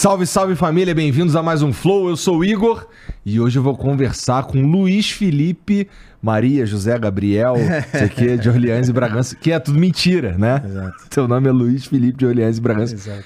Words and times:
Salve, 0.00 0.24
salve 0.24 0.56
família, 0.56 0.94
bem-vindos 0.94 1.36
a 1.36 1.42
mais 1.42 1.60
um 1.60 1.74
Flow. 1.74 2.08
Eu 2.08 2.16
sou 2.16 2.38
o 2.38 2.44
Igor 2.44 2.88
e 3.22 3.38
hoje 3.38 3.58
eu 3.58 3.62
vou 3.62 3.76
conversar 3.76 4.44
com 4.44 4.58
Luiz 4.62 5.10
Felipe, 5.10 5.86
Maria, 6.22 6.64
José, 6.64 6.98
Gabriel, 6.98 7.54
isso 7.92 8.04
aqui 8.04 8.30
é 8.30 8.36
de 8.38 8.48
Orleans 8.48 8.88
e 8.88 8.94
Bragança, 8.94 9.36
que 9.36 9.52
é 9.52 9.58
tudo 9.58 9.78
mentira, 9.78 10.38
né? 10.38 10.62
Exato. 10.64 11.04
Seu 11.10 11.28
nome 11.28 11.50
é 11.50 11.52
Luiz 11.52 11.84
Felipe 11.84 12.16
de 12.16 12.24
Orleans 12.24 12.56
e 12.56 12.60
Bragança. 12.62 12.94
Exato. 12.94 13.24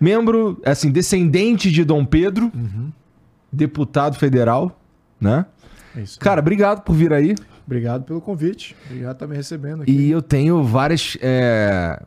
Membro, 0.00 0.60
assim, 0.64 0.92
descendente 0.92 1.72
de 1.72 1.84
Dom 1.84 2.04
Pedro, 2.04 2.52
deputado 3.50 4.16
federal, 4.16 4.80
né? 5.20 5.44
É 5.96 6.02
isso. 6.02 6.20
Cara, 6.20 6.40
obrigado 6.40 6.82
por 6.82 6.94
vir 6.94 7.12
aí. 7.12 7.34
Obrigado 7.66 8.04
pelo 8.04 8.20
convite. 8.20 8.76
Obrigado 8.86 9.08
por 9.08 9.24
estar 9.24 9.26
me 9.26 9.34
recebendo 9.34 9.82
aqui. 9.82 9.90
E 9.90 10.12
eu 10.12 10.22
tenho 10.22 10.62
várias. 10.62 11.18
é, 11.20 12.00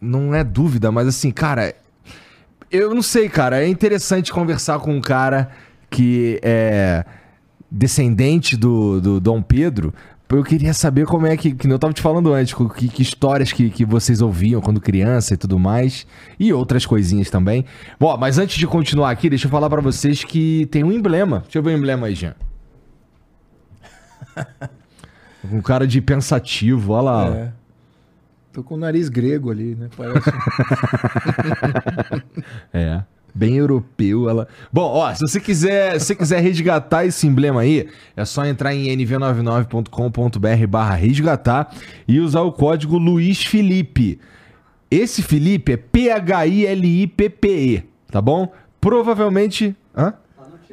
Não 0.00 0.34
é 0.34 0.42
dúvida, 0.42 0.90
mas 0.90 1.06
assim, 1.06 1.30
cara. 1.30 1.72
Eu 2.74 2.92
não 2.92 3.02
sei, 3.02 3.28
cara. 3.28 3.62
É 3.62 3.68
interessante 3.68 4.32
conversar 4.32 4.80
com 4.80 4.92
um 4.92 5.00
cara 5.00 5.48
que 5.88 6.40
é 6.42 7.04
descendente 7.70 8.56
do, 8.56 9.00
do 9.00 9.20
Dom 9.20 9.40
Pedro. 9.40 9.94
Eu 10.28 10.42
queria 10.42 10.74
saber 10.74 11.06
como 11.06 11.24
é 11.24 11.36
que. 11.36 11.54
Que 11.54 11.68
eu 11.68 11.78
tava 11.78 11.92
te 11.92 12.02
falando 12.02 12.32
antes, 12.32 12.52
que, 12.52 12.88
que 12.88 13.00
histórias 13.00 13.52
que, 13.52 13.70
que 13.70 13.84
vocês 13.84 14.20
ouviam 14.20 14.60
quando 14.60 14.80
criança 14.80 15.34
e 15.34 15.36
tudo 15.36 15.56
mais. 15.56 16.04
E 16.36 16.52
outras 16.52 16.84
coisinhas 16.84 17.30
também. 17.30 17.64
Bom, 18.00 18.16
mas 18.16 18.38
antes 18.38 18.56
de 18.56 18.66
continuar 18.66 19.10
aqui, 19.10 19.30
deixa 19.30 19.46
eu 19.46 19.50
falar 19.52 19.70
pra 19.70 19.80
vocês 19.80 20.24
que 20.24 20.66
tem 20.66 20.82
um 20.82 20.90
emblema. 20.90 21.42
Deixa 21.42 21.58
eu 21.58 21.62
ver 21.62 21.74
o 21.74 21.78
emblema 21.78 22.08
aí, 22.08 22.14
Jean. 22.16 22.34
Um 25.52 25.60
cara 25.60 25.86
de 25.86 26.00
pensativo, 26.00 26.94
olha 26.94 27.02
lá. 27.02 27.26
ó. 27.26 27.63
Tô 28.54 28.62
com 28.62 28.76
o 28.76 28.78
nariz 28.78 29.08
grego 29.08 29.50
ali, 29.50 29.74
né? 29.74 29.88
Parece. 29.96 30.30
É. 32.72 33.02
Bem 33.34 33.56
europeu 33.56 34.30
ela. 34.30 34.46
Bom, 34.72 34.82
ó, 34.82 35.12
se 35.12 35.22
você 35.22 35.40
quiser, 35.40 35.98
se 35.98 36.06
você 36.06 36.14
quiser 36.14 36.40
resgatar 36.40 37.04
esse 37.04 37.26
emblema 37.26 37.62
aí, 37.62 37.88
é 38.16 38.24
só 38.24 38.46
entrar 38.46 38.72
em 38.72 38.96
nv99.com.br 38.96 40.66
barra 40.68 40.94
resgatar 40.94 41.74
e 42.06 42.20
usar 42.20 42.42
o 42.42 42.52
código 42.52 42.96
Luiz 42.96 43.44
Felipe. 43.44 44.20
Esse 44.88 45.20
Felipe 45.20 45.72
é 45.72 45.76
P-H-I-L-I-P-P-E, 45.76 46.22
tá 48.08 48.22
bom? 48.22 48.52
Provavelmente. 48.80 49.74
Hã? 49.96 50.14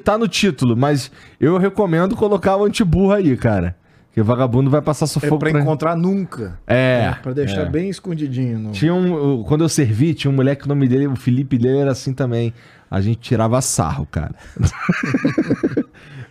Tá 0.03 0.19
no 0.19 0.27
título, 0.27 0.77
mas 0.77 1.11
eu 1.39 1.57
recomendo 1.57 2.15
colocar 2.15 2.57
o 2.57 2.65
antiburro 2.65 3.13
aí, 3.13 3.35
cara. 3.35 3.75
Porque 4.11 4.21
vagabundo 4.21 4.69
vai 4.69 4.81
passar 4.81 5.05
é 5.05 5.07
sufoco 5.07 5.39
pra 5.39 5.51
pra- 5.51 5.61
encontrar 5.61 5.95
nunca. 5.95 6.59
É. 6.67 7.15
Pra 7.23 7.31
deixar 7.31 7.61
é. 7.61 7.69
bem 7.69 7.89
escondidinho. 7.89 8.59
No... 8.59 8.71
Tinha 8.71 8.93
um, 8.93 9.41
quando 9.43 9.63
eu 9.63 9.69
servi, 9.69 10.13
tinha 10.13 10.29
um 10.29 10.35
moleque, 10.35 10.65
o 10.65 10.67
nome 10.67 10.85
dele, 10.85 11.07
o 11.07 11.15
Felipe 11.15 11.57
dele 11.57 11.77
era 11.77 11.91
assim 11.91 12.13
também. 12.13 12.53
A 12.89 12.99
gente 12.99 13.19
tirava 13.21 13.61
sarro, 13.61 14.05
cara. 14.11 14.35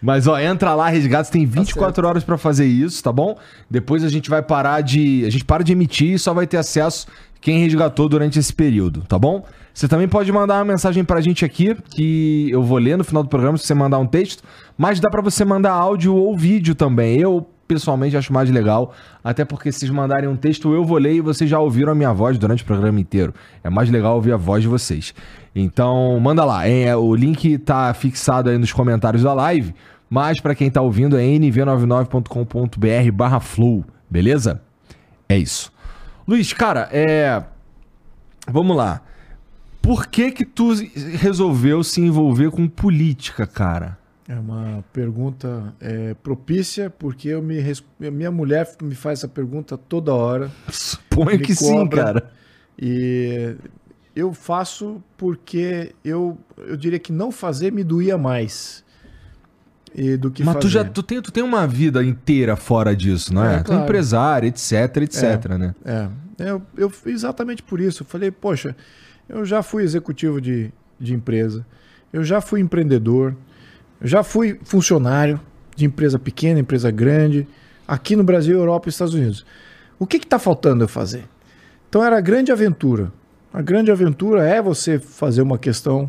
Mas 0.03 0.27
ó, 0.27 0.39
entra 0.39 0.75
lá, 0.75 0.89
resgata, 0.91 1.25
você 1.25 1.33
tem 1.33 1.47
24 1.47 2.07
horas 2.07 2.23
pra 2.23 2.37
fazer 2.37 2.67
isso, 2.67 3.03
tá 3.03 3.11
bom? 3.11 3.39
Depois 3.71 4.05
a 4.05 4.09
gente 4.09 4.29
vai 4.29 4.43
parar 4.43 4.83
de, 4.83 5.25
a 5.27 5.31
gente 5.31 5.45
para 5.45 5.65
de 5.65 5.73
emitir 5.73 6.15
e 6.15 6.19
só 6.19 6.35
vai 6.35 6.47
ter 6.47 6.59
acesso 6.59 7.07
quem 7.41 7.61
resgatou 7.61 8.09
durante 8.09 8.39
esse 8.39 8.53
período, 8.53 9.03
tá 9.03 9.19
bom? 9.19 9.45
Você 9.73 9.89
também 9.89 10.07
pode 10.09 10.31
mandar 10.31 10.59
uma 10.59 10.65
mensagem 10.67 11.03
pra 11.03 11.21
gente 11.23 11.45
aqui, 11.45 11.75
que 11.91 12.51
eu 12.51 12.63
vou 12.63 12.77
ler 12.77 12.99
no 12.99 13.05
final 13.05 13.23
do 13.23 13.29
programa 13.29 13.57
se 13.57 13.67
você 13.67 13.73
mandar 13.73 13.99
um 13.99 14.07
texto, 14.07 14.43
mas 14.77 15.01
dá 15.01 15.09
pra 15.09 15.23
você 15.23 15.45
mandar 15.45 15.73
áudio 15.73 16.15
ou 16.15 16.37
vídeo 16.37 16.75
também. 16.75 17.19
Eu 17.19 17.47
pessoalmente 17.73 18.17
acho 18.17 18.33
mais 18.33 18.51
legal, 18.51 18.93
até 19.23 19.45
porque 19.45 19.71
se 19.71 19.79
vocês 19.79 19.93
mandarem 19.93 20.29
um 20.29 20.35
texto 20.35 20.75
eu 20.75 20.85
vou 20.85 20.99
ler 20.99 21.15
e 21.15 21.21
vocês 21.21 21.49
já 21.49 21.61
ouviram 21.61 21.93
a 21.93 21.95
minha 21.95 22.13
voz 22.13 22.37
durante 22.37 22.65
o 22.65 22.67
programa 22.67 22.99
inteiro. 22.99 23.33
É 23.63 23.71
mais 23.71 23.89
legal 23.89 24.17
ouvir 24.17 24.33
a 24.33 24.37
voz 24.37 24.63
de 24.63 24.69
vocês. 24.69 25.15
Então, 25.55 26.19
manda 26.19 26.45
lá, 26.45 26.67
é, 26.67 26.97
o 26.97 27.15
link 27.15 27.59
tá 27.59 27.95
fixado 27.95 28.51
aí 28.51 28.59
nos 28.59 28.73
comentários 28.73 29.23
da 29.23 29.33
live, 29.33 29.73
mas 30.09 30.41
pra 30.41 30.53
quem 30.53 30.69
tá 30.69 30.83
ouvindo 30.83 31.17
é 31.17 31.23
nv99.com.br 31.23 33.13
barra 33.13 33.39
flow, 33.39 33.85
beleza? 34.11 34.61
É 35.29 35.39
isso. 35.39 35.73
Luiz, 36.27 36.53
cara, 36.53 36.89
é... 36.91 37.41
Vamos 38.49 38.77
lá. 38.77 39.01
Por 39.81 40.09
que 40.09 40.33
que 40.33 40.45
tu 40.45 40.75
resolveu 41.21 41.85
se 41.85 42.01
envolver 42.01 42.51
com 42.51 42.67
política, 42.67 43.47
cara? 43.47 44.00
É 44.31 44.39
uma 44.39 44.85
pergunta 44.93 45.75
é, 45.81 46.15
propícia, 46.15 46.89
porque 46.89 47.27
eu 47.31 47.43
me 47.43 47.61
minha 47.99 48.31
mulher 48.31 48.71
me 48.81 48.95
faz 48.95 49.19
essa 49.19 49.27
pergunta 49.27 49.77
toda 49.77 50.15
hora. 50.15 50.49
Suponho 50.71 51.41
que 51.41 51.53
sim, 51.53 51.75
cobra. 51.75 52.05
cara. 52.05 52.33
E 52.81 53.57
eu 54.15 54.33
faço 54.33 55.03
porque 55.17 55.97
eu, 56.05 56.39
eu 56.59 56.77
diria 56.77 57.01
que 57.01 57.11
não 57.11 57.33
fazer 57.33 57.73
me 57.73 57.83
doía 57.83 58.17
mais. 58.17 58.85
E 59.93 60.17
do 60.17 60.31
que 60.31 60.45
Mas 60.45 60.55
fazer. 60.55 60.61
tu 60.61 60.69
já 60.69 60.85
tu 60.85 61.03
tem, 61.03 61.21
tu 61.21 61.33
tem 61.33 61.43
uma 61.43 61.67
vida 61.67 62.05
inteira 62.05 62.55
fora 62.55 62.95
disso, 62.95 63.35
não 63.35 63.45
é? 63.45 63.57
É, 63.57 63.63
Tu 63.65 63.73
é 63.73 63.83
empresário, 63.83 64.47
etc, 64.47 64.97
etc, 64.99 65.45
né? 65.59 65.75
É, 65.85 66.09
eu, 66.39 66.63
eu 66.77 66.93
exatamente 67.07 67.65
por 67.65 67.81
isso. 67.81 68.05
Eu 68.05 68.07
falei, 68.07 68.31
poxa, 68.31 68.77
eu 69.29 69.45
já 69.45 69.61
fui 69.61 69.83
executivo 69.83 70.41
de, 70.41 70.71
de 71.01 71.15
empresa, 71.15 71.67
eu 72.13 72.23
já 72.23 72.41
fui 72.41 72.61
empreendedor, 72.61 73.35
eu 74.01 74.07
já 74.09 74.23
fui 74.23 74.59
funcionário 74.65 75.41
de 75.77 75.85
empresa 75.85 76.19
pequena, 76.19 76.61
empresa 76.61 76.91
grande, 76.91 77.47
aqui 77.87 78.15
no 78.17 78.25
Brasil, 78.25 78.59
Europa 78.59 78.89
e 78.89 78.91
Estados 78.91 79.15
Unidos. 79.15 79.45
O 79.99 80.07
que 80.07 80.17
está 80.17 80.39
faltando 80.39 80.85
eu 80.85 80.89
fazer? 80.89 81.25
Então 81.89 82.05
era 82.05 82.17
a 82.19 82.21
grande 82.21 82.53
aventura. 82.53 83.13
A 83.53 83.61
grande 83.61 83.91
aventura 83.91 84.47
é 84.47 84.63
você 84.63 84.99
fazer 84.99 85.43
uma 85.43 85.59
questão, 85.59 86.09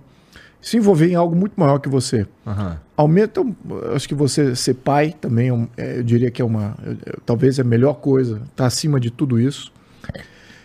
se 0.62 0.78
envolver 0.78 1.08
em 1.10 1.16
algo 1.16 1.36
muito 1.36 1.54
maior 1.58 1.80
que 1.80 1.90
você. 1.90 2.28
Aham. 2.46 2.78
Aumenta, 2.96 3.42
eu 3.42 3.96
acho 3.96 4.08
que 4.08 4.14
você 4.14 4.56
ser 4.56 4.76
pai 4.76 5.16
também, 5.20 5.50
é 5.50 5.82
é, 5.84 5.98
eu 6.00 6.04
diria 6.04 6.30
que 6.30 6.40
é 6.42 6.46
uma, 6.46 6.76
eu- 6.86 7.20
talvez 7.26 7.58
é 7.58 7.64
a 7.64 7.66
melhor 7.66 7.96
coisa, 7.96 8.42
está 8.52 8.68
acima 8.68 9.00
de 9.00 9.10
tudo 9.10 9.40
isso. 9.40 9.72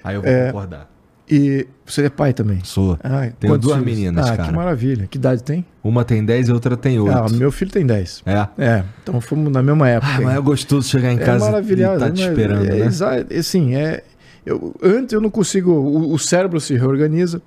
Aí 0.04 0.16
eu 0.16 0.22
vou 0.22 0.30
É. 0.30 0.46
concordar. 0.48 0.90
E 1.28 1.66
você 1.84 2.04
é 2.04 2.08
pai 2.08 2.32
também? 2.32 2.60
Sou. 2.62 2.96
Ah, 3.02 3.28
Tenho 3.40 3.58
duas 3.58 3.78
filhos? 3.78 3.96
meninas, 3.98 4.26
ah, 4.30 4.36
cara. 4.36 4.48
que 4.48 4.54
maravilha. 4.54 5.08
Que 5.08 5.18
idade 5.18 5.42
tem? 5.42 5.64
Uma 5.82 6.04
tem 6.04 6.24
10 6.24 6.48
e 6.48 6.52
outra 6.52 6.76
tem 6.76 7.00
8. 7.00 7.16
Ah, 7.18 7.26
meu 7.36 7.50
filho 7.50 7.70
tem 7.70 7.84
10. 7.84 8.22
É. 8.24 8.48
É, 8.56 8.84
então 9.02 9.20
fomos 9.20 9.52
na 9.52 9.60
mesma 9.62 9.88
época. 9.88 10.12
Ah, 10.16 10.20
mas 10.20 10.36
é 10.36 10.40
gostoso 10.40 10.88
chegar 10.88 11.12
em 11.12 11.16
É 11.18 11.24
casa 11.24 11.44
maravilhoso. 11.44 11.96
e 11.96 11.98
tá 11.98 12.10
te 12.12 12.22
esperando, 12.22 12.64
é, 12.66 12.74
né? 12.74 12.86
exa- 12.86 13.26
Assim, 13.36 13.74
é, 13.74 14.04
eu, 14.44 14.72
antes 14.80 15.12
eu 15.14 15.20
não 15.20 15.30
consigo. 15.30 15.72
O, 15.72 16.12
o 16.12 16.18
cérebro 16.18 16.60
se 16.60 16.74
reorganiza. 16.76 17.42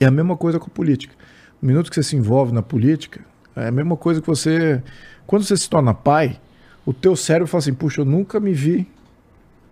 E 0.00 0.04
é 0.04 0.06
a 0.06 0.10
mesma 0.12 0.36
coisa 0.36 0.60
com 0.60 0.66
a 0.66 0.70
política. 0.70 1.12
No 1.60 1.66
minuto 1.66 1.90
que 1.90 1.96
você 1.96 2.04
se 2.04 2.14
envolve 2.14 2.52
na 2.52 2.62
política, 2.62 3.20
é 3.56 3.66
a 3.66 3.72
mesma 3.72 3.96
coisa 3.96 4.20
que 4.20 4.26
você. 4.28 4.80
Quando 5.26 5.42
você 5.44 5.56
se 5.56 5.68
torna 5.68 5.92
pai, 5.92 6.38
o 6.86 6.92
teu 6.92 7.16
cérebro 7.16 7.48
fala 7.48 7.58
assim: 7.62 7.74
puxa, 7.74 8.00
eu 8.02 8.04
nunca 8.04 8.38
me 8.38 8.52
vi 8.52 8.86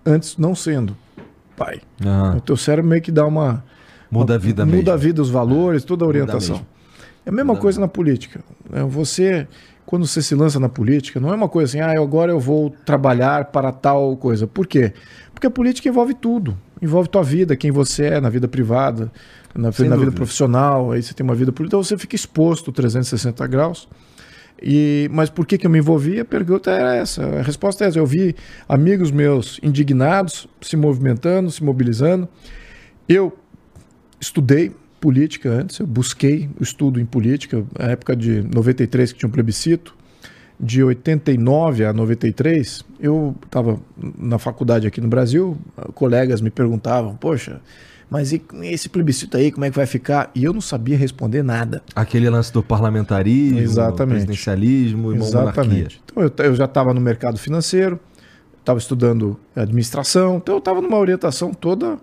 antes 0.04 0.36
não 0.36 0.52
sendo 0.56 0.96
pai. 1.58 1.80
O 2.36 2.40
teu 2.40 2.56
cérebro 2.56 2.88
meio 2.88 3.02
que 3.02 3.10
dá 3.12 3.26
uma. 3.26 3.64
Muda 4.10 4.36
a 4.36 4.38
vida 4.38 4.64
muda 4.64 4.76
mesmo. 4.76 4.92
a 4.92 4.96
vida, 4.96 5.20
os 5.22 5.28
valores, 5.30 5.84
toda 5.84 6.04
a 6.04 6.06
Muda 6.06 6.18
orientação. 6.18 6.56
mesmo. 6.56 6.66
É 7.26 7.30
a 7.30 7.32
mesma 7.32 7.52
Muda 7.52 7.60
coisa 7.60 7.80
na 7.80 7.88
política. 7.88 8.40
É, 8.72 8.82
Você, 8.84 9.46
quando 9.84 10.06
você 10.06 10.22
se 10.22 10.34
lança 10.34 10.58
na 10.58 10.68
política, 10.68 11.20
não 11.20 11.30
é 11.30 11.34
uma 11.34 11.48
coisa 11.48 11.70
assim, 11.70 11.80
ah, 11.80 12.00
agora 12.00 12.32
eu 12.32 12.40
vou 12.40 12.70
trabalhar 12.86 13.46
para 13.46 13.70
tal 13.70 14.16
coisa. 14.16 14.46
Por 14.46 14.66
quê? 14.66 14.94
Porque 15.34 15.46
a 15.46 15.50
política 15.50 15.88
envolve 15.88 16.14
tudo. 16.14 16.56
Envolve 16.80 17.08
tua 17.08 17.22
vida, 17.22 17.54
quem 17.56 17.70
você 17.70 18.04
é 18.06 18.20
na 18.20 18.30
vida 18.30 18.48
privada, 18.48 19.10
na, 19.54 19.64
na 19.64 19.96
vida 19.96 20.12
profissional, 20.12 20.92
aí 20.92 21.02
você 21.02 21.12
tem 21.12 21.24
uma 21.24 21.34
vida 21.34 21.50
política, 21.52 21.76
então 21.76 21.82
você 21.82 21.98
fica 21.98 22.14
exposto 22.16 22.70
360 22.72 23.46
graus. 23.46 23.88
E, 24.62 25.08
mas 25.12 25.30
por 25.30 25.46
que, 25.46 25.56
que 25.56 25.66
eu 25.66 25.70
me 25.70 25.78
envolvi? 25.78 26.20
A 26.20 26.24
pergunta 26.24 26.70
era 26.70 26.94
essa. 26.96 27.24
A 27.24 27.42
resposta 27.42 27.84
é 27.84 27.88
essa. 27.88 27.98
Eu 27.98 28.06
vi 28.06 28.34
amigos 28.68 29.10
meus 29.10 29.60
indignados, 29.62 30.48
se 30.60 30.76
movimentando, 30.76 31.50
se 31.50 31.62
mobilizando. 31.62 32.28
Eu 33.08 33.36
estudei 34.20 34.72
política 35.00 35.50
antes, 35.50 35.78
eu 35.78 35.86
busquei 35.86 36.50
o 36.58 36.62
estudo 36.62 37.00
em 37.00 37.06
política, 37.06 37.64
na 37.78 37.86
época 37.86 38.16
de 38.16 38.42
93 38.42 39.12
que 39.12 39.18
tinha 39.20 39.28
um 39.28 39.32
plebiscito, 39.32 39.96
de 40.60 40.82
89 40.82 41.84
a 41.84 41.92
93, 41.92 42.84
eu 42.98 43.36
estava 43.44 43.80
na 44.18 44.38
faculdade 44.38 44.88
aqui 44.88 45.00
no 45.00 45.06
Brasil, 45.06 45.56
colegas 45.94 46.40
me 46.40 46.50
perguntavam, 46.50 47.14
poxa, 47.14 47.60
mas 48.10 48.32
e 48.32 48.42
esse 48.62 48.88
plebiscito 48.88 49.36
aí, 49.36 49.52
como 49.52 49.64
é 49.64 49.70
que 49.70 49.76
vai 49.76 49.86
ficar? 49.86 50.30
E 50.34 50.44
eu 50.44 50.52
não 50.52 50.60
sabia 50.60 50.96
responder 50.96 51.42
nada. 51.42 51.82
Aquele 51.94 52.28
lance 52.30 52.52
do 52.52 52.62
parlamentarismo, 52.62 53.58
Exatamente. 53.58 54.16
presidencialismo 54.16 55.12
e. 55.12 55.16
Exatamente. 55.16 56.00
Então 56.04 56.22
eu, 56.22 56.32
eu 56.44 56.54
já 56.54 56.64
estava 56.64 56.94
no 56.94 57.00
mercado 57.00 57.38
financeiro, 57.38 58.00
estava 58.58 58.78
estudando 58.78 59.38
administração, 59.54 60.38
então 60.38 60.54
eu 60.54 60.58
estava 60.58 60.80
numa 60.80 60.96
orientação 60.96 61.52
toda 61.52 61.98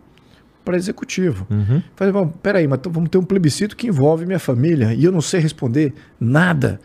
para 0.64 0.76
executivo. 0.76 1.46
Uhum. 1.50 1.82
Falei, 1.96 2.12
bom, 2.12 2.28
peraí, 2.28 2.68
mas 2.68 2.80
vamos 2.90 3.10
ter 3.10 3.18
um 3.18 3.24
plebiscito 3.24 3.76
que 3.76 3.88
envolve 3.88 4.26
minha 4.26 4.40
família 4.40 4.94
e 4.94 5.04
eu 5.04 5.12
não 5.12 5.22
sei 5.22 5.40
responder 5.40 5.94
nada. 6.20 6.80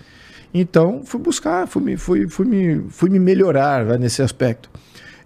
Então 0.52 1.02
fui 1.04 1.20
buscar, 1.20 1.66
fui 1.66 1.82
me, 1.82 1.96
fui, 1.96 2.28
fui 2.28 2.46
me, 2.46 2.84
fui 2.90 3.08
me 3.08 3.18
melhorar 3.18 3.84
né, 3.84 3.98
nesse 3.98 4.20
aspecto. 4.22 4.70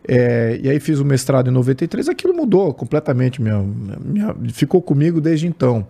É, 0.07 0.61
e 0.63 0.69
aí 0.69 0.79
fiz 0.79 0.99
o 0.99 1.05
mestrado 1.05 1.49
em 1.49 1.53
93, 1.53 2.09
aquilo 2.09 2.35
mudou 2.35 2.75
completamente, 2.75 3.41
minha, 3.41 3.65
minha, 4.05 4.35
ficou 4.53 4.83
comigo 4.83 5.21
desde 5.21 5.47
então. 5.47 5.87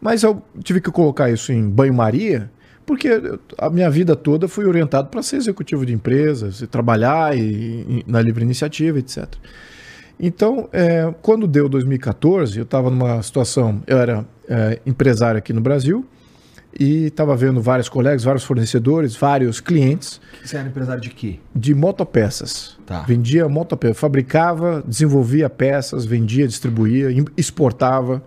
Mas 0.00 0.22
eu 0.22 0.42
tive 0.62 0.80
que 0.80 0.90
colocar 0.90 1.30
isso 1.30 1.52
em 1.52 1.68
banho-maria, 1.68 2.50
porque 2.86 3.08
a 3.58 3.68
minha 3.68 3.90
vida 3.90 4.14
toda 4.14 4.46
fui 4.48 4.64
orientado 4.64 5.08
para 5.08 5.22
ser 5.22 5.36
executivo 5.36 5.84
de 5.84 5.92
empresas, 5.92 6.60
e 6.60 6.66
trabalhar 6.66 7.36
e, 7.36 7.40
e, 7.40 8.04
na 8.06 8.20
livre 8.20 8.44
iniciativa, 8.44 8.98
etc. 8.98 9.26
Então, 10.18 10.68
é, 10.72 11.12
quando 11.20 11.48
deu 11.48 11.68
2014, 11.68 12.58
eu 12.58 12.64
estava 12.64 12.90
numa 12.90 13.22
situação, 13.22 13.82
eu 13.86 13.98
era 13.98 14.24
é, 14.48 14.78
empresário 14.86 15.38
aqui 15.38 15.52
no 15.52 15.60
Brasil 15.60 16.06
e 16.78 17.06
estava 17.06 17.36
vendo 17.36 17.60
vários 17.60 17.88
colegas, 17.88 18.24
vários 18.24 18.44
fornecedores, 18.44 19.14
vários 19.14 19.60
clientes. 19.60 20.20
Você 20.42 20.56
era 20.56 20.68
empresário 20.68 21.00
de 21.02 21.10
quê? 21.10 21.38
De 21.54 21.74
motopeças. 21.74 22.78
Tá. 22.86 23.02
Vendia 23.02 23.48
motopeças, 23.48 23.98
fabricava, 23.98 24.82
desenvolvia 24.86 25.50
peças, 25.50 26.04
vendia, 26.04 26.46
distribuía, 26.46 27.08
exportava. 27.36 28.22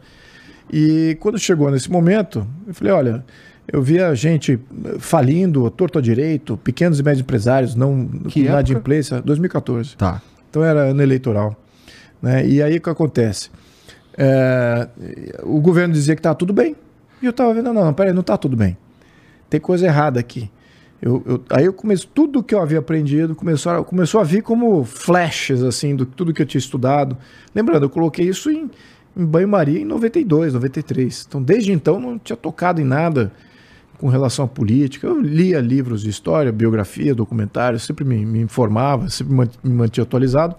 E 0.71 1.17
quando 1.19 1.37
chegou 1.39 1.69
nesse 1.71 1.89
momento, 1.91 2.47
eu 2.67 2.73
falei, 2.73 2.93
olha, 2.93 3.25
eu 3.71 3.81
via 3.81 4.13
gente 4.13 4.59
falindo, 4.99 5.69
torto 5.71 5.97
a 5.97 6.01
direito, 6.01 6.57
pequenos 6.57 6.99
e 6.99 7.03
médios 7.03 7.21
empresários, 7.21 7.75
não 7.75 8.07
que 8.27 8.41
inadimplência, 8.41 9.21
2014. 9.21 9.95
Tá. 9.97 10.21
Então 10.49 10.63
era 10.63 10.81
ano 10.81 11.01
eleitoral. 11.01 11.55
Né? 12.21 12.47
E 12.47 12.61
aí 12.61 12.77
o 12.77 12.81
que 12.81 12.89
acontece? 12.89 13.49
É, 14.17 14.87
o 15.43 15.59
governo 15.59 15.93
dizia 15.93 16.15
que 16.15 16.19
estava 16.19 16.35
tudo 16.35 16.53
bem. 16.53 16.75
E 17.21 17.25
eu 17.25 17.31
estava 17.31 17.53
vendo, 17.53 17.73
não, 17.73 17.85
não, 17.85 17.93
peraí, 17.93 18.13
não 18.13 18.21
está 18.21 18.37
tudo 18.37 18.55
bem. 18.55 18.77
Tem 19.49 19.59
coisa 19.59 19.85
errada 19.85 20.19
aqui. 20.19 20.49
Eu, 21.01 21.21
eu, 21.25 21.43
aí 21.49 21.65
eu 21.65 21.73
comecei, 21.73 22.09
tudo 22.13 22.41
que 22.41 22.55
eu 22.55 22.61
havia 22.61 22.79
aprendido 22.79 23.35
começou 23.35 23.71
a, 23.71 23.83
começou 23.83 24.19
a 24.19 24.23
vir 24.23 24.41
como 24.41 24.83
flashes, 24.83 25.61
assim, 25.61 25.95
do 25.95 26.05
tudo 26.05 26.33
que 26.33 26.41
eu 26.41 26.45
tinha 26.45 26.59
estudado. 26.59 27.17
Lembrando, 27.53 27.83
eu 27.83 27.89
coloquei 27.89 28.27
isso 28.27 28.49
em, 28.49 28.69
em 29.15 29.25
banho-maria 29.25 29.79
em 29.79 29.85
92, 29.85 30.53
93. 30.53 31.25
Então, 31.27 31.41
desde 31.41 31.71
então, 31.71 31.99
não 31.99 32.17
tinha 32.17 32.35
tocado 32.35 32.81
em 32.81 32.85
nada 32.85 33.31
com 33.99 34.07
relação 34.07 34.45
à 34.45 34.47
política. 34.47 35.07
Eu 35.07 35.19
lia 35.21 35.59
livros 35.59 36.01
de 36.01 36.09
história, 36.09 36.51
biografia, 36.51 37.13
documentários, 37.13 37.83
sempre 37.83 38.03
me, 38.03 38.25
me 38.25 38.39
informava, 38.39 39.09
sempre 39.09 39.33
me 39.63 39.73
mantinha 39.73 40.03
atualizado 40.03 40.55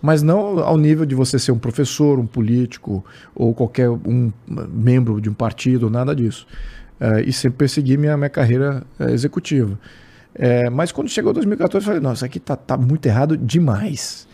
mas 0.00 0.22
não 0.22 0.60
ao 0.60 0.76
nível 0.76 1.04
de 1.04 1.14
você 1.14 1.38
ser 1.38 1.52
um 1.52 1.58
professor, 1.58 2.18
um 2.18 2.26
político 2.26 3.04
ou 3.34 3.52
qualquer 3.54 3.90
um 3.90 4.32
membro 4.46 5.20
de 5.20 5.28
um 5.28 5.34
partido, 5.34 5.90
nada 5.90 6.14
disso. 6.14 6.46
É, 7.00 7.22
e 7.22 7.32
sempre 7.32 7.58
persegui 7.58 7.96
minha, 7.96 8.16
minha 8.16 8.30
carreira 8.30 8.82
é, 8.98 9.10
executiva. 9.10 9.78
É, 10.34 10.70
mas 10.70 10.92
quando 10.92 11.08
chegou 11.08 11.32
2014, 11.32 11.84
eu 11.84 11.86
falei, 11.86 12.00
nossa, 12.00 12.26
aqui 12.26 12.38
tá, 12.38 12.56
tá 12.56 12.76
muito 12.76 13.06
errado 13.06 13.36
demais. 13.36 14.26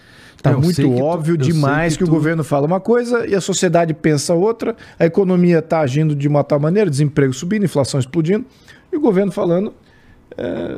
Tá 0.43 0.50
eu 0.50 0.61
muito 0.61 0.94
óbvio 1.02 1.38
tu, 1.38 1.44
demais 1.44 1.94
que, 1.94 2.00
que 2.00 2.05
tu... 2.05 2.10
o 2.10 2.14
governo 2.14 2.44
fala 2.44 2.67
uma 2.67 2.81
coisa 2.81 3.26
e 3.26 3.34
a 3.34 3.40
sociedade 3.40 3.94
pensa 3.94 4.34
outra, 4.34 4.76
a 4.99 5.06
economia 5.06 5.60
está 5.60 5.81
agindo 5.81 6.14
de 6.14 6.28
uma 6.28 6.44
tal 6.44 6.60
maneira, 6.60 6.90
desemprego 6.90 7.32
subindo, 7.32 7.64
inflação 7.64 7.99
explodindo, 7.99 8.44
e 8.93 8.96
o 8.96 9.00
governo 9.00 9.32
falando 9.32 9.72
é, 10.37 10.76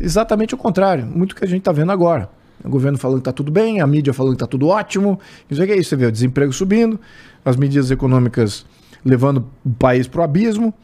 exatamente 0.00 0.54
o 0.54 0.56
contrário, 0.56 1.04
muito 1.04 1.34
que 1.34 1.44
a 1.44 1.48
gente 1.48 1.60
está 1.60 1.72
vendo 1.72 1.90
agora. 1.90 2.30
O 2.64 2.68
governo 2.68 2.98
falando 2.98 3.18
que 3.18 3.22
está 3.22 3.32
tudo 3.32 3.52
bem, 3.52 3.80
a 3.80 3.86
mídia 3.86 4.12
falando 4.12 4.32
que 4.32 4.36
está 4.36 4.46
tudo 4.46 4.68
ótimo. 4.68 5.18
Isso 5.50 5.62
é 5.62 5.76
isso. 5.76 5.90
Você 5.90 5.96
vê 5.96 6.06
o 6.06 6.12
desemprego 6.12 6.52
subindo, 6.52 6.98
as 7.44 7.56
medidas 7.56 7.90
econômicas 7.90 8.66
levando 9.04 9.46
o 9.64 9.70
país 9.70 10.06
para 10.06 10.20
o 10.20 10.24
abismo. 10.24 10.74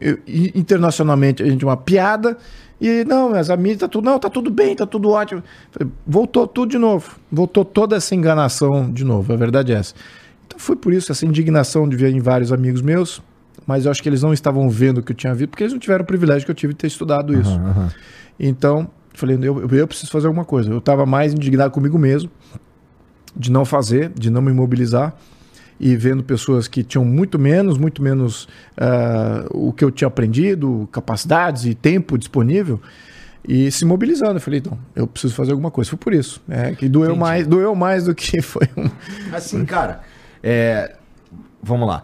E, 0.00 0.52
internacionalmente 0.54 1.42
a 1.42 1.46
gente 1.46 1.64
é 1.64 1.68
uma 1.68 1.76
piada. 1.76 2.36
E 2.80 3.04
não, 3.04 3.30
mas 3.30 3.50
a 3.50 3.56
mídia 3.56 3.74
está 3.74 3.88
tudo. 3.88 4.04
Não, 4.04 4.16
está 4.16 4.28
tudo 4.28 4.50
bem, 4.50 4.72
está 4.72 4.86
tudo 4.86 5.10
ótimo. 5.10 5.42
Voltou 6.06 6.46
tudo 6.46 6.70
de 6.70 6.78
novo. 6.78 7.16
Voltou 7.30 7.64
toda 7.64 7.96
essa 7.96 8.14
enganação 8.14 8.90
de 8.90 9.04
novo. 9.04 9.32
A 9.32 9.36
verdade 9.36 9.72
é 9.72 9.76
essa. 9.76 9.94
Então 10.46 10.58
foi 10.58 10.76
por 10.76 10.92
isso, 10.92 11.10
essa 11.10 11.24
indignação 11.26 11.88
de 11.88 11.96
ver 11.96 12.14
em 12.14 12.20
vários 12.20 12.52
amigos 12.52 12.80
meus. 12.82 13.22
Mas 13.66 13.86
eu 13.86 13.90
acho 13.90 14.02
que 14.02 14.08
eles 14.08 14.22
não 14.22 14.32
estavam 14.32 14.68
vendo 14.68 14.98
o 14.98 15.02
que 15.02 15.12
eu 15.12 15.16
tinha 15.16 15.34
visto, 15.34 15.50
porque 15.50 15.62
eles 15.62 15.72
não 15.72 15.80
tiveram 15.80 16.04
o 16.04 16.06
privilégio 16.06 16.44
que 16.44 16.50
eu 16.50 16.54
tive 16.54 16.74
de 16.74 16.78
ter 16.78 16.86
estudado 16.86 17.38
isso. 17.38 17.50
Uhum, 17.50 17.66
uhum. 17.66 17.88
Então, 18.38 18.90
Falei, 19.14 19.38
eu, 19.40 19.68
eu 19.70 19.88
preciso 19.88 20.10
fazer 20.10 20.26
alguma 20.26 20.44
coisa. 20.44 20.70
Eu 20.70 20.78
estava 20.78 21.06
mais 21.06 21.32
indignado 21.32 21.70
comigo 21.70 21.96
mesmo, 21.96 22.30
de 23.34 23.50
não 23.50 23.64
fazer, 23.64 24.10
de 24.10 24.28
não 24.28 24.42
me 24.42 24.52
mobilizar, 24.52 25.14
e 25.78 25.96
vendo 25.96 26.22
pessoas 26.22 26.66
que 26.66 26.82
tinham 26.82 27.04
muito 27.04 27.38
menos, 27.38 27.78
muito 27.78 28.02
menos 28.02 28.44
uh, 28.76 29.48
o 29.50 29.72
que 29.72 29.84
eu 29.84 29.90
tinha 29.90 30.08
aprendido, 30.08 30.88
capacidades 30.90 31.64
e 31.64 31.74
tempo 31.74 32.18
disponível, 32.18 32.80
e 33.46 33.70
se 33.70 33.84
mobilizando. 33.84 34.34
Eu 34.34 34.40
falei, 34.40 34.58
então, 34.58 34.78
eu 34.96 35.06
preciso 35.06 35.34
fazer 35.34 35.52
alguma 35.52 35.70
coisa. 35.70 35.90
Foi 35.90 35.98
por 35.98 36.12
isso. 36.12 36.42
É, 36.48 36.72
que 36.72 36.88
doeu 36.88 37.14
mais, 37.14 37.46
doeu 37.46 37.74
mais 37.74 38.04
do 38.04 38.14
que 38.14 38.40
foi 38.42 38.68
um. 38.76 38.88
Assim, 39.32 39.64
cara, 39.64 40.00
é, 40.42 40.96
vamos 41.62 41.86
lá. 41.86 42.02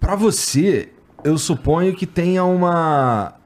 Para 0.00 0.14
você, 0.14 0.90
eu 1.22 1.36
suponho 1.36 1.94
que 1.94 2.06
tenha 2.06 2.44
uma 2.44 3.37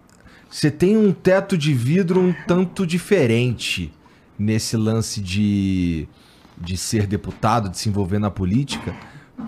você 0.53 0.71
tem 0.71 0.99
um 0.99 1.13
teto 1.13 1.57
de 1.57 1.73
vidro 1.73 2.21
um 2.21 2.35
tanto 2.47 2.87
diferente 2.87 3.91
nesse 4.39 4.77
lance 4.77 5.19
de, 5.19 6.07
de 6.61 6.77
ser 6.77 7.07
deputado, 7.07 7.71
de 7.71 7.79
se 7.79 7.89
envolver 7.89 8.19
na 8.19 8.31
política, 8.31 8.95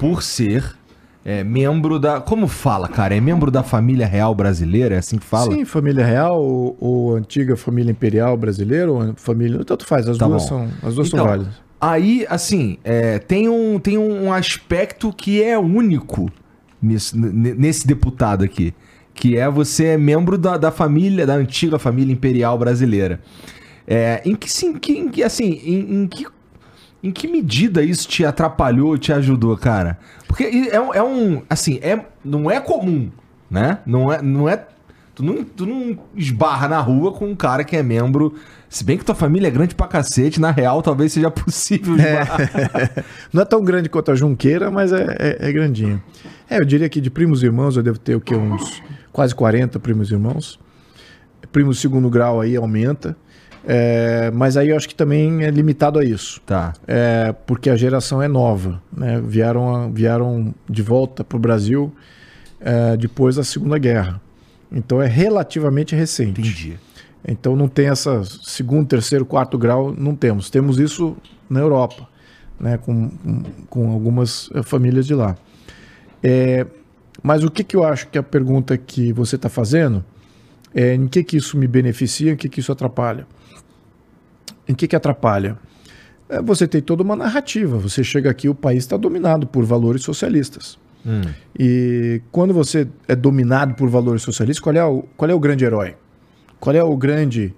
por 0.00 0.22
ser 0.22 0.74
é, 1.22 1.44
membro 1.44 1.98
da. 1.98 2.22
Como 2.22 2.48
fala, 2.48 2.88
cara? 2.88 3.14
É 3.14 3.20
membro 3.20 3.50
da 3.50 3.62
família 3.62 4.06
real 4.06 4.34
brasileira? 4.34 4.94
É 4.94 4.98
assim 4.98 5.18
que 5.18 5.26
fala? 5.26 5.52
Sim, 5.52 5.66
família 5.66 6.06
real 6.06 6.42
ou, 6.42 6.74
ou 6.80 7.16
antiga 7.16 7.54
família 7.54 7.90
imperial 7.90 8.34
brasileira, 8.34 8.90
ou 8.90 9.12
família. 9.14 9.62
Tanto 9.62 9.84
faz, 9.84 10.08
as 10.08 10.17
tá 10.17 10.26
duas, 10.26 10.44
são, 10.44 10.70
as 10.82 10.94
duas 10.94 11.08
então, 11.08 11.19
são 11.20 11.26
válidas. 11.26 11.55
Aí, 11.79 12.26
assim, 12.31 12.79
é, 12.82 13.19
tem, 13.19 13.46
um, 13.46 13.79
tem 13.79 13.98
um 13.98 14.32
aspecto 14.32 15.12
que 15.12 15.43
é 15.43 15.58
único 15.58 16.32
nesse, 16.81 17.14
nesse 17.14 17.86
deputado 17.86 18.43
aqui 18.43 18.72
que 19.14 19.36
é 19.36 19.48
você 19.48 19.86
é 19.86 19.96
membro 19.96 20.36
da, 20.36 20.56
da 20.56 20.70
família, 20.70 21.26
da 21.26 21.34
antiga 21.34 21.78
família 21.78 22.12
imperial 22.12 22.58
brasileira. 22.58 23.20
É, 23.86 24.22
em 24.24 24.34
que, 24.34 24.50
sim, 24.50 24.76
que, 24.78 25.22
assim, 25.22 25.60
em, 25.64 26.02
em, 26.02 26.06
que, 26.06 26.26
em 27.02 27.10
que 27.10 27.28
medida 27.28 27.82
isso 27.82 28.08
te 28.08 28.24
atrapalhou, 28.24 28.98
te 28.98 29.12
ajudou, 29.12 29.56
cara? 29.56 29.98
Porque 30.26 30.44
é, 30.44 30.74
é 30.74 31.02
um, 31.02 31.42
assim, 31.48 31.78
é, 31.80 32.04
não 32.24 32.50
é 32.50 32.60
comum, 32.60 33.10
né? 33.50 33.78
Não 33.86 34.12
é, 34.12 34.20
não 34.20 34.48
é 34.48 34.66
Tu 35.14 35.24
não, 35.24 35.44
tu 35.44 35.64
não 35.64 35.96
esbarra 36.16 36.66
na 36.66 36.80
rua 36.80 37.12
com 37.12 37.26
um 37.26 37.36
cara 37.36 37.62
que 37.62 37.76
é 37.76 37.82
membro. 37.84 38.34
Se 38.68 38.82
bem 38.82 38.98
que 38.98 39.04
tua 39.04 39.14
família 39.14 39.46
é 39.46 39.50
grande 39.50 39.72
pra 39.72 39.86
cacete, 39.86 40.40
na 40.40 40.50
real 40.50 40.82
talvez 40.82 41.12
seja 41.12 41.30
possível 41.30 41.94
É. 42.00 43.04
não 43.32 43.42
é 43.42 43.44
tão 43.44 43.62
grande 43.62 43.88
quanto 43.88 44.10
a 44.10 44.16
Junqueira, 44.16 44.72
mas 44.72 44.92
é, 44.92 45.16
é, 45.20 45.48
é 45.48 45.52
grandinho. 45.52 46.02
É, 46.50 46.58
eu 46.58 46.64
diria 46.64 46.88
que 46.88 47.00
de 47.00 47.10
primos 47.10 47.44
e 47.44 47.46
irmãos 47.46 47.76
eu 47.76 47.82
devo 47.82 47.96
ter 47.96 48.16
o 48.16 48.20
que? 48.20 48.34
Uns 48.34 48.82
quase 49.14 49.32
40 49.32 49.78
primos 49.78 50.10
e 50.10 50.14
irmãos. 50.14 50.58
Primo 51.52 51.72
segundo 51.72 52.10
grau 52.10 52.40
aí 52.40 52.56
aumenta. 52.56 53.16
É, 53.64 54.28
mas 54.32 54.56
aí 54.56 54.70
eu 54.70 54.76
acho 54.76 54.88
que 54.88 54.94
também 54.94 55.44
é 55.44 55.50
limitado 55.50 56.00
a 56.00 56.04
isso. 56.04 56.40
Tá. 56.44 56.72
É, 56.84 57.32
porque 57.46 57.70
a 57.70 57.76
geração 57.76 58.20
é 58.20 58.26
nova. 58.26 58.82
Né? 58.92 59.22
Vieram, 59.24 59.92
vieram 59.92 60.52
de 60.68 60.82
volta 60.82 61.22
para 61.22 61.36
o 61.36 61.38
Brasil 61.38 61.94
é, 62.60 62.96
depois 62.96 63.36
da 63.36 63.44
Segunda 63.44 63.78
Guerra. 63.78 64.20
Então 64.70 65.00
é 65.00 65.06
relativamente 65.06 65.94
recente. 65.94 66.40
Entendi. 66.40 66.76
Então 67.26 67.54
não 67.54 67.68
tem 67.68 67.86
essa 67.86 68.22
segundo, 68.24 68.88
terceiro, 68.88 69.24
quarto 69.24 69.56
grau, 69.56 69.94
não 69.96 70.16
temos. 70.16 70.50
Temos 70.50 70.80
isso 70.80 71.16
na 71.48 71.60
Europa, 71.60 72.08
né? 72.58 72.78
com, 72.78 73.10
com 73.70 73.92
algumas 73.92 74.50
eh, 74.52 74.62
famílias 74.64 75.06
de 75.06 75.14
lá. 75.14 75.36
É, 76.20 76.66
mas 77.22 77.44
o 77.44 77.50
que, 77.50 77.64
que 77.64 77.76
eu 77.76 77.84
acho 77.84 78.08
que 78.08 78.18
a 78.18 78.22
pergunta 78.22 78.76
que 78.76 79.12
você 79.12 79.36
está 79.36 79.48
fazendo 79.48 80.04
é 80.74 80.94
em 80.94 81.06
que, 81.06 81.22
que 81.22 81.36
isso 81.36 81.56
me 81.56 81.66
beneficia, 81.66 82.32
em 82.32 82.36
que, 82.36 82.48
que 82.48 82.60
isso 82.60 82.72
atrapalha? 82.72 83.26
Em 84.68 84.74
que, 84.74 84.88
que 84.88 84.96
atrapalha? 84.96 85.56
É, 86.28 86.42
você 86.42 86.66
tem 86.66 86.80
toda 86.80 87.02
uma 87.02 87.14
narrativa. 87.14 87.78
Você 87.78 88.02
chega 88.02 88.30
aqui, 88.30 88.48
o 88.48 88.54
país 88.54 88.84
está 88.84 88.96
dominado 88.96 89.46
por 89.46 89.64
valores 89.64 90.02
socialistas. 90.02 90.78
Hum. 91.06 91.22
E 91.58 92.22
quando 92.32 92.54
você 92.54 92.88
é 93.06 93.14
dominado 93.14 93.74
por 93.74 93.88
valores 93.88 94.22
socialistas, 94.22 94.62
qual 94.62 94.74
é 94.74 94.84
o, 94.84 95.04
qual 95.16 95.30
é 95.30 95.34
o 95.34 95.38
grande 95.38 95.64
herói? 95.64 95.96
Qual 96.58 96.74
é 96.74 96.82
o 96.82 96.96
grande 96.96 97.54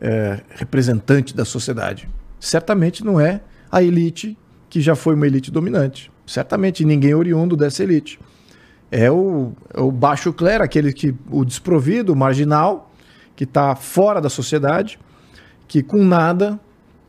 é, 0.00 0.40
representante 0.50 1.34
da 1.34 1.44
sociedade? 1.44 2.08
Certamente 2.38 3.04
não 3.04 3.18
é 3.18 3.40
a 3.72 3.82
elite 3.82 4.36
que 4.68 4.80
já 4.80 4.94
foi 4.94 5.14
uma 5.14 5.26
elite 5.26 5.50
dominante. 5.50 6.10
Certamente 6.26 6.84
ninguém 6.84 7.14
oriundo 7.14 7.56
dessa 7.56 7.82
elite. 7.82 8.20
É 8.90 9.10
o, 9.10 9.52
é 9.72 9.80
o 9.80 9.90
baixo 9.90 10.32
clero, 10.32 10.64
aquele 10.64 10.92
que 10.92 11.14
o 11.30 11.44
desprovido, 11.44 12.12
o 12.12 12.16
marginal, 12.16 12.90
que 13.36 13.44
está 13.44 13.74
fora 13.76 14.20
da 14.20 14.28
sociedade, 14.28 14.98
que 15.68 15.82
com 15.82 16.04
nada 16.04 16.58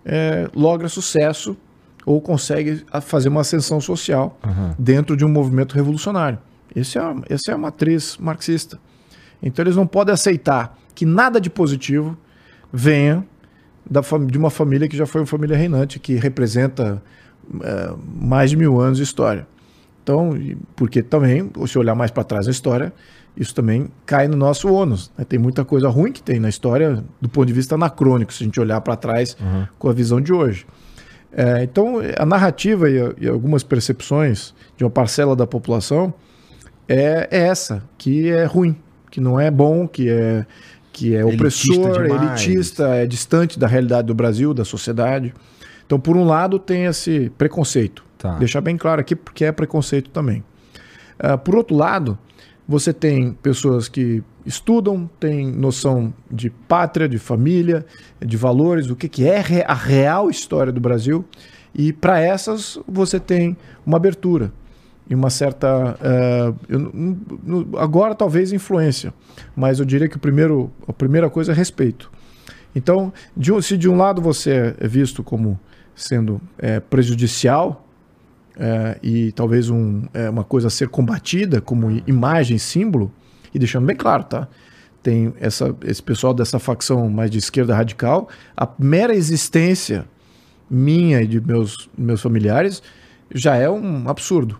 é, 0.05 0.49
logra 0.55 0.87
sucesso 0.87 1.57
ou 2.05 2.21
consegue 2.21 2.85
fazer 3.01 3.29
uma 3.29 3.41
ascensão 3.41 3.79
social 3.79 4.37
uhum. 4.45 4.73
dentro 4.77 5.15
de 5.15 5.25
um 5.25 5.29
movimento 5.29 5.73
revolucionário. 5.75 6.39
Esse 6.75 6.97
é, 6.97 7.01
essa 7.29 7.51
é 7.51 7.53
a 7.53 7.57
matriz 7.57 8.17
marxista. 8.17 8.79
Então 9.41 9.63
eles 9.63 9.75
não 9.75 9.87
podem 9.87 10.13
aceitar 10.13 10.77
que 10.93 11.05
nada 11.05 11.41
de 11.41 11.49
positivo 11.49 12.17
venha 12.71 13.25
da, 13.89 14.01
de 14.01 14.37
uma 14.37 14.49
família 14.49 14.87
que 14.87 14.95
já 14.95 15.05
foi 15.05 15.21
uma 15.21 15.27
família 15.27 15.57
reinante, 15.57 15.99
que 15.99 16.15
representa 16.15 17.01
é, 17.61 17.93
mais 18.21 18.51
de 18.51 18.57
mil 18.57 18.79
anos 18.79 18.97
de 18.97 19.03
história. 19.03 19.47
Então, 20.03 20.31
porque 20.75 21.03
também, 21.03 21.49
se 21.67 21.77
olhar 21.77 21.95
mais 21.95 22.11
para 22.11 22.23
trás 22.23 22.47
na 22.47 22.51
história, 22.51 22.91
isso 23.35 23.53
também 23.53 23.87
cai 24.05 24.27
no 24.27 24.35
nosso 24.35 24.71
ônus. 24.71 25.11
Né? 25.17 25.25
Tem 25.25 25.39
muita 25.39 25.63
coisa 25.63 25.89
ruim 25.89 26.11
que 26.11 26.21
tem 26.21 26.39
na 26.39 26.49
história 26.49 27.03
do 27.19 27.29
ponto 27.29 27.45
de 27.45 27.53
vista 27.53 27.75
anacrônico, 27.75 28.33
se 28.33 28.43
a 28.43 28.45
gente 28.45 28.59
olhar 28.59 28.81
para 28.81 28.95
trás 28.95 29.37
uhum. 29.39 29.67
com 29.77 29.89
a 29.89 29.93
visão 29.93 30.19
de 30.19 30.33
hoje. 30.33 30.65
É, 31.31 31.63
então, 31.63 32.01
a 32.17 32.25
narrativa 32.25 32.89
e, 32.89 32.95
e, 33.21 33.27
algumas 33.27 33.63
percepções 33.63 34.53
de 34.75 34.83
uma 34.83 34.89
parcela 34.89 35.33
da 35.33 35.47
população 35.47 36.13
é, 36.87 37.29
é, 37.31 37.43
essa, 37.47 37.83
que 37.97 38.29
é 38.29 38.43
ruim, 38.43 38.75
que 39.09 39.21
não 39.21 39.39
é 39.39 39.49
bom, 39.49 39.87
que 39.87 40.09
é, 40.09 40.45
que 40.91 41.15
é 41.15 41.23
opressor, 41.23 42.03
elitista, 42.03 42.25
elitista, 42.25 42.87
é 42.95 43.05
distante 43.05 43.57
da 43.57 43.65
realidade 43.65 44.07
do 44.07 44.13
Brasil, 44.13 44.53
da 44.53 44.65
sociedade. 44.65 45.33
Então, 45.85 45.97
por 45.97 46.17
um 46.17 46.25
lado, 46.25 46.59
tem 46.59 46.85
esse 46.85 47.31
preconceito. 47.37 48.03
Tá. 48.21 48.35
Deixar 48.35 48.61
bem 48.61 48.77
claro 48.77 49.01
aqui, 49.01 49.15
porque 49.15 49.43
é 49.43 49.51
preconceito 49.51 50.11
também. 50.11 50.43
Uh, 51.19 51.37
por 51.39 51.55
outro 51.55 51.75
lado, 51.75 52.17
você 52.67 52.93
tem 52.93 53.33
pessoas 53.33 53.89
que 53.89 54.23
estudam, 54.45 55.09
têm 55.19 55.51
noção 55.51 56.13
de 56.29 56.51
pátria, 56.51 57.09
de 57.09 57.17
família, 57.17 57.83
de 58.23 58.37
valores, 58.37 58.91
o 58.91 58.95
que, 58.95 59.09
que 59.09 59.27
é 59.27 59.65
a 59.67 59.73
real 59.73 60.29
história 60.29 60.71
do 60.71 60.79
Brasil. 60.79 61.25
E 61.73 61.91
para 61.91 62.19
essas 62.19 62.77
você 62.87 63.19
tem 63.19 63.57
uma 63.83 63.97
abertura 63.97 64.53
e 65.09 65.15
uma 65.15 65.31
certa. 65.31 65.97
Uh, 65.99 66.55
eu, 66.69 67.79
agora 67.79 68.13
talvez 68.13 68.53
influência, 68.53 69.11
mas 69.55 69.79
eu 69.79 69.85
diria 69.85 70.07
que 70.07 70.17
o 70.17 70.19
primeiro, 70.19 70.71
a 70.87 70.93
primeira 70.93 71.27
coisa 71.27 71.53
é 71.53 71.55
respeito. 71.55 72.11
Então, 72.75 73.11
de, 73.35 73.59
se 73.63 73.75
de 73.77 73.89
um 73.89 73.97
lado 73.97 74.21
você 74.21 74.75
é 74.79 74.87
visto 74.87 75.23
como 75.23 75.59
sendo 75.95 76.39
é, 76.59 76.79
prejudicial 76.79 77.87
é, 78.57 78.99
e 79.01 79.31
talvez 79.31 79.69
um, 79.69 80.03
é, 80.13 80.29
uma 80.29 80.43
coisa 80.43 80.67
a 80.67 80.69
ser 80.69 80.89
combatida 80.89 81.61
como 81.61 81.91
imagem, 82.07 82.57
símbolo, 82.57 83.11
e 83.53 83.59
deixando 83.59 83.85
bem 83.85 83.95
claro, 83.95 84.23
tá? 84.23 84.47
Tem 85.03 85.33
essa, 85.39 85.75
esse 85.83 86.01
pessoal 86.01 86.33
dessa 86.33 86.59
facção 86.59 87.09
mais 87.09 87.31
de 87.31 87.37
esquerda 87.37 87.75
radical, 87.75 88.29
a 88.55 88.69
mera 88.79 89.15
existência 89.15 90.05
minha 90.69 91.21
e 91.21 91.27
de 91.27 91.41
meus, 91.41 91.89
meus 91.97 92.21
familiares 92.21 92.81
já 93.33 93.55
é 93.55 93.69
um 93.69 94.07
absurdo. 94.07 94.59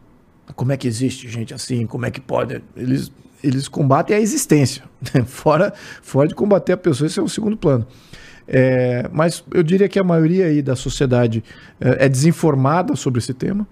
Como 0.56 0.72
é 0.72 0.78
que 0.78 0.88
existe 0.88 1.30
gente 1.30 1.54
assim? 1.54 1.86
Como 1.86 2.06
é 2.06 2.12
que 2.12 2.20
pode? 2.20 2.62
Eles, 2.76 3.12
eles 3.42 3.68
combatem 3.68 4.16
a 4.16 4.20
existência. 4.20 4.84
Né? 5.14 5.24
fora, 5.28 5.74
fora 6.02 6.28
de 6.28 6.36
combater 6.36 6.74
a 6.74 6.78
pessoa, 6.78 7.08
esse 7.08 7.20
é 7.20 7.24
o 7.24 7.30
segundo 7.30 7.56
plano. 7.56 7.88
É, 8.48 9.10
mas 9.14 9.44
eu 9.54 9.64
diria 9.64 9.88
que 9.88 9.98
a 9.98 10.04
maioria 10.04 10.48
aí 10.48 10.62
da 10.62 10.76
sociedade 10.76 11.44
é, 11.80 12.06
é 12.06 12.10
desinformada 12.10 12.96
sobre 12.96 13.20
esse 13.20 13.34
tema. 13.34 13.66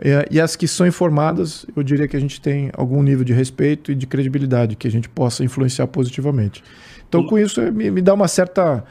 É, 0.00 0.28
e 0.30 0.40
as 0.40 0.54
que 0.54 0.68
são 0.68 0.86
informadas, 0.86 1.66
eu 1.74 1.82
diria 1.82 2.06
que 2.06 2.16
a 2.16 2.20
gente 2.20 2.40
tem 2.40 2.70
algum 2.74 3.02
nível 3.02 3.24
de 3.24 3.32
respeito 3.32 3.90
e 3.90 3.94
de 3.94 4.06
credibilidade 4.06 4.76
que 4.76 4.86
a 4.86 4.90
gente 4.90 5.08
possa 5.08 5.42
influenciar 5.42 5.88
positivamente. 5.88 6.62
Então, 7.08 7.26
com 7.26 7.38
isso, 7.38 7.60
me, 7.72 7.90
me 7.90 8.00
dá 8.00 8.14
uma 8.14 8.28
certa 8.28 8.84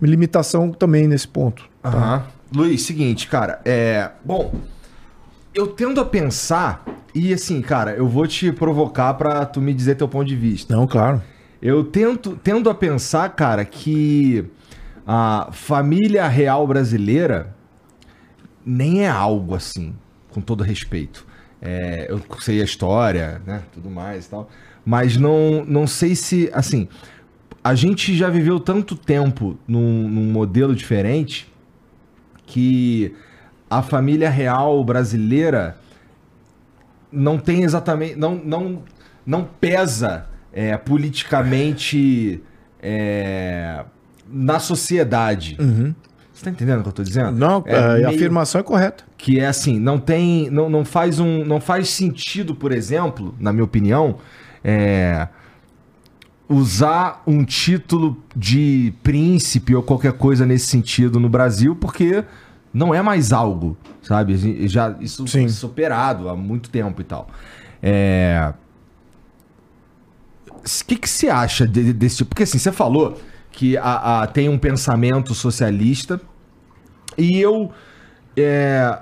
limitação 0.00 0.70
também 0.70 1.06
nesse 1.06 1.28
ponto. 1.28 1.68
Tá? 1.82 2.26
Luiz, 2.54 2.82
seguinte, 2.82 3.28
cara, 3.28 3.60
é. 3.64 4.10
Bom, 4.24 4.54
eu 5.52 5.66
tendo 5.66 6.00
a 6.00 6.04
pensar, 6.04 6.84
e 7.14 7.34
assim, 7.34 7.60
cara, 7.60 7.92
eu 7.92 8.08
vou 8.08 8.26
te 8.26 8.50
provocar 8.50 9.12
para 9.14 9.44
tu 9.44 9.60
me 9.60 9.74
dizer 9.74 9.96
teu 9.96 10.08
ponto 10.08 10.26
de 10.26 10.36
vista. 10.36 10.74
Não, 10.74 10.86
claro. 10.86 11.22
Eu 11.60 11.84
tento, 11.84 12.38
tendo 12.42 12.70
a 12.70 12.74
pensar, 12.74 13.28
cara, 13.30 13.64
que 13.64 14.44
a 15.06 15.48
família 15.52 16.26
real 16.28 16.66
brasileira 16.66 17.54
nem 18.64 19.04
é 19.04 19.08
algo 19.08 19.54
assim 19.54 19.94
com 20.36 20.42
todo 20.42 20.62
respeito. 20.62 21.26
É, 21.62 22.06
eu 22.10 22.20
sei 22.40 22.60
a 22.60 22.64
história, 22.64 23.40
né, 23.46 23.62
tudo 23.72 23.88
mais 23.88 24.26
e 24.26 24.28
tal, 24.28 24.50
mas 24.84 25.16
não, 25.16 25.64
não 25.64 25.86
sei 25.86 26.14
se, 26.14 26.50
assim, 26.52 26.86
a 27.64 27.74
gente 27.74 28.14
já 28.14 28.28
viveu 28.28 28.60
tanto 28.60 28.94
tempo 28.94 29.58
num, 29.66 30.06
num 30.06 30.30
modelo 30.30 30.74
diferente 30.74 31.50
que 32.44 33.14
a 33.70 33.80
família 33.80 34.28
real 34.28 34.84
brasileira 34.84 35.78
não 37.10 37.38
tem 37.38 37.62
exatamente, 37.62 38.16
não, 38.16 38.34
não, 38.36 38.82
não 39.24 39.48
pesa 39.58 40.26
é, 40.52 40.76
politicamente 40.76 42.42
é, 42.82 43.82
na 44.28 44.60
sociedade. 44.60 45.56
Uhum. 45.58 45.94
Você 46.36 46.44
tá 46.44 46.50
entendendo 46.50 46.80
o 46.80 46.82
que 46.82 46.88
eu 46.90 46.92
tô 46.92 47.02
dizendo? 47.02 47.32
Não, 47.32 47.64
é, 47.64 47.78
a 47.78 47.94
meio... 47.94 48.08
afirmação 48.10 48.60
é 48.60 48.64
correta. 48.64 49.04
Que 49.16 49.40
é 49.40 49.46
assim, 49.46 49.80
não 49.80 49.98
tem. 49.98 50.50
Não, 50.50 50.68
não, 50.68 50.84
faz 50.84 51.18
um, 51.18 51.42
não 51.46 51.62
faz 51.62 51.88
sentido, 51.88 52.54
por 52.54 52.72
exemplo, 52.72 53.34
na 53.40 53.54
minha 53.54 53.64
opinião, 53.64 54.18
é, 54.62 55.28
usar 56.46 57.22
um 57.26 57.42
título 57.42 58.22
de 58.36 58.92
príncipe 59.02 59.74
ou 59.74 59.82
qualquer 59.82 60.12
coisa 60.12 60.44
nesse 60.44 60.66
sentido 60.66 61.18
no 61.18 61.30
Brasil, 61.30 61.74
porque 61.74 62.22
não 62.70 62.94
é 62.94 63.00
mais 63.00 63.32
algo, 63.32 63.74
sabe? 64.02 64.68
Já, 64.68 64.94
isso 65.00 65.26
Sim. 65.26 65.40
foi 65.40 65.48
superado 65.48 66.28
há 66.28 66.36
muito 66.36 66.68
tempo 66.68 67.00
e 67.00 67.04
tal. 67.04 67.30
É. 67.82 68.52
O 70.54 70.84
que, 70.86 70.96
que 70.96 71.08
você 71.08 71.30
acha 71.30 71.66
de, 71.66 71.94
desse 71.94 72.18
tipo? 72.18 72.28
Porque 72.28 72.42
assim, 72.42 72.58
você 72.58 72.70
falou 72.70 73.18
que 73.56 73.74
a, 73.78 74.22
a, 74.22 74.26
tem 74.26 74.50
um 74.50 74.58
pensamento 74.58 75.34
socialista. 75.34 76.20
E 77.16 77.40
eu. 77.40 77.72
É, 78.36 78.98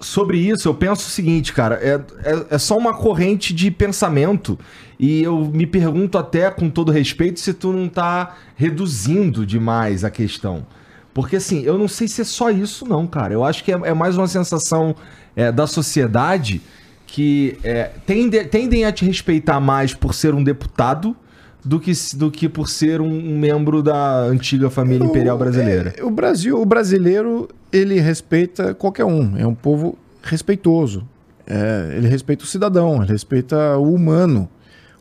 sobre 0.00 0.38
isso, 0.38 0.66
eu 0.66 0.74
penso 0.74 1.06
o 1.06 1.10
seguinte, 1.10 1.52
cara: 1.52 1.74
é, 1.74 2.00
é, 2.24 2.46
é, 2.54 2.58
só 2.58 2.76
uma 2.76 2.94
corrente 2.94 3.52
de 3.52 3.70
pensamento. 3.70 4.58
E 4.98 5.22
eu 5.22 5.44
me 5.44 5.66
pergunto, 5.66 6.16
até 6.16 6.50
com 6.50 6.70
todo 6.70 6.90
respeito, 6.90 7.38
se 7.38 7.52
tu 7.52 7.70
não 7.70 7.86
tá 7.86 8.36
reduzindo 8.56 9.44
demais 9.44 10.04
a 10.04 10.10
questão. 10.10 10.66
Porque, 11.12 11.36
assim, 11.36 11.62
eu 11.62 11.76
não 11.76 11.86
sei 11.86 12.08
se 12.08 12.22
é 12.22 12.24
só 12.24 12.50
isso, 12.50 12.86
não, 12.88 13.06
cara. 13.06 13.34
Eu 13.34 13.44
acho 13.44 13.62
que 13.62 13.70
é, 13.70 13.74
é 13.84 13.92
mais 13.92 14.16
uma 14.16 14.26
sensação 14.26 14.96
é, 15.36 15.52
da 15.52 15.66
sociedade 15.66 16.62
que 17.06 17.58
é, 17.62 17.90
tende, 18.06 18.42
tendem 18.44 18.86
a 18.86 18.92
te 18.92 19.04
respeitar 19.04 19.60
mais 19.60 19.92
por 19.92 20.14
ser 20.14 20.34
um 20.34 20.42
deputado 20.42 21.14
do 21.64 21.78
que, 21.78 21.92
do 22.16 22.30
que 22.30 22.48
por 22.48 22.68
ser 22.68 23.00
um, 23.00 23.38
membro 23.38 23.82
da 23.82 24.22
antiga 24.22 24.68
família 24.68 25.04
imperial 25.04 25.38
brasileira. 25.38 25.94
É, 25.96 26.04
o 26.04 26.10
Brasil, 26.10 26.60
o 26.60 26.66
brasileiro, 26.66 27.48
ele 27.72 28.00
respeita 28.00 28.74
qualquer 28.74 29.04
um. 29.04 29.36
É 29.36 29.46
um 29.46 29.54
povo 29.54 29.96
respeitoso. 30.22 31.06
É, 31.46 31.94
ele 31.96 32.08
respeita 32.08 32.44
o 32.44 32.46
cidadão, 32.46 33.02
ele 33.02 33.12
respeita 33.12 33.76
o 33.76 33.94
humano. 33.94 34.48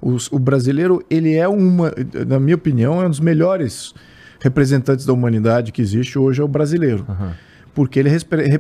O, 0.02 0.18
o, 0.32 0.40
brasileiro, 0.40 1.04
ele 1.10 1.36
é 1.36 1.48
uma, 1.48 1.94
na 2.28 2.40
minha 2.40 2.56
opinião, 2.56 3.02
é 3.02 3.06
um 3.06 3.10
dos 3.10 3.20
melhores 3.20 3.94
representantes 4.40 5.06
da 5.06 5.14
humanidade 5.14 5.72
que 5.72 5.82
existe 5.82 6.18
hoje 6.18 6.42
é 6.42 6.44
o 6.44 6.48
brasileiro. 6.48 7.06
Uhum. 7.08 7.30
Porque 7.74 8.00
ele, 8.00 8.10
respe, 8.10 8.36
ele, 8.36 8.60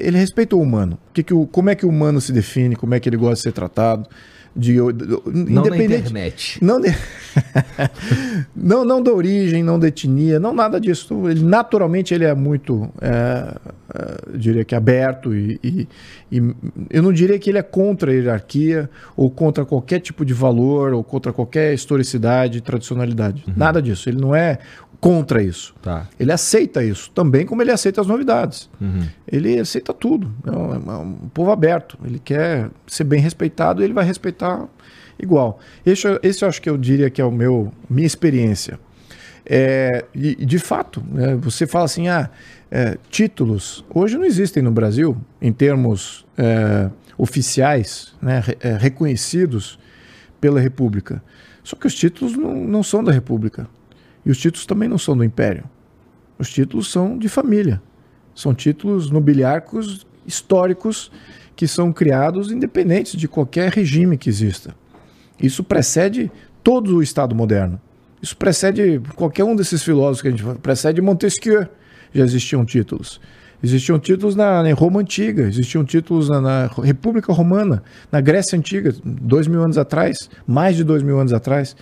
ele 0.00 0.18
respeita 0.18 0.56
o 0.56 0.60
humano. 0.60 0.98
Que 1.12 1.22
que 1.22 1.34
o, 1.34 1.46
como 1.46 1.70
é 1.70 1.74
que 1.74 1.86
o 1.86 1.88
humano 1.88 2.20
se 2.20 2.32
define, 2.32 2.74
como 2.74 2.94
é 2.94 3.00
que 3.00 3.08
ele 3.08 3.16
gosta 3.16 3.36
de 3.36 3.40
ser 3.42 3.52
tratado 3.52 4.08
de, 4.58 4.74
não 4.76 4.90
independente, 5.62 5.88
na 5.88 5.96
internet. 5.98 6.58
Não, 6.60 6.80
de, 6.80 6.88
não, 8.54 8.84
não 8.84 9.00
da 9.00 9.12
origem, 9.12 9.62
não 9.62 9.78
da 9.78 9.86
etnia, 9.86 10.40
não 10.40 10.52
nada 10.52 10.80
disso. 10.80 11.28
Ele, 11.28 11.44
naturalmente 11.44 12.12
ele 12.12 12.24
é 12.24 12.34
muito, 12.34 12.90
é, 13.00 13.54
é, 13.94 14.36
diria 14.36 14.64
que 14.64 14.74
aberto 14.74 15.32
e, 15.32 15.60
e, 15.62 15.88
e, 16.32 16.42
eu 16.90 17.02
não 17.04 17.12
diria 17.12 17.38
que 17.38 17.48
ele 17.48 17.58
é 17.58 17.62
contra 17.62 18.10
a 18.10 18.14
hierarquia 18.14 18.90
ou 19.16 19.30
contra 19.30 19.64
qualquer 19.64 20.00
tipo 20.00 20.24
de 20.24 20.34
valor 20.34 20.92
ou 20.92 21.04
contra 21.04 21.32
qualquer 21.32 21.72
historicidade, 21.72 22.60
tradicionalidade. 22.60 23.44
Uhum. 23.46 23.54
Nada 23.56 23.80
disso. 23.80 24.08
Ele 24.08 24.20
não 24.20 24.34
é 24.34 24.58
contra 25.00 25.42
isso. 25.42 25.74
Tá. 25.80 26.08
Ele 26.18 26.32
aceita 26.32 26.82
isso, 26.82 27.10
também 27.10 27.46
como 27.46 27.62
ele 27.62 27.70
aceita 27.70 28.00
as 28.00 28.06
novidades. 28.06 28.68
Uhum. 28.80 29.06
Ele 29.26 29.58
aceita 29.58 29.92
tudo. 29.92 30.32
É 30.46 30.50
um, 30.50 30.74
é 30.74 30.96
um, 30.98 31.14
povo 31.32 31.50
aberto. 31.50 31.98
Ele 32.04 32.18
quer 32.18 32.70
ser 32.86 33.04
bem 33.04 33.20
respeitado 33.20 33.80
e 33.80 33.84
ele 33.84 33.92
vai 33.92 34.04
respeitar 34.04 34.68
igual. 35.18 35.58
Esse, 35.84 36.06
esse 36.22 36.44
eu 36.44 36.48
acho 36.48 36.60
que 36.60 36.68
eu 36.68 36.76
diria 36.76 37.10
que 37.10 37.20
é 37.20 37.24
o 37.24 37.30
meu 37.30 37.72
minha 37.88 38.06
experiência. 38.06 38.78
É, 39.50 40.04
e, 40.14 40.44
de 40.44 40.58
fato, 40.58 41.02
né, 41.10 41.34
você 41.36 41.66
fala 41.66 41.86
assim, 41.86 42.08
ah, 42.08 42.28
é, 42.70 42.98
títulos 43.08 43.82
hoje 43.94 44.18
não 44.18 44.24
existem 44.24 44.62
no 44.62 44.70
Brasil 44.70 45.16
em 45.40 45.52
termos 45.52 46.26
é, 46.36 46.90
oficiais, 47.16 48.14
né, 48.20 48.44
é, 48.60 48.76
reconhecidos 48.76 49.78
pela 50.38 50.60
República. 50.60 51.22
Só 51.64 51.76
que 51.76 51.86
os 51.86 51.94
títulos 51.94 52.36
não, 52.36 52.54
não 52.54 52.82
são 52.82 53.02
da 53.02 53.10
República. 53.10 53.66
E 54.28 54.30
os 54.30 54.36
títulos 54.36 54.66
também 54.66 54.90
não 54.90 54.98
são 54.98 55.16
do 55.16 55.24
império. 55.24 55.64
Os 56.38 56.50
títulos 56.50 56.92
são 56.92 57.16
de 57.16 57.30
família. 57.30 57.80
São 58.34 58.54
títulos 58.54 59.10
nobiliárquicos 59.10 60.06
históricos 60.26 61.10
que 61.56 61.66
são 61.66 61.90
criados 61.90 62.52
independentes 62.52 63.18
de 63.18 63.26
qualquer 63.26 63.72
regime 63.72 64.18
que 64.18 64.28
exista. 64.28 64.76
Isso 65.40 65.64
precede 65.64 66.30
todo 66.62 66.96
o 66.96 67.02
Estado 67.02 67.34
moderno. 67.34 67.80
Isso 68.20 68.36
precede 68.36 69.00
qualquer 69.16 69.44
um 69.44 69.56
desses 69.56 69.82
filósofos 69.82 70.20
que 70.20 70.28
a 70.28 70.30
gente 70.30 70.42
fala. 70.42 70.56
Precede 70.56 71.00
Montesquieu, 71.00 71.66
já 72.12 72.22
existiam 72.22 72.66
títulos. 72.66 73.18
Existiam 73.62 73.98
títulos 73.98 74.36
na, 74.36 74.62
na 74.62 74.74
Roma 74.74 75.00
Antiga, 75.00 75.44
existiam 75.44 75.84
títulos 75.84 76.28
na, 76.28 76.40
na, 76.40 76.66
República 76.66 77.32
Romana, 77.32 77.82
na 78.12 78.20
Grécia 78.20 78.58
Antiga, 78.58 78.94
dois 79.02 79.48
mil 79.48 79.62
anos 79.62 79.78
atrás, 79.78 80.28
mais 80.46 80.76
de 80.76 80.84
dois 80.84 81.02
mil 81.02 81.18
anos 81.18 81.32
atrás, 81.32 81.74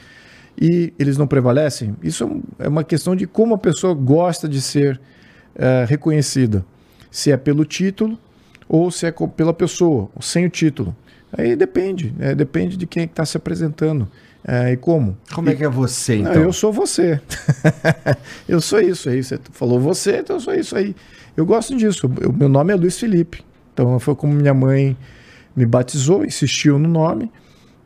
e 0.61 0.93
eles 0.99 1.17
não 1.17 1.27
prevalecem. 1.27 1.95
Isso 2.03 2.43
é, 2.59 2.65
é 2.65 2.69
uma 2.69 2.85
questão 2.85 3.15
de 3.15 3.27
como 3.27 3.55
a 3.55 3.59
pessoa 3.59 3.95
gosta 3.95 4.49
de 4.49 4.61
ser 4.61 5.01
é, 5.55 5.85
reconhecida. 5.89 6.65
Se 7.11 7.31
é 7.31 7.37
pelo 7.37 7.65
título 7.65 8.19
ou 8.69 8.91
se 8.91 9.07
é 9.07 9.13
pela 9.13 9.53
pessoa, 9.53 10.09
sem 10.21 10.47
o 10.47 10.51
título. 10.51 10.95
Aí 11.37 11.55
depende, 11.55 12.15
é, 12.19 12.35
depende 12.35 12.77
de 12.77 12.87
quem 12.87 13.05
está 13.05 13.25
se 13.25 13.37
apresentando. 13.37 14.09
É, 14.47 14.73
e 14.73 14.77
como? 14.77 15.17
Como 15.35 15.49
e, 15.49 15.53
é 15.53 15.57
que 15.57 15.65
é 15.65 15.69
você, 15.69 16.17
então? 16.17 16.35
Não, 16.35 16.43
eu 16.43 16.53
sou 16.53 16.73
você. 16.73 17.21
eu 18.49 18.61
sou 18.61 18.81
isso 18.81 19.09
aí. 19.09 19.23
Você 19.23 19.39
falou 19.53 19.81
você, 19.81 20.19
então 20.19 20.37
eu 20.37 20.41
sou 20.41 20.55
isso 20.55 20.77
aí. 20.77 20.95
Eu 21.37 21.45
gosto 21.45 21.77
disso. 21.77 22.07
O 22.07 22.33
meu 22.33 22.49
nome 22.49 22.73
é 22.73 22.77
Luiz 22.77 22.99
Felipe. 22.99 23.45
Então 23.75 23.99
foi 23.99 24.15
como 24.15 24.33
minha 24.33 24.55
mãe 24.55 24.97
me 25.55 25.67
batizou, 25.67 26.25
insistiu 26.25 26.79
no 26.79 26.89
nome, 26.89 27.31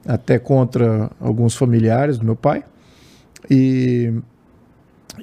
até 0.06 0.38
contra 0.38 1.10
alguns 1.20 1.54
familiares 1.54 2.18
do 2.18 2.24
meu 2.24 2.36
pai. 2.36 2.64
E, 3.48 4.12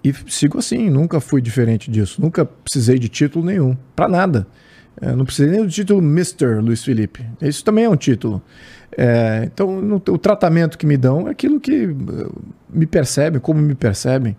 e 0.03 0.13
sigo 0.27 0.57
assim, 0.57 0.89
nunca 0.89 1.19
fui 1.19 1.41
diferente 1.41 1.89
disso. 1.89 2.21
Nunca 2.21 2.45
precisei 2.45 2.99
de 2.99 3.09
título 3.09 3.45
nenhum, 3.45 3.75
para 3.95 4.07
nada. 4.07 4.47
Eu 4.99 5.15
não 5.15 5.25
precisei 5.25 5.51
nem 5.51 5.63
do 5.63 5.69
título 5.69 5.99
Mr. 6.01 6.59
Luiz 6.59 6.83
Felipe. 6.83 7.23
Isso 7.41 7.63
também 7.63 7.85
é 7.85 7.89
um 7.89 7.95
título. 7.95 8.41
É, 8.97 9.43
então, 9.43 9.79
no, 9.79 9.97
o 9.97 10.17
tratamento 10.17 10.77
que 10.77 10.85
me 10.85 10.97
dão 10.97 11.27
é 11.27 11.31
aquilo 11.31 11.59
que 11.59 11.83
eh, 11.83 12.27
me 12.67 12.87
percebem, 12.87 13.39
como 13.39 13.61
me 13.61 13.75
percebem. 13.75 14.35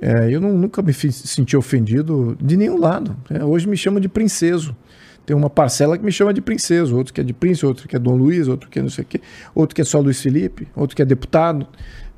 É, 0.00 0.32
eu 0.32 0.40
não, 0.40 0.52
nunca 0.52 0.80
me 0.80 0.92
senti 0.92 1.56
ofendido 1.56 2.36
de 2.40 2.56
nenhum 2.56 2.78
lado. 2.78 3.16
É, 3.28 3.44
hoje 3.44 3.66
me 3.66 3.76
chamam 3.76 4.00
de 4.00 4.08
princeso. 4.08 4.76
Tem 5.28 5.36
uma 5.36 5.50
parcela 5.50 5.98
que 5.98 6.02
me 6.02 6.10
chama 6.10 6.32
de 6.32 6.40
princeso, 6.40 6.96
outro 6.96 7.12
que 7.12 7.20
é 7.20 7.24
de 7.24 7.34
príncipe, 7.34 7.66
outro 7.66 7.86
que 7.86 7.94
é 7.94 7.98
Dom 7.98 8.16
Luiz, 8.16 8.48
outro 8.48 8.70
que 8.70 8.78
é 8.78 8.82
não 8.82 8.88
sei 8.88 9.04
o 9.04 9.06
quê, 9.06 9.20
outro 9.54 9.74
que 9.76 9.82
é 9.82 9.84
só 9.84 10.00
Luiz 10.00 10.22
Felipe, 10.22 10.66
outro 10.74 10.96
que 10.96 11.02
é 11.02 11.04
deputado. 11.04 11.66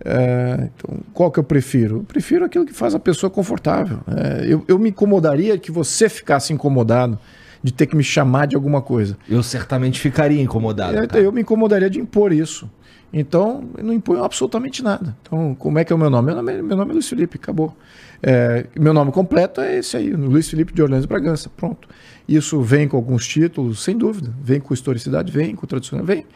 É, 0.05 0.69
então, 0.73 0.97
qual 1.13 1.29
que 1.29 1.41
eu 1.41 1.43
prefiro? 1.43 1.97
Eu 1.97 2.03
prefiro 2.05 2.45
aquilo 2.45 2.65
que 2.65 2.73
faz 2.73 2.95
a 2.95 3.01
pessoa 3.01 3.29
confortável. 3.29 3.99
É, 4.07 4.47
eu, 4.47 4.65
eu 4.69 4.79
me 4.79 4.91
incomodaria 4.91 5.59
que 5.59 5.73
você 5.73 6.09
ficasse 6.09 6.53
incomodado 6.53 7.19
de 7.61 7.73
ter 7.73 7.87
que 7.87 7.97
me 7.97 8.05
chamar 8.05 8.47
de 8.47 8.55
alguma 8.55 8.81
coisa. 8.81 9.19
Eu 9.29 9.43
certamente 9.43 9.99
ficaria 9.99 10.41
incomodado. 10.41 10.97
Eu, 10.97 11.25
eu 11.25 11.33
me 11.33 11.41
incomodaria 11.41 11.91
de 11.91 11.99
impor 11.99 12.33
isso. 12.33 12.71
Então, 13.13 13.65
eu 13.77 13.83
não 13.83 13.93
imponho 13.93 14.23
absolutamente 14.23 14.85
nada. 14.85 15.17
Então, 15.23 15.57
como 15.59 15.81
é 15.81 15.85
que 15.85 15.93
é 15.93 15.97
o 15.97 15.99
meu 15.99 16.11
nome? 16.11 16.27
Meu 16.27 16.37
nome, 16.37 16.53
é, 16.53 16.63
meu 16.63 16.77
nome 16.77 16.91
é 16.91 16.95
Luiz 16.95 17.09
Felipe, 17.09 17.39
acabou. 17.43 17.77
É, 18.23 18.67
meu 18.79 18.93
nome 18.93 19.13
completo 19.13 19.61
é 19.61 19.79
esse 19.79 19.97
aí, 19.97 20.11
Luiz 20.11 20.49
Felipe 20.49 20.73
de 20.75 20.83
Orlando 20.83 21.07
Bragança, 21.07 21.51
pronto. 21.57 21.89
Isso 22.29 22.61
vem 22.61 22.87
com 22.87 22.97
alguns 22.97 23.27
títulos, 23.27 23.83
sem 23.83 23.97
dúvida. 23.97 24.33
Vem 24.43 24.61
com 24.61 24.75
historicidade, 24.75 25.33
vem 25.33 25.55
com 25.55 25.67
tradicional, 25.67 26.05
vem. 26.05 26.27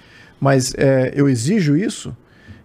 Mas 0.40 0.74
é, 0.76 1.12
eu 1.14 1.28
exijo 1.28 1.76
isso, 1.76 2.16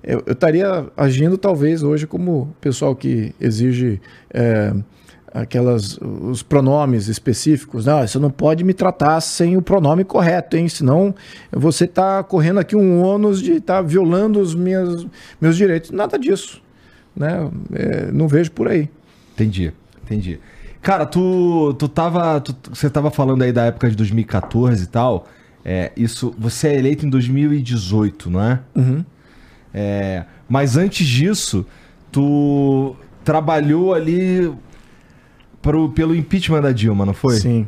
eu, 0.04 0.24
eu, 0.26 0.34
estaria 0.34 0.88
agindo 0.96 1.38
talvez 1.38 1.84
hoje 1.84 2.08
como 2.08 2.56
pessoal 2.62 2.96
que 2.96 3.36
exige 3.40 4.02
é, 4.34 4.74
aquelas 5.34 5.98
os 6.02 6.42
pronomes 6.42 7.08
específicos. 7.08 7.86
Não, 7.86 8.06
você 8.06 8.18
não 8.18 8.32
pode 8.32 8.64
me 8.64 8.74
tratar 8.74 9.20
sem 9.22 9.58
o 9.58 9.62
pronome 9.62 10.04
correto, 10.04 10.58
hein? 10.58 10.68
Senão 10.68 11.14
você 11.52 11.86
está 11.86 12.24
correndo 12.24 12.60
aqui 12.60 12.76
um 12.76 13.04
ônus 13.04 13.42
de 13.42 13.54
estar 13.54 13.76
tá 13.76 13.82
violando 13.82 14.40
os 14.40 14.56
meus, 14.56 15.06
meus 15.40 15.56
direitos. 15.56 15.92
Nada 15.92 16.18
disso. 16.18 16.62
Né? 17.16 17.50
É, 17.74 18.12
não 18.12 18.28
vejo 18.28 18.52
por 18.52 18.68
aí. 18.68 18.90
Entendi, 19.40 19.72
entendi. 20.04 20.40
Cara, 20.82 21.06
tu, 21.06 21.74
tu 21.78 21.88
tava. 21.88 22.40
Tu, 22.42 22.56
você 22.70 22.90
tava 22.90 23.10
falando 23.10 23.42
aí 23.42 23.52
da 23.52 23.66
época 23.66 23.90
de 23.90 23.96
2014 23.96 24.84
e 24.84 24.88
tal. 24.88 25.28
É, 25.64 25.92
isso, 25.96 26.34
você 26.38 26.70
é 26.70 26.78
eleito 26.78 27.06
em 27.06 27.10
2018, 27.10 28.30
não 28.30 28.42
é? 28.42 28.60
Uhum. 28.76 29.06
é 29.74 30.26
mas 30.48 30.78
antes 30.78 31.06
disso, 31.06 31.66
tu 32.12 32.96
trabalhou 33.24 33.94
ali 33.94 34.52
pro, 35.62 35.90
pelo 35.90 36.16
impeachment 36.16 36.62
da 36.62 36.72
Dilma, 36.72 37.06
não 37.06 37.14
foi? 37.14 37.36
Sim. 37.36 37.68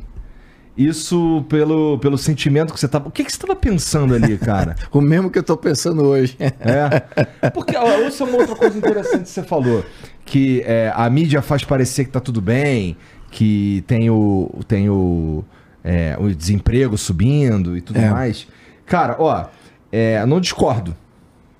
Isso 0.86 1.46
pelo, 1.50 2.00
pelo 2.00 2.18
sentimento 2.18 2.74
que 2.74 2.80
você 2.80 2.88
tava. 2.88 3.08
O 3.08 3.12
que, 3.12 3.24
que 3.24 3.32
você 3.32 3.38
estava 3.38 3.56
pensando 3.56 4.14
ali, 4.14 4.38
cara? 4.38 4.76
o 4.92 5.02
mesmo 5.02 5.30
que 5.30 5.38
eu 5.38 5.42
estou 5.42 5.58
pensando 5.58 6.04
hoje. 6.04 6.36
é. 6.40 7.50
Porque 7.52 7.76
isso 8.08 8.24
é 8.24 8.26
uma 8.26 8.38
outra 8.38 8.56
coisa 8.56 8.78
interessante 8.78 9.24
que 9.24 9.30
você 9.30 9.44
falou. 9.44 9.86
Que 10.26 10.62
é, 10.66 10.92
a 10.96 11.10
mídia 11.10 11.42
faz 11.42 11.64
parecer 11.64 12.06
que 12.06 12.12
tá 12.12 12.20
tudo 12.20 12.42
bem, 12.42 12.98
que 13.30 13.84
tem 13.88 14.10
o, 14.10 14.50
tem 14.68 14.90
o, 14.90 15.44
é, 15.84 16.16
o 16.20 16.34
desemprego 16.34 16.98
subindo 16.98 17.78
e 17.78 17.82
tudo 17.82 18.00
é. 18.00 18.10
mais. 18.10 18.48
Cara, 18.86 19.16
ó, 19.20 19.46
é, 19.92 20.26
não 20.26 20.40
discordo. 20.40 20.96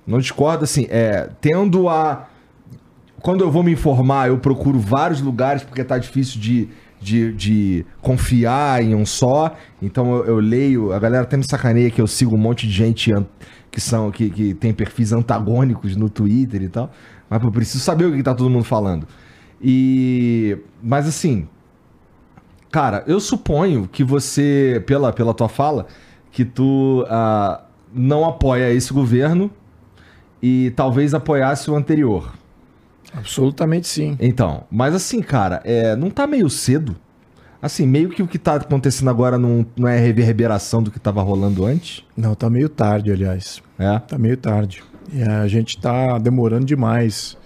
Não 0.06 0.18
discordo, 0.18 0.64
assim, 0.64 0.86
é, 0.90 1.28
tendo 1.40 1.88
a 1.88 2.28
quando 3.22 3.44
eu 3.44 3.50
vou 3.50 3.62
me 3.62 3.70
informar, 3.72 4.28
eu 4.28 4.36
procuro 4.36 4.78
vários 4.78 5.20
lugares 5.20 5.62
porque 5.62 5.84
tá 5.84 5.96
difícil 5.96 6.40
de, 6.40 6.68
de, 7.02 7.32
de 7.32 7.86
confiar 8.00 8.82
em 8.82 8.94
um 8.94 9.04
só. 9.04 9.54
Então 9.80 10.14
eu, 10.16 10.24
eu, 10.24 10.36
leio, 10.36 10.92
a 10.92 10.98
galera 10.98 11.24
até 11.24 11.36
me 11.36 11.44
sacaneia 11.44 11.90
que 11.90 12.00
eu 12.00 12.06
sigo 12.06 12.34
um 12.34 12.38
monte 12.38 12.66
de 12.66 12.72
gente 12.72 13.12
que 13.70 13.80
são 13.80 14.10
que, 14.10 14.30
que 14.30 14.54
tem 14.54 14.72
perfis 14.72 15.12
antagônicos 15.12 15.96
no 15.96 16.08
Twitter 16.08 16.62
e 16.62 16.68
tal. 16.68 16.90
Mas 17.28 17.42
eu 17.42 17.50
preciso 17.50 17.82
saber 17.82 18.06
o 18.06 18.12
que 18.12 18.22
tá 18.22 18.34
todo 18.34 18.48
mundo 18.48 18.64
falando. 18.64 19.06
E 19.60 20.56
mas 20.82 21.06
assim, 21.06 21.48
cara, 22.70 23.02
eu 23.06 23.18
suponho 23.20 23.88
que 23.90 24.04
você 24.04 24.82
pela 24.86 25.12
pela 25.12 25.34
tua 25.34 25.48
fala 25.48 25.86
que 26.30 26.44
tu 26.44 27.02
uh, 27.02 27.62
não 27.92 28.24
apoia 28.24 28.72
esse 28.72 28.92
governo 28.92 29.50
e 30.42 30.72
talvez 30.76 31.14
apoiasse 31.14 31.70
o 31.70 31.76
anterior. 31.76 32.32
Absolutamente 33.14 33.86
sim. 33.86 34.16
Então, 34.18 34.64
mas 34.70 34.94
assim, 34.94 35.20
cara, 35.20 35.60
é, 35.64 35.94
não 35.94 36.10
tá 36.10 36.26
meio 36.26 36.48
cedo? 36.48 36.96
Assim, 37.60 37.86
meio 37.86 38.08
que 38.08 38.22
o 38.22 38.26
que 38.26 38.38
tá 38.38 38.56
acontecendo 38.56 39.08
agora 39.08 39.38
não, 39.38 39.64
não 39.76 39.86
é 39.86 39.98
reverberação 39.98 40.82
do 40.82 40.90
que 40.90 40.98
tava 40.98 41.22
rolando 41.22 41.64
antes? 41.64 42.02
Não, 42.16 42.34
tá 42.34 42.50
meio 42.50 42.68
tarde, 42.68 43.12
aliás. 43.12 43.62
É? 43.78 43.98
Tá 44.00 44.18
meio 44.18 44.36
tarde. 44.36 44.82
E 45.12 45.22
a 45.22 45.46
gente 45.46 45.80
tá 45.80 46.18
demorando 46.18 46.64
demais 46.64 47.36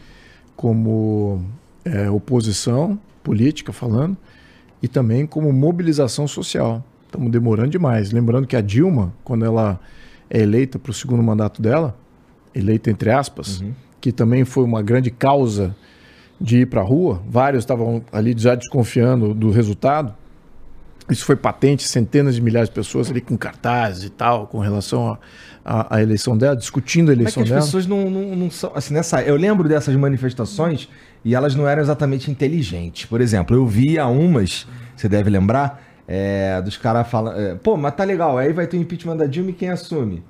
como 0.57 1.45
é, 1.85 2.09
oposição 2.09 2.99
política 3.23 3.73
falando 3.73 4.17
e 4.83 4.89
também 4.89 5.27
como 5.27 5.53
mobilização 5.53 6.27
social. 6.27 6.83
Estamos 7.05 7.31
demorando 7.31 7.69
demais. 7.69 8.11
Lembrando 8.11 8.47
que 8.47 8.57
a 8.57 8.63
Dilma, 8.63 9.13
quando 9.23 9.45
ela 9.45 9.79
é 10.31 10.41
eleita 10.41 10.79
para 10.79 10.91
o 10.91 10.95
segundo 10.95 11.23
mandato 11.23 11.61
dela, 11.61 11.95
eleita 12.55 12.91
entre 12.91 13.11
aspas, 13.11 13.61
uhum 13.61 13.73
que 14.07 14.13
também 14.13 14.45
foi 14.45 14.63
uma 14.63 14.83
grande 14.83 15.11
causa 15.11 15.75
de 16.41 16.59
ir 16.59 16.67
para 16.67 16.81
a 16.81 16.85
rua. 16.85 17.21
Vários 17.29 17.65
estavam 17.65 18.05
ali 18.13 18.33
já 18.39 18.55
desconfiando 18.55 19.35
do 19.35 19.51
resultado. 19.51 20.15
Isso 21.11 21.25
foi 21.25 21.35
patente, 21.35 21.83
centenas 21.83 22.37
de 22.37 22.41
milhares 22.41 22.69
de 22.69 22.75
pessoas 22.77 23.11
ali 23.11 23.21
com 23.21 23.37
cartazes 23.37 24.05
e 24.05 24.11
tal, 24.11 24.47
com 24.47 24.61
relação 24.61 25.19
à 25.65 26.01
eleição 26.01 26.39
dela, 26.39 26.55
discutindo 26.55 27.11
a 27.11 27.15
eleição 27.15 27.41
Mas 27.43 27.51
é 27.51 27.55
que 27.55 27.59
as 27.59 27.69
dela. 27.71 27.83
As 27.83 27.85
pessoas 27.85 27.87
não, 27.89 28.09
não, 28.09 28.37
não, 28.37 28.49
são. 28.49 28.71
Assim, 28.77 28.95
nessa, 28.95 29.23
eu 29.23 29.35
lembro 29.35 29.69
dessas 29.69 29.97
manifestações 29.97 30.89
e 31.25 31.35
elas 31.35 31.57
não 31.57 31.67
eram 31.67 31.83
exatamente 31.83 32.31
inteligentes. 32.31 33.07
Por 33.07 33.21
exemplo, 33.21 33.57
eu 33.57 33.67
via 33.67 34.07
umas, 34.07 34.69
você 34.97 35.09
deve 35.09 35.31
lembrar, 35.31 35.83
é, 36.07 36.63
dos 36.63 36.77
caras 36.77 37.09
falando. 37.09 37.41
É, 37.41 37.55
Pô, 37.57 37.77
mas 37.77 37.93
tá 37.97 38.05
legal, 38.05 38.39
aí 38.39 38.53
vai 38.53 38.69
ter 38.69 38.77
o 38.77 38.81
impeachment 38.81 39.17
da 39.17 39.27
Dilma 39.27 39.51
e 39.51 39.53
quem 39.53 39.69
assume? 39.69 40.23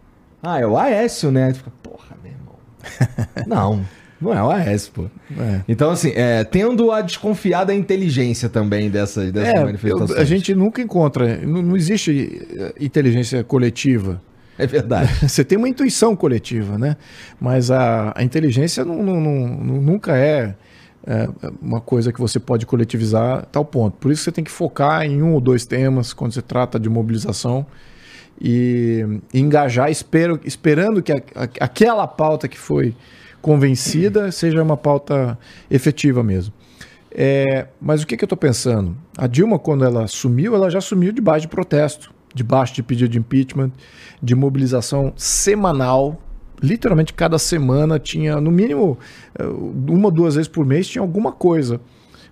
Ah, 0.42 0.58
é 0.60 0.66
o 0.66 0.78
Aécio, 0.78 1.30
né? 1.30 1.52
Fica, 1.52 1.70
porra, 1.82 2.16
meu 2.22 2.32
irmão. 2.32 2.45
não, 3.46 3.84
não 4.20 4.32
é 4.32 4.42
o 4.42 4.50
AS, 4.50 4.88
pô. 4.88 5.04
É. 5.38 5.60
Então, 5.68 5.90
assim, 5.90 6.12
é, 6.14 6.42
tendo 6.44 6.90
a 6.90 7.02
desconfiar 7.02 7.64
da 7.64 7.74
inteligência 7.74 8.48
também 8.48 8.90
dessas, 8.90 9.30
dessas 9.30 9.54
é, 9.54 9.64
manifestações. 9.64 10.10
Eu, 10.10 10.20
a 10.20 10.24
gente 10.24 10.54
nunca 10.54 10.80
encontra, 10.80 11.36
não, 11.38 11.62
não 11.62 11.76
existe 11.76 12.46
eh, 12.56 12.74
inteligência 12.80 13.44
coletiva. 13.44 14.22
É 14.58 14.66
verdade. 14.66 15.12
Você 15.28 15.44
tem 15.44 15.58
uma 15.58 15.68
intuição 15.68 16.16
coletiva, 16.16 16.78
né? 16.78 16.96
Mas 17.38 17.70
a, 17.70 18.12
a 18.16 18.22
inteligência 18.22 18.84
não, 18.84 19.02
não, 19.02 19.20
não, 19.20 19.82
nunca 19.82 20.16
é, 20.16 20.54
é, 21.06 21.28
uma 21.60 21.80
coisa 21.80 22.10
que 22.10 22.18
você 22.18 22.40
pode 22.40 22.64
coletivizar 22.64 23.40
a 23.40 23.42
tal 23.42 23.64
ponto. 23.64 23.98
Por 23.98 24.10
isso 24.10 24.22
você 24.22 24.32
tem 24.32 24.42
que 24.42 24.50
focar 24.50 25.04
em 25.04 25.22
um 25.22 25.34
ou 25.34 25.40
dois 25.40 25.66
temas 25.66 26.14
quando 26.14 26.32
se 26.32 26.42
trata 26.42 26.80
de 26.80 26.88
mobilização 26.88 27.66
e, 28.40 29.20
engajar, 29.32 29.90
espero, 29.90 30.38
esperando 30.44 31.02
que 31.02 31.12
a, 31.12 31.16
a, 31.34 31.42
aquela 31.60 32.06
pauta 32.06 32.48
que 32.48 32.58
foi 32.58 32.94
convencida 33.40 34.30
seja 34.32 34.62
uma 34.62 34.76
pauta 34.76 35.38
efetiva 35.70 36.22
mesmo. 36.22 36.52
É, 37.10 37.68
mas 37.80 38.02
o 38.02 38.06
que, 38.06 38.16
que 38.16 38.24
eu 38.24 38.26
estou 38.26 38.36
pensando? 38.36 38.96
A 39.16 39.26
Dilma, 39.26 39.58
quando 39.58 39.84
ela 39.84 40.04
assumiu, 40.04 40.54
ela 40.54 40.68
já 40.68 40.78
assumiu 40.78 41.12
debaixo 41.12 41.42
de 41.42 41.48
protesto, 41.48 42.12
debaixo 42.34 42.74
de 42.74 42.82
pedido 42.82 43.08
de 43.08 43.18
impeachment, 43.18 43.72
de 44.22 44.34
mobilização 44.34 45.12
semanal. 45.16 46.20
Literalmente 46.62 47.14
cada 47.14 47.38
semana 47.38 47.98
tinha, 47.98 48.40
no 48.40 48.50
mínimo, 48.50 48.98
uma 49.88 50.06
ou 50.06 50.10
duas 50.10 50.34
vezes 50.34 50.48
por 50.48 50.66
mês, 50.66 50.88
tinha 50.88 51.00
alguma 51.00 51.32
coisa 51.32 51.80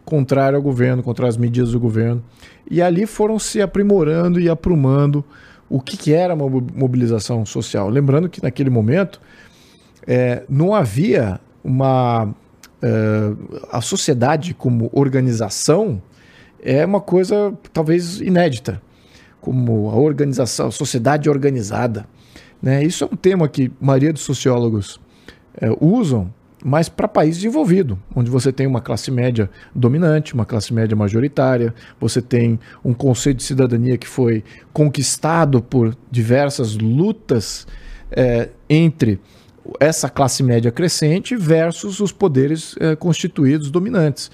contrário 0.04 0.56
ao 0.56 0.62
governo, 0.62 1.02
contra 1.02 1.26
as 1.26 1.36
medidas 1.36 1.72
do 1.72 1.80
governo. 1.80 2.22
E 2.70 2.82
ali 2.82 3.06
foram 3.06 3.38
se 3.38 3.62
aprimorando 3.62 4.38
e 4.38 4.50
aprumando 4.50 5.24
o 5.68 5.80
que, 5.80 5.96
que 5.96 6.12
era 6.12 6.34
uma 6.34 6.48
mobilização 6.48 7.44
social. 7.44 7.88
Lembrando 7.88 8.28
que 8.28 8.42
naquele 8.42 8.70
momento 8.70 9.20
é, 10.06 10.44
não 10.48 10.74
havia 10.74 11.40
uma. 11.62 12.34
É, 12.82 13.32
a 13.72 13.80
sociedade 13.80 14.52
como 14.52 14.90
organização 14.92 16.02
é 16.62 16.84
uma 16.84 17.00
coisa 17.00 17.52
talvez 17.72 18.20
inédita, 18.20 18.80
como 19.40 19.90
a 19.90 19.96
organização, 19.96 20.68
a 20.68 20.70
sociedade 20.70 21.28
organizada. 21.28 22.06
Né? 22.62 22.82
Isso 22.84 23.04
é 23.04 23.06
um 23.06 23.16
tema 23.16 23.48
que 23.48 23.70
a 23.80 23.84
maioria 23.84 24.12
dos 24.12 24.22
sociólogos 24.22 25.00
é, 25.60 25.68
usam, 25.80 26.32
mas 26.66 26.88
para 26.88 27.06
países 27.06 27.42
desenvolvidos, 27.42 27.98
onde 28.16 28.30
você 28.30 28.50
tem 28.50 28.66
uma 28.66 28.80
classe 28.80 29.10
média 29.10 29.50
dominante, 29.74 30.32
uma 30.32 30.46
classe 30.46 30.72
média 30.72 30.96
majoritária, 30.96 31.74
você 32.00 32.22
tem 32.22 32.58
um 32.82 32.94
conceito 32.94 33.36
de 33.36 33.42
cidadania 33.42 33.98
que 33.98 34.08
foi 34.08 34.42
conquistado 34.72 35.60
por 35.60 35.94
diversas 36.10 36.74
lutas 36.74 37.66
é, 38.10 38.48
entre 38.66 39.20
essa 39.78 40.08
classe 40.08 40.42
média 40.42 40.72
crescente 40.72 41.36
versus 41.36 42.00
os 42.00 42.12
poderes 42.12 42.74
é, 42.80 42.96
constituídos 42.96 43.70
dominantes. 43.70 44.30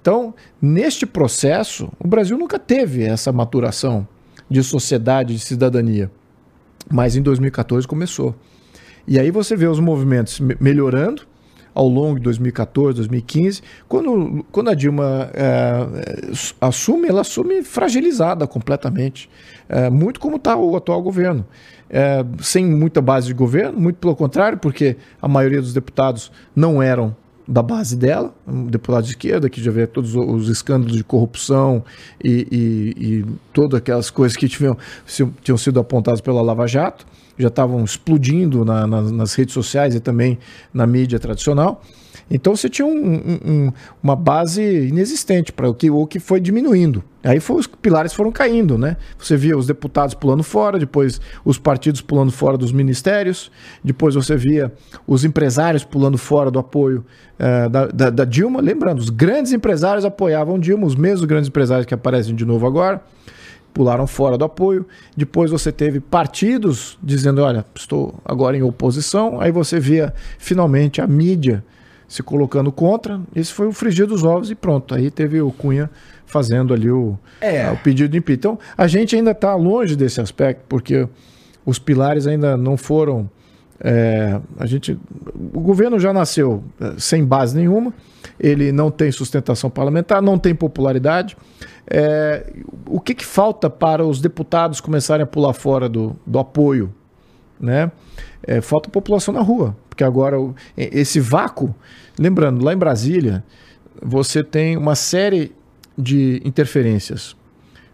Então, 0.00 0.32
neste 0.60 1.04
processo, 1.04 1.90
o 1.98 2.06
Brasil 2.06 2.38
nunca 2.38 2.60
teve 2.60 3.02
essa 3.02 3.32
maturação 3.32 4.06
de 4.48 4.62
sociedade, 4.62 5.34
de 5.34 5.40
cidadania. 5.40 6.08
Mas 6.88 7.16
em 7.16 7.22
2014 7.22 7.88
começou. 7.88 8.36
E 9.04 9.18
aí 9.18 9.32
você 9.32 9.56
vê 9.56 9.66
os 9.66 9.80
movimentos 9.80 10.38
melhorando 10.60 11.31
ao 11.74 11.88
longo 11.88 12.16
de 12.16 12.22
2014, 12.22 12.96
2015. 12.96 13.62
Quando, 13.88 14.44
quando 14.50 14.70
a 14.70 14.74
Dilma 14.74 15.30
é, 15.34 16.30
assume, 16.60 17.08
ela 17.08 17.20
assume 17.22 17.62
fragilizada 17.62 18.46
completamente. 18.46 19.28
É, 19.68 19.88
muito 19.90 20.20
como 20.20 20.36
está 20.36 20.56
o 20.56 20.76
atual 20.76 21.02
governo. 21.02 21.46
É, 21.88 22.24
sem 22.40 22.64
muita 22.64 23.02
base 23.02 23.26
de 23.26 23.34
governo, 23.34 23.78
muito 23.78 23.96
pelo 23.96 24.16
contrário, 24.16 24.58
porque 24.58 24.96
a 25.20 25.28
maioria 25.28 25.60
dos 25.60 25.74
deputados 25.74 26.32
não 26.56 26.82
eram 26.82 27.14
da 27.46 27.62
base 27.62 27.96
dela, 27.96 28.34
um 28.46 28.66
deputado 28.66 29.04
de 29.04 29.10
esquerda, 29.10 29.50
que 29.50 29.62
já 29.62 29.70
vê 29.70 29.86
todos 29.86 30.14
os 30.14 30.48
escândalos 30.48 30.96
de 30.96 31.04
corrupção 31.04 31.84
e, 32.22 32.46
e, 32.50 33.04
e 33.04 33.24
todas 33.52 33.78
aquelas 33.78 34.10
coisas 34.10 34.36
que 34.36 34.48
tinham, 34.48 34.76
tinham 35.42 35.58
sido 35.58 35.80
apontadas 35.80 36.20
pela 36.20 36.40
Lava 36.40 36.66
Jato, 36.66 37.06
já 37.38 37.48
estavam 37.48 37.84
explodindo 37.84 38.64
na, 38.64 38.86
na, 38.86 39.02
nas 39.02 39.34
redes 39.34 39.54
sociais 39.54 39.94
e 39.94 40.00
também 40.00 40.38
na 40.72 40.86
mídia 40.86 41.18
tradicional. 41.18 41.82
Então 42.30 42.54
você 42.54 42.68
tinha 42.68 42.86
um, 42.86 43.38
um, 43.44 43.72
uma 44.02 44.16
base 44.16 44.62
inexistente 44.88 45.52
para 45.52 45.68
o 45.68 45.74
que, 45.74 45.90
o 45.90 46.06
que 46.06 46.20
foi 46.20 46.40
diminuindo. 46.40 47.02
Aí 47.24 47.38
foi, 47.38 47.56
os 47.56 47.66
pilares 47.66 48.12
foram 48.12 48.32
caindo, 48.32 48.76
né? 48.76 48.96
Você 49.18 49.36
via 49.36 49.56
os 49.56 49.66
deputados 49.66 50.14
pulando 50.14 50.42
fora, 50.42 50.78
depois 50.78 51.20
os 51.44 51.56
partidos 51.56 52.00
pulando 52.00 52.32
fora 52.32 52.58
dos 52.58 52.72
ministérios, 52.72 53.50
depois 53.82 54.14
você 54.14 54.36
via 54.36 54.72
os 55.06 55.24
empresários 55.24 55.84
pulando 55.84 56.18
fora 56.18 56.50
do 56.50 56.58
apoio 56.58 57.04
uh, 57.38 57.70
da, 57.70 57.86
da, 57.86 58.10
da 58.10 58.24
Dilma. 58.24 58.60
Lembrando, 58.60 58.98
os 58.98 59.10
grandes 59.10 59.52
empresários 59.52 60.04
apoiavam 60.04 60.58
Dilma, 60.58 60.86
os 60.86 60.96
mesmos 60.96 61.24
grandes 61.24 61.48
empresários 61.48 61.86
que 61.86 61.94
aparecem 61.94 62.34
de 62.34 62.44
novo 62.44 62.66
agora 62.66 63.00
pularam 63.72 64.06
fora 64.06 64.36
do 64.36 64.44
apoio. 64.44 64.86
Depois 65.16 65.50
você 65.50 65.72
teve 65.72 66.00
partidos 66.00 66.98
dizendo: 67.02 67.42
olha, 67.42 67.64
estou 67.74 68.14
agora 68.24 68.56
em 68.56 68.62
oposição. 68.62 69.40
Aí 69.40 69.50
você 69.50 69.80
via 69.80 70.12
finalmente 70.38 71.00
a 71.00 71.06
mídia 71.06 71.64
se 72.12 72.22
colocando 72.22 72.70
contra. 72.70 73.18
Esse 73.34 73.54
foi 73.54 73.66
o 73.66 73.72
frigir 73.72 74.06
dos 74.06 74.22
ovos 74.22 74.50
e 74.50 74.54
pronto. 74.54 74.94
Aí 74.94 75.10
teve 75.10 75.40
o 75.40 75.50
Cunha 75.50 75.88
fazendo 76.26 76.74
ali 76.74 76.90
o, 76.90 77.18
é. 77.40 77.70
o 77.70 77.76
pedido 77.78 78.10
de 78.10 78.18
impeachment. 78.18 78.52
Então, 78.52 78.58
a 78.76 78.86
gente 78.86 79.16
ainda 79.16 79.30
está 79.30 79.54
longe 79.54 79.96
desse 79.96 80.20
aspecto, 80.20 80.62
porque 80.68 81.08
os 81.64 81.78
pilares 81.78 82.26
ainda 82.26 82.54
não 82.54 82.76
foram. 82.76 83.30
É, 83.80 84.38
a 84.58 84.66
gente, 84.66 84.98
o 85.54 85.60
governo 85.60 85.98
já 85.98 86.12
nasceu 86.12 86.62
é, 86.78 86.92
sem 86.98 87.24
base 87.24 87.56
nenhuma, 87.56 87.94
ele 88.38 88.72
não 88.72 88.90
tem 88.90 89.10
sustentação 89.10 89.70
parlamentar, 89.70 90.20
não 90.20 90.38
tem 90.38 90.54
popularidade. 90.54 91.34
É, 91.90 92.52
o 92.86 93.00
que, 93.00 93.14
que 93.14 93.24
falta 93.24 93.70
para 93.70 94.04
os 94.04 94.20
deputados 94.20 94.82
começarem 94.82 95.24
a 95.24 95.26
pular 95.26 95.54
fora 95.54 95.88
do, 95.88 96.14
do 96.26 96.38
apoio? 96.38 96.92
Né? 97.58 97.90
É, 98.42 98.60
falta 98.60 98.90
população 98.90 99.32
na 99.32 99.40
rua, 99.40 99.74
porque 99.88 100.04
agora 100.04 100.36
esse 100.76 101.18
vácuo 101.20 101.74
Lembrando, 102.18 102.64
lá 102.64 102.72
em 102.72 102.76
Brasília, 102.76 103.44
você 104.00 104.42
tem 104.42 104.76
uma 104.76 104.94
série 104.94 105.52
de 105.96 106.42
interferências. 106.44 107.36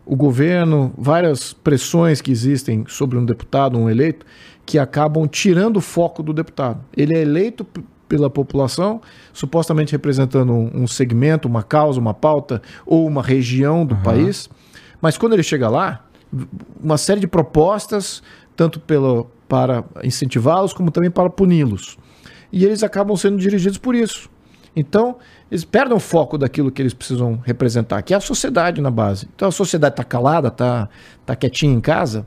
O 0.04 0.16
governo, 0.16 0.92
várias 0.96 1.52
pressões 1.52 2.20
que 2.20 2.30
existem 2.30 2.84
sobre 2.88 3.18
um 3.18 3.24
deputado, 3.24 3.78
um 3.78 3.90
eleito, 3.90 4.24
que 4.64 4.78
acabam 4.78 5.26
tirando 5.26 5.76
o 5.76 5.80
foco 5.80 6.22
do 6.22 6.32
deputado. 6.32 6.80
Ele 6.96 7.14
é 7.14 7.20
eleito 7.20 7.66
pela 8.08 8.30
população, 8.30 9.02
supostamente 9.32 9.92
representando 9.92 10.52
um, 10.52 10.86
segmento, 10.86 11.46
uma 11.46 11.62
causa, 11.62 12.00
uma 12.00 12.14
pauta 12.14 12.62
ou 12.86 13.06
uma 13.06 13.22
região 13.22 13.84
do 13.84 13.94
uhum. 13.94 14.02
país, 14.02 14.48
mas 15.00 15.18
quando 15.18 15.34
ele 15.34 15.42
chega 15.42 15.68
lá, 15.68 16.06
uma 16.82 16.96
série 16.96 17.20
de 17.20 17.28
propostas, 17.28 18.22
tanto 18.56 18.80
pelo, 18.80 19.30
para 19.46 19.84
incentivá-los 20.02 20.72
como 20.72 20.90
também 20.90 21.10
para 21.10 21.28
puni-los 21.28 21.98
e 22.52 22.64
eles 22.64 22.82
acabam 22.82 23.16
sendo 23.16 23.36
dirigidos 23.36 23.78
por 23.78 23.94
isso. 23.94 24.30
Então, 24.74 25.16
eles 25.50 25.64
perdem 25.64 25.96
o 25.96 26.00
foco 26.00 26.38
daquilo 26.38 26.70
que 26.70 26.80
eles 26.80 26.94
precisam 26.94 27.40
representar, 27.44 28.02
que 28.02 28.14
é 28.14 28.16
a 28.16 28.20
sociedade 28.20 28.80
na 28.80 28.90
base. 28.90 29.28
Então, 29.34 29.48
a 29.48 29.52
sociedade 29.52 29.94
está 29.94 30.04
calada, 30.04 30.48
está 30.48 30.88
tá 31.26 31.34
quietinha 31.34 31.74
em 31.74 31.80
casa, 31.80 32.26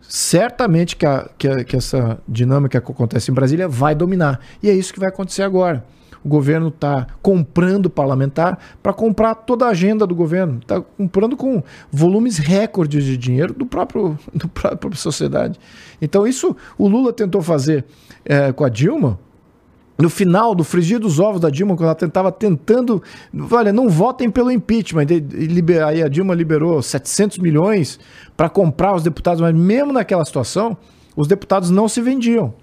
certamente 0.00 0.96
que, 0.96 1.04
a, 1.04 1.28
que, 1.36 1.48
a, 1.48 1.64
que 1.64 1.76
essa 1.76 2.18
dinâmica 2.26 2.80
que 2.80 2.90
acontece 2.90 3.30
em 3.30 3.34
Brasília 3.34 3.68
vai 3.68 3.94
dominar. 3.94 4.40
E 4.62 4.70
é 4.70 4.72
isso 4.72 4.92
que 4.92 5.00
vai 5.00 5.08
acontecer 5.08 5.42
agora. 5.42 5.84
O 6.24 6.28
governo 6.28 6.68
está 6.68 7.06
comprando 7.22 7.88
parlamentar 7.88 8.58
para 8.82 8.92
comprar 8.92 9.34
toda 9.34 9.66
a 9.66 9.70
agenda 9.70 10.06
do 10.06 10.14
governo. 10.14 10.58
Está 10.58 10.80
comprando 10.80 11.36
com 11.36 11.62
volumes 11.90 12.38
recordes 12.38 13.04
de 13.04 13.16
dinheiro 13.16 13.54
do 13.54 13.64
próprio, 13.64 14.18
do 14.32 14.48
próprio 14.48 14.96
sociedade. 14.96 15.58
Então, 16.00 16.26
isso 16.26 16.56
o 16.76 16.88
Lula 16.88 17.12
tentou 17.12 17.40
fazer 17.40 17.84
é, 18.24 18.52
com 18.52 18.64
a 18.64 18.68
Dilma 18.68 19.18
no 20.00 20.08
final 20.10 20.54
do 20.54 20.64
frigir 20.64 20.98
dos 20.98 21.18
ovos 21.18 21.40
da 21.40 21.50
Dilma, 21.50 21.76
quando 21.76 21.88
ela 21.88 22.06
estava 22.06 22.32
tentando, 22.32 23.02
olha, 23.50 23.72
não 23.72 23.88
votem 23.88 24.30
pelo 24.30 24.50
impeachment. 24.50 25.06
Aí 25.86 26.02
a 26.02 26.08
Dilma 26.08 26.34
liberou 26.34 26.80
700 26.82 27.38
milhões 27.38 27.98
para 28.36 28.48
comprar 28.48 28.94
os 28.94 29.02
deputados, 29.02 29.40
mas 29.40 29.54
mesmo 29.54 29.92
naquela 29.92 30.24
situação, 30.24 30.76
os 31.16 31.28
deputados 31.28 31.70
não 31.70 31.88
se 31.88 32.00
vendiam, 32.00 32.54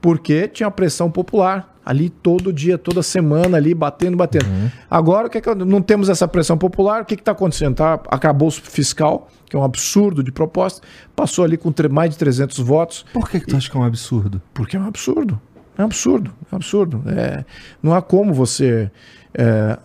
porque 0.00 0.48
tinha 0.48 0.70
pressão 0.70 1.10
popular 1.10 1.72
ali 1.84 2.08
todo 2.08 2.52
dia, 2.52 2.78
toda 2.78 3.02
semana 3.02 3.56
ali 3.56 3.74
batendo, 3.74 4.16
batendo. 4.16 4.46
Uhum. 4.46 4.70
Agora 4.88 5.28
que, 5.28 5.38
é 5.38 5.40
que 5.40 5.54
não 5.54 5.82
temos 5.82 6.08
essa 6.08 6.26
pressão 6.28 6.56
popular, 6.56 7.02
o 7.02 7.04
que 7.04 7.14
está 7.14 7.32
acontecendo? 7.32 7.76
Tá? 7.76 8.00
Acabou 8.08 8.48
o 8.48 8.50
fiscal, 8.50 9.28
que 9.46 9.56
é 9.56 9.58
um 9.58 9.64
absurdo 9.64 10.22
de 10.22 10.30
proposta, 10.30 10.80
passou 11.14 11.44
ali 11.44 11.56
com 11.56 11.72
mais 11.90 12.10
de 12.10 12.18
300 12.18 12.58
votos. 12.58 13.04
Por 13.12 13.28
que, 13.28 13.40
que 13.40 13.46
tu 13.46 13.54
e... 13.54 13.56
acha 13.56 13.70
que 13.70 13.76
é 13.76 13.80
um 13.80 13.84
absurdo? 13.84 14.40
Porque 14.54 14.76
é 14.76 14.80
um 14.80 14.86
absurdo. 14.86 15.40
É 15.76 15.82
um 15.82 15.86
absurdo, 15.86 16.32
é 16.50 16.54
um 16.54 16.56
absurdo. 16.56 17.02
É, 17.06 17.44
não 17.82 17.94
há 17.94 18.02
como 18.02 18.32
você 18.32 18.90
é, 19.34 19.78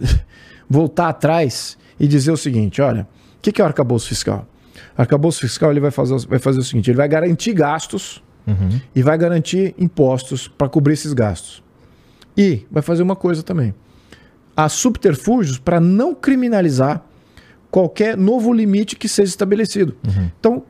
voltar 0.68 1.08
atrás 1.08 1.76
e 1.98 2.06
dizer 2.06 2.30
o 2.30 2.36
seguinte: 2.36 2.80
olha, 2.80 3.02
o 3.02 3.40
que, 3.42 3.52
que 3.52 3.60
é 3.60 3.64
o 3.64 3.66
arcabouço 3.66 4.08
fiscal? 4.08 4.46
O 4.96 5.00
arcabouço 5.00 5.40
fiscal 5.40 5.70
ele 5.70 5.80
vai 5.80 5.90
fazer, 5.90 6.18
vai 6.26 6.38
fazer 6.38 6.60
o 6.60 6.64
seguinte: 6.64 6.90
ele 6.90 6.96
vai 6.96 7.08
garantir 7.08 7.52
gastos 7.52 8.22
uhum. 8.46 8.80
e 8.94 9.02
vai 9.02 9.18
garantir 9.18 9.74
impostos 9.78 10.48
para 10.48 10.68
cobrir 10.68 10.94
esses 10.94 11.12
gastos. 11.12 11.62
E 12.36 12.66
vai 12.70 12.82
fazer 12.82 13.02
uma 13.02 13.16
coisa 13.16 13.42
também: 13.42 13.74
há 14.56 14.68
subterfúgios 14.68 15.58
para 15.58 15.80
não 15.80 16.14
criminalizar 16.14 17.02
qualquer 17.70 18.16
novo 18.16 18.52
limite 18.52 18.96
que 18.96 19.08
seja 19.08 19.30
estabelecido. 19.30 19.96
Uhum. 20.06 20.30
Então, 20.38 20.64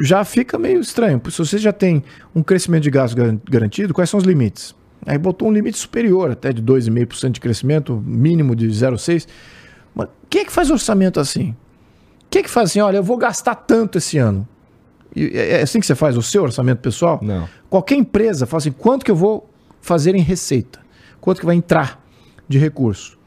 já 0.00 0.24
fica 0.24 0.58
meio 0.58 0.80
estranho. 0.80 1.20
Se 1.30 1.38
você 1.38 1.58
já 1.58 1.72
tem 1.72 2.04
um 2.34 2.42
crescimento 2.42 2.82
de 2.82 2.90
gasto 2.90 3.16
garantido, 3.48 3.94
quais 3.94 4.10
são 4.10 4.18
os 4.18 4.24
limites? 4.24 4.74
Aí 5.06 5.18
botou 5.18 5.48
um 5.48 5.52
limite 5.52 5.76
superior, 5.76 6.30
até 6.30 6.52
de 6.52 6.62
2,5% 6.62 7.32
de 7.32 7.40
crescimento, 7.40 8.02
mínimo 8.04 8.56
de 8.56 8.66
0,6%. 8.68 9.28
Mas 9.94 10.08
quem 10.30 10.42
é 10.42 10.44
que 10.44 10.52
faz 10.52 10.70
orçamento 10.70 11.20
assim? 11.20 11.54
Quem 12.30 12.40
é 12.40 12.42
que 12.42 12.50
faz 12.50 12.70
assim, 12.70 12.80
olha, 12.80 12.96
eu 12.96 13.02
vou 13.02 13.16
gastar 13.16 13.54
tanto 13.54 13.98
esse 13.98 14.18
ano? 14.18 14.46
É, 15.14 15.58
é 15.58 15.62
assim 15.62 15.78
que 15.78 15.86
você 15.86 15.94
faz 15.94 16.16
o 16.16 16.22
seu 16.22 16.42
orçamento 16.42 16.78
pessoal? 16.78 17.20
Não. 17.22 17.48
Qualquer 17.68 17.96
empresa 17.96 18.46
fala 18.46 18.58
assim, 18.58 18.72
quanto 18.72 19.04
que 19.04 19.10
eu 19.10 19.16
vou 19.16 19.48
fazer 19.80 20.14
em 20.14 20.22
receita? 20.22 20.80
Quanto 21.20 21.40
que 21.40 21.46
vai 21.46 21.54
entrar 21.54 22.02
de 22.48 22.58
recurso? 22.58 23.18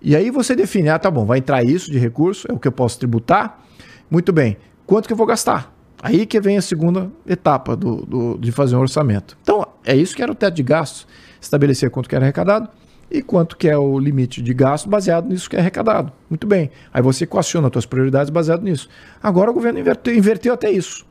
E 0.00 0.14
aí 0.14 0.30
você 0.30 0.54
define, 0.54 0.90
ah, 0.90 0.98
tá 0.98 1.10
bom, 1.10 1.24
vai 1.24 1.38
entrar 1.38 1.64
isso 1.64 1.90
de 1.90 1.98
recurso, 1.98 2.46
é 2.50 2.52
o 2.52 2.58
que 2.58 2.68
eu 2.68 2.72
posso 2.72 2.98
tributar. 2.98 3.64
Muito 4.10 4.32
bem, 4.32 4.56
quanto 4.86 5.06
que 5.06 5.12
eu 5.12 5.16
vou 5.16 5.26
gastar? 5.26 5.71
Aí 6.02 6.26
que 6.26 6.40
vem 6.40 6.58
a 6.58 6.62
segunda 6.62 7.08
etapa 7.24 7.76
do, 7.76 8.04
do, 8.04 8.38
de 8.38 8.50
fazer 8.50 8.74
um 8.74 8.80
orçamento. 8.80 9.38
Então, 9.40 9.64
é 9.84 9.94
isso 9.94 10.16
que 10.16 10.22
era 10.22 10.32
o 10.32 10.34
teto 10.34 10.54
de 10.54 10.62
gastos, 10.64 11.06
estabelecer 11.40 11.90
quanto 11.90 12.08
que 12.08 12.16
era 12.16 12.24
arrecadado 12.24 12.68
e 13.08 13.22
quanto 13.22 13.56
que 13.56 13.68
é 13.68 13.78
o 13.78 13.98
limite 14.00 14.42
de 14.42 14.52
gasto 14.52 14.88
baseado 14.88 15.28
nisso 15.28 15.48
que 15.48 15.54
é 15.54 15.60
arrecadado. 15.60 16.12
Muito 16.28 16.44
bem. 16.44 16.70
Aí 16.92 17.00
você 17.00 17.22
equaciona 17.22 17.68
as 17.68 17.72
suas 17.72 17.86
prioridades 17.86 18.30
baseado 18.30 18.62
nisso. 18.62 18.88
Agora 19.22 19.52
o 19.52 19.54
governo 19.54 19.78
inverteu, 19.78 20.12
inverteu 20.12 20.54
até 20.54 20.72
isso. 20.72 21.06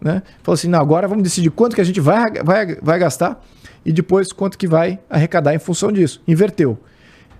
Né? 0.00 0.22
Falou 0.42 0.54
assim, 0.54 0.68
não, 0.68 0.80
agora 0.80 1.06
vamos 1.06 1.22
decidir 1.22 1.50
quanto 1.50 1.74
que 1.74 1.80
a 1.82 1.84
gente 1.84 2.00
vai, 2.00 2.32
vai, 2.42 2.76
vai 2.76 2.98
gastar 2.98 3.44
e 3.84 3.92
depois 3.92 4.32
quanto 4.32 4.56
que 4.56 4.66
vai 4.66 4.98
arrecadar 5.10 5.54
em 5.54 5.58
função 5.58 5.92
disso. 5.92 6.22
Inverteu. 6.26 6.78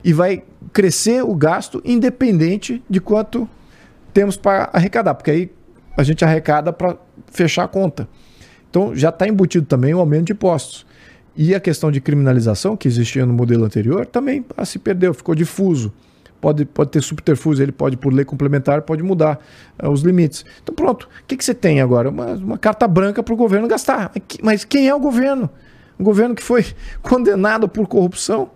E 0.04 0.12
vai 0.12 0.42
crescer 0.70 1.24
o 1.24 1.34
gasto 1.34 1.80
independente 1.82 2.82
de 2.90 3.00
quanto 3.00 3.48
temos 4.12 4.36
para 4.36 4.68
arrecadar, 4.72 5.14
porque 5.14 5.30
aí 5.30 5.50
a 6.00 6.04
gente 6.04 6.24
arrecada 6.24 6.72
para 6.72 6.96
fechar 7.30 7.64
a 7.64 7.68
conta. 7.68 8.08
Então 8.68 8.94
já 8.94 9.10
está 9.10 9.28
embutido 9.28 9.66
também 9.66 9.94
o 9.94 9.98
aumento 9.98 10.26
de 10.26 10.32
impostos. 10.32 10.86
E 11.36 11.54
a 11.54 11.60
questão 11.60 11.90
de 11.90 12.00
criminalização, 12.00 12.76
que 12.76 12.88
existia 12.88 13.24
no 13.24 13.32
modelo 13.32 13.64
anterior, 13.64 14.04
também 14.04 14.44
ah, 14.56 14.64
se 14.64 14.78
perdeu, 14.78 15.14
ficou 15.14 15.34
difuso. 15.34 15.92
Pode, 16.40 16.64
pode 16.64 16.90
ter 16.90 17.02
subterfúgio, 17.02 17.62
ele 17.62 17.72
pode, 17.72 17.98
por 17.98 18.12
lei 18.12 18.24
complementar, 18.24 18.82
pode 18.82 19.02
mudar 19.02 19.38
uh, 19.82 19.90
os 19.90 20.00
limites. 20.00 20.44
Então, 20.62 20.74
pronto. 20.74 21.04
O 21.04 21.26
que, 21.26 21.36
que 21.36 21.44
você 21.44 21.52
tem 21.52 21.80
agora? 21.82 22.08
Uma, 22.08 22.32
uma 22.32 22.58
carta 22.58 22.88
branca 22.88 23.22
para 23.22 23.34
o 23.34 23.36
governo 23.36 23.68
gastar. 23.68 24.10
Mas 24.42 24.64
quem 24.64 24.88
é 24.88 24.94
o 24.94 24.98
governo? 24.98 25.50
Um 25.98 26.04
governo 26.04 26.34
que 26.34 26.42
foi 26.42 26.64
condenado 27.02 27.68
por 27.68 27.86
corrupção, 27.86 28.50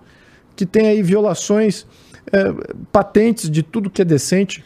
que 0.57 0.65
tem 0.65 0.89
aí 0.89 1.03
violações 1.03 1.87
eh, 2.33 2.55
patentes 2.91 3.51
de 3.51 3.63
tudo 3.63 3.91
que 3.91 4.01
é 4.01 4.05
decente 4.05 4.65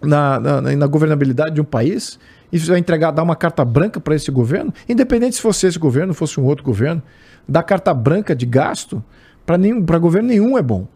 na, 0.00 0.38
na, 0.40 0.60
na 0.60 0.86
governabilidade 0.86 1.54
de 1.54 1.60
um 1.60 1.64
país 1.64 2.18
e 2.52 2.58
vai 2.58 2.78
entregar, 2.78 3.10
dar 3.10 3.22
uma 3.22 3.36
carta 3.36 3.64
branca 3.64 4.00
para 4.00 4.14
esse 4.14 4.30
governo, 4.30 4.72
independente 4.88 5.36
se 5.36 5.42
fosse 5.42 5.66
esse 5.66 5.78
governo, 5.78 6.14
fosse 6.14 6.40
um 6.40 6.44
outro 6.44 6.64
governo, 6.64 7.02
dar 7.46 7.62
carta 7.62 7.92
branca 7.92 8.34
de 8.34 8.46
gasto 8.46 9.02
para 9.44 9.98
governo 9.98 10.28
nenhum 10.28 10.58
é 10.58 10.62
bom. 10.62 10.86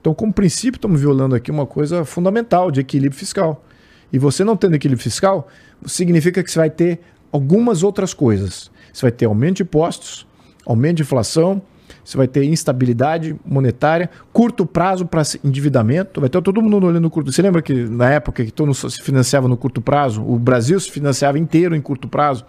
Então, 0.00 0.14
como 0.14 0.32
princípio, 0.32 0.78
estamos 0.78 1.00
violando 1.00 1.34
aqui 1.34 1.50
uma 1.50 1.66
coisa 1.66 2.04
fundamental 2.04 2.70
de 2.70 2.80
equilíbrio 2.80 3.18
fiscal. 3.18 3.64
E 4.12 4.18
você 4.18 4.42
não 4.42 4.56
tendo 4.56 4.74
equilíbrio 4.74 5.02
fiscal, 5.02 5.46
significa 5.86 6.42
que 6.42 6.50
você 6.50 6.58
vai 6.58 6.70
ter 6.70 7.00
algumas 7.30 7.82
outras 7.82 8.14
coisas. 8.14 8.70
Você 8.92 9.02
vai 9.02 9.12
ter 9.12 9.26
aumento 9.26 9.56
de 9.56 9.62
impostos, 9.62 10.26
aumento 10.66 10.96
de 10.96 11.02
inflação, 11.02 11.62
você 12.04 12.16
vai 12.16 12.26
ter 12.26 12.44
instabilidade 12.44 13.36
monetária, 13.44 14.10
curto 14.32 14.66
prazo 14.66 15.06
para 15.06 15.22
endividamento, 15.44 16.20
vai 16.20 16.28
ter 16.28 16.40
todo 16.42 16.60
mundo 16.62 16.86
olhando 16.86 17.00
no 17.00 17.10
curto. 17.10 17.32
Você 17.32 17.42
lembra 17.42 17.62
que 17.62 17.74
na 17.74 18.10
época 18.10 18.44
que 18.44 18.50
todo 18.50 18.66
mundo 18.66 18.90
se 18.90 19.02
financiava 19.02 19.48
no 19.48 19.56
curto 19.56 19.80
prazo, 19.80 20.22
o 20.22 20.38
Brasil 20.38 20.78
se 20.80 20.90
financiava 20.90 21.38
inteiro 21.38 21.74
em 21.74 21.80
curto 21.80 22.08
prazo? 22.08 22.44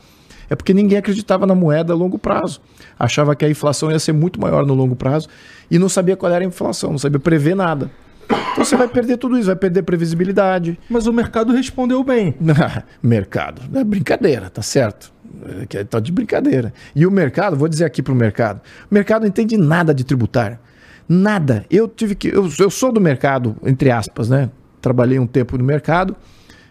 É 0.49 0.55
porque 0.55 0.73
ninguém 0.73 0.97
acreditava 0.97 1.45
na 1.45 1.55
moeda 1.55 1.93
a 1.93 1.95
longo 1.95 2.19
prazo. 2.19 2.59
Achava 2.99 3.35
que 3.35 3.45
a 3.45 3.49
inflação 3.49 3.89
ia 3.89 3.99
ser 3.99 4.11
muito 4.11 4.39
maior 4.39 4.65
no 4.65 4.73
longo 4.73 4.97
prazo 4.97 5.29
e 5.69 5.79
não 5.79 5.87
sabia 5.87 6.17
qual 6.17 6.31
era 6.31 6.43
a 6.43 6.47
inflação, 6.47 6.91
não 6.91 6.97
sabia 6.97 7.19
prever 7.19 7.55
nada. 7.55 7.89
Então 8.51 8.65
você 8.65 8.75
vai 8.75 8.87
perder 8.87 9.17
tudo 9.17 9.37
isso, 9.37 9.47
vai 9.47 9.55
perder 9.55 9.83
previsibilidade. 9.83 10.77
Mas 10.89 11.07
o 11.07 11.13
mercado 11.13 11.53
respondeu 11.53 12.03
bem. 12.03 12.35
mercado, 13.01 13.61
é 13.77 13.83
brincadeira, 13.83 14.49
tá 14.49 14.61
certo. 14.61 15.13
Tá 15.89 15.99
de 15.99 16.11
brincadeira. 16.11 16.73
E 16.95 17.05
o 17.05 17.11
mercado, 17.11 17.55
vou 17.55 17.67
dizer 17.67 17.85
aqui 17.85 18.01
para 18.01 18.13
o 18.13 18.15
mercado: 18.15 18.61
o 18.89 18.93
mercado 18.93 19.21
não 19.21 19.29
entende 19.29 19.57
nada 19.57 19.93
de 19.93 20.03
tributário. 20.03 20.59
Nada. 21.07 21.65
Eu 21.69 21.87
tive 21.87 22.15
que. 22.15 22.27
Eu, 22.27 22.49
eu 22.59 22.69
sou 22.69 22.91
do 22.91 23.01
mercado, 23.01 23.55
entre 23.63 23.91
aspas, 23.91 24.29
né? 24.29 24.49
Trabalhei 24.81 25.19
um 25.19 25.27
tempo 25.27 25.57
no 25.57 25.63
mercado. 25.63 26.15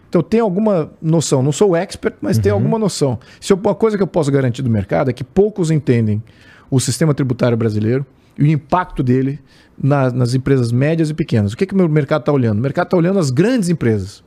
Então 0.09 0.19
eu 0.19 0.23
tenho 0.23 0.43
alguma 0.43 0.91
noção. 1.01 1.41
Não 1.41 1.51
sou 1.51 1.75
expert, 1.75 2.15
mas 2.21 2.37
uhum. 2.37 2.43
tenho 2.43 2.55
alguma 2.55 2.77
noção. 2.77 3.19
Se 3.39 3.53
eu, 3.53 3.57
uma 3.57 3.75
coisa 3.75 3.95
que 3.95 4.03
eu 4.03 4.07
posso 4.07 4.31
garantir 4.31 4.61
do 4.61 4.69
mercado 4.69 5.09
é 5.09 5.13
que 5.13 5.23
poucos 5.23 5.71
entendem 5.71 6.21
o 6.69 6.79
sistema 6.79 7.13
tributário 7.13 7.55
brasileiro 7.55 8.05
e 8.37 8.43
o 8.43 8.47
impacto 8.47 9.03
dele 9.03 9.39
na, 9.81 10.09
nas 10.09 10.33
empresas 10.33 10.71
médias 10.71 11.09
e 11.09 11.13
pequenas. 11.13 11.53
O 11.53 11.57
que, 11.57 11.65
que 11.65 11.73
o 11.73 11.89
mercado 11.89 12.21
está 12.21 12.31
olhando? 12.31 12.59
O 12.59 12.61
mercado 12.61 12.87
está 12.87 12.97
olhando 12.97 13.19
as 13.19 13.29
grandes 13.29 13.69
empresas. 13.69 14.23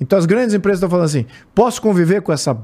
Então 0.00 0.18
as 0.18 0.24
grandes 0.24 0.54
empresas 0.54 0.78
estão 0.78 0.88
falando 0.88 1.04
assim: 1.04 1.26
posso 1.54 1.82
conviver 1.82 2.22
com 2.22 2.32
essa 2.32 2.58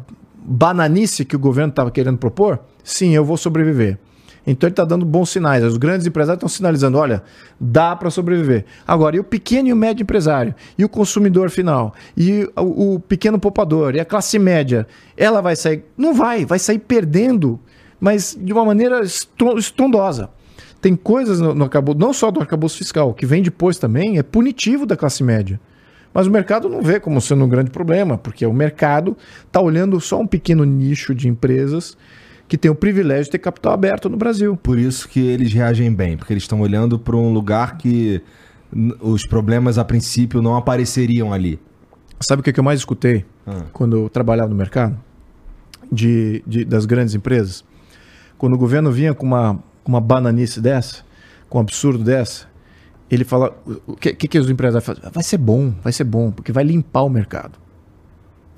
bananice 0.46 1.24
que 1.24 1.34
o 1.34 1.38
governo 1.38 1.70
estava 1.70 1.90
querendo 1.90 2.18
propor, 2.18 2.60
sim, 2.84 3.14
eu 3.14 3.24
vou 3.24 3.36
sobreviver. 3.36 3.98
Então 4.46 4.68
ele 4.68 4.72
está 4.72 4.84
dando 4.84 5.04
bons 5.04 5.30
sinais. 5.30 5.64
Os 5.64 5.76
grandes 5.76 6.06
empresários 6.06 6.38
estão 6.38 6.48
sinalizando: 6.48 6.98
olha, 6.98 7.22
dá 7.58 7.96
para 7.96 8.10
sobreviver. 8.10 8.64
Agora, 8.86 9.16
e 9.16 9.18
o 9.18 9.24
pequeno 9.24 9.68
e 9.68 9.72
o 9.72 9.76
médio 9.76 10.04
empresário? 10.04 10.54
E 10.78 10.84
o 10.84 10.88
consumidor 10.88 11.50
final? 11.50 11.92
E 12.16 12.48
o, 12.56 12.94
o, 12.94 13.00
pequeno 13.00 13.40
poupador? 13.40 13.96
E 13.96 14.00
a 14.00 14.04
classe 14.04 14.38
média? 14.38 14.86
Ela 15.16 15.40
vai 15.40 15.56
sair? 15.56 15.84
Não 15.96 16.14
vai, 16.14 16.44
vai 16.44 16.60
sair 16.60 16.78
perdendo, 16.78 17.58
mas 17.98 18.38
de 18.40 18.52
uma 18.52 18.64
maneira 18.64 19.02
estrondosa. 19.02 20.30
Tem 20.80 20.94
coisas 20.94 21.40
no, 21.40 21.52
no 21.52 21.64
acabouço, 21.64 21.98
não 21.98 22.12
só 22.12 22.30
do 22.30 22.38
arcabouço 22.38 22.78
fiscal, 22.78 23.12
que 23.14 23.26
vem 23.26 23.42
depois 23.42 23.78
também, 23.78 24.18
é 24.18 24.22
punitivo 24.22 24.86
da 24.86 24.96
classe 24.96 25.24
média. 25.24 25.58
Mas 26.16 26.26
o 26.26 26.30
mercado 26.30 26.66
não 26.66 26.80
vê 26.80 26.98
como 26.98 27.20
sendo 27.20 27.44
um 27.44 27.48
grande 27.48 27.70
problema, 27.70 28.16
porque 28.16 28.46
o 28.46 28.52
mercado 28.54 29.14
está 29.46 29.60
olhando 29.60 30.00
só 30.00 30.18
um 30.18 30.26
pequeno 30.26 30.64
nicho 30.64 31.14
de 31.14 31.28
empresas 31.28 31.94
que 32.48 32.56
tem 32.56 32.70
o 32.70 32.74
privilégio 32.74 33.24
de 33.24 33.32
ter 33.32 33.38
capital 33.38 33.74
aberto 33.74 34.08
no 34.08 34.16
Brasil. 34.16 34.56
Por 34.56 34.78
isso 34.78 35.10
que 35.10 35.20
eles 35.20 35.52
reagem 35.52 35.92
bem, 35.92 36.16
porque 36.16 36.32
eles 36.32 36.44
estão 36.44 36.62
olhando 36.62 36.98
para 36.98 37.14
um 37.14 37.34
lugar 37.34 37.76
que 37.76 38.22
os 38.98 39.26
problemas 39.26 39.76
a 39.76 39.84
princípio 39.84 40.40
não 40.40 40.56
apareceriam 40.56 41.34
ali. 41.34 41.60
Sabe 42.18 42.40
o 42.40 42.42
que 42.42 42.58
eu 42.58 42.64
mais 42.64 42.80
escutei 42.80 43.26
ah. 43.46 43.64
quando 43.70 44.04
eu 44.04 44.08
trabalhava 44.08 44.48
no 44.48 44.56
mercado 44.56 44.98
de, 45.92 46.42
de, 46.46 46.64
das 46.64 46.86
grandes 46.86 47.14
empresas? 47.14 47.62
Quando 48.38 48.54
o 48.54 48.58
governo 48.58 48.90
vinha 48.90 49.12
com 49.12 49.26
uma, 49.26 49.62
uma 49.84 50.00
bananice 50.00 50.62
dessa, 50.62 51.04
com 51.46 51.58
um 51.58 51.60
absurdo 51.60 52.02
dessa, 52.02 52.46
ele 53.10 53.24
fala: 53.24 53.56
o 53.86 53.94
que, 53.94 54.12
que, 54.14 54.28
que 54.28 54.38
os 54.38 54.50
empresários 54.50 54.84
fazem? 54.84 55.02
Vai 55.12 55.22
ser 55.22 55.38
bom, 55.38 55.72
vai 55.82 55.92
ser 55.92 56.04
bom, 56.04 56.30
porque 56.30 56.52
vai 56.52 56.64
limpar 56.64 57.02
o 57.02 57.08
mercado. 57.08 57.58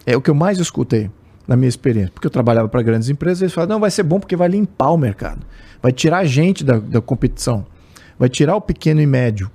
É 0.07 0.17
o 0.17 0.23
que 0.23 0.31
eu 0.31 0.35
mais 0.35 0.59
escutei 0.59 1.11
na 1.47 1.57
minha 1.57 1.69
experiência, 1.69 2.13
porque 2.13 2.27
eu 2.27 2.31
trabalhava 2.31 2.69
para 2.69 2.83
grandes 2.83 3.09
empresas, 3.09 3.43
eles 3.43 3.53
falam: 3.53 3.69
não, 3.69 3.81
vai 3.81 3.91
ser 3.91 4.03
bom 4.03 4.19
porque 4.19 4.37
vai 4.37 4.49
limpar 4.49 4.91
o 4.91 4.97
mercado, 4.97 5.47
vai 5.83 5.93
tirar 5.93 6.19
a 6.19 6.25
gente 6.25 6.65
da, 6.65 6.79
da 6.79 7.01
competição, 7.01 7.67
vai 8.19 8.29
tirar 8.29 8.57
o 8.57 8.61
pequeno 8.61 9.01
e 9.01 9.07
médio 9.07 9.51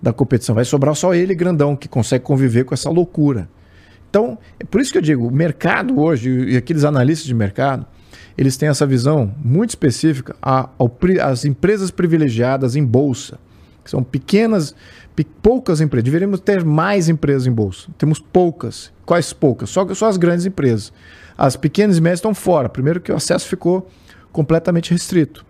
da 0.00 0.12
competição, 0.12 0.54
vai 0.54 0.64
sobrar 0.64 0.94
só 0.94 1.14
ele 1.14 1.34
grandão 1.34 1.76
que 1.76 1.88
consegue 1.88 2.24
conviver 2.24 2.64
com 2.64 2.72
essa 2.72 2.88
loucura. 2.88 3.48
Então, 4.08 4.38
é 4.58 4.64
por 4.64 4.80
isso 4.80 4.90
que 4.90 4.98
eu 4.98 5.02
digo: 5.02 5.26
o 5.26 5.30
mercado 5.30 6.00
hoje 6.00 6.30
e 6.30 6.56
aqueles 6.56 6.84
analistas 6.84 7.26
de 7.26 7.34
mercado. 7.34 7.86
Eles 8.38 8.56
têm 8.56 8.70
essa 8.70 8.86
visão 8.86 9.34
muito 9.44 9.70
específica 9.70 10.34
às 10.40 11.44
empresas 11.44 11.90
privilegiadas 11.90 12.74
em 12.74 12.82
bolsa 12.82 13.38
são 13.84 14.02
pequenas, 14.02 14.74
poucas 15.42 15.80
empresas. 15.80 16.04
Deveríamos 16.04 16.40
ter 16.40 16.64
mais 16.64 17.08
empresas 17.08 17.46
em 17.46 17.52
bolsa. 17.52 17.88
Temos 17.98 18.18
poucas. 18.18 18.92
Quais 19.04 19.32
poucas? 19.32 19.70
Só, 19.70 19.86
só 19.94 20.08
as 20.08 20.16
grandes 20.16 20.46
empresas. 20.46 20.92
As 21.36 21.56
pequenas 21.56 21.98
e 21.98 22.00
médias 22.00 22.18
estão 22.18 22.34
fora. 22.34 22.68
Primeiro 22.68 23.00
que 23.00 23.12
o 23.12 23.16
acesso 23.16 23.46
ficou 23.46 23.88
completamente 24.32 24.90
restrito. 24.90 25.44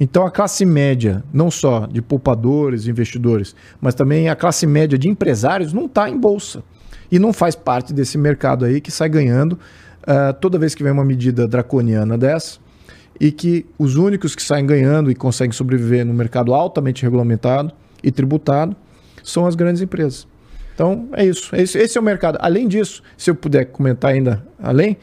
Então 0.00 0.24
a 0.24 0.30
classe 0.30 0.64
média, 0.64 1.24
não 1.32 1.50
só 1.50 1.86
de 1.86 2.00
poupadores, 2.00 2.86
investidores, 2.86 3.54
mas 3.80 3.94
também 3.94 4.28
a 4.28 4.36
classe 4.36 4.66
média 4.66 4.96
de 4.96 5.08
empresários 5.08 5.72
não 5.72 5.86
está 5.86 6.08
em 6.08 6.16
bolsa. 6.16 6.62
E 7.10 7.18
não 7.18 7.32
faz 7.32 7.56
parte 7.56 7.92
desse 7.92 8.16
mercado 8.16 8.64
aí 8.64 8.80
que 8.80 8.90
sai 8.90 9.08
ganhando 9.08 9.54
uh, 9.54 10.32
toda 10.40 10.58
vez 10.58 10.74
que 10.74 10.82
vem 10.82 10.92
uma 10.92 11.04
medida 11.04 11.48
draconiana 11.48 12.16
dessa 12.16 12.58
e 13.20 13.32
que 13.32 13.66
os 13.78 13.96
únicos 13.96 14.34
que 14.34 14.42
saem 14.42 14.64
ganhando 14.64 15.10
e 15.10 15.14
conseguem 15.14 15.52
sobreviver 15.52 16.04
no 16.04 16.14
mercado 16.14 16.54
altamente 16.54 17.02
regulamentado 17.02 17.72
e 18.02 18.10
tributado 18.10 18.76
são 19.22 19.46
as 19.46 19.54
grandes 19.54 19.82
empresas. 19.82 20.26
Então 20.74 21.08
é 21.12 21.24
isso. 21.24 21.54
Esse, 21.56 21.78
esse 21.78 21.98
é 21.98 22.00
o 22.00 22.04
mercado. 22.04 22.38
Além 22.40 22.68
disso, 22.68 23.02
se 23.16 23.30
eu 23.30 23.34
puder 23.34 23.66
comentar 23.66 24.12
ainda 24.12 24.46
além, 24.62 24.96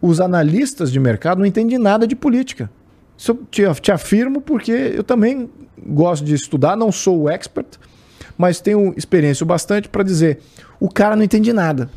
os 0.00 0.20
analistas 0.20 0.90
de 0.90 0.98
mercado 0.98 1.38
não 1.38 1.46
entendem 1.46 1.78
nada 1.78 2.06
de 2.06 2.16
política. 2.16 2.70
Isso 3.16 3.32
eu 3.32 3.74
te, 3.74 3.80
te 3.80 3.92
afirmo 3.92 4.40
porque 4.40 4.72
eu 4.72 5.04
também 5.04 5.50
gosto 5.86 6.24
de 6.24 6.34
estudar, 6.34 6.76
não 6.76 6.90
sou 6.90 7.22
o 7.22 7.28
expert, 7.28 7.78
mas 8.36 8.60
tenho 8.60 8.94
experiência 8.96 9.44
bastante 9.44 9.88
para 9.88 10.02
dizer: 10.02 10.40
o 10.80 10.88
cara 10.88 11.14
não 11.14 11.22
entende 11.22 11.52
nada 11.52 11.90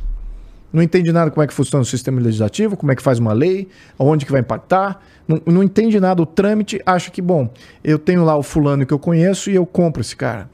não 0.78 0.84
entende 0.84 1.12
nada 1.12 1.32
como 1.32 1.44
é 1.44 1.48
que 1.48 1.54
funciona 1.54 1.82
o 1.82 1.86
sistema 1.86 2.22
legislativo, 2.22 2.78
como 2.78 2.92
é 2.92 2.96
que 2.96 3.02
faz 3.02 3.20
uma 3.20 3.34
lei, 3.34 3.68
aonde 3.98 4.26
que 4.26 4.32
vai 4.32 4.42
impactar, 4.42 5.02
não, 5.28 5.42
não 5.46 5.64
entende 5.64 6.00
nada 6.00 6.22
o 6.22 6.26
trâmite, 6.26 6.80
acha 6.86 7.10
que, 7.10 7.22
bom, 7.22 7.50
eu 7.84 7.98
tenho 7.98 8.24
lá 8.24 8.38
o 8.38 8.44
fulano 8.44 8.86
que 8.86 8.94
eu 8.94 9.00
conheço 9.00 9.50
e 9.50 9.56
eu 9.56 9.66
compro 9.66 10.02
esse 10.02 10.16
cara. 10.16 10.50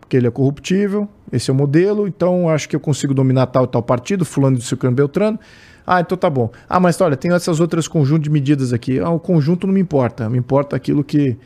Porque 0.00 0.16
ele 0.16 0.26
é 0.26 0.30
corruptível, 0.30 1.08
esse 1.30 1.50
é 1.50 1.52
o 1.52 1.56
modelo, 1.56 2.08
então 2.08 2.48
acho 2.48 2.68
que 2.68 2.74
eu 2.74 2.80
consigo 2.80 3.12
dominar 3.12 3.46
tal 3.46 3.64
e 3.64 3.68
tal 3.68 3.82
partido, 3.82 4.24
fulano 4.24 4.56
de 4.56 4.64
Silcano 4.64 4.96
Beltrano. 4.96 5.38
Ah, 5.86 6.00
então 6.00 6.16
tá 6.16 6.30
bom. 6.30 6.50
Ah, 6.68 6.80
mas 6.80 7.00
olha, 7.00 7.16
tem 7.16 7.32
essas 7.32 7.60
outras 7.60 7.86
conjuntos 7.86 8.24
de 8.24 8.30
medidas 8.30 8.72
aqui. 8.72 8.98
Ah, 8.98 9.10
o 9.10 9.20
conjunto 9.20 9.66
não 9.66 9.74
me 9.74 9.80
importa, 9.80 10.28
me 10.28 10.38
importa 10.38 10.74
aquilo 10.74 11.04
que, 11.04 11.36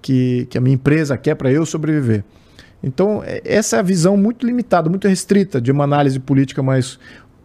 que, 0.00 0.46
que 0.48 0.56
a 0.56 0.60
minha 0.60 0.74
empresa 0.74 1.18
quer 1.18 1.34
para 1.34 1.50
eu 1.50 1.66
sobreviver. 1.66 2.24
Então, 2.82 3.22
é, 3.24 3.42
essa 3.44 3.76
é 3.76 3.78
a 3.80 3.82
visão 3.82 4.16
muito 4.16 4.46
limitada, 4.46 4.88
muito 4.88 5.06
restrita 5.06 5.60
de 5.60 5.70
uma 5.70 5.84
análise 5.84 6.18
política 6.18 6.62
mais 6.62 6.98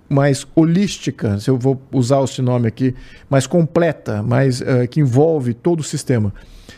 mais 0.08 0.46
holística, 0.56 1.40
se 1.40 1.50
eu 1.50 1.58
vou 1.58 1.82
usar 1.92 2.24
esse 2.24 2.42
nome 2.42 2.68
aqui, 2.68 2.94
mais 3.30 3.48
completa, 3.48 4.22
mais 4.22 4.62
uh, 4.62 4.88
que 4.90 5.00
envolve 5.00 5.54
todo 5.54 5.80
o 5.80 5.84
sistema. 5.84 6.34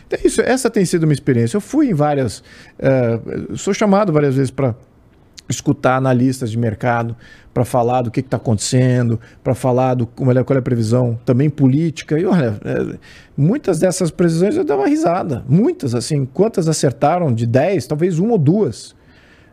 Então, 0.06 0.18
isso, 0.24 0.40
essa 0.40 0.70
tem 0.70 0.84
sido 0.84 1.04
uma 1.04 1.12
experiência. 1.12 1.56
Eu 1.56 1.60
fui 1.60 1.90
em 1.90 1.94
várias, 1.94 2.38
uh, 2.78 3.56
sou 3.56 3.74
chamado 3.74 4.12
várias 4.12 4.34
vezes 4.34 4.50
para 4.50 4.74
escutar 5.48 5.96
analistas 5.96 6.50
de 6.50 6.58
mercado 6.58 7.16
para 7.54 7.64
falar 7.64 8.02
do 8.02 8.10
que 8.10 8.20
está 8.20 8.36
acontecendo, 8.36 9.18
para 9.42 9.54
falar 9.54 9.94
do 9.94 10.06
qual 10.06 10.30
é, 10.30 10.44
qual 10.44 10.56
é 10.56 10.60
a 10.60 10.62
previsão 10.62 11.18
também 11.24 11.50
política. 11.50 12.18
E 12.18 12.24
olha, 12.24 12.58
é, 12.64 12.98
muitas 13.36 13.78
dessas 13.78 14.10
previsões 14.10 14.56
eu 14.56 14.64
dava 14.64 14.86
risada. 14.86 15.44
Muitas, 15.48 15.94
assim, 15.94 16.24
quantas 16.24 16.68
acertaram 16.68 17.32
de 17.32 17.46
10, 17.46 17.86
talvez 17.86 18.18
uma 18.18 18.32
ou 18.32 18.38
duas. 18.38 18.94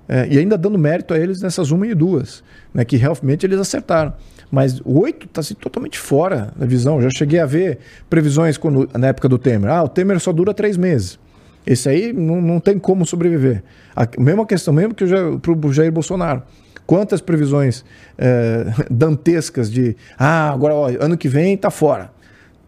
É, 0.07 0.27
e 0.29 0.37
ainda 0.37 0.57
dando 0.57 0.77
mérito 0.77 1.13
a 1.13 1.19
eles 1.19 1.41
nessas 1.41 1.71
uma 1.71 1.87
e 1.87 1.95
duas, 1.95 2.43
né, 2.73 2.85
que 2.85 2.95
realmente 2.95 3.45
eles 3.45 3.59
acertaram. 3.59 4.13
Mas 4.51 4.79
oito 4.85 5.25
está 5.25 5.41
assim, 5.41 5.55
totalmente 5.55 5.97
fora 5.97 6.53
da 6.55 6.65
visão. 6.65 7.01
Já 7.01 7.09
cheguei 7.09 7.39
a 7.39 7.45
ver 7.45 7.79
previsões 8.09 8.57
quando, 8.57 8.87
na 8.97 9.07
época 9.07 9.27
do 9.27 9.37
Temer. 9.37 9.69
Ah, 9.71 9.83
o 9.83 9.89
Temer 9.89 10.19
só 10.19 10.31
dura 10.31 10.53
três 10.53 10.77
meses. 10.77 11.19
Esse 11.65 11.89
aí 11.89 12.13
não, 12.13 12.39
não 12.39 12.59
tem 12.59 12.77
como 12.77 13.05
sobreviver. 13.05 13.63
A 13.95 14.07
mesma 14.19 14.45
questão, 14.45 14.73
mesmo 14.73 14.93
que 14.93 15.03
para 15.41 15.51
o 15.51 15.73
Jair 15.73 15.91
Bolsonaro. 15.91 16.43
Quantas 16.85 17.19
previsões 17.19 17.83
é, 18.17 18.65
dantescas 18.91 19.71
de 19.71 19.97
ah, 20.17 20.51
agora 20.51 20.75
ó, 20.75 20.89
ano 20.99 21.17
que 21.17 21.27
vem 21.27 21.55
está 21.55 21.71
fora. 21.71 22.11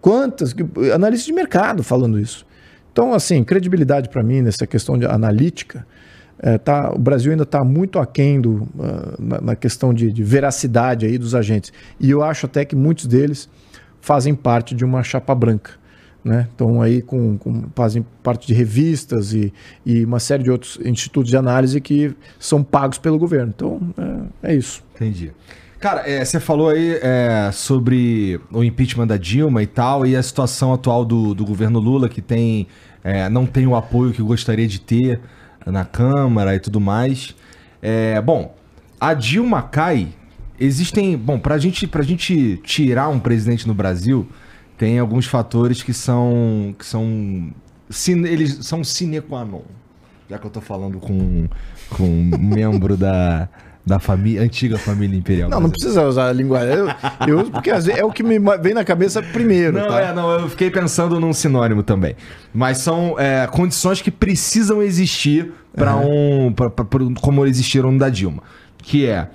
Quantas? 0.01 0.55
Analistas 0.93 1.27
de 1.27 1.33
mercado 1.33 1.83
falando 1.83 2.19
isso. 2.19 2.45
Então, 2.91 3.13
assim, 3.13 3.43
credibilidade 3.43 4.09
para 4.09 4.23
mim 4.23 4.41
nessa 4.41 4.65
questão 4.65 4.97
de 4.97 5.05
analítica, 5.05 5.85
é, 6.39 6.57
tá, 6.57 6.91
o 6.93 6.99
Brasil 6.99 7.31
ainda 7.31 7.43
está 7.43 7.63
muito 7.63 7.99
aquém 7.99 8.39
do, 8.39 8.63
uh, 8.75 9.15
na, 9.19 9.41
na, 9.41 9.55
questão 9.55 9.93
de, 9.93 10.11
de 10.11 10.23
veracidade 10.23 11.05
aí 11.05 11.17
dos 11.17 11.33
agentes. 11.33 11.73
E 11.99 12.09
eu 12.09 12.23
acho 12.23 12.45
até 12.45 12.63
que 12.63 12.75
muitos 12.75 13.07
deles 13.07 13.49
fazem 13.99 14.35
parte 14.35 14.75
de 14.75 14.85
uma 14.85 15.03
chapa 15.03 15.33
branca 15.33 15.71
né? 16.27 16.47
Estão 16.51 16.81
aí 16.81 17.01
com, 17.01 17.37
com, 17.37 17.63
fazem 17.73 18.05
parte 18.21 18.45
de 18.45 18.53
revistas 18.53 19.33
e, 19.33 19.53
e 19.85 20.03
uma 20.03 20.19
série 20.19 20.43
de 20.43 20.51
outros 20.51 20.77
institutos 20.83 21.29
de 21.29 21.37
análise 21.37 21.79
que 21.79 22.13
são 22.37 22.63
pagos 22.63 22.97
pelo 22.97 23.17
governo. 23.17 23.53
Então, 23.55 23.79
é, 24.43 24.51
é 24.51 24.55
isso. 24.55 24.83
Entendi. 24.95 25.31
Cara, 25.79 26.09
é, 26.09 26.25
você 26.25 26.39
falou 26.39 26.69
aí 26.69 26.99
é, 27.01 27.49
sobre 27.53 28.39
o 28.51 28.63
impeachment 28.63 29.07
da 29.07 29.15
Dilma 29.15 29.63
e 29.63 29.67
tal, 29.67 30.05
e 30.05 30.15
a 30.15 30.23
situação 30.23 30.73
atual 30.73 31.05
do, 31.05 31.33
do 31.33 31.45
governo 31.45 31.79
Lula, 31.79 32.09
que 32.09 32.21
tem, 32.21 32.67
é, 33.03 33.29
não 33.29 33.45
tem 33.45 33.65
o 33.67 33.75
apoio 33.75 34.11
que 34.11 34.21
gostaria 34.21 34.67
de 34.67 34.81
ter 34.81 35.21
na 35.71 35.85
Câmara 35.85 36.55
e 36.55 36.59
tudo 36.59 36.79
mais. 36.79 37.35
É, 37.81 38.19
bom, 38.21 38.55
a 38.99 39.13
Dilma 39.13 39.61
cai. 39.61 40.09
Existem. 40.59 41.15
Bom, 41.15 41.39
pra 41.39 41.57
gente, 41.57 41.85
pra 41.85 42.01
gente 42.01 42.57
tirar 42.63 43.09
um 43.09 43.19
presidente 43.19 43.67
no 43.67 43.73
Brasil, 43.73 44.27
tem 44.77 44.97
alguns 44.99 45.25
fatores 45.25 45.83
que 45.83 45.93
são. 45.93 46.75
que 46.77 46.85
são. 46.85 47.51
eles 48.25 48.65
são 48.65 48.83
sine 48.83 49.21
qua 49.21 49.45
non. 49.45 49.61
Já 50.29 50.37
que 50.37 50.45
eu 50.45 50.51
tô 50.51 50.59
falando 50.59 50.99
com, 50.99 51.47
com 51.89 52.03
um 52.03 52.37
membro 52.37 52.97
da, 52.97 53.47
da 53.87 53.99
família, 53.99 54.41
antiga 54.41 54.77
família 54.77 55.17
imperial. 55.17 55.49
Não, 55.49 55.61
não 55.61 55.69
precisa 55.69 56.05
usar 56.05 56.27
a 56.27 56.33
linguagem. 56.33 56.75
Eu, 56.75 56.87
eu 57.25 57.39
uso 57.39 57.51
porque 57.51 57.69
é 57.69 58.03
o 58.03 58.11
que 58.11 58.21
me 58.21 58.37
vem 58.61 58.73
na 58.73 58.83
cabeça 58.83 59.23
primeiro. 59.23 59.79
Não, 59.79 59.87
tá? 59.87 60.01
é, 60.01 60.13
não, 60.13 60.29
eu 60.29 60.49
fiquei 60.49 60.69
pensando 60.69 61.19
num 61.19 61.31
sinônimo 61.31 61.81
também. 61.81 62.15
Mas 62.53 62.79
são 62.79 63.15
é, 63.17 63.47
condições 63.47 64.01
que 64.01 64.11
precisam 64.11 64.83
existir 64.83 65.53
para 65.73 65.95
uhum. 65.95 66.47
um. 66.47 66.53
Pra, 66.53 66.69
pra, 66.69 66.83
pra, 66.83 66.99
como 67.21 67.45
existiram 67.45 67.91
no 67.91 67.97
da 67.97 68.09
Dilma. 68.09 68.43
Que 68.77 69.05
é 69.05 69.29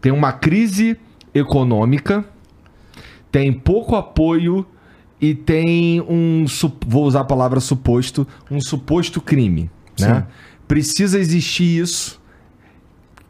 tem 0.00 0.10
uma 0.10 0.32
crise 0.32 0.96
econômica, 1.34 2.24
tem 3.30 3.52
pouco 3.52 3.94
apoio 3.94 4.66
e 5.20 5.34
tem 5.34 6.00
um. 6.00 6.46
Vou 6.86 7.04
usar 7.04 7.20
a 7.20 7.24
palavra 7.24 7.60
suposto, 7.60 8.26
um 8.50 8.60
suposto 8.60 9.20
crime. 9.20 9.70
Né? 10.00 10.26
Precisa 10.66 11.18
existir 11.18 11.82
isso 11.82 12.18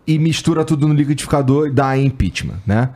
e 0.09 0.19
mistura 0.19 0.65
tudo 0.65 0.89
no 0.89 0.95
liquidificador 0.95 1.69
e 1.69 1.71
dá 1.71 1.97
impeachment, 1.97 2.59
né? 2.67 2.91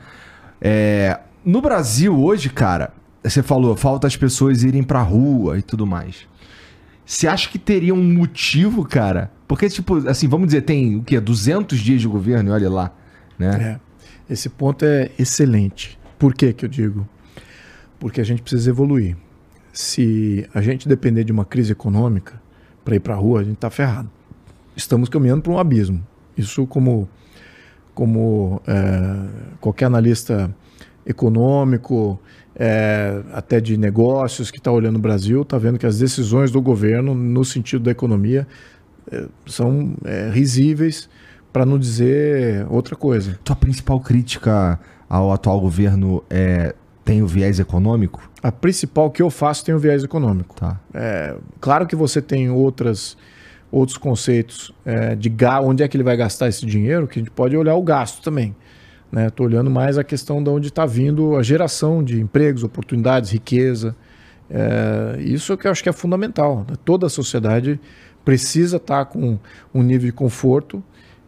É, 0.61 1.21
no 1.45 1.61
Brasil 1.61 2.19
hoje, 2.19 2.49
cara, 2.49 2.93
você 3.23 3.43
falou, 3.43 3.77
falta 3.77 4.07
as 4.07 4.17
pessoas 4.17 4.65
irem 4.65 4.83
pra 4.83 5.03
rua 5.03 5.59
e 5.59 5.63
tudo 5.63 5.87
mais. 5.87 6.27
Você 7.05 7.29
acha 7.29 7.49
que 7.49 7.59
teria 7.59 7.95
um 7.95 8.03
motivo, 8.03 8.85
cara? 8.85 9.31
Porque, 9.47 9.69
tipo, 9.69 10.09
assim, 10.09 10.27
vamos 10.27 10.47
dizer, 10.47 10.63
tem 10.63 10.97
o 10.97 11.03
quê? 11.03 11.21
200 11.21 11.79
dias 11.79 12.01
de 12.01 12.09
governo 12.09 12.51
e 12.51 12.53
olha 12.53 12.71
lá, 12.71 12.93
né? 13.39 13.79
É. 14.29 14.33
Esse 14.33 14.49
ponto 14.49 14.85
é 14.85 15.11
excelente. 15.19 15.99
Por 16.19 16.35
que 16.35 16.53
que 16.53 16.65
eu 16.65 16.69
digo? 16.69 17.07
porque 18.03 18.21
a 18.21 18.25
gente 18.25 18.43
precisa 18.43 18.69
evoluir. 18.69 19.17
Se 19.73 20.45
a 20.53 20.61
gente 20.61 20.89
depender 20.89 21.23
de 21.23 21.31
uma 21.31 21.45
crise 21.45 21.71
econômica 21.71 22.43
para 22.85 22.97
ir 22.97 22.99
para 22.99 23.15
a 23.15 23.17
rua, 23.17 23.39
a 23.39 23.45
gente 23.45 23.55
está 23.55 23.71
ferrado. 23.71 24.11
Estamos 24.75 25.09
caminhando 25.09 25.41
para 25.41 25.53
um 25.53 25.59
abismo. 25.59 26.05
Isso, 26.37 26.67
como, 26.67 27.09
como 27.95 28.61
é, 28.67 29.57
qualquer 29.61 29.87
analista 29.87 30.55
econômico, 31.05 32.21
é, 32.55 33.23
até 33.33 33.61
de 33.61 33.77
negócios 33.77 34.51
que 34.51 34.59
está 34.59 34.71
olhando 34.71 34.97
o 34.97 35.01
Brasil, 35.01 35.43
está 35.43 35.59
vendo 35.59 35.79
que 35.79 35.87
as 35.87 35.99
decisões 35.99 36.51
do 36.51 36.61
governo, 36.61 37.15
no 37.15 37.45
sentido 37.45 37.85
da 37.85 37.91
economia, 37.91 38.47
é, 39.11 39.27
são 39.47 39.95
é, 40.05 40.31
risíveis, 40.33 41.09
para 41.53 41.67
não 41.67 41.79
dizer 41.79 42.67
outra 42.71 42.97
coisa. 42.97 43.39
Tua 43.45 43.57
principal 43.57 44.01
crítica 44.01 44.81
ao 45.09 45.31
atual 45.33 45.61
governo 45.61 46.25
é 46.31 46.75
tem 47.05 47.23
o 47.23 47.27
viés 47.27 47.59
econômico? 47.59 48.31
A 48.43 48.53
principal 48.53 49.11
que 49.11 49.21
eu 49.21 49.29
faço 49.29 49.65
tem 49.65 49.75
o 49.75 49.79
viés 49.79 50.05
econômico. 50.05 50.55
Tá. 50.55 50.81
É, 50.95 51.35
claro 51.61 51.87
que 51.87 51.97
você 51.97 52.23
tem 52.23 52.49
outras, 52.49 53.17
outros 53.73 53.97
conceitos 53.97 54.71
é, 54.85 55.17
de 55.17 55.35
onde 55.65 55.83
é 55.83 55.89
que 55.89 55.97
ele 55.97 56.05
vai 56.05 56.17
gastar 56.17 56.47
esse 56.47 56.67
dinheiro, 56.67 57.09
que 57.09 57.19
a 57.19 57.23
gente 57.23 57.31
pode 57.31 57.57
olhar 57.57 57.75
o 57.75 57.83
gasto 57.83 58.23
também. 58.23 58.55
Estou 59.27 59.49
né? 59.49 59.55
olhando 59.55 59.71
mais 59.71 59.97
a 59.97 60.05
questão 60.05 60.43
de 60.43 60.51
onde 60.51 60.69
está 60.69 60.85
vindo 60.85 61.37
a 61.37 61.43
geração 61.43 62.05
de 62.05 62.21
empregos, 62.21 62.63
oportunidades, 62.63 63.31
riqueza. 63.31 63.97
É, 64.49 65.21
isso 65.21 65.57
que 65.57 65.67
eu 65.67 65.71
acho 65.71 65.83
que 65.83 65.89
é 65.89 65.93
fundamental. 65.93 66.67
Né? 66.69 66.77
Toda 66.85 67.07
a 67.07 67.11
sociedade 67.11 67.81
precisa 68.25 68.77
estar 68.77 69.05
tá 69.05 69.11
com 69.11 69.39
um 69.75 69.83
nível 69.83 70.07
de 70.07 70.13
conforto 70.13 70.83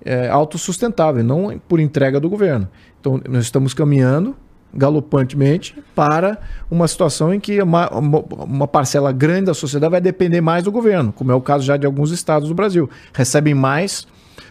é, 0.04 0.28
autossustentável, 0.28 1.24
não 1.24 1.58
por 1.66 1.80
entrega 1.80 2.20
do 2.20 2.28
governo. 2.28 2.68
Então, 3.00 3.20
nós 3.28 3.44
estamos 3.44 3.72
caminhando 3.72 4.36
galopantemente 4.74 5.76
para 5.94 6.38
uma 6.70 6.88
situação 6.88 7.32
em 7.32 7.38
que 7.38 7.60
uma, 7.62 7.88
uma, 7.90 8.66
parcela 8.66 9.12
grande 9.12 9.46
da 9.46 9.54
sociedade 9.54 9.90
vai 9.90 10.00
depender 10.00 10.40
mais 10.40 10.64
do 10.64 10.72
governo, 10.72 11.12
como 11.12 11.30
é 11.30 11.34
o 11.34 11.40
caso 11.40 11.64
já 11.64 11.76
de 11.76 11.86
alguns 11.86 12.10
estados 12.10 12.48
do 12.48 12.54
Brasil. 12.54 12.90
Recebem 13.12 13.54
mais 13.54 14.06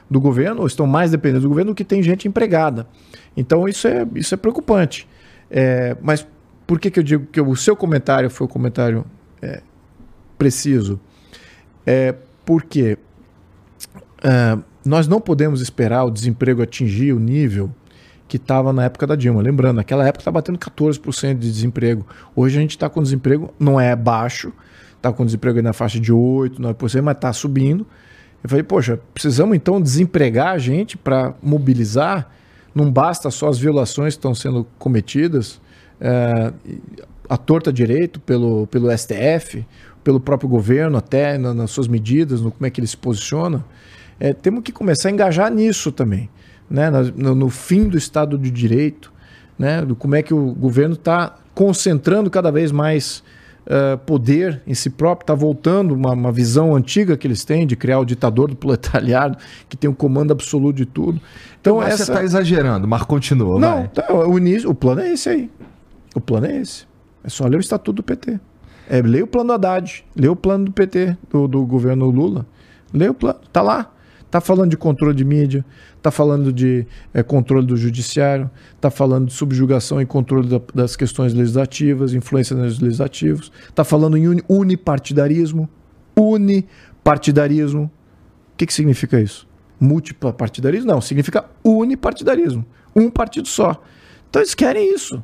do 0.09 0.21
governo, 0.21 0.61
ou 0.61 0.67
estão 0.67 0.87
mais 0.87 1.11
dependentes 1.11 1.43
do 1.43 1.49
governo, 1.49 1.71
do 1.71 1.75
que 1.75 1.83
tem 1.83 2.01
gente 2.01 2.27
empregada. 2.27 2.87
Então 3.35 3.67
isso 3.67 3.87
é, 3.87 4.07
isso 4.15 4.33
é 4.33 4.37
preocupante. 4.37 5.07
É, 5.49 5.97
mas 6.01 6.25
por 6.65 6.79
que, 6.79 6.89
que 6.89 6.99
eu 6.99 7.03
digo 7.03 7.25
que 7.25 7.41
o 7.41 7.55
seu 7.55 7.75
comentário 7.75 8.29
foi 8.29 8.45
um 8.45 8.49
comentário 8.49 9.05
é, 9.41 9.61
preciso? 10.37 10.99
É 11.85 12.15
porque 12.45 12.97
é, 14.23 14.57
nós 14.85 15.07
não 15.07 15.19
podemos 15.19 15.61
esperar 15.61 16.05
o 16.05 16.11
desemprego 16.11 16.61
atingir 16.61 17.13
o 17.13 17.19
nível 17.19 17.69
que 18.33 18.37
estava 18.37 18.73
na 18.73 18.85
época 18.85 19.05
da 19.05 19.15
Dilma. 19.15 19.43
Lembrando, 19.43 19.75
naquela 19.75 20.07
época 20.07 20.21
estava 20.21 20.39
batendo 20.39 20.57
14% 20.57 21.37
de 21.37 21.51
desemprego. 21.51 22.03
Hoje 22.35 22.57
a 22.57 22.61
gente 22.61 22.71
está 22.71 22.89
com 22.89 23.03
desemprego, 23.03 23.53
não 23.59 23.79
é 23.79 23.95
baixo, 23.95 24.51
está 24.97 25.13
com 25.13 25.23
desemprego 25.23 25.61
na 25.61 25.71
faixa 25.71 25.99
de 25.99 26.11
8%, 26.11 26.57
9%, 26.57 27.01
mas 27.03 27.15
está 27.15 27.31
subindo. 27.31 27.85
Eu 28.43 28.49
falei, 28.49 28.63
poxa, 28.63 28.99
precisamos 29.13 29.55
então 29.55 29.79
desempregar 29.79 30.47
a 30.47 30.57
gente 30.57 30.97
para 30.97 31.35
mobilizar? 31.43 32.27
Não 32.73 32.91
basta 32.91 33.29
só 33.29 33.49
as 33.49 33.59
violações 33.59 34.15
que 34.15 34.17
estão 34.17 34.33
sendo 34.33 34.65
cometidas, 34.79 35.61
é, 36.01 36.51
a 37.29 37.37
torta 37.37 37.71
direito 37.71 38.19
pelo, 38.19 38.65
pelo 38.65 38.89
STF, 38.97 39.63
pelo 40.03 40.19
próprio 40.19 40.49
governo 40.49 40.97
até 40.97 41.37
na, 41.37 41.53
nas 41.53 41.69
suas 41.69 41.87
medidas, 41.87 42.41
no 42.41 42.49
como 42.49 42.65
é 42.65 42.71
que 42.71 42.79
ele 42.79 42.87
se 42.87 42.97
posiciona. 42.97 43.63
É, 44.19 44.33
temos 44.33 44.63
que 44.63 44.71
começar 44.71 45.09
a 45.09 45.11
engajar 45.11 45.53
nisso 45.53 45.91
também 45.91 46.31
né, 46.69 46.89
no, 47.15 47.35
no 47.35 47.49
fim 47.49 47.87
do 47.87 47.97
Estado 47.97 48.37
de 48.37 48.49
Direito, 48.49 49.11
né, 49.57 49.81
do 49.81 49.95
como 49.95 50.15
é 50.15 50.21
que 50.21 50.33
o 50.33 50.53
governo 50.53 50.95
está 50.95 51.35
concentrando 51.53 52.29
cada 52.29 52.51
vez 52.51 52.71
mais 52.71 53.23
uh, 53.65 53.97
poder 53.99 54.61
em 54.65 54.73
si 54.73 54.89
próprio, 54.89 55.23
está 55.23 55.33
voltando 55.33 55.93
uma, 55.93 56.11
uma, 56.11 56.31
visão 56.31 56.75
antiga 56.75 57.15
que 57.15 57.27
eles 57.27 57.43
têm 57.43 57.65
de 57.65 57.75
criar 57.75 57.99
o 57.99 58.05
ditador 58.05 58.49
do 58.49 58.55
proletariado, 58.55 59.37
que 59.69 59.77
tem 59.77 59.89
o 59.89 59.95
comando 59.95 60.31
absoluto 60.31 60.75
de 60.75 60.85
tudo. 60.85 61.21
Então, 61.59 61.77
mas 61.77 61.93
essa... 61.93 62.05
você 62.05 62.11
está 62.11 62.23
exagerando, 62.23 62.87
mas 62.87 63.03
continua. 63.03 63.59
Não, 63.59 63.87
tá, 63.87 64.13
o, 64.13 64.37
início, 64.37 64.69
o 64.69 64.75
plano 64.75 65.01
é 65.01 65.13
esse 65.13 65.29
aí. 65.29 65.51
O 66.15 66.21
plano 66.21 66.47
é 66.47 66.57
esse. 66.57 66.85
É 67.23 67.29
só 67.29 67.47
ler 67.47 67.57
o 67.57 67.61
estatuto 67.61 67.93
do 67.93 68.03
PT. 68.03 68.39
É, 68.89 69.01
lê 69.01 69.21
o 69.21 69.27
plano 69.27 69.53
Haddad, 69.53 70.03
lê 70.15 70.27
o 70.27 70.35
plano 70.35 70.65
do 70.65 70.71
PT, 70.71 71.17
do, 71.29 71.47
do 71.47 71.65
governo 71.65 72.09
Lula. 72.09 72.45
Lê 72.93 73.07
o 73.07 73.13
plano, 73.13 73.39
tá 73.51 73.61
lá. 73.61 73.92
Está 74.33 74.41
falando 74.41 74.71
de 74.71 74.77
controle 74.77 75.15
de 75.15 75.23
mídia, 75.23 75.63
está 75.95 76.09
falando 76.09 76.51
de 76.51 76.87
é, 77.13 77.21
controle 77.21 77.67
do 77.67 77.77
judiciário, 77.77 78.49
está 78.75 78.89
falando 78.89 79.27
de 79.27 79.33
subjugação 79.33 80.01
e 80.01 80.07
controle 80.07 80.49
da, 80.49 80.59
das 80.73 80.95
questões 80.95 81.35
legislativas, 81.35 82.15
influência 82.15 82.55
nos 82.55 82.79
legislativos, 82.79 83.51
está 83.69 83.83
falando 83.83 84.17
em 84.17 84.27
uni, 84.27 84.41
unipartidarismo. 84.49 85.69
Unipartidarismo. 86.15 87.83
O 87.83 88.57
que, 88.57 88.65
que 88.65 88.73
significa 88.73 89.21
isso? 89.21 89.47
Multipartidarismo? 89.79 90.87
Não, 90.87 90.99
significa 90.99 91.45
unipartidarismo. 91.63 92.65
Um 92.95 93.11
partido 93.11 93.47
só. 93.47 93.83
Então 94.31 94.41
eles 94.41 94.55
querem 94.55 94.95
isso 94.95 95.23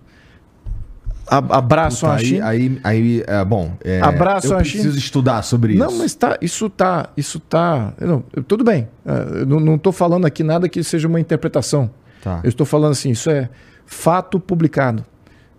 abraçam 1.30 2.10
Puta, 2.10 2.22
a 2.22 2.26
China. 2.26 2.48
Aí, 2.48 2.80
aí, 2.84 3.24
aí 3.24 3.24
é, 3.28 3.46
bom, 3.46 3.72
é, 3.84 4.02
abraçam 4.02 4.52
eu 4.52 4.58
a 4.58 4.60
preciso 4.62 4.84
China. 4.90 4.98
estudar 4.98 5.42
sobre 5.44 5.76
não, 5.76 5.88
isso. 5.88 5.98
mas 5.98 6.16
tá, 6.16 6.38
isso 6.42 6.70
tá, 6.70 7.10
isso 7.16 7.40
tá, 7.40 7.94
não, 8.00 8.22
tudo 8.48 8.64
bem. 8.64 8.88
É, 9.06 9.42
Eu 9.42 9.46
não, 9.46 9.60
não 9.60 9.78
tô 9.78 9.92
falando 9.92 10.26
aqui 10.26 10.44
nada 10.44 10.68
que 10.68 10.84
seja 10.84 11.08
uma 11.08 11.20
interpretação. 11.20 11.90
Tá. 12.22 12.40
Eu 12.44 12.50
estou 12.50 12.66
falando 12.66 12.92
assim, 12.92 13.12
isso 13.12 13.30
é 13.30 13.50
fato 13.86 14.40
publicado. 14.40 15.06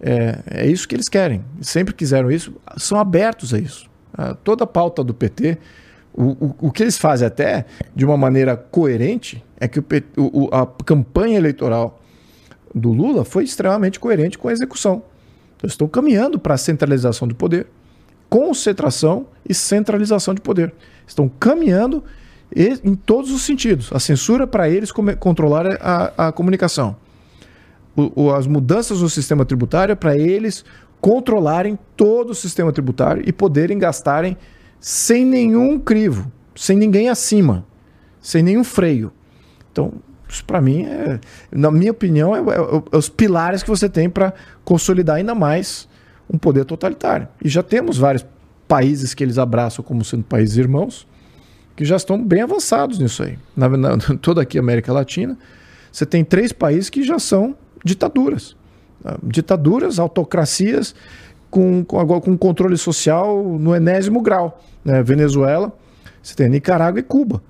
É, 0.00 0.38
é 0.50 0.66
isso 0.66 0.88
que 0.88 0.94
eles 0.94 1.08
querem. 1.08 1.44
Sempre 1.60 1.94
quiseram 1.94 2.30
isso, 2.30 2.52
são 2.76 2.98
abertos 2.98 3.52
a 3.54 3.58
isso. 3.58 3.88
Ah, 4.16 4.34
Toda 4.34 4.64
a 4.64 4.66
pauta 4.66 5.04
do 5.04 5.12
PT, 5.14 5.58
o, 6.12 6.22
o, 6.46 6.54
o 6.62 6.70
que 6.72 6.82
eles 6.82 6.98
fazem 6.98 7.26
até 7.26 7.64
de 7.94 8.04
uma 8.04 8.16
maneira 8.16 8.56
coerente 8.56 9.44
é 9.60 9.68
que 9.68 9.78
o- 9.78 9.84
o- 10.16 10.48
a 10.54 10.66
campanha 10.84 11.36
eleitoral 11.36 12.00
do 12.74 12.92
Lula 12.92 13.24
foi 13.24 13.44
extremamente 13.44 14.00
coerente 14.00 14.38
com 14.38 14.48
a 14.48 14.52
execução. 14.52 15.02
Estão 15.62 15.86
caminhando 15.88 16.38
para 16.38 16.54
a 16.54 16.58
centralização 16.58 17.28
do 17.28 17.34
poder, 17.34 17.66
concentração 18.28 19.26
e 19.48 19.52
centralização 19.54 20.34
de 20.34 20.40
poder. 20.40 20.72
Estão 21.06 21.28
caminhando 21.28 22.02
em 22.84 22.94
todos 22.94 23.30
os 23.30 23.42
sentidos. 23.42 23.90
A 23.92 24.00
censura 24.00 24.46
para 24.46 24.68
eles 24.68 24.90
controlar 25.18 25.66
a, 25.80 26.28
a 26.28 26.32
comunicação. 26.32 26.96
O- 27.96 28.24
o- 28.24 28.34
as 28.34 28.46
mudanças 28.46 29.02
no 29.02 29.08
sistema 29.10 29.44
tributário 29.44 29.92
é 29.92 29.96
para 29.96 30.16
eles 30.16 30.64
controlarem 31.00 31.78
todo 31.96 32.30
o 32.30 32.34
sistema 32.34 32.72
tributário 32.72 33.22
e 33.26 33.32
poderem 33.32 33.78
gastarem 33.78 34.36
sem 34.78 35.24
nenhum 35.24 35.78
crivo, 35.78 36.30
sem 36.54 36.76
ninguém 36.76 37.08
acima, 37.08 37.66
sem 38.20 38.42
nenhum 38.42 38.64
freio. 38.64 39.12
Então, 39.72 39.92
isso 40.32 40.44
para 40.44 40.60
mim, 40.60 40.84
é, 40.86 41.18
na 41.50 41.70
minha 41.70 41.90
opinião, 41.90 42.34
é, 42.34 42.38
é- 42.40 42.82
é 42.92 42.96
os 42.96 43.08
pilares 43.08 43.62
que 43.62 43.68
você 43.68 43.88
tem 43.88 44.08
para 44.08 44.32
consolidar 44.64 45.16
ainda 45.16 45.34
mais 45.34 45.88
um 46.32 46.38
poder 46.38 46.64
totalitário. 46.64 47.26
E 47.44 47.48
já 47.48 47.62
temos 47.62 47.98
vários 47.98 48.24
países 48.68 49.14
que 49.14 49.24
eles 49.24 49.38
abraçam 49.38 49.84
como 49.84 50.04
sendo 50.04 50.22
países 50.24 50.56
irmãos, 50.56 51.06
que 51.76 51.84
já 51.84 51.96
estão 51.96 52.22
bem 52.22 52.42
avançados 52.42 52.98
nisso 52.98 53.22
aí. 53.22 53.38
Na, 53.56 53.68
na, 53.68 53.98
toda 54.20 54.42
aqui 54.42 54.58
a 54.58 54.60
América 54.60 54.92
Latina, 54.92 55.36
você 55.90 56.06
tem 56.06 56.24
três 56.24 56.52
países 56.52 56.88
que 56.90 57.02
já 57.02 57.18
são 57.18 57.56
ditaduras. 57.84 58.54
Ah, 59.04 59.16
Ditaduras, 59.22 59.98
autocracias 59.98 60.94
com, 61.50 61.84
com, 61.84 61.98
agora 61.98 62.20
com 62.20 62.36
controle 62.38 62.76
social 62.76 63.42
no 63.58 63.74
enésimo 63.74 64.20
grau. 64.20 64.62
né? 64.84 65.02
Venezuela, 65.02 65.72
você 66.22 66.34
tem 66.36 66.48
Nicarágua 66.48 67.00
e 67.00 67.02
Cuba. 67.02 67.42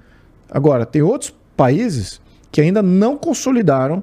Agora, 0.50 0.86
tem 0.86 1.02
outros 1.02 1.34
países 1.56 2.20
que 2.50 2.60
ainda 2.60 2.82
não 2.82 3.16
consolidaram 3.16 4.02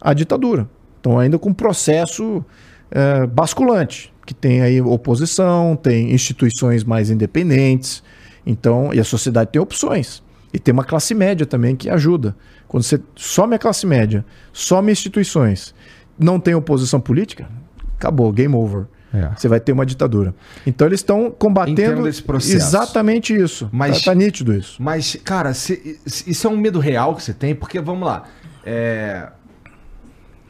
a 0.00 0.12
ditadura. 0.12 0.68
Estão 0.96 1.18
ainda 1.18 1.38
com 1.38 1.50
um 1.50 1.54
processo 1.54 2.44
eh, 2.90 3.26
basculante, 3.26 4.12
que 4.24 4.34
tem 4.34 4.60
aí 4.60 4.80
oposição, 4.80 5.76
tem 5.76 6.12
instituições 6.12 6.84
mais 6.84 7.10
independentes, 7.10 8.02
então, 8.44 8.92
e 8.92 9.00
a 9.00 9.04
sociedade 9.04 9.50
tem 9.50 9.60
opções. 9.60 10.22
E 10.52 10.58
tem 10.58 10.72
uma 10.72 10.84
classe 10.84 11.14
média 11.14 11.44
também 11.44 11.74
que 11.74 11.90
ajuda. 11.90 12.36
Quando 12.68 12.84
você 12.84 13.00
some 13.14 13.54
a 13.54 13.58
classe 13.58 13.86
média, 13.86 14.24
some 14.52 14.90
instituições, 14.90 15.74
não 16.18 16.40
tem 16.40 16.54
oposição 16.54 17.00
política, 17.00 17.48
acabou, 17.96 18.32
game 18.32 18.54
over. 18.54 18.86
É. 19.14 19.30
Você 19.36 19.48
vai 19.48 19.60
ter 19.60 19.72
uma 19.72 19.86
ditadura. 19.86 20.34
Então 20.66 20.86
eles 20.86 21.00
estão 21.00 21.30
combatendo 21.30 21.80
Entendo 21.80 22.08
esse 22.08 22.22
processo. 22.22 22.54
exatamente 22.56 23.34
isso. 23.34 23.68
Mas- 23.72 24.00
tá, 24.02 24.10
tá 24.10 24.14
nítido 24.14 24.52
isso. 24.54 24.82
Mas, 24.82 25.16
cara, 25.24 25.54
se- 25.54 25.98
se- 26.06 26.28
isso 26.30 26.46
é 26.46 26.50
um 26.50 26.56
medo 26.56 26.78
real 26.80 27.14
que 27.14 27.22
você 27.22 27.32
tem, 27.32 27.54
porque, 27.54 27.80
vamos 27.80 28.06
lá. 28.06 28.24
é, 28.64 29.28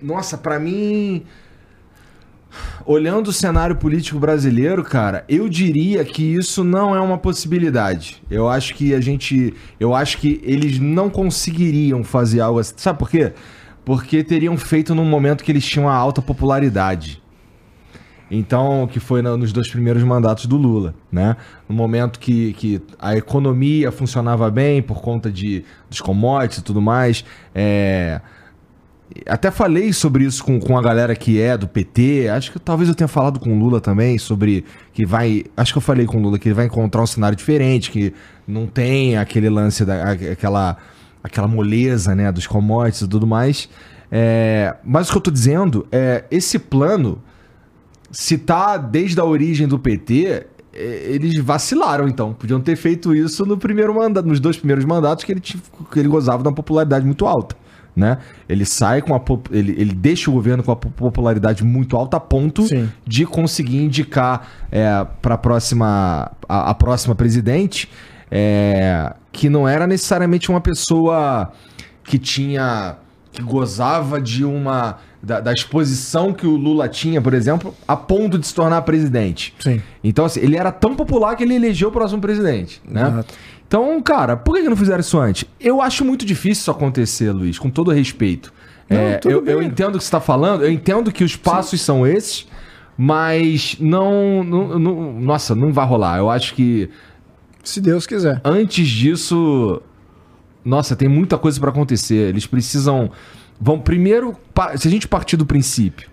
Nossa, 0.02 0.36
pra 0.36 0.58
mim. 0.58 1.22
Olhando 2.86 3.28
o 3.28 3.32
cenário 3.32 3.76
político 3.76 4.18
brasileiro, 4.18 4.82
cara, 4.84 5.24
eu 5.28 5.48
diria 5.48 6.04
que 6.04 6.22
isso 6.22 6.62
não 6.64 6.94
é 6.94 7.00
uma 7.00 7.18
possibilidade. 7.18 8.22
Eu 8.30 8.48
acho 8.48 8.74
que 8.74 8.94
a 8.94 9.00
gente. 9.00 9.52
Eu 9.78 9.94
acho 9.94 10.18
que 10.18 10.40
eles 10.44 10.78
não 10.78 11.10
conseguiriam 11.10 12.02
fazer 12.04 12.40
algo 12.40 12.58
assim. 12.58 12.74
Sabe 12.76 12.98
por 12.98 13.10
quê? 13.10 13.32
Porque 13.84 14.22
teriam 14.24 14.56
feito 14.56 14.94
num 14.94 15.04
momento 15.04 15.44
que 15.44 15.52
eles 15.52 15.64
tinham 15.66 15.86
uma 15.86 15.94
alta 15.94 16.22
popularidade. 16.22 17.22
Então, 18.30 18.88
que 18.90 18.98
foi 18.98 19.22
nos 19.22 19.52
dois 19.52 19.68
primeiros 19.68 20.02
mandatos 20.02 20.46
do 20.46 20.56
Lula, 20.56 20.94
né? 21.12 21.36
No 21.68 21.74
momento 21.74 22.18
que, 22.18 22.52
que 22.54 22.82
a 22.98 23.16
economia 23.16 23.92
funcionava 23.92 24.50
bem 24.50 24.82
por 24.82 25.00
conta 25.00 25.30
de, 25.30 25.64
dos 25.88 26.00
commodities 26.00 26.58
e 26.58 26.64
tudo 26.64 26.82
mais. 26.82 27.24
É... 27.54 28.20
Até 29.28 29.52
falei 29.52 29.92
sobre 29.92 30.24
isso 30.24 30.44
com, 30.44 30.58
com 30.58 30.76
a 30.76 30.82
galera 30.82 31.14
que 31.14 31.40
é 31.40 31.56
do 31.56 31.68
PT. 31.68 32.28
Acho 32.28 32.50
que 32.50 32.58
talvez 32.58 32.88
eu 32.88 32.94
tenha 32.94 33.06
falado 33.06 33.38
com 33.38 33.56
o 33.56 33.58
Lula 33.58 33.80
também 33.80 34.18
sobre 34.18 34.64
que 34.92 35.06
vai. 35.06 35.44
Acho 35.56 35.72
que 35.72 35.78
eu 35.78 35.82
falei 35.82 36.04
com 36.04 36.18
o 36.18 36.20
Lula 36.20 36.38
que 36.38 36.48
ele 36.48 36.54
vai 36.54 36.66
encontrar 36.66 37.02
um 37.02 37.06
cenário 37.06 37.36
diferente, 37.36 37.92
que 37.92 38.12
não 38.46 38.66
tem 38.66 39.16
aquele 39.16 39.48
lance 39.48 39.84
da 39.84 40.10
aquela, 40.10 40.76
aquela 41.22 41.46
moleza, 41.46 42.16
né, 42.16 42.32
dos 42.32 42.48
commodities 42.48 43.02
e 43.02 43.08
tudo 43.08 43.26
mais. 43.26 43.68
É, 44.10 44.74
mas 44.84 45.08
o 45.08 45.12
que 45.12 45.18
eu 45.18 45.22
tô 45.22 45.30
dizendo 45.30 45.86
é 45.92 46.24
esse 46.28 46.58
plano 46.58 47.22
se 48.10 48.38
tá 48.38 48.76
desde 48.76 49.20
a 49.20 49.24
origem 49.24 49.66
do 49.66 49.78
PT, 49.78 50.46
eh, 50.72 51.10
eles 51.10 51.42
vacilaram 51.42 52.08
então. 52.08 52.32
Podiam 52.32 52.60
ter 52.60 52.76
feito 52.76 53.14
isso 53.14 53.44
no 53.44 53.56
primeiro 53.56 53.94
mandato, 53.94 54.26
nos 54.26 54.40
dois 54.40 54.56
primeiros 54.56 54.84
mandatos 54.84 55.24
que 55.24 55.32
ele, 55.32 55.40
que 55.40 55.98
ele 55.98 56.08
gozava 56.08 56.42
de 56.42 56.48
uma 56.48 56.54
popularidade 56.54 57.04
muito 57.04 57.26
alta. 57.26 57.56
Né? 57.94 58.18
Ele 58.46 58.66
sai 58.66 59.00
com 59.00 59.14
a 59.14 59.20
ele, 59.50 59.72
ele 59.78 59.94
deixa 59.94 60.30
o 60.30 60.34
governo 60.34 60.62
com 60.62 60.70
a 60.70 60.76
po- 60.76 60.90
popularidade 60.90 61.64
muito 61.64 61.96
alta 61.96 62.18
a 62.18 62.20
ponto 62.20 62.66
Sim. 62.66 62.90
de 63.06 63.24
conseguir 63.24 63.82
indicar 63.82 64.46
para 65.22 65.34
a 65.34 65.38
próxima 65.38 66.30
a, 66.46 66.70
a 66.70 66.74
próxima 66.74 67.14
presidente 67.14 67.88
é, 68.30 69.14
que 69.32 69.48
não 69.48 69.66
era 69.66 69.86
necessariamente 69.86 70.50
uma 70.50 70.60
pessoa 70.60 71.50
que 72.04 72.18
tinha 72.18 72.96
que 73.32 73.42
gozava 73.42 74.20
de 74.20 74.44
uma 74.44 74.96
da, 75.26 75.40
da 75.40 75.52
exposição 75.52 76.32
que 76.32 76.46
o 76.46 76.56
Lula 76.56 76.88
tinha, 76.88 77.20
por 77.20 77.34
exemplo, 77.34 77.74
a 77.86 77.96
ponto 77.96 78.38
de 78.38 78.46
se 78.46 78.54
tornar 78.54 78.80
presidente. 78.82 79.52
Sim. 79.58 79.82
Então, 80.04 80.24
assim, 80.24 80.38
ele 80.40 80.56
era 80.56 80.70
tão 80.70 80.94
popular 80.94 81.34
que 81.36 81.42
ele 81.42 81.54
elegeu 81.56 81.88
o 81.88 81.92
próximo 81.92 82.20
presidente, 82.20 82.80
né? 82.88 83.08
Exato. 83.08 83.34
Então, 83.66 84.00
cara, 84.00 84.36
por 84.36 84.56
que 84.56 84.62
não 84.68 84.76
fizeram 84.76 85.00
isso 85.00 85.18
antes? 85.18 85.44
Eu 85.58 85.82
acho 85.82 86.04
muito 86.04 86.24
difícil 86.24 86.60
isso 86.62 86.70
acontecer, 86.70 87.32
Luiz, 87.32 87.58
com 87.58 87.68
todo 87.68 87.90
respeito. 87.90 88.52
Não, 88.88 88.96
É, 88.96 89.20
eu, 89.24 89.44
eu 89.44 89.60
entendo 89.60 89.96
o 89.96 89.98
que 89.98 90.04
você 90.04 90.06
está 90.06 90.20
falando, 90.20 90.62
eu 90.64 90.70
entendo 90.70 91.10
que 91.10 91.24
os 91.24 91.34
passos 91.34 91.80
são 91.80 92.06
esses, 92.06 92.46
mas 92.96 93.76
não, 93.80 94.44
não, 94.44 94.78
não- 94.78 95.12
Nossa, 95.20 95.54
não 95.56 95.72
vai 95.72 95.84
rolar. 95.84 96.18
Eu 96.18 96.30
acho 96.30 96.54
que 96.54 96.88
Se 97.64 97.80
Deus 97.80 98.06
quiser. 98.06 98.40
antes 98.44 98.86
disso. 98.86 99.82
Nossa, 100.64 100.94
tem 100.96 101.08
muita 101.08 101.36
coisa 101.36 101.58
para 101.60 101.70
acontecer. 101.70 102.28
Eles 102.28 102.46
precisam. 102.46 103.10
Vão 103.60 103.78
primeiro. 103.78 104.36
Se 104.76 104.88
a 104.88 104.90
gente 104.90 105.08
partir 105.08 105.36
do 105.36 105.46
princípio 105.46 106.10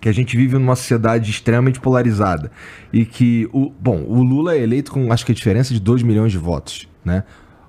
que 0.00 0.08
a 0.08 0.12
gente 0.12 0.36
vive 0.36 0.54
numa 0.54 0.74
sociedade 0.74 1.30
extremamente 1.30 1.78
polarizada 1.78 2.50
e 2.92 3.04
que 3.04 3.48
o 3.52 3.70
bom 3.70 4.02
o 4.08 4.22
Lula 4.22 4.54
é 4.54 4.62
eleito 4.62 4.90
com 4.90 5.12
acho 5.12 5.26
que 5.26 5.32
a 5.32 5.34
diferença 5.34 5.74
de 5.74 5.80
2 5.80 6.02
milhões 6.02 6.32
de 6.32 6.38
votos 6.38 6.88
né 7.04 7.22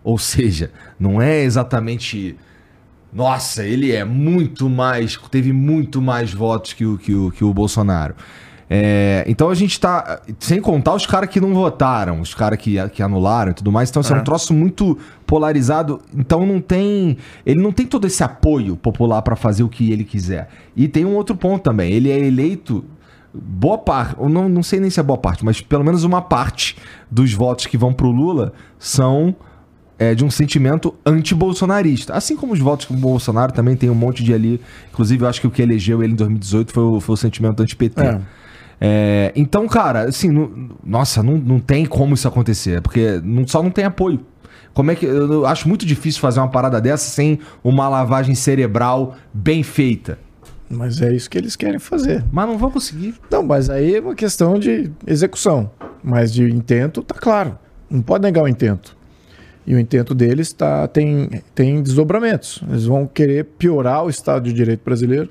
ou 0.04 0.18
seja 0.18 0.72
não 0.98 1.22
é 1.22 1.44
exatamente 1.44 2.38
nossa 3.12 3.66
ele 3.66 3.92
é 3.92 4.06
muito 4.06 4.70
mais 4.70 5.18
teve 5.30 5.52
muito 5.52 6.02
mais 6.02 6.34
votos 6.34 6.72
que 6.72 6.86
o 6.86 6.98
que 6.98 7.14
o, 7.14 7.32
que 7.32 7.44
o 7.44 7.54
Bolsonaro 7.54 8.16
É, 8.74 9.26
então 9.28 9.50
a 9.50 9.54
gente 9.54 9.78
tá 9.78 10.22
sem 10.40 10.62
contar 10.62 10.94
os 10.94 11.06
caras 11.06 11.30
que 11.30 11.42
não 11.42 11.54
votaram 11.54 12.22
os 12.22 12.34
caras 12.34 12.58
que, 12.58 12.78
que 12.92 13.04
anularam 13.04 13.52
e 13.52 13.54
tudo 13.54 13.70
mais 13.70 13.90
então 13.90 14.00
assim, 14.00 14.14
é 14.14 14.16
um 14.16 14.20
É. 14.20 14.24
troço 14.24 14.54
muito 14.54 14.98
polarizado 15.28 16.00
então 16.16 16.46
não 16.46 16.62
tem 16.62 17.18
ele 17.46 17.62
não 17.62 17.74
tem 17.74 17.86
todo 17.86 18.08
esse 18.08 18.24
apoio 18.24 18.78
popular 18.78 19.22
para 19.24 19.36
fazer 19.36 19.64
o 19.64 19.68
que 19.68 19.92
ele 19.92 20.06
quiser 20.06 20.48
e 20.74 20.88
tem 20.88 21.04
um 21.04 21.16
outro 21.16 21.36
ponto 21.36 21.62
também 21.62 21.92
ele 21.92 22.10
é 22.10 22.18
eleito 22.18 22.82
boa 23.34 23.78
parte, 23.78 24.16
eu 24.18 24.30
não, 24.30 24.48
não 24.48 24.64
sei 24.64 24.80
nem 24.80 24.90
se 24.90 25.02
é 25.02 25.04
boa 25.04 25.18
parte, 25.18 25.44
mas 25.44 25.60
pelo 25.60 25.84
menos 25.84 26.06
uma 26.06 26.22
parte 26.22 26.78
dos 27.10 27.34
votos 27.34 27.66
que 27.66 27.78
vão 27.78 27.92
pro 27.92 28.10
Lula 28.10 28.54
são 28.80 29.36
é, 30.00 30.16
de 30.16 30.26
um 30.26 30.32
sentimento 30.32 30.96
anti-bolsonarista. 31.06 32.14
Assim 32.14 32.36
como 32.36 32.54
os 32.54 32.60
votos 32.60 32.86
com 32.88 32.94
o 32.94 32.98
Bolsonaro 32.98 33.52
também 33.52 33.76
tem 33.76 33.90
um 33.90 33.96
monte 33.96 34.24
de 34.24 34.34
ali. 34.34 34.60
Inclusive, 34.92 35.24
eu 35.24 35.30
acho 35.30 35.40
que 35.40 35.46
o 35.48 35.52
que 35.52 35.62
elegeu 35.62 36.02
ele 36.04 36.14
em 36.14 36.16
2018 36.16 36.74
foi 36.74 36.84
o, 36.84 37.00
foi 37.00 37.14
o 37.14 37.18
sentimento 37.18 37.62
anti-PT. 37.62 38.02
É. 38.02 38.20
É, 38.84 39.32
então, 39.36 39.68
cara, 39.68 40.06
assim, 40.10 40.30
não- 40.30 40.70
nossa, 40.84 41.22
não, 41.22 41.38
não 41.38 41.60
tem 41.60 41.86
como 41.86 42.16
isso 42.16 42.28
acontecer, 42.28 42.82
porque 42.82 43.22
não- 43.24 43.48
só 43.48 43.62
não 43.62 43.70
tem 43.70 43.86
apoio. 43.86 44.20
Como 44.74 44.90
é 44.90 44.96
que. 44.96 45.06
Eu 45.06 45.46
acho 45.46 45.68
muito 45.68 45.86
difícil 45.86 46.20
fazer 46.22 46.40
uma 46.40 46.48
parada 46.50 46.80
dessa 46.82 47.10
sem 47.10 47.40
uma 47.64 47.88
lavagem 47.90 48.34
cerebral 48.34 49.16
bem 49.34 49.62
feita. 49.64 50.18
Mas 50.70 51.02
é 51.02 51.14
isso 51.14 51.30
que 51.30 51.38
eles 51.38 51.58
querem 51.58 51.78
fazer. 51.78 52.24
Mas 52.32 52.48
não 52.48 52.58
vão 52.58 52.72
conseguir. 52.72 53.14
Não, 53.30 53.44
mas 53.44 53.70
aí 53.70 53.96
é 53.96 54.00
uma 54.00 54.16
questão 54.16 54.58
de 54.58 54.90
execução. 55.06 55.70
Mas 56.02 56.34
de 56.34 56.50
intento, 56.50 57.04
tá 57.04 57.14
claro. 57.16 57.60
Não 57.90 58.02
pode 58.02 58.24
negar 58.24 58.44
o 58.44 58.48
intento. 58.48 58.96
E 59.68 59.76
o 59.76 59.80
intento 59.80 60.16
deles 60.16 60.54
tá, 60.54 60.88
tem, 60.88 61.30
tem 61.54 61.84
desdobramentos. 61.84 62.64
Eles 62.70 62.86
vão 62.86 63.06
querer 63.06 63.44
piorar 63.60 64.06
o 64.06 64.10
Estado 64.10 64.46
de 64.46 64.54
Direito 64.54 64.82
brasileiro, 64.84 65.30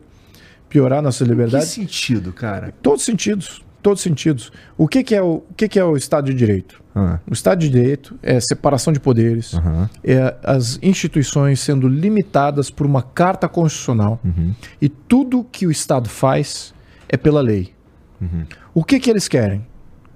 piorar 0.70 1.02
nossa 1.02 1.22
liberdade. 1.24 1.66
Que 1.66 1.70
sentido, 1.72 2.32
cara? 2.32 2.72
Todos 2.80 3.04
sentidos. 3.04 3.62
Todos 3.82 4.02
sentidos. 4.02 4.52
O 4.76 4.86
que, 4.86 5.02
que, 5.02 5.14
é, 5.14 5.22
o, 5.22 5.36
o 5.50 5.54
que, 5.56 5.66
que 5.66 5.78
é 5.78 5.84
o 5.84 5.96
Estado 5.96 6.26
de 6.26 6.34
Direito? 6.34 6.82
Ah. 6.94 7.18
O 7.28 7.32
Estado 7.32 7.60
de 7.60 7.70
Direito 7.70 8.18
é 8.22 8.38
separação 8.38 8.92
de 8.92 9.00
poderes, 9.00 9.54
Aham. 9.54 9.88
é 10.04 10.34
as 10.42 10.78
instituições 10.82 11.60
sendo 11.60 11.88
limitadas 11.88 12.70
por 12.70 12.84
uma 12.86 13.02
carta 13.02 13.48
constitucional 13.48 14.20
Uhum. 14.24 14.54
e 14.82 14.88
tudo 14.88 15.44
que 15.50 15.66
o 15.66 15.70
Estado 15.70 16.08
faz 16.10 16.74
é 17.08 17.16
pela 17.16 17.40
lei. 17.40 17.72
Uhum. 18.20 18.44
O 18.74 18.84
que, 18.84 19.00
que 19.00 19.08
eles 19.10 19.28
querem? 19.28 19.66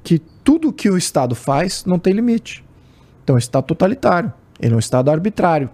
Que 0.02 0.18
tudo 0.18 0.70
que 0.72 0.90
o 0.90 0.98
Estado 0.98 1.34
faz 1.34 1.84
não 1.86 1.98
tem 1.98 2.12
limite. 2.12 2.62
Então, 3.22 3.34
é 3.34 3.36
um 3.36 3.38
Estado 3.38 3.64
totalitário. 3.64 4.30
Ele 4.60 4.74
é 4.74 4.76
um 4.76 4.78
Estado 4.80 5.10
arbitrário. 5.10 5.70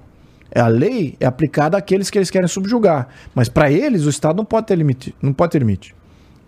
É 0.50 0.60
A 0.60 0.66
lei 0.68 1.16
é 1.20 1.26
aplicada 1.26 1.76
àqueles 1.76 2.10
que 2.10 2.18
eles 2.18 2.30
querem 2.30 2.48
subjugar. 2.48 3.08
Mas 3.34 3.48
para 3.48 3.70
eles, 3.70 4.04
o 4.04 4.10
Estado 4.10 4.36
não 4.36 4.44
pode 4.44 4.66
ter 4.66 4.76
limite. 4.76 5.14
Não 5.22 5.32
pode 5.32 5.52
ter 5.52 5.58
limite. 5.58 5.94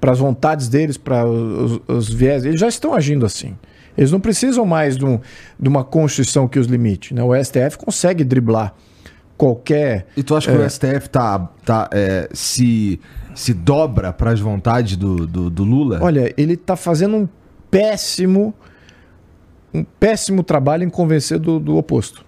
Para 0.00 0.12
as 0.12 0.18
vontades 0.18 0.68
deles, 0.68 0.96
para 0.96 1.24
os, 1.24 1.80
os 1.86 2.09
viés, 2.12 2.44
eles 2.44 2.59
já 2.59 2.66
estão 2.68 2.92
agindo 2.94 3.24
assim. 3.24 3.57
Eles 3.96 4.11
não 4.11 4.18
precisam 4.18 4.64
mais 4.66 4.96
de, 4.96 5.05
um- 5.05 5.20
de 5.61 5.68
uma 5.68 5.84
Constituição 5.84 6.48
que 6.48 6.59
os 6.59 6.66
limite. 6.66 7.14
Né? 7.14 7.22
O 7.22 7.32
STF 7.34 7.78
consegue 7.78 8.24
driblar 8.24 8.74
qualquer 9.36 10.07
E 10.16 10.22
tu 10.22 10.34
acha 10.34 10.50
É. 10.50 10.57
que 10.57 10.62
o 10.62 10.68
STF 10.70 11.09
tá, 11.11 11.38
tá, 11.64 11.88
é, 11.92 12.28
se, 12.32 12.98
se 13.34 13.53
dobra 13.55 14.12
para 14.12 14.30
as 14.32 14.40
vontades 14.40 14.96
do, 14.96 15.26
do, 15.26 15.50
do 15.50 15.62
Lula? 15.64 15.98
Olha, 16.03 16.32
ele 16.36 16.55
está 16.55 16.74
fazendo 16.76 17.16
um 17.16 17.28
péssimo, 17.70 18.55
um 19.72 19.84
péssimo 19.84 20.42
trabalho 20.42 20.84
em 20.84 20.90
convencer 20.90 21.38
do, 21.38 21.59
do 21.59 21.76
oposto. 21.76 22.24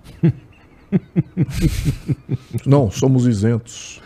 Não, 2.67 2.91
somos 2.91 3.27
isentos. 3.27 4.01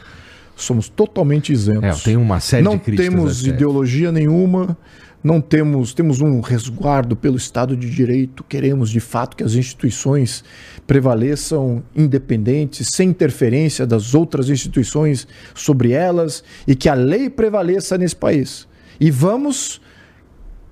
Somos 0.57 0.89
totalmente 0.89 1.53
isentos. 1.53 2.01
é, 2.01 2.05
tenho 2.05 2.21
uma 2.21 2.41
série 2.41 2.65
não 2.65 2.77
de 2.77 2.81
críticas. 2.81 3.07
ao 3.07 3.15
temos 3.15 3.47
ideologia 3.47 4.11
nenhuma, 4.11 4.77
não 5.23 5.41
temos, 5.41 5.95
temos 5.95 6.21
um 6.21 6.41
resguardo 6.41 7.17
pelo 7.17 7.37
Estado 7.37 7.77
de 7.77 7.91
Direito, 7.91 8.45
queremos 8.45 8.91
de 8.91 9.01
fato 9.01 9.37
que 9.37 9.45
as 9.45 9.55
instituições 9.55 10.45
prevaleçam 10.87 11.83
independentes, 11.95 12.89
sem 12.89 13.11
interferência 13.11 13.87
das 13.87 14.15
outras 14.15 14.49
instituições 14.49 15.29
sobre 15.55 15.93
elas 15.93 16.43
e 16.67 16.75
que 16.75 16.89
a 16.89 16.95
lei 16.95 17.29
prevaleça 17.29 17.99
nesse 17.99 18.17
país. 18.17 18.67
E 19.01 19.11
vamos 19.11 19.81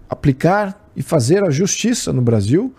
aplicar 0.09 0.91
e 0.97 1.03
fazer 1.03 1.45
a 1.45 1.51
justiça 1.51 2.12
no 2.12 2.23
Brasil 2.23 2.75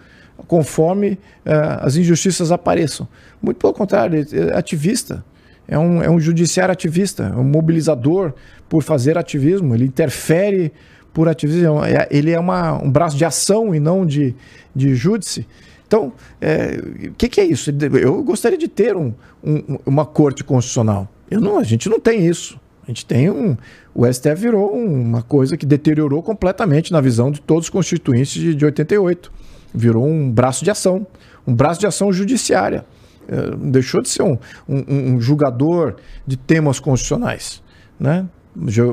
conforme 0.47 1.17
eh, 1.45 1.77
as 1.81 1.95
injustiças 1.95 2.51
apareçam. 2.51 3.07
Muito 3.41 3.57
pelo 3.57 3.73
contrário, 3.73 4.19
ele 4.19 4.49
é 4.51 4.55
ativista. 4.57 5.23
É 5.67 5.77
um, 5.77 6.01
é 6.01 6.09
um 6.09 6.19
judiciário 6.19 6.71
ativista, 6.71 7.23
é 7.23 7.35
um 7.37 7.43
mobilizador 7.43 8.33
por 8.69 8.81
fazer 8.83 9.17
ativismo, 9.17 9.75
ele 9.75 9.83
interfere 9.85 10.71
por 11.13 11.27
ativismo, 11.27 11.83
é- 11.83 12.07
ele 12.09 12.31
é 12.31 12.39
uma, 12.39 12.81
um 12.81 12.89
braço 12.89 13.17
de 13.17 13.25
ação 13.25 13.75
e 13.75 13.79
não 13.79 14.05
de, 14.05 14.33
de 14.75 14.95
júdice. 14.95 15.45
Então, 15.85 16.13
é, 16.39 16.79
o 17.09 17.13
que, 17.13 17.27
que 17.27 17.41
é 17.41 17.45
isso? 17.45 17.69
Eu 18.01 18.23
gostaria 18.23 18.57
de 18.57 18.67
ter 18.67 18.95
um- 18.95 19.13
um- 19.43 19.77
uma 19.85 20.05
corte 20.05 20.43
constitucional. 20.43 21.07
Eu 21.29 21.41
não, 21.41 21.57
a 21.59 21.63
gente 21.63 21.89
não 21.89 21.99
tem 21.99 22.25
isso. 22.25 22.57
A 22.83 22.87
gente 22.87 23.05
tem 23.05 23.29
um. 23.29 23.57
O 23.93 24.05
STF 24.05 24.35
virou 24.39 24.71
uma 24.71 25.21
coisa 25.21 25.57
que 25.57 25.65
deteriorou 25.65 26.23
completamente 26.23 26.93
na 26.93 27.01
visão 27.01 27.29
de 27.31 27.41
todos 27.41 27.65
os 27.65 27.69
constituintes 27.69 28.31
de, 28.31 28.55
de 28.55 28.63
88. 28.63 29.29
Virou 29.73 30.07
um 30.07 30.31
braço 30.31 30.63
de 30.63 30.71
ação, 30.71 31.05
um 31.45 31.53
braço 31.53 31.79
de 31.79 31.87
ação 31.87 32.11
judiciária. 32.11 32.85
Eh, 33.29 33.55
deixou 33.57 34.01
de 34.01 34.09
ser 34.09 34.23
um, 34.23 34.37
um- 34.67 35.13
um 35.15 35.21
julgador 35.21 35.95
de 36.25 36.37
temas 36.37 36.79
constitucionais. 36.79 37.61
Né? 37.99 38.25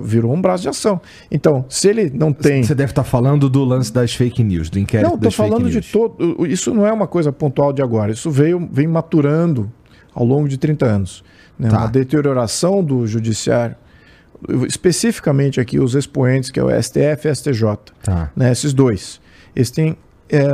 Virou 0.03 0.35
um 0.35 0.41
braço 0.43 0.63
de 0.63 0.69
ação. 0.69 1.01
Então, 1.31 1.65
se 1.69 1.89
ele 1.89 2.11
não 2.13 2.33
tem. 2.33 2.63
Você 2.63 2.75
deve 2.75 2.91
estar 2.93 3.05
falando 3.05 3.49
do 3.49 3.65
lance 3.65 3.93
das 3.93 4.13
fake 4.15 4.43
news, 4.45 4.69
do 4.69 4.79
inquérito 4.79 5.09
Não, 5.09 5.15
estou 5.15 5.25
das 5.29 5.35
fake 5.35 5.49
falando 5.49 5.69
de 5.71 5.75
news. 5.77 5.91
todo. 5.93 6.47
Isso 6.47 6.75
não 6.75 6.85
é 6.87 6.93
uma 6.93 7.07
coisa 7.07 7.33
pontual 7.33 7.73
de 7.73 7.81
agora. 7.81 8.13
Isso 8.13 8.31
veio, 8.31 8.69
vem 8.71 8.87
maturando 8.87 9.73
ao 10.15 10.25
longo 10.25 10.49
de 10.49 10.59
30 10.59 10.85
anos. 10.85 11.25
Né? 11.59 11.69
Tá. 11.71 11.79
Uma 11.79 11.87
deterioração 11.87 12.83
do 12.85 13.07
judiciário. 13.07 13.77
Especificamente 14.67 15.61
aqui, 15.61 15.79
os 15.79 15.95
expoentes, 15.95 16.51
que 16.51 16.61
é 16.61 16.63
o 16.65 16.71
STF 16.83 17.27
e 17.27 17.31
o 17.31 17.35
STJ. 17.35 17.77
Tá. 18.03 18.31
né? 18.37 18.53
Esses 18.53 18.73
dois. 18.75 19.21
Eles 19.57 19.71
têm 19.71 19.97
é, 20.29 20.49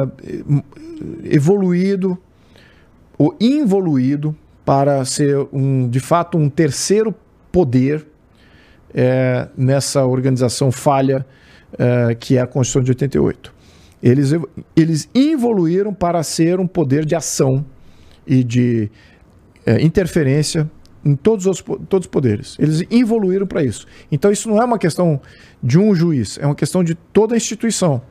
evoluído 1.24 2.18
ou 3.18 3.36
involuído 3.40 4.34
para 4.64 5.04
ser 5.04 5.36
um, 5.52 5.88
de 5.88 6.00
fato 6.00 6.38
um 6.38 6.48
terceiro 6.48 7.14
poder 7.50 8.06
é, 8.94 9.48
nessa 9.56 10.04
organização 10.04 10.70
falha 10.70 11.26
é, 11.78 12.14
que 12.14 12.36
é 12.36 12.40
a 12.40 12.46
Constituição 12.46 12.82
de 12.82 12.90
88. 12.90 13.54
Eles, 14.02 14.32
eles 14.74 15.08
involuíram 15.14 15.92
para 15.92 16.22
ser 16.22 16.58
um 16.58 16.66
poder 16.66 17.04
de 17.04 17.14
ação 17.14 17.64
e 18.26 18.42
de 18.42 18.90
é, 19.66 19.82
interferência 19.82 20.70
em 21.04 21.14
todos 21.14 21.46
os, 21.46 21.60
todos 21.60 22.06
os 22.06 22.10
poderes. 22.10 22.56
Eles 22.58 22.82
evoluíram 22.90 23.46
para 23.46 23.62
isso. 23.62 23.86
Então, 24.10 24.30
isso 24.30 24.48
não 24.48 24.60
é 24.60 24.64
uma 24.64 24.78
questão 24.78 25.20
de 25.62 25.78
um 25.78 25.94
juiz, 25.94 26.38
é 26.38 26.46
uma 26.46 26.54
questão 26.54 26.82
de 26.82 26.94
toda 26.94 27.34
a 27.34 27.36
instituição. 27.36 28.02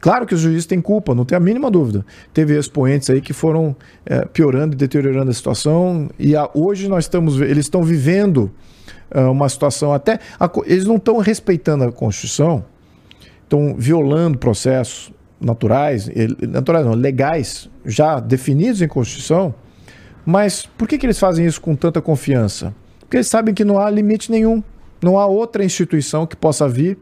Claro 0.00 0.26
que 0.26 0.34
os 0.34 0.40
juízes 0.40 0.64
têm 0.66 0.80
culpa, 0.80 1.14
não 1.14 1.24
tem 1.24 1.36
a 1.36 1.40
mínima 1.40 1.70
dúvida. 1.70 2.06
Teve 2.32 2.56
expoentes 2.58 3.10
aí 3.10 3.20
que 3.20 3.32
foram 3.32 3.74
é, 4.06 4.24
piorando 4.26 4.74
e 4.74 4.76
deteriorando 4.76 5.30
a 5.30 5.34
situação, 5.34 6.08
e 6.18 6.36
a- 6.36 6.48
hoje 6.54 6.88
nós 6.88 7.04
estamos, 7.04 7.40
eles 7.40 7.66
estão 7.66 7.82
vivendo 7.82 8.50
é, 9.10 9.20
uma 9.22 9.48
situação 9.48 9.92
até. 9.92 10.18
a 10.38 10.48
eles 10.66 10.84
não 10.84 10.96
estão 10.96 11.18
respeitando 11.18 11.82
a 11.84 11.90
Constituição, 11.92 12.64
estão 13.42 13.74
violando 13.76 14.38
processos 14.38 15.10
naturais, 15.40 16.10
naturais 16.48 16.84
não, 16.84 16.94
legais, 16.94 17.70
já 17.86 18.20
definidos 18.20 18.82
em 18.82 18.88
Constituição, 18.88 19.54
mas 20.26 20.66
por 20.66 20.86
que, 20.86 20.98
que 20.98 21.06
eles 21.06 21.18
fazem 21.18 21.46
isso 21.46 21.60
com 21.60 21.74
tanta 21.74 22.00
confiança? 22.02 22.74
Porque 23.00 23.16
eles 23.16 23.28
sabem 23.28 23.54
que 23.54 23.64
não 23.64 23.78
há 23.78 23.88
limite 23.88 24.30
nenhum, 24.30 24.62
não 25.02 25.18
há 25.18 25.26
outra 25.26 25.64
instituição 25.64 26.26
que 26.26 26.36
possa 26.36 26.68
vir 26.68 26.98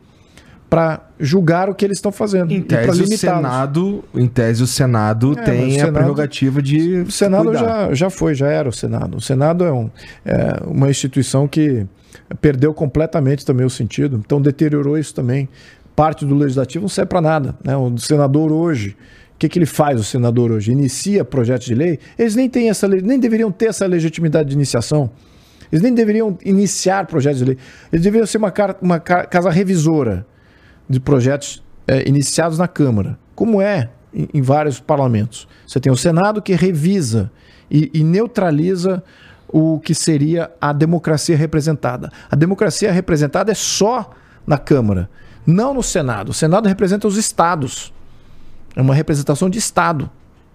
para 0.69 1.01
julgar 1.21 1.69
o 1.71 1.75
que 1.75 1.85
eles 1.85 1.99
estão 1.99 2.11
fazendo 2.11 2.53
Em 2.53 2.61
tese, 2.61 3.03
o. 3.03 3.17
Senado, 3.17 4.05
em 4.15 4.27
tese, 4.27 4.63
o 4.63 4.67
Senado 4.67 5.33
É, 5.39 5.43
tem 5.43 5.63
o 5.65 5.67
a 5.69 5.71
Senado- 5.71 5.93
prerrogativa 5.93 6.61
de. 6.63 7.01
O 7.03 7.11
Senado 7.11 7.53
já, 7.55 7.95
já 7.95 8.11
foi, 8.11 8.35
já 8.35 8.49
era 8.49 8.69
o 8.69 8.73
Senado. 8.73 9.17
O 9.17 9.21
Senado 9.21 9.65
é, 9.65 9.73
um- 9.73 9.91
é 10.25 10.61
uma 10.67 10.91
instituição 10.91 11.47
que 11.47 11.87
perdeu 12.41 12.75
completamente 12.75 13.47
também 13.47 13.65
o 13.65 13.71
sentido, 13.71 14.21
então 14.25 14.41
deteriorou 14.41 14.99
isso 14.99 15.15
também. 15.15 15.49
Parte 15.95 16.27
do 16.27 16.35
legislativo 16.35 16.83
não 16.83 16.89
serve 16.89 17.09
para 17.09 17.21
nada. 17.21 17.55
Né? 17.65 17.77
O 17.77 17.97
senador 17.97 18.51
hoje, 18.53 18.91
o 19.35 19.39
que, 19.39 19.49
que 19.49 19.59
ele 19.59 19.65
faz, 19.67 19.99
o 20.01 20.05
senador 20.05 20.51
hoje? 20.51 20.73
Inicia 20.73 21.25
projetos 21.25 21.67
de 21.67 21.75
lei, 21.75 21.99
eles 22.19 22.35
nem, 22.35 22.51
têm 22.51 22.69
essa, 22.69 22.87
nem 22.89 23.19
deveriam 23.19 23.51
ter 23.53 23.67
essa 23.67 23.87
legitimidade 23.87 24.49
de 24.51 24.55
iniciação. 24.57 25.09
Eles 25.73 25.83
nem 25.83 25.95
deveriam 25.95 26.37
iniciar 26.45 27.07
projetos 27.07 27.39
de 27.39 27.45
lei. 27.47 27.59
Eles 27.93 28.03
deveriam 28.05 28.27
ser 28.27 28.39
uma, 28.39 28.53
uma 28.83 29.01
ca- 29.01 29.25
casa 29.25 29.49
revisora 29.51 30.27
de 30.89 31.01
projetos 31.01 31.63
eh, 31.87 32.09
iniciados 32.09 32.59
na 32.59 32.69
Câmara, 32.69 33.19
como 33.35 33.61
é 33.61 33.91
em, 34.13 34.29
em 34.35 34.43
vários 34.43 34.81
parlamentos. 34.81 35.47
Você 35.67 35.81
tem 35.81 35.93
o 35.93 35.97
Senado 35.97 36.41
que 36.41 36.55
revisa 36.55 37.31
e, 37.71 37.91
e 37.93 38.05
neutraliza 38.05 39.03
o 39.49 39.79
que 39.81 39.95
seria 39.95 40.51
a 40.61 40.73
democracia 40.73 41.37
representada. 41.37 42.11
A 42.31 42.37
democracia 42.37 42.91
representada 42.91 43.53
é 43.53 43.55
só 43.55 44.11
na 44.47 44.59
Câmara, 44.59 45.09
não 45.47 45.75
no 45.75 45.83
Senado. 45.83 46.31
O 46.31 46.35
Senado 46.35 46.69
representa 46.69 47.07
os 47.07 47.17
estados. 47.17 47.93
É 48.75 48.81
uma 48.81 48.95
representação 48.95 49.49
de 49.49 49.59
Estado, 49.59 50.11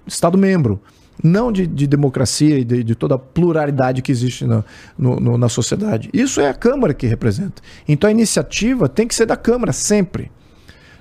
Estado 0.06 0.38
membro, 0.38 0.82
não 1.24 1.52
de, 1.52 1.68
de 1.68 1.86
democracia 1.88 2.58
e 2.60 2.64
de, 2.64 2.84
de 2.84 2.96
toda 2.96 3.16
a 3.16 3.18
pluralidade 3.18 4.02
que 4.02 4.12
existe 4.12 4.46
na, 4.46 4.64
no- 4.98 5.20
no- 5.20 5.38
na 5.38 5.50
sociedade. 5.50 6.10
Isso 6.14 6.42
é 6.42 6.50
a 6.50 6.54
Câmara 6.54 6.94
que 6.94 7.06
representa. 7.08 7.62
Então 7.88 8.08
a 8.08 8.12
iniciativa 8.12 8.88
tem 8.90 9.08
que 9.08 9.14
ser 9.16 9.26
da 9.26 9.36
Câmara, 9.38 9.72
sempre. 9.74 10.32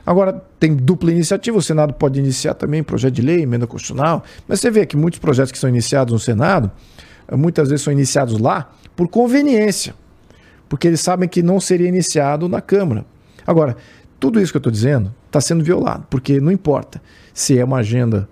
Agora, 0.05 0.33
tem 0.59 0.75
dupla 0.75 1.13
iniciativa, 1.13 1.57
o 1.59 1.63
Senado 1.63 1.93
pode 1.95 2.19
iniciar 2.19 2.55
também 2.55 2.83
projeto 2.83 3.15
de 3.15 3.23
lei, 3.23 3.43
emenda 3.43 3.67
constitucional, 3.67 4.25
mas 4.49 4.59
você 4.61 4.71
vê 4.71 4.85
que 4.87 4.97
muitos 4.97 5.21
projetos 5.21 5.53
que 5.53 5.59
são 5.59 5.69
iniciados 5.69 6.13
no 6.13 6.19
Senado, 6.19 6.71
eh, 7.29 7.37
muitas 7.37 7.69
vezes 7.69 7.85
são 7.85 7.93
iniciados 7.93 8.39
lá 8.39 8.73
por 8.97 9.09
conveniência, 9.09 9.95
porque 10.69 10.89
eles 10.89 11.01
sabem 11.01 11.29
que 11.29 11.43
não 11.43 11.61
seria 11.61 11.87
iniciado 11.89 12.49
na 12.49 12.61
Câmara. 12.61 13.05
Agora, 13.47 13.77
tudo 14.19 14.41
isso 14.41 14.53
que 14.53 14.57
eu 14.57 14.61
estou 14.61 14.73
dizendo 14.73 15.15
está 15.27 15.41
sendo 15.41 15.63
violado, 15.63 16.07
porque 16.11 16.41
não 16.41 16.51
importa 16.51 17.01
se 17.33 17.59
é 17.59 17.65
uma 17.65 17.79
agenda 17.79 18.29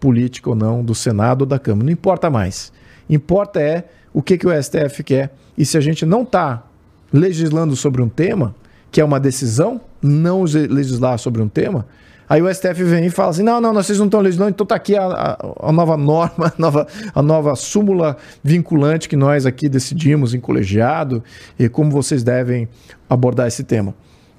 política 0.00 0.50
ou 0.50 0.56
não 0.56 0.84
do 0.84 0.94
Senado 0.94 1.42
ou 1.42 1.46
da 1.46 1.58
Câmara. 1.58 1.86
Não 1.86 1.92
importa 1.92 2.30
mais. 2.30 2.72
Importa 3.08 3.60
é 3.60 3.84
o 4.12 4.22
que, 4.22 4.38
que 4.38 4.46
o 4.46 4.62
STF 4.62 5.02
quer. 5.02 5.32
E 5.56 5.64
se 5.64 5.76
a 5.76 5.80
gente 5.80 6.04
não 6.06 6.22
está 6.22 6.64
legislando 7.12 7.74
sobre 7.74 8.02
um 8.02 8.08
tema, 8.08 8.54
que 8.90 9.00
é 9.00 9.04
uma 9.04 9.18
decisão, 9.18 9.80
não 10.02 10.42
legislar 10.42 11.18
sobre 11.18 11.42
um 11.42 11.48
tema, 11.48 11.86
aí 12.28 12.40
o 12.40 12.52
STF 12.52 12.84
vem 12.84 13.06
e 13.06 13.10
fala 13.10 13.30
assim: 13.30 13.42
não, 13.42 13.60
não, 13.60 13.74
vocês 13.74 13.98
não 13.98 14.06
estão 14.06 14.20
legislando, 14.20 14.50
então 14.50 14.64
está 14.64 14.76
aqui 14.76 14.96
a, 14.96 15.04
a, 15.04 15.68
a, 15.68 15.72
nova 15.72 15.96
norma, 15.96 16.52
a 16.56 16.60
nova, 16.60 16.86
a 17.14 17.22
nova 17.22 17.56
súmula 17.56 18.16
vinculante 18.42 19.08
que 19.08 19.16
nós 19.16 19.46
aqui 19.46 19.68
decidimos 19.68 20.34
em 20.34 20.40
colegiado 20.40 21.22
e 21.58 21.68
como 21.68 21.90
vocês 21.90 22.22
devem 22.22 22.68
abordar 23.08 23.46
esse 23.48 23.64
tema. 23.64 23.94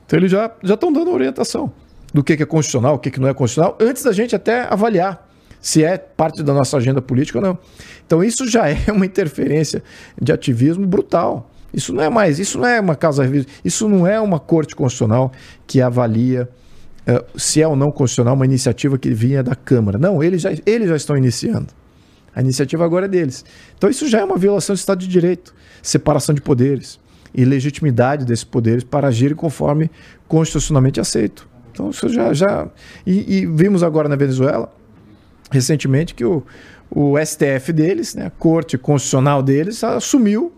Então 0.05 0.17
eles 0.17 0.31
já 0.31 0.51
estão 0.63 0.91
dando 0.91 1.11
orientação 1.11 1.71
do 2.13 2.23
que, 2.23 2.35
que 2.35 2.43
é 2.43 2.45
constitucional, 2.45 2.95
o 2.95 2.99
que, 2.99 3.11
que 3.11 3.19
não 3.19 3.27
é 3.27 3.33
constitucional, 3.33 3.77
antes 3.79 4.03
da 4.03 4.11
gente 4.11 4.35
até 4.35 4.61
avaliar 4.61 5.28
se 5.61 5.83
é 5.83 5.97
parte 5.97 6.43
da 6.43 6.53
nossa 6.53 6.77
agenda 6.77 7.01
política 7.01 7.39
ou 7.39 7.43
não. 7.43 7.57
Então 8.05 8.23
isso 8.23 8.47
já 8.47 8.67
é 8.69 8.91
uma 8.91 9.05
interferência 9.05 9.83
de 10.21 10.31
ativismo 10.31 10.87
brutal. 10.87 11.49
Isso 11.73 11.93
não 11.93 12.03
é 12.03 12.09
mais, 12.09 12.39
isso 12.39 12.57
não 12.57 12.67
é 12.67 12.79
uma 12.79 12.95
casa 12.95 13.29
isso 13.63 13.87
não 13.87 14.07
é 14.07 14.19
uma 14.19 14.39
corte 14.39 14.75
constitucional 14.75 15.31
que 15.67 15.81
avalia 15.81 16.49
uh, 17.07 17.39
se 17.39 17.61
é 17.61 17.67
ou 17.67 17.75
não 17.75 17.91
constitucional 17.91 18.33
uma 18.33 18.45
iniciativa 18.45 18.97
que 18.97 19.11
vinha 19.11 19.43
da 19.43 19.55
Câmara. 19.55 19.99
Não, 19.99 20.23
eles 20.23 20.41
já, 20.41 20.49
eles 20.65 20.89
já 20.89 20.95
estão 20.95 21.15
iniciando. 21.15 21.67
A 22.35 22.41
iniciativa 22.41 22.83
agora 22.85 23.05
é 23.05 23.09
deles. 23.09 23.45
Então 23.77 23.89
isso 23.89 24.07
já 24.07 24.19
é 24.19 24.23
uma 24.23 24.37
violação 24.37 24.73
do 24.73 24.79
Estado 24.79 24.99
de 24.99 25.07
Direito, 25.07 25.53
separação 25.81 26.33
de 26.33 26.41
poderes 26.41 26.99
e 27.33 27.45
legitimidade 27.45 28.25
desses 28.25 28.43
poderes 28.43 28.83
para 28.83 29.07
agirem 29.07 29.35
conforme 29.35 29.91
constitucionalmente 30.27 30.99
aceito. 30.99 31.47
Então 31.71 31.89
isso 31.89 32.09
já. 32.09 32.33
já... 32.33 32.67
E, 33.05 33.39
e 33.39 33.45
vimos 33.45 33.83
agora 33.83 34.09
na 34.09 34.15
Venezuela, 34.15 34.71
recentemente, 35.49 36.13
que 36.13 36.25
o, 36.25 36.43
o 36.89 37.15
STF 37.17 37.71
deles, 37.73 38.15
né, 38.15 38.27
a 38.27 38.29
Corte 38.29 38.77
Constitucional 38.77 39.43
deles, 39.43 39.83
assumiu 39.83 40.53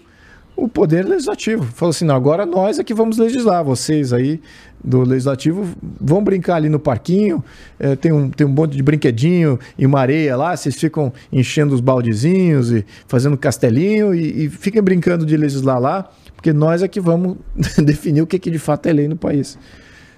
o 0.55 0.67
poder 0.67 1.05
legislativo. 1.05 1.63
Falou 1.63 1.89
assim: 1.89 2.05
não, 2.05 2.15
agora 2.15 2.45
nós 2.45 2.77
é 2.77 2.83
que 2.83 2.93
vamos 2.93 3.17
legislar, 3.17 3.63
vocês 3.63 4.13
aí 4.13 4.39
do 4.83 5.01
legislativo 5.01 5.67
vão 5.99 6.23
brincar 6.23 6.55
ali 6.55 6.69
no 6.69 6.79
parquinho, 6.79 7.43
é, 7.79 7.95
tem, 7.95 8.11
um, 8.11 8.29
tem 8.29 8.45
um 8.47 8.49
monte 8.49 8.75
de 8.75 8.83
brinquedinho 8.83 9.59
e 9.77 9.85
uma 9.85 9.99
areia 9.99 10.35
lá, 10.35 10.55
vocês 10.55 10.75
ficam 10.75 11.13
enchendo 11.31 11.75
os 11.75 11.81
baldezinhos 11.81 12.71
e 12.71 12.85
fazendo 13.07 13.37
castelinho 13.37 14.13
e, 14.13 14.45
e 14.45 14.49
fiquem 14.49 14.81
brincando 14.81 15.25
de 15.25 15.37
legislar 15.37 15.79
lá, 15.79 16.09
porque 16.35 16.51
nós 16.51 16.81
é 16.81 16.87
que 16.87 16.99
vamos 16.99 17.37
definir 17.83 18.21
o 18.21 18.27
que, 18.27 18.39
que 18.39 18.49
de 18.49 18.59
fato 18.59 18.87
é 18.87 18.93
lei 18.93 19.07
no 19.07 19.15
país. 19.15 19.57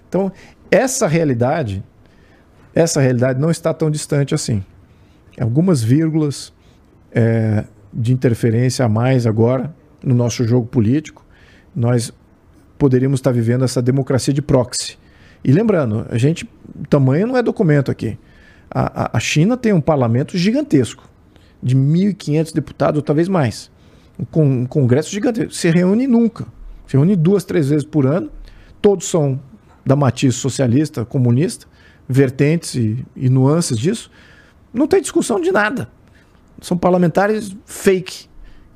Então, 0.08 0.32
essa 0.72 1.08
realidade, 1.08 1.84
essa 2.74 3.02
realidade 3.02 3.40
não 3.40 3.52
está 3.52 3.74
tão 3.74 3.90
distante 3.90 4.34
assim. 4.34 4.64
Algumas 5.40 5.84
vírgulas 5.84 6.54
é, 7.12 7.66
de 7.94 8.14
interferência 8.14 8.86
a 8.86 8.90
mais 8.90 9.28
agora 9.28 9.74
no 10.04 10.14
nosso 10.14 10.46
jogo 10.46 10.68
político, 10.68 11.26
nós 11.76 12.12
poderíamos 12.78 13.20
estar 13.20 13.32
vivendo 13.32 13.64
essa 13.64 13.82
democracia 13.82 14.34
de 14.34 14.42
proxy. 14.42 14.98
E 15.44 15.52
lembrando, 15.52 16.06
a 16.10 16.18
gente, 16.18 16.50
tamanho 16.90 17.28
não 17.28 17.38
é 17.38 17.44
documento 17.44 17.92
aqui. 17.92 18.18
A, 18.70 19.18
a 19.18 19.20
China 19.20 19.56
tem 19.56 19.72
um 19.72 19.82
parlamento 19.82 20.38
gigantesco, 20.38 21.08
de 21.62 21.76
1.500 21.76 22.54
deputados, 22.54 22.98
ou 22.98 23.04
talvez 23.04 23.28
mais. 23.28 23.72
Um, 24.36 24.66
congresso 24.66 25.12
gigantesco. 25.12 25.54
Se 25.54 25.70
reúne 25.70 26.08
nunca. 26.08 26.46
Se 26.88 26.98
reúne 26.98 27.16
duas, 27.16 27.44
três 27.44 27.70
vezes 27.70 27.86
por 27.86 28.06
ano. 28.06 28.32
Todos 28.82 29.08
são 29.08 29.40
da 29.86 29.96
matiz 29.96 30.36
socialista, 30.36 31.06
comunista, 31.06 31.68
vertentes 32.08 32.76
e, 32.76 33.06
e 33.16 33.30
nuances 33.30 33.78
disso. 33.78 34.12
Não 34.74 34.88
tem 34.88 35.02
discussão 35.02 35.40
de 35.40 35.52
nada. 35.52 35.90
São 36.62 36.78
parlamentares 36.78 37.56
fake 37.66 38.28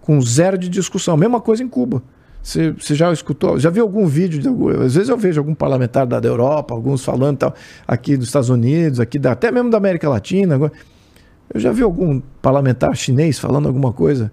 com 0.01 0.21
zero 0.21 0.57
de 0.57 0.69
discussão. 0.69 1.17
Mesma 1.17 1.41
coisa 1.41 1.63
em 1.63 1.67
Cuba. 1.67 2.03
Você, 2.47 2.95
já 2.95 3.11
escutou, 3.11 3.59
já 3.59 3.69
viu 3.69 3.83
algum 3.83 4.07
vídeo? 4.07 4.39
De, 4.39 4.47
às 4.81 4.95
vezes 4.95 5.09
eu 5.09 5.17
vejo 5.17 5.37
algum 5.37 5.53
parlamentar 5.53 6.07
da, 6.07 6.17
da 6.17 6.29
Europa, 6.29 6.73
alguns 6.73 7.03
falando 7.03 7.39
tal, 7.39 7.53
aqui 7.85 8.15
dos 8.15 8.27
Estados 8.27 8.49
Unidos, 8.49 9.01
aqui 9.01 9.19
da, 9.19 9.33
até 9.33 9.51
mesmo 9.51 9.69
da 9.69 9.77
América 9.77 10.07
Latina. 10.07 10.55
Eu 11.53 11.59
já 11.59 11.73
vi 11.73 11.83
algum 11.83 12.21
parlamentar 12.41 12.95
chinês 12.95 13.37
falando 13.37 13.67
alguma 13.67 13.91
coisa 13.91 14.31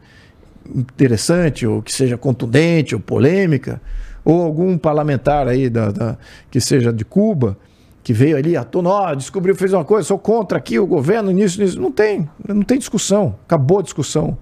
interessante, 0.75 1.67
ou 1.67 1.83
que 1.83 1.93
seja 1.93 2.17
contundente, 2.17 2.95
ou 2.95 3.01
polêmica, 3.01 3.83
ou 4.25 4.43
algum 4.43 4.79
parlamentar 4.79 5.49
aí 5.49 5.69
da, 5.69 5.91
da 5.91 6.17
que 6.53 6.61
seja 6.61 6.93
de 6.93 7.05
Cuba, 7.05 7.59
que 8.05 8.13
veio 8.13 8.37
ali, 8.37 8.53
tona, 8.71 9.15
descobriu, 9.15 9.57
fez 9.57 9.73
uma 9.73 9.85
coisa, 9.85 10.07
sou 10.07 10.19
contra 10.19 10.59
aqui 10.59 10.79
o 10.79 10.87
governo, 10.87 11.31
nisso, 11.31 11.59
nisso. 11.59 11.81
Não 11.81 11.91
tem, 11.91 12.29
não 12.47 12.63
tem 12.63 12.79
discussão, 12.79 13.35
acabou 13.47 13.79
a 13.79 13.83
discussão. 13.83 14.37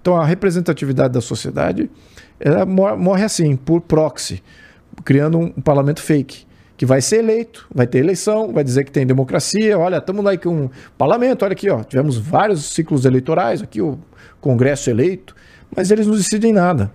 Então 0.00 0.16
a 0.16 0.24
representatividade 0.24 1.12
da 1.12 1.20
sociedade 1.20 1.90
ela 2.38 2.64
morre 2.64 3.24
assim, 3.24 3.56
por 3.56 3.80
proxy, 3.80 4.40
criando 5.04 5.36
um 5.36 5.50
parlamento 5.50 6.00
fake, 6.00 6.46
que 6.76 6.86
vai 6.86 7.00
ser 7.00 7.16
eleito, 7.16 7.66
vai 7.74 7.88
ter 7.88 7.98
eleição, 7.98 8.52
vai 8.52 8.62
dizer 8.62 8.84
que 8.84 8.92
tem 8.92 9.04
democracia. 9.04 9.76
Olha, 9.76 9.96
estamos 9.96 10.24
lá 10.24 10.36
com 10.36 10.50
um 10.50 10.70
parlamento, 10.96 11.44
olha 11.44 11.52
aqui, 11.52 11.68
ó, 11.68 11.82
tivemos 11.82 12.16
vários 12.16 12.66
ciclos 12.66 13.04
eleitorais, 13.04 13.60
aqui 13.60 13.82
o 13.82 13.98
Congresso 14.40 14.88
eleito, 14.88 15.34
mas 15.74 15.90
eles 15.90 16.06
não 16.06 16.14
decidem 16.14 16.52
nada. 16.52 16.92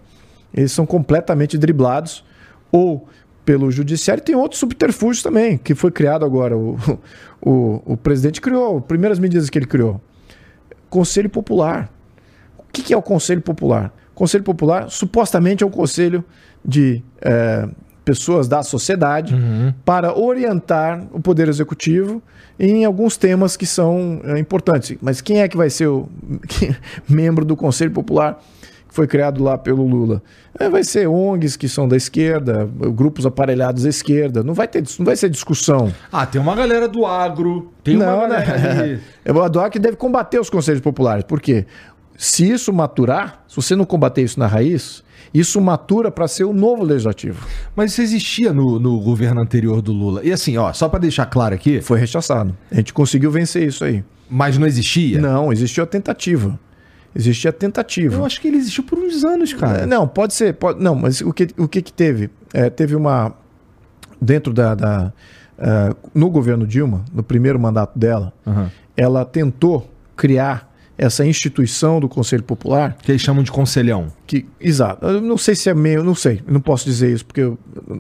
Eles 0.53 0.71
são 0.71 0.85
completamente 0.85 1.57
driblados 1.57 2.23
ou 2.71 3.09
pelo 3.45 3.71
judiciário. 3.71 4.23
Tem 4.23 4.35
outros 4.35 4.59
subterfúgios 4.59 5.23
também, 5.23 5.57
que 5.57 5.75
foi 5.75 5.91
criado 5.91 6.25
agora. 6.25 6.57
O, 6.57 6.77
o, 7.41 7.93
o 7.93 7.97
presidente 7.97 8.41
criou, 8.41 8.81
primeiras 8.81 9.19
medidas 9.19 9.49
que 9.49 9.57
ele 9.57 9.65
criou. 9.65 10.01
Conselho 10.89 11.29
Popular 11.29 11.91
que, 12.73 12.81
que 12.81 12.93
é 12.93 12.97
o 12.97 13.01
Conselho 13.01 13.41
Popular? 13.41 13.93
O 14.11 14.15
Conselho 14.15 14.43
Popular 14.43 14.89
supostamente 14.89 15.63
é 15.63 15.67
um 15.67 15.69
conselho 15.69 16.25
de 16.65 17.03
é, 17.21 17.67
pessoas 18.03 18.47
da 18.47 18.63
sociedade 18.63 19.33
uhum. 19.33 19.73
para 19.85 20.17
orientar 20.17 21.05
o 21.13 21.21
Poder 21.21 21.47
Executivo 21.47 22.21
em 22.59 22.83
alguns 22.83 23.15
temas 23.15 23.55
que 23.55 23.65
são 23.65 24.21
é, 24.23 24.39
importantes. 24.39 24.97
Mas 25.01 25.21
quem 25.21 25.41
é 25.41 25.47
que 25.47 25.55
vai 25.55 25.69
ser 25.69 25.87
o 25.87 26.09
membro 27.07 27.45
do 27.45 27.55
Conselho 27.55 27.91
Popular 27.91 28.41
que 28.93 28.95
foi 28.95 29.07
criado 29.07 29.43
lá 29.43 29.57
pelo 29.57 29.85
Lula? 29.87 30.21
É, 30.57 30.69
vai 30.69 30.83
ser 30.83 31.07
ONGs 31.07 31.57
que 31.57 31.67
são 31.67 31.87
da 31.87 31.97
esquerda, 31.97 32.69
grupos 32.93 33.25
aparelhados 33.25 33.83
da 33.83 33.89
esquerda. 33.89 34.43
Não 34.43 34.53
vai 34.53 34.67
ter, 34.67 34.83
não 34.99 35.05
vai 35.05 35.15
ser 35.15 35.29
discussão. 35.29 35.91
Ah, 36.11 36.27
tem 36.27 36.39
uma 36.39 36.55
galera 36.55 36.87
do 36.87 37.03
agro, 37.03 37.71
tem 37.83 37.97
não, 37.97 38.19
uma 38.19 38.27
galera 38.27 38.85
né? 38.85 38.99
É 39.25 39.31
o 39.31 39.33
do 39.49 39.59
agro 39.59 39.71
que 39.71 39.79
deve 39.79 39.97
combater 39.97 40.39
os 40.39 40.49
conselhos 40.49 40.79
populares. 40.79 41.23
Por 41.23 41.41
quê? 41.41 41.65
Se 42.15 42.47
isso 42.47 42.71
maturar, 42.71 43.43
se 43.47 43.55
você 43.55 43.75
não 43.75 43.83
combater 43.83 44.21
isso 44.21 44.39
na 44.39 44.45
raiz, 44.45 45.03
isso 45.33 45.59
matura 45.59 46.11
para 46.11 46.27
ser 46.27 46.43
o 46.43 46.53
novo 46.53 46.83
legislativo. 46.83 47.47
Mas 47.75 47.93
isso 47.93 48.03
existia 48.03 48.53
no, 48.53 48.79
no 48.79 48.99
governo 48.99 49.41
anterior 49.41 49.81
do 49.81 49.91
Lula. 49.91 50.21
E 50.23 50.31
assim, 50.31 50.55
ó, 50.57 50.71
só 50.71 50.87
para 50.87 50.99
deixar 50.99 51.25
claro 51.25 51.55
aqui. 51.55 51.81
Foi 51.81 51.99
rechaçado. 51.99 52.55
A 52.71 52.75
gente 52.75 52.93
conseguiu 52.93 53.31
vencer 53.31 53.67
isso 53.67 53.83
aí. 53.83 54.03
Mas 54.29 54.57
não 54.59 54.67
existia? 54.67 55.19
Não, 55.19 55.51
existiu 55.51 55.83
a 55.83 55.87
tentativa. 55.87 56.59
Existia 57.15 57.49
a 57.49 57.53
tentativa. 57.53 58.15
Eu 58.15 58.25
acho 58.25 58.41
que 58.41 58.47
ele 58.47 58.57
existiu 58.57 58.83
por 58.83 58.97
uns 58.97 59.23
anos, 59.23 59.53
cara. 59.53 59.81
É, 59.81 59.85
não, 59.85 60.07
pode 60.07 60.33
ser. 60.33 60.53
Pode, 60.53 60.81
não, 60.81 60.95
mas 60.95 61.21
o 61.21 61.31
que, 61.31 61.49
o 61.57 61.67
que, 61.67 61.81
que 61.81 61.93
teve? 61.93 62.29
É, 62.53 62.69
teve 62.69 62.95
uma. 62.95 63.33
Dentro 64.19 64.53
da. 64.53 64.73
da 64.73 65.13
uh, 65.57 66.09
no 66.13 66.29
governo 66.29 66.65
Dilma, 66.65 67.05
no 67.13 67.21
primeiro 67.21 67.59
mandato 67.59 67.97
dela, 67.97 68.33
uhum. 68.45 68.67
ela 68.97 69.25
tentou 69.25 69.89
criar 70.15 70.73
essa 70.97 71.25
instituição 71.25 71.99
do 71.99 72.07
Conselho 72.07 72.43
Popular. 72.43 72.95
Que 73.01 73.11
eles 73.11 73.21
chamam 73.21 73.43
de 73.43 73.51
conselhão. 73.51 74.07
Que, 74.25 74.45
exato. 74.59 75.05
Eu 75.05 75.21
não 75.21 75.37
sei 75.37 75.55
se 75.55 75.69
é 75.69 75.73
meio, 75.73 76.03
não 76.03 76.15
sei, 76.15 76.41
não 76.47 76.61
posso 76.61 76.85
dizer 76.85 77.11
isso, 77.11 77.25
porque 77.25 77.41
eu 77.41 77.57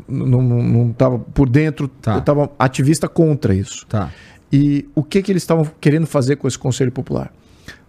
não 0.07 0.91
estava 0.91 1.19
por 1.19 1.49
dentro, 1.49 1.87
tá. 1.87 2.13
eu 2.13 2.19
estava 2.19 2.51
ativista 2.57 3.07
contra 3.07 3.53
isso. 3.53 3.85
Tá. 3.87 4.11
E 4.51 4.87
o 4.93 5.03
que, 5.03 5.21
que 5.21 5.31
eles 5.31 5.43
estavam 5.43 5.67
querendo 5.81 6.05
fazer 6.05 6.35
com 6.35 6.47
esse 6.47 6.57
Conselho 6.57 6.91
Popular? 6.91 7.33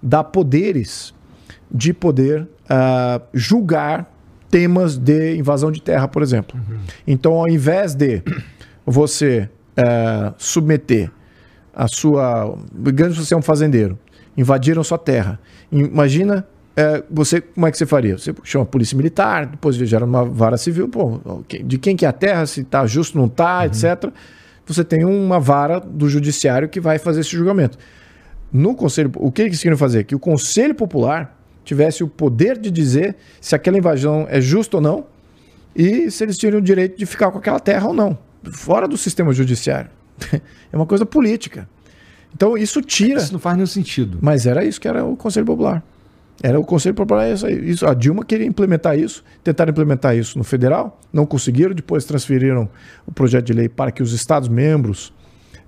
Dar 0.02 0.24
poderes 0.24 1.13
de 1.74 1.92
poder 1.92 2.42
uh, 2.42 3.20
julgar 3.34 4.08
temas 4.48 4.96
de 4.96 5.36
invasão 5.36 5.72
de 5.72 5.82
terra, 5.82 6.06
por 6.06 6.22
exemplo. 6.22 6.56
Uhum. 6.56 6.78
Então, 7.06 7.32
ao 7.34 7.48
invés 7.48 7.94
de 7.94 8.22
você 8.86 9.50
uh, 9.76 10.32
submeter 10.38 11.10
a 11.74 11.88
sua. 11.88 12.56
Digamos 12.72 13.18
que 13.18 13.24
você 13.24 13.34
é 13.34 13.36
um 13.36 13.42
fazendeiro 13.42 13.98
invadiram 14.36 14.82
sua 14.82 14.98
terra. 14.98 15.38
Imagina 15.70 16.46
é, 16.76 17.02
você, 17.10 17.40
como 17.40 17.66
é 17.66 17.70
que 17.70 17.78
você 17.78 17.86
faria? 17.86 18.18
Você 18.18 18.34
chama 18.42 18.64
a 18.64 18.66
polícia 18.66 18.96
militar, 18.96 19.46
depois 19.46 19.76
gera 19.76 20.04
uma 20.04 20.24
vara 20.24 20.56
civil, 20.56 20.88
pô, 20.88 21.20
de 21.64 21.78
quem 21.78 21.96
que 21.96 22.04
é 22.04 22.08
a 22.08 22.12
terra, 22.12 22.46
se 22.46 22.62
está 22.62 22.84
justo, 22.86 23.16
não 23.16 23.26
está, 23.26 23.60
uhum. 23.60 23.64
etc. 23.64 24.12
Você 24.66 24.82
tem 24.82 25.04
uma 25.04 25.38
vara 25.38 25.78
do 25.78 26.08
judiciário 26.08 26.68
que 26.68 26.80
vai 26.80 26.98
fazer 26.98 27.20
esse 27.20 27.30
julgamento. 27.30 27.78
No 28.52 28.74
conselho, 28.74 29.10
o 29.16 29.30
que 29.30 29.42
eles 29.42 29.60
queriam 29.60 29.78
fazer? 29.78 30.04
Que 30.04 30.14
o 30.14 30.18
conselho 30.18 30.74
popular 30.74 31.33
tivesse 31.64 32.04
o 32.04 32.08
poder 32.08 32.58
de 32.58 32.70
dizer 32.70 33.16
se 33.40 33.54
aquela 33.54 33.78
invasão 33.78 34.26
é 34.28 34.40
justa 34.40 34.76
ou 34.76 34.82
não 34.82 35.06
e 35.74 36.10
se 36.10 36.22
eles 36.22 36.38
tinham 36.38 36.58
o 36.58 36.62
direito 36.62 36.96
de 36.96 37.06
ficar 37.06 37.30
com 37.30 37.38
aquela 37.38 37.58
terra 37.58 37.88
ou 37.88 37.94
não, 37.94 38.16
fora 38.52 38.86
do 38.86 38.96
sistema 38.96 39.32
judiciário. 39.32 39.90
é 40.72 40.76
uma 40.76 40.86
coisa 40.86 41.04
política. 41.04 41.68
Então 42.34 42.56
isso 42.56 42.80
tira. 42.82 43.20
Isso 43.20 43.32
não 43.32 43.40
faz 43.40 43.56
nenhum 43.56 43.66
sentido. 43.66 44.18
Mas 44.20 44.46
era 44.46 44.64
isso 44.64 44.80
que 44.80 44.88
era 44.88 45.04
o 45.04 45.16
Conselho 45.16 45.46
Popular. 45.46 45.82
Era 46.42 46.58
o 46.58 46.64
Conselho 46.64 46.94
Popular. 46.94 47.32
Isso, 47.32 47.48
isso. 47.48 47.86
A 47.86 47.94
Dilma 47.94 48.24
queria 48.24 48.46
implementar 48.46 48.98
isso, 48.98 49.24
tentaram 49.42 49.70
implementar 49.70 50.16
isso 50.16 50.36
no 50.36 50.44
federal, 50.44 51.00
não 51.12 51.24
conseguiram, 51.24 51.74
depois 51.74 52.04
transferiram 52.04 52.68
o 53.06 53.12
projeto 53.12 53.46
de 53.46 53.52
lei 53.52 53.68
para 53.68 53.92
que 53.92 54.02
os 54.02 54.12
Estados-membros 54.12 55.12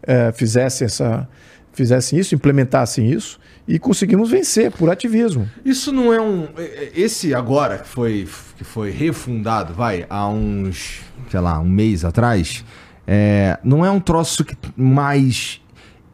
eh, 0.03 0.33
fizessem, 0.33 0.87
essa, 0.87 1.29
fizessem 1.77 2.18
isso, 2.18 2.35
implementassem 2.35 3.11
isso, 3.11 3.39
e 3.68 3.79
conseguimos 3.79 4.31
vencer 4.31 4.72
por 4.72 4.89
ativismo. 4.91 5.49
Isso 5.64 5.93
não 5.93 6.12
é 6.12 6.20
um. 6.20 6.49
Esse 6.95 7.35
agora 7.35 7.79
que 7.79 7.89
foi, 7.89 8.27
que 8.57 8.64
foi 8.64 8.91
refundado, 8.91 9.74
vai, 9.74 10.07
há 10.09 10.27
uns, 10.29 11.01
sei 11.31 11.41
lá, 11.41 11.61
um 11.61 11.68
mês 11.68 12.05
atrás, 12.05 12.64
é, 13.07 13.59
não 13.62 13.85
é 13.85 13.91
um 13.91 14.01
troço 14.01 14.45
mais 14.77 15.61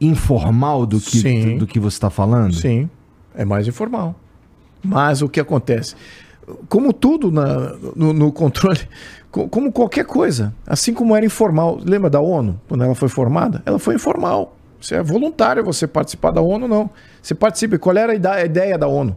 informal 0.00 0.84
do 0.84 1.00
que, 1.00 1.18
Sim. 1.20 1.58
do, 1.58 1.66
que 1.66 1.78
você 1.78 1.96
está 1.96 2.10
falando? 2.10 2.54
Sim, 2.54 2.90
é 3.34 3.44
mais 3.44 3.66
informal. 3.68 4.16
Mas 4.82 5.22
o 5.22 5.28
que 5.28 5.38
acontece? 5.38 5.94
Como 6.68 6.92
tudo 6.92 7.30
na, 7.30 7.74
no, 7.94 8.12
no 8.12 8.32
controle, 8.32 8.80
co- 9.30 9.48
como 9.48 9.70
qualquer 9.70 10.04
coisa, 10.04 10.52
assim 10.66 10.92
como 10.92 11.14
era 11.16 11.24
informal, 11.24 11.78
lembra 11.84 12.10
da 12.10 12.20
ONU, 12.20 12.60
quando 12.68 12.82
ela 12.82 12.96
foi 12.96 13.08
formada? 13.08 13.62
Ela 13.64 13.78
foi 13.78 13.94
informal. 13.94 14.56
Você 14.82 14.96
é 14.96 15.02
voluntário 15.02 15.64
você 15.64 15.86
participar 15.86 16.32
da 16.32 16.40
ONU, 16.40 16.66
não. 16.66 16.90
Você 17.22 17.34
participa. 17.34 17.78
Qual 17.78 17.96
era 17.96 18.12
a 18.12 18.44
ideia 18.44 18.76
da 18.76 18.88
ONU? 18.88 19.16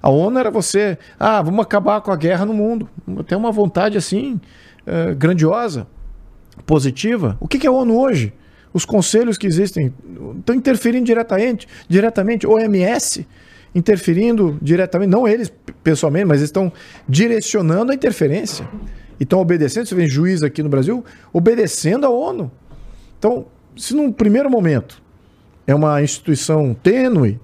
A 0.00 0.08
ONU 0.08 0.38
era 0.38 0.50
você, 0.50 0.96
ah, 1.18 1.42
vamos 1.42 1.60
acabar 1.60 2.00
com 2.00 2.12
a 2.12 2.16
guerra 2.16 2.44
no 2.44 2.54
mundo. 2.54 2.88
Tem 3.26 3.36
uma 3.36 3.50
vontade 3.50 3.98
assim, 3.98 4.40
eh, 4.86 5.14
grandiosa, 5.14 5.86
positiva. 6.64 7.36
O 7.40 7.48
que 7.48 7.58
que 7.58 7.66
é 7.66 7.70
a 7.70 7.72
ONU 7.72 7.98
hoje? 7.98 8.32
Os 8.72 8.84
conselhos 8.84 9.36
que 9.36 9.46
existem 9.46 9.92
estão 10.38 10.54
interferindo 10.54 11.06
diretamente, 11.06 11.66
diretamente. 11.88 12.46
OMS 12.46 13.26
interferindo 13.74 14.56
diretamente, 14.62 15.10
não 15.10 15.26
eles 15.26 15.52
pessoalmente, 15.82 16.26
mas 16.26 16.40
estão 16.40 16.72
direcionando 17.08 17.90
a 17.90 17.94
interferência. 17.94 18.68
E 19.18 19.24
estão 19.24 19.40
obedecendo, 19.40 19.86
você 19.86 19.94
vê 19.94 20.06
juiz 20.06 20.42
aqui 20.42 20.62
no 20.62 20.68
Brasil, 20.68 21.04
obedecendo 21.32 22.06
a 22.06 22.10
ONU. 22.10 22.50
Então, 23.18 23.46
se 23.76 23.94
num 23.94 24.12
primeiro 24.12 24.50
momento 24.50 25.02
é 25.66 25.74
uma 25.74 26.02
instituição 26.02 26.74
tênue, 26.74 27.40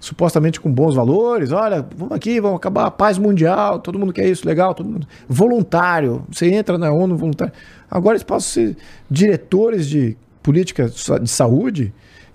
supostamente 0.00 0.60
com 0.60 0.72
bons 0.72 0.94
valores, 0.94 1.52
olha, 1.52 1.86
vamos 1.94 2.14
aqui, 2.14 2.40
vamos 2.40 2.56
acabar 2.56 2.86
a 2.86 2.90
paz 2.90 3.18
mundial, 3.18 3.78
todo 3.78 3.98
mundo 3.98 4.12
quer 4.12 4.26
isso, 4.26 4.46
legal, 4.46 4.74
todo 4.74 4.88
mundo 4.88 5.06
voluntário, 5.28 6.24
você 6.30 6.50
entra 6.50 6.78
na 6.78 6.90
ONU 6.90 7.16
voluntário. 7.16 7.52
Agora 7.90 8.16
eles 8.16 8.22
a 8.28 8.40
ser 8.40 8.76
diretores 9.10 9.86
de 9.86 10.16
política 10.42 10.88
de 10.88 11.28
saúde, 11.28 11.92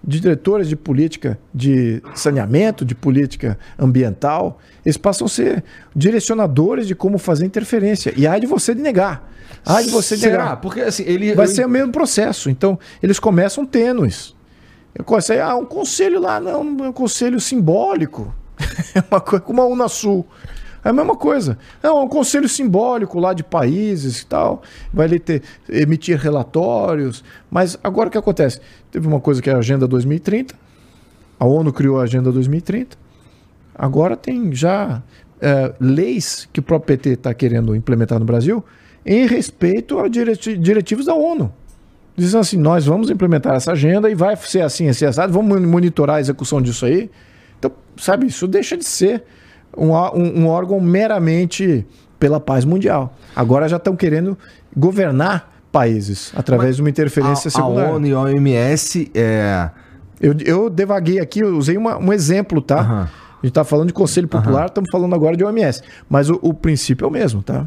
diretores 0.08 0.68
de 0.70 0.76
política 0.76 1.38
de 1.54 2.02
saneamento, 2.14 2.86
de 2.86 2.94
política 2.94 3.58
ambiental, 3.80 4.60
eles 4.86 4.98
passam 4.98 5.26
a 5.26 5.30
ser 5.30 5.64
direcionadores 5.96 6.88
de 6.88 6.94
como 6.96 7.18
fazer 7.18 7.46
interferência. 7.46 8.14
E 8.16 8.28
há 8.28 8.38
de 8.38 8.46
você 8.46 8.76
de 8.76 8.82
negar. 8.82 9.32
Há 9.66 9.82
de 9.82 9.90
você 9.90 10.16
de 10.16 10.22
Será? 10.22 10.38
negar. 10.44 10.62
Porque 10.62 10.82
assim, 10.82 11.04
ele. 11.08 11.34
Vai 11.34 11.46
eu- 11.46 11.50
ser 11.50 11.66
o 11.66 11.70
mesmo 11.70 11.92
processo. 11.92 12.50
Então, 12.50 12.78
eles 13.02 13.18
começam 13.20 13.66
tênues. 13.66 14.36
Eu 14.94 15.04
comecei, 15.04 15.40
ah, 15.42 15.56
um 15.56 15.66
conselho 15.66 16.22
lá, 16.22 16.40
não, 16.40 16.86
é 16.86 16.90
um 16.90 16.94
conselho 16.94 17.40
simbólico. 17.40 18.34
É 18.96 19.04
uma 19.12 19.20
coisa 19.20 19.44
como 19.44 19.62
a 19.62 19.66
Unasul. 19.68 20.26
É 20.86 20.90
a 20.90 20.94
mesma 20.94 21.16
coisa. 21.16 21.58
É 21.82 21.90
um 21.90 22.08
conselho 22.08 22.48
simbólico 22.48 23.20
lá 23.20 23.34
de 23.34 23.44
países 23.44 24.22
e 24.22 24.26
tal. 24.28 24.62
Vai 24.94 25.08
ali 25.08 25.20
ter, 25.20 25.42
emitir 25.68 26.16
relatórios. 26.20 27.24
Mas 27.50 27.76
agora 27.84 28.08
o 28.08 28.12
que 28.12 28.20
acontece? 28.20 28.62
Teve 28.92 29.08
uma 29.08 29.20
coisa 29.20 29.42
que 29.42 29.50
é 29.50 29.54
a 29.54 29.58
Agenda 29.58 29.88
2030. 29.88 30.54
A 31.40 31.46
ONU 31.46 31.74
criou 31.74 32.00
a 32.00 32.04
Agenda 32.04 32.32
2030. 32.32 32.96
Agora 33.74 34.16
tem 34.16 34.54
já 34.54 35.02
é, 35.42 35.74
leis 35.80 36.48
que 36.54 36.60
o 36.60 36.64
próprio 36.64 36.96
PT 36.96 37.10
está 37.10 37.34
querendo 37.34 37.76
implementar 37.76 38.20
no 38.20 38.26
Brasil 38.26 38.64
em 39.04 39.26
respeito 39.26 39.98
a 39.98 40.08
direti- 40.08 40.56
diretivos 40.56 41.08
da 41.08 41.16
ONU. 41.16 41.52
Dizem 42.16 42.40
assim, 42.40 42.58
nós 42.58 42.86
vamos 42.86 43.10
implementar 43.10 43.56
essa 43.56 43.72
agenda 43.72 44.08
e 44.08 44.14
vai 44.14 44.36
ser 44.36 44.62
assim, 44.62 44.88
assim, 44.88 45.06
assado, 45.06 45.34
vamos 45.34 45.60
monitorar 45.62 46.18
a 46.18 46.20
execução 46.20 46.62
disso 46.62 46.86
aí. 46.86 47.10
Então, 47.58 47.72
sabe, 47.98 48.28
isso 48.28 48.48
deixa 48.48 48.78
de 48.78 48.86
ser 48.86 49.24
um, 49.78 49.92
um- 50.44 50.48
órgão 50.48 50.80
meramente 50.80 51.86
pela 52.20 52.40
paz 52.40 52.66
mundial. 52.66 53.16
Agora 53.36 53.68
já 53.68 53.78
estão 53.78 53.96
querendo 53.96 54.38
governar 54.76 55.54
países 55.72 56.32
através 56.36 56.76
de 56.78 56.82
uma 56.82 56.90
interferência 56.90 57.52
a, 57.54 57.62
a. 57.62 57.66
ONU 57.68 58.08
e 58.08 58.14
a 58.14 58.20
OMS 58.20 59.12
é. 59.14 59.70
Eu, 60.22 60.34
eu 60.46 60.70
devaguei 60.70 61.20
aqui, 61.20 61.40
eu 61.42 61.58
usei 61.58 61.76
uma- 61.78 61.98
um 61.98 62.12
exemplo, 62.14 62.62
tá? 62.62 62.80
Aham. 62.80 63.10
A 63.44 63.46
gente 63.46 63.54
tá 63.54 63.64
falando 63.64 63.88
de 63.88 63.94
Conselho 63.94 64.28
Popular, 64.28 64.68
estamos 64.68 64.90
falando 64.90 65.14
agora 65.14 65.36
de 65.38 65.44
OMS. 65.44 65.82
Mas 66.10 66.30
o, 66.30 66.40
o 66.42 66.54
princípio 66.54 67.06
é 67.06 67.08
o 67.08 67.12
mesmo, 67.12 67.44
tá? 67.44 67.66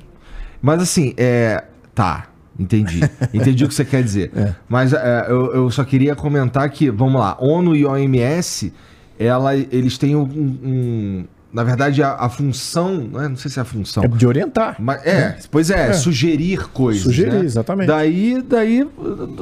Mas 0.61 0.81
assim, 0.83 1.13
é. 1.17 1.63
Tá, 1.95 2.29
entendi. 2.59 3.01
Entendi 3.35 3.65
o 3.65 3.69
que 3.69 3.75
você 3.75 3.85
quer 3.85 4.03
dizer. 4.03 4.33
É. 4.35 4.55
Mas 4.69 4.93
é, 4.93 5.27
eu, 5.29 5.55
eu 5.55 5.71
só 5.71 5.85
queria 5.85 6.17
comentar 6.17 6.69
que, 6.71 6.91
vamos 6.91 7.21
lá, 7.21 7.37
ONU 7.41 7.77
e 7.77 7.85
OMS, 7.85 8.73
ela, 9.19 9.55
eles 9.55 9.99
têm 9.99 10.17
um. 10.17 10.23
um- 10.23 11.25
na 11.53 11.65
verdade, 11.65 12.03
a, 12.03 12.15
a 12.15 12.29
função. 12.29 12.95
Não, 13.11 13.23
é, 13.23 13.29
não 13.29 13.37
sei 13.37 13.51
se 13.51 13.59
é 13.59 13.63
a 13.63 13.65
função. 13.65 14.03
É 14.05 14.09
de 14.09 14.27
orientar. 14.27 14.77
Mas, 14.79 15.05
é, 15.07 15.39
pois 15.51 15.71
é, 15.71 15.89
É. 15.89 15.93
sugerir 15.93 16.69
coisas. 16.69 17.03
Sugerir, 17.05 17.33
né? 17.35 17.41
exatamente. 17.45 17.87
Daí, 17.89 18.43
daí, 18.47 18.87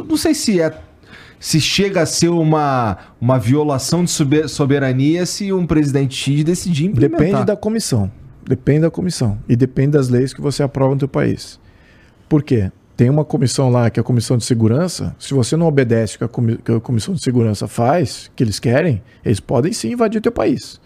não 0.09 0.17
sei 0.17 0.35
se 0.35 0.61
é. 0.61 0.73
Se 1.39 1.61
chega 1.61 2.01
a 2.03 2.07
ser 2.07 2.29
uma, 2.31 2.97
uma 3.21 3.39
violação 3.39 4.03
de 4.05 4.11
sobe- 4.11 4.49
soberania 4.49 5.27
se 5.27 5.53
um 5.53 5.67
presidente 5.67 6.15
X 6.17 6.43
decidir 6.45 6.87
implementar. 6.87 7.27
Depende 7.27 7.45
da 7.45 7.57
comissão. 7.57 8.11
Depende 8.49 8.81
da 8.83 8.91
comissão. 8.91 9.39
E 9.49 9.55
depende 9.55 9.91
das 9.93 10.09
leis 10.09 10.33
que 10.33 10.41
você 10.41 10.63
aprova 10.63 10.95
no 10.95 10.99
teu 11.01 11.09
país. 11.09 11.61
Por 12.29 12.43
quê? 12.43 12.71
Tem 12.97 13.11
uma 13.11 13.25
comissão 13.27 13.69
lá, 13.69 13.91
que 13.91 14.01
é 14.01 14.03
a 14.03 14.05
Comissão 14.05 14.39
de 14.39 14.45
Segurança. 14.47 15.15
Se 15.19 15.35
você 15.35 15.55
não 15.55 15.67
obedece 15.67 16.17
o 16.17 16.19
que 16.21 16.25
a, 16.25 16.57
que 16.65 16.73
a 16.73 16.81
Comissão 16.81 17.13
de 17.13 17.21
Segurança 17.21 17.69
faz, 17.69 18.31
que 18.35 18.43
eles 18.43 18.59
querem, 18.59 19.03
eles 19.23 19.39
podem 19.39 19.71
sim 19.75 19.93
invadir 19.93 20.19
o 20.19 20.23
teu 20.23 20.33
país. 20.33 20.81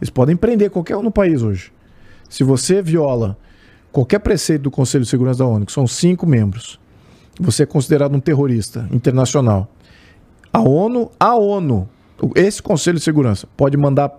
Eles 0.00 0.10
podem 0.10 0.36
prender 0.36 0.70
qualquer 0.70 0.96
um 0.96 1.02
no 1.02 1.10
país 1.10 1.42
hoje. 1.42 1.72
Se 2.28 2.42
você 2.42 2.82
viola 2.82 3.36
qualquer 3.92 4.18
preceito 4.18 4.62
do 4.62 4.70
Conselho 4.70 5.04
de 5.04 5.10
Segurança 5.10 5.38
da 5.38 5.46
ONU, 5.46 5.66
que 5.66 5.72
são 5.72 5.86
cinco 5.86 6.26
membros, 6.26 6.80
você 7.40 7.62
é 7.62 7.66
considerado 7.66 8.14
um 8.14 8.20
terrorista 8.20 8.88
internacional. 8.92 9.68
A 10.52 10.60
ONU, 10.60 11.10
a 11.18 11.34
ONU, 11.36 11.88
esse 12.34 12.62
Conselho 12.62 12.98
de 12.98 13.04
Segurança 13.04 13.48
pode 13.56 13.76
mandar 13.76 14.10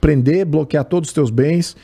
prender, 0.00 0.44
bloquear 0.44 0.84
todos 0.84 1.08
os 1.08 1.14
teus 1.14 1.30
bens 1.30 1.76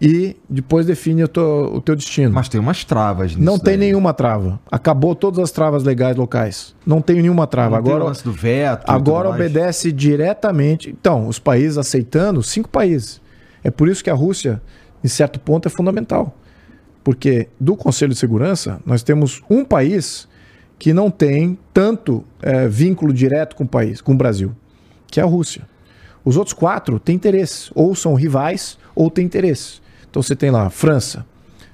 e 0.00 0.34
depois 0.48 0.86
define 0.86 1.24
o 1.24 1.28
teu, 1.28 1.72
o 1.74 1.80
teu 1.80 1.94
destino. 1.94 2.32
Mas 2.32 2.48
tem 2.48 2.58
umas 2.58 2.84
travas 2.84 3.32
nisso. 3.32 3.44
não 3.44 3.58
tem 3.58 3.76
daí. 3.76 3.88
nenhuma 3.88 4.14
trava. 4.14 4.58
Acabou 4.70 5.14
todas 5.14 5.38
as 5.38 5.50
travas 5.50 5.82
legais 5.84 6.16
locais. 6.16 6.74
Não 6.86 7.02
tem 7.02 7.20
nenhuma 7.20 7.46
trava. 7.46 7.76
Não 7.76 7.82
tem 7.82 7.92
o 7.92 7.96
agora 7.96 8.08
lance 8.08 8.24
do 8.24 8.32
veto. 8.32 8.84
agora 8.88 9.28
tudo 9.28 9.38
mais. 9.38 9.50
obedece 9.50 9.92
diretamente. 9.92 10.88
Então, 10.88 11.28
os 11.28 11.38
países 11.38 11.76
aceitando, 11.76 12.42
cinco 12.42 12.68
países. 12.68 13.20
É 13.62 13.70
por 13.70 13.88
isso 13.88 14.02
que 14.02 14.08
a 14.08 14.14
Rússia, 14.14 14.62
em 15.04 15.08
certo 15.08 15.38
ponto, 15.38 15.66
é 15.66 15.70
fundamental. 15.70 16.34
Porque 17.04 17.48
do 17.58 17.76
Conselho 17.76 18.14
de 18.14 18.18
Segurança, 18.18 18.80
nós 18.86 19.02
temos 19.02 19.42
um 19.50 19.64
país 19.64 20.26
que 20.78 20.94
não 20.94 21.10
tem 21.10 21.58
tanto 21.74 22.24
eh, 22.40 22.66
vínculo 22.68 23.12
direto 23.12 23.54
com 23.54 23.64
o 23.64 23.68
país, 23.68 24.00
com 24.00 24.12
o 24.12 24.16
Brasil, 24.16 24.56
que 25.06 25.20
é 25.20 25.22
a 25.22 25.26
Rússia. 25.26 25.68
Os 26.24 26.38
outros 26.38 26.54
quatro 26.54 26.98
têm 26.98 27.16
interesse, 27.16 27.70
ou 27.74 27.94
são 27.94 28.14
rivais, 28.14 28.78
ou 28.94 29.10
têm 29.10 29.26
interesse. 29.26 29.79
Então 30.10 30.22
você 30.22 30.34
tem 30.34 30.50
lá 30.50 30.68
França, 30.70 31.24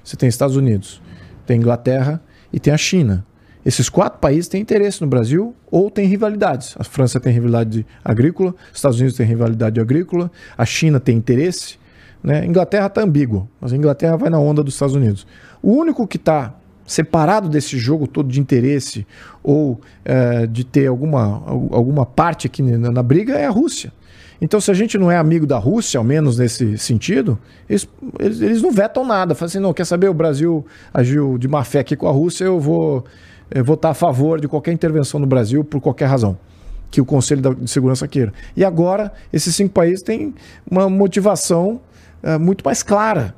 você 0.03 0.15
tem 0.15 0.29
Estados 0.29 0.55
Unidos, 0.55 1.01
tem 1.45 1.57
Inglaterra 1.57 2.21
e 2.53 2.59
tem 2.59 2.73
a 2.73 2.77
China. 2.77 3.25
Esses 3.65 3.89
quatro 3.89 4.19
países 4.19 4.47
têm 4.47 4.61
interesse 4.61 5.01
no 5.01 5.07
Brasil 5.07 5.53
ou 5.69 5.91
têm 5.91 6.07
rivalidades. 6.07 6.73
A 6.79 6.83
França 6.83 7.19
tem 7.19 7.33
rivalidade 7.33 7.85
agrícola, 8.05 8.55
os 8.71 8.77
Estados 8.77 8.97
Unidos 8.99 9.17
tem 9.17 9.25
rivalidade 9.25 9.79
agrícola, 9.81 10.31
a 10.57 10.65
China 10.65 10.99
tem 10.99 11.17
interesse. 11.17 11.77
Né? 12.23 12.39
A 12.41 12.45
Inglaterra 12.45 12.87
está 12.87 13.01
ambígua, 13.01 13.47
mas 13.59 13.73
a 13.73 13.75
Inglaterra 13.75 14.15
vai 14.15 14.29
na 14.29 14.39
onda 14.39 14.63
dos 14.63 14.75
Estados 14.75 14.95
Unidos. 14.95 15.27
O 15.61 15.71
único 15.73 16.07
que 16.07 16.17
está 16.17 16.55
separado 16.85 17.49
desse 17.49 17.77
jogo 17.77 18.07
todo 18.07 18.29
de 18.29 18.39
interesse 18.39 19.05
ou 19.43 19.81
eh, 20.05 20.47
de 20.47 20.63
ter 20.63 20.87
alguma, 20.87 21.43
al- 21.45 21.67
alguma 21.71 22.05
parte 22.05 22.47
aqui 22.47 22.61
na, 22.61 22.89
na 22.89 23.03
briga 23.03 23.33
é 23.33 23.45
a 23.45 23.49
Rússia. 23.49 23.91
Então, 24.39 24.61
se 24.61 24.69
a 24.69 24.73
gente 24.73 24.97
não 24.97 25.09
é 25.09 25.17
amigo 25.17 25.45
da 25.47 25.57
Rússia, 25.57 25.97
ao 25.97 26.03
menos 26.03 26.37
nesse 26.37 26.77
sentido, 26.77 27.39
eles, 27.67 27.87
eles, 28.19 28.41
eles 28.41 28.61
não 28.61 28.71
vetam 28.71 29.05
nada. 29.05 29.33
Falam 29.33 29.47
assim, 29.47 29.59
não, 29.59 29.73
quer 29.73 29.85
saber, 29.85 30.09
o 30.09 30.13
Brasil 30.13 30.65
agiu 30.93 31.37
de 31.37 31.47
má 31.47 31.63
fé 31.63 31.79
aqui 31.79 31.95
com 31.95 32.07
a 32.07 32.11
Rússia, 32.11 32.45
eu 32.45 32.59
vou 32.59 33.03
votar 33.63 33.91
a 33.91 33.93
favor 33.93 34.39
de 34.39 34.47
qualquer 34.47 34.71
intervenção 34.71 35.19
no 35.19 35.25
Brasil 35.25 35.63
por 35.63 35.79
qualquer 35.79 36.05
razão 36.05 36.37
que 36.89 37.01
o 37.01 37.05
Conselho 37.05 37.55
de 37.55 37.69
Segurança 37.69 38.07
queira. 38.07 38.33
E 38.55 38.63
agora, 38.63 39.11
esses 39.31 39.55
cinco 39.55 39.73
países 39.73 40.01
têm 40.01 40.33
uma 40.69 40.89
motivação 40.89 41.81
eh, 42.23 42.37
muito 42.37 42.63
mais 42.63 42.81
clara. 42.81 43.35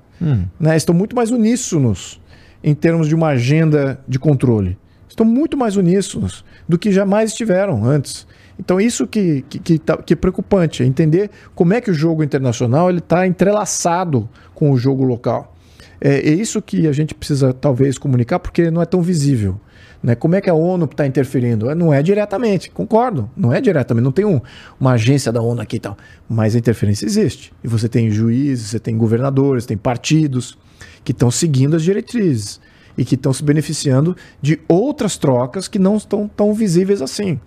Né? 0.59 0.77
Estão 0.77 0.93
muito 0.93 1.15
mais 1.15 1.31
uníssonos 1.31 2.19
em 2.63 2.75
termos 2.75 3.07
de 3.07 3.15
uma 3.15 3.29
agenda 3.29 3.99
de 4.07 4.19
controle. 4.19 4.77
Estão 5.07 5.25
muito 5.25 5.57
mais 5.57 5.75
uníssonos 5.75 6.45
do 6.67 6.77
que 6.77 6.91
jamais 6.91 7.31
estiveram 7.31 7.83
antes. 7.83 8.27
Então 8.59 8.79
isso 8.79 9.07
que, 9.07 9.43
que, 9.49 9.59
que, 9.59 9.79
tá, 9.79 9.97
que 9.97 10.13
é 10.13 10.15
preocupante, 10.15 10.83
é 10.83 10.85
entender 10.85 11.31
como 11.55 11.73
é 11.73 11.79
que 11.79 11.89
o 11.89 11.93
jogo 11.93 12.23
internacional 12.23 12.91
está 12.91 13.25
entrelaçado 13.25 14.29
com 14.53 14.71
o 14.71 14.77
jogo 14.77 15.03
local. 15.03 15.55
É, 16.01 16.29
é 16.29 16.33
isso 16.33 16.61
que 16.61 16.85
a 16.87 16.91
gente 16.91 17.15
precisa 17.15 17.53
talvez 17.53 17.97
comunicar, 17.97 18.39
porque 18.39 18.69
não 18.69 18.81
é 18.81 18.85
tão 18.85 19.01
visível. 19.01 19.59
Né? 20.03 20.15
Como 20.15 20.35
é 20.35 20.41
que 20.41 20.49
a 20.49 20.53
ONU 20.53 20.85
está 20.85 21.05
interferindo? 21.07 21.73
Não 21.75 21.93
é 21.93 22.01
diretamente, 22.01 22.69
concordo, 22.69 23.29
não 23.35 23.51
é 23.51 23.59
diretamente, 23.59 24.03
não 24.03 24.11
tem 24.11 24.25
um, 24.25 24.41
uma 24.79 24.93
agência 24.93 25.31
da 25.31 25.41
ONU 25.41 25.61
aqui 25.61 25.77
e 25.77 25.79
tal, 25.79 25.97
mas 26.27 26.55
a 26.55 26.59
interferência 26.59 27.05
existe. 27.05 27.53
E 27.63 27.67
você 27.67 27.87
tem 27.87 28.09
juízes, 28.09 28.69
você 28.69 28.79
tem 28.79 28.97
governadores, 28.97 29.65
tem 29.65 29.77
partidos 29.77 30.57
que 31.03 31.11
estão 31.11 31.29
seguindo 31.31 31.75
as 31.75 31.83
diretrizes 31.83 32.59
e 32.97 33.03
que 33.05 33.15
estão 33.15 33.33
se 33.33 33.43
beneficiando 33.43 34.15
de 34.41 34.59
outras 34.67 35.17
trocas 35.17 35.67
que 35.67 35.79
não 35.79 35.97
estão 35.97 36.27
tão 36.27 36.53
visíveis 36.53 37.01
assim. 37.01 37.39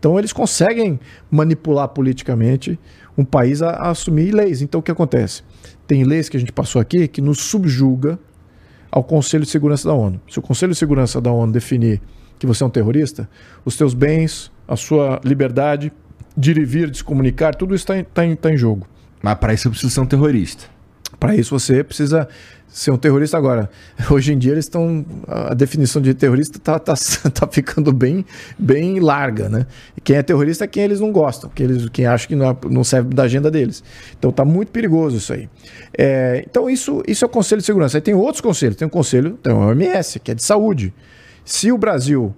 Então 0.00 0.18
eles 0.18 0.32
conseguem 0.32 0.98
manipular 1.30 1.86
politicamente 1.88 2.78
um 3.16 3.24
país 3.24 3.60
a, 3.60 3.68
a 3.68 3.90
assumir 3.90 4.32
leis. 4.32 4.62
Então 4.62 4.80
o 4.80 4.82
que 4.82 4.90
acontece? 4.90 5.42
Tem 5.86 6.02
leis 6.04 6.28
que 6.28 6.38
a 6.38 6.40
gente 6.40 6.52
passou 6.52 6.80
aqui 6.80 7.06
que 7.06 7.20
nos 7.20 7.38
subjuga 7.42 8.18
ao 8.90 9.04
Conselho 9.04 9.44
de 9.44 9.50
Segurança 9.50 9.86
da 9.86 9.94
ONU. 9.94 10.18
Se 10.28 10.38
o 10.38 10.42
Conselho 10.42 10.72
de 10.72 10.78
Segurança 10.78 11.20
da 11.20 11.30
ONU 11.30 11.52
definir 11.52 12.00
que 12.38 12.46
você 12.46 12.64
é 12.64 12.66
um 12.66 12.70
terrorista, 12.70 13.28
os 13.62 13.76
teus 13.76 13.92
bens, 13.92 14.50
a 14.66 14.74
sua 14.74 15.20
liberdade 15.22 15.92
de 16.34 16.52
ir 16.52 16.58
e 16.58 16.64
vir, 16.64 16.90
de 16.90 16.96
se 16.96 17.04
comunicar, 17.04 17.54
tudo 17.54 17.74
isso 17.74 17.82
está 17.82 17.98
em, 17.98 18.04
tá 18.04 18.24
em, 18.24 18.34
tá 18.34 18.50
em 18.50 18.56
jogo. 18.56 18.86
Mas 19.22 19.34
para 19.34 19.52
isso 19.52 19.64
você 19.64 19.68
precisa 19.68 19.92
ser 19.92 20.00
um 20.00 20.06
terrorista. 20.06 20.64
Para 21.20 21.36
isso 21.36 21.56
você 21.56 21.84
precisa 21.84 22.26
ser 22.66 22.90
um 22.90 22.96
terrorista 22.96 23.36
agora. 23.36 23.68
Hoje 24.10 24.32
em 24.32 24.38
dia 24.38 24.52
eles 24.52 24.64
estão. 24.64 25.04
A 25.28 25.52
definição 25.52 26.00
de 26.00 26.14
terrorista 26.14 26.56
está 26.56 26.78
tá, 26.78 26.94
tá 27.30 27.46
ficando 27.46 27.92
bem, 27.92 28.24
bem 28.58 28.98
larga, 29.00 29.50
né? 29.50 29.66
Quem 30.02 30.16
é 30.16 30.22
terrorista 30.22 30.64
é 30.64 30.66
quem 30.66 30.82
eles 30.82 30.98
não 30.98 31.12
gostam, 31.12 31.50
quem, 31.54 31.66
eles, 31.66 31.88
quem 31.90 32.06
acha 32.06 32.26
que 32.26 32.34
não, 32.34 32.48
é, 32.48 32.56
não 32.70 32.82
serve 32.82 33.14
da 33.14 33.24
agenda 33.24 33.50
deles. 33.50 33.84
Então 34.18 34.30
está 34.30 34.46
muito 34.46 34.72
perigoso 34.72 35.18
isso 35.18 35.34
aí. 35.34 35.46
É, 35.96 36.42
então 36.48 36.70
isso, 36.70 37.02
isso 37.06 37.22
é 37.22 37.26
o 37.26 37.30
Conselho 37.30 37.60
de 37.60 37.66
Segurança. 37.66 37.98
Aí 37.98 38.00
tem 38.00 38.14
outros 38.14 38.40
conselhos. 38.40 38.76
Tem 38.76 38.88
o 38.88 38.90
Conselho, 38.90 39.38
tem 39.42 39.52
o 39.52 39.58
OMS, 39.58 40.18
que 40.20 40.30
é 40.30 40.34
de 40.34 40.42
saúde. 40.42 40.94
Se 41.44 41.70
o 41.70 41.76
Brasil 41.76 42.34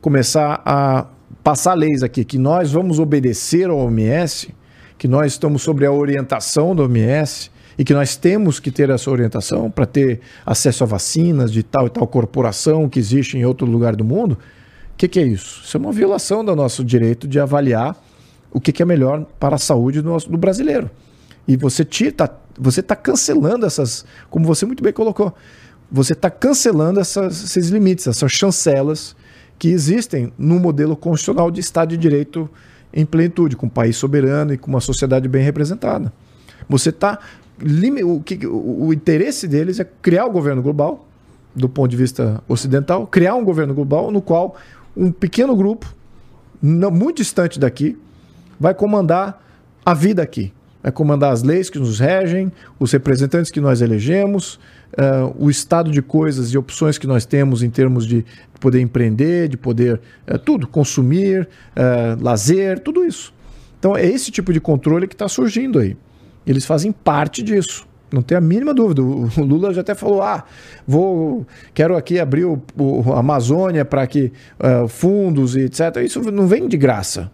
começar 0.00 0.62
a 0.64 1.06
passar 1.42 1.74
leis 1.74 2.04
aqui 2.04 2.24
que 2.24 2.38
nós 2.38 2.70
vamos 2.70 3.00
obedecer 3.00 3.68
ao 3.68 3.78
OMS, 3.78 4.54
que 4.96 5.08
nós 5.08 5.32
estamos 5.32 5.62
sobre 5.62 5.84
a 5.84 5.90
orientação 5.90 6.76
do 6.76 6.84
OMS 6.84 7.50
e 7.80 7.84
que 7.84 7.94
nós 7.94 8.14
temos 8.14 8.60
que 8.60 8.70
ter 8.70 8.90
essa 8.90 9.10
orientação 9.10 9.70
para 9.70 9.86
ter 9.86 10.20
acesso 10.44 10.84
a 10.84 10.86
vacinas 10.86 11.50
de 11.50 11.62
tal 11.62 11.86
e 11.86 11.88
tal 11.88 12.06
corporação 12.06 12.86
que 12.90 12.98
existe 12.98 13.38
em 13.38 13.46
outro 13.46 13.66
lugar 13.66 13.96
do 13.96 14.04
mundo, 14.04 14.34
o 14.34 14.96
que, 14.98 15.08
que, 15.08 15.18
é 15.18 15.22
isso? 15.22 15.62
Isso 15.64 15.78
é 15.78 15.80
uma 15.80 15.90
violação 15.90 16.44
do 16.44 16.54
nosso 16.54 16.84
direito 16.84 17.26
de 17.26 17.40
avaliar 17.40 17.96
o 18.52 18.60
que, 18.60 18.70
que 18.70 18.82
é 18.82 18.84
melhor 18.84 19.24
para 19.38 19.54
a 19.54 19.58
saúde 19.58 20.02
do, 20.02 20.10
nosso, 20.10 20.30
do 20.30 20.36
brasileiro. 20.36 20.90
E 21.48 21.56
você 21.56 21.80
está 21.82 22.28
você 22.58 22.82
tá 22.82 22.94
cancelando 22.94 23.64
essas, 23.64 24.04
como 24.28 24.44
você 24.44 24.66
muito 24.66 24.82
bem 24.82 24.92
colocou, 24.92 25.34
você 25.90 26.12
está 26.12 26.28
cancelando 26.28 27.00
essas, 27.00 27.44
esses 27.44 27.70
limites, 27.70 28.06
essas 28.06 28.30
chancelas 28.30 29.16
que 29.58 29.68
existem 29.68 30.30
no 30.36 30.60
modelo 30.60 30.94
constitucional 30.94 31.50
de 31.50 31.60
Estado 31.60 31.88
de 31.88 31.96
Direito 31.96 32.46
em 32.92 33.06
plenitude, 33.06 33.56
com 33.56 33.64
um 33.64 33.70
país 33.70 33.96
soberano 33.96 34.52
e 34.52 34.58
com 34.58 34.68
uma 34.68 34.82
sociedade 34.82 35.26
bem 35.26 35.42
representada. 35.42 36.12
Você 36.70 36.90
está 36.90 37.18
o, 38.04 38.20
que, 38.20 38.46
o, 38.46 38.86
o 38.86 38.92
interesse 38.92 39.46
deles 39.46 39.80
é 39.80 39.86
criar 40.02 40.26
o 40.26 40.30
governo 40.30 40.62
global, 40.62 41.06
do 41.54 41.68
ponto 41.68 41.90
de 41.90 41.96
vista 41.96 42.42
ocidental, 42.48 43.06
criar 43.06 43.34
um 43.34 43.44
governo 43.44 43.74
global 43.74 44.10
no 44.10 44.22
qual 44.22 44.56
um 44.96 45.10
pequeno 45.10 45.54
grupo, 45.56 45.92
não, 46.62 46.90
muito 46.90 47.18
distante 47.18 47.58
daqui, 47.58 47.96
vai 48.58 48.74
comandar 48.74 49.42
a 49.84 49.94
vida 49.94 50.22
aqui. 50.22 50.52
Vai 50.82 50.90
comandar 50.90 51.32
as 51.32 51.42
leis 51.42 51.68
que 51.68 51.78
nos 51.78 51.98
regem, 51.98 52.50
os 52.78 52.90
representantes 52.92 53.50
que 53.50 53.60
nós 53.60 53.82
elegemos, 53.82 54.58
uh, 54.92 55.34
o 55.38 55.50
estado 55.50 55.90
de 55.90 56.00
coisas 56.00 56.52
e 56.52 56.58
opções 56.58 56.96
que 56.96 57.06
nós 57.06 57.26
temos 57.26 57.62
em 57.62 57.68
termos 57.68 58.06
de 58.06 58.24
poder 58.58 58.80
empreender, 58.80 59.48
de 59.48 59.58
poder 59.58 60.00
uh, 60.26 60.38
tudo, 60.38 60.66
consumir, 60.66 61.48
uh, 61.76 62.22
lazer, 62.22 62.78
tudo 62.78 63.04
isso. 63.04 63.32
Então 63.78 63.94
é 63.94 64.06
esse 64.06 64.30
tipo 64.30 64.52
de 64.52 64.60
controle 64.60 65.06
que 65.06 65.14
está 65.14 65.28
surgindo 65.28 65.78
aí. 65.78 65.96
Eles 66.46 66.64
fazem 66.64 66.92
parte 66.92 67.42
disso. 67.42 67.86
Não 68.12 68.22
tem 68.22 68.36
a 68.36 68.40
mínima 68.40 68.74
dúvida. 68.74 69.02
O 69.02 69.44
Lula 69.44 69.72
já 69.72 69.82
até 69.82 69.94
falou: 69.94 70.22
ah, 70.22 70.44
vou, 70.86 71.46
quero 71.72 71.96
aqui 71.96 72.18
abrir 72.18 72.44
o, 72.44 72.60
o 72.76 73.12
Amazônia 73.12 73.84
para 73.84 74.06
que 74.06 74.32
uh, 74.58 74.88
fundos 74.88 75.54
e 75.54 75.60
etc. 75.60 75.96
Isso 76.04 76.20
não 76.30 76.46
vem 76.46 76.66
de 76.66 76.76
graça. 76.76 77.30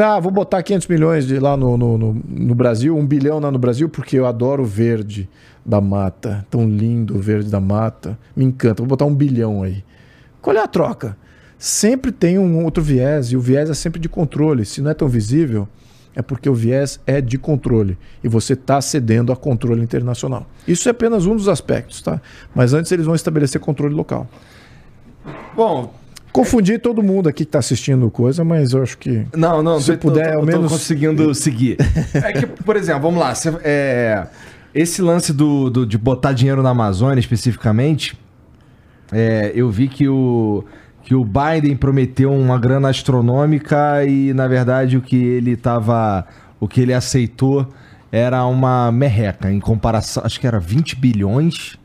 Ah, 0.00 0.18
vou 0.18 0.32
botar 0.32 0.62
500 0.62 0.88
milhões 0.88 1.26
de 1.26 1.38
lá 1.38 1.56
no, 1.56 1.76
no, 1.76 1.98
no, 1.98 2.22
no 2.26 2.54
Brasil, 2.54 2.96
um 2.96 3.06
bilhão 3.06 3.38
lá 3.38 3.50
no 3.50 3.58
Brasil, 3.58 3.88
porque 3.88 4.18
eu 4.18 4.24
adoro 4.24 4.62
o 4.62 4.66
verde 4.66 5.28
da 5.64 5.80
mata. 5.80 6.46
Tão 6.50 6.66
lindo 6.66 7.16
o 7.16 7.20
verde 7.20 7.50
da 7.50 7.60
mata. 7.60 8.18
Me 8.34 8.44
encanta. 8.44 8.82
Vou 8.82 8.88
botar 8.88 9.04
um 9.04 9.14
bilhão 9.14 9.62
aí. 9.62 9.84
Qual 10.40 10.56
é 10.56 10.60
a 10.60 10.66
troca? 10.66 11.16
Sempre 11.58 12.12
tem 12.12 12.38
um 12.38 12.64
outro 12.64 12.82
viés, 12.82 13.28
e 13.28 13.36
o 13.36 13.40
viés 13.40 13.70
é 13.70 13.74
sempre 13.74 14.00
de 14.00 14.08
controle. 14.08 14.64
Se 14.64 14.80
não 14.80 14.90
é 14.90 14.94
tão 14.94 15.08
visível, 15.08 15.68
é 16.14 16.22
porque 16.22 16.48
o 16.48 16.54
viés 16.54 17.00
é 17.06 17.20
de 17.20 17.38
controle 17.38 17.98
e 18.22 18.28
você 18.28 18.52
está 18.52 18.80
cedendo 18.80 19.32
a 19.32 19.36
controle 19.36 19.82
internacional. 19.82 20.46
Isso 20.66 20.88
é 20.88 20.92
apenas 20.92 21.26
um 21.26 21.36
dos 21.36 21.48
aspectos, 21.48 22.00
tá? 22.00 22.20
Mas 22.54 22.72
antes 22.72 22.90
eles 22.92 23.06
vão 23.06 23.14
estabelecer 23.14 23.60
controle 23.60 23.94
local. 23.94 24.28
Bom, 25.56 25.92
confundir 26.32 26.80
todo 26.80 27.02
mundo 27.02 27.28
aqui 27.28 27.38
que 27.38 27.42
está 27.44 27.58
assistindo 27.58 28.10
coisa, 28.10 28.44
mas 28.44 28.72
eu 28.72 28.82
acho 28.82 28.98
que 28.98 29.26
não, 29.36 29.62
não, 29.62 29.80
se 29.80 29.96
tô, 29.96 30.08
puder, 30.08 30.32
tô, 30.32 30.40
ao 30.40 30.46
menos 30.46 30.70
conseguindo 30.70 31.34
seguir. 31.34 31.76
É 32.14 32.32
que, 32.32 32.46
por 32.46 32.76
exemplo, 32.76 33.02
vamos 33.02 33.20
lá, 33.20 33.34
você, 33.34 33.52
é, 33.62 34.26
esse 34.74 35.00
lance 35.00 35.32
do, 35.32 35.70
do, 35.70 35.86
de 35.86 35.96
botar 35.96 36.32
dinheiro 36.32 36.62
na 36.62 36.70
Amazônia 36.70 37.20
especificamente, 37.20 38.18
é, 39.12 39.52
eu 39.54 39.70
vi 39.70 39.88
que 39.88 40.08
o 40.08 40.64
que 41.04 41.14
o 41.14 41.22
Biden 41.22 41.76
prometeu 41.76 42.32
uma 42.32 42.58
grana 42.58 42.88
astronômica 42.88 44.04
e 44.06 44.32
na 44.32 44.48
verdade 44.48 44.96
o 44.96 45.02
que 45.02 45.16
ele 45.16 45.54
tava, 45.54 46.26
o 46.58 46.66
que 46.66 46.80
ele 46.80 46.94
aceitou 46.94 47.68
era 48.10 48.44
uma 48.46 48.90
merreca 48.90 49.52
em 49.52 49.60
comparação, 49.60 50.22
acho 50.24 50.40
que 50.40 50.46
era 50.46 50.58
20 50.58 50.96
bilhões, 50.96 51.76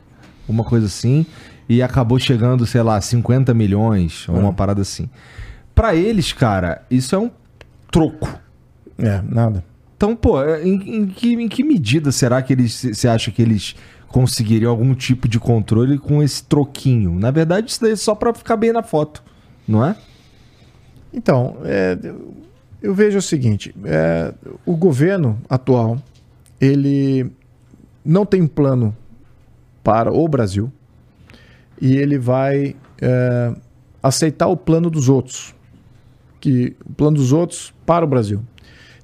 uma 0.48 0.64
coisa 0.64 0.86
assim, 0.86 1.26
e 1.68 1.82
acabou 1.82 2.18
chegando, 2.18 2.66
sei 2.66 2.82
lá, 2.82 3.00
50 3.00 3.52
milhões, 3.52 4.28
ou 4.28 4.36
uma 4.36 4.50
é. 4.50 4.52
parada 4.52 4.80
assim. 4.80 5.08
Para 5.74 5.94
eles, 5.94 6.32
cara, 6.32 6.82
isso 6.90 7.14
é 7.14 7.18
um 7.18 7.30
troco. 7.90 8.28
É, 8.98 9.20
nada. 9.28 9.64
Então, 9.96 10.16
pô, 10.16 10.42
em, 10.56 10.96
em, 10.96 11.06
que, 11.06 11.34
em 11.34 11.48
que 11.48 11.62
medida 11.62 12.10
será 12.10 12.40
que 12.40 12.52
eles, 12.52 12.72
você 12.92 13.06
acha 13.06 13.30
que 13.30 13.42
eles 13.42 13.76
conseguiriam 14.10 14.70
algum 14.70 14.94
tipo 14.94 15.28
de 15.28 15.38
controle 15.38 15.98
com 15.98 16.22
esse 16.22 16.42
troquinho. 16.42 17.18
Na 17.18 17.30
verdade, 17.30 17.70
isso 17.70 17.80
daí 17.80 17.92
é 17.92 17.96
só 17.96 18.14
para 18.14 18.34
ficar 18.34 18.56
bem 18.56 18.72
na 18.72 18.82
foto, 18.82 19.22
não 19.66 19.84
é? 19.84 19.96
Então, 21.12 21.56
é, 21.64 21.96
eu 22.82 22.94
vejo 22.94 23.18
o 23.18 23.22
seguinte: 23.22 23.74
é, 23.84 24.34
o 24.66 24.76
governo 24.76 25.40
atual 25.48 25.98
ele 26.60 27.30
não 28.04 28.26
tem 28.26 28.46
plano 28.46 28.94
para 29.82 30.12
o 30.12 30.28
Brasil 30.28 30.70
e 31.80 31.96
ele 31.96 32.18
vai 32.18 32.76
é, 33.00 33.54
aceitar 34.02 34.48
o 34.48 34.56
plano 34.56 34.90
dos 34.90 35.08
outros, 35.08 35.54
que 36.40 36.76
o 36.84 36.92
plano 36.92 37.16
dos 37.16 37.32
outros 37.32 37.72
para 37.86 38.04
o 38.04 38.08
Brasil. 38.08 38.42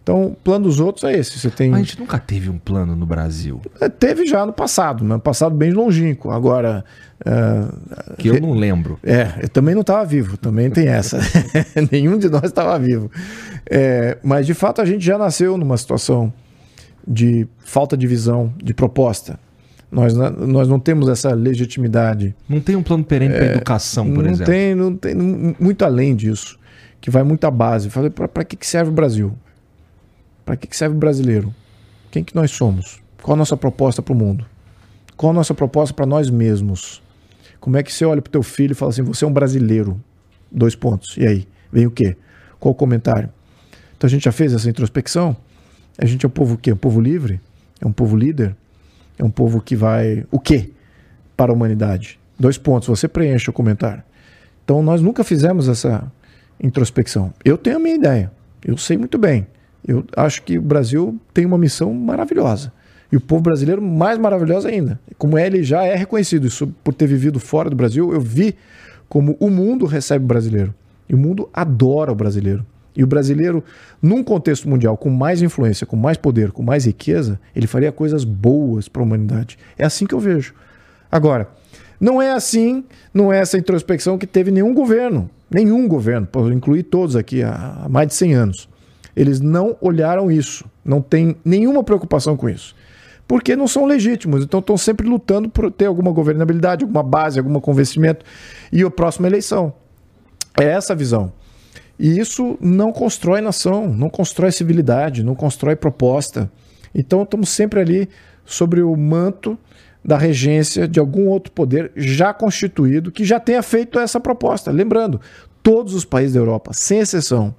Então, 0.06 0.26
o 0.26 0.34
plano 0.36 0.66
dos 0.66 0.78
outros 0.78 1.02
é 1.02 1.18
esse. 1.18 1.36
Você 1.36 1.50
tem... 1.50 1.68
Mas 1.68 1.80
a 1.80 1.82
gente 1.82 1.98
nunca 1.98 2.16
teve 2.16 2.48
um 2.48 2.58
plano 2.58 2.94
no 2.94 3.04
Brasil. 3.04 3.60
É, 3.80 3.88
teve 3.88 4.24
já 4.24 4.46
no 4.46 4.52
passado, 4.52 5.02
no 5.02 5.18
passado 5.18 5.52
bem 5.56 5.72
longínquo. 5.72 6.30
Agora. 6.30 6.84
Uh, 7.22 8.14
que 8.16 8.28
eu 8.28 8.40
não 8.40 8.52
lembro. 8.52 9.00
É, 9.02 9.32
eu 9.42 9.48
também 9.48 9.74
não 9.74 9.80
estava 9.80 10.04
vivo, 10.04 10.36
também 10.36 10.70
tem 10.70 10.86
essa. 10.86 11.18
Nenhum 11.90 12.18
de 12.18 12.28
nós 12.28 12.44
estava 12.44 12.78
vivo. 12.78 13.10
É, 13.68 14.16
mas 14.22 14.46
de 14.46 14.54
fato 14.54 14.80
a 14.80 14.84
gente 14.84 15.04
já 15.04 15.18
nasceu 15.18 15.58
numa 15.58 15.76
situação 15.76 16.32
de 17.04 17.48
falta 17.64 17.96
de 17.96 18.06
visão, 18.06 18.54
de 18.62 18.72
proposta. 18.72 19.40
Nós, 19.90 20.14
nós 20.14 20.68
não 20.68 20.78
temos 20.78 21.08
essa 21.08 21.34
legitimidade. 21.34 22.32
Não 22.48 22.60
tem 22.60 22.76
um 22.76 22.82
plano 22.84 23.02
perene 23.02 23.34
é, 23.34 23.38
para 23.38 23.46
educação, 23.54 24.08
por 24.08 24.22
não 24.22 24.30
exemplo? 24.30 24.52
Tem, 24.52 24.72
não 24.72 24.94
tem, 24.94 25.16
muito 25.58 25.84
além 25.84 26.14
disso, 26.14 26.56
que 27.00 27.10
vai 27.10 27.24
muito 27.24 27.44
à 27.44 27.50
base. 27.50 27.88
Para 28.32 28.44
que 28.44 28.64
serve 28.64 28.92
o 28.92 28.94
Brasil? 28.94 29.36
Para 30.46 30.56
que 30.56 30.74
serve 30.76 30.94
o 30.94 30.98
brasileiro? 30.98 31.52
Quem 32.08 32.22
que 32.22 32.32
nós 32.36 32.52
somos? 32.52 33.02
Qual 33.20 33.34
a 33.34 33.36
nossa 33.36 33.56
proposta 33.56 34.00
para 34.00 34.12
o 34.12 34.16
mundo? 34.16 34.46
Qual 35.16 35.30
a 35.30 35.34
nossa 35.34 35.52
proposta 35.52 35.92
para 35.92 36.06
nós 36.06 36.30
mesmos? 36.30 37.02
Como 37.58 37.76
é 37.76 37.82
que 37.82 37.92
você 37.92 38.04
olha 38.04 38.22
para 38.22 38.28
o 38.28 38.32
teu 38.32 38.44
filho 38.44 38.70
e 38.70 38.74
fala 38.74 38.92
assim, 38.92 39.02
você 39.02 39.24
é 39.24 39.28
um 39.28 39.32
brasileiro? 39.32 40.00
Dois 40.50 40.76
pontos. 40.76 41.16
E 41.16 41.26
aí? 41.26 41.48
Vem 41.72 41.86
o 41.86 41.90
quê? 41.90 42.16
Qual 42.60 42.70
o 42.70 42.76
comentário? 42.76 43.28
Então 43.96 44.06
a 44.06 44.10
gente 44.10 44.24
já 44.24 44.30
fez 44.30 44.52
essa 44.52 44.70
introspecção? 44.70 45.36
A 45.98 46.06
gente 46.06 46.24
é 46.24 46.28
um 46.28 46.30
povo 46.30 46.54
o 46.54 46.58
quê? 46.58 46.72
Um 46.72 46.76
povo 46.76 47.00
livre? 47.00 47.40
É 47.80 47.86
um 47.86 47.92
povo 47.92 48.16
líder? 48.16 48.54
É 49.18 49.24
um 49.24 49.30
povo 49.30 49.60
que 49.60 49.74
vai... 49.74 50.24
O 50.30 50.38
quê? 50.38 50.70
Para 51.36 51.50
a 51.50 51.54
humanidade. 51.56 52.20
Dois 52.38 52.56
pontos. 52.56 52.88
Você 52.88 53.08
preenche 53.08 53.50
o 53.50 53.52
comentário. 53.52 54.04
Então 54.64 54.80
nós 54.80 55.02
nunca 55.02 55.24
fizemos 55.24 55.68
essa 55.68 56.10
introspecção. 56.62 57.34
Eu 57.44 57.58
tenho 57.58 57.76
a 57.76 57.80
minha 57.80 57.96
ideia. 57.96 58.30
Eu 58.64 58.76
sei 58.76 58.96
muito 58.96 59.18
bem. 59.18 59.44
Eu 59.86 60.04
acho 60.16 60.42
que 60.42 60.58
o 60.58 60.62
Brasil 60.62 61.18
tem 61.32 61.46
uma 61.46 61.56
missão 61.56 61.94
maravilhosa. 61.94 62.72
E 63.10 63.16
o 63.16 63.20
povo 63.20 63.42
brasileiro 63.42 63.80
mais 63.80 64.18
maravilhoso 64.18 64.66
ainda. 64.66 64.98
Como 65.16 65.38
ele 65.38 65.62
já 65.62 65.84
é 65.84 65.94
reconhecido, 65.94 66.46
isso 66.46 66.66
por 66.82 66.92
ter 66.92 67.06
vivido 67.06 67.38
fora 67.38 67.70
do 67.70 67.76
Brasil, 67.76 68.12
eu 68.12 68.20
vi 68.20 68.56
como 69.08 69.36
o 69.38 69.48
mundo 69.48 69.86
recebe 69.86 70.24
o 70.24 70.28
brasileiro. 70.28 70.74
E 71.08 71.14
o 71.14 71.18
mundo 71.18 71.48
adora 71.52 72.10
o 72.10 72.14
brasileiro. 72.16 72.66
E 72.96 73.04
o 73.04 73.06
brasileiro, 73.06 73.62
num 74.02 74.24
contexto 74.24 74.68
mundial 74.68 74.96
com 74.96 75.10
mais 75.10 75.42
influência, 75.42 75.86
com 75.86 75.96
mais 75.96 76.16
poder, 76.16 76.50
com 76.50 76.62
mais 76.62 76.86
riqueza, 76.86 77.38
ele 77.54 77.66
faria 77.66 77.92
coisas 77.92 78.24
boas 78.24 78.88
para 78.88 79.02
a 79.02 79.04
humanidade. 79.04 79.58
É 79.78 79.84
assim 79.84 80.06
que 80.06 80.14
eu 80.14 80.18
vejo. 80.18 80.54
Agora, 81.12 81.48
não 82.00 82.20
é 82.20 82.32
assim, 82.32 82.84
não 83.12 83.32
é 83.32 83.38
essa 83.38 83.58
introspecção 83.58 84.18
que 84.18 84.26
teve 84.26 84.50
nenhum 84.50 84.74
governo, 84.74 85.30
nenhum 85.50 85.86
governo, 85.86 86.26
posso 86.26 86.52
incluir 86.52 86.84
todos 86.84 87.16
aqui 87.16 87.42
há 87.42 87.86
mais 87.88 88.08
de 88.08 88.14
100 88.14 88.34
anos. 88.34 88.68
Eles 89.16 89.40
não 89.40 89.76
olharam 89.80 90.30
isso, 90.30 90.64
não 90.84 91.00
tem 91.00 91.36
nenhuma 91.42 91.82
preocupação 91.82 92.36
com 92.36 92.48
isso. 92.48 92.76
Porque 93.26 93.56
não 93.56 93.66
são 93.66 93.86
legítimos, 93.86 94.44
então 94.44 94.60
estão 94.60 94.76
sempre 94.76 95.08
lutando 95.08 95.48
por 95.48 95.72
ter 95.72 95.86
alguma 95.86 96.12
governabilidade, 96.12 96.84
alguma 96.84 97.02
base, 97.02 97.38
algum 97.38 97.58
convencimento 97.58 98.24
e 98.70 98.82
a 98.82 98.90
próxima 98.90 99.26
eleição. 99.26 99.72
É 100.60 100.64
essa 100.64 100.92
a 100.92 100.96
visão. 100.96 101.32
E 101.98 102.18
isso 102.18 102.58
não 102.60 102.92
constrói 102.92 103.40
nação, 103.40 103.88
não 103.88 104.10
constrói 104.10 104.52
civilidade, 104.52 105.24
não 105.24 105.34
constrói 105.34 105.74
proposta. 105.74 106.50
Então 106.94 107.22
estamos 107.22 107.48
sempre 107.48 107.80
ali 107.80 108.08
sobre 108.44 108.82
o 108.82 108.94
manto 108.94 109.58
da 110.04 110.16
regência 110.16 110.86
de 110.86 111.00
algum 111.00 111.26
outro 111.26 111.50
poder 111.50 111.90
já 111.96 112.32
constituído 112.32 113.10
que 113.10 113.24
já 113.24 113.40
tenha 113.40 113.62
feito 113.62 113.98
essa 113.98 114.20
proposta. 114.20 114.70
Lembrando, 114.70 115.20
todos 115.62 115.94
os 115.94 116.04
países 116.04 116.34
da 116.34 116.40
Europa, 116.40 116.72
sem 116.72 117.00
exceção, 117.00 117.52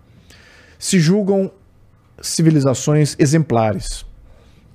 se 0.77 0.99
julgam 0.99 1.51
civilizações 2.21 3.15
exemplares. 3.19 4.05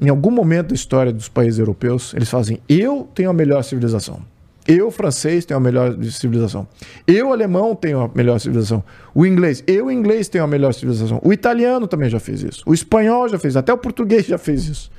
Em 0.01 0.09
algum 0.09 0.31
momento 0.31 0.69
da 0.69 0.75
história 0.75 1.13
dos 1.13 1.29
países 1.29 1.59
europeus, 1.59 2.13
eles 2.15 2.29
fazem: 2.29 2.61
eu 2.69 3.09
tenho 3.15 3.31
a 3.31 3.33
melhor 3.33 3.63
civilização. 3.63 4.23
Eu, 4.67 4.93
francês, 4.93 5.45
tenho 5.45 5.59
a 5.59 5.61
melhor 5.61 5.97
civilização. 6.05 6.69
Eu, 7.05 7.33
alemão, 7.33 7.75
tenho 7.75 8.01
a 8.01 8.11
melhor 8.15 8.39
civilização. 8.39 8.83
O 9.13 9.27
inglês, 9.27 9.63
eu, 9.67 9.91
inglês, 9.91 10.29
tenho 10.29 10.45
a 10.45 10.47
melhor 10.47 10.73
civilização. 10.73 11.21
O 11.25 11.33
italiano 11.33 11.89
também 11.89 12.09
já 12.09 12.21
fez 12.21 12.43
isso. 12.43 12.63
O 12.65 12.73
espanhol 12.73 13.29
já 13.29 13.39
fez, 13.41 13.57
até 13.57 13.73
o 13.73 13.79
português 13.79 14.25
já 14.25 14.39
fez 14.39 14.69
isso. 14.69 14.91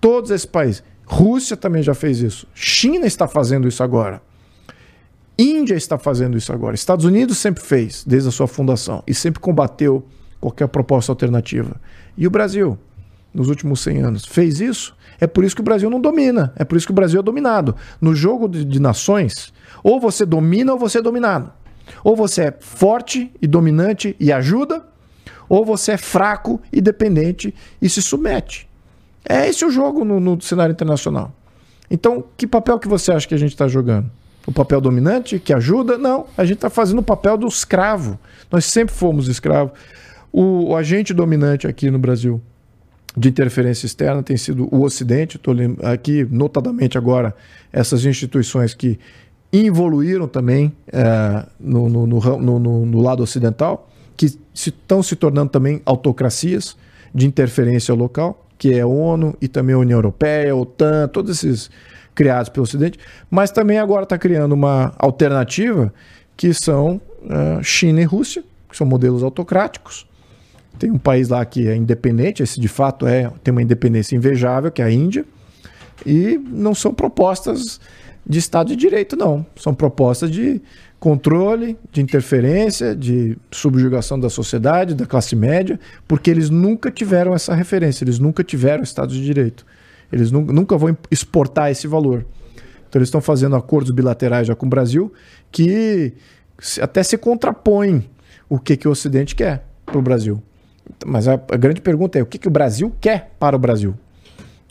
Todos 0.00 0.30
esses 0.30 0.44
países. 0.44 0.82
Rússia 1.06 1.56
também 1.56 1.82
já 1.82 1.94
fez 1.94 2.20
isso. 2.20 2.46
China 2.54 3.06
está 3.06 3.26
fazendo 3.26 3.66
isso 3.66 3.82
agora. 3.82 4.20
Índia 5.38 5.74
está 5.74 5.98
fazendo 5.98 6.36
isso 6.36 6.52
agora. 6.52 6.74
Estados 6.74 7.04
Unidos 7.04 7.38
sempre 7.38 7.62
fez, 7.62 8.04
desde 8.06 8.28
a 8.28 8.32
sua 8.32 8.46
fundação, 8.46 9.02
e 9.06 9.12
sempre 9.12 9.40
combateu 9.40 10.06
qualquer 10.40 10.68
proposta 10.68 11.10
alternativa. 11.10 11.76
E 12.16 12.26
o 12.26 12.30
Brasil, 12.30 12.78
nos 13.32 13.48
últimos 13.48 13.80
100 13.80 14.02
anos, 14.02 14.24
fez 14.24 14.60
isso? 14.60 14.96
É 15.20 15.26
por 15.26 15.44
isso 15.44 15.54
que 15.54 15.60
o 15.60 15.64
Brasil 15.64 15.90
não 15.90 16.00
domina. 16.00 16.52
É 16.56 16.64
por 16.64 16.76
isso 16.76 16.86
que 16.86 16.92
o 16.92 16.94
Brasil 16.94 17.18
é 17.18 17.22
dominado. 17.22 17.74
No 18.00 18.14
jogo 18.14 18.48
de, 18.48 18.64
de 18.64 18.80
nações, 18.80 19.52
ou 19.82 19.98
você 19.98 20.24
domina 20.24 20.72
ou 20.72 20.78
você 20.78 20.98
é 20.98 21.02
dominado. 21.02 21.50
Ou 22.02 22.14
você 22.14 22.44
é 22.44 22.56
forte 22.60 23.32
e 23.42 23.46
dominante 23.46 24.16
e 24.20 24.32
ajuda, 24.32 24.86
ou 25.48 25.64
você 25.64 25.92
é 25.92 25.96
fraco 25.96 26.60
e 26.72 26.80
dependente 26.80 27.54
e 27.80 27.88
se 27.88 28.00
submete. 28.00 28.68
É 29.24 29.48
esse 29.48 29.64
o 29.64 29.70
jogo 29.70 30.04
no, 30.04 30.20
no 30.20 30.40
cenário 30.40 30.72
internacional. 30.72 31.32
Então, 31.90 32.24
que 32.36 32.46
papel 32.46 32.78
que 32.78 32.88
você 32.88 33.12
acha 33.12 33.26
que 33.26 33.34
a 33.34 33.38
gente 33.38 33.52
está 33.52 33.66
jogando? 33.66 34.10
O 34.46 34.52
papel 34.52 34.80
dominante 34.80 35.38
que 35.38 35.52
ajuda? 35.52 35.96
Não, 35.96 36.26
a 36.36 36.44
gente 36.44 36.56
está 36.56 36.68
fazendo 36.68 36.98
o 36.98 37.02
papel 37.02 37.36
do 37.36 37.46
escravo. 37.46 38.18
Nós 38.50 38.64
sempre 38.66 38.94
fomos 38.94 39.28
escravos. 39.28 39.72
O, 40.32 40.70
o, 40.70 40.76
agente 40.76 41.14
dominante 41.14 41.66
aqui 41.66 41.90
no 41.90 41.98
Brasil 41.98 42.40
de 43.16 43.28
interferência 43.28 43.86
externa 43.86 44.22
tem 44.22 44.36
sido 44.36 44.68
o 44.70 44.82
Ocidente. 44.82 45.36
Estou 45.36 45.54
aqui, 45.82 46.26
notadamente 46.30 46.98
agora, 46.98 47.34
essas 47.72 48.04
instituições 48.04 48.74
que 48.74 48.98
evoluíram 49.52 50.26
também 50.26 50.72
é, 50.92 51.46
no, 51.58 51.88
no, 51.88 52.06
no, 52.06 52.86
no, 52.86 53.00
lado 53.00 53.22
ocidental, 53.22 53.88
que 54.16 54.26
estão 54.52 55.02
se, 55.02 55.10
se 55.10 55.16
tornando 55.16 55.50
também 55.50 55.80
autocracias 55.86 56.76
de 57.14 57.26
interferência 57.26 57.94
local 57.94 58.44
que 58.58 58.72
é 58.72 58.80
a 58.80 58.86
ONU 58.86 59.36
e 59.40 59.48
também 59.48 59.74
a 59.74 59.78
União 59.78 59.98
Europeia, 59.98 60.52
a 60.52 60.56
OTAN, 60.56 61.08
todos 61.08 61.36
esses 61.36 61.70
criados 62.14 62.48
pelo 62.48 62.64
Ocidente, 62.64 62.98
mas 63.30 63.50
também 63.50 63.78
agora 63.78 64.04
está 64.04 64.16
criando 64.16 64.52
uma 64.52 64.94
alternativa 64.98 65.92
que 66.36 66.52
são 66.52 67.00
uh, 67.22 67.62
China 67.62 68.00
e 68.00 68.04
Rússia, 68.04 68.44
que 68.68 68.76
são 68.76 68.86
modelos 68.86 69.22
autocráticos. 69.22 70.06
Tem 70.78 70.90
um 70.90 70.98
país 70.98 71.28
lá 71.28 71.44
que 71.44 71.68
é 71.68 71.76
independente, 71.76 72.42
esse 72.42 72.60
de 72.60 72.68
fato 72.68 73.06
é 73.06 73.30
tem 73.42 73.52
uma 73.52 73.62
independência 73.62 74.16
invejável, 74.16 74.70
que 74.70 74.82
é 74.82 74.84
a 74.84 74.90
Índia, 74.90 75.24
e 76.04 76.40
não 76.48 76.74
são 76.74 76.92
propostas 76.92 77.80
de 78.26 78.38
Estado 78.38 78.68
de 78.68 78.76
Direito, 78.76 79.16
não. 79.16 79.44
São 79.56 79.74
propostas 79.74 80.30
de 80.30 80.60
controle, 80.98 81.76
de 81.92 82.00
interferência, 82.00 82.96
de 82.96 83.36
subjugação 83.50 84.18
da 84.18 84.30
sociedade, 84.30 84.94
da 84.94 85.04
classe 85.04 85.36
média, 85.36 85.78
porque 86.08 86.30
eles 86.30 86.48
nunca 86.48 86.90
tiveram 86.90 87.34
essa 87.34 87.54
referência, 87.54 88.04
eles 88.04 88.18
nunca 88.18 88.42
tiveram 88.42 88.82
Estado 88.82 89.12
de 89.12 89.22
Direito. 89.22 89.66
Eles 90.12 90.30
nunca 90.30 90.76
vão 90.76 90.96
exportar 91.10 91.70
esse 91.70 91.86
valor. 91.86 92.24
Então 92.88 93.00
eles 93.00 93.08
estão 93.08 93.20
fazendo 93.20 93.56
acordos 93.56 93.90
bilaterais 93.90 94.46
já 94.46 94.54
com 94.54 94.66
o 94.66 94.68
Brasil 94.68 95.12
que 95.50 96.12
até 96.80 97.02
se 97.02 97.18
contrapõem 97.18 98.08
o 98.48 98.58
que, 98.58 98.76
que 98.76 98.86
o 98.86 98.90
Ocidente 98.90 99.34
quer 99.34 99.66
para 99.84 99.98
o 99.98 100.02
Brasil. 100.02 100.42
Mas 101.04 101.26
a, 101.26 101.34
a, 101.34 101.56
grande 101.56 101.80
pergunta 101.80 102.18
é 102.18 102.22
o 102.22 102.26
que, 102.26 102.38
que 102.38 102.48
o 102.48 102.50
Brasil 102.50 102.94
quer 103.00 103.32
para 103.38 103.56
o 103.56 103.58
Brasil? 103.58 103.94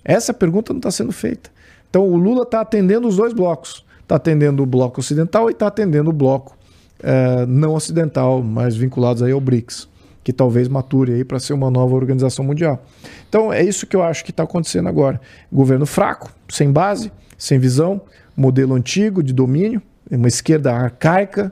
Essa 0.04 0.34
pergunta 0.34 0.72
não 0.72 0.80
está 0.80 0.92
sendo 0.92 1.12
feita. 1.12 1.50
Então 1.90 2.08
o 2.08 2.16
Lula 2.16 2.44
está 2.44 2.62
atendendo 2.62 3.08
os 3.08 3.18
dois 3.18 3.34
blocos 3.34 3.84
está 4.04 4.18
atendendo 4.18 4.62
o 4.62 4.66
bloco 4.66 5.00
ocidental 5.00 5.50
e 5.50 5.54
está 5.54 5.68
atendendo 5.68 6.10
o 6.10 6.14
bloco 6.14 6.56
é, 7.02 7.46
não 7.46 7.74
ocidental, 7.74 8.44
mas 8.44 8.76
vinculados 8.76 9.24
aí 9.24 9.32
ao 9.32 9.42
BRICS, 9.42 9.90
que 10.24 10.32
talvez 10.32 10.67
mature 10.67 11.13
aí 11.13 11.24
para 11.24 11.39
ser 11.39 11.53
uma 11.53 11.69
nova 11.69 11.95
organização 11.95 12.45
mundial. 12.45 12.84
Então 13.28 13.51
é 13.51 13.61
isso 13.63 13.86
que 13.86 13.95
eu 13.95 14.01
acho 14.01 14.24
que 14.24 14.32
está 14.32 14.43
acontecendo 14.43 14.88
agora. 14.88 15.19
Governo 15.51 15.86
fraco, 15.86 16.32
sem 16.49 16.71
base, 16.71 17.11
sem 17.38 17.59
visão, 17.59 18.01
modelo 18.36 18.74
antigo 18.74 19.21
de 19.21 19.34
domínio, 19.34 19.82
uma 20.09 20.28
esquerda 20.28 20.74
arcaica, 20.74 21.51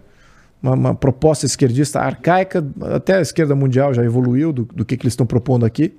uma, 0.62 0.74
uma 0.74 0.96
proposta 0.96 1.46
esquerdista 1.46 2.00
arcaica, 2.00 2.66
até 2.94 3.16
a 3.16 3.22
esquerda 3.22 3.56
mundial 3.56 3.94
já 3.94 4.04
evoluiu 4.04 4.54
do, 4.54 4.64
do 4.64 4.86
que, 4.86 4.96
que 4.96 5.04
eles 5.04 5.14
estão 5.14 5.26
propondo 5.26 5.66
aqui. 5.66 5.98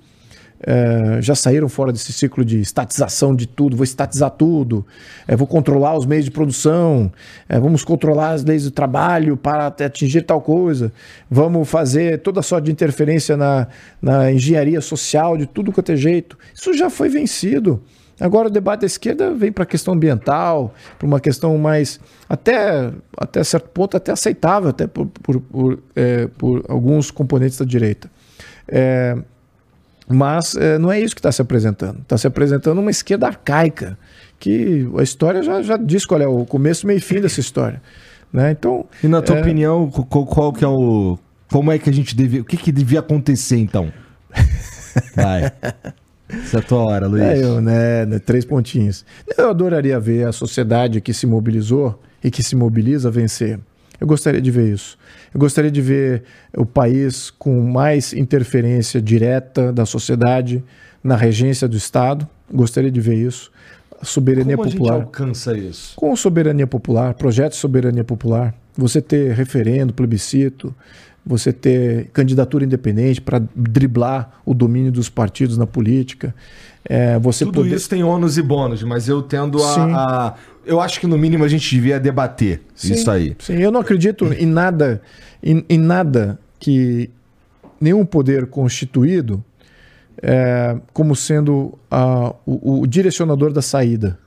É, 0.64 1.20
já 1.20 1.34
saíram 1.34 1.68
fora 1.68 1.92
desse 1.92 2.12
ciclo 2.12 2.44
de 2.44 2.60
estatização 2.60 3.34
de 3.34 3.46
tudo, 3.46 3.76
vou 3.76 3.84
estatizar 3.84 4.30
tudo, 4.30 4.86
é, 5.26 5.34
vou 5.34 5.46
controlar 5.46 5.96
os 5.96 6.06
meios 6.06 6.24
de 6.24 6.30
produção, 6.30 7.12
é, 7.48 7.58
vamos 7.58 7.82
controlar 7.82 8.30
as 8.30 8.44
leis 8.44 8.64
do 8.64 8.70
trabalho 8.70 9.36
para 9.36 9.66
atingir 9.66 10.22
tal 10.22 10.40
coisa, 10.40 10.92
vamos 11.28 11.68
fazer 11.68 12.20
toda 12.20 12.42
sorte 12.42 12.66
de 12.66 12.72
interferência 12.72 13.36
na, 13.36 13.66
na 14.00 14.30
engenharia 14.30 14.80
social 14.80 15.36
de 15.36 15.46
tudo 15.46 15.72
quanto 15.72 15.90
é 15.90 15.96
jeito. 15.96 16.38
Isso 16.54 16.72
já 16.74 16.88
foi 16.88 17.08
vencido. 17.08 17.82
Agora 18.20 18.46
o 18.46 18.50
debate 18.50 18.82
da 18.82 18.86
esquerda 18.86 19.34
vem 19.34 19.50
para 19.50 19.64
a 19.64 19.66
questão 19.66 19.94
ambiental, 19.94 20.72
para 20.96 21.06
uma 21.06 21.18
questão 21.18 21.58
mais, 21.58 21.98
até, 22.28 22.92
até 23.16 23.42
certo 23.42 23.68
ponto, 23.70 23.96
até 23.96 24.12
aceitável, 24.12 24.70
até 24.70 24.86
por, 24.86 25.06
por, 25.06 25.40
por, 25.40 25.82
é, 25.96 26.28
por 26.38 26.64
alguns 26.68 27.10
componentes 27.10 27.58
da 27.58 27.64
direita. 27.64 28.08
É, 28.68 29.16
mas 30.08 30.56
é, 30.56 30.78
não 30.78 30.90
é 30.90 31.00
isso 31.00 31.14
que 31.14 31.20
está 31.20 31.32
se 31.32 31.40
apresentando. 31.42 32.00
Está 32.00 32.18
se 32.18 32.26
apresentando 32.26 32.78
uma 32.80 32.90
esquerda 32.90 33.26
arcaica, 33.26 33.98
que 34.38 34.88
a 34.98 35.02
história 35.02 35.42
já, 35.42 35.62
já 35.62 35.76
diz 35.76 36.04
qual 36.04 36.20
é 36.20 36.26
o 36.26 36.44
começo, 36.44 36.86
meio 36.86 36.98
e 36.98 37.00
fim 37.00 37.20
dessa 37.20 37.40
história. 37.40 37.80
Né? 38.32 38.50
Então, 38.50 38.86
e 39.02 39.08
na 39.08 39.20
tua 39.20 39.36
é... 39.36 39.40
opinião, 39.40 39.90
qual, 39.90 40.26
qual, 40.26 40.52
que 40.52 40.64
é 40.64 40.68
o. 40.68 41.18
Como 41.50 41.70
é 41.70 41.78
que 41.78 41.90
a 41.90 41.92
gente 41.92 42.16
devia. 42.16 42.40
O 42.40 42.44
que, 42.44 42.56
que 42.56 42.72
devia 42.72 43.00
acontecer 43.00 43.58
então? 43.58 43.92
Vai. 45.14 45.52
Essa 46.28 46.56
é 46.56 46.60
a 46.60 46.62
tua 46.62 46.78
hora, 46.78 47.06
Luiz. 47.06 47.22
É 47.22 47.42
eu, 47.42 47.60
né, 47.60 48.06
né? 48.06 48.18
Três 48.18 48.44
pontinhos. 48.44 49.04
Eu 49.36 49.50
adoraria 49.50 50.00
ver 50.00 50.26
a 50.26 50.32
sociedade 50.32 51.00
que 51.00 51.12
se 51.12 51.26
mobilizou 51.26 52.00
e 52.24 52.30
que 52.30 52.42
se 52.42 52.56
mobiliza 52.56 53.10
vencer. 53.10 53.60
Eu 54.02 54.06
gostaria 54.08 54.42
de 54.42 54.50
ver 54.50 54.74
isso. 54.74 54.98
Eu 55.32 55.38
gostaria 55.38 55.70
de 55.70 55.80
ver 55.80 56.24
o 56.56 56.66
país 56.66 57.30
com 57.30 57.60
mais 57.60 58.12
interferência 58.12 59.00
direta 59.00 59.72
da 59.72 59.86
sociedade 59.86 60.60
na 61.04 61.14
regência 61.14 61.68
do 61.68 61.76
Estado. 61.76 62.28
Gostaria 62.52 62.90
de 62.90 63.00
ver 63.00 63.14
isso. 63.14 63.52
Soberania 64.02 64.56
Como 64.56 64.68
popular. 64.68 64.94
A 64.94 64.96
gente 64.96 65.04
alcança 65.04 65.56
isso? 65.56 65.94
Com 65.94 66.16
soberania 66.16 66.66
popular, 66.66 67.14
projeto 67.14 67.52
de 67.52 67.58
soberania 67.58 68.02
popular. 68.02 68.52
Você 68.76 69.00
ter 69.00 69.34
referendo, 69.34 69.94
plebiscito, 69.94 70.74
você 71.24 71.52
ter 71.52 72.08
candidatura 72.12 72.64
independente 72.64 73.20
para 73.20 73.40
driblar 73.54 74.40
o 74.44 74.52
domínio 74.52 74.90
dos 74.90 75.08
partidos 75.08 75.56
na 75.56 75.64
política. 75.64 76.34
É, 76.84 77.16
você 77.20 77.44
Tudo 77.44 77.54
poder... 77.54 77.76
isso 77.76 77.88
tem 77.88 78.02
ônus 78.02 78.36
e 78.36 78.42
bônus, 78.42 78.82
mas 78.82 79.08
eu 79.08 79.22
tendo 79.22 79.62
a, 79.62 79.84
a, 79.84 80.34
Eu 80.64 80.80
acho 80.80 81.00
que 81.00 81.06
no 81.06 81.18
mínimo 81.18 81.44
a 81.44 81.48
gente 81.48 81.68
devia 81.68 81.98
debater 81.98 82.62
sim, 82.74 82.94
isso 82.94 83.10
aí. 83.10 83.36
Sim, 83.38 83.54
eu 83.54 83.70
não 83.70 83.80
acredito 83.80 84.32
em 84.32 84.46
nada, 84.46 85.02
em, 85.42 85.64
em 85.68 85.78
nada 85.78 86.38
que 86.58 87.10
nenhum 87.80 88.04
poder 88.04 88.46
constituído 88.46 89.44
é, 90.22 90.76
como 90.92 91.16
sendo 91.16 91.76
a, 91.90 92.32
o, 92.46 92.80
o, 92.80 92.86
direcionador 92.86 93.52
da 93.52 93.60
saída. 93.60 94.18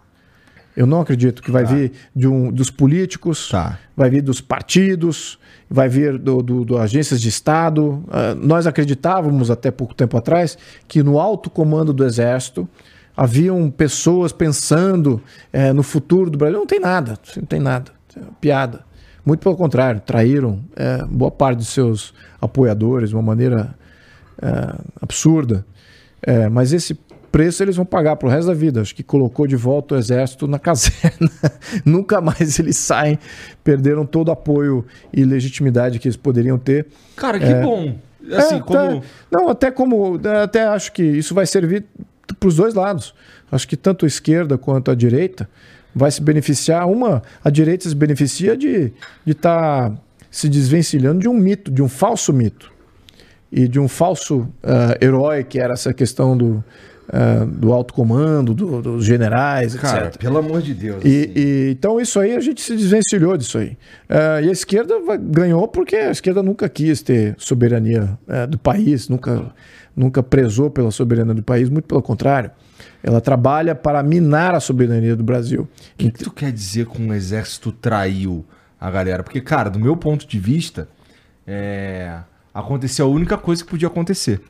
Eu 0.76 0.86
não 0.86 1.00
acredito 1.00 1.42
que 1.42 1.50
vai 1.50 1.64
tá. 1.64 1.74
vir 1.74 1.94
de 2.14 2.28
um, 2.28 2.52
dos 2.52 2.70
políticos, 2.70 3.48
tá. 3.48 3.80
vai 3.96 4.10
vir 4.10 4.22
dos 4.22 4.42
partidos, 4.42 5.40
vai 5.70 5.88
vir 5.88 6.18
do, 6.18 6.44
do, 6.44 6.66
do 6.66 6.78
agências 6.78 7.22
de 7.22 7.30
Estado. 7.30 8.04
Uh, 8.08 8.36
nós 8.42 8.68
acreditávamos 8.68 9.50
até 9.50 9.72
pouco 9.72 9.96
tempo 9.96 10.18
atrás 10.18 10.58
que 10.86 11.02
no 11.02 11.18
alto 11.18 11.50
comando 11.50 11.94
do 11.94 12.04
Exército 12.04 12.68
haviam 13.16 13.70
pessoas 13.70 14.32
pensando 14.32 15.22
é, 15.52 15.72
no 15.72 15.84
futuro 15.84 16.30
do 16.30 16.38
Brasil. 16.38 16.58
Não 16.58 16.68
tem 16.68 16.80
nada, 16.80 17.18
não 17.38 17.46
tem 17.46 17.60
nada. 17.60 17.92
É 18.16 18.22
piada. 18.40 18.86
Muito 19.26 19.40
pelo 19.42 19.56
contrário, 19.56 20.02
traíram 20.06 20.64
é, 20.76 21.04
boa 21.06 21.32
parte 21.32 21.58
dos 21.58 21.70
seus 21.70 22.14
apoiadores 22.40 23.10
de 23.10 23.16
uma 23.16 23.24
maneira 23.24 23.74
é, 24.42 24.76
absurda. 25.02 25.66
É, 26.22 26.48
mas 26.48 26.74
esse 26.74 26.98
preço 27.32 27.62
eles 27.64 27.76
vão 27.76 27.86
pagar 27.86 28.16
pro 28.18 28.30
resto 28.30 28.48
da 28.48 28.54
vida. 28.54 28.82
Acho 28.82 28.96
que 28.96 29.04
colocou 29.04 29.48
de 29.48 29.56
volta 29.56 29.96
o 29.96 29.98
exército 29.98 30.48
na 30.48 30.58
caserna. 30.60 31.30
Nunca 31.84 32.22
mais 32.22 32.60
eles 32.60 32.78
saem. 32.78 33.18
Perderam 33.64 34.06
todo 34.06 34.30
o 34.30 34.32
apoio 34.32 34.86
e 35.12 35.24
legitimidade 35.24 36.00
que 36.00 36.08
eles 36.08 36.18
poderiam 36.18 36.58
ter. 36.58 36.88
Cara, 37.16 37.40
que 37.40 37.46
é, 37.46 37.62
bom. 37.62 37.96
Assim, 38.32 38.56
é, 38.56 38.60
como... 38.60 39.02
Tá, 39.02 39.08
não, 39.32 39.50
até 39.50 39.72
como. 39.72 40.20
Até 40.44 40.64
acho 40.64 40.92
que 40.92 41.04
isso 41.04 41.34
vai 41.34 41.46
servir 41.46 41.86
para 42.34 42.48
os 42.48 42.56
dois 42.56 42.74
lados. 42.74 43.14
Acho 43.52 43.68
que 43.68 43.78
tanto 43.78 44.06
a 44.06 44.08
esquerda 44.08 44.58
quanto 44.58 44.90
a 44.90 44.96
direita 44.96 45.48
vai 45.94 46.12
se 46.12 46.22
beneficiar. 46.22 46.90
Uma, 46.90 47.22
a 47.44 47.50
direita 47.50 47.88
se 47.88 47.96
beneficia 47.96 48.58
de 48.58 48.92
estar 49.26 49.90
tá 49.90 49.96
se 50.30 50.50
desvencilhando 50.50 51.22
de 51.22 51.30
um 51.30 51.34
mito, 51.34 51.72
de 51.72 51.82
um 51.82 51.88
falso 51.88 52.34
mito. 52.34 52.74
E 53.52 53.70
de 53.70 53.80
um 53.80 53.88
falso 53.88 54.40
uh, 54.40 54.50
herói, 55.00 55.46
que 55.46 55.60
era 55.60 55.74
essa 55.74 55.94
questão 55.94 56.36
do, 56.36 56.62
uh, 57.08 57.46
do 57.46 57.72
alto 57.72 57.94
comando, 57.94 58.54
do, 58.54 58.82
dos 58.82 59.06
generais, 59.06 59.76
Cara, 59.76 60.08
etc. 60.08 60.20
pelo 60.20 60.38
amor 60.38 60.62
de 60.62 60.74
Deus. 60.74 61.02
E, 61.06 61.08
assim. 61.08 61.34
e, 61.36 61.70
então 61.72 62.02
isso 62.02 62.20
aí 62.20 62.36
a 62.36 62.42
gente 62.42 62.62
se 62.62 62.76
desvencilhou 62.76 63.38
disso 63.38 63.58
aí. 63.58 63.78
Uh, 64.10 64.44
e 64.44 64.50
a 64.50 64.52
esquerda 64.52 64.96
ganhou 65.22 65.70
porque 65.70 65.96
a 65.96 66.12
esquerda 66.12 66.44
nunca 66.44 66.68
quis 66.68 67.02
ter 67.02 67.36
soberania 67.38 68.18
do 68.50 68.58
país, 68.58 69.08
nunca, 69.08 69.54
nunca 69.96 70.22
prezou 70.22 70.70
pela 70.70 70.92
soberania 70.92 71.34
do 71.34 71.44
país, 71.44 71.70
muito 71.70 71.86
pelo 71.86 72.02
contrário. 72.02 72.52
Ela 73.02 73.22
trabalha 73.22 73.74
para 73.74 74.04
minar 74.04 74.54
a 74.54 74.60
soberania 74.60 75.16
do 75.16 75.24
Brasil. 75.24 75.62
O 75.62 75.98
que, 75.98 76.12
que 76.12 76.24
tu 76.24 76.32
quer 76.32 76.52
dizer 76.52 76.86
com 76.88 77.08
o 77.08 77.14
exército 77.14 77.72
traiu 77.72 78.46
a 78.80 78.92
galera? 78.92 79.24
Porque, 79.24 79.40
cara, 79.40 79.70
do 79.70 79.80
meu 79.80 79.96
ponto 79.96 80.28
de 80.28 80.40
vista, 80.40 80.90
é... 81.48 82.20
aconteceu 82.54 83.06
a 83.06 83.10
única 83.10 83.38
coisa 83.38 83.64
que 83.64 83.70
podia 83.70 83.88
acontecer. 83.88 84.42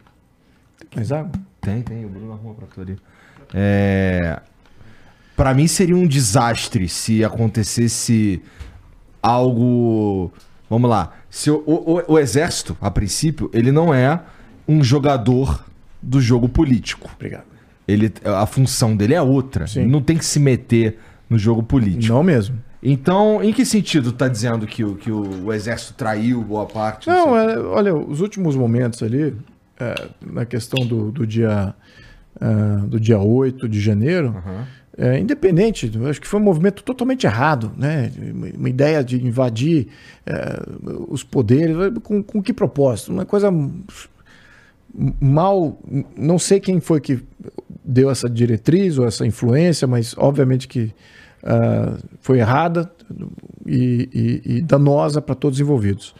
Água? 1.11 1.31
Tem, 1.61 1.81
tem. 1.81 2.05
O 2.05 2.09
Bruno 2.09 2.33
arruma 2.33 2.55
pra 2.55 2.67
tu 2.67 2.81
ali. 2.81 2.97
É... 3.53 4.39
Pra 5.35 5.53
mim 5.53 5.67
seria 5.67 5.95
um 5.95 6.07
desastre 6.07 6.87
se 6.87 7.23
acontecesse 7.23 8.41
algo... 9.21 10.31
Vamos 10.69 10.89
lá. 10.89 11.13
Se 11.29 11.51
o, 11.51 11.61
o, 11.65 12.13
o 12.13 12.17
exército, 12.17 12.77
a 12.79 12.89
princípio, 12.89 13.51
ele 13.53 13.71
não 13.71 13.93
é 13.93 14.21
um 14.67 14.83
jogador 14.83 15.63
do 16.01 16.21
jogo 16.21 16.47
político. 16.47 17.09
Obrigado. 17.15 17.45
Ele, 17.87 18.11
a 18.23 18.45
função 18.45 18.95
dele 18.95 19.13
é 19.13 19.21
outra. 19.21 19.67
Sim. 19.67 19.85
Não 19.85 20.01
tem 20.01 20.17
que 20.17 20.25
se 20.25 20.39
meter 20.39 20.97
no 21.29 21.37
jogo 21.37 21.61
político. 21.61 22.13
Não 22.13 22.23
mesmo. 22.23 22.57
Então, 22.81 23.43
em 23.43 23.51
que 23.51 23.65
sentido 23.65 24.11
tá 24.11 24.27
dizendo 24.27 24.67
que 24.67 24.83
o, 24.83 24.95
que 24.95 25.11
o, 25.11 25.45
o 25.45 25.53
exército 25.53 25.93
traiu 25.95 26.41
boa 26.43 26.65
parte? 26.65 27.07
Não, 27.07 27.35
é, 27.35 27.57
olha, 27.59 27.95
os 27.95 28.21
últimos 28.21 28.55
momentos 28.55 29.01
ali, 29.01 29.35
é, 29.79 30.07
na 30.23 30.45
questão 30.45 30.85
do, 30.85 31.11
do 31.11 31.25
dia 31.25 31.73
uh, 32.35 32.87
do 32.87 32.99
dia 32.99 33.19
8 33.19 33.67
de 33.67 33.79
janeiro, 33.79 34.35
uhum. 34.35 34.63
é, 34.97 35.19
independente, 35.19 35.91
acho 36.07 36.21
que 36.21 36.27
foi 36.27 36.39
um 36.39 36.43
movimento 36.43 36.83
totalmente 36.83 37.25
errado, 37.25 37.71
né? 37.77 38.11
Uma 38.55 38.69
ideia 38.69 39.03
de 39.03 39.23
invadir 39.25 39.87
é, 40.25 40.61
os 41.07 41.23
poderes, 41.23 41.75
com, 42.03 42.21
com 42.21 42.41
que 42.41 42.53
propósito? 42.53 43.11
Uma 43.11 43.25
coisa 43.25 43.51
mal, 45.19 45.77
não 46.17 46.39
sei 46.39 46.59
quem 46.59 46.79
foi 46.79 47.01
que 47.01 47.19
deu 47.83 48.09
essa 48.09 48.29
diretriz 48.29 48.97
ou 48.97 49.05
essa 49.05 49.25
influência, 49.25 49.87
mas 49.87 50.15
obviamente 50.17 50.67
que 50.67 50.93
uh, 51.43 51.97
foi 52.21 52.39
errada 52.39 52.91
e, 53.65 54.41
e, 54.45 54.57
e 54.57 54.61
danosa 54.61 55.21
para 55.21 55.35
todos 55.35 55.57
os 55.57 55.61
envolvidos. 55.61 56.15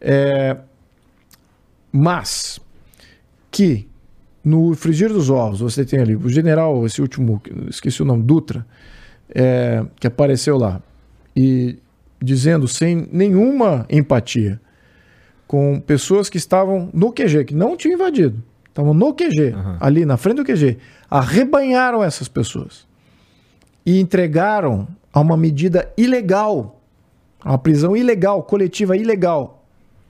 É, 0.00 0.56
mas 1.90 2.60
que 3.50 3.88
no 4.44 4.74
frigir 4.74 5.08
dos 5.08 5.30
ovos 5.30 5.60
você 5.60 5.84
tem 5.84 6.00
ali 6.00 6.16
o 6.16 6.28
general, 6.28 6.84
esse 6.84 7.00
último, 7.00 7.40
esqueci 7.68 8.02
o 8.02 8.04
nome, 8.04 8.22
Dutra, 8.24 8.66
é, 9.32 9.84
que 10.00 10.06
apareceu 10.06 10.56
lá 10.56 10.82
e 11.34 11.78
dizendo 12.20 12.66
sem 12.66 13.08
nenhuma 13.12 13.86
empatia 13.88 14.60
com 15.52 15.78
pessoas 15.78 16.30
que 16.30 16.38
estavam 16.38 16.88
no 16.94 17.12
QG, 17.12 17.44
que 17.44 17.54
não 17.54 17.76
tinham 17.76 17.96
invadido, 17.96 18.42
estavam 18.66 18.94
no 18.94 19.12
QG, 19.12 19.52
uhum. 19.54 19.76
ali 19.80 20.06
na 20.06 20.16
frente 20.16 20.36
do 20.36 20.44
QG, 20.46 20.78
arrebanharam 21.10 22.02
essas 22.02 22.26
pessoas 22.26 22.86
e 23.84 24.00
entregaram 24.00 24.88
a 25.12 25.20
uma 25.20 25.36
medida 25.36 25.92
ilegal, 25.94 26.80
a 27.44 27.50
uma 27.50 27.58
prisão 27.58 27.94
ilegal, 27.94 28.42
coletiva 28.44 28.96
ilegal, 28.96 29.62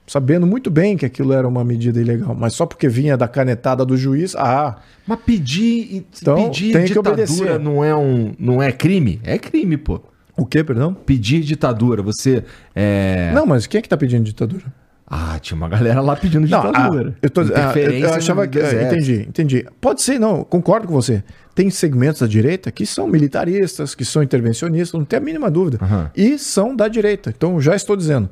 sabendo 0.06 0.46
muito 0.46 0.70
bem 0.70 0.96
que 0.96 1.04
aquilo 1.04 1.32
era 1.32 1.48
uma 1.48 1.64
medida 1.64 2.00
ilegal, 2.00 2.36
mas 2.36 2.54
só 2.54 2.64
porque 2.64 2.88
vinha 2.88 3.16
da 3.16 3.26
canetada 3.26 3.84
do 3.84 3.96
juiz, 3.96 4.36
ah, 4.36 4.76
mas 5.04 5.18
pedir, 5.26 6.06
então, 6.20 6.36
pedir 6.36 6.72
tem 6.72 6.84
ditadura 6.84 7.16
que 7.16 7.32
obedecer. 7.32 7.58
não 7.58 7.82
é 7.82 7.96
um, 7.96 8.32
não 8.38 8.62
é 8.62 8.70
crime? 8.70 9.20
É 9.24 9.36
crime, 9.38 9.76
pô. 9.76 10.00
O 10.36 10.46
que, 10.46 10.62
perdão? 10.62 10.94
Pedir 10.94 11.40
ditadura, 11.40 12.00
você 12.00 12.44
é... 12.76 13.32
Não, 13.34 13.44
mas 13.44 13.66
quem 13.66 13.80
é 13.80 13.82
que 13.82 13.88
tá 13.88 13.96
pedindo 13.96 14.22
ditadura? 14.22 14.81
Ah, 15.14 15.38
tinha 15.38 15.54
uma 15.54 15.68
galera 15.68 16.00
lá 16.00 16.16
pedindo 16.16 16.46
ditadura. 16.46 17.04
Não, 17.04 17.10
ah, 17.10 17.14
eu, 17.20 17.28
tô, 17.28 17.42
ah, 17.42 17.78
eu, 17.78 17.90
eu 17.92 18.14
achava 18.14 18.46
que. 18.46 18.58
Ah, 18.58 18.84
entendi, 18.84 19.26
entendi. 19.28 19.66
Pode 19.78 20.00
ser, 20.00 20.18
não, 20.18 20.42
concordo 20.42 20.88
com 20.88 20.94
você. 20.94 21.22
Tem 21.54 21.68
segmentos 21.68 22.22
da 22.22 22.26
direita 22.26 22.72
que 22.72 22.86
são 22.86 23.06
militaristas, 23.06 23.94
que 23.94 24.06
são 24.06 24.22
intervencionistas, 24.22 24.98
não 24.98 25.04
tem 25.04 25.18
a 25.18 25.20
mínima 25.20 25.50
dúvida. 25.50 25.78
Uhum. 25.82 26.06
E 26.16 26.38
são 26.38 26.74
da 26.74 26.88
direita. 26.88 27.28
Então, 27.28 27.60
já 27.60 27.76
estou 27.76 27.94
dizendo, 27.94 28.30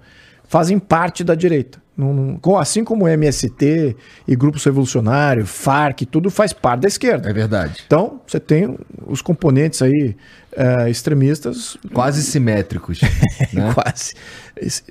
fazem 0.49 0.79
parte 0.79 1.23
da 1.23 1.35
direita. 1.35 1.79
Assim 2.59 2.85
como 2.85 3.05
o 3.05 3.09
MST 3.09 3.97
e 4.27 4.37
grupos 4.37 4.65
revolucionários, 4.65 5.49
FARC, 5.51 6.03
tudo 6.07 6.31
faz 6.31 6.53
parte 6.53 6.83
da 6.83 6.89
esquerda. 6.89 7.29
É 7.29 7.33
verdade. 7.33 7.83
Então, 7.87 8.21
você 8.27 8.39
tem 8.39 8.77
os 9.07 9.23
componentes 9.23 9.83
aí 9.83 10.17
uh, 10.53 10.89
extremistas. 10.89 11.77
Quase 11.93 12.23
simétricos. 12.23 13.01
né? 13.53 13.73
Quase. 13.75 14.15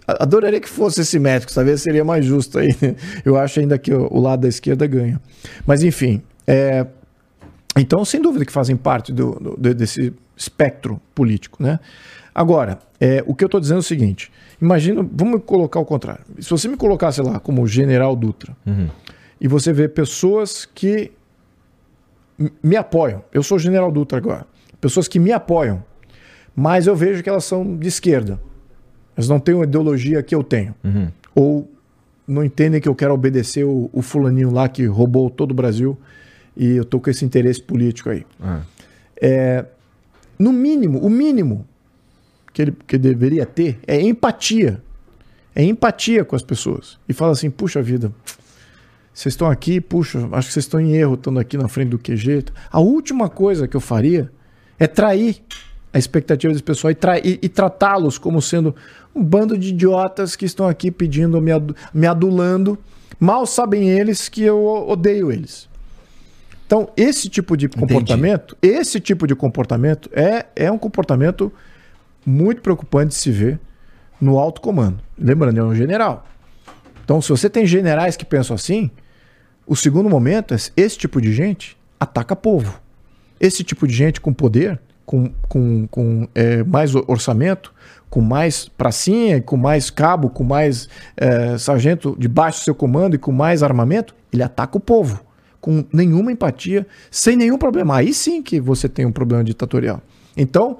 Adoraria 0.08 0.60
que 0.60 0.70
fosse 0.70 1.06
simétricos, 1.06 1.56
talvez 1.56 1.82
seria 1.82 2.04
mais 2.04 2.26
justo 2.26 2.60
aí. 2.60 2.70
Eu 3.24 3.38
acho 3.38 3.60
ainda 3.60 3.78
que 3.78 3.94
o 3.94 4.20
lado 4.20 4.42
da 4.42 4.48
esquerda 4.48 4.88
ganha. 4.88 5.22
Mas, 5.66 5.84
enfim. 5.84 6.22
É... 6.48 6.86
Então, 7.78 8.04
sem 8.04 8.22
dúvida 8.22 8.46
que 8.46 8.52
fazem 8.52 8.76
parte 8.76 9.14
do, 9.14 9.58
do 9.58 9.74
desse 9.74 10.14
espectro 10.36 11.00
político. 11.14 11.62
Né? 11.62 11.80
Agora, 12.34 12.80
é, 13.00 13.24
o 13.28 13.36
que 13.36 13.44
eu 13.44 13.48
estou 13.48 13.60
dizendo 13.60 13.78
é 13.78 13.80
o 13.80 13.84
seguinte: 13.84 14.32
imagina, 14.62 15.08
vamos 15.12 15.42
colocar 15.46 15.80
o 15.80 15.86
contrário. 15.86 16.24
Se 16.40 16.50
você 16.50 16.68
me 16.68 16.78
colocasse 16.78 17.22
lá 17.22 17.40
como 17.40 17.66
general 17.68 18.16
Dutra, 18.16 18.56
uhum. 18.66 18.90
e 19.40 19.48
você 19.48 19.74
vê 19.74 19.88
pessoas 19.88 20.66
que 20.66 21.12
me 22.64 22.76
apoiam, 22.76 23.24
eu 23.34 23.44
sou 23.44 23.60
general 23.60 23.92
Dutra 23.92 24.18
agora 24.18 24.46
pessoas 24.80 25.08
que 25.08 25.20
me 25.20 25.32
apoiam, 25.32 25.84
mas 26.56 26.88
eu 26.88 26.96
vejo 26.96 27.22
que 27.22 27.30
elas 27.30 27.44
são 27.44 27.78
de 27.78 27.88
esquerda. 27.88 28.40
Elas 29.16 29.30
não 29.30 29.40
têm 29.40 29.56
uma 29.56 29.66
ideologia 29.66 30.24
que 30.24 30.34
eu 30.34 30.44
tenho. 30.44 30.74
Uhum. 30.84 31.08
Ou 31.36 31.72
não 32.28 32.44
entendem 32.44 32.80
que 32.80 32.88
eu 32.88 32.96
quero 32.96 33.14
obedecer 33.14 33.64
o, 33.64 33.90
o, 33.92 34.02
fulaninho 34.02 34.52
lá 34.52 34.70
que 34.70 34.86
roubou 34.86 35.30
todo 35.30 35.52
o 35.52 35.54
Brasil 35.54 35.98
e 36.56 36.76
eu 36.76 36.86
tô 36.86 37.00
com 37.00 37.10
esse 37.10 37.26
interesse 37.26 37.62
político 37.62 38.10
aí. 38.10 38.26
Uhum. 38.40 38.60
É, 39.22 39.66
no 40.38 40.54
mínimo, 40.54 41.00
o 41.00 41.10
mínimo 41.10 41.66
que 42.54 42.62
ele 42.62 42.74
que 42.88 42.98
deveria 42.98 43.46
ter 43.46 43.80
é 43.88 44.02
empatia. 44.02 44.82
É 45.56 45.64
empatia 45.64 46.24
com 46.24 46.36
as 46.36 46.44
pessoas. 46.44 46.98
E 47.08 47.14
fala 47.14 47.32
assim, 47.32 47.50
puxa 47.50 47.82
vida, 47.82 48.12
vocês 49.14 49.34
estão 49.34 49.50
aqui, 49.50 49.82
puxa, 49.82 50.20
acho 50.32 50.48
que 50.48 50.54
vocês 50.54 50.66
estão 50.66 50.80
em 50.80 50.94
erro, 50.94 51.16
estando 51.16 51.40
aqui 51.40 51.58
na 51.58 51.68
frente 51.68 51.90
do 51.90 52.00
QG. 52.00 52.46
A 52.72 52.80
última 52.80 53.28
coisa 53.28 53.68
que 53.68 53.76
eu 53.76 53.82
faria 53.82 54.32
é 54.80 54.88
trair 54.88 55.42
a 55.92 55.98
expectativa 55.98 56.54
desse 56.54 56.64
pessoal 56.64 56.92
e, 56.92 56.98
e, 57.28 57.40
e 57.42 57.50
tratá-los 57.50 58.18
como 58.18 58.42
sendo 58.42 58.76
um 59.14 59.24
bando 59.24 59.58
de 59.58 59.70
idiotas 59.70 60.36
que 60.36 60.46
estão 60.46 60.68
aqui 60.68 60.92
pedindo, 60.92 61.42
me, 61.42 61.52
adu 61.52 61.76
me 61.94 62.08
adulando. 62.08 62.78
Mal 63.20 63.46
sabem 63.46 63.90
eles 63.90 64.30
que 64.30 64.44
eu 64.44 64.64
odeio 64.88 65.32
eles. 65.32 65.68
Então, 66.66 66.88
esse 66.96 67.28
tipo 67.28 67.58
de 67.58 67.68
comportamento, 67.68 68.56
Entendi. 68.62 68.80
esse 68.80 69.00
tipo 69.00 69.26
de 69.26 69.36
comportamento 69.36 70.10
é, 70.14 70.46
é 70.56 70.72
um 70.72 70.78
comportamento 70.78 71.52
muito 72.26 72.62
preocupante 72.62 73.10
de 73.10 73.16
se 73.16 73.32
ver 73.32 73.60
no 74.20 74.38
alto 74.38 74.62
comando. 74.62 75.00
Lembrando, 75.18 75.60
é 75.60 75.64
um 75.64 75.76
general. 75.76 76.28
Então, 77.04 77.22
se 77.22 77.30
você 77.30 77.50
tem 77.50 77.66
generais 77.66 78.16
que 78.16 78.26
pensam 78.26 78.56
assim, 78.56 78.92
o 79.66 79.76
segundo 79.76 80.10
momento 80.10 80.54
é 80.54 80.58
esse 80.76 80.98
tipo 80.98 81.22
de 81.22 81.34
gente 81.34 81.78
ataca 82.00 82.36
povo. 82.36 82.80
Esse 83.40 83.64
tipo 83.64 83.88
de 83.88 83.94
gente 83.94 84.20
com 84.20 84.34
poder, 84.34 84.80
com, 85.06 85.32
com, 85.48 85.88
com 85.88 86.28
é, 86.36 86.64
mais 86.64 86.94
orçamento, 86.94 87.74
com 88.10 88.22
mais 88.22 88.68
pracinha, 88.68 89.42
com 89.42 89.58
mais 89.58 89.90
cabo, 89.90 90.30
com 90.30 90.44
mais 90.44 90.90
é, 91.16 91.58
sargento 91.58 92.16
debaixo 92.20 92.60
do 92.60 92.64
seu 92.64 92.76
comando 92.76 93.16
e 93.16 93.20
com 93.20 93.32
mais 93.32 93.64
armamento, 93.64 94.16
ele 94.32 94.44
ataca 94.44 94.78
o 94.78 94.80
povo. 94.80 95.24
Com 95.62 95.84
nenhuma 95.92 96.32
empatia, 96.32 96.88
sem 97.12 97.36
nenhum 97.36 97.58
problema. 97.58 97.98
Aí 97.98 98.14
sim 98.14 98.42
que 98.42 98.60
você 98.60 98.88
tem 98.88 99.06
um 99.06 99.12
problema 99.12 99.44
ditatorial. 99.44 100.02
Então, 100.38 100.78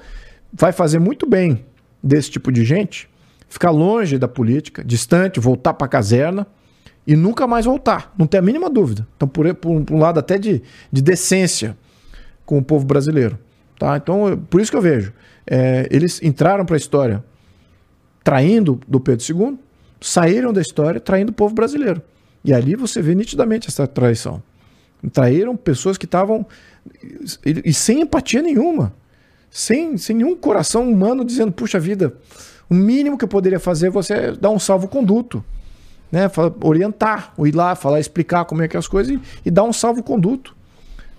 vai 0.52 0.72
fazer 0.72 1.00
muito 1.00 1.28
bem 1.28 1.66
desse 2.02 2.32
tipo 2.32 2.52
de 2.52 2.64
gente 2.64 3.10
ficar 3.50 3.72
longe 3.72 4.18
da 4.18 4.28
política, 4.28 4.84
distante, 4.84 5.40
voltar 5.40 5.74
para 5.74 5.86
a 5.86 5.90
caserna 5.90 6.48
e 7.06 7.16
nunca 7.16 7.48
mais 7.48 7.66
voltar. 7.66 8.14
Não 8.18 8.28
tem 8.28 8.40
a 8.40 8.44
mínima 8.44 8.70
dúvida. 8.70 9.08
Então, 9.18 9.28
por, 9.28 9.54
por, 9.56 9.82
por 9.84 9.96
um 9.96 10.00
lado 10.00 10.20
até 10.20 10.38
de, 10.38 10.62
de 10.92 11.02
decência 11.02 11.76
com 12.46 12.60
o 12.60 12.64
povo 12.64 12.86
brasileiro. 12.86 13.38
Tá? 13.78 13.98
Então, 13.98 14.40
por 14.50 14.62
isso 14.62 14.70
que 14.70 14.78
eu 14.78 14.82
vejo. 14.82 15.12
É, 15.48 15.88
eles 15.90 16.22
entraram 16.22 16.66
para 16.66 16.76
a 16.76 16.78
história 16.78 17.24
traindo 18.24 18.80
do 18.88 19.00
Pedro 19.00 19.26
II, 19.28 19.58
saíram 20.00 20.54
da 20.54 20.62
história 20.62 21.00
traindo 21.00 21.32
o 21.32 21.34
povo 21.34 21.56
brasileiro. 21.56 22.02
E 22.46 22.54
ali 22.54 22.76
você 22.76 23.02
vê 23.02 23.16
nitidamente 23.16 23.68
essa 23.68 23.88
traição. 23.88 24.44
Traíram 25.12 25.58
pessoas 25.58 25.98
que 25.98 26.06
estavam. 26.06 26.46
E, 27.46 27.62
e 27.66 27.74
sem 27.74 28.02
empatia 28.02 28.42
nenhuma. 28.42 28.94
Sem, 29.52 29.98
sem 29.98 30.16
nenhum 30.16 30.36
coração 30.36 30.90
humano 30.90 31.26
dizendo, 31.26 31.52
puxa 31.52 31.80
vida, 31.80 32.14
o 32.70 32.74
mínimo 32.74 33.18
que 33.18 33.24
eu 33.24 33.30
poderia 33.30 33.60
fazer 33.60 33.88
é 33.88 33.90
você 33.90 34.32
dar 34.34 34.50
um 34.52 34.60
salvo-conduto. 34.60 35.44
Né? 36.12 36.30
Orientar, 36.64 37.34
ir 37.40 37.56
lá, 37.56 37.76
falar, 37.76 38.00
explicar 38.00 38.46
como 38.46 38.62
é 38.62 38.68
que 38.68 38.76
é 38.76 38.80
as 38.80 38.88
coisas 38.88 39.14
e, 39.14 39.20
e 39.46 39.52
dar 39.52 39.64
um 39.64 39.74
salvo-conduto. 39.74 40.56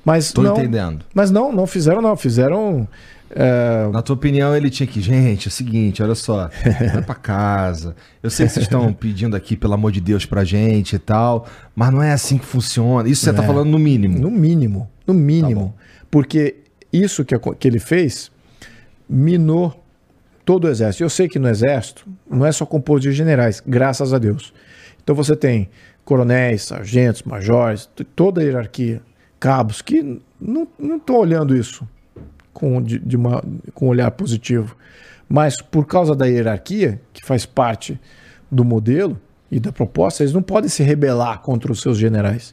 Mas 0.05 0.33
Tô 0.33 0.43
não, 0.43 0.53
entendendo. 0.53 1.05
Mas 1.15 1.31
não, 1.31 1.53
não 1.53 1.67
fizeram, 1.67 2.01
não. 2.01 2.17
Fizeram. 2.17 2.89
É... 3.31 3.89
Na 3.93 4.03
tua 4.03 4.15
opinião, 4.15 4.57
ele 4.57 4.71
tinha 4.71 4.87
que. 4.87 5.01
Gente, 5.01 5.47
é 5.47 5.49
o 5.49 5.53
seguinte, 5.53 6.03
olha 6.03 6.15
só. 6.15 6.51
Vai 6.93 7.03
pra 7.03 7.15
casa. 7.15 7.95
Eu 8.23 8.31
sei 8.31 8.47
que 8.47 8.53
vocês 8.53 8.65
estão 8.65 8.93
pedindo 8.93 9.37
aqui, 9.37 9.57
pelo 9.57 9.75
amor 9.75 9.93
de 9.93 10.01
Deus, 10.01 10.25
pra 10.25 10.43
gente 10.43 10.97
e 10.97 10.99
tal. 10.99 11.47
Mas 11.75 11.93
não 11.93 12.03
é 12.03 12.13
assim 12.13 12.39
que 12.39 12.47
funciona. 12.47 13.09
Isso 13.09 13.25
você 13.25 13.33
tá 13.33 13.39
é. 13.39 13.47
tá 13.47 13.47
falando 13.47 13.69
no 13.69 13.79
mínimo. 13.79 14.19
No 14.19 14.31
mínimo. 14.31 14.89
No 15.07 15.15
mínimo. 15.15 15.75
Tá 15.77 16.07
Porque 16.11 16.57
isso 16.93 17.25
que, 17.25 17.39
que 17.59 17.69
ele 17.69 17.79
fez 17.79 18.31
minou 19.09 19.83
todo 20.45 20.65
o 20.65 20.69
exército. 20.69 21.05
Eu 21.05 21.11
sei 21.11 21.29
que 21.29 21.39
no 21.39 21.49
exército 21.49 22.07
não 22.29 22.45
é 22.47 22.53
só 22.53 22.65
composto 22.67 23.03
de 23.03 23.13
generais, 23.13 23.63
graças 23.65 24.13
a 24.13 24.19
Deus. 24.19 24.53
Então 25.03 25.15
você 25.15 25.35
tem 25.37 25.69
coronéis, 26.05 26.63
sargentos, 26.63 27.23
majores, 27.23 27.89
toda 28.15 28.41
a 28.41 28.45
hierarquia 28.45 29.03
cabos 29.39 29.81
que 29.81 30.21
não 30.39 30.69
estão 30.97 31.17
olhando 31.17 31.57
isso 31.57 31.89
com, 32.53 32.83
de, 32.83 32.99
de 32.99 33.17
uma, 33.17 33.43
com 33.75 33.87
um 33.87 33.89
olhar 33.89 34.11
positivo. 34.11 34.77
Mas 35.29 35.63
por 35.63 35.87
causa 35.87 36.15
da 36.15 36.27
hierarquia, 36.27 37.01
que 37.13 37.25
faz 37.25 37.47
parte 37.47 37.99
do 38.51 38.65
modelo 38.65 39.19
e 39.51 39.59
da 39.59 39.73
proposta, 39.73 40.23
eles 40.23 40.35
não 40.35 40.43
podem 40.43 40.69
se 40.69 40.83
rebelar 40.83 41.41
contra 41.41 41.73
os 41.73 41.81
seus 41.81 41.97
generais. 41.97 42.53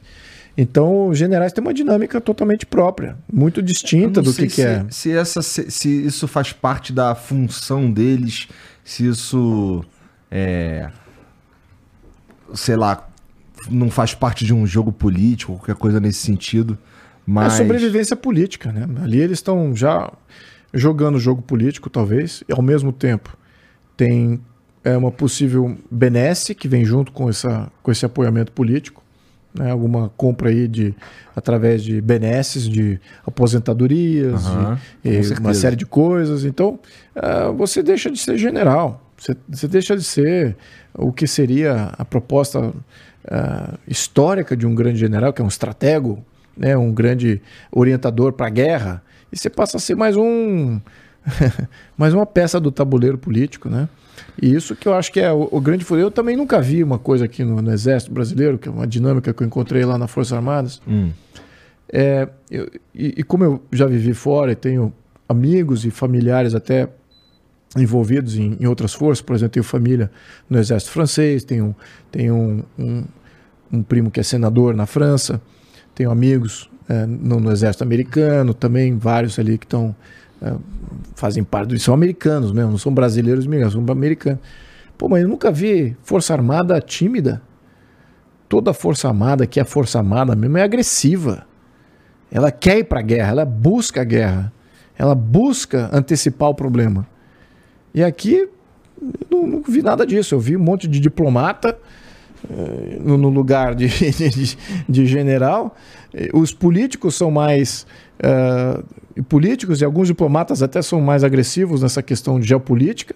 Então, 0.60 1.06
os 1.06 1.16
generais 1.16 1.52
têm 1.52 1.62
uma 1.62 1.72
dinâmica 1.72 2.20
totalmente 2.20 2.66
própria, 2.66 3.16
muito 3.32 3.62
distinta 3.62 4.20
do 4.20 4.34
que, 4.34 4.48
que 4.48 4.54
se, 4.54 4.62
é. 4.62 4.84
Se, 4.90 5.12
essa, 5.12 5.40
se, 5.40 5.70
se, 5.70 5.88
isso 6.04 6.26
faz 6.26 6.52
parte 6.52 6.92
da 6.92 7.14
função 7.14 7.88
deles, 7.88 8.48
se 8.82 9.06
isso 9.06 9.84
é. 10.28 10.90
Sei 12.54 12.74
lá, 12.74 13.08
não 13.70 13.88
faz 13.88 14.14
parte 14.14 14.44
de 14.44 14.52
um 14.52 14.66
jogo 14.66 14.90
político, 14.90 15.52
qualquer 15.52 15.76
coisa 15.76 16.00
nesse 16.00 16.18
sentido. 16.18 16.76
Mas... 17.24 17.54
É 17.54 17.56
sobrevivência 17.58 18.16
política, 18.16 18.72
né? 18.72 18.88
Ali 19.00 19.20
eles 19.20 19.38
estão 19.38 19.76
já 19.76 20.12
jogando 20.74 21.20
jogo 21.20 21.40
político, 21.40 21.88
talvez, 21.88 22.42
e 22.48 22.52
ao 22.52 22.62
mesmo 22.62 22.92
tempo 22.92 23.36
tem 23.96 24.40
é, 24.82 24.96
uma 24.96 25.12
possível 25.12 25.76
benesse 25.88 26.52
que 26.52 26.66
vem 26.66 26.84
junto 26.84 27.12
com, 27.12 27.28
essa, 27.28 27.70
com 27.80 27.92
esse 27.92 28.04
apoiamento 28.04 28.50
político, 28.50 28.97
né? 29.58 29.70
alguma 29.70 30.10
compra 30.16 30.50
aí 30.50 30.68
de 30.68 30.94
através 31.34 31.82
de 31.82 32.00
benesses, 32.00 32.68
de 32.68 33.00
aposentadorias, 33.26 34.46
uhum, 34.46 34.76
de, 35.02 35.40
uma 35.40 35.54
série 35.54 35.76
de 35.76 35.84
coisas. 35.84 36.44
Então, 36.44 36.78
uh, 37.16 37.52
você 37.52 37.82
deixa 37.82 38.10
de 38.10 38.18
ser 38.18 38.38
general, 38.38 39.02
você, 39.16 39.36
você 39.48 39.68
deixa 39.68 39.96
de 39.96 40.04
ser 40.04 40.56
o 40.94 41.12
que 41.12 41.26
seria 41.26 41.92
a 41.98 42.04
proposta 42.04 42.60
uh, 42.60 43.78
histórica 43.86 44.56
de 44.56 44.66
um 44.66 44.74
grande 44.74 44.98
general, 44.98 45.32
que 45.32 45.42
é 45.42 45.44
um 45.44 45.48
estratego, 45.48 46.24
né, 46.56 46.76
um 46.76 46.92
grande 46.92 47.40
orientador 47.70 48.32
para 48.32 48.46
a 48.46 48.50
guerra, 48.50 49.02
e 49.32 49.38
você 49.38 49.50
passa 49.50 49.76
a 49.76 49.80
ser 49.80 49.94
mais 49.94 50.16
um 50.16 50.80
mais 51.96 52.14
uma 52.14 52.24
peça 52.24 52.58
do 52.58 52.70
tabuleiro 52.70 53.18
político, 53.18 53.68
né? 53.68 53.88
E 54.40 54.54
isso 54.54 54.76
que 54.76 54.86
eu 54.86 54.94
acho 54.94 55.12
que 55.12 55.20
é 55.20 55.32
o, 55.32 55.48
o 55.50 55.60
grande 55.60 55.84
furo. 55.84 56.00
Eu 56.00 56.10
também 56.10 56.36
nunca 56.36 56.60
vi 56.60 56.82
uma 56.82 56.98
coisa 56.98 57.24
aqui 57.24 57.44
no, 57.44 57.60
no, 57.60 57.72
Exército 57.72 58.12
Brasileiro, 58.12 58.58
que 58.58 58.68
é 58.68 58.72
uma 58.72 58.86
dinâmica 58.86 59.32
que 59.32 59.42
eu 59.42 59.46
encontrei 59.46 59.84
lá 59.84 59.98
nas 59.98 60.10
Forças 60.10 60.32
Armadas. 60.32 60.80
Hum. 60.86 61.10
É, 61.90 62.28
eu, 62.50 62.70
e, 62.94 63.14
e, 63.18 63.22
como 63.22 63.44
eu 63.44 63.62
já 63.72 63.86
vivi 63.86 64.14
fora 64.14 64.52
e 64.52 64.54
tenho 64.54 64.92
amigos 65.28 65.84
e 65.84 65.90
familiares 65.90 66.54
até 66.54 66.88
envolvidos 67.76 68.36
em, 68.36 68.56
em, 68.60 68.66
outras 68.66 68.94
forças, 68.94 69.22
por 69.22 69.34
exemplo, 69.34 69.52
tenho 69.52 69.64
família 69.64 70.10
no 70.48 70.58
Exército 70.58 70.92
Francês, 70.92 71.44
tenho, 71.44 71.74
tenho 72.10 72.34
um, 72.34 72.62
um, 72.78 73.04
um 73.72 73.82
primo 73.82 74.10
que 74.10 74.20
é 74.20 74.22
senador 74.22 74.74
na 74.74 74.86
França, 74.86 75.40
tenho 75.94 76.10
amigos 76.10 76.70
é, 76.88 77.04
no, 77.06 77.40
no, 77.40 77.50
Exército 77.50 77.84
Americano, 77.84 78.54
também 78.54 78.96
vários 78.96 79.38
ali 79.38 79.58
que 79.58 79.66
estão 79.66 79.94
fazem 81.14 81.42
parte 81.42 81.70
do. 81.70 81.78
São 81.78 81.94
americanos 81.94 82.52
mesmo, 82.52 82.70
não 82.72 82.78
são 82.78 82.92
brasileiros 82.92 83.46
são 83.72 83.84
americanos. 83.88 84.40
Pô, 84.96 85.08
mas 85.08 85.22
eu 85.22 85.28
nunca 85.28 85.50
vi 85.50 85.96
Força 86.02 86.32
Armada 86.32 86.80
tímida. 86.80 87.42
Toda 88.48 88.72
Força 88.72 89.08
Armada, 89.08 89.46
que 89.46 89.60
é 89.60 89.62
a 89.62 89.66
Força 89.66 89.98
Armada 89.98 90.34
mesmo, 90.34 90.56
é 90.58 90.62
agressiva. 90.62 91.46
Ela 92.30 92.50
quer 92.50 92.78
ir 92.78 92.84
para 92.84 93.00
a 93.00 93.02
guerra, 93.02 93.30
ela 93.30 93.44
busca 93.44 94.00
a 94.00 94.04
guerra. 94.04 94.52
Ela 94.98 95.14
busca 95.14 95.88
antecipar 95.92 96.48
o 96.48 96.54
problema. 96.54 97.06
E 97.94 98.02
aqui 98.02 98.48
não, 99.30 99.46
não 99.46 99.62
vi 99.62 99.82
nada 99.82 100.06
disso. 100.06 100.34
Eu 100.34 100.40
vi 100.40 100.56
um 100.56 100.60
monte 100.60 100.88
de 100.88 100.98
diplomata 100.98 101.78
eh, 102.50 102.98
no 103.00 103.28
lugar 103.28 103.74
de, 103.76 103.88
de, 103.88 104.58
de, 104.88 105.06
general. 105.06 105.76
Eh, 106.12 106.30
os 106.32 106.52
políticos 106.52 107.14
são 107.14 107.30
mais. 107.30 107.86
Uh, 108.18 108.84
políticos 109.24 109.80
e 109.80 109.84
alguns 109.84 110.06
diplomatas 110.06 110.62
até 110.62 110.80
são 110.80 111.00
mais 111.00 111.24
agressivos 111.24 111.82
nessa 111.82 112.02
questão 112.02 112.38
de 112.38 112.46
geopolítica, 112.46 113.14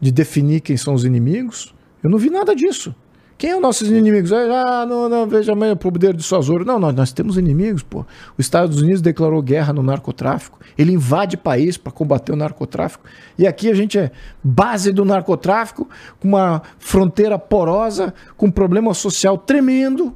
de 0.00 0.10
definir 0.10 0.60
quem 0.60 0.76
são 0.76 0.94
os 0.94 1.04
inimigos. 1.04 1.74
Eu 2.02 2.10
não 2.10 2.18
vi 2.18 2.30
nada 2.30 2.54
disso. 2.54 2.94
Quem 3.38 3.50
é 3.50 3.54
os 3.54 3.62
nossos 3.62 3.88
inimigos? 3.88 4.32
Ah, 4.32 4.84
não, 4.84 5.08
não, 5.08 5.24
veja 5.24 5.52
o 5.52 5.76
poder 5.76 6.12
de 6.12 6.24
Sazoro. 6.24 6.64
Não, 6.64 6.76
nós, 6.76 6.92
nós 6.92 7.12
temos 7.12 7.38
inimigos, 7.38 7.84
pô. 7.84 8.04
Os 8.36 8.44
Estados 8.44 8.82
Unidos 8.82 9.00
declarou 9.00 9.40
guerra 9.40 9.72
no 9.72 9.80
narcotráfico. 9.80 10.58
Ele 10.76 10.92
invade 10.92 11.36
país 11.36 11.76
para 11.76 11.92
combater 11.92 12.32
o 12.32 12.36
narcotráfico. 12.36 13.04
E 13.38 13.46
aqui 13.46 13.70
a 13.70 13.74
gente 13.74 13.96
é 13.96 14.10
base 14.42 14.90
do 14.90 15.04
narcotráfico, 15.04 15.88
com 16.18 16.26
uma 16.26 16.62
fronteira 16.80 17.38
porosa, 17.38 18.12
com 18.36 18.46
um 18.46 18.50
problema 18.50 18.92
social 18.92 19.38
tremendo, 19.38 20.12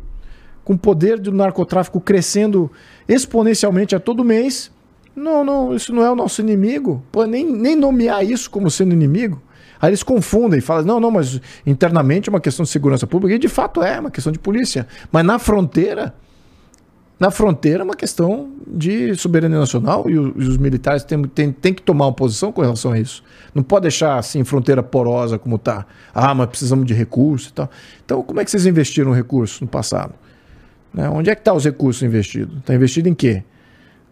com 0.64 0.74
o 0.74 0.78
poder 0.78 1.18
do 1.18 1.32
narcotráfico 1.32 2.00
crescendo 2.00 2.70
exponencialmente 3.08 3.94
a 3.94 4.00
todo 4.00 4.24
mês. 4.24 4.70
Não, 5.14 5.44
não, 5.44 5.74
isso 5.74 5.92
não 5.92 6.04
é 6.04 6.10
o 6.10 6.16
nosso 6.16 6.40
inimigo. 6.40 7.02
Pô, 7.12 7.24
nem, 7.24 7.44
nem 7.44 7.76
nomear 7.76 8.24
isso 8.24 8.50
como 8.50 8.70
sendo 8.70 8.92
inimigo. 8.92 9.40
Aí 9.80 9.90
eles 9.90 10.04
confundem 10.04 10.60
e 10.60 10.62
falam, 10.62 10.84
não, 10.84 11.00
não, 11.00 11.10
mas 11.10 11.40
internamente 11.66 12.28
é 12.28 12.30
uma 12.30 12.40
questão 12.40 12.62
de 12.62 12.70
segurança 12.70 13.04
pública, 13.04 13.34
e 13.34 13.38
de 13.38 13.48
fato 13.48 13.82
é 13.82 13.98
uma 13.98 14.12
questão 14.12 14.32
de 14.32 14.38
polícia. 14.38 14.86
Mas 15.10 15.24
na 15.26 15.40
fronteira, 15.40 16.14
na 17.18 17.32
fronteira 17.32 17.80
é 17.80 17.84
uma 17.84 17.96
questão 17.96 18.50
de 18.64 19.14
soberania 19.16 19.58
nacional 19.58 20.08
e 20.08 20.16
os, 20.16 20.56
militares 20.56 21.02
têm, 21.02 21.22
têm, 21.24 21.52
têm, 21.52 21.74
que 21.74 21.82
tomar 21.82 22.06
uma 22.06 22.12
posição 22.12 22.52
com 22.52 22.62
relação 22.62 22.92
a 22.92 22.98
isso. 22.98 23.24
Não 23.52 23.64
pode 23.64 23.82
deixar 23.82 24.18
assim 24.18 24.44
fronteira 24.44 24.84
porosa 24.84 25.36
como 25.36 25.56
está. 25.56 25.84
Ah, 26.14 26.32
mas 26.32 26.48
precisamos 26.48 26.86
de 26.86 26.94
recursos 26.94 27.48
e 27.48 27.52
tal. 27.52 27.68
Então, 28.04 28.22
como 28.22 28.40
é 28.40 28.44
que 28.44 28.52
vocês 28.52 28.66
investiram 28.66 29.12
recursos 29.12 29.60
no 29.60 29.66
passado? 29.66 30.14
Né? 30.92 31.08
Onde 31.08 31.30
é 31.30 31.34
que 31.34 31.40
estão 31.40 31.54
tá 31.54 31.58
os 31.58 31.64
recursos 31.64 32.02
investidos? 32.02 32.58
Está 32.58 32.74
investido 32.74 33.08
em 33.08 33.14
quê? 33.14 33.42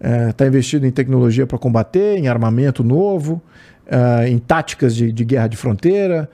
Está 0.00 0.08
é, 0.08 0.32
tá 0.32 0.46
investido 0.46 0.86
em 0.86 0.90
tecnologia 0.90 1.46
para 1.46 1.58
combater, 1.58 2.16
em 2.16 2.26
armamento 2.26 2.82
novo, 2.82 3.42
uh, 3.86 4.26
em 4.26 4.38
táticas 4.38 4.94
de, 4.94 5.12
de, 5.12 5.24
guerra 5.24 5.46
de 5.46 5.56
fronteira. 5.56 6.30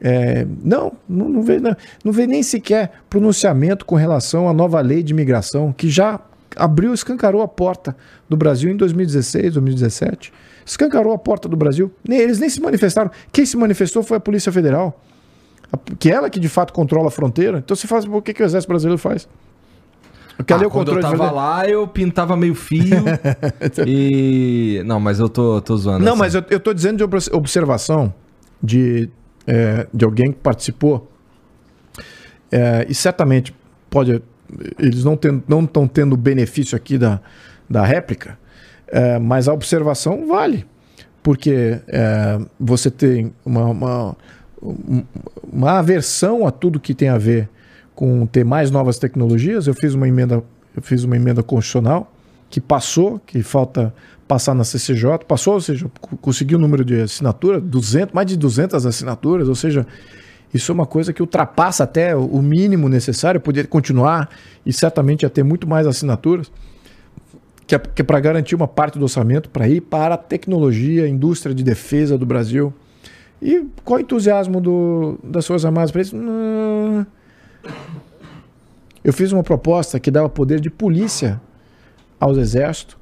É, 0.00 0.46
não, 0.62 0.92
não, 1.08 1.28
não, 1.28 1.42
vê, 1.42 1.58
não, 1.58 1.74
não 2.04 2.12
vê 2.12 2.26
nem 2.26 2.42
sequer 2.42 2.90
pronunciamento 3.08 3.86
com 3.86 3.94
relação 3.94 4.48
à 4.48 4.52
nova 4.52 4.80
lei 4.80 5.02
de 5.02 5.12
imigração, 5.12 5.72
que 5.72 5.88
já 5.88 6.20
abriu, 6.56 6.92
escancarou 6.92 7.42
a 7.42 7.48
porta 7.48 7.96
do 8.28 8.36
Brasil 8.36 8.70
em 8.70 8.76
2016, 8.76 9.54
2017. 9.54 10.32
Escancarou 10.64 11.12
a 11.12 11.18
porta 11.18 11.48
do 11.48 11.56
Brasil. 11.56 11.92
Nem, 12.06 12.18
eles 12.18 12.40
nem 12.40 12.50
se 12.50 12.60
manifestaram. 12.60 13.10
Quem 13.30 13.46
se 13.46 13.56
manifestou 13.56 14.02
foi 14.02 14.16
a 14.16 14.20
Polícia 14.20 14.50
Federal. 14.50 15.00
que 15.98 16.10
ela 16.10 16.28
que 16.28 16.40
de 16.40 16.48
fato 16.48 16.72
controla 16.72 17.08
a 17.08 17.10
fronteira. 17.10 17.58
Então 17.58 17.76
se 17.76 17.86
faz 17.86 18.04
o 18.04 18.20
que, 18.20 18.34
que 18.34 18.42
o 18.42 18.44
exército 18.44 18.68
brasileiro 18.68 18.98
faz? 18.98 19.28
Ah, 20.38 20.62
é 20.62 20.66
o 20.66 20.70
controle 20.70 21.00
eu 21.00 21.10
tava 21.10 21.30
lá, 21.30 21.68
eu 21.68 21.88
pintava 21.88 22.36
meio 22.36 22.54
fio 22.54 23.04
e... 23.86 24.82
Não, 24.84 25.00
mas 25.00 25.18
eu 25.18 25.28
tô, 25.28 25.60
tô 25.62 25.76
zoando. 25.76 26.04
Não, 26.04 26.12
assim. 26.12 26.20
mas 26.20 26.34
eu, 26.34 26.44
eu 26.50 26.60
tô 26.60 26.74
dizendo 26.74 26.98
de 26.98 27.30
observação 27.32 28.12
de, 28.62 29.08
é, 29.46 29.86
de 29.92 30.04
alguém 30.04 30.32
que 30.32 30.38
participou 30.38 31.10
é, 32.52 32.86
e 32.88 32.94
certamente 32.94 33.54
pode... 33.88 34.22
Eles 34.78 35.02
não 35.04 35.14
estão 35.14 35.42
não 35.48 35.88
tendo 35.88 36.12
o 36.12 36.16
benefício 36.16 36.76
aqui 36.76 36.98
da, 36.98 37.20
da 37.68 37.84
réplica, 37.84 38.38
é, 38.88 39.18
mas 39.18 39.48
a 39.48 39.52
observação 39.52 40.28
vale. 40.28 40.66
Porque 41.22 41.80
é, 41.88 42.38
você 42.60 42.90
tem 42.90 43.32
uma, 43.44 43.64
uma, 43.64 44.16
uma 45.52 45.78
aversão 45.78 46.46
a 46.46 46.52
tudo 46.52 46.78
que 46.78 46.94
tem 46.94 47.08
a 47.08 47.18
ver 47.18 47.48
com 47.96 48.26
ter 48.26 48.44
mais 48.44 48.70
novas 48.70 48.98
tecnologias. 48.98 49.66
Eu 49.66 49.74
fiz 49.74 49.94
uma 49.94 50.06
emenda, 50.06 50.44
eu 50.76 50.82
fiz 50.82 51.02
uma 51.02 51.16
emenda 51.16 51.42
constitucional 51.42 52.12
que 52.48 52.60
passou, 52.60 53.18
que 53.26 53.42
falta 53.42 53.92
passar 54.28 54.54
na 54.54 54.62
CCJ, 54.62 55.24
passou, 55.26 55.54
ou 55.54 55.60
seja, 55.60 55.90
conseguiu 56.20 56.58
o 56.58 56.60
número 56.60 56.84
de 56.84 57.00
assinatura, 57.00 57.60
200, 57.60 58.14
mais 58.14 58.26
de 58.28 58.36
200 58.36 58.86
assinaturas, 58.86 59.48
ou 59.48 59.54
seja, 59.54 59.84
isso 60.54 60.70
é 60.70 60.74
uma 60.74 60.86
coisa 60.86 61.12
que 61.12 61.20
ultrapassa 61.20 61.84
até 61.84 62.14
o 62.14 62.40
mínimo 62.42 62.88
necessário, 62.88 63.40
poder 63.40 63.66
continuar 63.66 64.28
e 64.64 64.72
certamente 64.72 65.22
ia 65.22 65.30
ter 65.30 65.42
muito 65.42 65.66
mais 65.66 65.86
assinaturas 65.86 66.50
que 67.66 67.74
é, 67.74 67.80
é 67.96 68.02
para 68.02 68.20
garantir 68.20 68.54
uma 68.54 68.68
parte 68.68 68.98
do 68.98 69.02
orçamento 69.02 69.50
para 69.50 69.68
ir 69.68 69.80
para 69.80 70.14
a 70.14 70.18
tecnologia, 70.18 71.08
indústria 71.08 71.54
de 71.54 71.64
defesa 71.64 72.16
do 72.16 72.24
Brasil. 72.24 72.72
E 73.42 73.66
qual 73.84 73.98
o 73.98 74.00
entusiasmo 74.00 74.60
do, 74.60 75.18
das 75.22 75.46
Forças 75.46 75.64
Armadas 75.64 75.90
para 75.90 76.02
isso? 76.02 76.16
Hum... 76.16 77.04
Eu 79.04 79.12
fiz 79.12 79.32
uma 79.32 79.42
proposta 79.42 80.00
que 80.00 80.10
dava 80.10 80.28
poder 80.28 80.60
de 80.60 80.70
polícia 80.70 81.40
aos 82.18 82.38
exércitos 82.38 82.96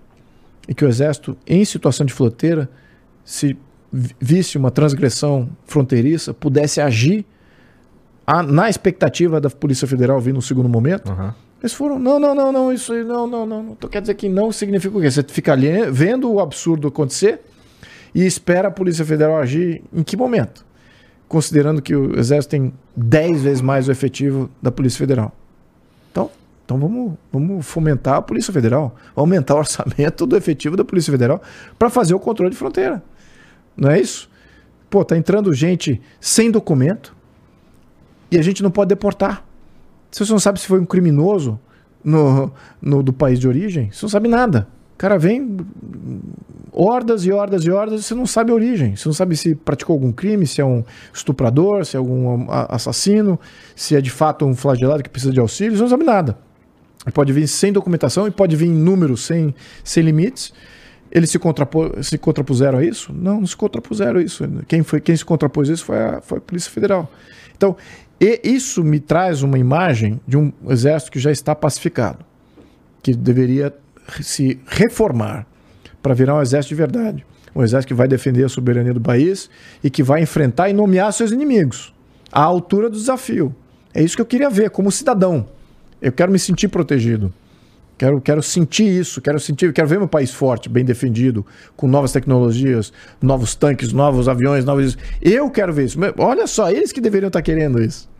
e 0.68 0.74
que 0.74 0.84
o 0.84 0.88
exército, 0.88 1.36
em 1.46 1.64
situação 1.64 2.04
de 2.04 2.12
fronteira, 2.12 2.68
se 3.24 3.56
visse 4.20 4.58
uma 4.58 4.70
transgressão 4.70 5.48
fronteiriça, 5.66 6.34
pudesse 6.34 6.80
agir 6.80 7.24
a, 8.26 8.42
na 8.42 8.68
expectativa 8.68 9.40
da 9.40 9.48
Polícia 9.48 9.86
Federal 9.86 10.20
vir 10.20 10.34
no 10.34 10.42
segundo 10.42 10.68
momento. 10.68 11.10
Uhum. 11.12 11.32
Eles 11.62 11.72
foram, 11.72 11.98
não, 11.98 12.18
não, 12.18 12.34
não, 12.34 12.52
não, 12.52 12.72
isso 12.72 12.92
aí, 12.92 13.04
não, 13.04 13.26
não, 13.26 13.46
não. 13.46 13.72
Então 13.72 13.88
quer 13.88 14.00
dizer 14.00 14.14
que 14.14 14.28
não 14.28 14.52
significa 14.52 14.98
o 14.98 15.00
quê? 15.00 15.10
Você 15.10 15.22
fica 15.22 15.52
ali 15.52 15.90
vendo 15.90 16.30
o 16.30 16.40
absurdo 16.40 16.88
acontecer 16.88 17.40
e 18.14 18.24
espera 18.26 18.68
a 18.68 18.70
Polícia 18.70 19.04
Federal 19.04 19.36
agir 19.38 19.82
em 19.92 20.02
que 20.02 20.16
momento? 20.16 20.63
Considerando 21.34 21.82
que 21.82 21.96
o 21.96 22.16
Exército 22.16 22.52
tem 22.52 22.72
10 22.94 23.42
vezes 23.42 23.60
mais 23.60 23.88
o 23.88 23.90
efetivo 23.90 24.48
da 24.62 24.70
Polícia 24.70 25.00
Federal. 25.00 25.34
Então, 26.12 26.30
então 26.64 26.78
vamos, 26.78 27.14
vamos 27.32 27.66
fomentar 27.66 28.14
a 28.14 28.22
Polícia 28.22 28.52
Federal, 28.52 28.94
aumentar 29.16 29.56
o 29.56 29.58
orçamento 29.58 30.26
do 30.26 30.36
efetivo 30.36 30.76
da 30.76 30.84
Polícia 30.84 31.10
Federal 31.10 31.42
para 31.76 31.90
fazer 31.90 32.14
o 32.14 32.20
controle 32.20 32.52
de 32.52 32.56
fronteira. 32.56 33.02
Não 33.76 33.90
é 33.90 34.00
isso? 34.00 34.30
Pô, 34.88 35.04
tá 35.04 35.16
entrando 35.16 35.52
gente 35.52 36.00
sem 36.20 36.52
documento 36.52 37.16
e 38.30 38.38
a 38.38 38.42
gente 38.42 38.62
não 38.62 38.70
pode 38.70 38.90
deportar. 38.90 39.44
Você 40.12 40.30
não 40.32 40.38
sabe 40.38 40.60
se 40.60 40.68
foi 40.68 40.78
um 40.78 40.86
criminoso 40.86 41.58
no, 42.04 42.52
no, 42.80 43.02
do 43.02 43.12
país 43.12 43.40
de 43.40 43.48
origem, 43.48 43.90
você 43.90 44.04
não 44.04 44.08
sabe 44.08 44.28
nada. 44.28 44.68
O 44.94 44.98
cara 44.98 45.18
vem 45.18 45.56
hordas 46.74 47.24
e 47.24 47.30
hordas 47.30 47.64
e 47.64 47.70
hordas, 47.70 48.04
você 48.04 48.14
não 48.14 48.26
sabe 48.26 48.50
a 48.50 48.54
origem. 48.54 48.96
Você 48.96 49.08
não 49.08 49.14
sabe 49.14 49.36
se 49.36 49.54
praticou 49.54 49.94
algum 49.94 50.10
crime, 50.10 50.46
se 50.46 50.60
é 50.60 50.64
um 50.64 50.84
estuprador, 51.12 51.84
se 51.84 51.96
é 51.96 51.98
algum 51.98 52.50
assassino, 52.50 53.38
se 53.76 53.94
é 53.94 54.00
de 54.00 54.10
fato 54.10 54.44
um 54.44 54.54
flagelado 54.54 55.02
que 55.02 55.08
precisa 55.08 55.32
de 55.32 55.38
auxílio, 55.38 55.76
você 55.76 55.82
não 55.82 55.88
sabe 55.88 56.04
nada. 56.04 56.36
Pode 57.12 57.32
vir 57.32 57.46
sem 57.46 57.72
documentação 57.72 58.26
e 58.26 58.30
pode 58.30 58.56
vir 58.56 58.66
em 58.66 58.74
números 58.74 59.24
sem, 59.24 59.54
sem 59.84 60.02
limites. 60.02 60.52
Eles 61.12 61.30
se, 61.30 61.38
se 62.02 62.18
contrapuseram 62.18 62.78
a 62.78 62.84
isso? 62.84 63.12
Não, 63.12 63.40
não 63.40 63.46
se 63.46 63.56
contrapuseram 63.56 64.18
a 64.18 64.22
isso. 64.22 64.44
Quem, 64.66 64.82
foi, 64.82 65.00
quem 65.00 65.14
se 65.14 65.24
contrapôs 65.24 65.70
a 65.70 65.74
isso 65.74 65.84
foi 65.84 65.98
a, 65.98 66.20
foi 66.20 66.38
a 66.38 66.40
Polícia 66.40 66.70
Federal. 66.70 67.08
Então, 67.56 67.76
e 68.20 68.40
isso 68.42 68.82
me 68.82 68.98
traz 68.98 69.42
uma 69.42 69.58
imagem 69.58 70.20
de 70.26 70.36
um 70.36 70.52
exército 70.68 71.12
que 71.12 71.20
já 71.20 71.30
está 71.30 71.54
pacificado, 71.54 72.24
que 73.02 73.14
deveria 73.14 73.72
se 74.20 74.58
reformar 74.66 75.46
para 76.04 76.12
virar 76.12 76.34
um 76.34 76.42
exército 76.42 76.74
de 76.74 76.74
verdade. 76.74 77.26
Um 77.56 77.62
exército 77.62 77.88
que 77.88 77.94
vai 77.94 78.06
defender 78.06 78.44
a 78.44 78.48
soberania 78.50 78.92
do 78.92 79.00
país 79.00 79.48
e 79.82 79.88
que 79.88 80.02
vai 80.02 80.20
enfrentar 80.20 80.68
e 80.68 80.74
nomear 80.74 81.10
seus 81.14 81.32
inimigos 81.32 81.94
à 82.30 82.42
altura 82.42 82.90
do 82.90 82.96
desafio. 82.98 83.54
É 83.94 84.02
isso 84.02 84.14
que 84.14 84.20
eu 84.20 84.26
queria 84.26 84.50
ver 84.50 84.68
como 84.68 84.92
cidadão. 84.92 85.46
Eu 86.02 86.12
quero 86.12 86.30
me 86.30 86.38
sentir 86.38 86.68
protegido. 86.68 87.32
Quero, 87.96 88.20
quero 88.20 88.42
sentir 88.42 88.84
isso, 88.84 89.22
quero 89.22 89.40
sentir, 89.40 89.72
quero 89.72 89.88
ver 89.88 89.98
meu 89.98 90.08
país 90.08 90.30
forte, 90.30 90.68
bem 90.68 90.84
defendido, 90.84 91.46
com 91.74 91.86
novas 91.86 92.12
tecnologias, 92.12 92.92
novos 93.22 93.54
tanques, 93.54 93.90
novos 93.90 94.28
aviões, 94.28 94.62
novos. 94.62 94.98
Eu 95.22 95.48
quero 95.48 95.72
ver 95.72 95.86
isso. 95.86 95.98
Olha 96.18 96.46
só, 96.46 96.70
eles 96.70 96.92
que 96.92 97.00
deveriam 97.00 97.28
estar 97.28 97.40
querendo 97.40 97.82
isso. 97.82 98.10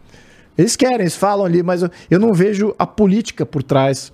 Eles 0.57 0.75
querem, 0.75 1.01
eles 1.01 1.17
falam 1.17 1.45
ali, 1.45 1.63
mas 1.63 1.83
eu, 1.83 1.91
eu 2.11 2.19
não 2.19 2.33
vejo 2.33 2.75
a 2.79 2.87
política 2.87 3.45
por 3.45 3.63
trás 3.63 4.11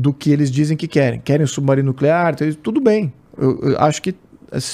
do 0.00 0.14
que 0.14 0.30
eles 0.30 0.50
dizem 0.50 0.76
que 0.76 0.88
querem. 0.88 1.20
Querem 1.20 1.46
submarino 1.46 1.88
nuclear, 1.88 2.34
tudo 2.62 2.80
bem. 2.80 3.12
Eu, 3.36 3.58
eu 3.62 3.78
acho 3.78 4.00
que 4.00 4.14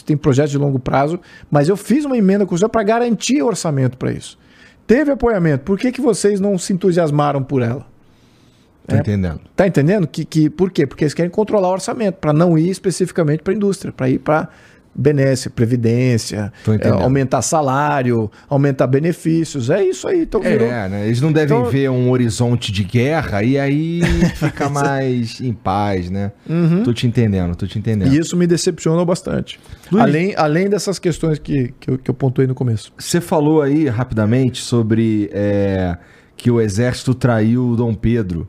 tem 0.05 0.17
projetos 0.17 0.53
de 0.53 0.59
longo 0.59 0.79
prazo, 0.79 1.21
mas 1.51 1.69
eu 1.69 1.77
fiz 1.77 2.05
uma 2.05 2.17
emenda 2.17 2.47
constitucional 2.47 2.71
para 2.71 2.83
garantir 2.85 3.43
orçamento 3.43 3.99
para 3.99 4.13
isso. 4.13 4.39
Teve 4.87 5.11
apoiamento. 5.11 5.65
Por 5.65 5.79
que, 5.79 5.91
que 5.91 6.01
vocês 6.01 6.41
não 6.41 6.57
se 6.57 6.73
entusiasmaram 6.73 7.43
por 7.43 7.61
ela? 7.61 7.85
Tá 8.87 8.97
é, 8.97 9.01
entendendo. 9.01 9.41
Tá 9.57 9.67
entendendo? 9.67 10.07
Que, 10.07 10.25
que, 10.25 10.49
por 10.49 10.71
quê? 10.71 10.87
Porque 10.87 11.03
eles 11.03 11.13
querem 11.13 11.31
controlar 11.31 11.69
o 11.69 11.73
orçamento, 11.73 12.15
para 12.15 12.33
não 12.33 12.57
ir 12.57 12.71
especificamente 12.71 13.43
para 13.43 13.53
a 13.53 13.57
indústria, 13.57 13.93
para 13.93 14.09
ir 14.09 14.21
para 14.21 14.49
benesse, 14.97 15.51
previdência, 15.51 16.53
é, 16.81 16.89
aumentar 16.89 17.43
salário, 17.43 18.31
aumentar 18.49 18.87
benefícios. 18.87 19.69
É 19.69 19.85
isso 19.85 20.09
aí. 20.09 20.23
Então 20.23 20.41
virou... 20.41 20.67
É, 20.67 20.89
né? 20.89 21.07
Eles 21.07 21.21
não 21.21 21.33
devem 21.33 21.57
então... 21.59 21.71
ver 21.71 21.91
um 21.91 22.11
horizonte 22.11 22.73
de 22.73 22.83
guerra 22.83 23.43
e 23.43 23.59
aí 23.59 24.01
fica 24.37 24.69
mais 24.69 25.41
em 25.41 25.53
paz, 25.53 26.11
né? 26.11 26.33
Uhum. 26.49 26.83
Tô 26.83 26.93
te 26.93 27.07
entendendo, 27.07 27.55
tô 27.55 27.67
te 27.67 27.79
entendendo. 27.79 28.13
E 28.13 28.19
isso 28.19 28.37
me 28.37 28.47
decepcionou 28.47 29.05
bastante. 29.05 29.61
Luiz, 29.91 30.03
além, 30.03 30.35
além 30.37 30.69
dessas 30.69 30.99
questões 30.99 31.39
que, 31.39 31.75
que, 31.79 31.91
eu, 31.91 31.99
que 31.99 32.11
eu 32.11 32.15
pontuei 32.15 32.47
no 32.47 32.55
começo. 32.55 32.93
Você 32.97 33.21
falou 33.21 33.61
aí 33.61 33.89
rapidamente 33.89 34.63
sobre 34.63 35.31
é, 35.33 35.97
que 36.37 36.51
o 36.51 36.61
exército 36.61 37.15
traiu 37.15 37.69
o 37.69 37.77
Dom 37.77 37.95
Pedro. 37.95 38.49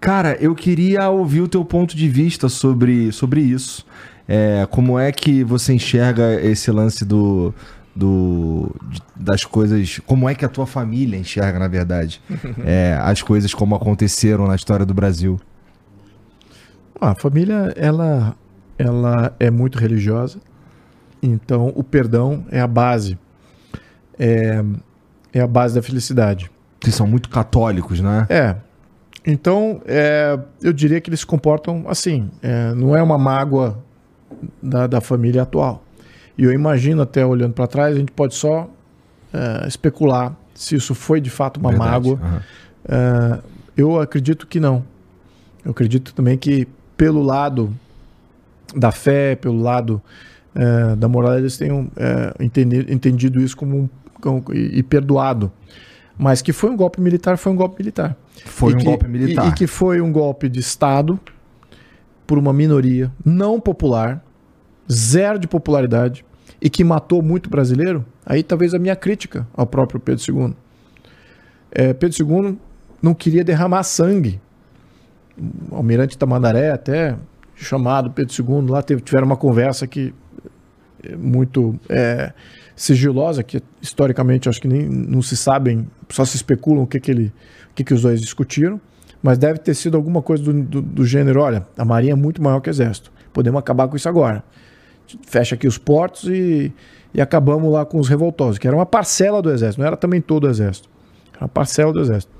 Cara, 0.00 0.36
eu 0.40 0.52
queria 0.52 1.08
ouvir 1.10 1.42
o 1.42 1.48
teu 1.48 1.64
ponto 1.64 1.96
de 1.96 2.08
vista 2.08 2.48
sobre, 2.48 3.12
sobre 3.12 3.40
isso. 3.40 3.86
É, 4.34 4.66
como 4.70 4.98
é 4.98 5.12
que 5.12 5.44
você 5.44 5.74
enxerga 5.74 6.40
esse 6.40 6.70
lance 6.70 7.04
do, 7.04 7.52
do, 7.94 8.74
das 9.14 9.44
coisas. 9.44 9.98
Como 10.06 10.26
é 10.26 10.34
que 10.34 10.42
a 10.42 10.48
tua 10.48 10.66
família 10.66 11.18
enxerga, 11.18 11.58
na 11.58 11.68
verdade, 11.68 12.18
é, 12.64 12.98
as 13.02 13.20
coisas 13.20 13.52
como 13.52 13.74
aconteceram 13.74 14.46
na 14.46 14.54
história 14.54 14.86
do 14.86 14.94
Brasil? 14.94 15.38
A 16.98 17.14
família, 17.14 17.74
ela, 17.76 18.34
ela 18.78 19.36
é 19.38 19.50
muito 19.50 19.78
religiosa, 19.78 20.38
então 21.22 21.70
o 21.76 21.84
perdão 21.84 22.46
é 22.50 22.60
a 22.62 22.66
base. 22.66 23.18
É, 24.18 24.64
é 25.30 25.40
a 25.42 25.46
base 25.46 25.74
da 25.74 25.82
felicidade. 25.82 26.50
Eles 26.82 26.94
são 26.94 27.06
muito 27.06 27.28
católicos, 27.28 28.00
né? 28.00 28.26
É. 28.30 28.56
Então, 29.26 29.82
é, 29.84 30.38
eu 30.62 30.72
diria 30.72 31.02
que 31.02 31.10
eles 31.10 31.20
se 31.20 31.26
comportam 31.26 31.84
assim. 31.86 32.30
É, 32.40 32.72
não 32.72 32.96
é 32.96 33.02
uma 33.02 33.18
mágoa 33.18 33.78
da, 34.62 34.86
da, 34.86 35.00
família 35.00 35.42
atual. 35.42 35.84
E 36.36 36.44
eu 36.44 36.52
imagino, 36.52 37.02
até 37.02 37.24
olhando 37.24 37.52
para 37.52 37.66
trás, 37.66 37.94
a 37.94 37.98
gente 37.98 38.12
pode 38.12 38.34
só 38.34 38.68
é, 39.32 39.66
especular 39.66 40.34
se 40.54 40.74
isso 40.74 40.94
foi 40.94 41.20
de 41.20 41.30
fato 41.30 41.58
uma 41.58 41.70
Verdade. 41.70 41.90
mágoa. 41.90 42.20
Uhum. 42.22 43.38
eu 43.76 44.00
acredito 44.00 44.46
que 44.46 44.60
não. 44.60 44.84
Eu 45.64 45.70
acredito 45.70 46.14
também 46.14 46.36
que, 46.36 46.66
pelo 46.96 47.22
lado 47.22 47.72
da 48.74 48.90
fé, 48.90 49.36
pelo 49.36 49.60
lado 49.60 50.02
é, 50.54 50.96
da 50.96 51.08
moral, 51.08 51.38
eles 51.38 51.56
tenham 51.56 51.88
entendido, 52.38 52.92
entendido 52.92 53.40
isso 53.40 53.56
como, 53.56 53.76
um, 53.76 53.88
como 54.20 54.44
e, 54.52 54.78
e 54.78 54.82
perdoado. 54.82 55.50
Mas 56.18 56.42
que 56.42 56.52
foi 56.52 56.70
um 56.70 56.76
golpe 56.76 57.00
militar, 57.00 57.36
foi 57.38 57.52
um 57.52 57.56
golpe 57.56 57.78
militar. 57.78 58.16
Foi 58.44 58.72
e 58.72 58.74
um 58.74 58.78
que, 58.78 58.84
golpe 58.84 59.08
militar. 59.08 59.46
E, 59.46 59.48
e, 59.48 59.52
que 59.52 59.66
foi 59.66 60.00
um 60.00 60.12
golpe 60.12 60.48
de 60.48 60.60
Estado 60.60 61.18
por 62.26 62.38
uma 62.38 62.52
minoria 62.52 63.10
não 63.24 63.60
popular, 63.60 64.24
zero 64.92 65.38
de 65.38 65.48
popularidade, 65.48 66.24
e 66.60 66.70
que 66.70 66.84
matou 66.84 67.20
muito 67.20 67.50
brasileiro, 67.50 68.04
aí 68.24 68.42
talvez 68.42 68.72
a 68.72 68.78
minha 68.78 68.94
crítica 68.94 69.46
ao 69.52 69.66
próprio 69.66 69.98
Pedro 69.98 70.22
II. 70.28 70.54
É, 71.72 71.92
Pedro 71.92 72.16
II 72.24 72.58
não 73.02 73.14
queria 73.14 73.42
derramar 73.42 73.82
sangue. 73.82 74.40
O 75.70 75.74
almirante 75.74 76.16
Tamandaré, 76.16 76.70
até 76.70 77.16
chamado 77.56 78.12
Pedro 78.12 78.32
II, 78.32 78.70
lá 78.70 78.80
teve, 78.80 79.00
tiveram 79.00 79.26
uma 79.26 79.36
conversa 79.36 79.88
que 79.88 80.14
muito 81.18 81.74
é, 81.88 82.32
sigilosa, 82.76 83.42
que 83.42 83.60
historicamente 83.80 84.48
acho 84.48 84.60
que 84.60 84.68
nem 84.68 84.88
não 84.88 85.20
se 85.20 85.36
sabem, 85.36 85.88
só 86.08 86.24
se 86.24 86.36
especulam 86.36 86.84
o 86.84 86.86
que, 86.86 87.00
que, 87.00 87.10
ele, 87.10 87.32
o 87.70 87.74
que, 87.74 87.82
que 87.82 87.94
os 87.94 88.02
dois 88.02 88.20
discutiram, 88.20 88.80
mas 89.20 89.38
deve 89.38 89.58
ter 89.58 89.74
sido 89.74 89.96
alguma 89.96 90.22
coisa 90.22 90.42
do, 90.44 90.52
do, 90.52 90.82
do 90.82 91.04
gênero: 91.04 91.40
olha, 91.40 91.66
a 91.76 91.84
Marinha 91.84 92.12
é 92.12 92.16
muito 92.16 92.42
maior 92.42 92.60
que 92.60 92.68
o 92.68 92.70
Exército, 92.70 93.12
podemos 93.32 93.58
acabar 93.58 93.88
com 93.88 93.96
isso 93.96 94.08
agora. 94.08 94.44
Fecha 95.26 95.54
aqui 95.54 95.66
os 95.66 95.78
portos 95.78 96.24
e, 96.24 96.72
e 97.14 97.20
acabamos 97.20 97.70
lá 97.72 97.84
com 97.84 97.98
os 97.98 98.08
revoltosos, 98.08 98.58
que 98.58 98.66
era 98.66 98.76
uma 98.76 98.86
parcela 98.86 99.42
do 99.42 99.50
Exército, 99.50 99.80
não 99.80 99.86
era 99.86 99.96
também 99.96 100.20
todo 100.20 100.44
o 100.44 100.50
Exército, 100.50 100.88
era 101.34 101.44
uma 101.44 101.48
parcela 101.48 101.92
do 101.92 102.00
Exército. 102.00 102.32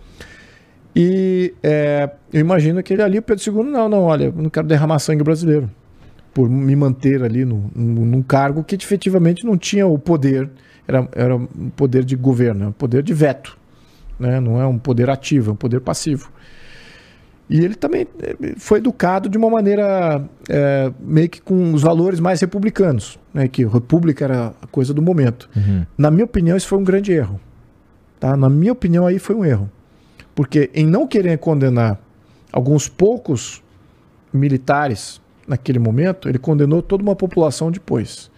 E 0.95 1.55
é, 1.63 2.11
eu 2.33 2.41
imagino 2.41 2.83
que 2.83 2.93
ele 2.93 3.03
ali, 3.03 3.19
o 3.19 3.23
Pedro 3.23 3.43
II, 3.45 3.65
não, 3.65 3.89
não, 3.89 4.03
olha, 4.03 4.25
eu 4.25 4.33
não 4.33 4.51
quero 4.51 4.67
derramar 4.67 4.99
sangue 4.99 5.25
brasileiro 5.25 5.71
por 6.35 6.49
me 6.49 6.75
manter 6.75 7.23
ali 7.23 7.45
no, 7.45 7.71
num 7.75 8.23
cargo 8.23 8.65
que 8.65 8.75
efetivamente 8.75 9.45
não 9.45 9.57
tinha 9.57 9.87
o 9.87 9.99
poder, 9.99 10.51
era, 10.87 11.09
era 11.13 11.37
um 11.37 11.71
poder 11.77 12.05
de 12.05 12.17
governo, 12.17 12.69
um 12.69 12.73
poder 12.73 13.03
de 13.03 13.13
veto, 13.13 13.57
né? 14.19 14.41
não 14.41 14.61
é 14.61 14.67
um 14.67 14.79
poder 14.79 15.11
ativo, 15.11 15.51
é 15.51 15.53
um 15.53 15.57
poder 15.57 15.81
passivo. 15.81 16.31
E 17.53 17.63
ele 17.63 17.75
também 17.75 18.07
eh, 18.23 18.55
foi 18.57 18.79
educado 18.79 19.29
de 19.29 19.37
uma 19.37 19.51
maneira 19.51 20.25
é, 20.49 20.91
meio 20.99 21.29
que 21.29 21.39
com 21.39 21.75
os 21.75 21.83
valores 21.83 22.19
mais 22.19 22.41
republicanos, 22.41 23.19
né? 23.33 23.47
que 23.47 23.63
a 23.63 23.69
república 23.69 24.25
era 24.25 24.55
a 24.63 24.67
coisa 24.67 24.95
do 24.95 25.03
momento. 25.03 25.51
Uhum. 25.55 25.85
Na 25.99 26.11
minha 26.11 26.25
opinião, 26.25 26.57
isso 26.57 26.67
foi 26.67 26.79
um 26.79 26.83
grande 26.83 27.13
erro. 27.13 27.39
Tá? 28.19 28.35
Na 28.39 28.49
minha 28.49 28.73
opinião, 28.73 29.07
aí 29.07 29.19
foi 29.19 29.37
um 29.37 29.45
erro. 29.45 29.71
Porque 30.35 30.71
em 30.73 30.87
não 30.87 31.07
querer 31.07 31.37
condenar 31.37 32.01
alguns 32.51 32.89
poucos 32.89 33.63
militares 34.33 35.21
naquele 35.47 35.79
momento, 35.79 36.31
ele 36.31 36.39
condenou 36.39 36.81
toda 36.81 37.03
uma 37.03 37.15
população 37.15 37.71
depois. 37.71 38.31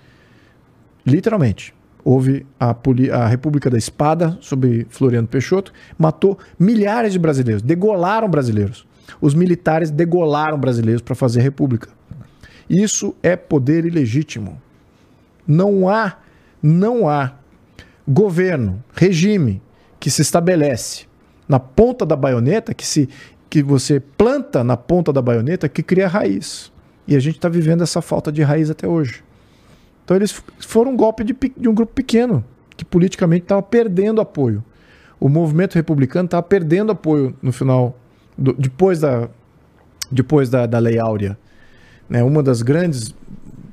Literalmente. 1.07 1.73
Houve 2.05 2.45
a, 2.59 2.77
a 3.13 3.27
República 3.29 3.71
da 3.71 3.79
Espada, 3.79 4.37
sob 4.41 4.89
Floriano 4.91 5.29
Peixoto, 5.29 5.73
matou 5.97 6.37
milhares 6.59 7.13
de 7.13 7.19
brasileiros, 7.21 7.63
degolaram 7.63 8.29
brasileiros. 8.29 8.85
Os 9.21 9.35
militares 9.35 9.91
degolaram 9.91 10.59
brasileiros 10.59 11.03
para 11.03 11.15
fazer 11.15 11.41
República. 11.41 11.89
Isso 12.69 13.15
é 13.23 13.37
poder 13.37 13.85
ilegítimo. 13.85 14.61
Não 15.47 15.89
há, 15.89 16.19
não 16.63 17.09
há 17.09 17.35
governo, 18.07 18.83
regime 18.95 19.63
que 20.01 20.11
se 20.11 20.23
estabelece 20.23 21.07
na 21.49 21.59
ponta 21.59 22.05
da 22.07 22.17
baioneta, 22.17 22.75
que 22.75 22.87
se 22.87 23.09
que 23.49 23.63
você 23.63 24.01
planta 24.01 24.65
na 24.65 24.77
ponta 24.77 25.13
da 25.13 25.23
baioneta, 25.23 25.69
que 25.69 25.81
cria 25.81 26.09
raiz. 26.09 26.73
E 27.07 27.15
a 27.15 27.21
gente 27.21 27.37
está 27.37 27.49
vivendo 27.49 27.85
essa 27.85 28.03
falta 28.03 28.33
de 28.33 28.43
raiz 28.43 28.69
até 28.69 28.89
hoje. 28.89 29.23
Então 30.05 30.17
eles 30.17 30.43
foram 30.59 30.91
um 30.91 30.97
golpe 30.97 31.23
de, 31.23 31.37
de 31.57 31.69
um 31.69 31.75
grupo 31.75 31.93
pequeno, 31.93 32.45
que 32.77 32.85
politicamente 32.85 33.45
estava 33.45 33.63
perdendo 33.63 34.21
apoio. 34.21 34.65
O 35.21 35.29
movimento 35.29 35.77
republicano 35.77 36.27
estava 36.27 36.43
perdendo 36.43 36.91
apoio 36.91 37.37
no 37.41 37.53
final, 37.53 37.97
do, 38.37 38.53
depois, 38.53 39.01
da, 39.01 39.29
depois 40.11 40.49
da, 40.49 40.67
da 40.67 40.79
Lei 40.79 40.99
Áurea. 40.99 41.39
Né? 42.09 42.23
Uma 42.23 42.43
das 42.43 42.63
grandes 42.63 43.15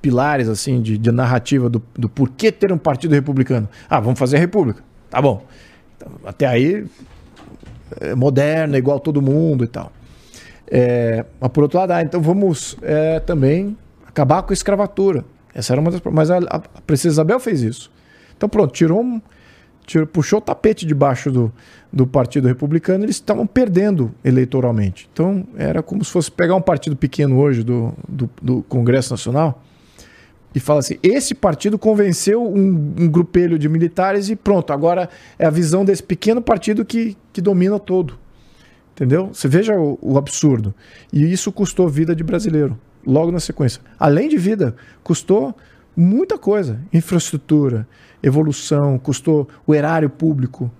pilares 0.01 0.47
assim 0.49 0.81
de, 0.81 0.97
de 0.97 1.11
narrativa 1.11 1.69
do, 1.69 1.81
do 1.93 2.09
porquê 2.09 2.51
ter 2.51 2.71
um 2.71 2.77
partido 2.77 3.13
republicano. 3.13 3.69
Ah, 3.89 3.99
vamos 3.99 4.17
fazer 4.17 4.37
a 4.37 4.39
república. 4.39 4.83
Tá 5.09 5.21
bom. 5.21 5.45
Então, 5.97 6.11
até 6.25 6.47
aí, 6.47 6.85
é 7.99 8.15
moderno, 8.15 8.75
é 8.75 8.77
igual 8.77 8.99
todo 8.99 9.21
mundo 9.21 9.63
e 9.63 9.67
tal. 9.67 9.91
É, 10.67 11.25
mas 11.39 11.51
por 11.51 11.63
outro 11.63 11.79
lado, 11.79 11.91
ah, 11.91 12.01
então 12.01 12.21
vamos 12.21 12.77
é, 12.81 13.19
também 13.19 13.77
acabar 14.07 14.41
com 14.43 14.51
a 14.51 14.53
escravatura. 14.53 15.25
Essa 15.53 15.73
era 15.73 15.81
uma 15.81 15.91
das. 15.91 16.01
Mas 16.11 16.31
a, 16.31 16.37
a 16.37 16.59
Princesa 16.87 17.15
Isabel 17.15 17.39
fez 17.39 17.61
isso. 17.61 17.91
Então 18.35 18.47
pronto, 18.47 18.71
tirou 18.71 19.01
um. 19.01 19.21
Tirou, 19.85 20.07
puxou 20.07 20.39
o 20.39 20.41
tapete 20.41 20.85
debaixo 20.85 21.31
do, 21.31 21.51
do 21.91 22.05
Partido 22.07 22.47
Republicano, 22.47 23.03
eles 23.03 23.15
estavam 23.15 23.45
perdendo 23.45 24.13
eleitoralmente. 24.23 25.09
Então 25.11 25.45
era 25.57 25.81
como 25.81 26.03
se 26.03 26.11
fosse 26.11 26.31
pegar 26.31 26.55
um 26.55 26.61
partido 26.61 26.95
pequeno 26.95 27.37
hoje 27.39 27.63
do, 27.63 27.93
do, 28.07 28.29
do 28.41 28.63
Congresso 28.63 29.11
Nacional 29.11 29.61
e 30.53 30.59
fala 30.59 30.79
assim: 30.79 30.97
esse 31.01 31.33
partido 31.33 31.77
convenceu 31.77 32.43
um, 32.43 32.93
um, 32.99 33.07
grupelho 33.07 33.57
de 33.57 33.67
militares 33.69 34.29
e 34.29 34.35
pronto, 34.35 34.71
agora 34.71 35.09
é 35.39 35.45
a 35.45 35.49
visão 35.49 35.83
desse 35.83 36.03
pequeno 36.03 36.41
partido 36.41 36.85
que, 36.85 37.17
que 37.31 37.41
domina 37.41 37.79
todo. 37.79 38.19
Entendeu? 38.93 39.29
Você 39.33 39.47
veja 39.47 39.79
o, 39.79 39.97
o, 40.01 40.17
absurdo. 40.17 40.73
E 41.11 41.31
isso 41.31 41.51
custou 41.51 41.87
vida 41.87 42.15
de 42.15 42.23
brasileiro, 42.23 42.77
logo 43.05 43.31
na 43.31 43.39
sequência. 43.39 43.81
Além 43.97 44.27
de 44.27 44.37
vida, 44.37 44.75
custou 45.03 45.55
muita 45.95 46.37
coisa: 46.37 46.79
infraestrutura, 46.91 47.87
evolução, 48.21 48.97
custou 48.97 49.47
o 49.65 49.73
erário 49.73 50.09
público, 50.09 50.71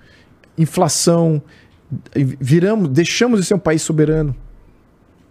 inflação. 0.57 1.41
Viramos, 2.15 2.89
deixamos 2.89 3.39
de 3.39 3.45
ser 3.45 3.53
um 3.55 3.59
país 3.59 3.81
soberano. 3.81 4.35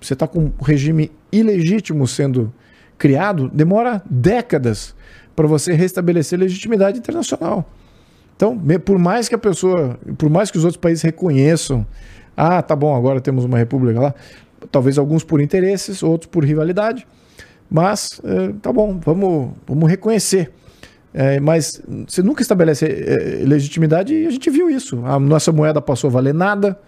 Você 0.00 0.14
está 0.14 0.26
com 0.26 0.46
um 0.46 0.62
regime 0.62 1.10
ilegítimo 1.30 2.06
sendo 2.06 2.52
criado, 2.98 3.48
demora 3.48 4.02
décadas 4.08 4.94
para 5.34 5.46
você 5.46 5.72
restabelecer 5.72 6.38
legitimidade 6.38 6.98
internacional. 6.98 7.70
Então, 8.36 8.58
por 8.84 8.98
mais 8.98 9.28
que 9.28 9.34
a 9.34 9.38
pessoa, 9.38 9.98
por 10.16 10.30
mais 10.30 10.50
que 10.50 10.58
os 10.58 10.64
outros 10.64 10.80
países 10.80 11.02
reconheçam 11.02 11.86
ah, 12.42 12.62
tá 12.62 12.74
bom, 12.74 12.96
agora 12.96 13.20
temos 13.20 13.44
uma 13.44 13.58
república 13.58 14.00
lá. 14.00 14.14
Talvez 14.70 14.96
alguns 14.96 15.22
por 15.22 15.42
interesses, 15.42 16.02
outros 16.02 16.30
por 16.30 16.42
rivalidade. 16.42 17.06
Mas 17.70 18.18
é, 18.24 18.52
tá 18.62 18.72
bom, 18.72 18.98
vamos, 18.98 19.50
vamos 19.66 19.90
reconhecer. 19.90 20.50
É, 21.12 21.40
mas 21.40 21.82
você 22.06 22.22
nunca 22.22 22.40
estabelece 22.40 22.86
é, 22.86 23.44
legitimidade 23.44 24.14
e 24.14 24.26
a 24.26 24.30
gente 24.30 24.48
viu 24.48 24.70
isso. 24.70 25.04
A 25.04 25.18
nossa 25.18 25.50
moeda 25.50 25.80
passou 25.80 26.08
a 26.08 26.12
valer 26.12 26.34
nada, 26.34 26.78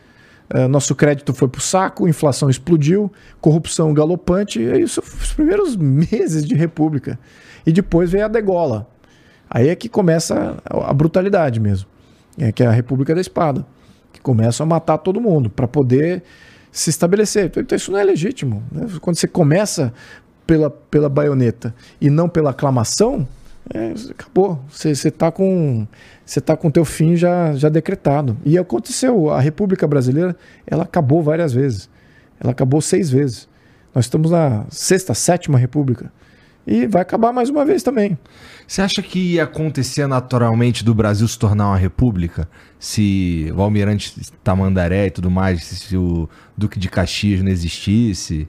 é, 0.49 0.69
nosso 0.69 0.95
crédito 0.95 1.35
foi 1.35 1.49
para 1.49 1.59
o 1.59 1.63
saco, 1.63 2.09
inflação 2.09 2.49
explodiu, 2.49 3.11
corrupção 3.41 3.93
galopante. 3.93 4.63
Isso 4.63 5.01
os 5.01 5.33
primeiros 5.33 5.77
meses 5.77 6.45
de 6.45 6.55
república. 6.55 7.19
E 7.67 7.73
depois 7.73 8.11
veio 8.11 8.25
a 8.25 8.29
degola. 8.29 8.87
Aí 9.51 9.69
é 9.69 9.77
que 9.77 9.89
começa 9.89 10.57
a 10.65 10.93
brutalidade 10.93 11.59
mesmo. 11.61 11.89
É 12.39 12.51
que 12.53 12.63
é 12.63 12.67
a 12.67 12.71
República 12.71 13.15
da 13.15 13.21
Espada 13.21 13.67
que 14.13 14.21
começam 14.21 14.65
a 14.65 14.69
matar 14.69 14.99
todo 14.99 15.21
mundo 15.21 15.49
para 15.49 15.67
poder 15.67 16.23
se 16.71 16.91
estabelecer. 16.91 17.51
Então 17.57 17.77
isso 17.77 17.91
não 17.91 17.99
é 17.99 18.05
legítimo. 18.05 18.63
Né? 18.71 18.87
Quando 19.01 19.17
você 19.17 19.27
começa 19.27 19.93
pela, 20.47 20.71
pela 20.71 21.09
baioneta 21.09 21.75
e 22.01 22.11
não 22.11 22.29
pela 22.29 22.51
aclamação, 22.51 23.27
é, 23.75 23.95
acabou. 24.11 24.63
Você 24.69 24.91
está 24.91 25.33
com 25.33 25.87
você 26.25 26.41
tá 26.41 26.57
com 26.57 26.71
teu 26.71 26.85
fim 26.85 27.17
já, 27.17 27.55
já 27.55 27.69
decretado. 27.69 28.37
E 28.45 28.59
aconteceu. 28.59 29.31
A 29.31 29.41
República 29.41 29.87
Brasileira 29.87 30.37
ela 30.67 30.85
acabou 30.85 31.23
várias 31.23 31.53
vezes. 31.53 31.89
Ela 32.39 32.53
acabou 32.53 32.81
seis 32.81 33.11
vezes. 33.11 33.49
Nós 33.95 34.05
estamos 34.05 34.31
na 34.31 34.67
sexta, 34.69 35.15
sétima 35.15 35.59
República. 35.59 36.13
E 36.67 36.87
vai 36.87 37.03
acabar 37.03 37.33
mais 37.33 37.49
uma 37.49 37.65
vez 37.65 37.83
também. 37.83 38.17
Você 38.67 38.83
acha 38.83 39.03
que 39.03 39.35
ia 39.35 39.45
acontecer 39.45 40.07
naturalmente 40.07 40.85
do 40.85 40.95
Brasil 40.95 41.27
se 41.27 41.39
tornar 41.39 41.69
uma 41.69 41.77
república? 41.77 42.49
Se 42.79 43.53
o 43.57 43.61
Almirante 43.61 44.15
Tamandaré 44.45 45.07
e 45.07 45.11
tudo 45.11 45.31
mais, 45.31 45.65
se 45.65 45.97
o 45.97 46.29
Duque 46.57 46.79
de 46.79 46.89
Caxias 46.89 47.43
não 47.43 47.51
existisse? 47.51 48.49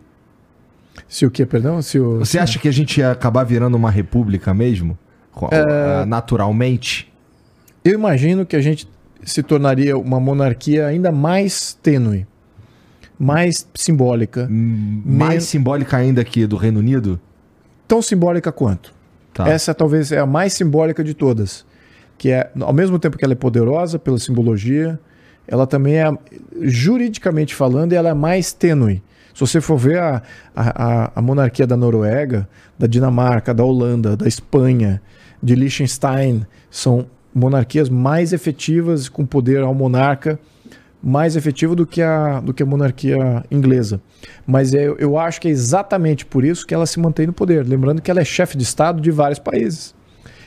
Se 1.07 1.25
o 1.25 1.31
que, 1.31 1.45
perdão? 1.45 1.81
Se 1.81 1.99
o... 1.99 2.19
Você 2.19 2.37
acha 2.37 2.59
que 2.59 2.67
a 2.67 2.71
gente 2.71 2.99
ia 2.99 3.11
acabar 3.11 3.43
virando 3.43 3.75
uma 3.75 3.89
república 3.89 4.53
mesmo? 4.53 4.97
É... 5.51 6.05
Naturalmente? 6.05 7.11
Eu 7.83 7.93
imagino 7.93 8.45
que 8.45 8.55
a 8.55 8.61
gente 8.61 8.87
se 9.23 9.43
tornaria 9.43 9.97
uma 9.97 10.19
monarquia 10.19 10.85
ainda 10.87 11.11
mais 11.11 11.77
tênue, 11.81 12.25
mais 13.17 13.67
simbólica. 13.73 14.47
Mais 14.49 15.29
Men... 15.29 15.39
simbólica 15.41 15.97
ainda 15.97 16.23
que 16.23 16.45
do 16.45 16.55
Reino 16.55 16.79
Unido? 16.79 17.19
tão 17.93 18.01
simbólica 18.01 18.51
quanto. 18.51 18.91
Tá. 19.33 19.47
Essa 19.47 19.71
talvez 19.71 20.11
é 20.11 20.17
a 20.17 20.25
mais 20.25 20.53
simbólica 20.53 21.03
de 21.03 21.13
todas. 21.13 21.63
Que 22.17 22.31
é, 22.31 22.49
ao 22.59 22.73
mesmo 22.73 22.97
tempo 22.97 23.17
que 23.17 23.23
ela 23.23 23.33
é 23.33 23.35
poderosa 23.35 23.99
pela 23.99 24.17
simbologia, 24.17 24.99
ela 25.47 25.67
também 25.67 25.95
é, 25.97 26.11
juridicamente 26.61 27.53
falando, 27.53 27.93
ela 27.93 28.09
é 28.09 28.13
mais 28.13 28.51
tênue. 28.51 29.03
Se 29.33 29.39
você 29.39 29.61
for 29.61 29.77
ver 29.77 29.99
a, 29.99 30.21
a, 30.55 31.11
a 31.15 31.21
monarquia 31.21 31.67
da 31.67 31.77
Noruega, 31.77 32.47
da 32.77 32.87
Dinamarca, 32.87 33.53
da 33.53 33.63
Holanda, 33.63 34.17
da 34.17 34.27
Espanha, 34.27 35.01
de 35.43 35.53
Liechtenstein, 35.55 36.47
são 36.71 37.05
monarquias 37.35 37.89
mais 37.89 38.31
efetivas, 38.31 39.09
com 39.09 39.25
poder 39.25 39.61
ao 39.61 39.73
monarca 39.73 40.39
mais 41.03 41.35
efetivo 41.35 41.75
do 41.75 41.85
que 41.85 42.01
a, 42.01 42.39
do 42.39 42.53
que 42.53 42.63
a 42.63 42.65
monarquia 42.65 43.43
inglesa. 43.51 43.99
Mas 44.47 44.73
eu, 44.73 44.95
eu 44.97 45.17
acho 45.17 45.41
que 45.41 45.49
é 45.49 45.51
exatamente 45.51 46.25
por 46.25 46.45
isso 46.45 46.65
que 46.65 46.73
ela 46.73 46.85
se 46.85 46.97
mantém 46.97 47.27
no 47.27 47.33
poder. 47.33 47.67
Lembrando 47.67 48.01
que 48.01 48.09
ela 48.09 48.21
é 48.21 48.25
chefe 48.25 48.55
de 48.55 48.63
Estado 48.63 49.01
de 49.01 49.11
vários 49.11 49.37
países. 49.37 49.93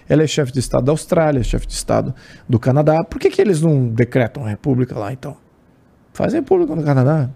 Ela 0.08 0.22
é 0.22 0.26
chefe 0.26 0.52
de 0.52 0.60
Estado 0.60 0.84
da 0.84 0.92
Austrália, 0.92 1.42
chefe 1.42 1.66
de 1.66 1.74
Estado 1.74 2.14
do 2.48 2.58
Canadá. 2.58 3.04
Por 3.04 3.20
que, 3.20 3.28
que 3.28 3.42
eles 3.42 3.60
não 3.60 3.86
decretam 3.88 4.46
a 4.46 4.48
república 4.48 4.98
lá, 4.98 5.12
então? 5.12 5.36
Fazem 6.14 6.40
república 6.40 6.74
no 6.74 6.82
Canadá. 6.82 7.28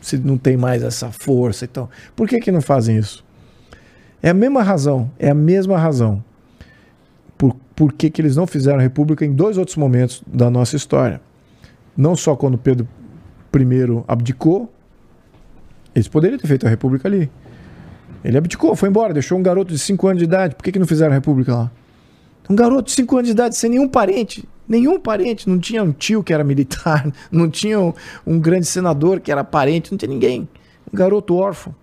Se 0.00 0.18
não 0.18 0.36
tem 0.36 0.56
mais 0.56 0.82
essa 0.82 1.12
força, 1.12 1.66
então. 1.66 1.88
Por 2.16 2.26
que, 2.26 2.40
que 2.40 2.50
não 2.50 2.60
fazem 2.60 2.96
isso? 2.96 3.24
É 4.20 4.30
a 4.30 4.34
mesma 4.34 4.62
razão. 4.62 5.08
É 5.20 5.30
a 5.30 5.34
mesma 5.34 5.78
razão. 5.78 6.24
Por 7.80 7.94
que, 7.94 8.10
que 8.10 8.20
eles 8.20 8.36
não 8.36 8.46
fizeram 8.46 8.78
a 8.78 8.82
república 8.82 9.24
em 9.24 9.32
dois 9.32 9.56
outros 9.56 9.74
momentos 9.78 10.22
da 10.26 10.50
nossa 10.50 10.76
história. 10.76 11.18
Não 11.96 12.14
só 12.14 12.36
quando 12.36 12.58
Pedro 12.58 12.86
I 13.56 14.04
abdicou, 14.06 14.70
eles 15.94 16.06
poderiam 16.06 16.38
ter 16.38 16.46
feito 16.46 16.66
a 16.66 16.68
república 16.68 17.08
ali. 17.08 17.30
Ele 18.22 18.36
abdicou, 18.36 18.76
foi 18.76 18.90
embora, 18.90 19.14
deixou 19.14 19.38
um 19.38 19.42
garoto 19.42 19.72
de 19.72 19.78
5 19.78 20.08
anos 20.08 20.18
de 20.18 20.24
idade. 20.26 20.56
Por 20.56 20.62
que, 20.62 20.72
que 20.72 20.78
não 20.78 20.86
fizeram 20.86 21.12
a 21.12 21.14
república 21.14 21.54
lá? 21.54 21.70
Um 22.50 22.54
garoto 22.54 22.82
de 22.88 22.92
5 22.92 23.16
anos 23.16 23.28
de 23.28 23.32
idade, 23.32 23.56
sem 23.56 23.70
nenhum 23.70 23.88
parente. 23.88 24.46
Nenhum 24.68 25.00
parente. 25.00 25.48
Não 25.48 25.58
tinha 25.58 25.82
um 25.82 25.90
tio 25.90 26.22
que 26.22 26.34
era 26.34 26.44
militar, 26.44 27.10
não 27.32 27.48
tinha 27.48 27.80
um, 27.80 27.94
um 28.26 28.38
grande 28.38 28.66
senador 28.66 29.20
que 29.20 29.32
era 29.32 29.42
parente, 29.42 29.90
não 29.90 29.96
tinha 29.96 30.10
ninguém. 30.10 30.46
Um 30.92 30.98
garoto 30.98 31.34
órfão. 31.34 31.74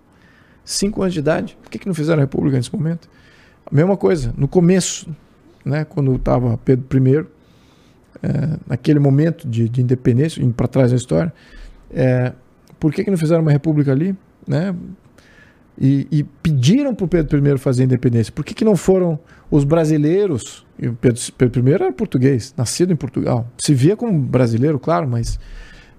5 0.64 1.02
anos 1.02 1.14
de 1.14 1.18
idade. 1.18 1.58
Por 1.60 1.68
que, 1.72 1.76
que 1.76 1.88
não 1.88 1.94
fizeram 1.94 2.20
a 2.20 2.22
república 2.22 2.56
nesse 2.56 2.72
momento? 2.72 3.10
A 3.66 3.74
mesma 3.74 3.96
coisa, 3.96 4.32
no 4.38 4.46
começo, 4.46 5.12
né, 5.68 5.84
quando 5.84 6.14
estava 6.14 6.56
Pedro 6.58 7.06
I, 7.06 7.26
é, 8.22 8.58
naquele 8.66 8.98
momento 8.98 9.46
de, 9.46 9.68
de 9.68 9.82
independência, 9.82 10.42
indo 10.42 10.54
para 10.54 10.66
trás 10.66 10.90
da 10.90 10.96
história, 10.96 11.32
é, 11.90 12.32
por 12.80 12.92
que, 12.92 13.04
que 13.04 13.10
não 13.10 13.18
fizeram 13.18 13.42
uma 13.42 13.52
república 13.52 13.92
ali? 13.92 14.16
Né? 14.46 14.74
E, 15.80 16.08
e 16.10 16.24
pediram 16.24 16.94
para 16.94 17.04
o 17.04 17.08
Pedro 17.08 17.46
I 17.46 17.58
fazer 17.58 17.84
independência. 17.84 18.32
Por 18.32 18.44
que, 18.44 18.54
que 18.54 18.64
não 18.64 18.76
foram 18.76 19.18
os 19.50 19.62
brasileiros? 19.62 20.66
E 20.78 20.88
o 20.88 20.94
Pedro, 20.94 21.20
Pedro 21.36 21.68
I 21.68 21.72
era 21.72 21.92
português, 21.92 22.54
nascido 22.56 22.92
em 22.92 22.96
Portugal. 22.96 23.46
Se 23.58 23.74
via 23.74 23.96
como 23.96 24.18
brasileiro, 24.18 24.78
claro, 24.78 25.06
mas 25.06 25.38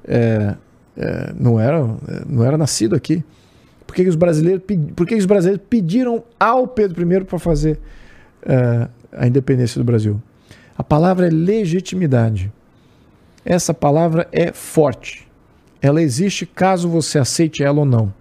é, 0.06 0.56
é 0.98 1.34
não, 1.40 1.60
era, 1.60 1.86
não 2.28 2.44
era 2.44 2.58
nascido 2.58 2.96
aqui. 2.96 3.24
Por 3.86 3.96
que, 3.96 4.04
que 4.04 4.10
os 4.10 4.16
brasileiros, 4.16 4.62
por 4.96 5.08
que, 5.08 5.16
que 5.16 5.20
os 5.20 5.26
brasileiros 5.26 5.66
pediram 5.70 6.24
ao 6.40 6.68
Pedro 6.68 7.02
I 7.12 7.24
para 7.24 7.40
fazer 7.40 7.80
é, 8.44 8.88
a 9.12 9.28
independência 9.28 9.80
do 9.80 9.86
Brasil? 9.86 10.22
A 10.78 10.84
palavra 10.84 11.28
é 11.28 11.30
legitimidade. 11.30 12.52
Essa 13.44 13.74
palavra 13.74 14.28
é 14.32 14.52
forte. 14.52 15.28
Ela 15.82 16.02
existe 16.02 16.46
caso 16.46 16.90
você 16.90 17.20
aceite 17.20 17.64
ela 17.64 17.80
ou 17.80 17.86
não. 17.86 18.14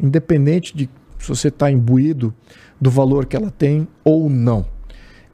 Independente 0.00 0.76
de 0.76 0.88
se 1.18 1.28
você 1.28 1.48
está 1.48 1.70
imbuído 1.70 2.34
do 2.80 2.90
valor 2.90 3.26
que 3.26 3.36
ela 3.36 3.50
tem 3.50 3.86
ou 4.02 4.30
não. 4.30 4.64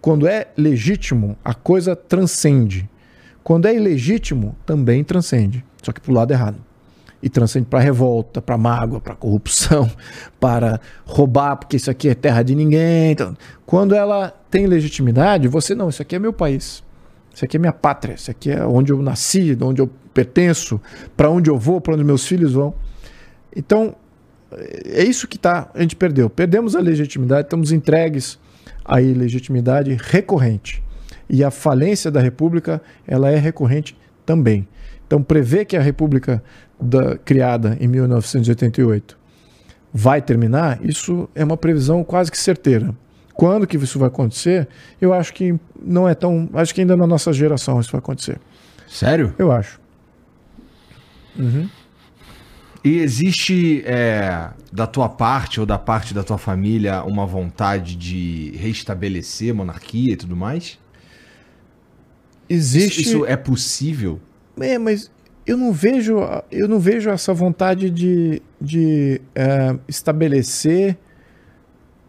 Quando 0.00 0.26
é 0.26 0.48
legítimo, 0.56 1.36
a 1.44 1.54
coisa 1.54 1.94
transcende. 1.94 2.88
Quando 3.42 3.66
é 3.66 3.74
ilegítimo, 3.74 4.56
também 4.66 5.04
transcende. 5.04 5.64
Só 5.82 5.92
que 5.92 6.00
para 6.00 6.10
o 6.10 6.14
lado 6.14 6.32
errado 6.32 6.66
e 7.22 7.28
transcende 7.28 7.66
para 7.66 7.80
revolta, 7.80 8.42
para 8.42 8.58
mágoa, 8.58 9.00
para 9.00 9.14
corrupção, 9.14 9.90
para 10.38 10.80
roubar, 11.04 11.56
porque 11.56 11.76
isso 11.76 11.90
aqui 11.90 12.08
é 12.08 12.14
terra 12.14 12.42
de 12.42 12.54
ninguém. 12.54 13.12
Então, 13.12 13.36
quando 13.64 13.94
ela 13.94 14.30
tem 14.50 14.66
legitimidade, 14.66 15.48
você 15.48 15.74
não, 15.74 15.88
isso 15.88 16.02
aqui 16.02 16.16
é 16.16 16.18
meu 16.18 16.32
país. 16.32 16.84
Isso 17.34 17.44
aqui 17.44 17.56
é 17.56 17.60
minha 17.60 17.72
pátria, 17.72 18.14
isso 18.14 18.30
aqui 18.30 18.50
é 18.50 18.64
onde 18.64 18.92
eu 18.92 19.02
nasci, 19.02 19.56
onde 19.60 19.80
eu 19.82 19.90
pertenço, 20.14 20.80
para 21.16 21.28
onde 21.28 21.50
eu 21.50 21.58
vou, 21.58 21.80
para 21.80 21.94
onde 21.94 22.04
meus 22.04 22.26
filhos 22.26 22.52
vão. 22.54 22.74
Então, 23.54 23.94
é 24.86 25.04
isso 25.04 25.28
que 25.28 25.38
tá, 25.38 25.70
a 25.74 25.82
gente 25.82 25.96
perdeu. 25.96 26.30
Perdemos 26.30 26.74
a 26.74 26.80
legitimidade, 26.80 27.46
estamos 27.46 27.72
entregues 27.72 28.38
à 28.84 29.00
ilegitimidade 29.00 29.96
recorrente. 30.00 30.82
E 31.28 31.42
a 31.42 31.50
falência 31.50 32.10
da 32.10 32.20
República, 32.20 32.80
ela 33.06 33.30
é 33.30 33.36
recorrente 33.36 33.96
também. 34.24 34.66
Então, 35.06 35.22
prever 35.22 35.64
que 35.64 35.76
a 35.76 35.80
República 35.80 36.42
da, 36.80 37.16
criada 37.18 37.76
em 37.80 37.86
1988 37.86 39.16
vai 39.92 40.20
terminar, 40.20 40.78
isso 40.82 41.28
é 41.34 41.44
uma 41.44 41.56
previsão 41.56 42.02
quase 42.04 42.30
que 42.30 42.38
certeira. 42.38 42.94
Quando 43.34 43.66
que 43.66 43.76
isso 43.76 43.98
vai 43.98 44.08
acontecer? 44.08 44.66
Eu 45.00 45.12
acho 45.12 45.32
que 45.32 45.54
não 45.80 46.08
é 46.08 46.14
tão. 46.14 46.48
Acho 46.54 46.74
que 46.74 46.80
ainda 46.80 46.96
na 46.96 47.06
nossa 47.06 47.32
geração 47.32 47.78
isso 47.78 47.92
vai 47.92 47.98
acontecer. 47.98 48.40
Sério? 48.88 49.34
Eu 49.38 49.52
acho. 49.52 49.78
Uhum. 51.38 51.68
E 52.82 52.98
existe 52.98 53.82
é, 53.84 54.50
da 54.72 54.86
tua 54.86 55.08
parte 55.08 55.60
ou 55.60 55.66
da 55.66 55.78
parte 55.78 56.14
da 56.14 56.22
tua 56.22 56.38
família 56.38 57.02
uma 57.02 57.26
vontade 57.26 57.94
de 57.96 58.52
restabelecer 58.56 59.54
monarquia 59.54 60.12
e 60.12 60.16
tudo 60.16 60.36
mais? 60.36 60.78
Existe. 62.48 63.00
Isso, 63.00 63.10
isso 63.10 63.26
é 63.26 63.36
possível? 63.36 64.20
É, 64.60 64.78
mas 64.78 65.10
eu 65.46 65.56
não 65.56 65.72
vejo, 65.72 66.18
eu 66.50 66.66
não 66.66 66.78
vejo 66.78 67.10
essa 67.10 67.32
vontade 67.32 67.90
de, 67.90 68.42
de 68.60 69.20
é, 69.34 69.76
estabelecer 69.86 70.96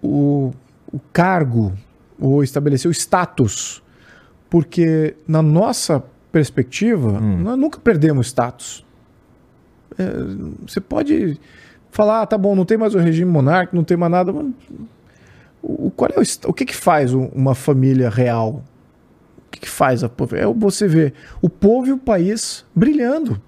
o, 0.01 0.51
o 0.91 0.99
cargo 1.13 1.73
ou 2.19 2.43
estabelecer 2.43 2.89
o 2.89 2.93
status, 2.93 3.83
porque 4.49 5.15
na 5.27 5.41
nossa 5.41 6.03
perspectiva 6.31 7.19
hum. 7.19 7.39
nós 7.39 7.57
nunca 7.57 7.79
perdemos 7.79 8.27
status. 8.27 8.85
É, 9.97 10.03
você 10.65 10.79
pode 10.79 11.39
falar, 11.91 12.21
ah, 12.21 12.25
tá 12.25 12.37
bom, 12.37 12.55
não 12.55 12.65
tem 12.65 12.77
mais 12.77 12.95
o 12.95 12.99
regime 12.99 13.31
monárquico, 13.31 13.75
não 13.75 13.83
tem 13.83 13.97
mais 13.97 14.11
nada. 14.11 14.33
Mas, 14.33 14.47
o, 15.61 15.91
qual 15.91 16.09
é 16.15 16.19
o, 16.19 16.49
o 16.49 16.53
que, 16.53 16.65
que 16.65 16.75
faz 16.75 17.13
uma 17.13 17.55
família 17.55 18.09
real? 18.09 18.63
Que, 19.57 19.61
que 19.61 19.69
faz 19.69 20.03
a 20.03 20.09
povo? 20.09 20.35
É 20.35 20.45
você 20.45 20.87
ver 20.87 21.13
o 21.41 21.49
povo 21.49 21.87
e 21.87 21.91
o 21.91 21.97
país 21.97 22.63
brilhando. 22.75 23.41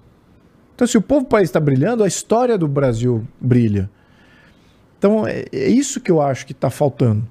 Então, 0.74 0.86
se 0.86 0.98
o 0.98 1.02
povo 1.02 1.22
e 1.22 1.26
o 1.26 1.28
país 1.28 1.48
está 1.48 1.60
brilhando, 1.60 2.02
a 2.02 2.08
história 2.08 2.58
do 2.58 2.66
Brasil 2.66 3.26
brilha. 3.40 3.88
Então, 4.98 5.26
é, 5.26 5.44
é 5.52 5.68
isso 5.68 6.00
que 6.00 6.10
eu 6.10 6.20
acho 6.20 6.44
que 6.46 6.52
está 6.52 6.70
faltando. 6.70 7.26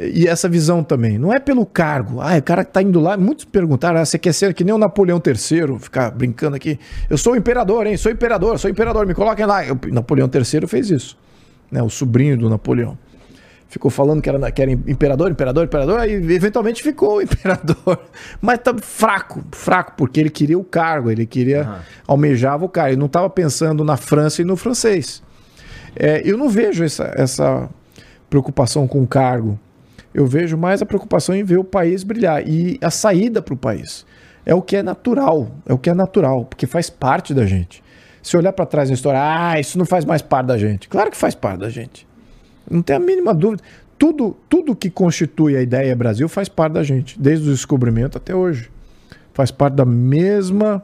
E 0.00 0.26
essa 0.26 0.48
visão 0.48 0.82
também. 0.82 1.18
Não 1.18 1.32
é 1.32 1.38
pelo 1.38 1.66
cargo. 1.66 2.20
Ah, 2.20 2.36
o 2.36 2.42
cara 2.42 2.64
que 2.64 2.70
está 2.70 2.82
indo 2.82 3.00
lá. 3.00 3.16
Muitos 3.16 3.44
perguntaram: 3.44 4.00
ah, 4.00 4.04
você 4.04 4.18
quer 4.18 4.32
ser 4.32 4.54
que 4.54 4.62
nem 4.62 4.74
o 4.74 4.78
Napoleão 4.78 5.20
III? 5.24 5.78
Ficar 5.78 6.10
brincando 6.10 6.56
aqui. 6.56 6.78
Eu 7.10 7.18
sou 7.18 7.36
imperador, 7.36 7.86
hein? 7.86 7.96
Sou 7.96 8.10
imperador, 8.12 8.58
sou 8.58 8.70
imperador, 8.70 9.06
me 9.06 9.14
coloquem 9.14 9.44
lá. 9.44 9.66
Eu, 9.66 9.78
Napoleão 9.90 10.30
III 10.32 10.66
fez 10.68 10.90
isso. 10.90 11.18
Né? 11.70 11.82
O 11.82 11.90
sobrinho 11.90 12.38
do 12.38 12.48
Napoleão 12.48 12.96
ficou 13.72 13.90
falando 13.90 14.20
que 14.20 14.28
era, 14.28 14.52
que 14.52 14.60
era 14.60 14.70
imperador, 14.70 15.30
imperador, 15.30 15.64
imperador, 15.64 15.98
aí 15.98 16.12
eventualmente 16.12 16.82
ficou 16.82 17.22
imperador. 17.22 17.98
Mas 18.38 18.58
tá 18.58 18.74
fraco, 18.76 19.42
fraco, 19.50 19.94
porque 19.96 20.20
ele 20.20 20.28
queria 20.28 20.58
o 20.58 20.64
cargo, 20.64 21.10
ele 21.10 21.24
queria, 21.24 21.62
uhum. 21.66 21.78
almejava 22.08 22.66
o 22.66 22.68
cargo, 22.68 22.90
ele 22.90 22.98
não 22.98 23.06
estava 23.06 23.30
pensando 23.30 23.82
na 23.82 23.96
França 23.96 24.42
e 24.42 24.44
no 24.44 24.56
francês. 24.56 25.22
É, 25.96 26.20
eu 26.22 26.36
não 26.36 26.50
vejo 26.50 26.84
essa, 26.84 27.14
essa 27.16 27.68
preocupação 28.28 28.86
com 28.86 29.02
o 29.02 29.06
cargo, 29.06 29.58
eu 30.12 30.26
vejo 30.26 30.58
mais 30.58 30.82
a 30.82 30.86
preocupação 30.86 31.34
em 31.34 31.42
ver 31.42 31.58
o 31.58 31.64
país 31.64 32.04
brilhar 32.04 32.46
e 32.46 32.78
a 32.82 32.90
saída 32.90 33.40
para 33.40 33.54
o 33.54 33.56
país. 33.56 34.04
É 34.44 34.54
o 34.54 34.60
que 34.60 34.76
é 34.76 34.82
natural, 34.82 35.50
é 35.64 35.72
o 35.72 35.78
que 35.78 35.88
é 35.88 35.94
natural, 35.94 36.44
porque 36.44 36.66
faz 36.66 36.90
parte 36.90 37.32
da 37.32 37.46
gente. 37.46 37.82
Se 38.22 38.36
olhar 38.36 38.52
para 38.52 38.66
trás 38.66 38.90
na 38.90 38.94
história, 38.94 39.18
ah, 39.22 39.58
isso 39.58 39.78
não 39.78 39.86
faz 39.86 40.04
mais 40.04 40.20
parte 40.20 40.48
da 40.48 40.58
gente. 40.58 40.90
Claro 40.90 41.10
que 41.10 41.16
faz 41.16 41.34
parte 41.34 41.60
da 41.60 41.70
gente. 41.70 42.06
Não 42.70 42.82
tem 42.82 42.96
a 42.96 43.00
mínima 43.00 43.34
dúvida. 43.34 43.62
Tudo, 43.98 44.36
tudo 44.48 44.74
que 44.74 44.90
constitui 44.90 45.56
a 45.56 45.62
ideia 45.62 45.94
Brasil 45.94 46.28
faz 46.28 46.48
parte 46.48 46.72
da 46.72 46.82
gente, 46.82 47.20
desde 47.20 47.48
o 47.48 47.52
descobrimento 47.52 48.18
até 48.18 48.34
hoje. 48.34 48.70
Faz 49.32 49.50
parte 49.50 49.74
da 49.74 49.84
mesma 49.84 50.82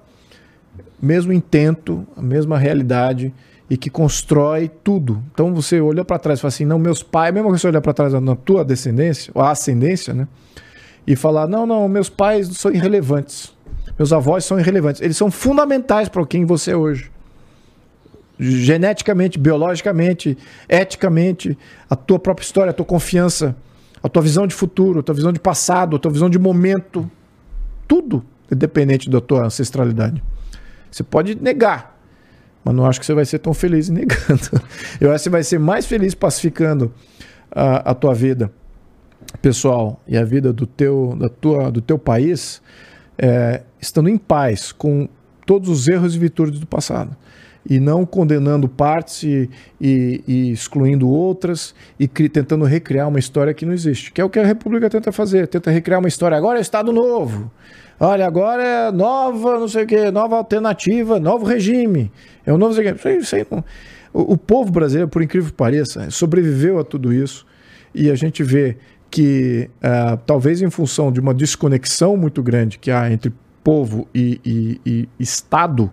mesmo 1.01 1.33
intento, 1.33 2.07
a 2.17 2.23
mesma 2.23 2.59
realidade 2.59 3.33
e 3.71 3.77
que 3.77 3.91
constrói 3.91 4.71
tudo. 4.83 5.23
Então 5.33 5.55
você 5.55 5.81
olha 5.81 6.05
para 6.05 6.19
trás 6.19 6.39
e 6.39 6.43
fala 6.43 6.49
assim: 6.49 6.65
"Não, 6.65 6.79
meus 6.79 7.03
pais, 7.03 7.33
mesmo 7.33 7.53
que 7.53 7.59
você 7.59 7.69
olhar 7.69 7.81
para 7.81 7.93
trás 7.93 8.13
na 8.13 8.37
tua 8.37 8.65
descendência, 8.65 9.31
ou 9.35 9.43
a 9.43 9.51
ascendência, 9.51 10.15
né? 10.15 10.27
E 11.07 11.15
falar: 11.15 11.47
"Não, 11.47 11.67
não, 11.67 11.89
meus 11.89 12.09
pais 12.09 12.49
são 12.57 12.73
irrelevantes. 12.73 13.53
Meus 13.99 14.13
avós 14.13 14.45
são 14.45 14.59
irrelevantes. 14.59 15.01
Eles 15.01 15.17
são 15.17 15.31
fundamentais 15.31 16.09
para 16.09 16.25
quem 16.27 16.45
você 16.45 16.73
é 16.73 16.77
hoje." 16.77 17.11
Geneticamente, 18.39 19.39
biologicamente, 19.39 20.39
eticamente, 20.69 21.59
a 21.91 21.97
tua 21.97 22.19
própria 22.19 22.45
história, 22.45 22.71
a 22.71 22.75
tua 22.75 22.87
confiança, 22.87 23.57
a 24.03 24.09
tua 24.09 24.23
visão 24.23 24.47
de 24.47 24.55
futuro, 24.55 25.01
a 25.01 25.03
tua 25.03 25.15
visão 25.15 25.33
de 25.33 25.41
passado, 25.41 25.97
a 25.97 25.99
tua 25.99 26.13
visão 26.13 26.31
de 26.31 26.39
momento, 26.39 27.11
tudo 27.87 28.25
é 28.51 28.55
dependente 28.55 29.11
da 29.11 29.21
tua 29.21 29.47
ancestralidade. 29.47 30.23
Você 30.91 31.03
pode 31.03 31.35
negar, 31.35 31.99
mas 32.65 32.75
não 32.75 32.87
acho 32.87 33.01
que 33.01 33.07
você 33.07 33.15
vai 33.15 33.25
ser 33.25 33.41
tão 33.41 33.53
feliz 33.53 33.89
negando. 33.91 34.63
Eu 35.01 35.11
acho 35.11 35.19
que 35.19 35.25
você 35.25 35.31
vai 35.31 35.43
ser 35.43 35.59
mais 35.59 35.85
feliz 35.85 36.15
pacificando 36.15 36.93
a, 37.51 37.91
a 37.91 37.95
tua 37.95 38.15
vida 38.15 38.53
pessoal 39.43 40.01
e 40.07 40.17
a 40.17 40.25
vida 40.25 40.53
do 40.53 40.67
teu, 40.67 41.17
da 41.19 41.29
tua, 41.29 41.71
do 41.71 41.81
teu 41.81 41.99
país, 41.99 42.63
é, 43.19 43.63
estando 43.81 44.09
em 44.09 44.17
paz 44.17 44.71
com 44.71 45.09
todos 45.45 45.69
os 45.69 45.89
erros 45.89 46.15
e 46.15 46.19
virtudes 46.19 46.61
do 46.61 46.67
passado 46.67 47.17
e 47.69 47.79
não 47.79 48.07
condenando 48.07 48.69
partes 48.69 49.23
e, 49.23 49.51
e, 49.81 50.23
e 50.27 50.51
excluindo 50.53 51.09
outras 51.09 51.75
e 51.99 52.09
cri, 52.09 52.29
tentando 52.29 52.65
recriar 52.65 53.09
uma 53.09 53.19
história 53.19 53.53
que 53.53 53.67
não 53.67 53.75
existe, 53.75 54.11
que 54.11 54.21
é 54.21 54.25
o 54.25 54.31
que 54.31 54.39
a 54.39 54.47
República 54.47 54.89
tenta 54.89 55.13
fazer, 55.13 55.47
tenta 55.49 55.71
recriar 55.71 56.01
uma 56.01 56.09
história. 56.09 56.37
Agora 56.37 56.59
é 56.59 56.63
Estado 56.63 56.93
Novo. 56.93 57.51
Olha, 58.01 58.27
agora 58.27 58.63
é 58.63 58.93
nova, 58.93 59.59
não 59.59 59.69
sei 59.69 59.83
o 59.85 59.87
que, 59.87 60.11
nova 60.11 60.37
alternativa, 60.37 61.19
novo 61.19 61.45
regime. 61.45 62.13
É 62.47 62.53
um 62.53 62.57
novo. 62.57 62.81
Isso 62.81 63.09
aí, 63.09 63.19
isso 63.19 63.37
aí 63.37 63.45
o, 64.13 64.33
o 64.33 64.37
povo 64.39 64.71
brasileiro, 64.71 65.09
por 65.09 65.23
incrível 65.23 65.51
que 65.51 65.57
pareça, 65.57 66.11
sobreviveu 66.11 66.79
a 66.79 66.85
tudo 66.85 67.13
isso 67.13 67.47
e 67.95 68.11
a 68.11 68.15
gente 68.15 68.43
vê 68.43 68.77
que, 69.11 69.71
uh, 69.79 70.17
talvez 70.27 70.63
em 70.63 70.71
função 70.71 71.11
de 71.11 71.21
uma 71.21 71.35
desconexão 71.35 72.17
muito 72.17 72.43
grande 72.43 72.79
que 72.79 72.91
há 72.91 73.11
entre 73.11 73.33
povo 73.65 74.07
e, 74.15 74.41
e, 74.45 74.81
e 74.87 75.09
Estado, 75.19 75.91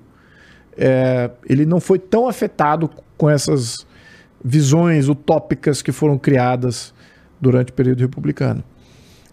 é, 0.78 1.30
ele 1.48 1.66
não 1.66 1.80
foi 1.80 2.00
tão 2.00 2.28
afetado 2.28 2.90
com 3.18 3.30
essas 3.30 3.86
visões 4.44 5.08
utópicas 5.08 5.82
que 5.82 5.92
foram 5.92 6.18
criadas 6.18 6.94
durante 7.40 7.72
o 7.72 7.74
período 7.74 8.02
republicano. 8.02 8.64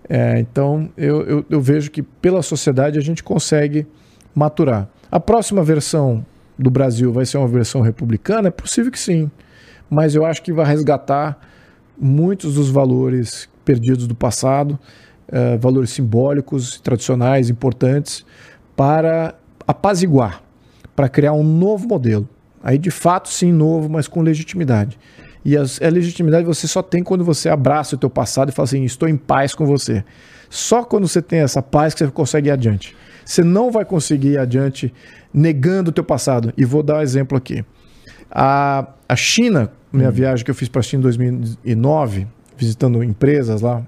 É, 0.08 0.38
então, 0.38 0.90
eu, 0.96 1.22
eu, 1.22 1.46
eu, 1.48 1.60
vejo 1.60 1.90
que 1.90 2.02
pela 2.02 2.42
sociedade 2.42 2.98
a 2.98 3.02
gente 3.02 3.22
consegue 3.22 3.86
maturar. 4.34 4.88
A 5.10 5.20
próxima 5.20 5.62
versão 5.62 6.24
do 6.58 6.70
Brasil 6.70 7.12
vai 7.12 7.24
ser 7.24 7.38
uma 7.38 7.48
versão 7.48 7.80
republicana? 7.80 8.48
É 8.48 8.50
possível 8.50 8.90
que 8.90 8.98
sim, 8.98 9.30
mas 9.88 10.14
eu 10.14 10.24
acho 10.24 10.42
que 10.42 10.52
vai 10.52 10.66
resgatar 10.66 11.38
muitos 11.98 12.54
dos 12.54 12.68
valores 12.70 13.48
perdidos 13.64 14.06
do 14.06 14.14
passado, 14.14 14.78
uh, 15.28 15.58
valores 15.58 15.90
simbólicos, 15.90 16.80
tradicionais, 16.80 17.48
importantes, 17.48 18.24
para 18.76 19.34
apaziguar, 19.66 20.42
para 21.02 21.08
criar 21.08 21.32
um 21.32 21.42
novo 21.42 21.88
modelo. 21.88 22.28
Aí, 22.62 22.78
de 22.78 22.92
fato, 22.92 23.28
sim, 23.28 23.50
novo, 23.50 23.88
mas 23.88 24.06
com 24.06 24.22
legitimidade. 24.22 24.96
E 25.44 25.56
a, 25.56 25.62
a 25.62 25.88
legitimidade 25.88 26.46
você 26.46 26.68
só 26.68 26.80
tem 26.80 27.02
quando 27.02 27.24
você 27.24 27.48
abraça 27.48 27.96
o 27.96 27.98
teu 27.98 28.08
passado 28.08 28.50
e 28.50 28.52
fala 28.52 28.66
assim, 28.66 28.84
estou 28.84 29.08
em 29.08 29.16
paz 29.16 29.52
com 29.52 29.66
você. 29.66 30.04
Só 30.48 30.84
quando 30.84 31.08
você 31.08 31.20
tem 31.20 31.40
essa 31.40 31.60
paz 31.60 31.92
que 31.92 32.04
você 32.04 32.10
consegue 32.12 32.50
ir 32.50 32.52
adiante. 32.52 32.94
Você 33.24 33.42
não 33.42 33.72
vai 33.72 33.84
conseguir 33.84 34.34
ir 34.34 34.38
adiante 34.38 34.94
negando 35.34 35.90
o 35.90 35.92
teu 35.92 36.04
passado. 36.04 36.54
E 36.56 36.64
vou 36.64 36.84
dar 36.84 36.98
um 36.98 37.00
exemplo 37.00 37.36
aqui. 37.36 37.64
A, 38.30 38.86
a 39.08 39.16
China, 39.16 39.72
minha 39.92 40.08
hum. 40.08 40.12
viagem 40.12 40.44
que 40.44 40.52
eu 40.52 40.54
fiz 40.54 40.68
para 40.68 40.78
a 40.78 40.82
China 40.84 41.00
em 41.00 41.02
2009, 41.02 42.28
visitando 42.56 43.02
empresas 43.02 43.60
lá, 43.60 43.84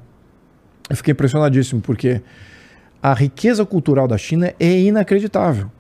eu 0.90 0.96
fiquei 0.96 1.12
impressionadíssimo, 1.12 1.80
porque 1.80 2.20
a 3.00 3.14
riqueza 3.14 3.64
cultural 3.64 4.08
da 4.08 4.18
China 4.18 4.52
é 4.58 4.80
inacreditável. 4.80 5.70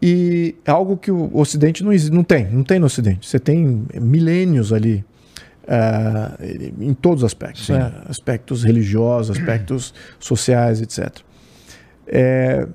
E 0.00 0.54
é 0.64 0.70
algo 0.70 0.96
que 0.96 1.10
o 1.10 1.30
Ocidente 1.36 1.82
não, 1.82 1.92
não 2.12 2.22
tem, 2.22 2.50
não 2.50 2.62
tem 2.62 2.78
no 2.78 2.86
Ocidente. 2.86 3.28
Você 3.28 3.38
tem 3.38 3.86
milênios 3.94 4.72
ali 4.72 5.04
uh, 5.64 6.82
em 6.82 6.94
todos 6.94 7.22
os 7.22 7.26
aspectos, 7.26 7.68
né? 7.68 7.92
aspectos 8.08 8.62
religiosos, 8.62 9.36
aspectos 9.36 9.94
sociais, 10.18 10.80
etc. 10.80 11.18
É, 12.06 12.66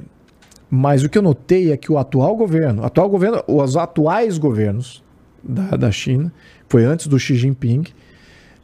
mas 0.70 1.04
o 1.04 1.10
que 1.10 1.18
eu 1.18 1.22
notei 1.22 1.72
é 1.72 1.78
que 1.78 1.92
o 1.92 1.98
atual 1.98 2.36
governo, 2.36 2.84
atual 2.84 3.10
governo, 3.10 3.44
os 3.48 3.78
atuais 3.78 4.38
governos 4.38 5.04
da, 5.44 5.78
da 5.78 5.92
China, 5.92 6.34
foi 6.68 6.86
antes 6.86 7.08
do 7.08 7.20
Xi 7.20 7.36
Jinping, 7.36 7.84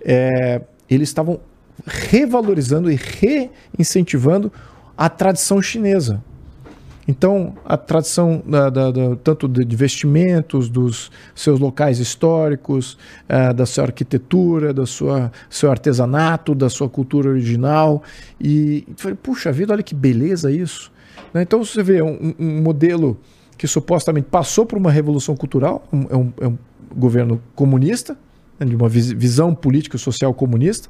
é, 0.01 0.61
eles 0.89 1.09
estavam 1.09 1.39
revalorizando 1.85 2.91
e 2.91 2.95
reincentivando 2.95 4.51
a 4.97 5.09
tradição 5.09 5.61
chinesa. 5.61 6.23
Então, 7.07 7.55
a 7.63 7.77
tradição 7.77 8.43
da, 8.45 8.69
da, 8.69 8.91
da, 8.91 9.15
tanto 9.15 9.47
de 9.47 9.75
vestimentos, 9.75 10.69
dos 10.69 11.09
seus 11.33 11.57
locais 11.57 11.99
históricos, 11.99 12.97
uh, 13.29 13.53
da 13.53 13.65
sua 13.65 13.85
arquitetura, 13.85 14.73
do 14.73 14.85
seu 14.85 15.71
artesanato, 15.71 16.53
da 16.53 16.69
sua 16.69 16.89
cultura 16.89 17.29
original. 17.29 18.03
E 18.41 18.85
falei, 18.97 19.15
puxa 19.15 19.53
vida, 19.53 19.71
olha 19.71 19.83
que 19.83 19.95
beleza 19.95 20.51
isso. 20.51 20.91
Né? 21.33 21.43
Então, 21.43 21.63
você 21.63 21.81
vê 21.81 22.01
um, 22.01 22.35
um, 22.37 22.61
modelo 22.61 23.17
que 23.57 23.67
supostamente 23.67 24.27
passou 24.29 24.65
por 24.65 24.77
uma 24.77 24.91
revolução 24.91 25.35
cultural, 25.35 25.87
um, 25.93 26.01
é, 26.09 26.15
um, 26.17 26.33
é 26.41 26.47
um 26.47 26.57
governo 26.93 27.41
comunista, 27.55 28.17
né? 28.59 28.65
de 28.65 28.75
uma 28.75 28.89
visão 28.89 29.55
política 29.55 29.97
social 29.97 30.33
comunista. 30.33 30.89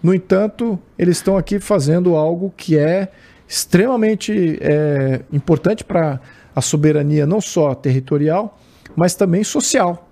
No 0.00 0.14
entanto, 0.14 0.78
eles 0.96 1.16
estão 1.16 1.36
aqui 1.36 1.58
fazendo 1.58 2.14
algo 2.14 2.52
que 2.56 2.78
é 2.78 3.10
extremamente 3.54 4.58
é, 4.60 5.20
importante 5.32 5.84
para 5.84 6.18
a 6.56 6.60
soberania 6.60 7.24
não 7.24 7.40
só 7.40 7.72
territorial, 7.72 8.58
mas 8.96 9.14
também 9.14 9.44
social. 9.44 10.08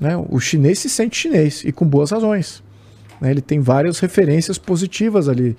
Né? 0.00 0.16
O 0.30 0.40
chinês 0.40 0.78
se 0.78 0.88
sente 0.88 1.14
chinês 1.14 1.62
e 1.62 1.72
com 1.72 1.86
boas 1.86 2.10
razões. 2.10 2.62
Né? 3.20 3.30
Ele 3.30 3.42
tem 3.42 3.60
várias 3.60 3.98
referências 3.98 4.56
positivas 4.56 5.28
ali, 5.28 5.54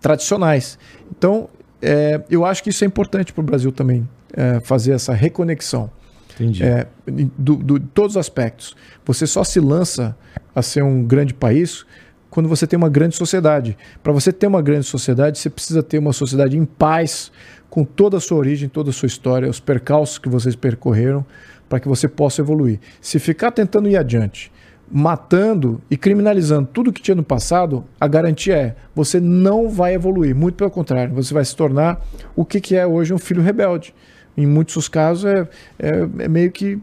tradicionais. 0.00 0.78
Então, 1.10 1.50
é, 1.82 2.22
eu 2.30 2.46
acho 2.46 2.62
que 2.62 2.70
isso 2.70 2.82
é 2.84 2.86
importante 2.86 3.34
para 3.34 3.42
o 3.42 3.44
Brasil 3.44 3.70
também, 3.70 4.08
é, 4.32 4.58
fazer 4.60 4.92
essa 4.92 5.12
reconexão. 5.12 5.90
Entendi. 6.36 6.64
É, 6.64 6.86
do, 7.06 7.56
do, 7.56 7.78
de 7.78 7.86
todos 7.88 8.12
os 8.12 8.16
aspectos. 8.16 8.74
Você 9.04 9.26
só 9.26 9.44
se 9.44 9.60
lança 9.60 10.16
a 10.54 10.62
ser 10.62 10.82
um 10.82 11.04
grande 11.04 11.34
país 11.34 11.84
quando 12.30 12.48
você 12.48 12.66
tem 12.66 12.76
uma 12.76 12.88
grande 12.88 13.16
sociedade. 13.16 13.76
Para 14.02 14.12
você 14.12 14.32
ter 14.32 14.46
uma 14.46 14.62
grande 14.62 14.84
sociedade, 14.84 15.38
você 15.38 15.50
precisa 15.50 15.82
ter 15.82 15.98
uma 15.98 16.12
sociedade 16.12 16.56
em 16.56 16.64
paz 16.64 17.32
com 17.70 17.84
toda 17.84 18.16
a 18.16 18.20
sua 18.20 18.38
origem, 18.38 18.68
toda 18.68 18.90
a 18.90 18.92
sua 18.92 19.06
história, 19.06 19.48
os 19.48 19.60
percalços 19.60 20.18
que 20.18 20.28
vocês 20.28 20.56
percorreram, 20.56 21.24
para 21.68 21.78
que 21.80 21.88
você 21.88 22.08
possa 22.08 22.40
evoluir. 22.40 22.80
Se 23.00 23.18
ficar 23.18 23.50
tentando 23.50 23.88
ir 23.88 23.96
adiante, 23.96 24.50
matando 24.90 25.80
e 25.90 25.96
criminalizando 25.96 26.68
tudo 26.72 26.92
que 26.92 27.02
tinha 27.02 27.14
no 27.14 27.22
passado, 27.22 27.84
a 28.00 28.08
garantia 28.08 28.56
é 28.56 28.76
você 28.94 29.20
não 29.20 29.68
vai 29.68 29.94
evoluir. 29.94 30.34
Muito 30.34 30.54
pelo 30.54 30.70
contrário, 30.70 31.14
você 31.14 31.32
vai 31.34 31.44
se 31.44 31.54
tornar 31.54 32.00
o 32.34 32.44
que, 32.44 32.74
é 32.74 32.86
hoje 32.86 33.12
um 33.12 33.18
filho 33.18 33.42
rebelde. 33.42 33.94
Em 34.36 34.46
muitos 34.46 34.88
casos 34.88 35.24
é, 35.24 35.48
é, 35.78 36.08
é 36.20 36.28
meio 36.28 36.50
que 36.50 36.78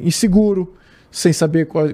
inseguro, 0.00 0.74
sem 1.10 1.32
saber 1.32 1.66
qual, 1.66 1.88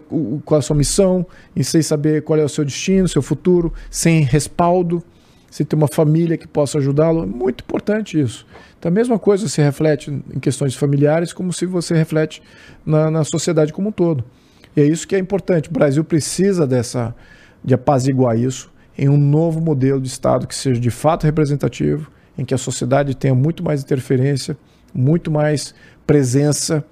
qual 0.44 0.58
é 0.58 0.60
a 0.60 0.62
sua 0.62 0.76
missão, 0.76 1.26
e 1.54 1.62
sem 1.62 1.82
saber 1.82 2.22
qual 2.22 2.38
é 2.38 2.44
o 2.44 2.48
seu 2.48 2.64
destino, 2.64 3.08
seu 3.08 3.22
futuro, 3.22 3.72
sem 3.90 4.22
respaldo, 4.22 5.02
sem 5.50 5.64
ter 5.64 5.76
uma 5.76 5.88
família 5.88 6.36
que 6.36 6.48
possa 6.48 6.78
ajudá-lo. 6.78 7.22
É 7.22 7.26
muito 7.26 7.62
importante 7.62 8.20
isso. 8.20 8.44
Então, 8.78 8.90
a 8.90 8.94
mesma 8.94 9.18
coisa 9.18 9.48
se 9.48 9.62
reflete 9.62 10.10
em 10.10 10.40
questões 10.40 10.74
familiares, 10.74 11.32
como 11.32 11.52
se 11.52 11.64
você 11.64 11.94
reflete 11.94 12.42
na, 12.84 13.10
na 13.10 13.24
sociedade 13.24 13.72
como 13.72 13.88
um 13.88 13.92
todo. 13.92 14.24
E 14.76 14.80
é 14.80 14.84
isso 14.84 15.06
que 15.06 15.14
é 15.14 15.18
importante. 15.18 15.68
O 15.68 15.72
Brasil 15.72 16.02
precisa 16.02 16.66
dessa, 16.66 17.14
de 17.64 17.72
apaziguar 17.72 18.38
isso 18.38 18.72
em 18.98 19.08
um 19.08 19.16
novo 19.16 19.60
modelo 19.60 20.00
de 20.00 20.08
Estado 20.08 20.46
que 20.46 20.54
seja 20.54 20.80
de 20.80 20.90
fato 20.90 21.24
representativo, 21.24 22.10
em 22.36 22.44
que 22.44 22.52
a 22.52 22.58
sociedade 22.58 23.14
tenha 23.14 23.34
muito 23.34 23.62
mais 23.62 23.82
interferência, 23.82 24.56
muito 24.92 25.30
mais 25.30 25.74
presença 26.06 26.84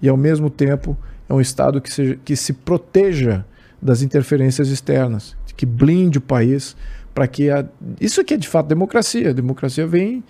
e, 0.00 0.08
ao 0.08 0.16
mesmo 0.16 0.50
tempo, 0.50 0.96
é 1.28 1.34
um 1.34 1.40
Estado 1.40 1.80
que, 1.80 1.92
seja, 1.92 2.18
que 2.24 2.36
se 2.36 2.52
proteja 2.52 3.44
das 3.80 4.02
interferências 4.02 4.68
externas, 4.68 5.36
que 5.56 5.66
blinde 5.66 6.18
o 6.18 6.20
país 6.20 6.76
para 7.14 7.26
que 7.26 7.50
a... 7.50 7.64
isso 8.00 8.20
aqui 8.20 8.34
é 8.34 8.36
de 8.36 8.48
fato 8.48 8.66
democracia. 8.66 9.30
A 9.30 9.32
democracia 9.32 9.86
vem 9.86 10.22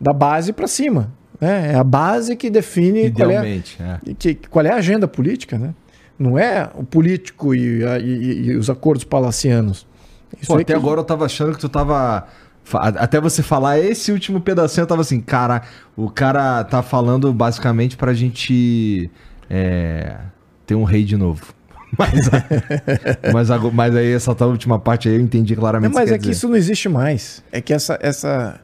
da 0.00 0.12
base 0.12 0.52
para 0.52 0.66
cima, 0.66 1.12
né? 1.40 1.72
É 1.72 1.74
a 1.76 1.84
base 1.84 2.34
que 2.36 2.50
define 2.50 3.10
qual 3.10 3.30
é, 3.30 3.56
é. 3.56 4.14
Que, 4.18 4.34
qual 4.34 4.64
é 4.66 4.70
a 4.70 4.76
agenda 4.76 5.06
política, 5.06 5.56
né? 5.56 5.74
Não 6.18 6.38
é 6.38 6.70
o 6.74 6.84
político 6.84 7.54
e, 7.54 7.84
a, 7.84 7.98
e, 7.98 8.46
e 8.46 8.56
os 8.56 8.68
acordos 8.68 9.04
palacianos. 9.04 9.86
Pô, 10.46 10.54
até 10.54 10.64
que... 10.64 10.72
agora 10.72 11.00
eu 11.00 11.02
estava 11.02 11.24
achando 11.24 11.52
que 11.52 11.60
tu 11.60 11.66
estava 11.66 12.26
até 12.72 13.20
você 13.20 13.42
falar 13.42 13.78
esse 13.78 14.10
último 14.10 14.40
pedacinho, 14.40 14.84
eu 14.84 14.86
tava 14.86 15.02
assim, 15.02 15.20
cara, 15.20 15.62
o 15.96 16.08
cara 16.08 16.64
tá 16.64 16.82
falando 16.82 17.32
basicamente 17.32 17.96
pra 17.96 18.14
gente 18.14 19.10
é, 19.48 20.16
ter 20.66 20.74
um 20.74 20.84
rei 20.84 21.04
de 21.04 21.16
novo. 21.16 21.54
Mas, 21.96 22.28
mas, 23.32 23.72
mas 23.72 23.94
aí 23.94 24.12
essa 24.12 24.32
última 24.44 24.80
parte 24.80 25.08
aí 25.08 25.14
eu 25.14 25.20
entendi 25.20 25.54
claramente. 25.54 25.92
Não, 25.92 26.00
mas 26.00 26.10
é 26.10 26.18
que 26.18 26.32
isso 26.32 26.48
não 26.48 26.56
existe 26.56 26.88
mais. 26.88 27.40
É 27.52 27.60
que 27.60 27.72
essa, 27.72 27.96
essa, 28.02 28.58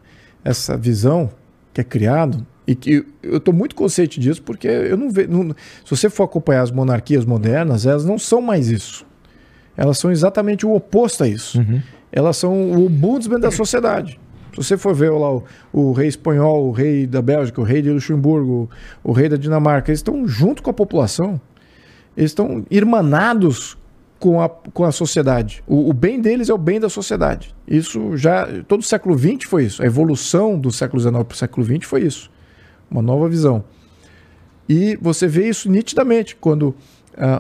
essa 0.45 0.77
visão 0.77 1.31
que 1.73 1.81
é 1.81 1.85
criado 1.85 2.45
e 2.67 2.75
que 2.75 3.07
eu 3.23 3.37
estou 3.37 3.55
muito 3.55 3.77
consciente 3.77 4.19
disso 4.19 4.43
porque 4.43 4.67
eu 4.67 4.97
não 4.97 5.11
vejo. 5.11 5.29
Se 5.85 5.91
você 5.91 6.11
for 6.11 6.25
acompanhar 6.25 6.63
as 6.63 6.73
monarquias 6.73 7.25
modernas, 7.25 7.87
elas 7.87 8.05
não 8.05 8.19
são 8.19 8.41
mais 8.41 8.69
isso. 8.69 9.07
Elas 9.77 9.99
são 9.99 10.11
exatamente 10.11 10.67
o 10.67 10.75
oposto 10.75 11.25
a 11.25 11.29
isso. 11.29 11.59
Uhum. 11.59 11.81
Elas 12.13 12.37
são 12.37 12.53
o 12.53 12.87
ombudsman 12.87 13.39
da 13.39 13.51
sociedade. 13.51 14.19
Se 14.53 14.57
você 14.57 14.77
for 14.77 14.95
ver 14.95 15.11
lá 15.11 15.33
o, 15.33 15.45
o, 15.73 15.93
rei 15.93 16.09
espanhol, 16.09 16.69
o 16.69 16.71
rei 16.71 17.07
da 17.07 17.23
Bélgica, 17.23 17.61
o 17.61 17.65
rei 17.65 17.83
de 17.83 17.91
Luxemburgo, 17.91 18.69
o, 19.05 19.11
o 19.11 19.13
rei 19.13 19.29
da 19.29 19.37
Dinamarca, 19.37 19.91
eles 19.91 20.01
estão 20.01 20.27
junto 20.27 20.63
com 20.63 20.71
a 20.71 20.75
população 20.75 21.41
eles 22.17 22.33
estão 22.33 22.65
irmanados 22.71 23.79
com 24.19 24.43
a, 24.43 24.49
com 24.49 24.85
a 24.85 24.93
sociedade. 24.93 25.63
O, 25.67 25.89
o, 25.89 25.93
bem 25.93 26.21
deles 26.21 26.51
é 26.51 26.55
o 26.55 26.59
bem 26.59 26.79
da 26.79 26.89
sociedade. 26.89 27.55
Isso 27.67 28.17
já. 28.17 28.47
Todo 28.69 28.81
o 28.81 28.85
século 28.85 29.19
XX 29.19 29.49
foi 29.49 29.65
isso. 29.65 29.83
A 29.83 29.87
evolução 29.87 30.59
do 30.59 30.71
século 30.71 31.01
XIX 31.01 31.25
para 31.25 31.35
o 31.35 31.37
século 31.37 31.65
XX 31.65 31.89
foi 31.89 32.03
isso. 32.03 32.31
Uma 32.91 33.01
nova 33.01 33.29
visão. 33.29 33.65
E 34.69 34.99
você 35.01 35.27
vê 35.27 35.49
isso 35.49 35.71
nitidamente 35.71 36.37
quando 36.37 36.65
uh, 36.65 36.77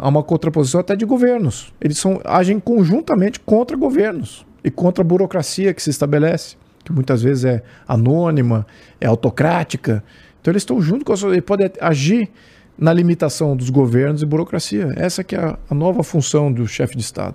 há 0.00 0.08
uma 0.08 0.22
contraposição 0.22 0.80
até 0.80 0.96
de 0.96 1.04
governos. 1.04 1.72
Eles 1.80 1.98
são, 1.98 2.20
agem 2.24 2.58
conjuntamente 2.58 3.38
contra 3.38 3.76
governos 3.76 4.46
e 4.64 4.70
contra 4.70 5.02
a 5.02 5.06
burocracia 5.06 5.74
que 5.74 5.82
se 5.82 5.90
estabelece, 5.90 6.56
que 6.90 6.94
muitas 6.94 7.22
vezes 7.22 7.44
é 7.44 7.62
anônima, 7.86 8.66
é 9.00 9.06
autocrática. 9.06 10.02
Então 10.40 10.52
eles 10.52 10.62
estão 10.62 10.80
junto 10.80 11.04
com 11.04 11.12
a 11.12 11.16
sociedade, 11.16 11.42
podem 11.42 11.70
agir 11.80 12.30
na 12.76 12.92
limitação 12.92 13.56
dos 13.56 13.70
governos 13.70 14.22
e 14.22 14.26
burocracia. 14.26 14.92
Essa 14.96 15.22
que 15.22 15.36
é 15.36 15.38
a, 15.38 15.58
a 15.68 15.74
nova 15.74 16.02
função 16.02 16.52
do 16.52 16.66
chefe 16.66 16.96
de 16.96 17.02
Estado. 17.02 17.34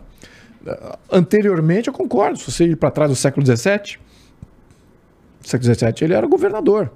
anteriormente, 1.11 1.87
eu 1.87 1.93
concordo. 1.93 2.39
Se 2.39 2.51
você 2.51 2.65
ir 2.65 2.75
para 2.75 2.89
trás 2.91 3.09
do 3.09 3.15
século 3.15 3.45
XVII, 3.45 3.97
século 5.41 5.73
XVII 5.73 5.93
ele 6.01 6.13
era 6.13 6.25
governador. 6.25 6.91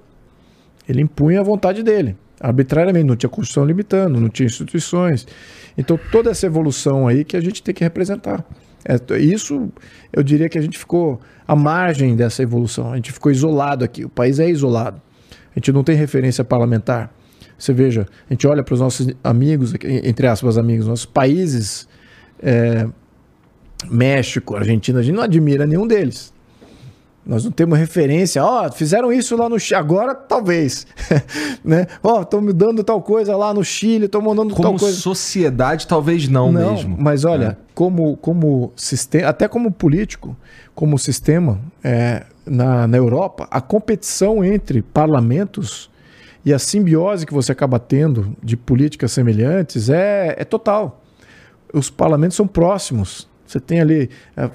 Ele 0.88 1.02
impunha 1.02 1.40
a 1.40 1.44
vontade 1.44 1.84
dele, 1.84 2.18
arbitrariamente. 2.40 3.06
Não 3.06 3.15
tinha 3.15 3.30
Constituição 3.30 3.64
limitando, 3.64 4.19
não 4.19 4.30
tinha 4.30 4.48
instituições. 4.48 5.27
Então, 5.77 5.99
toda 6.11 6.31
essa 6.31 6.48
evolução 6.48 7.07
aí 7.07 7.23
que 7.23 7.38
a 7.38 7.41
gente 7.41 7.61
tem 7.61 7.76
que 7.76 7.84
representar. 7.84 8.44
É, 8.85 9.18
isso, 9.18 9.69
eu 10.11 10.23
diria 10.23 10.49
que 10.49 10.57
a 10.57 10.61
gente 10.61 10.77
ficou 10.77 11.19
à 11.47 11.56
margem 11.56 12.15
dessa 12.15 12.41
evolução. 12.41 12.91
A 12.91 12.95
gente 12.95 13.11
ficou 13.11 13.31
isolado 13.31 13.84
aqui. 13.84 14.06
O 14.06 14.10
país 14.10 14.39
é 14.39 14.49
isolado. 14.49 15.01
A 15.31 15.60
gente 15.60 15.72
não 15.72 15.84
tem 15.84 15.95
referência 15.95 16.43
parlamentar. 16.43 17.14
Você 17.57 17.73
veja, 17.73 18.07
a 18.30 18.34
gente 18.34 18.47
olha 18.47 18.64
para 18.64 18.73
os 18.73 18.80
nossos 18.80 19.10
amigos, 19.23 19.73
entre 19.84 20.27
aspas, 20.27 20.57
amigos, 20.57 20.88
nossos 20.88 21.06
países, 21.06 21.89
é, 22.41 22.88
México, 23.89 24.56
Argentina, 24.56 24.99
a 24.99 25.03
gente 25.03 25.15
não 25.15 25.23
admira 25.23 25.65
nenhum 25.65 25.85
deles. 25.85 26.34
Nós 27.26 27.44
não 27.44 27.52
temos 27.52 27.78
referência. 27.78 28.44
Ó, 28.44 28.66
oh, 28.66 28.72
fizeram 28.72 29.14
isso 29.14 29.36
lá 29.36 29.48
no 29.48 29.60
Chile. 29.60 29.80
Agora, 29.80 30.16
talvez. 30.16 30.88
né? 31.64 31.86
Ó, 32.02 32.20
oh, 32.20 32.22
estão 32.22 32.41
me 32.41 32.52
dando 32.52 32.84
tal 32.84 33.02
coisa 33.02 33.36
lá 33.36 33.54
no 33.54 33.64
Chile, 33.64 34.06
estão 34.06 34.22
mandando 34.22 34.56
como 34.56 34.64
tal 34.64 34.72
coisa. 34.72 34.86
Como 34.86 35.16
sociedade, 35.16 35.86
talvez 35.86 36.28
não, 36.28 36.52
não 36.52 36.74
mesmo. 36.74 36.98
Mas 37.00 37.26
olha, 37.26 37.58
é. 37.60 37.74
como, 37.76 38.18
como 38.18 38.72
sistema, 38.76 39.28
até 39.28 39.48
como 39.48 39.72
político, 39.72 40.36
como 40.74 40.98
sistema, 40.98 41.60
é, 41.84 42.24
na, 42.46 42.88
na 42.88 42.98
Europa, 42.98 43.48
a 43.52 43.62
competição 43.62 44.44
entre 44.44 44.82
parlamentos 44.82 45.90
e 46.44 46.54
a 46.54 46.58
simbiose 46.58 47.26
que 47.26 47.34
você 47.34 47.52
acaba 47.52 47.80
tendo 47.80 48.36
de 48.41 48.58
políticas 48.58 49.12
semelhantes 49.12 49.90
é, 49.90 50.36
é 50.38 50.44
total. 50.44 51.04
Os 51.72 51.90
parlamentos 51.90 52.36
são 52.36 52.48
próximos. 52.48 53.28
Você 53.46 53.60
tem 53.60 53.82
ali. 53.82 54.10
É, 54.36 54.50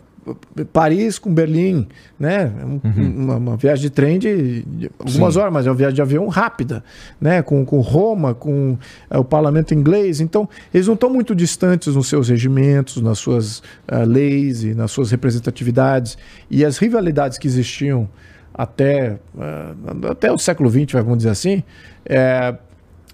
Paris 0.73 1.19
com 1.19 1.33
Berlim, 1.33 1.87
né? 2.19 2.51
uhum. 2.85 3.15
uma, 3.17 3.37
uma, 3.37 3.57
viagem 3.57 3.83
de 3.83 3.91
trem 3.91 4.19
de, 4.19 4.63
de 4.63 4.91
algumas 4.99 5.35
Sim. 5.35 5.41
horas, 5.41 5.53
mas 5.53 5.67
é 5.67 5.71
uma 5.71 5.77
viagem 5.77 5.95
de 5.95 6.03
avião 6.03 6.27
rápida, 6.29 6.83
né? 7.21 7.43
Com, 7.43 7.65
com 7.65 7.81
Roma, 7.81 8.35
com 8.35 8.79
é, 9.11 9.19
o 9.19 9.25
parlamento 9.25 9.75
inglês. 9.75 10.21
Então, 10.21 10.49
eles 10.73 10.87
não 10.87 10.95
estão 10.95 11.11
muito 11.11 11.35
distantes 11.35 11.95
nos 11.95 12.09
seus 12.09 12.29
regimentos, 12.29 13.03
nas 13.03 13.19
suas 13.19 13.59
uh, 13.59 14.05
leis 14.07 14.65
e 14.65 14.75
nas 14.75 14.91
suas 14.91 15.11
representatividades. 15.11 16.17
E 16.51 16.65
as 16.65 16.79
rivalidades 16.79 17.39
que 17.39 17.47
existiam 17.47 18.09
até, 18.53 19.19
uh, 19.35 20.11
até 20.11 20.33
o 20.33 20.39
século 20.39 20.71
XX, 20.71 20.93
vamos 20.93 21.19
dizer 21.19 21.31
assim, 21.31 21.63
é, 22.07 22.55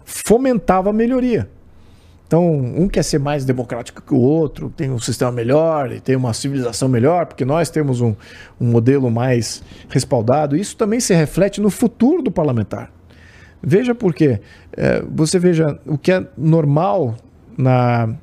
fomentava 0.05 0.91
a 0.91 0.93
melhoria. 0.93 1.49
Então, 2.31 2.49
um 2.49 2.87
quer 2.87 3.03
ser 3.03 3.19
mais 3.19 3.45
democrático 3.45 4.01
que 4.01 4.15
o 4.15 4.21
outro, 4.21 4.71
tem 4.71 4.89
um 4.89 5.01
sistema 5.01 5.33
melhor 5.33 5.91
e 5.91 5.99
tem 5.99 6.15
uma 6.15 6.33
civilização 6.33 6.89
melhor, 6.89 7.27
porque 7.27 7.45
nós 7.45 7.71
temos 7.71 8.01
um, 8.01 8.15
um 8.61 8.67
modelo 8.67 9.11
mais 9.11 9.65
respaldado. 9.89 10.57
Isso 10.57 10.77
também 10.77 11.01
se 11.01 11.13
reflete 11.13 11.61
no 11.61 11.71
futuro 11.71 12.23
do 12.23 12.31
parlamentar. 12.31 12.93
Veja 13.61 13.97
por 13.97 14.15
quê. 14.15 14.41
É, 14.77 15.03
você 15.11 15.41
veja 15.41 15.77
o 15.85 15.99
que 15.99 16.13
é 16.13 16.25
normal 16.39 17.17
na, 17.59 18.15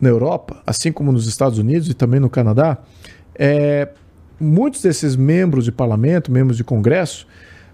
na 0.00 0.08
Europa, 0.08 0.62
assim 0.66 0.90
como 0.90 1.12
nos 1.12 1.26
Estados 1.26 1.58
Unidos 1.58 1.90
e 1.90 1.92
também 1.92 2.20
no 2.20 2.30
Canadá, 2.30 2.78
é, 3.34 3.86
muitos 4.40 4.80
desses 4.80 5.14
membros 5.14 5.66
de 5.66 5.72
parlamento, 5.72 6.32
membros 6.32 6.56
de 6.56 6.64
congresso, 6.64 7.26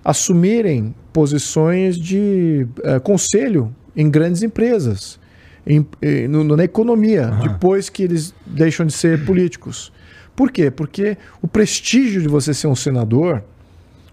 assumirem 0.05 0.93
posições 1.13 1.97
de 1.97 2.67
é, 2.83 2.99
conselho 2.99 3.73
em 3.95 4.11
grandes 4.11 4.43
empresas 4.43 5.25
em, 5.67 5.85
no, 6.29 6.57
na 6.57 6.65
economia, 6.65 7.31
uhum. 7.31 7.41
depois 7.41 7.89
que 7.89 8.03
eles 8.03 8.33
deixam 8.47 8.87
de 8.87 8.93
ser 8.93 9.25
políticos. 9.25 9.93
Por 10.35 10.53
quê? 10.53 10.71
Porque 10.71 11.17
o 11.43 11.49
prestígio 11.49 12.23
de 12.23 12.29
você 12.29 12.55
ser 12.55 12.69
um 12.69 12.77
senador, 12.77 13.43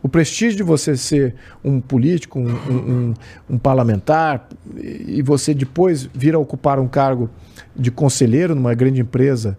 o 0.01 0.09
prestígio 0.09 0.57
de 0.57 0.63
você 0.63 0.97
ser 0.97 1.35
um 1.63 1.79
político, 1.79 2.39
um, 2.39 2.49
um, 2.49 3.13
um, 3.51 3.57
parlamentar, 3.57 4.47
e 4.75 5.21
você 5.21 5.53
depois 5.53 6.09
vir 6.13 6.33
a 6.33 6.39
ocupar 6.39 6.79
um 6.79 6.87
cargo 6.87 7.29
de 7.75 7.91
conselheiro 7.91 8.55
numa 8.55 8.73
grande 8.73 9.01
empresa 9.01 9.57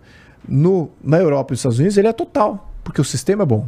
no, 0.49 0.91
na 1.03 1.19
Europa 1.19 1.53
e 1.53 1.55
nos 1.55 1.61
Estados 1.61 1.79
Unidos, 1.79 1.97
ele 1.97 2.09
é 2.09 2.13
total, 2.13 2.75
porque 2.83 3.01
o 3.01 3.05
sistema 3.05 3.45
é 3.45 3.47
bom. 3.47 3.67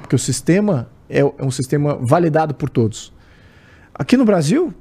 Porque 0.00 0.16
o 0.16 0.18
sistema 0.18 0.88
é, 1.08 1.20
é 1.20 1.44
um 1.44 1.50
sistema 1.50 1.98
validado 2.00 2.54
por 2.54 2.70
todos. 2.70 3.12
Aqui 3.94 4.16
no 4.16 4.24
Brasil, 4.24 4.72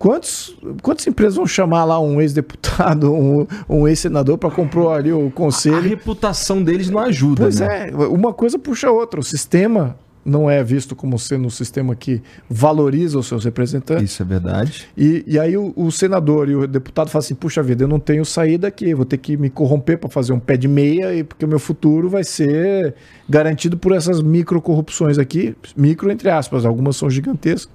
Quantos, 0.00 0.56
quantas 0.80 1.06
empresas 1.06 1.34
vão 1.34 1.46
chamar 1.46 1.84
lá 1.84 2.00
um 2.00 2.22
ex-deputado, 2.22 3.12
um, 3.12 3.46
um 3.68 3.86
ex-senador 3.86 4.38
para 4.38 4.50
comprar 4.50 4.94
ali 4.94 5.12
o 5.12 5.30
conselho? 5.30 5.76
A, 5.76 5.80
reputação 5.82 6.62
deles 6.62 6.88
não 6.88 7.00
ajuda, 7.00 7.42
pois 7.42 7.60
né? 7.60 7.90
é, 7.90 7.94
uma 7.94 8.32
coisa 8.32 8.58
puxa 8.58 8.88
a 8.88 8.90
outra. 8.90 9.20
O 9.20 9.22
sistema 9.22 9.94
não 10.24 10.48
é 10.48 10.64
visto 10.64 10.96
como 10.96 11.18
sendo 11.18 11.46
um 11.46 11.50
sistema 11.50 11.94
que 11.94 12.22
valoriza 12.48 13.18
os 13.18 13.26
seus 13.26 13.44
representantes. 13.44 14.10
Isso 14.10 14.22
é 14.22 14.24
verdade. 14.24 14.88
E, 14.96 15.22
e 15.26 15.38
aí 15.38 15.54
o, 15.54 15.70
o 15.76 15.92
senador 15.92 16.48
e 16.48 16.54
o 16.54 16.66
deputado 16.66 17.10
falam 17.10 17.22
assim: 17.22 17.34
puxa 17.34 17.62
vida, 17.62 17.84
eu 17.84 17.88
não 17.88 18.00
tenho 18.00 18.24
saída 18.24 18.68
aqui, 18.68 18.94
vou 18.94 19.04
ter 19.04 19.18
que 19.18 19.36
me 19.36 19.50
corromper 19.50 19.98
para 19.98 20.08
fazer 20.08 20.32
um 20.32 20.40
pé 20.40 20.56
de 20.56 20.66
meia, 20.66 21.14
e 21.14 21.22
porque 21.22 21.44
o 21.44 21.48
meu 21.48 21.58
futuro 21.58 22.08
vai 22.08 22.24
ser 22.24 22.94
garantido 23.28 23.76
por 23.76 23.92
essas 23.92 24.22
micro 24.22 24.62
corrupções 24.62 25.18
aqui, 25.18 25.54
micro 25.76 26.10
entre 26.10 26.30
aspas, 26.30 26.64
algumas 26.64 26.96
são 26.96 27.10
gigantescas 27.10 27.68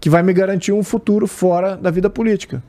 que 0.00 0.10
vai 0.10 0.22
me 0.22 0.32
garantir 0.32 0.72
um 0.72 0.82
futuro 0.82 1.26
fora 1.26 1.76
da 1.76 1.90
vida 1.90 2.08
política, 2.10 2.62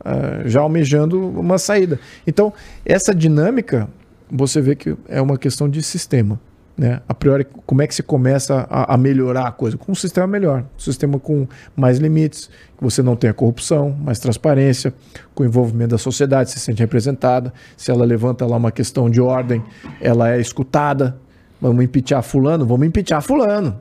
uh, 0.00 0.48
já 0.48 0.60
almejando 0.60 1.28
uma 1.28 1.58
saída. 1.58 1.98
Então, 2.26 2.52
essa 2.84 3.14
dinâmica, 3.14 3.88
você 4.30 4.60
vê 4.60 4.74
que 4.74 4.96
é 5.08 5.20
uma 5.20 5.38
questão 5.38 5.68
de 5.68 5.82
sistema. 5.82 6.40
Né? 6.76 7.00
A 7.06 7.12
priori, 7.12 7.46
como 7.66 7.82
é 7.82 7.86
que 7.86 7.94
se 7.94 8.02
começa 8.02 8.66
a, 8.70 8.94
a, 8.94 8.96
melhorar 8.96 9.46
a 9.46 9.52
coisa? 9.52 9.76
Com 9.76 9.92
um 9.92 9.94
sistema 9.94 10.26
melhor, 10.26 10.64
um 10.76 10.80
sistema 10.80 11.18
com 11.18 11.46
mais 11.76 11.98
limites, 11.98 12.48
que 12.76 12.82
você 12.82 13.02
não 13.02 13.14
tenha 13.14 13.34
corrupção, 13.34 13.90
mais 13.90 14.18
transparência, 14.18 14.92
com 15.34 15.44
envolvimento 15.44 15.90
da 15.90 15.98
sociedade, 15.98 16.50
se 16.50 16.58
sente 16.58 16.80
representada. 16.80 17.52
Se 17.76 17.90
ela 17.90 18.04
levanta 18.04 18.46
lá 18.46 18.56
uma 18.56 18.72
questão 18.72 19.10
de 19.10 19.20
ordem, 19.20 19.62
ela 20.00 20.30
é 20.30 20.40
escutada. 20.40 21.16
Vamos 21.60 21.84
impeachar 21.84 22.22
fulano? 22.22 22.66
Vamos 22.66 22.86
impeachar 22.86 23.22
fulano. 23.22 23.78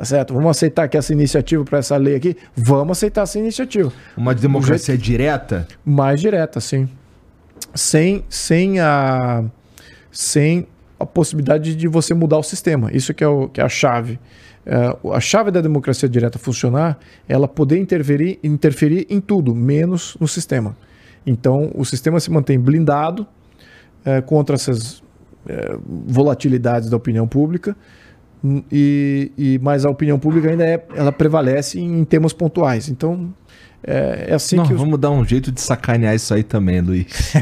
Tá 0.00 0.06
certo? 0.06 0.32
Vamos 0.32 0.52
aceitar 0.52 0.88
que 0.88 0.96
essa 0.96 1.12
iniciativa 1.12 1.62
para 1.62 1.78
essa 1.78 1.94
lei 1.98 2.14
aqui? 2.14 2.34
Vamos 2.56 2.96
aceitar 2.96 3.20
essa 3.20 3.38
iniciativa. 3.38 3.92
Uma 4.16 4.34
democracia 4.34 4.94
jeito... 4.94 5.02
direta? 5.02 5.68
Mais 5.84 6.18
direta, 6.18 6.58
sim. 6.58 6.88
Sem, 7.74 8.24
sem, 8.26 8.80
a, 8.80 9.44
sem 10.10 10.66
a 10.98 11.04
possibilidade 11.04 11.76
de 11.76 11.86
você 11.86 12.14
mudar 12.14 12.38
o 12.38 12.42
sistema. 12.42 12.90
Isso 12.94 13.12
que 13.12 13.22
é, 13.22 13.28
o, 13.28 13.50
que 13.50 13.60
é 13.60 13.64
a 13.64 13.68
chave. 13.68 14.18
É, 14.64 14.96
a 15.12 15.20
chave 15.20 15.50
da 15.50 15.60
democracia 15.60 16.08
direta 16.08 16.38
funcionar 16.38 16.98
é 17.28 17.34
ela 17.34 17.46
poder 17.46 17.76
interferir, 17.76 18.38
interferir 18.42 19.06
em 19.10 19.20
tudo, 19.20 19.54
menos 19.54 20.16
no 20.18 20.26
sistema. 20.26 20.74
Então, 21.26 21.70
o 21.74 21.84
sistema 21.84 22.18
se 22.20 22.30
mantém 22.30 22.58
blindado 22.58 23.26
é, 24.02 24.22
contra 24.22 24.54
essas 24.54 25.02
é, 25.46 25.76
volatilidades 25.84 26.88
da 26.88 26.96
opinião 26.96 27.28
pública 27.28 27.76
e, 28.70 29.32
e 29.36 29.60
mas 29.62 29.84
a 29.84 29.90
opinião 29.90 30.18
pública 30.18 30.50
ainda 30.50 30.64
é, 30.64 30.84
ela 30.94 31.12
prevalece 31.12 31.80
em 31.80 32.04
temas 32.04 32.32
pontuais. 32.32 32.88
Então 32.88 33.32
é, 33.82 34.26
é 34.28 34.34
assim 34.34 34.56
Não, 34.56 34.66
que 34.66 34.72
os... 34.72 34.80
vamos 34.80 34.98
dar 34.98 35.10
um 35.10 35.24
jeito 35.24 35.50
de 35.50 35.60
sacanear 35.60 36.14
isso 36.14 36.32
aí 36.32 36.42
também, 36.42 36.80
Luiz. 36.80 37.06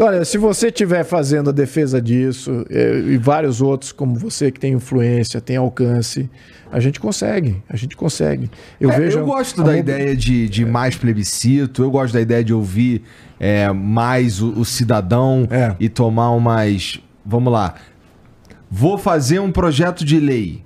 Olha, 0.00 0.24
se 0.24 0.38
você 0.38 0.68
estiver 0.68 1.02
fazendo 1.02 1.50
a 1.50 1.52
defesa 1.52 2.00
disso 2.00 2.64
é, 2.70 2.98
e 2.98 3.16
vários 3.16 3.60
outros 3.60 3.90
como 3.90 4.14
você 4.14 4.48
que 4.52 4.60
tem 4.60 4.74
influência, 4.74 5.40
tem 5.40 5.56
alcance, 5.56 6.30
a 6.70 6.78
gente 6.78 7.00
consegue, 7.00 7.60
a 7.68 7.76
gente 7.76 7.96
consegue. 7.96 8.48
Eu 8.80 8.92
é, 8.92 8.96
vejo. 8.96 9.18
Eu 9.18 9.26
gosto 9.26 9.64
da 9.64 9.76
ideia 9.76 10.14
de, 10.14 10.48
de 10.48 10.64
mais 10.64 10.94
plebiscito. 10.94 11.82
Eu 11.82 11.90
gosto 11.90 12.14
da 12.14 12.20
ideia 12.20 12.44
de 12.44 12.54
ouvir 12.54 13.02
é, 13.40 13.72
mais 13.72 14.40
o, 14.40 14.60
o 14.60 14.64
cidadão 14.64 15.48
é. 15.50 15.74
e 15.80 15.88
tomar 15.88 16.30
umas, 16.30 17.00
vamos 17.26 17.52
lá, 17.52 17.74
vou 18.70 18.98
fazer 18.98 19.38
um 19.38 19.50
projeto 19.50 20.04
de 20.04 20.18
lei 20.18 20.64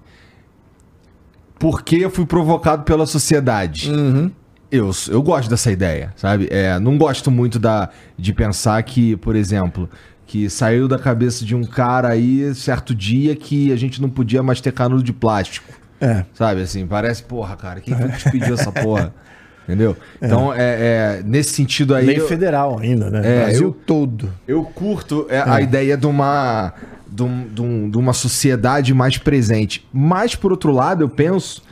porque 1.62 1.94
eu 1.98 2.10
fui 2.10 2.26
provocado 2.26 2.82
pela 2.82 3.06
sociedade. 3.06 3.88
Uhum. 3.88 4.32
Eu, 4.68 4.90
eu 5.08 5.22
gosto 5.22 5.48
dessa 5.48 5.70
ideia, 5.70 6.12
sabe? 6.16 6.48
É, 6.50 6.76
não 6.80 6.98
gosto 6.98 7.30
muito 7.30 7.56
da, 7.56 7.88
de 8.18 8.32
pensar 8.32 8.82
que, 8.82 9.14
por 9.18 9.36
exemplo, 9.36 9.88
que 10.26 10.50
saiu 10.50 10.88
da 10.88 10.98
cabeça 10.98 11.44
de 11.44 11.54
um 11.54 11.62
cara 11.62 12.08
aí 12.08 12.52
certo 12.56 12.92
dia 12.92 13.36
que 13.36 13.72
a 13.72 13.76
gente 13.76 14.02
não 14.02 14.10
podia 14.10 14.42
mais 14.42 14.60
ter 14.60 14.72
canudo 14.72 15.04
de 15.04 15.12
plástico. 15.12 15.72
É. 16.00 16.24
Sabe 16.34 16.62
assim, 16.62 16.84
parece, 16.84 17.22
porra, 17.22 17.54
cara, 17.54 17.80
quem 17.80 17.96
foi 17.96 18.08
que 18.08 18.18
te 18.18 18.30
pediu 18.32 18.54
essa 18.54 18.72
porra? 18.72 19.14
Entendeu? 19.62 19.96
É. 20.20 20.26
Então, 20.26 20.52
é, 20.52 20.58
é, 20.58 21.22
nesse 21.24 21.50
sentido 21.50 21.94
aí. 21.94 22.06
Lei 22.06 22.18
eu, 22.18 22.26
federal 22.26 22.80
ainda, 22.80 23.08
né? 23.08 23.20
É, 23.24 23.44
Brasil 23.44 23.68
eu, 23.68 23.72
todo. 23.72 24.32
Eu 24.48 24.64
curto 24.64 25.28
é, 25.30 25.40
a 25.40 25.60
é. 25.60 25.62
ideia 25.62 25.96
de 25.96 26.06
uma 26.06 26.72
de, 27.12 27.22
um, 27.22 27.48
de, 27.48 27.62
um, 27.62 27.90
de, 27.90 27.98
uma 27.98 28.12
sociedade 28.12 28.94
mais 28.94 29.18
presente. 29.18 29.86
Mas, 29.92 30.34
por 30.34 30.50
outro 30.50 30.72
lado, 30.72 31.04
eu 31.04 31.08
penso 31.08 31.62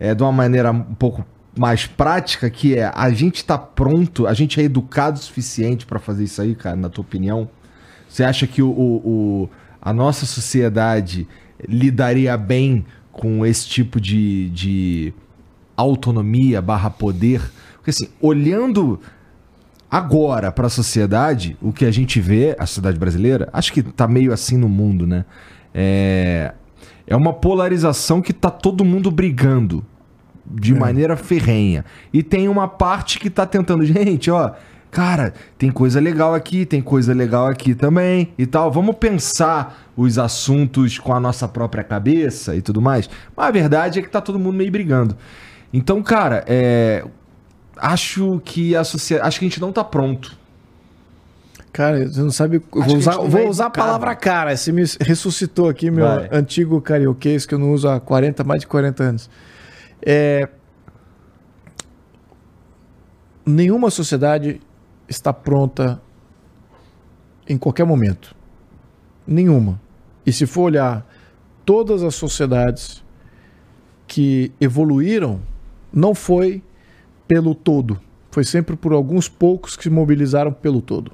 é, 0.00 0.14
de 0.14 0.22
uma 0.22 0.32
maneira 0.32 0.72
um 0.72 0.94
pouco 0.94 1.24
mais 1.56 1.86
prática, 1.86 2.50
que 2.50 2.76
é 2.76 2.90
a 2.94 3.10
gente 3.10 3.44
tá 3.44 3.56
pronto, 3.56 4.26
a 4.26 4.34
gente 4.34 4.60
é 4.60 4.64
educado 4.64 5.18
o 5.18 5.22
suficiente 5.22 5.86
para 5.86 5.98
fazer 5.98 6.24
isso 6.24 6.40
aí, 6.40 6.54
cara, 6.54 6.76
na 6.76 6.88
tua 6.88 7.02
opinião? 7.02 7.48
Você 8.08 8.24
acha 8.24 8.46
que 8.46 8.62
o, 8.62 8.68
o, 8.70 9.50
a 9.80 9.92
nossa 9.92 10.26
sociedade 10.26 11.26
lidaria 11.66 12.36
bem 12.36 12.84
com 13.10 13.44
esse 13.44 13.66
tipo 13.66 14.00
de, 14.00 14.50
de 14.50 15.14
autonomia 15.76 16.60
barra 16.60 16.90
poder? 16.90 17.42
Porque 17.76 17.90
assim, 17.90 18.08
olhando 18.20 19.00
agora 19.90 20.50
para 20.50 20.66
a 20.66 20.70
sociedade, 20.70 21.56
o 21.60 21.72
que 21.72 21.84
a 21.84 21.90
gente 21.90 22.20
vê, 22.20 22.56
a 22.58 22.66
sociedade 22.66 22.98
brasileira, 22.98 23.48
acho 23.52 23.72
que 23.72 23.82
tá 23.82 24.06
meio 24.08 24.32
assim 24.32 24.56
no 24.56 24.68
mundo, 24.68 25.06
né? 25.06 25.24
É, 25.74 26.52
é 27.06 27.14
uma 27.14 27.32
polarização 27.32 28.20
que 28.20 28.32
tá 28.32 28.50
todo 28.50 28.84
mundo 28.84 29.10
brigando 29.10 29.84
de 30.44 30.74
é. 30.74 30.78
maneira 30.78 31.16
ferrenha. 31.16 31.84
E 32.12 32.22
tem 32.22 32.48
uma 32.48 32.68
parte 32.68 33.18
que 33.18 33.30
tá 33.30 33.46
tentando, 33.46 33.84
gente, 33.84 34.30
ó, 34.30 34.52
cara, 34.90 35.34
tem 35.58 35.70
coisa 35.70 36.00
legal 36.00 36.34
aqui, 36.34 36.64
tem 36.64 36.80
coisa 36.80 37.12
legal 37.12 37.46
aqui 37.46 37.74
também 37.74 38.32
e 38.38 38.46
tal. 38.46 38.70
Vamos 38.70 38.96
pensar 38.96 39.90
os 39.96 40.18
assuntos 40.18 40.98
com 40.98 41.12
a 41.12 41.20
nossa 41.20 41.46
própria 41.46 41.84
cabeça 41.84 42.56
e 42.56 42.62
tudo 42.62 42.80
mais. 42.80 43.08
Mas 43.36 43.46
a 43.46 43.50
verdade 43.50 43.98
é 43.98 44.02
que 44.02 44.08
tá 44.08 44.20
todo 44.20 44.38
mundo 44.38 44.56
meio 44.56 44.70
brigando. 44.70 45.16
Então, 45.72 46.02
cara, 46.02 46.44
é, 46.46 47.04
acho 47.76 48.40
que 48.44 48.74
a 48.74 48.84
sociedade, 48.84 49.28
acho 49.28 49.38
que 49.38 49.44
a 49.44 49.48
gente 49.48 49.60
não 49.60 49.72
tá 49.72 49.84
pronto. 49.84 50.36
Cara, 51.72 52.08
você 52.08 52.20
não 52.20 52.30
sabe. 52.30 52.62
Eu 52.74 52.82
vou 52.82 52.96
usar, 52.96 53.16
vou 53.18 53.48
usar 53.48 53.66
a 53.66 53.70
palavra 53.70 54.14
cara. 54.14 54.56
Você 54.56 54.72
me 54.72 54.82
ressuscitou 55.00 55.68
aqui 55.68 55.90
meu 55.90 56.06
vai. 56.06 56.28
antigo 56.32 56.80
carioquês 56.80 57.44
que 57.44 57.54
eu 57.54 57.58
não 57.58 57.72
uso 57.72 57.88
há 57.88 58.00
40, 58.00 58.42
mais 58.44 58.62
de 58.62 58.66
40 58.66 59.02
anos. 59.02 59.30
É, 60.00 60.48
nenhuma 63.44 63.90
sociedade 63.90 64.60
está 65.06 65.32
pronta 65.34 66.00
em 67.46 67.58
qualquer 67.58 67.84
momento. 67.84 68.34
Nenhuma. 69.26 69.78
E 70.24 70.32
se 70.32 70.46
for 70.46 70.62
olhar 70.62 71.06
todas 71.64 72.02
as 72.02 72.14
sociedades 72.14 73.04
que 74.06 74.50
evoluíram, 74.60 75.42
não 75.92 76.14
foi 76.14 76.62
pelo 77.26 77.54
todo. 77.54 78.00
Foi 78.30 78.44
sempre 78.44 78.76
por 78.76 78.92
alguns 78.92 79.28
poucos 79.28 79.76
que 79.76 79.84
se 79.84 79.90
mobilizaram 79.90 80.52
pelo 80.52 80.80
todo. 80.80 81.12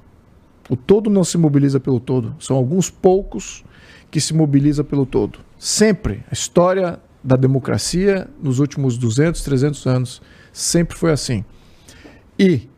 O 0.68 0.76
todo 0.76 1.10
não 1.10 1.24
se 1.24 1.36
mobiliza 1.38 1.78
pelo 1.78 2.00
todo. 2.00 2.34
São 2.38 2.56
alguns 2.56 2.90
poucos 2.90 3.64
que 4.10 4.20
se 4.20 4.34
mobilizam 4.34 4.84
pelo 4.84 5.06
todo. 5.06 5.38
Sempre. 5.58 6.24
A 6.30 6.32
história 6.32 6.98
da 7.22 7.36
democracia 7.36 8.28
nos 8.42 8.58
últimos 8.58 8.98
200, 8.98 9.42
300 9.42 9.86
anos 9.86 10.22
sempre 10.52 10.96
foi 10.96 11.12
assim. 11.12 11.44
E 12.38 12.68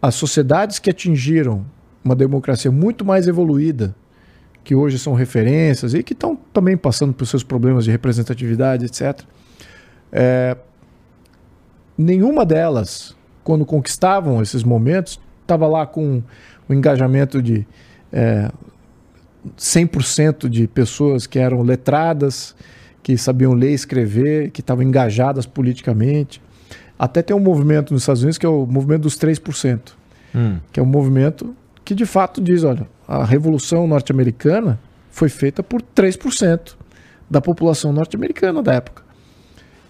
as 0.00 0.14
sociedades 0.14 0.78
que 0.78 0.90
atingiram 0.90 1.64
uma 2.04 2.16
democracia 2.16 2.70
muito 2.70 3.04
mais 3.04 3.28
evoluída, 3.28 3.94
que 4.64 4.74
hoje 4.74 4.98
são 4.98 5.14
referências 5.14 5.94
e 5.94 6.02
que 6.02 6.12
estão 6.12 6.36
também 6.52 6.76
passando 6.76 7.12
por 7.12 7.26
seus 7.26 7.42
problemas 7.42 7.84
de 7.84 7.90
representatividade, 7.90 8.86
etc. 8.86 9.20
É, 10.10 10.56
nenhuma 12.02 12.44
delas, 12.44 13.14
quando 13.44 13.64
conquistavam 13.64 14.42
esses 14.42 14.62
momentos, 14.62 15.20
estava 15.42 15.66
lá 15.66 15.86
com 15.86 16.22
o 16.68 16.74
engajamento 16.74 17.42
de 17.42 17.66
é, 18.12 18.50
100% 19.58 20.48
de 20.48 20.66
pessoas 20.66 21.26
que 21.26 21.38
eram 21.38 21.62
letradas, 21.62 22.54
que 23.02 23.16
sabiam 23.18 23.52
ler 23.52 23.70
e 23.70 23.74
escrever, 23.74 24.50
que 24.50 24.60
estavam 24.60 24.84
engajadas 24.84 25.46
politicamente. 25.46 26.40
Até 26.98 27.20
tem 27.20 27.34
um 27.34 27.40
movimento 27.40 27.92
nos 27.92 28.02
Estados 28.02 28.22
Unidos 28.22 28.38
que 28.38 28.46
é 28.46 28.48
o 28.48 28.64
movimento 28.66 29.02
dos 29.02 29.18
3%, 29.18 29.92
hum. 30.34 30.58
que 30.72 30.78
é 30.78 30.82
um 30.82 30.86
movimento 30.86 31.54
que 31.84 31.94
de 31.94 32.06
fato 32.06 32.40
diz, 32.40 32.62
olha, 32.62 32.86
a 33.08 33.24
Revolução 33.24 33.86
Norte-Americana 33.86 34.78
foi 35.10 35.28
feita 35.28 35.62
por 35.62 35.82
3% 35.82 36.74
da 37.28 37.40
população 37.40 37.92
norte-americana 37.92 38.62
da 38.62 38.74
época. 38.74 39.01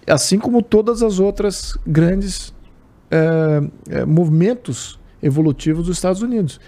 Assim 0.07 0.37
como 0.37 0.61
todas 0.61 1.01
as 1.01 1.19
outras 1.19 1.77
grandes 1.85 2.53
é, 3.09 3.61
é, 3.89 4.05
movimentos 4.05 4.99
evolutivos 5.21 5.85
dos 5.85 5.97
Estados 5.97 6.21
Unidos. 6.21 6.59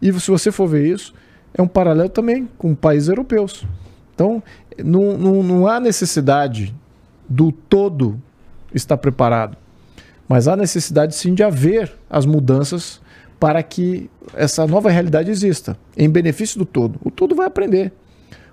E 0.00 0.12
se 0.20 0.30
você 0.30 0.52
for 0.52 0.68
ver 0.68 0.86
isso, 0.86 1.14
é 1.52 1.62
um 1.62 1.66
paralelo 1.68 2.08
também 2.08 2.48
com 2.58 2.74
países 2.74 3.08
europeus. 3.08 3.66
Então, 4.14 4.42
não, 4.84 5.16
não, 5.16 5.42
não 5.42 5.66
há 5.66 5.80
necessidade 5.80 6.74
do 7.28 7.50
todo 7.50 8.20
estar 8.74 8.96
preparado, 8.96 9.56
mas 10.28 10.46
há 10.46 10.56
necessidade 10.56 11.14
sim 11.14 11.32
de 11.34 11.42
haver 11.42 11.92
as 12.08 12.26
mudanças 12.26 13.00
para 13.40 13.62
que 13.62 14.10
essa 14.34 14.66
nova 14.66 14.90
realidade 14.90 15.30
exista, 15.30 15.76
em 15.96 16.08
benefício 16.08 16.58
do 16.58 16.64
todo. 16.64 16.98
O 17.02 17.10
todo 17.10 17.34
vai 17.34 17.46
aprender. 17.46 17.92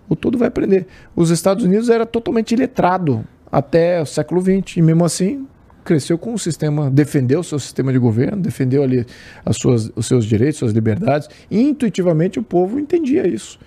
O 0.10 0.16
todo 0.16 0.38
vai 0.38 0.48
aprender. 0.48 0.88
Os 1.16 1.30
Estados 1.30 1.64
Unidos 1.64 1.90
era 1.90 2.06
totalmente 2.06 2.54
iletrado 2.54 3.26
até 3.52 4.02
o 4.02 4.06
século 4.06 4.42
XX, 4.42 4.78
e 4.78 4.82
mesmo 4.82 5.04
assim 5.04 5.46
cresceu 5.84 6.18
com 6.18 6.34
o 6.34 6.40
sistema, 6.40 6.90
defendeu 6.90 7.40
o 7.40 7.44
seu 7.44 7.60
sistema 7.60 7.92
de 7.92 8.00
governo, 8.00 8.42
defendeu 8.42 8.84
ali 8.84 9.06
as 9.44 9.58
suas, 9.58 9.92
os 9.96 10.06
seus 10.06 10.26
direitos, 10.26 10.60
suas 10.60 10.72
liberdades. 10.72 11.28
E 11.50 11.62
intuitivamente 11.62 12.40
o 12.40 12.44
povo 12.44 12.80
entendia 12.80 13.28
isso. 13.28 13.60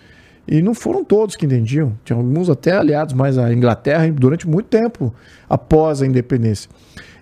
E 0.47 0.61
não 0.61 0.75
foram 0.75 1.05
todos 1.05 1.37
que 1.37 1.47
entendiam. 1.47 1.99
Tinha 2.05 2.17
alguns 2.17 2.51
até 2.51 2.73
aliados 2.73 3.15
mais 3.15 3.39
à 3.39 3.53
Inglaterra 3.53 4.11
durante 4.11 4.47
muito 4.47 4.67
tempo 4.67 5.13
após 5.49 6.03
a 6.03 6.07
independência. 6.07 6.71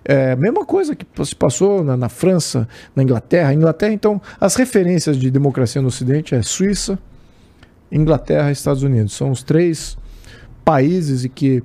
É, 0.05 0.35
mesma 0.35 0.65
coisa 0.65 0.95
que 0.95 1.05
se 1.25 1.35
passou 1.35 1.83
na, 1.83 1.95
na, 1.95 2.09
França, 2.09 2.67
na 2.93 3.01
Inglaterra. 3.01 3.53
Inglaterra, 3.53 3.93
então, 3.93 4.21
as 4.39 4.55
referências 4.55 5.17
de 5.17 5.31
democracia 5.31 5.81
no 5.81 5.87
Ocidente 5.87 6.35
é 6.35 6.41
Suíça, 6.41 6.99
Inglaterra 7.89 8.49
e 8.49 8.53
Estados 8.53 8.83
Unidos. 8.83 9.13
São 9.13 9.31
os 9.31 9.41
três 9.41 9.97
países 10.65 11.23
em 11.23 11.29
que 11.29 11.63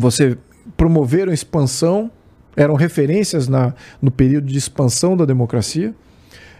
você 0.00 0.36
promoveram 0.76 1.32
expansão 1.32 2.10
eram 2.56 2.74
referências 2.74 3.48
na, 3.48 3.74
no 4.00 4.10
período 4.10 4.46
de 4.46 4.58
expansão 4.58 5.16
da 5.16 5.24
democracia, 5.24 5.94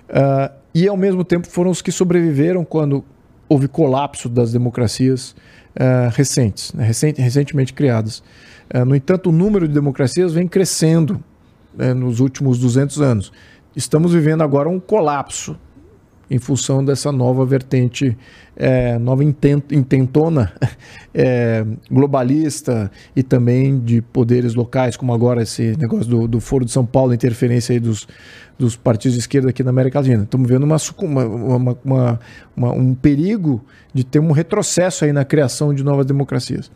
uh, 0.08 0.54
e 0.74 0.86
ao 0.86 0.96
mesmo 0.96 1.24
tempo 1.24 1.48
foram 1.48 1.70
os 1.70 1.82
que 1.82 1.90
sobreviveram 1.90 2.64
quando 2.64 3.04
houve 3.48 3.66
colapso 3.66 4.28
das 4.28 4.52
democracias 4.52 5.34
uh, 5.74 6.10
recentes, 6.12 6.72
né, 6.72 6.84
recent, 6.84 7.18
recentemente 7.18 7.72
criadas. 7.72 8.22
Uh, 8.72 8.84
no 8.84 8.94
entanto, 8.94 9.30
o 9.30 9.32
número 9.32 9.66
de 9.66 9.74
democracias 9.74 10.32
vem 10.32 10.46
crescendo 10.46 11.22
né, 11.74 11.92
nos 11.92 12.20
últimos 12.20 12.58
200 12.58 13.00
anos. 13.00 13.32
Estamos 13.74 14.12
vivendo 14.12 14.42
agora 14.42 14.68
um 14.68 14.78
colapso 14.78 15.58
em 16.30 16.38
função 16.38 16.84
dessa 16.84 17.10
nova 17.10 17.44
vertente, 17.44 18.16
é, 18.56 18.96
nova 18.98 19.24
intentona 19.24 20.52
é, 21.12 21.66
globalista 21.90 22.88
e 23.16 23.22
também 23.22 23.80
de 23.80 24.00
poderes 24.00 24.54
locais, 24.54 24.96
como 24.96 25.12
agora 25.12 25.42
esse 25.42 25.76
negócio 25.76 26.08
do, 26.08 26.28
do 26.28 26.40
Foro 26.40 26.64
de 26.64 26.70
São 26.70 26.86
Paulo, 26.86 27.12
interferência 27.12 27.72
aí 27.72 27.80
dos, 27.80 28.06
dos 28.56 28.76
partidos 28.76 29.14
de 29.14 29.20
esquerda 29.20 29.50
aqui 29.50 29.64
na 29.64 29.70
América 29.70 29.98
Latina. 29.98 30.22
Estamos 30.22 30.48
vendo 30.48 30.62
uma, 30.62 30.76
uma, 31.02 31.76
uma, 31.84 32.20
uma, 32.54 32.72
um 32.72 32.94
perigo 32.94 33.64
de 33.92 34.04
ter 34.04 34.20
um 34.20 34.30
retrocesso 34.30 35.04
aí 35.04 35.12
na 35.12 35.24
criação 35.24 35.74
de 35.74 35.82
novas 35.82 36.06
democracias. 36.06 36.70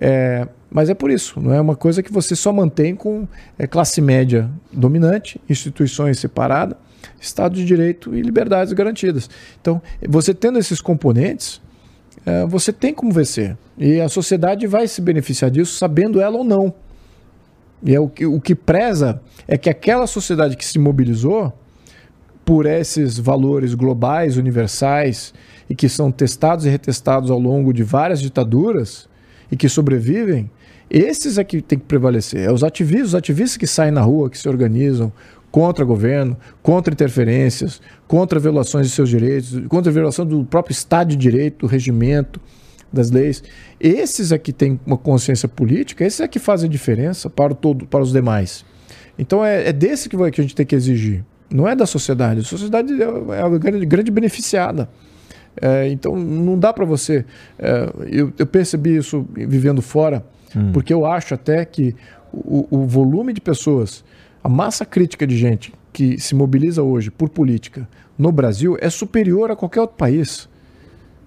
É, 0.00 0.48
mas 0.70 0.88
é 0.88 0.94
por 0.94 1.10
isso, 1.10 1.40
não 1.40 1.52
é 1.52 1.60
uma 1.60 1.74
coisa 1.74 2.02
que 2.02 2.12
você 2.12 2.36
só 2.36 2.52
mantém 2.52 2.94
com 2.94 3.26
é, 3.58 3.66
classe 3.66 4.00
média 4.00 4.48
dominante, 4.72 5.40
instituições 5.48 6.20
separadas 6.20 6.76
Estado 7.20 7.54
de 7.54 7.64
Direito 7.64 8.14
e 8.14 8.22
liberdades 8.22 8.72
garantidas. 8.72 9.28
Então, 9.60 9.80
você 10.08 10.32
tendo 10.32 10.58
esses 10.58 10.80
componentes, 10.80 11.60
é, 12.24 12.46
você 12.46 12.72
tem 12.72 12.92
como 12.92 13.12
vencer. 13.12 13.56
E 13.76 14.00
a 14.00 14.08
sociedade 14.08 14.66
vai 14.66 14.86
se 14.88 15.00
beneficiar 15.00 15.50
disso, 15.50 15.76
sabendo 15.76 16.20
ela 16.20 16.36
ou 16.36 16.44
não. 16.44 16.74
E 17.82 17.94
é 17.94 18.00
o, 18.00 18.08
que, 18.08 18.26
o 18.26 18.40
que 18.40 18.54
preza 18.54 19.20
é 19.46 19.56
que 19.56 19.70
aquela 19.70 20.06
sociedade 20.06 20.56
que 20.56 20.64
se 20.64 20.78
mobilizou 20.78 21.52
por 22.44 22.66
esses 22.66 23.18
valores 23.18 23.74
globais, 23.74 24.36
universais, 24.36 25.34
e 25.68 25.74
que 25.74 25.88
são 25.88 26.10
testados 26.10 26.64
e 26.64 26.68
retestados 26.70 27.30
ao 27.30 27.38
longo 27.38 27.72
de 27.72 27.82
várias 27.82 28.20
ditaduras 28.20 29.08
e 29.50 29.56
que 29.56 29.68
sobrevivem, 29.68 30.50
esses 30.90 31.36
é 31.36 31.44
que 31.44 31.60
tem 31.60 31.78
que 31.78 31.84
prevalecer. 31.84 32.40
É 32.48 32.52
os 32.52 32.64
ativistas, 32.64 33.08
os 33.08 33.14
ativistas 33.14 33.56
que 33.56 33.66
saem 33.66 33.92
na 33.92 34.00
rua, 34.00 34.30
que 34.30 34.38
se 34.38 34.48
organizam, 34.48 35.12
contra 35.50 35.84
governo, 35.84 36.36
contra 36.62 36.92
interferências, 36.92 37.80
contra 38.06 38.38
violações 38.38 38.86
de 38.86 38.92
seus 38.92 39.08
direitos, 39.08 39.66
contra 39.68 39.90
violação 39.90 40.26
do 40.26 40.44
próprio 40.44 40.72
Estado 40.72 41.10
de 41.10 41.16
Direito, 41.16 41.60
do 41.60 41.66
regimento, 41.66 42.40
das 42.92 43.10
leis. 43.10 43.42
Esses 43.80 44.32
é 44.32 44.38
que 44.38 44.52
têm 44.52 44.78
uma 44.86 44.96
consciência 44.96 45.48
política, 45.48 46.04
esses 46.04 46.20
é 46.20 46.28
que 46.28 46.38
fazem 46.38 46.68
diferença 46.68 47.28
para, 47.30 47.52
o 47.52 47.56
todo, 47.56 47.86
para 47.86 48.00
os 48.00 48.12
demais. 48.12 48.64
Então 49.18 49.44
é, 49.44 49.68
é 49.68 49.72
desse 49.72 50.08
que, 50.08 50.16
vai, 50.16 50.30
que 50.30 50.40
a 50.40 50.44
gente 50.44 50.54
tem 50.54 50.66
que 50.66 50.74
exigir. 50.74 51.24
Não 51.50 51.66
é 51.66 51.74
da 51.74 51.86
sociedade. 51.86 52.40
A 52.40 52.44
sociedade 52.44 52.92
é 53.00 53.40
a 53.40 53.48
grande, 53.48 53.86
grande 53.86 54.10
beneficiada. 54.10 54.88
É, 55.60 55.88
então 55.88 56.14
não 56.16 56.58
dá 56.58 56.72
para 56.72 56.84
você. 56.84 57.24
É, 57.58 57.90
eu, 58.06 58.32
eu, 58.38 58.46
percebi 58.46 58.96
isso 58.96 59.26
vivendo 59.34 59.82
fora, 59.82 60.24
hum. 60.54 60.72
porque 60.72 60.92
eu 60.92 61.04
acho 61.04 61.34
até 61.34 61.64
que 61.64 61.96
o, 62.32 62.66
o 62.70 62.86
volume 62.86 63.32
de 63.32 63.40
pessoas 63.40 64.04
a 64.42 64.48
massa 64.48 64.84
crítica 64.84 65.26
de 65.26 65.36
gente 65.36 65.72
que 65.92 66.20
se 66.20 66.34
mobiliza 66.34 66.82
hoje 66.82 67.10
por 67.10 67.28
política 67.28 67.88
no 68.18 68.32
Brasil 68.32 68.76
é 68.80 68.90
superior 68.90 69.50
a 69.50 69.56
qualquer 69.56 69.80
outro 69.80 69.96
país. 69.96 70.48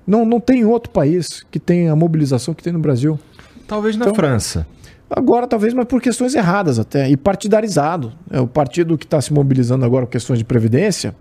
Não, 0.05 0.25
não 0.25 0.39
tem 0.39 0.65
outro 0.65 0.91
país 0.91 1.43
que 1.49 1.59
tenha 1.59 1.91
a 1.91 1.95
mobilização 1.95 2.53
que 2.53 2.63
tem 2.63 2.73
no 2.73 2.79
Brasil. 2.79 3.19
Talvez 3.67 3.95
na 3.95 4.05
então, 4.05 4.15
França. 4.15 4.67
Agora, 5.09 5.45
talvez, 5.45 5.73
mas 5.73 5.85
por 5.85 6.01
questões 6.01 6.35
erradas 6.35 6.79
até, 6.79 7.09
e 7.09 7.17
partidarizado. 7.17 8.13
É 8.29 8.39
o 8.39 8.47
partido 8.47 8.97
que 8.97 9.05
está 9.05 9.21
se 9.21 9.33
mobilizando 9.33 9.85
agora 9.85 10.05
por 10.05 10.11
questões 10.11 10.39
de 10.39 10.45
previdência. 10.45 11.15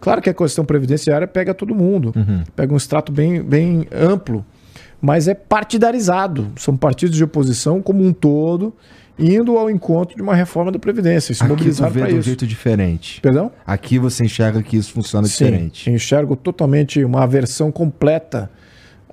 Claro 0.00 0.20
que 0.20 0.28
a 0.28 0.34
questão 0.34 0.64
previdenciária 0.64 1.26
pega 1.26 1.54
todo 1.54 1.74
mundo, 1.74 2.12
uhum. 2.14 2.42
pega 2.56 2.72
um 2.72 2.76
extrato 2.76 3.12
bem, 3.12 3.42
bem 3.42 3.86
amplo, 3.92 4.44
mas 5.00 5.28
é 5.28 5.34
partidarizado. 5.34 6.48
São 6.56 6.76
partidos 6.76 7.16
de 7.16 7.24
oposição 7.24 7.80
como 7.80 8.04
um 8.04 8.12
todo 8.12 8.74
indo 9.18 9.56
ao 9.58 9.70
encontro 9.70 10.16
de 10.16 10.22
uma 10.22 10.34
reforma 10.34 10.72
da 10.72 10.78
Previdência. 10.78 11.34
Se 11.34 11.44
mobilizaram 11.44 11.92
para 11.92 12.02
isso. 12.04 12.12
de 12.12 12.18
um 12.18 12.22
jeito 12.22 12.46
diferente. 12.46 13.20
Perdão? 13.20 13.50
Aqui 13.66 13.98
você 13.98 14.24
enxerga 14.24 14.62
que 14.62 14.76
isso 14.76 14.92
funciona 14.92 15.26
Sim, 15.26 15.44
diferente. 15.44 15.90
enxergo 15.90 16.36
totalmente 16.36 17.04
uma 17.04 17.22
aversão 17.22 17.70
completa 17.70 18.50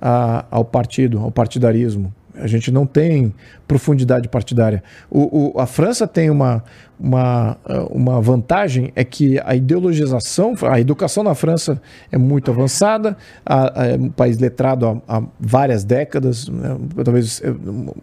a, 0.00 0.46
ao 0.50 0.64
partido, 0.64 1.18
ao 1.18 1.30
partidarismo. 1.30 2.12
A 2.34 2.46
gente 2.46 2.70
não 2.70 2.86
tem 2.86 3.34
profundidade 3.66 4.28
partidária. 4.28 4.82
O, 5.10 5.54
o, 5.56 5.60
a 5.60 5.66
França 5.66 6.06
tem 6.06 6.30
uma, 6.30 6.64
uma, 6.98 7.56
uma 7.90 8.20
vantagem, 8.20 8.92
é 8.96 9.04
que 9.04 9.40
a 9.44 9.54
ideologização, 9.54 10.54
a 10.68 10.80
educação 10.80 11.22
na 11.22 11.34
França 11.34 11.80
é 12.10 12.18
muito 12.18 12.50
avançada, 12.50 13.16
a, 13.44 13.82
a, 13.82 13.86
é 13.86 13.96
um 13.96 14.10
país 14.10 14.38
letrado 14.38 15.02
há, 15.06 15.16
há 15.16 15.22
várias 15.38 15.84
décadas, 15.84 16.48
né, 16.48 16.76
talvez 17.04 17.40
é, 17.42 17.52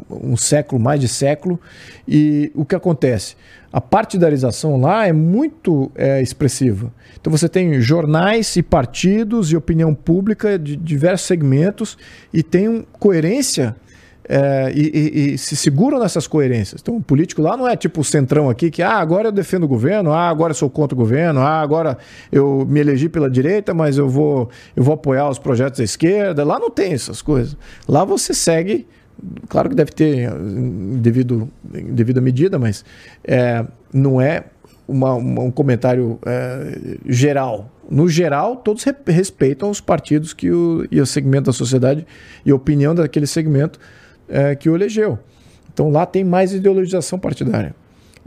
um 0.10 0.38
século, 0.38 0.82
mais 0.82 1.00
de 1.00 1.08
século, 1.08 1.60
e 2.08 2.52
o 2.56 2.66
que 2.66 2.76
acontece? 2.76 3.36
A 3.72 3.82
partidarização 3.82 4.80
lá 4.80 5.06
é 5.06 5.12
muito 5.12 5.92
é, 5.94 6.22
expressiva. 6.22 6.92
Então 7.20 7.30
você 7.30 7.50
tem 7.50 7.80
jornais 7.82 8.56
e 8.56 8.64
partidos 8.64 9.52
e 9.52 9.58
opinião 9.58 9.94
pública 9.94 10.58
de 10.58 10.76
diversos 10.76 11.28
segmentos 11.28 11.98
e 12.34 12.42
tem 12.42 12.88
coerência 12.94 13.76
é, 14.30 14.72
e, 14.76 14.82
e, 14.82 15.34
e, 15.34 15.38
se 15.38 15.56
seguram 15.56 16.00
nessas 16.00 16.28
coerências. 16.28 16.82
Então, 16.82 16.98
o 16.98 17.02
político 17.02 17.42
lá 17.42 17.56
não 17.56 17.68
é 17.68 17.76
tipo 17.76 18.02
o 18.02 18.04
centrão 18.04 18.50
aqui, 18.50 18.70
que 18.70 18.82
ah, 18.82 18.96
agora 18.96 19.30
eu 19.30 19.32
defendo 19.32 19.64
o 19.64 19.68
governo, 19.68 20.12
ah, 20.12 20.28
agora 20.28 20.52
eu 20.52 20.56
sou 20.56 20.70
contra 20.70 20.94
o 20.96 20.98
governo, 20.98 21.40
ah, 21.40 21.62
agora 21.62 21.98
eu 22.32 22.66
me 22.68 22.80
elegi 22.82 23.08
pela 23.08 23.30
direita, 23.30 23.74
mas 23.74 23.98
eu 23.98 24.10
vou, 24.10 24.50
eu 24.76 24.84
vou 24.84 24.96
apoiar 24.96 25.30
os 25.30 25.40
projetos 25.40 25.78
da 25.78 25.84
esquerda. 25.84 26.44
Lá 26.44 26.60
não 26.60 26.70
tem 26.70 26.92
essas 26.92 27.22
coisas. 27.22 27.56
Lá 27.88 28.04
você 28.04 28.34
segue, 28.34 28.86
claro 29.48 29.70
que 29.70 29.76
deve 29.76 29.92
ter 29.92 30.30
devido, 31.00 31.50
devida 31.64 32.20
medida, 32.20 32.60
mas 32.60 32.84
é, 33.24 33.66
não 33.94 34.20
é 34.20 34.44
uma, 34.88 35.14
uma, 35.14 35.42
um 35.44 35.52
comentário 35.52 36.20
é, 36.26 36.98
geral. 37.06 37.72
No 37.90 38.10
geral, 38.10 38.58
todos 38.58 38.84
respeitam 39.06 39.70
os 39.70 39.80
partidos 39.80 40.34
que 40.34 40.52
o, 40.52 40.86
e 40.92 41.00
o 41.00 41.06
segmento 41.06 41.46
da 41.46 41.54
sociedade 41.54 42.06
e 42.46 42.52
a 42.52 42.56
opinião 42.56 42.94
daquele 42.94 43.26
segmento 43.26 43.80
é, 44.30 44.56
que 44.56 44.70
o 44.70 44.76
elegeu. 44.76 45.20
Então 45.74 45.90
lá 45.90 46.06
tem 46.06 46.24
mais 46.24 46.54
ideologização 46.54 47.20
partidária 47.20 47.76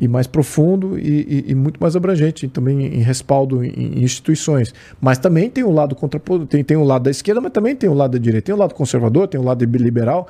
e 0.00 0.08
mais 0.08 0.26
profundo 0.26 0.98
e, 0.98 1.02
e, 1.02 1.44
e, 1.48 1.54
muito 1.54 1.78
mais 1.78 1.94
abrangente, 1.94 2.48
também 2.48 2.86
em 2.86 3.02
respaldo 3.02 3.62
em, 3.62 4.02
instituições. 4.02 4.72
Mas 4.98 5.18
também 5.18 5.50
tem 5.50 5.62
o 5.62 5.70
lado 5.70 5.94
contra 5.94 6.18
tem, 6.48 6.64
tem 6.64 6.76
o 6.78 6.84
lado 6.84 7.02
da 7.02 7.10
esquerda, 7.10 7.38
mas 7.38 7.52
também 7.52 7.76
tem 7.76 7.90
o 7.90 7.92
lado 7.92 8.12
da 8.12 8.18
direita. 8.18 8.46
Tem 8.46 8.54
o 8.54 8.58
lado 8.58 8.74
conservador, 8.74 9.28
tem 9.28 9.38
o 9.38 9.44
lado 9.44 9.62
liberal, 9.62 10.26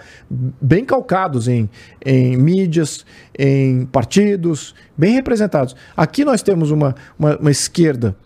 bem 0.61 0.85
calcados 0.85 1.47
em, 1.47 1.71
em 2.05 2.37
mídias, 2.37 3.07
em 3.39 3.87
partidos, 3.87 4.75
bem 4.99 5.13
representados. 5.13 5.77
Aqui 5.97 6.25
nós 6.25 6.43
temos 6.43 6.73
uma, 6.73 6.97
uma, 7.17 7.37
uma 7.37 7.51
esquerda 7.51 8.17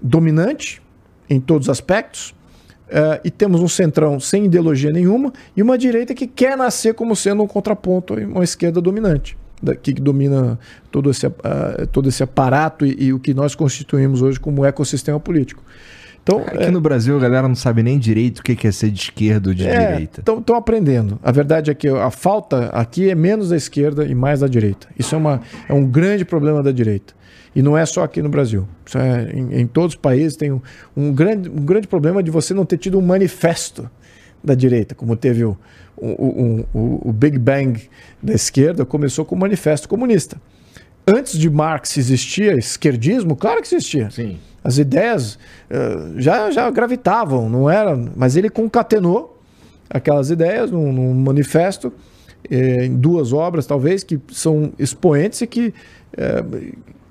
dominante 0.00 0.80
em 1.28 1.38
todos 1.38 1.68
os 1.68 1.70
aspectos, 1.70 2.34
Uh, 2.94 3.18
e 3.24 3.30
temos 3.30 3.60
um 3.60 3.66
centrão 3.66 4.20
sem 4.20 4.44
ideologia 4.44 4.92
nenhuma 4.92 5.32
e 5.56 5.60
uma 5.60 5.76
direita 5.76 6.14
que 6.14 6.28
quer 6.28 6.56
nascer 6.56 6.94
como 6.94 7.16
sendo 7.16 7.42
um 7.42 7.46
contraponto 7.48 8.14
a 8.14 8.18
uma 8.18 8.44
esquerda 8.44 8.80
dominante, 8.80 9.36
que 9.82 9.92
domina 9.92 10.56
todo 10.92 11.10
esse, 11.10 11.26
uh, 11.26 11.32
todo 11.90 12.08
esse 12.08 12.22
aparato 12.22 12.86
e, 12.86 13.06
e, 13.06 13.12
o 13.12 13.18
que 13.18 13.34
nós 13.34 13.56
constituímos 13.56 14.22
hoje 14.22 14.38
como 14.38 14.64
ecossistema 14.64 15.18
político. 15.18 15.60
Então, 16.22 16.38
Aqui 16.38 16.62
é, 16.62 16.70
no 16.70 16.80
Brasil 16.80 17.16
a 17.16 17.20
galera 17.20 17.48
não 17.48 17.56
sabe 17.56 17.82
nem 17.82 17.98
direito 17.98 18.38
o 18.38 18.42
que 18.44 18.64
é 18.64 18.70
ser 18.70 18.92
de 18.92 19.00
esquerda 19.00 19.50
ou 19.50 19.54
de 19.54 19.66
é, 19.66 19.90
direita. 19.90 20.20
Estão 20.20 20.54
aprendendo. 20.54 21.18
A 21.20 21.32
verdade 21.32 21.72
é 21.72 21.74
que 21.74 21.88
a 21.88 22.10
falta 22.12 22.66
aqui 22.66 23.10
é 23.10 23.14
menos 23.16 23.48
da 23.48 23.56
esquerda 23.56 24.06
e 24.06 24.14
mais 24.14 24.38
da 24.38 24.46
direita. 24.46 24.86
Isso 24.96 25.16
é, 25.16 25.18
uma, 25.18 25.40
é 25.68 25.74
um 25.74 25.84
grande 25.84 26.24
problema 26.24 26.62
da 26.62 26.70
direita. 26.70 27.12
E 27.54 27.62
não 27.62 27.76
é 27.76 27.86
só 27.86 28.02
aqui 28.02 28.20
no 28.20 28.28
Brasil. 28.28 28.66
É, 28.94 29.36
em, 29.36 29.60
em, 29.60 29.66
todos 29.66 29.94
os 29.94 30.00
países 30.00 30.36
tem 30.36 30.50
um, 30.50 30.60
um, 30.96 31.12
grande, 31.12 31.48
um 31.48 31.64
grande 31.64 31.86
problema 31.86 32.22
de 32.22 32.30
você 32.30 32.52
não 32.52 32.64
ter 32.64 32.78
tido 32.78 32.98
um 32.98 33.02
manifesto 33.02 33.88
da 34.42 34.54
direita, 34.54 34.94
como 34.94 35.16
teve 35.16 35.44
o, 35.44 35.56
o, 35.96 36.66
o, 36.74 37.08
o 37.08 37.12
Big 37.12 37.38
Bang 37.38 37.80
da 38.22 38.34
esquerda, 38.34 38.84
começou 38.84 39.24
com 39.24 39.34
o 39.34 39.38
manifesto 39.38 39.88
comunista. 39.88 40.36
Antes 41.06 41.38
de 41.38 41.48
Marx 41.48 41.96
existia 41.96 42.54
esquerdismo? 42.54 43.36
Claro 43.36 43.60
que 43.60 43.68
existia. 43.68 44.10
Sim. 44.10 44.38
As 44.62 44.78
ideias 44.78 45.34
uh, 45.34 46.18
já, 46.18 46.50
já 46.50 46.70
gravitavam, 46.70 47.48
não 47.48 47.68
era, 47.68 47.94
mas 48.16 48.36
ele 48.36 48.48
concatenou 48.48 49.38
aquelas 49.88 50.30
ideias 50.30 50.70
num, 50.70 50.92
num 50.92 51.14
manifesto, 51.14 51.92
eh, 52.50 52.86
em 52.86 52.96
duas 52.96 53.32
obras 53.32 53.66
talvez, 53.66 54.02
que 54.02 54.18
são 54.32 54.72
expoentes 54.78 55.40
e 55.42 55.46
que 55.46 55.74
eh, 56.16 56.42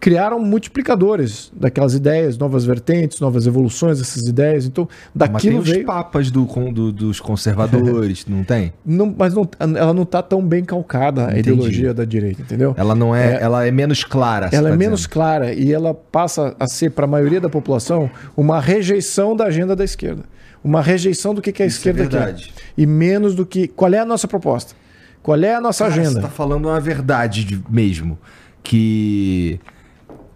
criaram 0.03 0.37
multiplicadores 0.37 1.49
daquelas 1.55 1.93
ideias, 1.93 2.37
novas 2.37 2.65
vertentes, 2.65 3.21
novas 3.21 3.47
evoluções 3.47 3.99
dessas 3.99 4.27
ideias. 4.27 4.65
Então, 4.65 4.85
daquilo 5.15 5.59
mas 5.59 5.63
tem 5.63 5.73
veio... 5.73 5.79
os 5.79 5.85
papas 5.85 6.29
do, 6.29 6.43
do, 6.73 6.91
dos 6.91 7.21
conservadores, 7.21 8.25
não 8.27 8.43
tem? 8.43 8.73
Não, 8.85 9.15
mas 9.17 9.33
não, 9.33 9.47
ela 9.57 9.93
não 9.93 10.03
está 10.03 10.21
tão 10.21 10.45
bem 10.45 10.65
calcada 10.65 11.23
Entendi. 11.23 11.37
a 11.37 11.39
ideologia 11.39 11.93
da 11.93 12.03
direita, 12.03 12.41
entendeu? 12.41 12.75
Ela 12.77 12.93
não 12.93 13.15
é, 13.15 13.35
é 13.35 13.43
ela 13.43 13.65
é 13.65 13.71
menos 13.71 14.03
clara. 14.03 14.49
Ela 14.51 14.67
tá 14.67 14.75
é 14.75 14.77
menos 14.77 15.07
clara 15.07 15.53
e 15.53 15.71
ela 15.71 15.93
passa 15.93 16.53
a 16.59 16.67
ser 16.67 16.89
para 16.89 17.05
a 17.05 17.07
maioria 17.07 17.39
da 17.39 17.47
população 17.47 18.11
uma 18.35 18.59
rejeição 18.59 19.33
da 19.33 19.45
agenda 19.45 19.73
da 19.73 19.85
esquerda, 19.85 20.23
uma 20.61 20.81
rejeição 20.81 21.33
do 21.33 21.41
que, 21.41 21.53
que 21.53 21.63
a 21.63 21.65
Isso 21.65 21.77
é 21.77 21.91
esquerda 21.91 22.03
é 22.03 22.33
quer 22.33 22.43
e 22.77 22.85
menos 22.85 23.35
do 23.35 23.45
que 23.45 23.69
qual 23.69 23.93
é 23.93 23.99
a 23.99 24.05
nossa 24.05 24.27
proposta, 24.27 24.75
qual 25.21 25.41
é 25.41 25.55
a 25.55 25.61
nossa 25.61 25.85
Cara, 25.85 25.93
agenda. 25.93 26.11
Você 26.11 26.17
está 26.17 26.29
falando 26.29 26.65
uma 26.65 26.81
verdade 26.81 27.63
mesmo 27.69 28.19
que 28.61 29.61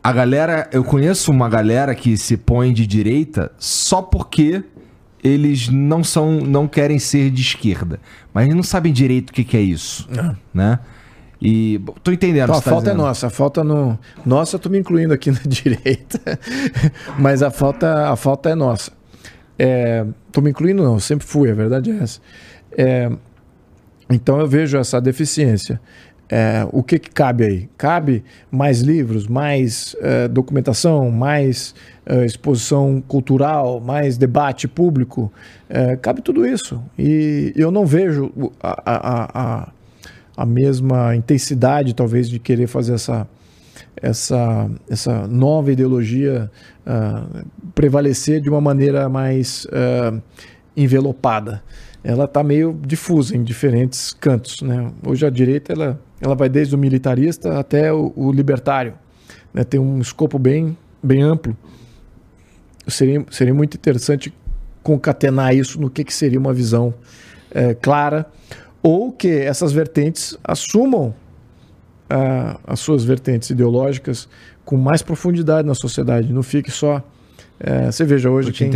a 0.07 0.13
galera, 0.13 0.69
eu 0.71 0.85
conheço 0.85 1.29
uma 1.29 1.49
galera 1.49 1.93
que 1.93 2.15
se 2.15 2.37
põe 2.37 2.71
de 2.71 2.87
direita 2.87 3.51
só 3.57 4.01
porque 4.01 4.63
eles 5.21 5.67
não 5.67 6.01
são, 6.01 6.39
não 6.39 6.65
querem 6.65 6.97
ser 6.97 7.29
de 7.29 7.41
esquerda, 7.41 7.99
mas 8.33 8.45
eles 8.45 8.55
não 8.55 8.63
sabem 8.63 8.93
direito 8.93 9.31
o 9.31 9.33
que, 9.33 9.43
que 9.43 9.57
é 9.57 9.59
isso, 9.59 10.07
é. 10.17 10.33
né? 10.53 10.79
E 11.41 11.81
tô 12.01 12.13
entendendo. 12.13 12.45
Então, 12.45 12.55
a 12.55 12.61
tá 12.61 12.69
falta 12.69 12.85
é 12.87 12.93
dizendo. 12.93 13.03
é 13.03 13.05
nossa, 13.05 13.27
a 13.27 13.29
falta 13.29 13.63
no 13.65 13.99
nossa, 14.25 14.55
eu 14.55 14.59
tô 14.61 14.69
me 14.69 14.79
incluindo 14.79 15.13
aqui 15.13 15.29
na 15.29 15.41
direita, 15.45 16.39
mas 17.19 17.43
a 17.43 17.51
falta, 17.51 18.09
a 18.09 18.15
falta 18.15 18.49
é 18.49 18.55
nossa. 18.55 18.93
É, 19.59 20.05
tô 20.31 20.39
me 20.39 20.51
incluindo 20.51 20.83
não, 20.83 20.99
sempre 20.99 21.27
fui, 21.27 21.51
a 21.51 21.53
verdade 21.53 21.91
é 21.91 21.97
essa. 21.97 22.21
É, 22.77 23.11
então 24.09 24.39
eu 24.39 24.47
vejo 24.47 24.77
essa 24.77 25.01
deficiência. 25.01 25.81
É, 26.29 26.67
o 26.73 26.83
que, 26.83 26.99
que, 26.99 27.09
cabe 27.09 27.45
aí? 27.45 27.69
Cabe 27.77 28.23
mais 28.51 28.81
livros, 28.81 29.27
mais 29.27 29.95
é, 30.01 30.27
documentação, 30.27 31.09
mais 31.09 31.73
é, 32.05 32.25
exposição 32.25 33.01
cultural, 33.07 33.79
mais 33.79 34.17
debate 34.17 34.67
público? 34.67 35.31
É, 35.69 35.95
cabe 35.95 36.21
tudo 36.21 36.45
isso. 36.45 36.81
E 36.99 37.53
eu 37.55 37.71
não 37.71 37.85
vejo 37.85 38.31
a, 38.61 38.81
a, 38.85 39.41
a, 39.41 39.71
a, 40.35 40.45
mesma 40.45 41.15
intensidade, 41.15 41.93
talvez, 41.93 42.29
de 42.29 42.39
querer 42.39 42.67
fazer 42.67 42.95
essa, 42.95 43.25
essa, 43.95 44.69
essa 44.89 45.27
nova 45.27 45.71
ideologia 45.71 46.51
uh, 46.85 47.45
prevalecer 47.73 48.41
de 48.41 48.49
uma 48.49 48.59
maneira 48.59 49.07
mais 49.07 49.65
uh, 49.65 50.21
envelopada. 50.75 51.63
Ela 52.03 52.25
está 52.25 52.43
meio 52.43 52.77
difusa 52.85 53.35
em 53.35 53.43
diferentes 53.43 54.13
cantos. 54.13 54.61
Né? 54.61 54.91
Hoje 55.05 55.25
a 55.25 55.29
direita 55.29 55.73
ela 55.73 55.99
ela 56.19 56.35
vai 56.35 56.49
desde 56.49 56.75
o 56.75 56.77
militarista 56.77 57.59
até 57.59 57.91
o, 57.93 58.11
o 58.15 58.31
libertário. 58.31 58.93
Né? 59.53 59.63
Tem 59.63 59.79
um 59.79 59.99
escopo 59.99 60.39
bem, 60.39 60.77
bem 61.01 61.21
amplo. 61.21 61.55
Seria, 62.87 63.25
seria 63.29 63.53
muito 63.53 63.75
interessante 63.75 64.33
concatenar 64.81 65.53
isso 65.53 65.79
no 65.79 65.89
que, 65.89 66.03
que 66.03 66.13
seria 66.13 66.39
uma 66.39 66.53
visão 66.53 66.93
é, 67.51 67.73
clara, 67.73 68.25
ou 68.81 69.11
que 69.11 69.27
essas 69.27 69.73
vertentes 69.73 70.37
assumam 70.43 71.13
uh, 72.09 72.59
as 72.65 72.79
suas 72.79 73.03
vertentes 73.03 73.49
ideológicas 73.49 74.29
com 74.63 74.77
mais 74.77 75.01
profundidade 75.01 75.67
na 75.67 75.75
sociedade, 75.75 76.31
não 76.31 76.43
fique 76.43 76.71
só 76.71 77.03
é, 77.59 77.91
você 77.91 78.05
veja 78.05 78.29
hoje 78.29 78.51
quem, 78.51 78.69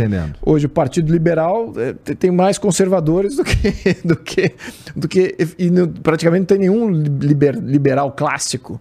hoje 0.44 0.66
o 0.66 0.68
Partido 0.68 1.12
Liberal 1.12 1.72
é, 1.76 2.14
tem 2.14 2.32
mais 2.32 2.58
conservadores 2.58 3.36
do 3.36 3.44
que 3.44 3.96
do 4.04 4.16
que 4.16 4.52
do 4.96 5.08
que 5.08 5.36
e 5.56 5.70
não, 5.70 5.86
praticamente 5.86 6.40
não 6.40 6.46
tem 6.46 6.58
nenhum 6.58 6.90
liber, 6.90 7.56
liberal 7.56 8.10
clássico, 8.10 8.80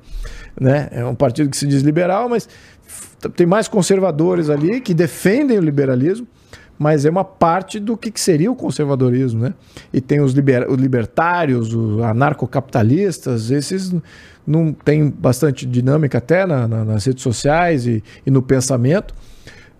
né? 0.59 0.89
É 0.91 1.05
um 1.05 1.13
partido 1.13 1.49
que 1.49 1.57
se 1.57 1.67
diz 1.67 1.83
liberal, 1.83 2.27
mas 2.27 2.49
tem 3.35 3.45
mais 3.45 3.67
conservadores 3.67 4.49
ali 4.49 4.81
que 4.81 4.93
defendem 4.93 5.59
o 5.59 5.61
liberalismo, 5.61 6.27
mas 6.79 7.05
é 7.05 7.09
uma 7.11 7.23
parte 7.23 7.79
do 7.79 7.95
que, 7.95 8.09
que 8.09 8.19
seria 8.19 8.51
o 8.51 8.55
conservadorismo, 8.55 9.41
né? 9.43 9.53
E 9.93 10.01
tem 10.01 10.19
os, 10.19 10.33
liber, 10.33 10.67
os 10.67 10.77
libertários, 10.77 11.75
os 11.75 12.01
anarcocapitalistas, 12.01 13.51
esses 13.51 13.93
não 14.47 14.73
tem 14.73 15.07
bastante 15.07 15.63
dinâmica 15.67 16.17
até 16.17 16.43
na, 16.47 16.67
na, 16.67 16.83
nas 16.83 17.05
redes 17.05 17.21
sociais 17.21 17.85
e, 17.85 18.03
e 18.25 18.31
no 18.31 18.41
pensamento, 18.41 19.13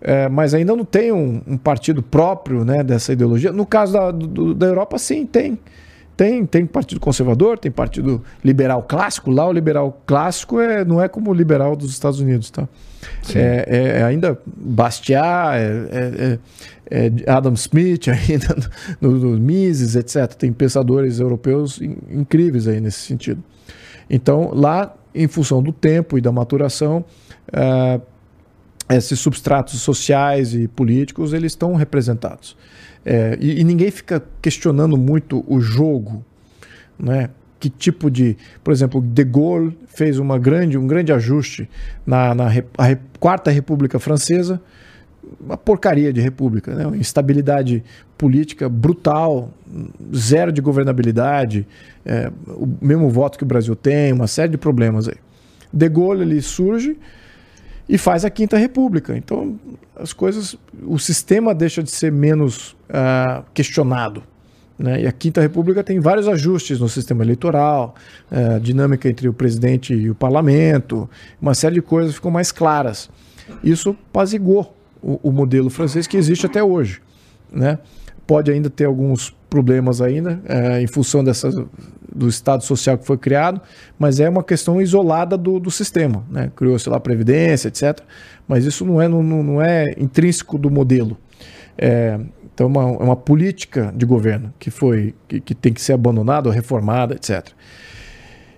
é, 0.02 0.28
mas 0.28 0.52
ainda 0.52 0.74
não 0.74 0.84
tem 0.84 1.12
um, 1.12 1.40
um, 1.46 1.56
partido 1.56 2.02
próprio 2.02 2.64
né, 2.64 2.82
dessa 2.82 3.12
ideologia. 3.12 3.52
No 3.52 3.64
caso 3.64 3.92
da, 3.92 4.10
do, 4.10 4.54
da 4.54 4.66
Europa, 4.66 4.98
sim, 4.98 5.24
tem. 5.24 5.58
Tem, 6.14 6.44
tem 6.44 6.66
partido 6.66 7.00
conservador, 7.00 7.58
tem 7.58 7.70
partido 7.70 8.22
liberal 8.44 8.82
clássico. 8.82 9.30
Lá 9.30 9.48
o 9.48 9.52
liberal 9.52 10.02
clássico 10.06 10.60
é, 10.60 10.84
não 10.84 11.00
é 11.00 11.08
como 11.08 11.30
o 11.30 11.34
liberal 11.34 11.74
dos 11.74 11.90
Estados 11.90 12.20
Unidos, 12.20 12.50
tá? 12.50 12.68
É, 13.34 13.64
é, 13.66 13.98
é, 14.00 14.04
ainda 14.04 14.38
Bastiat, 14.46 15.56
é, 15.56 16.38
é, 16.90 17.08
é, 17.08 17.30
Adam 17.30 17.54
Smith, 17.54 18.08
ainda 18.12 18.54
no, 19.00 19.10
no, 19.12 19.38
Mises, 19.38 19.96
etc. 19.96 20.34
Tem 20.34 20.52
pensadores 20.52 21.18
europeus 21.18 21.80
in, 21.80 21.96
incríveis 22.10 22.68
aí 22.68 22.80
nesse 22.80 23.00
sentido. 23.00 23.42
Então, 24.08 24.50
lá, 24.52 24.94
em 25.14 25.26
função 25.26 25.62
do 25.62 25.72
tempo 25.72 26.18
e 26.18 26.20
da 26.20 26.30
maturação, 26.30 27.04
uh, 27.48 28.00
esses 28.96 29.18
substratos 29.18 29.80
sociais 29.80 30.54
e 30.54 30.68
políticos 30.68 31.32
eles 31.32 31.52
estão 31.52 31.74
representados. 31.74 32.56
É, 33.04 33.36
e, 33.40 33.60
e, 33.60 33.64
ninguém 33.64 33.90
fica 33.90 34.22
questionando 34.40 34.96
muito 34.96 35.44
o 35.48 35.60
jogo, 35.60 36.24
né? 36.98 37.30
Que 37.58 37.68
tipo 37.70 38.10
de, 38.10 38.36
por 38.62 38.72
exemplo, 38.72 39.00
De 39.00 39.24
Gaulle 39.24 39.76
fez 39.86 40.18
uma 40.18 40.38
grande, 40.38 40.76
um 40.76 40.86
grande 40.86 41.12
ajuste 41.12 41.68
na, 42.04 42.34
na 42.34 42.48
quarta 43.20 43.50
República 43.50 43.98
Francesa, 43.98 44.60
uma 45.40 45.56
porcaria 45.56 46.12
de 46.12 46.20
república, 46.20 46.74
né? 46.74 46.86
Uma 46.86 46.96
instabilidade 46.96 47.82
política 48.16 48.68
brutal, 48.68 49.52
zero 50.14 50.52
de 50.52 50.60
governabilidade, 50.60 51.66
é, 52.04 52.30
o 52.46 52.68
mesmo 52.80 53.08
voto 53.08 53.36
que 53.38 53.44
o 53.44 53.46
Brasil 53.46 53.74
tem, 53.74 54.12
uma 54.12 54.26
série 54.26 54.50
de 54.50 54.58
problemas 54.58 55.08
aí. 55.08 55.16
De 55.72 55.88
Gaulle 55.88 56.22
ele 56.22 56.40
surge 56.40 56.96
e 57.92 57.98
faz 57.98 58.24
a 58.24 58.30
Quinta 58.30 58.56
República. 58.56 59.14
Então 59.14 59.60
as 59.94 60.14
coisas, 60.14 60.56
o 60.82 60.98
sistema 60.98 61.54
deixa 61.54 61.82
de 61.82 61.90
ser 61.90 62.10
menos 62.10 62.72
uh, 62.88 63.44
questionado. 63.52 64.22
Né? 64.78 65.02
E 65.02 65.06
a 65.06 65.12
Quinta 65.12 65.42
República 65.42 65.84
tem 65.84 66.00
vários 66.00 66.26
ajustes 66.26 66.80
no 66.80 66.88
sistema 66.88 67.22
eleitoral, 67.22 67.94
uh, 68.30 68.58
dinâmica 68.58 69.10
entre 69.10 69.28
o 69.28 69.34
presidente 69.34 69.92
e 69.92 70.08
o 70.08 70.14
parlamento, 70.14 71.08
uma 71.38 71.52
série 71.52 71.74
de 71.74 71.82
coisas 71.82 72.14
ficam 72.14 72.30
mais 72.30 72.50
claras. 72.50 73.10
Isso 73.62 73.94
pazigou 74.10 74.74
o, 75.02 75.20
o 75.22 75.30
modelo 75.30 75.68
francês 75.68 76.06
que 76.06 76.16
existe 76.16 76.46
até 76.46 76.64
hoje. 76.64 77.02
Né? 77.52 77.78
Pode 78.26 78.50
ainda 78.50 78.70
ter 78.70 78.84
alguns 78.84 79.36
problemas 79.50 80.00
ainda, 80.00 80.40
é, 80.46 80.80
em 80.80 80.86
função 80.86 81.22
dessa, 81.22 81.50
do 82.14 82.28
estado 82.28 82.64
social 82.64 82.96
que 82.96 83.06
foi 83.06 83.18
criado, 83.18 83.60
mas 83.98 84.20
é 84.20 84.28
uma 84.28 84.42
questão 84.42 84.80
isolada 84.80 85.36
do, 85.36 85.58
do 85.58 85.70
sistema. 85.70 86.24
Né? 86.30 86.50
Criou-se 86.54 86.88
lá 86.88 86.96
a 86.96 87.00
Previdência, 87.00 87.68
etc. 87.68 88.00
Mas 88.46 88.64
isso 88.64 88.84
não 88.84 89.00
é, 89.00 89.08
não, 89.08 89.22
não 89.22 89.62
é 89.62 89.94
intrínseco 89.98 90.56
do 90.58 90.70
modelo. 90.70 91.18
É, 91.76 92.18
então, 92.54 92.66
é 92.66 92.68
uma, 92.68 92.82
é 92.82 93.04
uma 93.04 93.16
política 93.16 93.92
de 93.96 94.04
governo 94.04 94.52
que, 94.58 94.70
foi, 94.70 95.14
que, 95.26 95.40
que 95.40 95.54
tem 95.54 95.72
que 95.72 95.80
ser 95.80 95.94
abandonada 95.94 96.48
ou 96.48 96.54
reformada, 96.54 97.14
etc. 97.14 97.48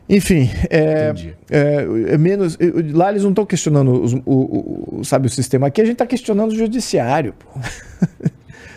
Enfim, 0.09 0.51
é, 0.69 1.15
é, 1.51 1.87
é, 2.13 2.19
menos. 2.19 2.59
Lá 2.93 3.11
eles 3.11 3.23
não 3.23 3.31
estão 3.31 3.47
questionando 3.47 4.03
os, 4.03 4.13
o, 4.27 4.99
o, 4.99 5.05
sabe, 5.05 5.29
o 5.29 5.31
sistema. 5.31 5.69
Aqui 5.69 5.81
a 5.81 5.85
gente 5.85 5.95
está 5.95 6.07
questionando 6.07 6.53
o 6.53 6.57
judiciário. 6.57 7.35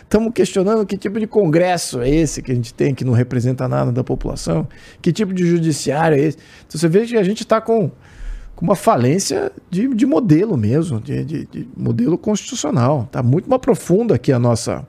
Estamos 0.08 0.32
questionando 0.34 0.86
que 0.86 0.98
tipo 0.98 1.20
de 1.20 1.28
congresso 1.28 2.00
é 2.00 2.10
esse 2.10 2.42
que 2.42 2.50
a 2.50 2.56
gente 2.56 2.74
tem, 2.74 2.96
que 2.96 3.04
não 3.04 3.12
representa 3.12 3.68
nada 3.68 3.92
da 3.92 4.06
população. 4.06 4.66
Que 5.02 5.12
tipo 5.12 5.34
de 5.34 5.46
judiciário 5.46 6.18
é 6.18 6.22
esse. 6.22 6.38
Então 6.66 6.80
você 6.80 6.88
vê 6.88 7.06
que 7.06 7.18
a 7.18 7.24
gente 7.24 7.44
está 7.44 7.60
com, 7.60 7.92
com 8.56 8.66
uma 8.66 8.76
falência 8.76 9.52
de, 9.70 9.94
de 9.94 10.06
modelo 10.06 10.56
mesmo, 10.56 11.02
de, 11.02 11.26
de, 11.26 11.46
de 11.48 11.68
modelo 11.76 12.18
constitucional. 12.18 13.04
Está 13.04 13.22
muito 13.22 13.50
mais 13.50 13.62
profundo 13.62 14.14
aqui 14.14 14.32
a 14.32 14.40
nossa, 14.40 14.88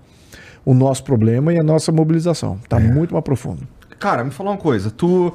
o 0.65 0.73
nosso 0.73 1.03
problema 1.03 1.53
e 1.53 1.59
a 1.59 1.65
nossa 1.65 1.91
mobilização. 1.91 2.61
Está 2.63 2.81
é. 2.81 2.85
muito 2.85 3.13
mais 3.13 3.25
profundo. 3.25 3.67
Cara, 3.99 4.23
me 4.23 4.31
fala 4.31 4.51
uma 4.51 4.57
coisa. 4.57 4.89
Tu 4.89 5.35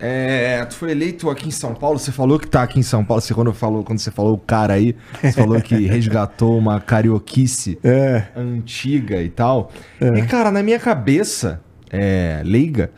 é, 0.00 0.64
tu 0.64 0.74
foi 0.74 0.92
eleito 0.92 1.28
aqui 1.28 1.48
em 1.48 1.50
São 1.50 1.74
Paulo, 1.74 1.98
você 1.98 2.10
falou 2.10 2.38
que 2.38 2.48
tá 2.48 2.62
aqui 2.62 2.80
em 2.80 2.82
São 2.82 3.04
Paulo, 3.04 3.20
você 3.20 3.34
quando 3.34 3.52
falou, 3.52 3.84
quando 3.84 3.98
você 3.98 4.10
falou 4.10 4.34
o 4.34 4.38
cara 4.38 4.72
aí, 4.72 4.96
você 5.20 5.32
falou 5.32 5.60
que 5.60 5.74
resgatou 5.86 6.56
uma 6.56 6.80
carioquice 6.80 7.78
é. 7.84 8.24
antiga 8.34 9.22
e 9.22 9.28
tal. 9.28 9.70
É. 10.00 10.08
E, 10.18 10.22
cara, 10.22 10.50
na 10.50 10.62
minha 10.62 10.78
cabeça, 10.78 11.60
é, 11.90 12.40
leiga, 12.44 12.90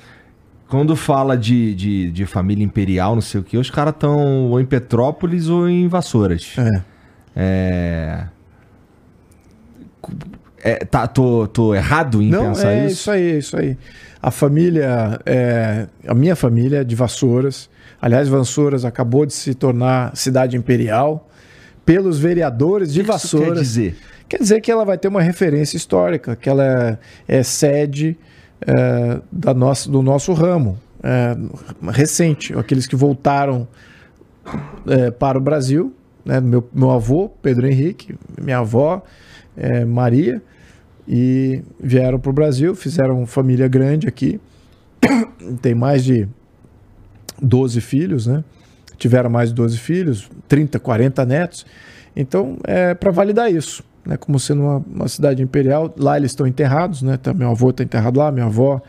quando 0.69 0.95
fala 0.95 1.37
de, 1.37 1.75
de, 1.75 2.11
de, 2.13 2.25
família 2.25 2.65
imperial, 2.65 3.15
não 3.15 3.21
sei 3.21 3.41
o 3.41 3.45
que, 3.45 3.59
os 3.59 3.69
caras 3.69 3.95
estão 3.95 4.51
ou 4.51 4.61
em 4.61 4.65
Petrópolis 4.65 5.49
ou 5.49 5.69
em 5.69 5.89
Vassouras. 5.89 6.55
É. 6.57 6.83
É. 7.35 8.27
é 10.63 10.85
tá, 10.85 11.09
tô, 11.09 11.49
tô 11.49 11.75
errado 11.75 12.23
em 12.23 12.31
não, 12.31 12.51
pensar 12.51 12.73
é 12.73 12.87
isso? 12.87 12.87
É 12.87 12.93
isso 12.93 13.11
aí, 13.11 13.23
é 13.23 13.39
isso 13.39 13.57
aí. 13.57 13.77
A 14.23 14.31
família, 14.31 15.21
é, 15.27 15.89
a 16.07 16.15
minha 16.15 16.37
família 16.37 16.83
é 16.83 16.85
de 16.85 16.95
Vassouras. 16.95 17.69
Aliás, 18.01 18.29
Vassouras 18.29 18.85
acabou 18.85 19.27
de 19.27 19.33
se 19.33 19.53
tornar 19.53 20.17
cidade 20.17 20.57
imperial 20.57 21.29
pelos 21.85 22.21
vereadores 22.21 22.93
de 22.93 23.03
Vassouras. 23.03 23.59
Quer 23.59 23.63
dizer? 23.63 23.97
Quer 24.29 24.39
dizer 24.39 24.61
que 24.61 24.71
ela 24.71 24.85
vai 24.85 24.97
ter 24.97 25.09
uma 25.09 25.21
referência 25.21 25.77
histórica, 25.77 26.37
que 26.37 26.49
ela 26.49 26.65
é, 26.65 26.99
é 27.27 27.43
sede 27.43 28.17
é, 28.61 29.21
da 29.31 29.53
nossa, 29.53 29.91
do 29.91 30.01
nosso 30.03 30.33
ramo 30.33 30.79
é, 31.03 31.37
recente, 31.91 32.57
aqueles 32.57 32.87
que 32.87 32.95
voltaram 32.95 33.67
é, 34.87 35.11
para 35.11 35.37
o 35.37 35.41
Brasil, 35.41 35.93
né, 36.25 36.41
meu, 36.41 36.67
meu 36.73 36.93
avô, 36.93 37.29
Pedro 37.29 37.67
Henrique, 37.67 38.15
minha 38.41 38.59
avó, 38.59 39.03
Maria, 39.87 40.41
e 41.07 41.63
vieram 41.81 42.19
para 42.19 42.31
o 42.31 42.33
Brasil, 42.33 42.75
fizeram 42.75 43.27
família 43.27 43.69
grande 43.69 44.07
aqui. 44.07 44.41
Tem 45.61 45.75
mais 45.75 46.05
de 46.05 46.29
12 47.41 47.81
filhos, 47.81 48.27
né? 48.27 48.45
Tiveram 48.97 49.29
mais 49.29 49.49
de 49.49 49.55
12 49.57 49.79
filhos, 49.79 50.31
30, 50.47 50.79
40 50.79 51.25
netos. 51.25 51.67
Então, 52.15 52.59
é 52.65 52.95
para 52.95 53.11
validar 53.11 53.53
isso, 53.53 53.83
né? 54.07 54.17
Como 54.17 54.39
sendo 54.39 54.63
uma, 54.63 54.77
uma, 54.79 55.09
cidade 55.09 55.43
imperial, 55.43 55.93
lá 55.97 56.17
eles 56.17 56.31
estão 56.31 56.47
enterrados, 56.47 57.03
né? 57.03 57.15
Então, 57.21 57.35
meu 57.35 57.51
avô 57.51 57.71
está 57.71 57.83
enterrado 57.83 58.19
lá, 58.19 58.31
minha 58.31 58.47
avó, 58.47 58.81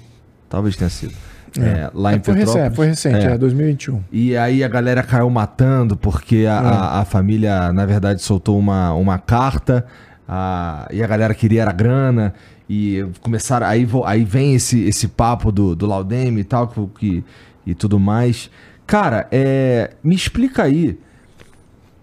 Talvez 0.50 0.76
tenha 0.76 0.90
sido. 0.90 1.14
É, 1.58 1.62
é, 1.62 1.90
lá 1.94 2.12
é, 2.12 2.16
em 2.16 2.24
foi 2.24 2.34
Petrópolis. 2.36 2.64
Recente, 2.64 2.76
foi 2.76 2.88
recente, 2.88 3.28
é. 3.28 3.32
é 3.32 3.38
2021. 3.38 4.04
E 4.12 4.36
aí 4.36 4.62
a 4.64 4.68
galera 4.68 5.04
caiu 5.04 5.30
matando 5.30 5.96
porque 5.96 6.46
a, 6.48 6.60
a, 6.60 6.64
é. 6.64 7.02
a, 7.02 7.06
família, 7.06 7.72
na 7.74 7.86
verdade, 7.86 8.22
soltou 8.22 8.58
uma, 8.58 8.94
uma 8.94 9.18
carta 9.18 9.86
a, 10.32 10.88
e 10.92 11.02
a 11.02 11.08
galera 11.08 11.34
queria 11.34 11.64
era 11.64 11.72
grana, 11.72 12.36
e 12.70 13.04
começaram. 13.22 13.66
Aí, 13.66 13.88
aí 14.06 14.24
vem 14.24 14.54
esse, 14.54 14.84
esse 14.84 15.08
papo 15.08 15.52
do, 15.52 15.76
do 15.76 15.88
Laudeme 15.88 16.42
e 16.42 16.44
tal, 16.44 16.68
que, 16.68 17.24
e 17.66 17.74
tudo 17.74 18.00
mais. 18.00 18.52
Cara, 18.86 19.28
é, 19.32 19.96
me 20.04 20.14
explica 20.14 20.64
aí. 20.64 21.00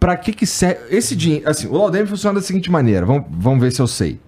Pra 0.00 0.16
que 0.16 0.32
que 0.32 0.44
serve. 0.44 0.80
Esse 0.90 1.14
dinheiro. 1.14 1.48
Assim, 1.48 1.68
o 1.68 1.78
Laudeme 1.78 2.08
funciona 2.08 2.40
da 2.40 2.44
seguinte 2.44 2.70
maneira. 2.70 3.06
Vamos, 3.06 3.26
vamos 3.30 3.60
ver 3.60 3.70
se 3.70 3.80
eu 3.80 3.86
sei. 3.86 4.20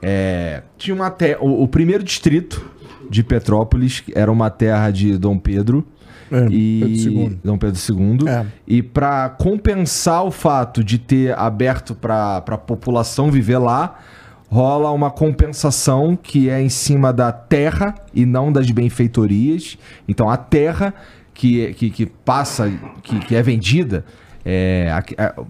É, 0.00 0.62
tinha 0.78 0.94
uma. 0.94 1.14
O, 1.40 1.64
o 1.64 1.68
primeiro 1.68 2.04
distrito 2.04 2.64
de 3.10 3.24
Petrópolis 3.24 4.04
era 4.14 4.30
uma 4.30 4.48
terra 4.48 4.92
de 4.92 5.18
Dom 5.18 5.36
Pedro. 5.36 5.84
É, 6.30 6.46
e 6.50 6.80
Pedro 6.80 7.38
Dom 7.42 7.58
Pedro 7.58 7.80
II. 7.88 8.28
É. 8.28 8.46
E 8.66 8.82
para 8.82 9.28
compensar 9.30 10.24
o 10.24 10.30
fato 10.30 10.84
de 10.84 10.98
ter 10.98 11.36
aberto 11.38 11.94
para 11.94 12.36
a 12.36 12.58
população 12.58 13.30
viver 13.30 13.58
lá, 13.58 13.98
rola 14.48 14.90
uma 14.90 15.10
compensação 15.10 16.16
que 16.16 16.48
é 16.48 16.60
em 16.60 16.68
cima 16.68 17.12
da 17.12 17.32
terra 17.32 17.94
e 18.14 18.24
não 18.24 18.52
das 18.52 18.70
benfeitorias. 18.70 19.78
Então 20.08 20.28
a 20.28 20.36
terra 20.36 20.94
que, 21.34 21.72
que, 21.74 21.90
que 21.90 22.06
passa, 22.06 22.70
que, 23.02 23.18
que 23.20 23.34
é 23.34 23.42
vendida, 23.42 24.04
é, 24.44 24.88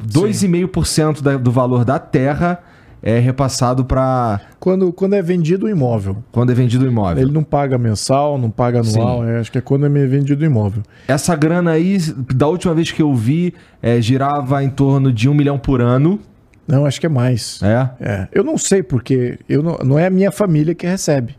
2,5% 0.06 1.38
do 1.38 1.50
valor 1.50 1.84
da 1.84 1.98
terra 1.98 2.60
é 3.02 3.18
repassado 3.18 3.84
para 3.84 4.40
Quando, 4.58 4.92
quando 4.92 5.14
é 5.14 5.22
vendido 5.22 5.66
o 5.66 5.68
imóvel. 5.68 6.18
quando 6.30 6.50
é 6.50 6.54
vendido 6.54 6.84
o 6.84 6.88
imóvel. 6.88 7.22
Ele 7.22 7.32
não 7.32 7.42
paga 7.42 7.78
mensal, 7.78 8.38
não 8.38 8.50
paga 8.50 8.80
anual, 8.80 9.24
é, 9.26 9.40
acho 9.40 9.50
que 9.50 9.58
é 9.58 9.60
quando 9.60 9.86
é 9.86 10.06
vendido 10.06 10.42
o 10.42 10.46
imóvel. 10.46 10.82
Essa 11.08 11.34
grana 11.34 11.72
aí, 11.72 11.98
da 12.34 12.46
última 12.46 12.74
vez 12.74 12.90
que 12.92 13.02
eu 13.02 13.14
vi, 13.14 13.54
é, 13.82 14.00
girava 14.00 14.62
em 14.62 14.70
torno 14.70 15.12
de 15.12 15.28
um 15.28 15.34
milhão 15.34 15.58
por 15.58 15.80
ano. 15.80 16.20
Não, 16.66 16.86
acho 16.86 17.00
que 17.00 17.06
é 17.06 17.08
mais. 17.08 17.60
É. 17.62 17.88
É, 18.00 18.28
eu 18.32 18.44
não 18.44 18.56
sei 18.56 18.82
porque 18.82 19.38
eu 19.48 19.62
não, 19.62 19.78
não 19.78 19.98
é 19.98 20.06
a 20.06 20.10
minha 20.10 20.30
família 20.30 20.74
que 20.74 20.86
recebe. 20.86 21.34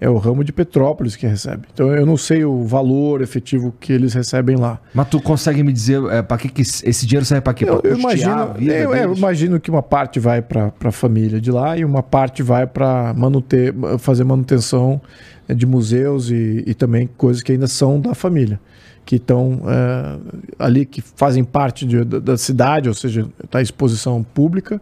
É 0.00 0.08
o 0.08 0.16
ramo 0.16 0.44
de 0.44 0.52
Petrópolis 0.52 1.16
que 1.16 1.26
recebe. 1.26 1.66
Então 1.74 1.92
eu 1.92 2.06
não 2.06 2.16
sei 2.16 2.44
o 2.44 2.62
valor 2.62 3.20
efetivo 3.20 3.74
que 3.80 3.92
eles 3.92 4.14
recebem 4.14 4.56
lá. 4.56 4.78
Mas 4.94 5.08
tu 5.08 5.20
consegue 5.20 5.62
me 5.64 5.72
dizer 5.72 6.00
é, 6.12 6.22
para 6.22 6.38
que, 6.38 6.48
que 6.48 6.62
esse 6.62 7.04
dinheiro 7.04 7.24
serve 7.26 7.40
para 7.40 7.52
quê? 7.54 7.64
Eu, 7.68 7.78
Pra 7.80 7.90
eu 7.90 7.98
imagino, 7.98 8.54
eu, 8.60 8.94
é, 8.94 9.04
eu 9.04 9.14
imagino 9.14 9.58
que 9.58 9.68
uma 9.70 9.82
parte 9.82 10.20
vai 10.20 10.40
para 10.40 10.72
a 10.84 10.92
família 10.92 11.40
de 11.40 11.50
lá 11.50 11.76
e 11.76 11.84
uma 11.84 12.02
parte 12.02 12.44
vai 12.44 12.64
para 12.64 13.12
manter, 13.14 13.74
fazer 13.98 14.22
manutenção 14.22 15.00
de 15.48 15.66
museus 15.66 16.30
e, 16.30 16.62
e 16.66 16.74
também 16.74 17.08
coisas 17.16 17.42
que 17.42 17.50
ainda 17.50 17.66
são 17.66 17.98
da 18.00 18.14
família, 18.14 18.60
que 19.04 19.16
estão 19.16 19.62
eh, 19.66 20.18
ali, 20.58 20.84
que 20.86 21.00
fazem 21.00 21.42
parte 21.42 21.84
de- 21.86 22.04
da, 22.04 22.18
da 22.20 22.36
cidade, 22.36 22.88
ou 22.88 22.94
seja, 22.94 23.26
está 23.42 23.60
exposição 23.60 24.22
pública, 24.22 24.80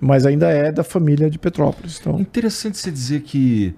mas 0.00 0.26
ainda 0.26 0.50
é 0.50 0.70
da 0.72 0.82
família 0.84 1.30
de 1.30 1.38
Petrópolis. 1.38 1.98
Então, 2.00 2.20
Interessante 2.20 2.76
você 2.76 2.90
dizer 2.90 3.20
que 3.22 3.72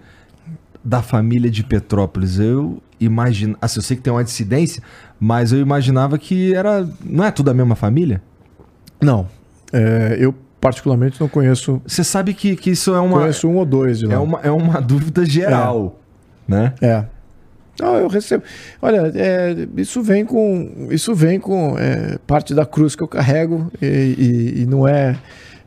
da 0.85 1.01
família 1.03 1.51
de 1.51 1.65
Petrópolis, 1.65 2.39
eu 2.39 2.83
imagino. 3.01 3.57
Assim, 3.61 3.79
eu 3.79 3.83
sei 3.83 3.97
que 3.97 4.03
tem 4.03 4.13
uma 4.13 4.23
dissidência, 4.25 4.83
mas 5.19 5.53
eu 5.53 5.59
imaginava 5.61 6.19
que 6.19 6.55
era. 6.55 6.87
Não 7.05 7.25
é 7.25 7.31
tudo 7.31 7.51
a 7.51 7.55
mesma 7.55 7.75
família? 7.75 8.21
não, 9.01 9.29
eh, 9.73 10.17
eu 10.19 10.35
particularmente 10.61 11.21
não 11.21 11.29
conheço, 11.29 11.83
Você 11.87 12.03
sabe 12.03 12.33
que, 12.33 12.57
que 12.57 12.71
isso 12.71 12.95
é 12.95 13.01
uma, 13.01 13.19
conheço 13.21 13.47
um 13.49 13.57
ou 13.57 13.67
dois 13.67 13.99
de 13.99 14.07
lá. 14.07 14.15
é 14.15 14.19
uma. 14.19 14.41
É 14.43 14.51
uma 14.51 14.81
dúvida 14.83 15.25
geral. 15.27 15.99
Né? 16.49 16.73
É. 16.81 17.05
Não, 17.81 17.97
eu 17.97 18.07
recebo. 18.09 18.45
Olha, 18.81 19.11
é, 19.15 19.67
isso 19.77 20.03
vem 20.03 20.25
com. 20.25 20.89
Isso 20.91 21.15
vem 21.15 21.39
com 21.41 21.77
é, 21.79 22.19
parte 22.27 22.55
da 22.55 22.65
cruz 22.65 22.95
que 22.95 23.03
eu 23.03 23.09
carrego 23.09 23.71
e, 23.83 23.87
e- 24.57 24.63
e 24.63 24.67
não 24.67 24.87
é, 24.87 25.19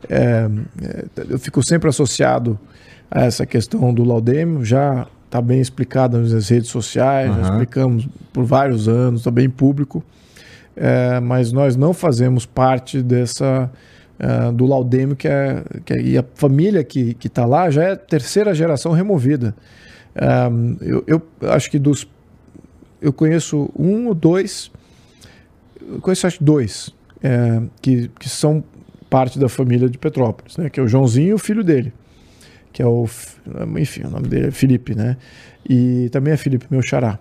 é, 0.09 0.47
é, 0.81 1.05
Eu 1.29 1.37
fico 1.37 1.61
sempre 1.63 1.89
associado 1.89 2.57
essa 3.09 3.45
questão 3.45 3.93
do 3.93 4.03
Laudêmio, 4.03 4.63
já 4.63 5.07
está 5.25 5.41
bem 5.41 5.59
explicada 5.59 6.19
nas 6.19 6.49
redes 6.49 6.69
sociais, 6.69 7.29
já 7.29 7.41
Aham. 7.41 7.51
explicamos 7.51 8.07
por 8.31 8.45
vários 8.45 8.87
anos, 8.87 9.21
está 9.21 9.31
bem 9.31 9.49
público. 9.49 10.03
É, 10.75 11.19
mas 11.19 11.51
nós 11.51 11.75
não 11.75 11.93
fazemos 11.93 12.45
parte 12.45 13.01
dessa. 13.01 13.69
é, 14.19 14.51
do 14.51 14.65
Laudêmio, 14.65 15.15
que 15.15 15.27
é, 15.27 15.63
que 15.85 15.93
é. 15.93 16.01
E 16.01 16.17
a 16.17 16.25
família 16.35 16.83
que 16.83 17.15
está 17.23 17.45
lá 17.45 17.69
já 17.69 17.83
é 17.83 17.95
terceira 17.95 18.53
geração 18.53 18.91
removida. 18.91 19.55
Um, 20.51 20.77
eu, 20.81 21.03
eu 21.05 21.51
acho 21.51 21.69
que 21.69 21.77
dos. 21.77 22.07
Eu 23.01 23.13
conheço 23.13 23.69
um 23.77 24.07
ou 24.07 24.15
dois. 24.15 24.71
Eu 25.81 26.01
conheço 26.01 26.25
acho 26.25 26.39
que 26.39 26.43
dois 26.43 26.91
é, 27.23 27.61
que, 27.81 28.09
que 28.19 28.29
são 28.29 28.63
parte 29.09 29.39
da 29.39 29.47
família 29.47 29.89
de 29.89 29.97
Petrópolis, 29.97 30.57
né? 30.57 30.69
Que 30.69 30.79
é 30.79 30.83
o 30.83 30.87
Joãozinho 30.87 31.29
e 31.29 31.33
o 31.33 31.37
filho 31.37 31.63
dele. 31.63 31.93
Que 32.77 32.83
é 32.83 32.85
o. 32.85 33.07
Enfim, 33.79 34.03
o 34.03 34.09
nome 34.11 34.27
dele 34.27 34.47
é 34.49 34.51
Felipe, 34.51 34.93
né? 34.93 35.17
E 35.67 36.09
também 36.11 36.31
é 36.31 36.37
Felipe, 36.37 36.67
meu 36.69 36.79
xará. 36.83 37.17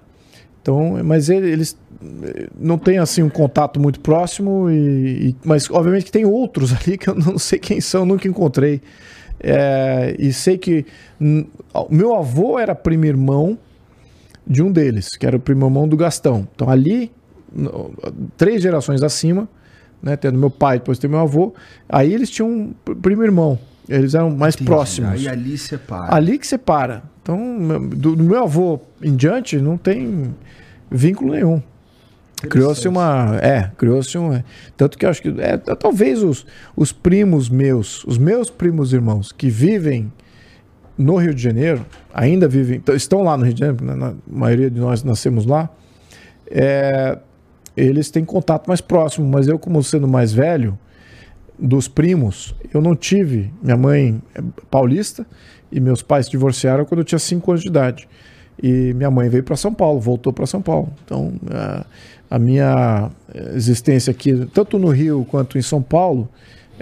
Então, 0.61 1.03
mas 1.03 1.31
ele- 1.31 1.49
eles 1.51 1.78
eh, 2.24 2.49
não 2.61 2.77
têm 2.77 2.99
assim 2.99 3.23
um 3.23 3.31
contato 3.31 3.81
muito 3.81 4.01
próximo, 4.01 4.69
e, 4.70 5.31
e- 5.31 5.37
mas 5.43 5.70
obviamente 5.70 6.05
que 6.05 6.12
tem 6.12 6.27
outros 6.27 6.73
ali 6.77 6.99
que 6.99 7.09
eu 7.09 7.15
não 7.15 7.39
sei 7.39 7.59
quem 7.59 7.81
são, 7.81 8.05
nunca 8.05 8.28
encontrei. 8.28 8.83
É, 9.41 10.15
e 10.19 10.31
sei 10.31 10.59
que 10.59 10.85
meu 11.89 12.15
avô 12.15 12.59
era 12.59 12.74
primo 12.74 13.07
irmão 13.07 13.57
de 14.47 14.62
um 14.62 14.70
deles, 14.70 15.16
que 15.16 15.27
era 15.27 15.39
o 15.39 15.41
primo 15.41 15.65
irmão 15.65 15.89
do 15.89 15.97
Gastão. 15.97 16.47
Então 16.55 16.69
ali, 16.69 17.11
três 18.37 18.61
gerações 18.62 19.03
acima, 19.03 19.49
né, 20.03 20.16
tendo 20.16 20.39
meu 20.39 20.51
pai, 20.51 20.78
depois 20.81 20.99
tem 20.99 21.09
meu 21.09 21.20
avô, 21.20 21.55
aí 21.89 22.12
eles 22.12 22.28
tinham 22.28 22.51
um 22.51 22.74
pr- 22.85 22.95
primo 22.97 23.23
irmão. 23.24 23.59
Eles 23.89 24.15
eram 24.15 24.31
mais 24.31 24.55
Entendi. 24.55 24.71
próximos. 24.71 25.11
Aí 25.11 25.29
ali 25.29 25.57
separa. 25.57 26.15
Ali 26.15 26.39
que 26.39 26.47
separa. 26.47 27.03
Então, 27.23 27.39
do, 27.89 28.17
do 28.17 28.25
meu 28.25 28.43
avô 28.43 28.81
em 29.03 29.15
diante, 29.15 29.59
não 29.59 29.77
tem 29.77 30.35
vínculo 30.91 31.33
nenhum. 31.33 31.63
Criou-se 32.51 32.87
uma. 32.87 33.39
É, 33.41 33.71
criou-se 33.77 34.17
um. 34.19 34.43
Tanto 34.77 34.99
que 34.99 35.07
eu 35.07 35.11
acho 35.11 35.23
que. 35.23 35.35
É, 35.41 35.57
talvez 35.57 36.23
os, 36.23 36.47
os 36.77 36.93
primos 36.93 37.49
meus, 37.49 38.05
os 38.05 38.19
meus 38.19 38.51
primos 38.51 38.93
irmãos 38.93 39.33
que 39.33 39.49
vivem 39.49 40.13
no 40.99 41.17
Rio 41.17 41.35
de 41.35 41.43
Janeiro, 41.43 41.85
ainda 42.13 42.47
vivem. 42.47 42.83
Estão 42.95 43.23
lá 43.23 43.37
no 43.37 43.45
Rio 43.45 43.55
de 43.55 43.61
Janeiro, 43.61 43.85
na 43.85 44.15
maioria 44.27 44.71
de 44.71 44.79
nós 44.79 45.03
nascemos 45.03 45.47
lá. 45.47 45.71
é, 46.51 47.19
eles 47.77 48.11
têm 48.11 48.25
contato 48.25 48.67
mais 48.69 48.81
próximo, 48.81 49.29
mas 49.29 49.47
eu, 49.47 49.59
como 49.59 49.83
sendo 49.83 50.09
mais 50.09 50.33
velho, 50.33 50.79
dos 51.59 51.89
primos, 51.89 52.55
eu 52.73 52.81
não 52.81 52.95
tive. 52.95 53.53
Minha 53.62 53.77
mãe 53.77 54.20
é 54.35 54.43
paulista 54.70 55.27
e 55.70 55.81
meus 55.81 56.03
pais 56.03 56.27
se 56.27 56.31
divorciaram 56.33 56.85
quando 56.85 57.01
eu 57.01 57.05
tinha 57.05 57.19
5 57.19 57.51
anos 57.51 57.62
de 57.62 57.69
idade. 57.69 58.09
E 58.62 58.95
minha 58.95 59.11
mãe 59.11 59.28
veio 59.28 59.43
para 59.43 59.57
São 59.57 59.73
Paulo, 59.73 60.01
voltou 60.01 60.33
para 60.33 60.47
São 60.47 60.62
Paulo. 60.62 60.91
Então, 61.05 61.33
a, 61.51 61.85
a 62.31 62.39
minha 62.39 63.11
existência 63.55 64.11
aqui, 64.11 64.47
tanto 64.53 64.78
no 64.78 64.89
Rio 64.89 65.27
quanto 65.28 65.59
em 65.59 65.62
São 65.62 65.83
Paulo, 65.83 66.28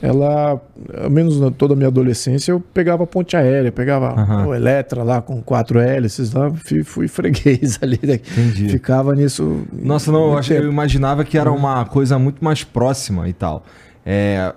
ela, 0.00 0.60
ao 1.02 1.10
menos 1.10 1.40
na 1.40 1.50
toda 1.50 1.74
a 1.74 1.76
minha 1.76 1.88
adolescência, 1.88 2.50
eu 2.52 2.60
pegava 2.60 3.06
ponte 3.06 3.36
aérea, 3.36 3.70
pegava 3.70 4.08
Aham. 4.08 4.46
o 4.48 4.54
Eletra 4.54 5.02
lá 5.02 5.22
com 5.22 5.40
quatro 5.40 5.78
hélices 5.78 6.32
lá, 6.32 6.50
fui, 6.50 6.82
fui 6.82 7.06
freguês 7.08 7.78
ali. 7.80 7.98
né? 8.02 8.14
Entendi. 8.14 8.68
Ficava 8.68 9.14
nisso. 9.14 9.64
Nossa, 9.72 10.10
não, 10.10 10.32
eu, 10.32 10.38
acho, 10.38 10.52
eu 10.52 10.70
imaginava 10.70 11.24
que 11.24 11.38
era 11.38 11.50
uma 11.50 11.84
coisa 11.84 12.18
muito 12.18 12.44
mais 12.44 12.64
próxima 12.64 13.28
e 13.28 13.32
tal. 13.32 13.64
É. 14.04 14.52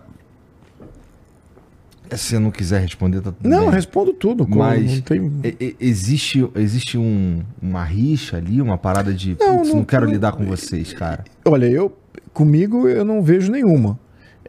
Se 2.11 2.17
você 2.17 2.39
não 2.39 2.51
quiser 2.51 2.81
responder, 2.81 3.21
tá 3.21 3.31
tudo 3.31 3.49
Não, 3.49 3.61
bem. 3.65 3.69
respondo 3.71 4.13
tudo. 4.13 4.45
como 4.45 4.59
Mas 4.59 4.93
não 4.95 5.01
tem... 5.01 5.31
existe, 5.79 6.47
existe 6.55 6.97
um, 6.97 7.41
uma 7.61 7.83
rixa 7.83 8.37
ali, 8.37 8.61
uma 8.61 8.77
parada 8.77 9.13
de 9.13 9.35
Não, 9.39 9.57
"Putz, 9.57 9.69
não, 9.69 9.75
não- 9.77 9.85
quero 9.85 10.05
não- 10.05 10.13
lidar 10.13 10.31
com 10.33 10.45
vocês, 10.45 10.93
cara. 10.93 11.23
Olha, 11.45 11.65
eu 11.65 11.91
comigo 12.33 12.87
eu 12.87 13.03
não 13.03 13.21
vejo 13.21 13.51
nenhuma. 13.51 13.99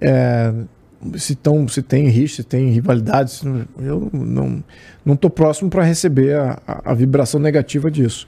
É, 0.01 0.53
se, 1.17 1.35
tão, 1.35 1.67
se 1.69 1.83
tem 1.83 2.09
rixa, 2.09 2.37
se 2.43 2.45
tem 2.45 2.71
rivalidades, 2.71 3.43
eu 3.81 4.09
não 4.13 4.63
não 5.05 5.15
estou 5.15 5.31
próximo 5.31 5.71
para 5.71 5.83
receber 5.83 6.37
a, 6.37 6.61
a- 6.67 6.83
a 6.93 6.95
vibração 6.95 7.41
negativa 7.41 7.91
disso. 7.91 8.27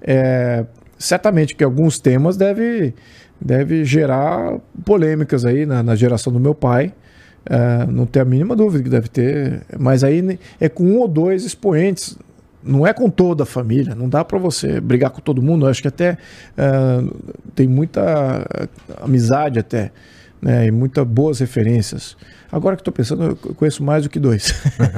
É, 0.00 0.64
certamente 0.98 1.54
que 1.54 1.62
alguns 1.62 1.98
temas 1.98 2.36
deve, 2.36 2.94
deve 3.40 3.84
gerar 3.84 4.58
polêmicas 4.84 5.44
aí 5.44 5.66
na, 5.66 5.82
na 5.82 5.94
geração 5.94 6.32
do 6.32 6.40
meu 6.40 6.54
pai. 6.54 6.92
É, 7.44 7.86
não 7.86 8.06
tenho 8.06 8.24
a 8.24 8.28
mínima 8.28 8.54
dúvida 8.54 8.84
que 8.84 8.90
deve 8.90 9.08
ter, 9.08 9.62
mas 9.78 10.04
aí 10.04 10.38
é 10.60 10.68
com 10.68 10.84
um 10.84 10.98
ou 10.98 11.08
dois 11.08 11.44
expoentes 11.44 12.16
não 12.62 12.86
é 12.86 12.92
com 12.92 13.10
toda 13.10 13.42
a 13.42 13.46
família, 13.46 13.94
não 13.94 14.08
dá 14.08 14.24
para 14.24 14.38
você 14.38 14.80
brigar 14.80 15.10
com 15.10 15.20
todo 15.20 15.42
mundo. 15.42 15.66
Eu 15.66 15.70
acho 15.70 15.82
que 15.82 15.88
até 15.88 16.16
ah, 16.56 17.02
tem 17.54 17.66
muita 17.66 18.46
amizade 19.00 19.58
até, 19.58 19.90
né, 20.40 20.66
e 20.66 20.70
muitas 20.70 21.04
boas 21.04 21.40
referências. 21.40 22.16
Agora 22.50 22.76
que 22.76 22.82
estou 22.82 22.92
pensando, 22.92 23.24
eu 23.24 23.54
conheço 23.54 23.82
mais 23.82 24.04
do 24.04 24.10
que 24.10 24.20
dois. 24.20 24.54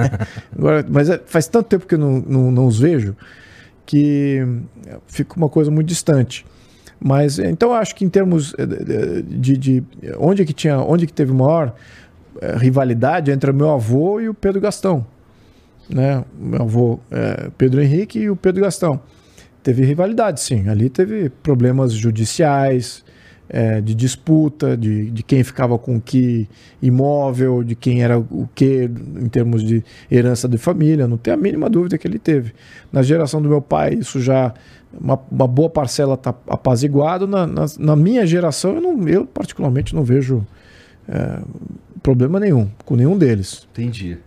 Agora, 0.56 0.84
mas 0.88 1.08
é- 1.08 1.20
faz 1.24 1.46
tanto 1.46 1.68
tempo 1.68 1.86
que 1.86 1.94
eu 1.94 1.98
não, 1.98 2.20
não, 2.20 2.50
não 2.50 2.66
os 2.66 2.78
vejo 2.78 3.16
que 3.86 4.44
fica 5.06 5.36
uma 5.36 5.48
coisa 5.48 5.70
muito 5.70 5.86
distante. 5.86 6.44
Mas 7.00 7.38
então 7.38 7.70
eu 7.70 7.74
acho 7.74 7.94
que 7.94 8.04
em 8.04 8.08
termos 8.08 8.54
eh, 8.58 9.22
de, 9.22 9.56
de 9.58 9.82
onde 10.18 10.42
é 10.42 10.44
que 10.44 10.54
tinha, 10.54 10.78
onde 10.78 11.04
é 11.04 11.06
que 11.06 11.12
teve 11.12 11.32
maior 11.32 11.74
rivalidade 12.56 13.30
entre 13.30 13.50
o 13.50 13.54
meu 13.54 13.70
avô 13.70 14.20
e 14.20 14.28
o 14.28 14.34
Pedro 14.34 14.60
Gastão 14.60 15.06
né? 15.88 16.24
Meu 16.38 16.62
avô 16.62 16.98
é, 17.10 17.50
Pedro 17.56 17.82
Henrique 17.82 18.18
e 18.20 18.30
o 18.30 18.36
Pedro 18.36 18.62
Gastão. 18.62 19.00
Teve 19.62 19.84
rivalidade, 19.84 20.40
sim. 20.40 20.68
Ali 20.68 20.90
teve 20.90 21.30
problemas 21.30 21.92
judiciais, 21.92 23.02
é, 23.48 23.80
de 23.80 23.94
disputa, 23.94 24.76
de, 24.76 25.10
de 25.10 25.22
quem 25.22 25.42
ficava 25.42 25.78
com 25.78 26.00
que 26.00 26.48
imóvel, 26.82 27.62
de 27.62 27.74
quem 27.74 28.02
era 28.02 28.18
o 28.18 28.48
que 28.54 28.90
em 29.20 29.28
termos 29.28 29.62
de 29.62 29.82
herança 30.10 30.48
de 30.48 30.58
família. 30.58 31.08
Não 31.08 31.16
tem 31.16 31.32
a 31.32 31.36
mínima 31.36 31.70
dúvida 31.70 31.96
que 31.96 32.06
ele 32.06 32.18
teve. 32.18 32.52
Na 32.92 33.02
geração 33.02 33.40
do 33.40 33.48
meu 33.48 33.62
pai, 33.62 33.94
isso 33.94 34.20
já. 34.20 34.52
Uma, 34.98 35.18
uma 35.30 35.48
boa 35.48 35.68
parcela 35.68 36.14
está 36.14 36.30
apaziguado. 36.46 37.26
Na, 37.26 37.46
na, 37.46 37.66
na 37.78 37.96
minha 37.96 38.24
geração, 38.26 38.74
eu, 38.74 38.80
não, 38.80 39.08
eu 39.08 39.26
particularmente 39.26 39.94
não 39.94 40.04
vejo 40.04 40.46
é, 41.08 41.40
problema 42.04 42.38
nenhum 42.38 42.68
com 42.84 42.94
nenhum 42.94 43.16
deles 43.18 43.66
Entendi. 43.72 44.18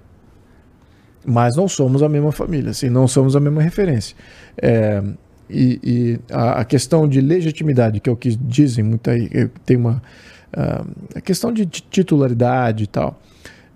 mas 1.25 1.55
não 1.55 1.67
somos 1.67 2.01
a 2.03 2.09
mesma 2.09 2.31
família, 2.31 2.71
assim, 2.71 2.89
não 2.89 3.07
somos 3.07 3.35
a 3.35 3.39
mesma 3.39 3.61
referência. 3.61 4.15
É, 4.61 5.01
e 5.49 5.79
e 5.83 6.19
a, 6.33 6.61
a 6.61 6.65
questão 6.65 7.07
de 7.07 7.21
legitimidade, 7.21 7.99
que 7.99 8.09
é 8.09 8.11
o 8.11 8.15
que 8.17 8.35
dizem 8.35 8.83
muito 8.83 9.09
aí, 9.09 9.29
tem 9.65 9.77
uma. 9.77 10.01
ah, 10.53 10.83
a 11.15 11.21
questão 11.21 11.53
de 11.53 11.65
ti- 11.65 11.83
titularidade 11.89 12.83
e 12.83 12.87
tal. 12.87 13.19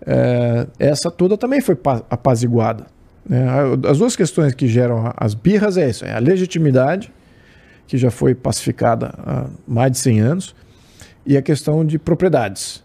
é, 0.06 0.66
essa 0.80 1.10
toda 1.12 1.38
também 1.38 1.62
foi 1.62 1.78
apaziguada. 2.10 2.86
Né? 3.30 3.46
As 3.90 4.00
duas 4.00 4.16
questões 4.16 4.54
que 4.54 4.68
geram 4.68 5.14
as 5.16 5.34
birras 5.34 5.78
é 5.78 5.90
isso: 5.90 6.04
é 6.06 6.14
a 6.14 6.20
legitimidade, 6.20 7.12
que 7.88 7.98
já 7.98 8.10
foi 8.12 8.34
pacificada 8.34 9.14
há 9.20 9.46
mais 9.68 9.92
de 9.92 9.98
100 10.00 10.20
anos, 10.22 10.56
e 11.26 11.38
a 11.38 11.42
questão 11.42 11.86
de 11.86 12.00
propriedades, 12.00 12.84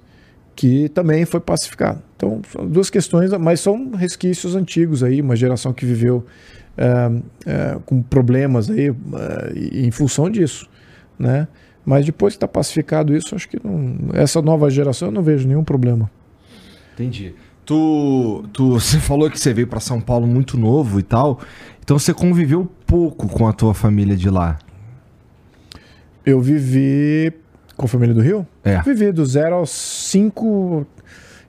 que 0.56 0.88
também 0.88 1.26
foi 1.26 1.38
pacificada. 1.38 2.02
Então, 2.16 2.40
são 2.50 2.66
duas 2.66 2.88
questões, 2.88 3.30
mas 3.32 3.60
são 3.60 3.90
resquícios 3.90 4.56
antigos 4.56 5.02
aí, 5.02 5.20
uma 5.20 5.36
geração 5.36 5.72
que 5.72 5.84
viveu 5.84 6.24
é, 6.78 7.10
é, 7.44 7.78
com 7.84 8.02
problemas 8.02 8.70
aí 8.70 8.88
é, 8.88 9.84
em 9.86 9.90
função 9.90 10.30
disso, 10.30 10.66
né? 11.18 11.46
Mas 11.84 12.04
depois 12.06 12.32
que 12.32 12.38
está 12.38 12.48
pacificado 12.48 13.14
isso, 13.14 13.34
acho 13.34 13.48
que 13.48 13.60
não, 13.62 13.96
essa 14.14 14.40
nova 14.42 14.68
geração 14.70 15.08
eu 15.08 15.12
não 15.12 15.22
vejo 15.22 15.46
nenhum 15.46 15.62
problema. 15.62 16.10
Entendi. 16.94 17.34
Tu, 17.64 18.44
tu, 18.52 18.72
você 18.80 18.98
falou 18.98 19.30
que 19.30 19.38
você 19.38 19.52
veio 19.52 19.68
para 19.68 19.78
São 19.78 20.00
Paulo 20.00 20.26
muito 20.26 20.56
novo 20.56 20.98
e 20.98 21.02
tal, 21.02 21.38
então 21.84 21.98
você 21.98 22.14
conviveu 22.14 22.66
pouco 22.86 23.28
com 23.28 23.46
a 23.46 23.52
tua 23.52 23.74
família 23.74 24.16
de 24.16 24.30
lá. 24.30 24.58
Eu 26.24 26.40
vivi 26.40 27.32
com 27.76 27.84
a 27.84 27.88
família 27.88 28.14
do 28.14 28.20
Rio? 28.20 28.46
É. 28.64 28.80
Vivi 28.82 29.12
do 29.12 29.24
zero 29.24 29.56
aos 29.56 29.70
cinco 29.70 30.86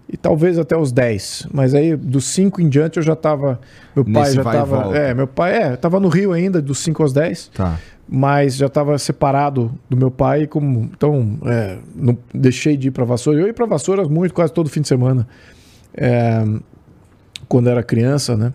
e 0.10 0.16
talvez 0.16 0.58
até 0.58 0.76
os 0.78 0.92
10. 0.92 1.48
Mas 1.52 1.74
aí, 1.74 1.96
dos 1.96 2.26
5 2.26 2.62
em 2.62 2.70
diante, 2.70 2.98
eu 2.98 3.04
já 3.04 3.16
tava. 3.16 3.60
Meu 3.96 4.06
pai 4.06 4.24
Nesse 4.24 4.36
já 4.36 4.44
tava. 4.44 4.98
É, 4.98 5.14
meu 5.14 5.28
pai 5.28 5.58
é, 5.58 5.76
tava 5.76 6.00
no 6.00 6.08
Rio 6.08 6.32
ainda, 6.32 6.62
dos 6.62 6.80
5 6.80 7.04
aos 7.04 7.14
10. 7.14 7.52
Tá. 7.54 7.78
Mas 8.08 8.56
já 8.56 8.70
tava 8.70 8.98
separado 8.98 9.72
do 9.90 9.98
meu 9.98 10.10
pai, 10.10 10.48
como. 10.48 10.90
Então, 10.96 11.38
é, 11.46 11.78
não 11.94 12.18
deixei 12.34 12.78
de 12.78 12.88
ir 12.88 12.92
para 12.92 13.04
Vassoura. 13.04 13.40
Eu 13.40 13.48
ia 13.48 13.54
para 13.54 13.66
Vassouras 13.66 14.08
muito, 14.08 14.34
quase 14.34 14.54
todo 14.54 14.70
fim 14.70 14.80
de 14.80 14.88
semana. 14.88 15.28
É, 15.94 16.46
quando 17.50 17.70
era 17.70 17.84
criança, 17.84 18.38
né? 18.38 18.54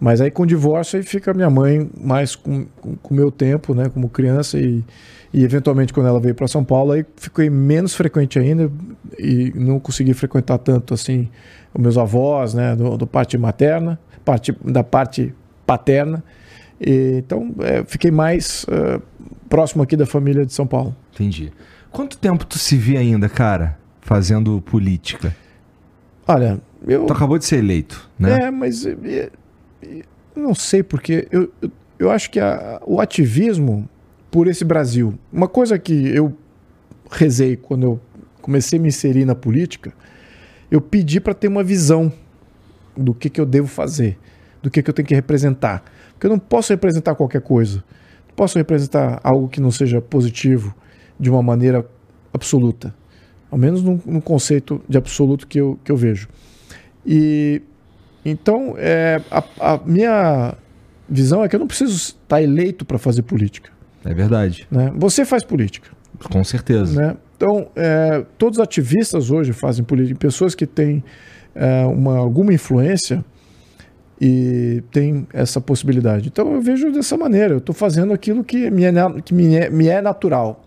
Mas 0.00 0.20
aí 0.20 0.30
com 0.30 0.44
o 0.44 0.46
divórcio 0.46 0.98
aí 0.98 1.02
fica 1.04 1.34
minha 1.34 1.50
mãe 1.50 1.90
mais 2.00 2.36
com 2.36 2.66
o 2.82 3.14
meu 3.14 3.30
tempo, 3.30 3.74
né? 3.74 3.88
Como 3.88 4.08
criança 4.08 4.58
e 4.58 4.84
e 5.32 5.44
eventualmente, 5.44 5.92
quando 5.92 6.06
ela 6.06 6.20
veio 6.20 6.34
para 6.34 6.48
São 6.48 6.64
Paulo, 6.64 6.92
aí 6.92 7.04
fiquei 7.16 7.50
menos 7.50 7.94
frequente 7.94 8.38
ainda 8.38 8.70
e 9.18 9.52
não 9.54 9.78
consegui 9.78 10.14
frequentar 10.14 10.58
tanto 10.58 10.94
assim 10.94 11.28
os 11.74 11.82
meus 11.82 11.98
avós, 11.98 12.54
né, 12.54 12.74
do, 12.74 12.96
do 12.96 13.06
parte 13.06 13.36
materna, 13.36 13.98
parte, 14.24 14.56
da 14.64 14.82
parte 14.82 15.34
paterna. 15.66 16.24
E, 16.80 17.18
então, 17.18 17.54
é, 17.60 17.84
fiquei 17.84 18.10
mais 18.10 18.64
uh, 18.64 19.02
próximo 19.48 19.82
aqui 19.82 19.96
da 19.96 20.06
família 20.06 20.46
de 20.46 20.52
São 20.52 20.66
Paulo. 20.66 20.96
Entendi. 21.12 21.52
Quanto 21.90 22.16
tempo 22.16 22.46
tu 22.46 22.58
se 22.58 22.76
vê 22.76 22.96
ainda, 22.96 23.28
cara, 23.28 23.78
fazendo 24.00 24.60
política? 24.62 25.34
Olha, 26.26 26.60
eu. 26.86 27.04
Tu 27.04 27.12
acabou 27.12 27.38
de 27.38 27.44
ser 27.44 27.58
eleito, 27.58 28.08
né? 28.18 28.44
É, 28.44 28.50
mas. 28.50 28.86
Não 30.34 30.54
sei, 30.54 30.82
porque 30.82 31.26
eu, 31.30 31.52
eu 31.98 32.10
acho 32.10 32.30
que 32.30 32.38
a, 32.38 32.80
o 32.86 33.00
ativismo 33.00 33.88
por 34.30 34.46
esse 34.46 34.64
Brasil. 34.64 35.18
Uma 35.32 35.48
coisa 35.48 35.78
que 35.78 36.08
eu 36.08 36.36
rezei 37.10 37.56
quando 37.56 37.82
eu 37.84 38.00
comecei 38.40 38.78
a 38.78 38.82
me 38.82 38.88
inserir 38.88 39.24
na 39.24 39.34
política, 39.34 39.92
eu 40.70 40.80
pedi 40.80 41.20
para 41.20 41.34
ter 41.34 41.48
uma 41.48 41.64
visão 41.64 42.12
do 42.96 43.14
que, 43.14 43.30
que 43.30 43.40
eu 43.40 43.46
devo 43.46 43.68
fazer, 43.68 44.18
do 44.62 44.70
que, 44.70 44.82
que 44.82 44.90
eu 44.90 44.94
tenho 44.94 45.08
que 45.08 45.14
representar. 45.14 45.82
Porque 46.12 46.26
eu 46.26 46.30
não 46.30 46.38
posso 46.38 46.72
representar 46.72 47.14
qualquer 47.14 47.40
coisa. 47.40 47.84
Não 48.28 48.34
posso 48.34 48.58
representar 48.58 49.20
algo 49.22 49.48
que 49.48 49.60
não 49.60 49.70
seja 49.70 50.00
positivo 50.00 50.74
de 51.18 51.30
uma 51.30 51.42
maneira 51.42 51.88
absoluta. 52.32 52.94
Ao 53.50 53.56
menos 53.56 53.82
num, 53.82 53.98
num 54.04 54.20
conceito 54.20 54.82
de 54.88 54.98
absoluto 54.98 55.46
que 55.46 55.58
eu, 55.58 55.78
que 55.82 55.90
eu 55.90 55.96
vejo. 55.96 56.28
E 57.06 57.62
então, 58.30 58.74
é, 58.76 59.20
a, 59.30 59.42
a 59.60 59.80
minha 59.84 60.54
visão 61.08 61.44
é 61.44 61.48
que 61.48 61.56
eu 61.56 61.60
não 61.60 61.66
preciso 61.66 61.94
estar 61.94 62.42
eleito 62.42 62.84
para 62.84 62.98
fazer 62.98 63.22
política. 63.22 63.70
É 64.04 64.14
verdade. 64.14 64.66
Né? 64.70 64.92
Você 64.96 65.24
faz 65.24 65.44
política. 65.44 65.90
Com 66.30 66.42
certeza. 66.44 67.00
Né? 67.00 67.16
Então, 67.36 67.68
é, 67.76 68.24
todos 68.36 68.58
os 68.58 68.62
ativistas 68.62 69.30
hoje 69.30 69.52
fazem 69.52 69.84
política. 69.84 70.18
Pessoas 70.18 70.54
que 70.54 70.66
têm 70.66 71.02
é, 71.54 71.84
uma, 71.84 72.18
alguma 72.18 72.52
influência 72.52 73.24
e 74.20 74.82
tem 74.90 75.26
essa 75.32 75.60
possibilidade. 75.60 76.28
Então, 76.28 76.52
eu 76.52 76.60
vejo 76.60 76.90
dessa 76.90 77.16
maneira. 77.16 77.54
Eu 77.54 77.58
estou 77.58 77.74
fazendo 77.74 78.12
aquilo 78.12 78.42
que, 78.42 78.70
me 78.70 78.84
é, 78.84 78.92
que 79.24 79.32
me, 79.32 79.54
é, 79.54 79.70
me 79.70 79.88
é 79.88 80.02
natural. 80.02 80.64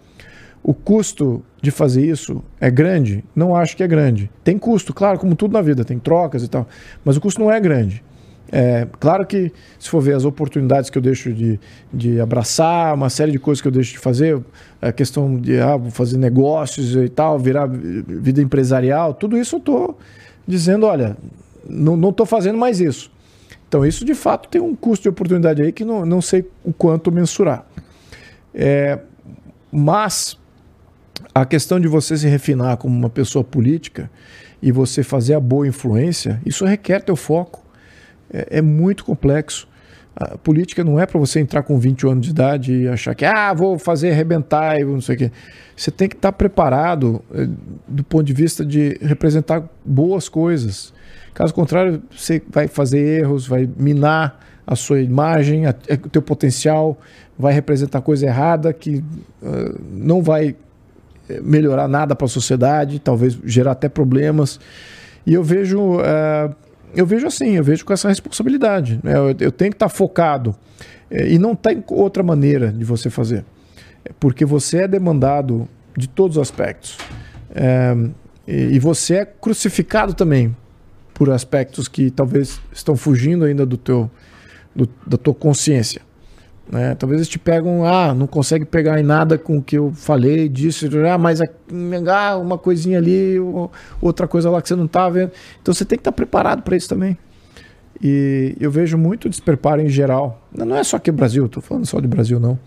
O 0.64 0.74
custo 0.74 1.44
de 1.62 1.72
fazer 1.72 2.06
isso 2.06 2.44
é 2.60 2.70
grande? 2.70 3.24
Não 3.36 3.56
acho 3.56 3.76
que 3.76 3.84
é 3.84 3.88
grande. 3.88 4.30
Tem 4.44 4.58
custo, 4.58 4.94
claro, 4.94 5.18
como 5.18 5.36
tudo 5.36 5.54
na 5.54 5.62
vida, 5.62 5.84
tem 5.84 5.98
trocas 5.98 6.44
e 6.44 6.48
tal. 6.48 6.68
Mas 7.04 7.18
o 7.18 7.22
custo 7.22 7.42
não 7.42 7.52
é 7.52 7.60
grande. 7.60 8.04
É, 8.52 8.86
claro 9.00 9.26
que, 9.26 9.52
se 9.80 9.90
for 9.90 10.02
ver 10.02 10.14
as 10.14 10.26
oportunidades 10.26 10.90
que 10.90 10.98
eu 10.98 11.02
deixo 11.02 11.32
de, 11.34 11.60
de 11.92 12.20
abraçar, 12.20 12.94
uma 12.94 13.10
série 13.10 13.32
de 13.32 13.40
coisas 13.40 13.62
que 13.62 13.68
eu 13.68 13.72
deixo 13.72 13.94
de 13.94 14.00
fazer, 14.00 14.40
a 14.82 14.92
questão 14.92 15.40
de 15.40 15.58
ah, 15.58 15.80
fazer 15.90 16.18
negócios 16.18 16.96
e 16.96 17.08
tal, 17.08 17.40
virar 17.40 17.66
vida 17.68 18.42
empresarial, 18.42 19.14
tudo 19.14 19.38
isso 19.38 19.56
eu 19.56 19.60
estou 19.60 19.98
dizendo: 20.46 20.86
olha, 20.86 21.16
não 21.68 22.10
estou 22.10 22.26
fazendo 22.26 22.58
mais 22.58 22.82
isso. 22.82 23.10
Então, 23.68 23.86
isso 23.86 24.04
de 24.04 24.14
fato 24.14 24.50
tem 24.50 24.60
um 24.60 24.76
custo 24.76 25.04
de 25.04 25.10
oportunidade 25.10 25.62
aí 25.62 25.72
que 25.72 25.86
não, 25.86 26.06
não 26.06 26.22
sei 26.22 26.46
o 26.62 26.74
quanto 26.74 27.10
mensurar. 27.10 27.66
É, 28.54 29.00
mas 29.72 30.38
a 31.34 31.46
questão 31.46 31.80
de 31.80 31.88
você 31.88 32.18
se 32.18 32.28
refinar 32.28 32.78
como 32.78 32.96
uma 32.96 33.10
pessoa 33.10 33.44
política 33.44 34.10
e 34.62 34.72
você 34.72 35.04
fazer 35.04 35.34
a 35.34 35.40
boa 35.40 35.68
influência, 35.68 36.42
isso 36.46 36.66
requer 36.66 37.02
teu 37.02 37.16
foco 37.16 37.64
é, 38.32 38.58
é 38.58 38.62
muito 38.62 39.04
complexo. 39.04 39.68
A 40.14 40.38
política 40.38 40.84
não 40.84 41.00
é 41.00 41.06
para 41.06 41.18
você 41.18 41.40
entrar 41.40 41.64
com 41.64 41.80
20 41.80 42.06
anos 42.06 42.26
de 42.26 42.32
idade 42.32 42.74
e 42.74 42.88
achar 42.88 43.16
que, 43.16 43.24
ah, 43.24 43.54
vou 43.54 43.80
fazer 43.80 44.12
arrebentar 44.12 44.78
e 44.80 44.84
não 44.84 45.00
sei 45.00 45.16
o 45.16 45.18
quê. 45.18 45.32
Você 45.76 45.90
tem 45.90 46.10
que 46.10 46.16
estar 46.16 46.34
tá 46.34 46.38
preparado 46.38 47.22
eh, 47.34 47.48
do 47.88 48.04
ponto 48.04 48.24
de 48.24 48.34
vista 48.34 48.66
de 48.66 48.98
representar 49.02 49.64
boas 49.86 50.28
coisas. 50.28 50.94
Caso 51.34 51.54
contrário, 51.54 52.04
você 52.12 52.42
vai 52.50 52.68
fazer 52.68 53.00
erros, 53.22 53.48
vai 53.48 53.68
minar 53.78 54.38
a 54.68 54.76
sua 54.76 55.02
imagem, 55.02 55.66
a, 55.66 55.74
o 56.04 56.10
teu 56.10 56.22
potencial, 56.22 57.00
vai 57.40 57.54
representar 57.54 58.02
coisa 58.02 58.26
errada 58.26 58.74
que 58.74 58.98
uh, 59.42 59.82
não 59.92 60.22
vai 60.22 60.50
eh, 60.50 60.56
melhorar 61.42 61.88
nada 61.88 62.16
para 62.16 62.26
a 62.26 62.30
sociedade, 62.30 63.00
talvez 63.00 63.38
gerar 63.46 63.72
até 63.72 63.88
problemas. 63.88 64.60
E 65.26 65.34
eu 65.34 65.44
vejo 65.44 65.98
uh, 65.98 66.54
eu 66.94 67.06
vejo 67.06 67.28
assim, 67.28 67.52
eu 67.56 67.64
vejo 67.64 67.86
com 67.86 67.94
essa 67.94 68.10
responsabilidade. 68.10 69.00
Né? 69.04 69.16
Eu, 69.16 69.36
eu, 69.40 69.52
tenho 69.52 69.72
que 69.72 69.76
estar 69.76 69.90
focado. 69.90 70.56
É, 71.10 71.28
e 71.28 71.40
não 71.40 71.56
tem 71.56 71.84
outra 71.88 72.24
maneira 72.24 72.72
de 72.72 72.84
você 72.84 73.10
fazer. 73.10 73.46
Porque 74.20 74.46
você 74.46 74.84
é 74.84 74.88
demandado 74.88 75.68
de 75.96 76.08
todos 76.08 76.38
os 76.38 76.42
aspectos. 76.42 76.98
É, 77.54 77.96
e, 78.48 78.76
e 78.76 78.80
você 78.80 79.16
é 79.16 79.26
crucificado 79.26 80.14
também 80.14 80.56
por 81.14 81.30
aspectos 81.30 81.88
que 81.88 82.10
talvez 82.10 82.60
estão 82.74 82.96
fugindo 82.96 83.46
ainda 83.46 83.66
do 83.66 83.78
teu, 83.78 84.10
do, 84.76 84.90
da 85.06 85.18
tua 85.18 85.34
consciência. 85.34 86.02
Né? 86.70 86.96
Talvez 86.96 87.20
eles 87.20 87.28
te 87.28 87.40
pegam, 87.40 87.86
ah, 87.86 88.14
não 88.14 88.28
consegue 88.28 88.66
pegar 88.66 89.00
em 89.00 89.04
nada 89.04 89.38
com 89.38 89.58
o 89.58 89.62
que 89.62 89.78
eu 89.78 89.92
falei, 89.92 90.48
disso, 90.48 90.88
ah, 91.10 91.18
mas 91.18 91.40
ah, 91.42 92.38
uma 92.38 92.58
coisinha 92.58 92.98
ali, 92.98 93.38
outra 94.02 94.28
coisa 94.28 94.50
lá 94.50 94.62
que 94.62 94.68
você 94.68 94.76
não 94.76 94.86
está 94.86 95.10
vendo. 95.10 95.32
Então 95.62 95.74
você 95.74 95.84
tem 95.84 95.98
que 95.98 96.02
estar 96.02 96.12
tá 96.12 96.16
preparado 96.16 96.62
para 96.62 96.76
isso 96.76 96.90
também. 96.90 97.18
E 98.02 98.56
eu 98.60 98.72
vejo 98.72 98.98
muito 98.98 99.30
despreparo 99.30 99.82
em 99.82 99.90
geral. 99.90 100.48
Não 100.56 100.76
é 100.76 100.84
só 100.84 100.98
aqui 100.98 101.12
no 101.12 101.18
Brasil, 101.18 101.46
estou 101.46 101.62
falando 101.62 101.86
só 101.86 102.00
de 102.00 102.08
Brasil, 102.08 102.40
não. 102.40 102.58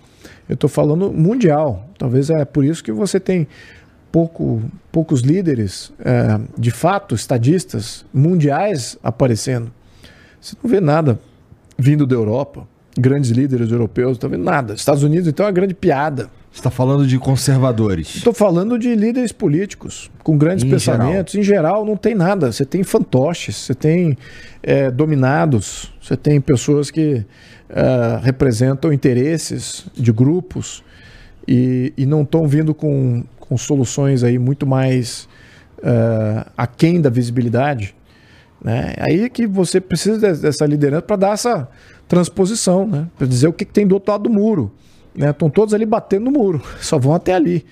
Eu 0.48 0.54
estou 0.54 0.70
falando 0.70 1.12
mundial. 1.12 1.88
Talvez 1.98 2.30
é 2.30 2.44
por 2.44 2.64
isso 2.64 2.84
que 2.84 2.92
você 2.92 3.18
tem 3.18 3.48
pouco, 4.12 4.62
poucos 4.92 5.22
líderes, 5.22 5.92
é, 5.98 6.38
de 6.56 6.70
fato, 6.70 7.16
estadistas 7.16 8.06
mundiais 8.14 8.96
aparecendo. 9.02 9.72
Você 10.40 10.54
não 10.62 10.70
vê 10.70 10.80
nada 10.80 11.18
vindo 11.76 12.06
da 12.06 12.14
Europa 12.14 12.68
grandes 12.98 13.30
líderes 13.30 13.70
europeus, 13.70 14.18
tá 14.18 14.28
vendo 14.28 14.44
nada. 14.44 14.74
Estados 14.74 15.02
Unidos, 15.02 15.28
então, 15.28 15.44
é 15.44 15.48
uma 15.48 15.52
grande 15.52 15.74
piada. 15.74 16.30
Você 16.50 16.60
está 16.60 16.70
falando 16.70 17.06
de 17.06 17.18
conservadores? 17.18 18.14
Estou 18.14 18.32
falando 18.32 18.78
de 18.78 18.94
líderes 18.94 19.32
políticos, 19.32 20.08
com 20.22 20.38
grandes 20.38 20.64
em 20.64 20.70
pensamentos. 20.70 21.32
Geral. 21.32 21.42
Em 21.42 21.44
geral, 21.44 21.84
não 21.84 21.96
tem 21.96 22.14
nada. 22.14 22.52
Você 22.52 22.64
tem 22.64 22.84
fantoches, 22.84 23.56
você 23.56 23.74
tem 23.74 24.16
é, 24.62 24.88
dominados, 24.90 25.92
você 26.00 26.16
tem 26.16 26.40
pessoas 26.40 26.92
que 26.92 27.24
é, 27.68 28.20
representam 28.22 28.92
interesses 28.92 29.86
de 29.94 30.12
grupos 30.12 30.84
e, 31.46 31.92
e 31.96 32.06
não 32.06 32.22
estão 32.22 32.46
vindo 32.46 32.72
com, 32.72 33.24
com 33.40 33.56
soluções 33.56 34.22
aí 34.22 34.38
muito 34.38 34.64
mais 34.64 35.28
é, 35.82 36.46
aquém 36.56 37.00
da 37.00 37.10
visibilidade. 37.10 37.96
Né? 38.62 38.94
Aí 38.98 39.24
é 39.24 39.28
que 39.28 39.46
você 39.46 39.80
precisa 39.80 40.34
dessa 40.34 40.64
liderança 40.64 41.02
para 41.02 41.16
dar 41.16 41.32
essa 41.34 41.68
transposição, 42.14 42.86
né? 42.86 43.06
Para 43.18 43.26
dizer 43.26 43.48
o 43.48 43.52
que, 43.52 43.64
que, 43.64 43.72
tem 43.72 43.86
do 43.86 43.94
outro 43.94 44.12
lado 44.12 44.24
do 44.24 44.30
muro. 44.30 44.72
Né? 45.14 45.30
Estão 45.30 45.50
todos 45.50 45.74
ali 45.74 45.84
batendo 45.84 46.24
no 46.24 46.30
muro, 46.30 46.62
só 46.80 46.98
vão 46.98 47.14
até 47.14 47.34
ali. 47.34 47.64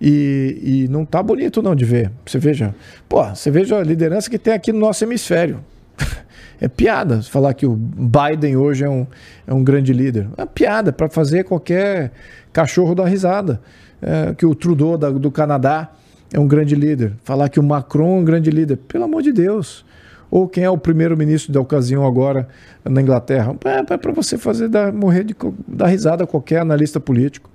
E, 0.00 0.86
e 0.86 0.88
não 0.88 1.04
tá 1.04 1.22
bonito 1.22 1.60
não 1.60 1.74
de 1.74 1.84
ver. 1.84 2.10
Você 2.24 2.38
veja, 2.38 2.74
pô, 3.08 3.22
você 3.22 3.50
veja 3.50 3.76
a 3.76 3.82
liderança 3.82 4.30
que 4.30 4.38
tem 4.38 4.54
aqui 4.54 4.72
no 4.72 4.78
nosso 4.78 5.04
hemisfério. 5.04 5.60
É 6.62 6.68
piada 6.68 7.22
falar 7.22 7.54
que 7.54 7.64
o 7.64 7.74
Biden 7.74 8.58
hoje 8.58 8.84
é 8.84 8.88
um, 8.88 9.06
é 9.46 9.54
um 9.54 9.64
grande 9.64 9.94
líder. 9.94 10.28
É 10.36 10.44
piada 10.44 10.92
para 10.92 11.08
fazer 11.08 11.44
qualquer 11.44 12.12
cachorro 12.52 12.94
dar 12.94 13.06
risada. 13.06 13.62
É, 14.02 14.34
que 14.34 14.44
o 14.44 14.54
Trudeau 14.54 14.98
da, 14.98 15.08
do 15.08 15.30
Canadá 15.30 15.90
é 16.30 16.38
um 16.38 16.46
grande 16.46 16.74
líder. 16.74 17.14
Falar 17.24 17.48
que 17.48 17.58
o 17.58 17.62
Macron 17.62 18.18
é 18.18 18.20
um 18.20 18.24
grande 18.26 18.50
líder. 18.50 18.76
Pelo 18.76 19.04
amor 19.04 19.22
de 19.22 19.32
Deus. 19.32 19.86
Ou 20.30 20.48
quem 20.48 20.64
é 20.64 20.70
o 20.70 20.78
primeiro-ministro 20.78 21.52
da 21.52 21.60
ocasião 21.60 22.06
agora 22.06 22.48
na 22.84 23.02
Inglaterra. 23.02 23.56
É, 23.64 23.94
é 23.94 23.96
para 23.96 24.12
você 24.12 24.38
fazer 24.38 24.68
dar, 24.68 24.92
morrer 24.92 25.24
de 25.24 25.34
dar 25.66 25.86
risada 25.86 26.24
a 26.24 26.26
qualquer 26.26 26.60
analista 26.60 27.00
político. 27.00 27.50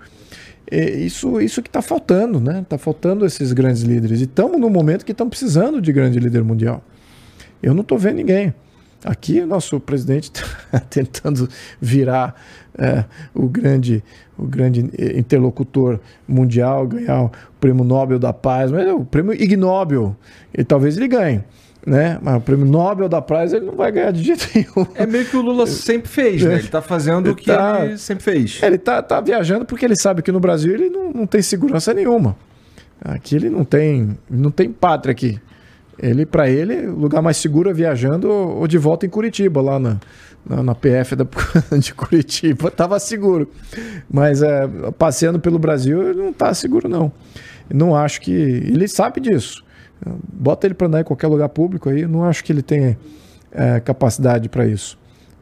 É 0.69 0.89
isso, 0.91 1.39
isso 1.39 1.61
que 1.61 1.69
está 1.69 1.81
faltando, 1.81 2.39
né? 2.39 2.61
Está 2.61 2.77
faltando 2.77 3.25
esses 3.25 3.53
grandes 3.53 3.83
líderes. 3.83 4.19
E 4.19 4.23
estamos 4.23 4.59
num 4.59 4.69
momento 4.69 5.05
que 5.05 5.11
estão 5.11 5.29
precisando 5.29 5.79
de 5.79 5.93
grande 5.93 6.19
líder 6.19 6.43
mundial. 6.43 6.83
Eu 7.61 7.73
não 7.73 7.81
estou 7.81 7.97
vendo 7.97 8.17
ninguém. 8.17 8.53
Aqui 9.03 9.39
o 9.39 9.45
nosso 9.45 9.79
presidente 9.79 10.31
está 10.33 10.79
tentando 10.89 11.47
virar 11.79 12.35
é, 12.75 13.05
o, 13.35 13.47
grande, 13.47 14.03
o 14.35 14.47
grande 14.47 14.89
interlocutor 15.15 15.99
mundial, 16.27 16.87
ganhar 16.87 17.25
o 17.25 17.31
prêmio 17.59 17.83
Nobel 17.83 18.17
da 18.17 18.33
Paz, 18.33 18.71
mas 18.71 18.87
é 18.87 18.93
o 18.93 19.05
prêmio 19.05 19.33
ignóbil, 19.33 20.15
e 20.51 20.63
talvez 20.63 20.97
ele 20.97 21.07
ganhe. 21.07 21.43
Né? 21.85 22.17
Mas 22.19 22.37
o 22.37 22.41
prêmio 22.41 22.65
Nobel 22.65 23.07
da 23.07 23.21
Paz 23.21 23.53
ele 23.53 23.65
não 23.65 23.75
vai 23.75 23.91
ganhar 23.91 24.11
de 24.11 24.23
jeito 24.23 24.49
nenhum. 24.55 24.87
É 24.95 25.05
meio 25.05 25.23
que 25.25 25.37
o 25.37 25.41
Lula 25.41 25.67
sempre 25.67 26.09
fez, 26.09 26.41
né? 26.41 26.55
Ele 26.55 26.63
está 26.63 26.81
fazendo 26.81 27.29
o 27.29 27.35
que 27.35 27.45
tá, 27.45 27.85
ele 27.85 27.97
sempre 27.99 28.23
fez. 28.23 28.59
Ele 28.63 28.75
está 28.75 29.03
tá 29.03 29.21
viajando 29.21 29.65
porque 29.65 29.85
ele 29.85 29.95
sabe 29.95 30.23
que 30.23 30.31
no 30.31 30.39
Brasil 30.39 30.73
ele 30.73 30.89
não, 30.89 31.11
não 31.11 31.27
tem 31.27 31.43
segurança 31.43 31.93
nenhuma. 31.93 32.35
Aqui 32.99 33.35
ele 33.35 33.51
não 33.51 33.63
tem, 33.63 34.17
não 34.27 34.49
tem 34.49 34.71
pátria 34.71 35.11
aqui. 35.11 35.39
Ele, 35.97 36.25
para 36.25 36.49
ele, 36.49 36.87
o 36.87 36.95
lugar 36.95 37.21
mais 37.21 37.37
seguro 37.37 37.69
é 37.69 37.73
viajando 37.73 38.29
ou 38.29 38.67
de 38.67 38.77
volta 38.77 39.05
em 39.05 39.09
Curitiba, 39.09 39.61
lá 39.61 39.79
na, 39.79 39.97
na, 40.45 40.63
na 40.63 40.75
PF 40.75 41.15
da, 41.15 41.25
de 41.77 41.93
Curitiba. 41.93 42.69
Tava 42.69 42.99
seguro. 42.99 43.49
Mas 44.09 44.41
é, 44.41 44.67
passeando 44.97 45.39
pelo 45.39 45.57
Brasil, 45.57 46.09
ele 46.09 46.21
não 46.21 46.33
tá 46.33 46.53
seguro, 46.53 46.89
não. 46.89 47.11
Não 47.73 47.95
acho 47.95 48.21
que. 48.21 48.31
Ele 48.31 48.87
sabe 48.87 49.19
disso. 49.21 49.64
Bota 50.33 50.67
ele 50.67 50.73
para 50.73 50.87
andar 50.87 51.01
em 51.01 51.03
qualquer 51.03 51.27
lugar 51.27 51.49
público 51.49 51.89
aí, 51.89 52.05
não 52.05 52.23
acho 52.23 52.43
que 52.43 52.51
ele 52.51 52.61
tenha 52.61 52.97
é, 53.51 53.79
capacidade 53.79 54.49
para 54.49 54.65
isso 54.67 54.97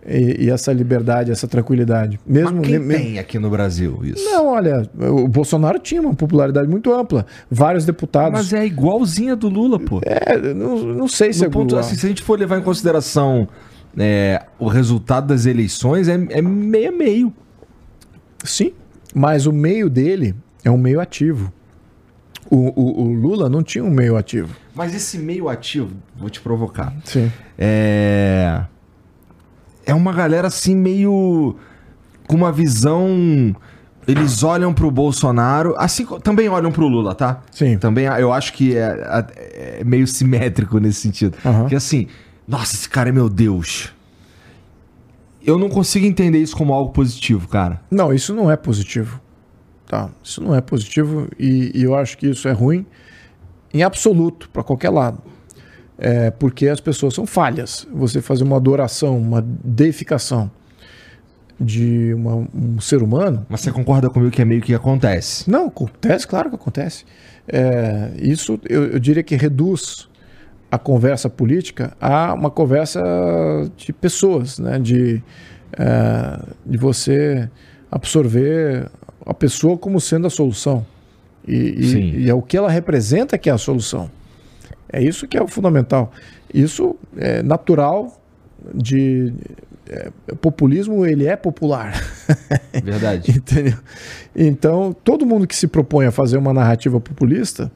e, 0.08 0.46
e, 0.46 0.50
essa 0.50 0.72
liberdade, 0.74 1.32
essa 1.32 1.48
tranquilidade. 1.48 2.20
Mesmo 2.26 2.58
Mas 2.58 2.68
quem 2.68 2.80
me, 2.80 2.96
tem 2.96 3.20
aqui 3.20 3.40
no 3.40 3.50
Brasil 3.50 4.00
isso? 4.04 4.24
Não, 4.24 4.48
olha, 4.48 4.88
o 5.00 5.28
Bolsonaro 5.28 5.80
tinha 5.80 6.02
uma 6.02 6.14
popularidade 6.14 6.68
muito 6.68 6.94
ampla, 6.94 7.26
vários 7.50 7.86
deputados. 7.86 8.40
Mas 8.40 8.54
é 8.54 8.66
igualzinha 8.66 9.36
do 9.36 9.50
Lula, 9.50 9.80
pô. 9.80 10.02
É, 10.04 10.38
não, 10.54 10.78
não 10.78 11.08
sei 11.08 11.32
se 11.32 11.42
no 11.42 11.46
é 11.46 11.50
ponto, 11.50 11.78
assim, 11.78 11.96
Se 11.96 12.06
a 12.06 12.10
gente 12.10 12.22
for 12.22 12.38
levar 12.38 12.60
em 12.60 12.64
consideração 12.64 13.48
é, 13.98 14.44
o 14.60 14.68
resultado 14.68 15.28
das 15.28 15.46
eleições, 15.46 16.08
é, 16.08 16.14
é 16.30 16.42
meio 16.42 16.90
a 16.90 16.92
meio. 16.92 17.34
Sim, 18.44 18.74
mas 19.16 19.46
o 19.46 19.54
meio 19.54 19.90
dele 19.90 20.36
é 20.66 20.72
um 20.72 20.78
meio 20.78 21.00
ativo. 21.00 21.52
O, 22.56 22.72
o, 22.80 23.04
o, 23.06 23.14
Lula 23.14 23.50
não 23.50 23.64
tinha 23.64 23.84
um 23.84 23.90
meio 23.90 24.16
ativo. 24.16 24.56
Mas 24.76 24.94
esse 24.94 25.18
meio 25.18 25.50
ativo, 25.50 25.90
vou 26.16 26.30
te 26.30 26.40
provocar. 26.40 26.94
Sim. 27.04 27.32
É 27.58 28.66
é 29.86 29.94
uma 29.94 30.14
galera 30.14 30.48
assim 30.48 30.76
meio 30.76 31.56
com 32.28 32.36
uma 32.36 32.52
visão 32.52 33.56
eles 34.06 34.44
olham 34.44 34.74
pro 34.74 34.92
Bolsonaro, 34.92 35.76
assim 35.78 36.06
também 36.22 36.50
olham 36.50 36.72
pro 36.72 36.88
Lula, 36.88 37.16
tá? 37.16 37.42
Sim. 37.52 37.78
Também 37.78 38.06
eu 38.06 38.34
acho 38.34 38.52
que 38.52 38.76
é, 38.76 39.80
é 39.80 39.84
meio 39.86 40.06
simétrico 40.06 40.78
nesse 40.78 41.00
sentido. 41.00 41.38
Uhum. 41.46 41.68
Que 41.68 41.76
assim, 41.76 42.08
nossa, 42.46 42.76
esse 42.76 42.90
cara 42.90 43.10
é 43.10 43.12
meu 43.12 43.30
Deus. 43.30 43.94
Eu 45.46 45.58
não 45.58 45.70
consigo 45.70 46.06
entender 46.06 46.40
isso 46.40 46.56
como 46.56 46.74
algo 46.74 46.92
positivo, 46.92 47.48
cara. 47.48 47.80
Não, 47.90 48.14
isso 48.14 48.34
não 48.34 48.52
é 48.52 48.58
positivo. 48.58 49.22
Tá? 49.94 50.10
Isso 50.24 50.42
não 50.42 50.56
é 50.56 50.62
positivo 50.62 51.28
e, 51.38 51.72
e 51.76 51.84
eu 51.84 51.94
acho 51.96 52.18
que 52.18 52.28
isso 52.28 52.48
é 52.48 52.52
ruim 52.52 52.84
em 53.74 53.84
absoluto, 53.84 54.50
para 54.50 54.64
qualquer 54.64 54.90
lado 54.90 55.22
é, 55.98 56.32
porque 56.32 56.68
as 56.68 56.80
pessoas 56.80 57.14
são 57.14 57.26
falhas. 57.26 57.88
Você 57.94 58.22
fazer 58.22 58.44
uma 58.44 58.58
adoração, 58.58 59.18
uma 59.18 59.42
deificação 59.42 60.50
de 61.60 62.14
uma, 62.14 62.48
um 62.54 62.80
ser 62.80 63.02
humano. 63.02 63.46
Mas 63.48 63.62
você 63.62 63.72
concorda 63.72 64.10
comigo 64.10 64.32
que 64.32 64.42
é 64.42 64.46
meio 64.46 64.62
que 64.62 64.74
acontece? 64.74 65.50
Não, 65.50 65.68
acontece, 65.68 66.28
claro 66.28 66.50
que 66.50 66.56
acontece. 66.56 67.06
É, 67.48 68.12
isso 68.18 68.60
eu, 68.68 68.86
eu 68.86 69.00
diria 69.00 69.24
que 69.24 69.36
reduz 69.36 70.10
a 70.72 70.78
conversa 70.78 71.30
política 71.30 71.96
a 72.02 72.34
uma 72.34 72.50
conversa 72.50 73.02
de 73.78 73.94
pessoas, 73.94 74.58
né? 74.58 74.80
de, 74.80 75.22
é, 75.78 76.40
de 76.66 76.78
você 76.78 77.50
absorver 77.92 78.90
a 79.26 79.34
pessoa 79.34 79.78
como 79.78 80.00
sendo 80.00 80.28
a 80.28 80.30
solução. 80.30 80.86
E, 81.48 81.56
e, 81.56 82.20
e, 82.22 82.30
é 82.30 82.34
o 82.34 82.42
que 82.42 82.56
ela 82.56 82.70
representa 82.70 83.38
que 83.38 83.50
é 83.50 83.54
a 83.54 83.58
solução. 83.58 84.10
É 84.92 85.02
isso 85.02 85.28
que 85.28 85.38
é 85.38 85.42
o 85.42 85.48
fundamental. 85.48 86.12
Isso 86.54 86.96
é 87.18 87.42
natural 87.42 88.22
de 88.74 89.34
é, 89.90 90.12
populismo, 90.36 91.06
ele 91.06 91.28
é 91.28 91.36
popular. 91.36 91.94
Verdade. 92.84 93.32
Entendeu? 93.32 93.78
Então, 94.36 94.96
todo 95.04 95.26
mundo 95.26 95.48
que 95.48 95.56
se 95.56 95.68
propõe 95.68 96.06
a 96.06 96.12
fazer 96.12 96.38
uma 96.38 96.54
narrativa 96.54 97.00
populista, 97.00 97.72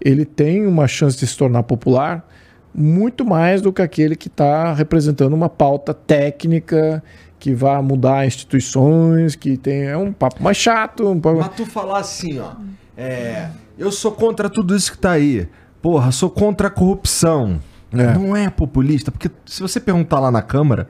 ele 0.00 0.24
tem 0.24 0.66
uma 0.66 0.86
chance 0.86 1.18
de 1.18 1.26
se 1.26 1.36
tornar 1.36 1.62
popular 1.64 2.26
muito 2.72 3.24
mais 3.24 3.60
do 3.60 3.72
que 3.72 3.82
aquele 3.82 4.14
que 4.14 4.28
está 4.28 4.72
representando 4.72 5.32
uma 5.32 5.48
pauta 5.48 5.92
técnica 5.92 7.02
que 7.40 7.54
vai 7.54 7.80
mudar 7.80 8.26
instituições, 8.26 9.34
que 9.34 9.56
tem 9.56 9.84
é 9.84 9.96
um 9.96 10.12
papo 10.12 10.42
mais 10.42 10.58
chato. 10.58 11.08
Um 11.08 11.18
papo... 11.18 11.38
Mas 11.38 11.54
tu 11.56 11.64
falar 11.64 11.98
assim, 11.98 12.38
ó, 12.38 12.52
é, 12.96 13.48
eu 13.78 13.90
sou 13.90 14.12
contra 14.12 14.50
tudo 14.50 14.76
isso 14.76 14.92
que 14.92 14.98
está 14.98 15.12
aí. 15.12 15.48
Porra, 15.80 16.12
sou 16.12 16.28
contra 16.28 16.68
a 16.68 16.70
corrupção. 16.70 17.58
É. 17.92 18.14
Não 18.14 18.36
é 18.36 18.50
populista, 18.50 19.10
porque 19.10 19.30
se 19.46 19.62
você 19.62 19.80
perguntar 19.80 20.20
lá 20.20 20.30
na 20.30 20.42
Câmara, 20.42 20.86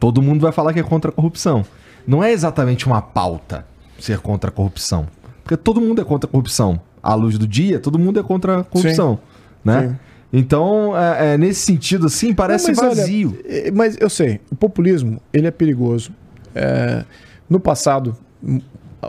todo 0.00 0.20
mundo 0.20 0.40
vai 0.40 0.50
falar 0.50 0.72
que 0.72 0.80
é 0.80 0.82
contra 0.82 1.10
a 1.10 1.14
corrupção. 1.14 1.64
Não 2.04 2.22
é 2.22 2.32
exatamente 2.32 2.86
uma 2.86 3.00
pauta 3.00 3.64
ser 3.98 4.18
contra 4.18 4.50
a 4.50 4.52
corrupção. 4.52 5.06
Porque 5.44 5.56
todo 5.56 5.80
mundo 5.80 6.02
é 6.02 6.04
contra 6.04 6.28
a 6.28 6.30
corrupção. 6.30 6.80
À 7.00 7.14
luz 7.14 7.38
do 7.38 7.46
dia, 7.46 7.78
todo 7.78 7.96
mundo 7.96 8.18
é 8.18 8.22
contra 8.24 8.60
a 8.60 8.64
corrupção. 8.64 9.14
Sim. 9.14 9.20
Né? 9.64 9.88
Sim. 9.88 9.96
Então, 10.32 10.96
é, 10.96 11.34
é, 11.34 11.38
nesse 11.38 11.60
sentido, 11.60 12.06
assim, 12.06 12.34
parece 12.34 12.70
Não, 12.70 12.84
mas 12.84 12.98
vazio. 12.98 13.38
Olha, 13.44 13.68
é, 13.68 13.70
mas 13.70 13.96
eu 13.98 14.10
sei, 14.10 14.40
o 14.50 14.56
populismo, 14.56 15.20
ele 15.32 15.46
é 15.46 15.50
perigoso. 15.50 16.12
É, 16.54 17.04
no 17.48 17.58
passado, 17.58 18.16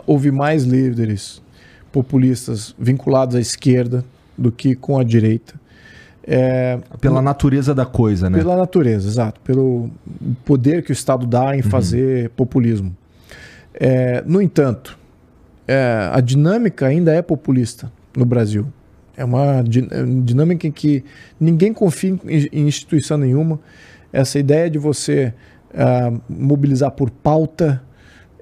houve 0.06 0.30
mais 0.30 0.64
líderes 0.64 1.42
populistas 1.92 2.74
vinculados 2.78 3.36
à 3.36 3.40
esquerda 3.40 4.04
do 4.36 4.50
que 4.50 4.74
com 4.74 4.98
a 4.98 5.04
direita. 5.04 5.54
É, 6.22 6.78
pela 7.00 7.20
natureza 7.20 7.74
da 7.74 7.84
coisa, 7.84 8.30
né? 8.30 8.38
Pela 8.38 8.56
natureza, 8.56 9.08
exato. 9.08 9.40
Pelo 9.40 9.90
poder 10.44 10.82
que 10.82 10.92
o 10.92 10.94
Estado 10.94 11.26
dá 11.26 11.54
em 11.54 11.60
uhum. 11.60 11.68
fazer 11.68 12.24
uhum. 12.24 12.30
populismo. 12.36 12.96
É, 13.74 14.22
no 14.26 14.40
entanto, 14.40 14.98
a 16.12 16.20
dinâmica 16.20 16.86
ainda 16.86 17.12
é 17.12 17.22
populista 17.22 17.90
no 18.16 18.24
Brasil. 18.24 18.66
É 19.20 19.24
uma 19.24 19.58
é 19.58 19.62
dinâmica 20.22 20.66
em 20.66 20.72
que 20.72 21.04
ninguém 21.38 21.74
confia 21.74 22.18
em 22.26 22.66
instituição 22.66 23.18
nenhuma. 23.18 23.60
Essa 24.10 24.38
ideia 24.38 24.70
de 24.70 24.78
você 24.78 25.34
uh, 25.74 26.20
mobilizar 26.28 26.90
por 26.90 27.10
pauta 27.10 27.82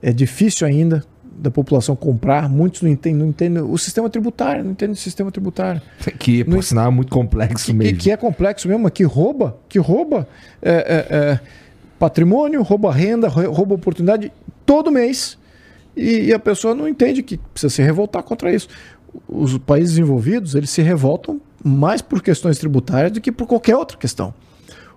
é 0.00 0.12
difícil 0.12 0.66
ainda 0.66 1.02
da 1.38 1.50
população 1.50 1.94
comprar, 1.94 2.48
muitos 2.48 2.82
não 2.82 2.90
entendem, 2.90 3.18
não 3.18 3.28
entendem 3.28 3.62
o 3.62 3.78
sistema 3.78 4.10
tributário, 4.10 4.64
não 4.64 4.72
entendem 4.72 4.92
o 4.92 4.96
sistema 4.96 5.30
tributário. 5.30 5.80
Que, 6.18 6.44
por 6.44 6.54
não, 6.54 6.62
sinal, 6.62 6.88
é 6.88 6.90
muito 6.90 7.12
complexo 7.12 7.66
que, 7.66 7.72
mesmo. 7.72 7.96
Que, 7.96 8.04
que, 8.04 8.10
é 8.10 8.16
complexo 8.16 8.68
mesmo, 8.68 8.90
que 8.90 9.04
rouba, 9.04 9.56
que 9.68 9.78
rouba 9.78 10.28
é, 10.60 10.72
é, 10.72 11.16
é, 11.16 11.40
patrimônio, 11.98 12.62
rouba 12.62 12.92
renda, 12.92 13.28
rouba 13.28 13.74
oportunidade 13.74 14.32
todo 14.66 14.90
mês. 14.90 15.38
E, 15.96 16.26
e, 16.26 16.34
a 16.34 16.38
pessoa 16.38 16.74
não 16.74 16.88
entende 16.88 17.22
que 17.22 17.36
precisa 17.36 17.70
se 17.70 17.82
revoltar 17.82 18.22
contra 18.22 18.52
isso. 18.52 18.68
Os 19.26 19.56
países 19.58 19.90
desenvolvidos, 19.90 20.54
eles 20.54 20.70
se 20.70 20.82
revoltam 20.82 21.40
mais 21.64 22.02
por 22.02 22.22
questões 22.22 22.58
tributárias 22.58 23.12
do 23.12 23.20
que 23.20 23.32
por 23.32 23.46
qualquer 23.46 23.76
outra 23.76 23.96
questão. 23.96 24.34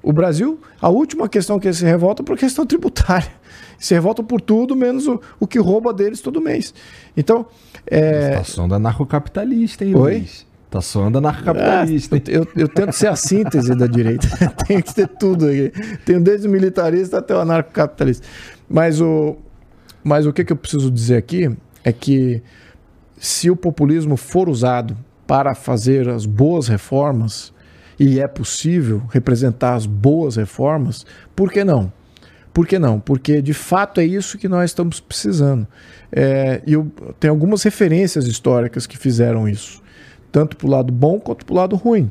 O 0.04 0.12
Brasil, 0.12 0.60
a 0.82 0.90
última 0.90 1.30
questão 1.30 1.60
que 1.60 1.68
ele 1.68 1.76
se 1.76 1.86
revolta 1.86 2.22
é 2.22 2.26
por 2.26 2.38
questão 2.38 2.66
tributária 2.68 3.32
se 3.82 3.96
revoltam 3.96 4.24
por 4.24 4.40
tudo, 4.40 4.76
menos 4.76 5.08
o, 5.08 5.20
o 5.40 5.48
que 5.48 5.60
rouba 5.60 5.92
deles 5.92 6.22
todo 6.22 6.40
mês. 6.40 6.74
Então. 7.18 7.48
É... 7.86 8.36
Tá 8.36 8.44
soando 8.44 8.76
anarcocapitalista, 8.76 9.84
hein, 9.84 9.96
Oi? 9.96 10.20
Luiz? 10.20 10.46
Tá 10.70 10.80
soando 10.80 11.18
anarcocapitalista. 11.18 12.16
Ah, 12.16 12.22
eu, 12.28 12.48
eu, 12.56 12.68
tento 12.68 12.94
ser 12.94 13.08
a 13.08 13.16
síntese 13.16 13.76
da 13.76 13.88
direita. 13.88 14.28
Tem 14.66 14.82
que 14.82 14.94
ter 14.94 15.08
tudo 15.08 15.48
aí. 15.48 15.72
Tenho 16.06 16.22
desde 16.22 16.48
o 16.48 16.52
militarista 16.52 17.18
até 17.18 17.36
o 17.36 17.40
anarcocapitalista. 17.40 18.26
Mas 18.70 19.02
o, 19.02 19.36
mas 20.04 20.26
o 20.28 20.32
que, 20.32 20.46
que 20.46 20.54
eu 20.54 20.58
preciso 20.58 20.90
dizer 20.90 21.18
aqui 21.18 21.52
é 21.84 21.92
que 21.92 22.42
se 23.22 23.52
o 23.52 23.56
populismo 23.56 24.18
for 24.18 24.50
usado 24.50 24.98
para 25.28 25.54
fazer 25.54 26.10
as 26.10 26.26
boas 26.26 26.68
reformas, 26.68 27.54
e 28.00 28.20
é 28.20 28.28
possível 28.28 29.04
representar 29.12 29.76
as 29.76 29.86
boas 29.86 30.38
reformas, 30.38 31.06
por 31.36 31.52
que 31.52 31.64
não? 31.64 31.94
Por 32.52 32.66
que 32.66 32.80
não? 32.80 33.00
Porque 33.00 33.40
de 33.40 33.54
fato 33.54 34.02
é 34.02 34.06
isso 34.06 34.40
que 34.40 34.48
nós 34.48 34.72
estamos 34.72 35.00
precisando. 35.00 35.68
É, 36.12 36.64
e 36.66 36.72
tenho 37.20 37.32
algumas 37.32 37.62
referências 37.62 38.26
históricas 38.26 38.88
que 38.88 38.98
fizeram 38.98 39.48
isso, 39.48 39.84
tanto 40.32 40.58
para 40.58 40.66
o 40.66 40.72
lado 40.72 40.92
bom 40.92 41.20
quanto 41.20 41.46
para 41.46 41.54
o 41.54 41.58
lado 41.58 41.76
ruim. 41.76 42.10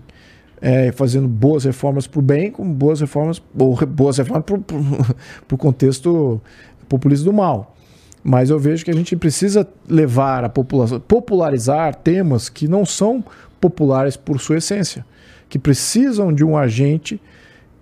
É, 0.63 0.93
fazendo 0.93 1.27
boas 1.27 1.65
reformas 1.65 2.07
para 2.07 2.21
o 2.21 2.23
bem, 2.23 2.53
como 2.53 2.73
boas 2.73 3.01
reformas, 3.01 3.43
ou 3.59 3.75
boas 3.85 4.19
reformas 4.19 4.45
para 4.45 5.57
o 5.57 5.59
contexto 5.59 6.41
populista 6.89 7.25
do 7.25 7.33
mal. 7.33 7.75
Mas 8.23 8.51
eu 8.51 8.59
vejo 8.59 8.85
que 8.85 8.91
a 8.91 8.95
gente 8.95 9.17
precisa 9.17 9.67
levar 9.89 10.45
a 10.45 10.49
população, 10.49 11.01
popularizar 11.01 11.95
temas 11.95 12.49
que 12.49 12.69
não 12.69 12.85
são 12.85 13.25
populares 13.61 14.17
por 14.17 14.41
sua 14.41 14.59
essência, 14.59 15.05
que 15.49 15.59
precisam 15.59 16.33
de 16.33 16.45
um 16.45 16.57
agente 16.57 17.21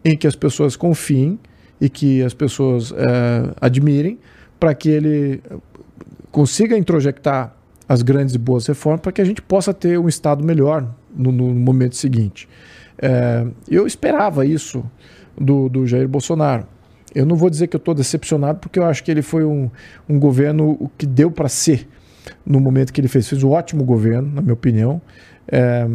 em 0.05 0.17
que 0.17 0.27
as 0.27 0.37
pessoas 0.37 0.77
confiem 0.77 1.39
e 1.81 1.89
que 1.89 2.23
as 2.23 2.35
pessoas 2.35 2.93
é, 2.93 3.51
admirem, 3.61 4.19
para 4.59 4.75
que 4.75 4.89
ele 4.89 5.43
consiga 6.31 6.77
introjectar 6.77 7.55
as 7.89 8.03
grandes 8.03 8.35
e 8.35 8.39
boas 8.39 8.67
reformas 8.67 9.01
para 9.01 9.13
que 9.13 9.21
a 9.21 9.25
gente 9.25 9.41
possa 9.41 9.73
ter 9.73 9.99
um 9.99 10.09
Estado 10.09 10.45
melhor 10.45 10.87
no, 11.15 11.33
no 11.33 11.55
momento 11.55 11.97
seguinte. 11.97 12.49
É, 13.01 13.47
eu 13.69 13.87
esperava 13.87 14.45
isso 14.45 14.85
do, 15.37 15.69
do 15.69 15.87
Jair 15.87 16.09
Bolsonaro. 16.09 16.67
Eu 17.15 17.25
não 17.25 17.37
vou 17.37 17.49
dizer 17.49 17.67
que 17.69 17.77
eu 17.77 17.79
estou 17.79 17.95
decepcionado, 17.95 18.59
porque 18.59 18.79
eu 18.79 18.85
acho 18.85 19.03
que 19.03 19.11
ele 19.11 19.23
foi 19.23 19.45
um, 19.45 19.71
um 20.09 20.19
governo 20.19 20.91
que 20.97 21.07
deu 21.07 21.31
para 21.31 21.49
ser 21.49 21.89
no 22.45 22.61
momento 22.61 22.93
que 22.93 23.01
ele 23.01 23.09
fez. 23.09 23.29
Fez 23.29 23.43
um 23.43 23.51
ótimo 23.51 23.85
governo, 23.85 24.31
na 24.35 24.43
minha 24.43 24.55
opinião, 24.55 25.01
é, 25.47 25.89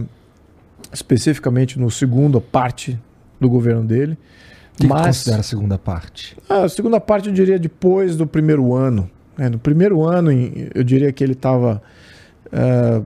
especificamente 0.91 1.80
no 1.80 1.90
segundo 1.91 2.41
parte 2.41 2.99
do 3.40 3.49
governo 3.49 3.84
dele. 3.84 4.18
O 4.73 4.81
que, 4.81 4.88
Mas, 4.88 5.02
que 5.02 5.07
considera 5.07 5.40
a 5.40 5.44
segunda 5.44 5.77
parte? 5.77 6.35
A 6.49 6.68
segunda 6.68 6.99
parte 6.99 7.30
eu 7.30 7.34
diria 7.34 7.60
depois 7.60 8.15
do 8.15 8.26
primeiro 8.26 8.73
ano. 8.73 9.10
É, 9.38 9.49
no 9.49 9.60
primeiro 9.60 10.03
ano, 10.03 10.31
eu 10.73 10.84
diria 10.84 11.11
que 11.11 11.23
ele 11.23 11.34
estava. 11.34 11.81
Uh, 12.48 12.99
é, 12.99 13.02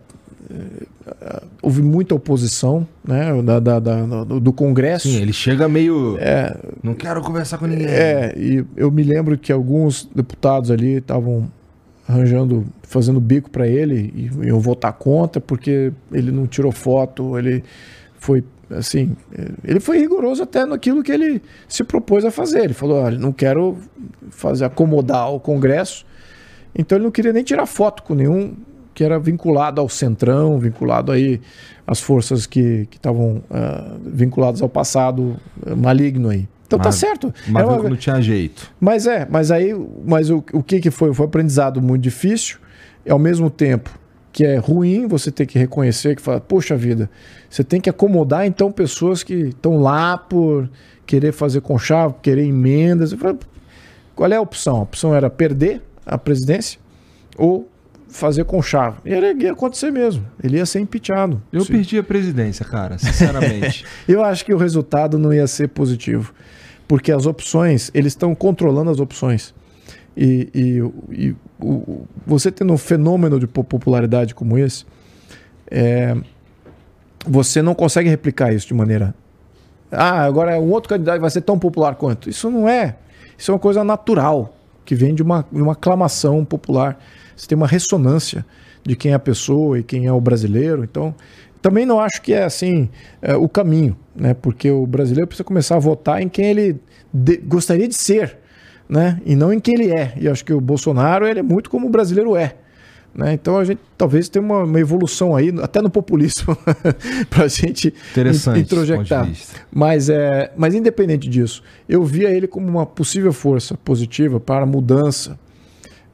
houve 1.61 1.82
muita 1.82 2.15
oposição 2.15 2.88
né, 3.06 3.41
da, 3.41 3.60
da, 3.60 3.80
da, 3.80 4.24
do 4.24 4.53
Congresso. 4.53 5.07
Sim, 5.07 5.22
ele 5.22 5.34
chega 5.34 5.68
meio. 5.68 6.18
É, 6.19 6.56
não 6.82 6.94
quero 6.94 7.22
conversar 7.22 7.57
com 7.57 7.65
ninguém. 7.65 7.88
É, 7.88 8.34
e 8.38 8.65
eu 8.76 8.90
me 8.91 9.03
lembro 9.03 9.38
que 9.38 9.52
alguns 9.52 10.10
deputados 10.14 10.72
ali 10.72 10.98
estavam 10.98 11.52
arranjando, 12.07 12.65
fazendo 12.84 13.19
bico 13.19 13.49
para 13.49 13.68
ele 13.68 14.14
e 14.15 14.48
eu 14.48 14.60
votar 14.60 14.94
contra 14.94 15.41
porque 15.41 15.91
ele 16.11 16.32
não 16.32 16.48
tirou 16.48 16.72
foto, 16.72 17.38
ele 17.38 17.64
foi 18.18 18.44
assim, 18.69 19.15
ele 19.64 19.80
foi 19.80 19.98
rigoroso 19.98 20.44
até 20.44 20.65
naquilo 20.65 21.03
que 21.03 21.11
ele 21.11 21.41
se 21.68 21.84
propôs 21.84 22.24
a 22.24 22.32
fazer. 22.32 22.64
Ele 22.64 22.74
falou: 22.74 23.02
olha, 23.02 23.18
não 23.18 23.34
quero 23.34 23.78
fazer 24.30 24.65
acomodar 24.65 25.32
o 25.34 25.40
Congresso. 25.40 26.06
Então 26.74 26.98
ele 26.98 27.06
não 27.06 27.11
queria 27.11 27.34
nem 27.34 27.44
tirar 27.44 27.65
foto 27.65 28.03
com 28.03 28.14
nenhum 28.14 28.56
que 28.98 29.03
era 29.03 29.19
vinculado 29.19 29.80
ao 29.80 29.88
centrão, 29.88 30.57
vinculado 30.57 31.11
aí 31.11 31.40
às 31.86 32.02
forças 32.02 32.48
que 32.48 32.88
estavam 32.91 33.44
uh, 33.48 33.99
vinculadas 34.03 34.60
ao 34.60 34.68
passado 34.68 35.38
maligno 35.78 36.30
aí. 36.30 36.48
Então 36.65 36.80
tá 36.80 36.86
mas, 36.86 36.99
tá 36.99 37.07
certo. 37.07 37.32
Mas 37.48 37.64
uma... 37.64 37.90
não 37.90 37.95
tinha 37.95 38.19
jeito. 38.19 38.72
Mas 38.80 39.06
é, 39.06 39.28
mas 39.30 39.52
aí, 39.52 39.72
mas 40.03 40.32
o, 40.32 40.44
o 40.52 40.64
que 40.64 40.80
que 40.80 40.90
foi? 40.90 41.14
Foi 41.14 41.28
um 41.28 41.30
aprendizado 41.30 41.80
muito 41.80 42.02
difícil, 42.02 42.57
e 43.06 43.11
ao 43.11 43.19
mesmo 43.19 43.52
tempo 43.52 43.91
que 44.34 44.44
é 44.44 44.57
ruim 44.57 45.06
você 45.06 45.30
ter 45.30 45.45
que 45.45 45.60
reconhecer 45.60 46.15
que 46.15 46.22
fala, 46.24 46.41
poxa 46.41 46.76
vida, 46.76 47.07
você 47.48 47.64
tem 47.64 47.80
que 47.80 47.91
acomodar 47.91 48.48
então 48.48 48.72
pessoas 48.72 49.22
que 49.22 49.49
estão 49.49 49.78
lá 49.78 50.18
por 50.18 50.68
querer 51.06 51.34
fazer 51.34 51.61
conchavo, 51.61 52.15
querer 52.19 52.48
emendas. 52.48 53.15
Qual 54.15 54.32
é 54.32 54.36
a 54.38 54.41
opção? 54.41 54.78
A 54.78 54.82
opção 54.82 55.14
era 55.14 55.30
perder 55.30 55.84
a 56.03 56.18
presidência 56.18 56.80
ou 57.38 57.69
fazer 58.09 58.45
conchavo. 58.45 59.01
E 59.05 59.13
era, 59.13 59.31
ia 59.31 59.51
acontecer 59.51 59.91
mesmo. 59.91 60.25
Ele 60.43 60.57
ia 60.57 60.65
ser 60.65 60.79
impeachado. 60.79 61.41
Eu 61.51 61.63
Sim. 61.63 61.73
perdi 61.73 61.97
a 61.97 62.03
presidência, 62.03 62.65
cara, 62.65 62.97
sinceramente. 62.97 63.85
Eu 64.07 64.23
acho 64.23 64.45
que 64.45 64.53
o 64.53 64.57
resultado 64.57 65.17
não 65.17 65.34
ia 65.34 65.47
ser 65.47 65.69
positivo. 65.69 66.34
Porque 66.88 67.11
as 67.11 67.25
opções, 67.25 67.91
eles 67.93 68.13
estão 68.13 68.34
controlando 68.34 68.89
as 68.89 68.99
opções. 68.99 69.53
E, 70.15 70.49
e, 70.55 71.27
e 71.27 71.35
o, 71.59 72.05
você 72.25 72.51
tendo 72.51 72.73
um 72.73 72.77
fenômeno 72.77 73.39
de 73.39 73.45
popularidade 73.45 74.34
como 74.34 74.57
esse, 74.57 74.85
é, 75.69 76.15
você 77.25 77.61
não 77.61 77.75
consegue 77.75 78.09
replicar 78.09 78.53
isso 78.53 78.67
de 78.67 78.73
maneira. 78.73 79.13
Ah, 79.91 80.23
agora 80.23 80.59
um 80.59 80.71
outro 80.71 80.89
candidato 80.89 81.19
vai 81.19 81.29
ser 81.29 81.41
tão 81.41 81.59
popular 81.59 81.95
quanto. 81.95 82.29
Isso 82.29 82.49
não 82.49 82.67
é. 82.67 82.95
Isso 83.38 83.51
é 83.51 83.53
uma 83.53 83.59
coisa 83.59 83.84
natural, 83.84 84.55
que 84.84 84.95
vem 84.95 85.13
de 85.13 85.21
uma, 85.21 85.45
uma 85.51 85.73
aclamação 85.73 86.43
popular. 86.43 86.97
Você 87.38 87.47
tem 87.47 87.55
uma 87.55 87.68
ressonância 87.68 88.45
de 88.84 88.95
quem 88.95 89.11
é 89.11 89.15
a 89.15 89.19
pessoa 89.19 89.80
e 89.80 89.84
quem 89.84 90.07
é 90.07 90.11
o 90.11 90.19
brasileiro. 90.19 90.84
Então, 90.84 91.15
também 91.61 91.85
não 91.85 91.99
acho 91.99 92.22
que 92.22 92.34
é 92.34 92.43
assim 92.43 92.89
é, 93.22 93.35
o 93.35 93.47
caminho, 93.47 93.95
né? 94.14 94.34
Porque 94.34 94.69
o 94.69 94.85
brasileiro 94.85 95.27
precisa 95.27 95.45
começar 95.45 95.76
a 95.76 95.80
votar 95.80 96.22
em 96.22 96.27
quem 96.27 96.45
ele 96.45 96.80
de, 97.14 97.38
gostaria 97.38 97.88
de 97.88 97.95
ser 97.95 98.38
né? 98.89 99.22
E 99.26 99.35
não 99.35 99.51
em 99.51 99.59
quem 99.59 99.76
ele 99.76 99.91
é. 99.91 100.14
E 100.18 100.27
acho 100.27 100.43
que 100.45 100.53
o 100.53 100.61
Bolsonaro 100.61 101.27
ele 101.27 101.39
é 101.39 101.43
muito 101.43 101.69
como 101.69 101.88
o 101.88 101.89
brasileiro 101.89 102.35
é. 102.35 102.55
Né? 103.14 103.34
Então 103.34 103.57
a 103.57 103.64
gente 103.64 103.80
talvez 103.97 104.30
tenha 104.30 104.43
uma, 104.43 104.64
uma 104.64 104.80
evolução 104.80 105.35
aí, 105.35 105.53
até 105.61 105.81
no 105.81 105.89
populismo, 105.89 106.55
para 107.30 107.45
a 107.45 107.47
gente 107.47 107.93
introjectar. 108.59 109.27
Mas, 109.72 110.09
é, 110.09 110.51
mas 110.55 110.76
independente 110.76 111.27
disso, 111.27 111.64
eu 111.89 112.03
via 112.03 112.30
ele 112.30 112.47
como 112.47 112.68
uma 112.68 112.85
possível 112.85 113.34
força 113.34 113.76
positiva 113.76 114.39
para 114.39 114.64
a 114.64 114.68
mudança 114.68 115.38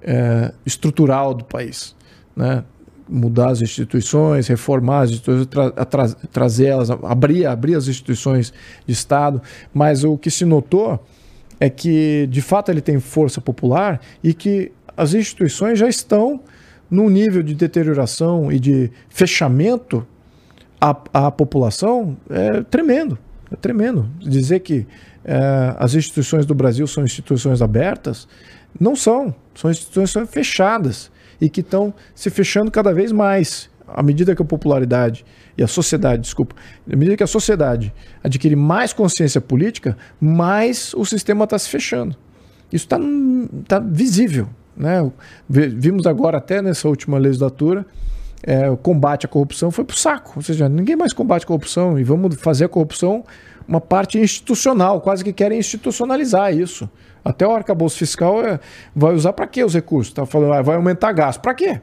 é, 0.04 0.52
estrutural 0.66 1.34
do 1.34 1.44
país. 1.44 1.96
Né? 2.36 2.64
Mudar 3.08 3.50
as 3.50 3.62
instituições, 3.62 4.48
reformar 4.48 5.02
as 5.02 5.12
instituições, 5.12 5.48
tra 5.48 5.72
tra 5.86 6.08
trazer 6.32 6.68
elas, 6.68 6.90
abrir, 6.90 7.46
abrir 7.46 7.76
as 7.76 7.88
instituições 7.88 8.54
de 8.86 8.94
Estado. 8.94 9.42
Mas 9.74 10.04
o 10.04 10.18
que 10.18 10.32
se 10.32 10.46
notou 10.46 11.04
é 11.60 11.70
que 11.70 12.28
de 12.30 12.42
fato 12.42 12.72
ele 12.72 12.82
tem 12.82 13.00
força 13.00 13.40
popular 13.40 14.02
e 14.24 14.34
que 14.34 14.72
as 14.96 15.14
instituições 15.14 15.80
já 15.80 15.88
estão 15.88 16.40
num 16.90 17.10
nível 17.10 17.42
de 17.42 17.54
deterioração 17.56 18.52
e 18.52 18.60
de 18.60 18.92
fechamento 19.10 20.06
à, 20.80 20.96
à 21.14 21.32
população 21.32 22.16
é 22.30 22.62
tremendo. 22.64 23.18
É 23.52 23.56
tremendo. 23.56 24.10
Dizer 24.20 24.60
que 24.60 24.86
é, 25.24 25.76
as 25.78 25.94
instituições 25.94 26.46
do 26.46 26.54
Brasil 26.54 26.86
são 26.86 27.04
instituições 27.04 27.62
abertas, 27.62 28.28
não 28.80 28.96
são. 28.96 29.34
São 29.56 29.70
instituições 29.70 30.30
fechadas 30.30 31.12
e 31.40 31.50
que 31.50 31.62
estão 31.62 31.94
se 32.16 32.30
fechando 32.30 32.72
cada 32.72 32.94
vez 32.94 33.12
mais 33.12 33.70
à 33.88 34.02
medida 34.02 34.36
que 34.36 34.42
a 34.42 34.46
popularidade 34.46 35.26
e 35.58 35.64
a 35.64 35.68
sociedade, 35.68 36.22
desculpa, 36.24 36.56
à 36.92 36.96
medida 36.96 37.16
que 37.18 37.24
a 37.24 37.28
sociedade 37.28 37.94
adquire 38.24 38.56
mais 38.56 38.92
consciência 38.92 39.40
política, 39.40 39.96
mais 40.20 40.94
o 40.96 41.06
sistema 41.06 41.44
está 41.44 41.60
se 41.60 41.70
fechando. 41.70 42.16
Isso 42.72 42.86
está 42.86 42.98
tá 43.68 43.80
visível. 43.80 44.48
Né? 44.76 45.12
Vimos 45.48 46.08
agora, 46.08 46.40
até 46.40 46.62
nessa 46.62 46.88
última 46.88 47.20
legislatura, 47.20 47.86
é, 48.42 48.70
o 48.70 48.76
combate 48.76 49.26
à 49.26 49.30
corrupção 49.30 49.70
foi 49.70 49.86
para 49.86 49.94
o 49.94 49.98
saco. 49.98 50.34
Ou 50.38 50.42
seja, 50.42 50.68
ninguém 50.68 50.96
mais 50.96 51.14
combate 51.14 51.44
a 51.44 51.48
corrupção 51.48 52.00
e 52.00 52.04
vamos 52.04 52.36
fazer 52.36 52.66
a 52.66 52.70
corrupção 52.70 53.24
uma 53.68 53.80
parte 53.80 54.18
institucional, 54.18 55.00
quase 55.00 55.24
que 55.24 55.32
querem 55.32 55.60
institucionalizar 55.60 56.54
isso. 56.54 56.90
Até 57.24 57.48
o 57.48 57.52
arcabouço 57.52 57.98
fiscal 57.98 58.44
é, 58.46 58.60
vai 58.96 59.14
usar 59.14 59.34
para 59.34 59.48
quê 59.48 59.64
os 59.64 59.74
recursos? 59.74 60.12
Está 60.12 60.26
falando, 60.26 60.54
ah, 60.54 60.62
vai 60.62 60.76
aumentar 60.76 61.12
gasto. 61.14 61.42
Para 61.42 61.54
quê? 61.54 61.80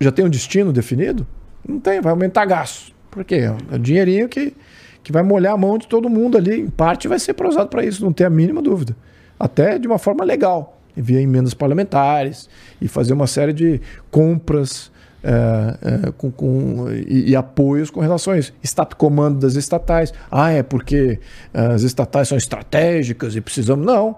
já 0.00 0.10
tem 0.10 0.24
um 0.24 0.30
destino 0.30 0.72
definido? 0.72 1.26
Não 1.66 1.78
tem, 1.78 2.00
vai 2.00 2.10
aumentar 2.10 2.46
gasto. 2.46 2.92
Por 3.10 3.22
quê? 3.22 3.50
É 3.70 3.74
o 3.74 3.78
dinheirinho 3.78 4.28
que, 4.28 4.56
que 5.02 5.12
vai 5.12 5.22
molhar 5.22 5.52
a 5.52 5.56
mão 5.56 5.76
de 5.76 5.86
todo 5.86 6.08
mundo 6.08 6.38
ali. 6.38 6.58
Em 6.58 6.70
parte 6.70 7.06
vai 7.06 7.18
ser 7.18 7.36
usado 7.46 7.68
para 7.68 7.84
isso, 7.84 8.02
não 8.02 8.12
tem 8.12 8.26
a 8.26 8.30
mínima 8.30 8.62
dúvida. 8.62 8.96
Até 9.38 9.78
de 9.78 9.86
uma 9.86 9.98
forma 9.98 10.24
legal. 10.24 10.78
Via 10.96 11.20
emendas 11.20 11.54
parlamentares 11.54 12.48
e 12.80 12.88
fazer 12.88 13.12
uma 13.12 13.26
série 13.26 13.52
de 13.52 13.80
compras 14.10 14.90
é, 15.22 16.06
é, 16.08 16.12
com, 16.12 16.30
com 16.30 16.86
e, 16.90 17.30
e, 17.30 17.36
apoios 17.36 17.90
com 17.90 18.00
relação 18.00 18.32
a 18.32 18.38
isso. 18.38 18.52
Estado 18.62 18.96
comando 18.96 19.38
das 19.38 19.54
estatais. 19.54 20.12
Ah, 20.30 20.50
é 20.50 20.62
porque 20.62 21.20
as 21.52 21.82
estatais 21.82 22.28
são 22.28 22.38
estratégicas 22.38 23.36
e 23.36 23.40
precisamos. 23.40 23.84
Não. 23.84 24.16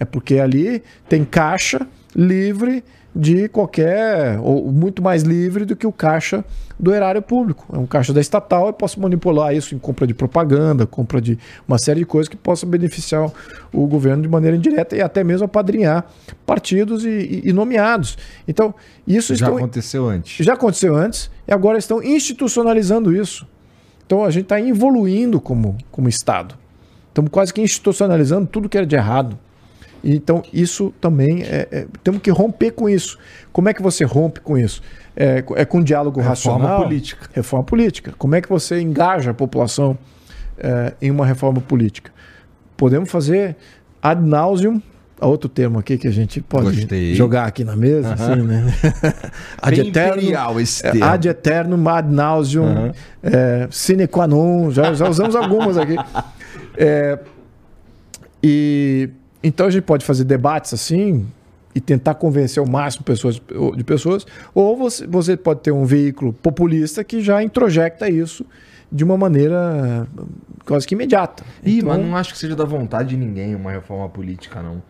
É 0.00 0.04
porque 0.04 0.38
ali 0.38 0.82
tem 1.08 1.24
caixa 1.24 1.86
livre 2.14 2.82
de 3.18 3.48
qualquer, 3.48 4.38
ou 4.38 4.70
muito 4.70 5.02
mais 5.02 5.24
livre 5.24 5.64
do 5.64 5.74
que 5.74 5.84
o 5.84 5.90
caixa 5.90 6.44
do 6.78 6.94
erário 6.94 7.20
público. 7.20 7.66
É 7.74 7.76
um 7.76 7.84
caixa 7.84 8.12
da 8.12 8.20
estatal, 8.20 8.68
eu 8.68 8.72
posso 8.72 9.00
manipular 9.00 9.52
isso 9.52 9.74
em 9.74 9.78
compra 9.78 10.06
de 10.06 10.14
propaganda, 10.14 10.86
compra 10.86 11.20
de 11.20 11.36
uma 11.66 11.78
série 11.78 11.98
de 11.98 12.06
coisas 12.06 12.28
que 12.28 12.36
possam 12.36 12.70
beneficiar 12.70 13.28
o 13.72 13.86
governo 13.88 14.22
de 14.22 14.28
maneira 14.28 14.56
indireta 14.56 14.94
e 14.94 15.02
até 15.02 15.24
mesmo 15.24 15.46
apadrinhar 15.46 16.06
partidos 16.46 17.04
e, 17.04 17.08
e, 17.08 17.48
e 17.48 17.52
nomeados. 17.52 18.16
Então, 18.46 18.72
isso 19.04 19.34
Já 19.34 19.46
estão, 19.46 19.58
aconteceu 19.58 20.08
antes. 20.08 20.46
já 20.46 20.52
aconteceu 20.52 20.94
antes 20.94 21.28
e 21.48 21.52
agora 21.52 21.76
estão 21.76 22.00
institucionalizando 22.00 23.12
isso. 23.12 23.48
Então 24.06 24.24
a 24.24 24.30
gente 24.30 24.44
está 24.44 24.60
evoluindo 24.60 25.40
como, 25.40 25.76
como 25.90 26.08
Estado. 26.08 26.54
Estamos 27.08 27.32
quase 27.32 27.52
que 27.52 27.60
institucionalizando 27.60 28.46
tudo 28.46 28.68
que 28.68 28.78
era 28.78 28.86
de 28.86 28.94
errado. 28.94 29.36
Então, 30.02 30.42
isso 30.52 30.92
também 31.00 31.42
é, 31.42 31.68
é, 31.70 31.86
temos 32.02 32.22
que 32.22 32.30
romper 32.30 32.72
com 32.72 32.88
isso. 32.88 33.18
Como 33.52 33.68
é 33.68 33.74
que 33.74 33.82
você 33.82 34.04
rompe 34.04 34.40
com 34.40 34.56
isso? 34.56 34.82
É, 35.16 35.44
é 35.56 35.64
com 35.64 35.82
diálogo 35.82 36.20
Reforma 36.20 36.58
racional. 36.58 36.82
política. 36.82 37.28
Reforma 37.32 37.64
política. 37.64 38.14
Como 38.16 38.34
é 38.34 38.40
que 38.40 38.48
você 38.48 38.80
engaja 38.80 39.32
a 39.32 39.34
população 39.34 39.98
é, 40.56 40.94
em 41.02 41.10
uma 41.10 41.26
reforma 41.26 41.60
política? 41.60 42.12
Podemos 42.76 43.10
fazer 43.10 43.56
ad 44.02 44.22
nauseum. 44.22 44.80
Outro 45.20 45.48
termo 45.48 45.80
aqui 45.80 45.98
que 45.98 46.06
a 46.06 46.12
gente 46.12 46.40
pode 46.40 46.76
Gostei. 46.76 47.12
jogar 47.12 47.44
aqui 47.44 47.64
na 47.64 47.74
mesa, 47.74 48.14
assim, 48.14 48.40
né? 48.40 48.72
ad 49.60 49.80
imperial 49.80 50.60
esse 50.60 50.86
é, 50.86 50.92
termo. 50.92 51.04
ad 51.04 51.28
eternum, 51.28 51.88
ad 51.88 52.08
nauseum, 52.08 52.92
é, 53.20 53.66
sine 53.68 54.06
qua 54.06 54.28
non, 54.28 54.70
já, 54.70 54.94
já 54.94 55.08
usamos 55.08 55.34
algumas 55.34 55.76
aqui. 55.76 55.96
É, 56.80 57.18
e 58.40 59.10
então 59.48 59.66
a 59.66 59.70
gente 59.70 59.82
pode 59.84 60.04
fazer 60.04 60.24
debates 60.24 60.72
assim 60.74 61.26
e 61.74 61.80
tentar 61.80 62.14
convencer 62.14 62.62
o 62.62 62.68
máximo 62.68 63.04
pessoas, 63.04 63.40
de 63.76 63.84
pessoas, 63.84 64.26
ou 64.54 64.76
você, 64.76 65.06
você 65.06 65.36
pode 65.36 65.60
ter 65.60 65.70
um 65.72 65.84
veículo 65.84 66.32
populista 66.32 67.04
que 67.04 67.20
já 67.20 67.42
introjecta 67.42 68.08
isso 68.08 68.44
de 68.90 69.04
uma 69.04 69.16
maneira 69.18 70.06
quase 70.64 70.86
que 70.86 70.94
imediata. 70.94 71.44
Ih, 71.62 71.78
Então, 71.78 71.88
mas 71.90 71.98
não 72.00 72.16
acho 72.16 72.32
que 72.32 72.38
seja 72.38 72.56
da 72.56 72.64
vontade 72.64 73.10
de 73.10 73.16
ninguém 73.16 73.54
uma 73.54 73.70
reforma 73.70 74.08
política, 74.08 74.62
não. 74.62 74.82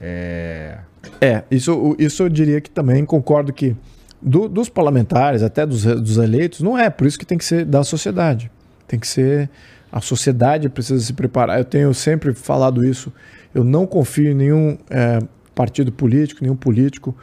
É. 0.00 0.78
É, 1.20 1.42
isso, 1.50 1.96
isso 1.98 2.22
eu 2.22 2.28
diria 2.28 2.60
que 2.60 2.70
também 2.70 3.04
concordo 3.04 3.52
que 3.52 3.76
do- 4.20 4.48
dos 4.48 4.68
parlamentares, 4.68 5.42
até 5.42 5.66
dos, 5.66 5.84
dos 5.84 6.16
eleitos, 6.16 6.60
não 6.60 6.78
é, 6.78 6.88
por 6.88 7.06
isso 7.06 7.18
que 7.18 7.26
tem 7.26 7.36
que 7.36 7.44
ser 7.44 7.64
da 7.64 7.82
sociedade. 7.84 8.50
Tem 8.86 8.98
que 8.98 9.06
ser. 9.08 9.50
A 9.92 10.00
sociedade 10.00 10.68
precisa 10.70 11.04
se 11.04 11.12
preparar. 11.12 11.58
Eu 11.58 11.64
tenho 11.64 11.92
sempre 11.92 12.32
falado 12.32 12.84
isso. 12.84 13.12
Eu 13.54 13.62
não 13.62 13.86
confio 13.86 14.30
em 14.30 14.34
nenhum 14.34 14.78
é, 14.88 15.18
partido 15.54 15.92
político, 15.92 16.40
nenhum 16.42 16.56
político 16.56 17.14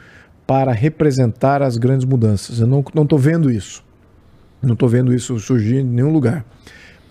para 0.46 0.72
representar 0.72 1.62
as 1.62 1.76
grandes 1.76 2.04
mudanças. 2.06 2.60
Eu 2.60 2.66
não 2.68 2.80
estou 3.02 3.18
vendo 3.18 3.50
isso. 3.50 3.84
Não 4.62 4.74
estou 4.74 4.88
vendo 4.88 5.12
isso 5.12 5.38
surgir 5.40 5.78
em 5.80 5.84
nenhum 5.84 6.12
lugar. 6.12 6.44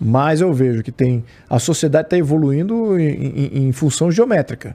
Mas 0.00 0.40
eu 0.40 0.50
vejo 0.52 0.82
que 0.82 0.90
tem 0.92 1.22
a 1.48 1.58
sociedade 1.58 2.06
está 2.06 2.16
evoluindo 2.16 2.98
em, 2.98 3.08
em- 3.10 3.68
em 3.68 3.72
função 3.72 4.10
geométrica. 4.10 4.74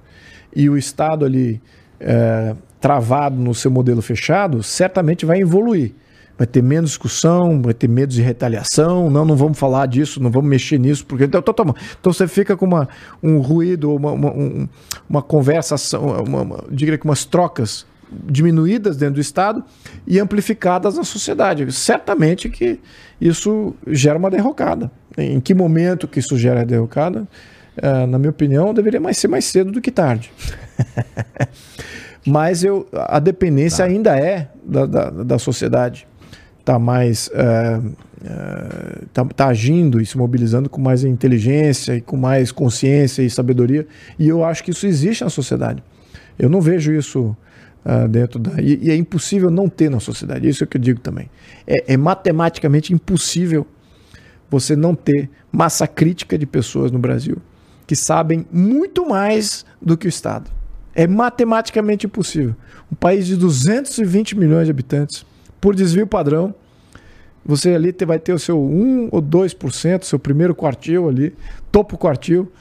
E 0.56 0.70
o 0.70 0.78
Estado 0.78 1.26
ali 1.26 1.60
é, 2.00 2.56
travado 2.80 3.36
no 3.36 3.56
seu 3.56 3.72
modelo 3.72 4.02
fechado, 4.04 4.62
certamente 4.62 5.26
vai 5.26 5.40
evoluir. 5.42 5.94
Vai 6.38 6.46
ter 6.46 6.62
menos 6.62 6.90
discussão, 6.92 7.62
vai 7.62 7.74
ter 7.74 7.88
medo 7.88 8.12
de 8.12 8.22
retaliação. 8.22 9.10
Não, 9.10 9.24
não 9.24 9.36
vamos 9.38 9.58
falar 9.58 9.86
disso, 9.86 10.22
não 10.22 10.30
vamos 10.30 10.50
mexer 10.50 10.78
nisso, 10.78 11.06
porque 11.06 11.24
então, 11.24 11.40
então, 11.40 11.54
toma. 11.54 11.74
então 12.00 12.12
você 12.12 12.28
fica 12.28 12.58
com 12.58 12.66
uma, 12.66 12.90
um 13.24 13.40
ruído, 13.40 13.94
uma, 13.96 14.12
uma, 14.12 14.32
um- 14.34 14.68
uma 15.10 15.22
conversação, 15.22 16.04
uma, 16.24 16.42
uma, 16.42 16.64
diria 16.70 16.98
que 16.98 17.06
umas 17.06 17.24
trocas 17.24 17.86
diminuídas 18.12 18.98
dentro 18.98 19.16
do 19.16 19.22
Estado 19.22 19.64
e 20.06 20.20
amplificadas 20.20 20.96
na 20.98 21.04
sociedade. 21.04 21.72
Certamente 21.74 22.50
que 22.50 22.80
isso 23.20 23.74
gera 23.88 24.18
uma 24.20 24.30
derrocada. 24.30 24.92
Em 25.18 25.40
que 25.40 25.54
momento 25.54 26.08
que 26.08 26.20
isso 26.20 26.38
gera 26.38 26.62
a 26.62 26.66
derrocada? 26.66 27.26
Eh, 27.78 28.06
na 28.06 28.20
minha 28.20 28.30
opinião, 28.30 28.74
deveria 28.74 29.00
mais 29.00 29.18
ser 29.18 29.28
mais 29.30 29.46
cedo 29.46 29.72
do 29.72 29.82
que 29.82 29.90
tarde. 29.92 30.32
Mas 32.26 32.64
eu, 32.64 32.88
a 32.94 33.20
dependência 33.20 33.86
ainda 33.86 34.18
é 34.18 34.50
da, 34.64 34.86
da, 34.86 35.10
da 35.10 35.40
sociedade. 35.40 36.08
Está 36.66 36.80
mais. 36.80 37.30
eh, 37.32 37.80
eh, 38.26 39.02
tá, 39.14 39.24
tá 39.24 39.48
agindo 39.50 40.02
e 40.02 40.06
se 40.06 40.18
mobilizando 40.18 40.68
com 40.68 40.82
mais 40.82 41.04
inteligência 41.04 41.96
e 41.96 42.02
com 42.02 42.18
mais 42.18 42.52
consciência 42.52 43.22
e 43.22 43.30
sabedoria. 43.30 43.86
E 44.18 44.28
eu 44.28 44.44
acho 44.44 44.64
que 44.64 44.72
isso 44.72 44.88
existe 44.88 45.24
na 45.24 45.30
sociedade. 45.30 45.84
Eu 46.40 46.50
não 46.50 46.60
vejo 46.60 46.92
isso 46.92 47.38
ah, 47.86 48.08
dentro 48.08 48.40
da. 48.40 48.60
E, 48.60 48.80
e 48.82 48.90
é 48.90 48.96
impossível 48.96 49.52
não 49.52 49.70
ter 49.70 49.92
na 49.92 50.00
sociedade. 50.00 50.50
Isso 50.50 50.64
é 50.64 50.66
o 50.66 50.68
que 50.68 50.78
eu 50.78 50.82
digo 50.82 51.00
também. 51.00 51.30
É, 51.68 51.94
é 51.94 51.98
matematicamente 51.98 52.92
impossível 52.92 53.68
você 54.50 54.76
não 54.76 54.96
ter 54.96 55.30
massa 55.52 55.88
crítica 55.88 56.36
de 56.36 56.48
pessoas 56.48 56.92
no 56.92 56.98
Brasil 56.98 57.38
que 57.86 57.96
sabem 57.96 58.44
muito 58.52 59.08
mais 59.08 59.64
do 59.80 59.96
que 59.96 60.08
o 60.08 60.10
Estado. 60.10 60.50
É 60.96 61.06
matematicamente 61.06 62.08
impossível. 62.08 62.56
Um 62.92 62.96
país 62.96 63.28
de 63.28 63.36
220 63.36 64.36
milhões 64.36 64.66
de 64.66 64.72
habitantes, 64.72 65.24
por 65.66 65.74
desvio 65.74 66.06
padrão, 66.06 66.54
você 67.44 67.74
ali 67.74 67.92
vai 68.06 68.20
ter 68.20 68.34
o 68.34 68.38
seu 68.38 68.62
1 68.62 69.10
ou 69.12 69.20
2%, 69.20 70.04
seu 70.04 70.20
primeiro 70.20 70.54
quartil 70.54 71.10
ali, 71.10 71.34
topo 71.72 71.98
quartil, 71.98 72.52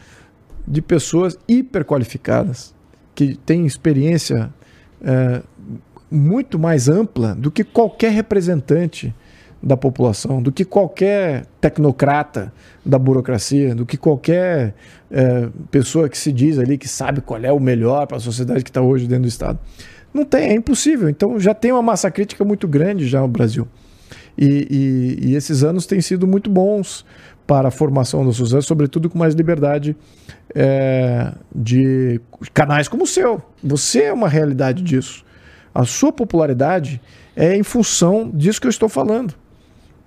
de 0.67 0.81
pessoas 0.81 1.39
hiperqualificadas, 1.47 2.75
que 3.15 3.35
têm 3.45 3.67
experiência 3.67 4.51
eh, 5.03 5.43
muito 6.11 6.59
mais 6.59 6.89
ampla 6.89 7.35
do 7.35 7.51
que 7.51 7.63
qualquer 7.63 8.11
representante 8.11 9.15
da 9.63 9.77
população, 9.77 10.41
do 10.41 10.51
que 10.51 10.65
qualquer 10.65 11.45
tecnocrata 11.61 12.51
da 12.83 12.99
burocracia, 12.99 13.75
do 13.75 13.85
que 13.85 13.99
qualquer 13.99 14.75
eh, 15.11 15.51
pessoa 15.71 16.09
que 16.09 16.17
se 16.17 16.33
diz 16.33 16.59
ali 16.59 16.79
que 16.79 16.89
sabe 16.89 17.21
qual 17.21 17.39
é 17.45 17.53
o 17.53 17.61
melhor 17.61 18.07
para 18.07 18.17
a 18.17 18.21
sociedade 18.21 18.65
que 18.65 18.71
está 18.71 18.81
hoje 18.81 19.07
dentro 19.07 19.25
do 19.25 19.29
Estado. 19.29 19.59
Não 20.15 20.25
tem, 20.25 20.51
é 20.51 20.55
impossível. 20.55 21.09
Então 21.09 21.39
já 21.41 21.53
tem 21.53 21.73
uma 21.73 21.83
massa 21.83 22.09
crítica 22.11 22.45
muito 22.45 22.69
grande 22.69 23.07
já 23.07 23.21
no 23.21 23.29
Brasil. 23.29 23.67
E, 24.39 25.19
e- 25.21 25.29
e 25.31 25.35
esses 25.35 25.63
anos 25.65 25.85
têm 25.87 26.01
sido 26.01 26.27
muito 26.27 26.49
bons 26.49 27.05
para 27.47 27.69
a 27.69 27.71
formação 27.71 28.25
da 28.25 28.33
sociedade, 28.33 28.65
sobretudo 28.65 29.11
com 29.11 29.19
mais 29.19 29.35
liberdade 29.35 29.95
eh, 30.55 31.33
de 31.55 32.21
canais 32.55 32.89
como 32.89 33.03
o 33.05 33.07
seu. 33.07 33.43
Você 33.63 34.05
é 34.05 34.13
uma 34.13 34.29
realidade 34.29 34.83
disso. 34.83 35.25
A 35.75 35.85
sua 35.85 36.13
popularidade 36.13 37.01
é 37.37 37.55
em 37.57 37.63
função 37.63 38.31
disso 38.33 38.61
que 38.61 38.67
eu 38.67 38.71
estou 38.71 38.89
falando. 38.89 39.35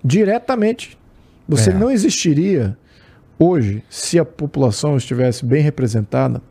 Diretamente. 0.04 0.98
Você 1.48 1.70
É. 1.70 1.74
não 1.74 1.92
existiria 1.92 2.78
hoje 3.38 3.84
se 3.90 4.18
a 4.18 4.26
população 4.26 4.98
estivesse 4.98 5.46
bem 5.46 5.62
representada 5.62 6.42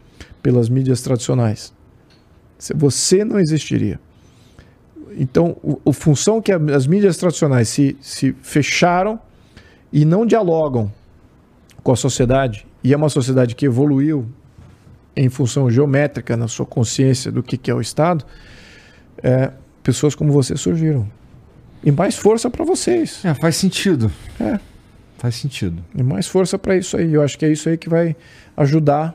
pelas 0.42 0.68
mídias 0.68 1.00
tradicionais. 1.02 1.74
Você 2.74 3.24
não 3.24 3.38
existiria. 3.38 4.00
Então, 5.18 5.56
o, 5.62 5.80
a 5.88 5.92
função 5.92 6.40
que 6.40 6.52
as 6.52 6.86
mídias 6.86 7.16
tradicionais 7.16 7.68
se, 7.68 7.96
se 8.00 8.32
fecharam 8.42 9.18
e 9.92 10.04
não 10.04 10.26
dialogam 10.26 10.92
com 11.82 11.92
a 11.92 11.96
sociedade, 11.96 12.66
e 12.82 12.92
é 12.92 12.96
uma 12.96 13.08
sociedade 13.08 13.54
que 13.54 13.64
evoluiu 13.64 14.26
em 15.16 15.28
função 15.28 15.70
geométrica 15.70 16.36
na 16.36 16.48
sua 16.48 16.66
consciência 16.66 17.32
do 17.32 17.42
que, 17.42 17.56
que 17.56 17.70
é 17.70 17.74
o 17.74 17.80
Estado, 17.80 18.24
é, 19.22 19.50
pessoas 19.82 20.14
como 20.14 20.32
você 20.32 20.56
surgiram. 20.56 21.08
E 21.82 21.90
mais 21.90 22.16
força 22.16 22.50
para 22.50 22.64
vocês. 22.64 23.24
É, 23.24 23.32
faz 23.34 23.56
sentido. 23.56 24.10
É. 24.40 24.58
Faz 25.18 25.36
sentido. 25.36 25.82
E 25.94 26.02
mais 26.02 26.26
força 26.26 26.58
para 26.58 26.76
isso 26.76 26.96
aí. 26.96 27.14
Eu 27.14 27.22
acho 27.22 27.38
que 27.38 27.46
é 27.46 27.50
isso 27.50 27.68
aí 27.68 27.78
que 27.78 27.88
vai 27.88 28.14
ajudar 28.56 29.14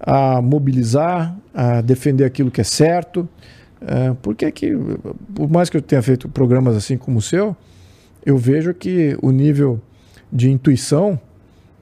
a 0.00 0.40
mobilizar, 0.40 1.36
a 1.54 1.80
defender 1.80 2.24
aquilo 2.24 2.50
que 2.50 2.60
é 2.60 2.64
certo. 2.64 3.28
É, 3.80 4.14
porque 4.22 4.50
que, 4.50 4.72
por 5.34 5.50
mais 5.50 5.68
que 5.68 5.76
eu 5.76 5.82
tenha 5.82 6.02
feito 6.02 6.28
programas 6.28 6.74
assim 6.76 6.96
como 6.96 7.18
o 7.18 7.22
seu, 7.22 7.56
eu 8.24 8.36
vejo 8.36 8.72
que 8.74 9.16
o 9.22 9.30
nível 9.30 9.80
de 10.32 10.50
intuição 10.50 11.20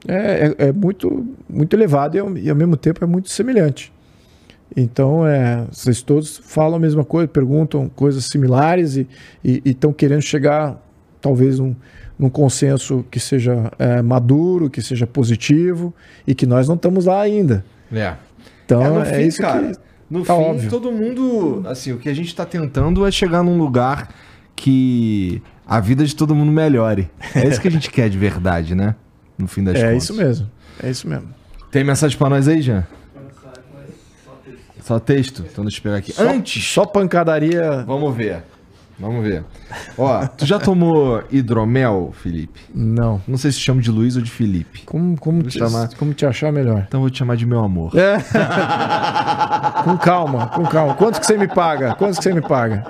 é, 0.07 0.53
é, 0.57 0.67
é 0.67 0.71
muito, 0.71 1.25
muito 1.49 1.75
elevado 1.75 2.15
e 2.15 2.19
ao, 2.19 2.37
e 2.37 2.49
ao 2.49 2.55
mesmo 2.55 2.77
tempo 2.77 3.03
é 3.03 3.07
muito 3.07 3.29
semelhante. 3.29 3.91
Então, 4.75 5.25
é, 5.25 5.65
vocês 5.71 6.01
todos 6.01 6.37
falam 6.37 6.75
a 6.75 6.79
mesma 6.79 7.05
coisa, 7.05 7.27
perguntam 7.27 7.87
coisas 7.89 8.25
similares 8.25 8.97
e 8.97 9.07
estão 9.43 9.93
querendo 9.93 10.21
chegar, 10.21 10.81
talvez, 11.21 11.59
num, 11.59 11.75
num 12.19 12.29
consenso 12.29 13.05
que 13.09 13.19
seja 13.19 13.71
é, 13.79 14.01
maduro, 14.01 14.69
que 14.69 14.81
seja 14.81 15.07
positivo 15.07 15.93
e 16.27 16.35
que 16.35 16.45
nós 16.45 16.67
não 16.67 16.75
estamos 16.75 17.05
lá 17.05 17.21
ainda. 17.21 17.63
É. 17.91 18.15
Então, 18.65 18.83
É, 18.83 18.89
no 18.89 18.99
é, 19.01 19.05
fim, 19.05 19.27
isso 19.27 19.41
cara, 19.41 19.71
que. 19.71 19.77
No 20.09 20.23
tá 20.23 20.35
fim, 20.35 20.41
óbvio. 20.41 20.69
todo 20.69 20.91
mundo. 20.91 21.63
Assim, 21.67 21.91
o 21.93 21.97
que 21.97 22.09
a 22.09 22.13
gente 22.13 22.33
tá 22.35 22.45
tentando 22.45 23.05
é 23.05 23.11
chegar 23.11 23.43
num 23.43 23.57
lugar 23.57 24.09
que 24.55 25.41
a 25.65 25.79
vida 25.79 26.05
de 26.05 26.15
todo 26.15 26.33
mundo 26.35 26.51
melhore. 26.51 27.09
É 27.33 27.47
isso 27.47 27.59
que 27.61 27.67
a 27.67 27.71
gente 27.71 27.89
quer 27.91 28.09
de 28.09 28.17
verdade, 28.17 28.75
né? 28.75 28.95
No 29.37 29.47
fim 29.47 29.63
das 29.63 29.75
É 29.75 29.87
contas. 29.87 30.03
isso 30.03 30.13
mesmo. 30.13 30.49
É 30.81 30.89
isso 30.89 31.07
mesmo. 31.07 31.27
Tem 31.71 31.83
mensagem 31.83 32.17
pra 32.17 32.29
nós 32.29 32.47
aí, 32.47 32.61
Jean? 32.61 32.85
Só 34.81 34.99
texto? 34.99 35.43
Então 35.51 35.63
deixa 35.65 35.79
eu 35.79 35.83
pegar 35.83 35.95
aqui. 35.97 36.13
Só, 36.13 36.29
Antes. 36.29 36.63
Só 36.63 36.85
pancadaria. 36.85 37.83
Vamos 37.87 38.15
ver. 38.15 38.43
Vamos 38.99 39.23
ver. 39.23 39.43
Ó, 39.97 40.25
tu 40.25 40.45
já 40.45 40.57
tomou 40.57 41.21
hidromel, 41.29 42.13
Felipe? 42.13 42.61
Não. 42.73 43.21
Não 43.27 43.37
sei 43.37 43.51
se 43.51 43.59
chama 43.59 43.81
de 43.81 43.91
Luiz 43.91 44.15
ou 44.15 44.21
de 44.21 44.31
Felipe. 44.31 44.83
Como, 44.85 45.17
como, 45.19 45.43
te, 45.43 45.57
chamar. 45.57 45.89
como 45.95 46.13
te 46.13 46.25
achar 46.25 46.51
melhor? 46.51 46.85
Então 46.87 47.01
vou 47.01 47.09
te 47.09 47.17
chamar 47.17 47.35
de 47.35 47.45
meu 47.45 47.59
amor. 47.59 47.91
É. 47.97 48.17
com 49.83 49.97
calma, 49.97 50.47
com 50.47 50.63
calma. 50.65 50.93
Quanto 50.93 51.19
que 51.19 51.25
você 51.25 51.37
me 51.37 51.47
paga? 51.47 51.95
Quanto 51.95 52.17
que 52.17 52.23
você 52.23 52.33
me 52.33 52.41
paga? 52.41 52.85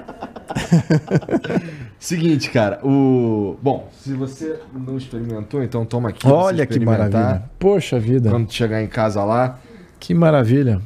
Seguinte, 2.00 2.52
cara, 2.52 2.80
o. 2.84 3.58
Bom, 3.64 3.90
se 4.00 4.14
você 4.14 4.60
não 4.72 4.98
experimentou, 4.98 5.64
então 5.64 5.84
toma 5.86 6.10
aqui. 6.10 6.28
Olha 6.28 6.66
que 6.68 6.80
maravilha. 6.80 7.44
Poxa 7.58 8.00
vida. 8.00 8.30
Quando 8.30 8.48
tu 8.48 8.54
chegar 8.54 8.82
em 8.84 8.88
casa 8.88 9.24
lá. 9.24 9.58
Que 10.00 10.14
maravilha. 10.14 10.82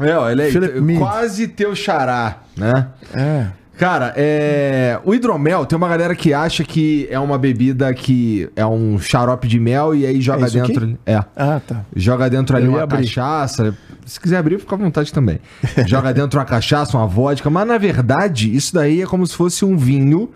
É, 0.00 0.16
olha 0.16 0.44
aí. 0.44 0.52
Philip 0.52 0.80
Mead. 0.80 0.98
Quase 0.98 1.48
teu 1.48 1.76
xará, 1.76 2.38
né? 2.56 2.88
É. 3.14 3.46
Cara, 3.78 4.12
é... 4.16 4.98
o 5.04 5.14
hidromel, 5.14 5.64
tem 5.64 5.76
uma 5.76 5.88
galera 5.88 6.12
que 6.16 6.34
acha 6.34 6.64
que 6.64 7.06
é 7.10 7.18
uma 7.18 7.38
bebida 7.38 7.94
que 7.94 8.50
é 8.56 8.66
um 8.66 8.98
xarope 8.98 9.46
de 9.46 9.60
mel 9.60 9.94
e 9.94 10.04
aí 10.04 10.20
joga 10.20 10.46
É 10.46 10.50
dentro. 10.50 10.84
aqui? 10.84 10.96
É. 11.06 11.24
Ah, 11.36 11.60
tá. 11.64 11.84
Joga 11.94 12.28
dentro 12.28 12.56
ali 12.56 12.66
Eu 12.66 12.72
uma 12.72 12.82
abrir. 12.82 13.04
cachaça. 13.04 13.72
Se 14.04 14.18
quiser 14.18 14.38
abrir, 14.38 14.58
fica 14.58 14.74
à 14.74 14.78
vontade 14.78 15.12
também. 15.12 15.38
Joga 15.86 16.12
dentro 16.12 16.40
uma 16.40 16.44
cachaça, 16.44 16.96
uma 16.96 17.06
vodka. 17.06 17.48
Mas 17.48 17.68
na 17.68 17.78
verdade, 17.78 18.52
isso 18.52 18.74
daí 18.74 19.00
é 19.02 19.06
como 19.06 19.24
se 19.24 19.36
fosse 19.36 19.64
um 19.64 19.76
vinho. 19.76 20.30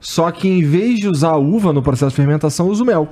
Só 0.00 0.28
que 0.32 0.48
em 0.48 0.62
vez 0.64 0.98
de 0.98 1.06
usar 1.06 1.28
a 1.28 1.36
uva 1.36 1.72
no 1.72 1.82
processo 1.82 2.10
de 2.10 2.16
fermentação, 2.16 2.66
usa 2.68 2.82
o 2.82 2.86
mel. 2.86 3.08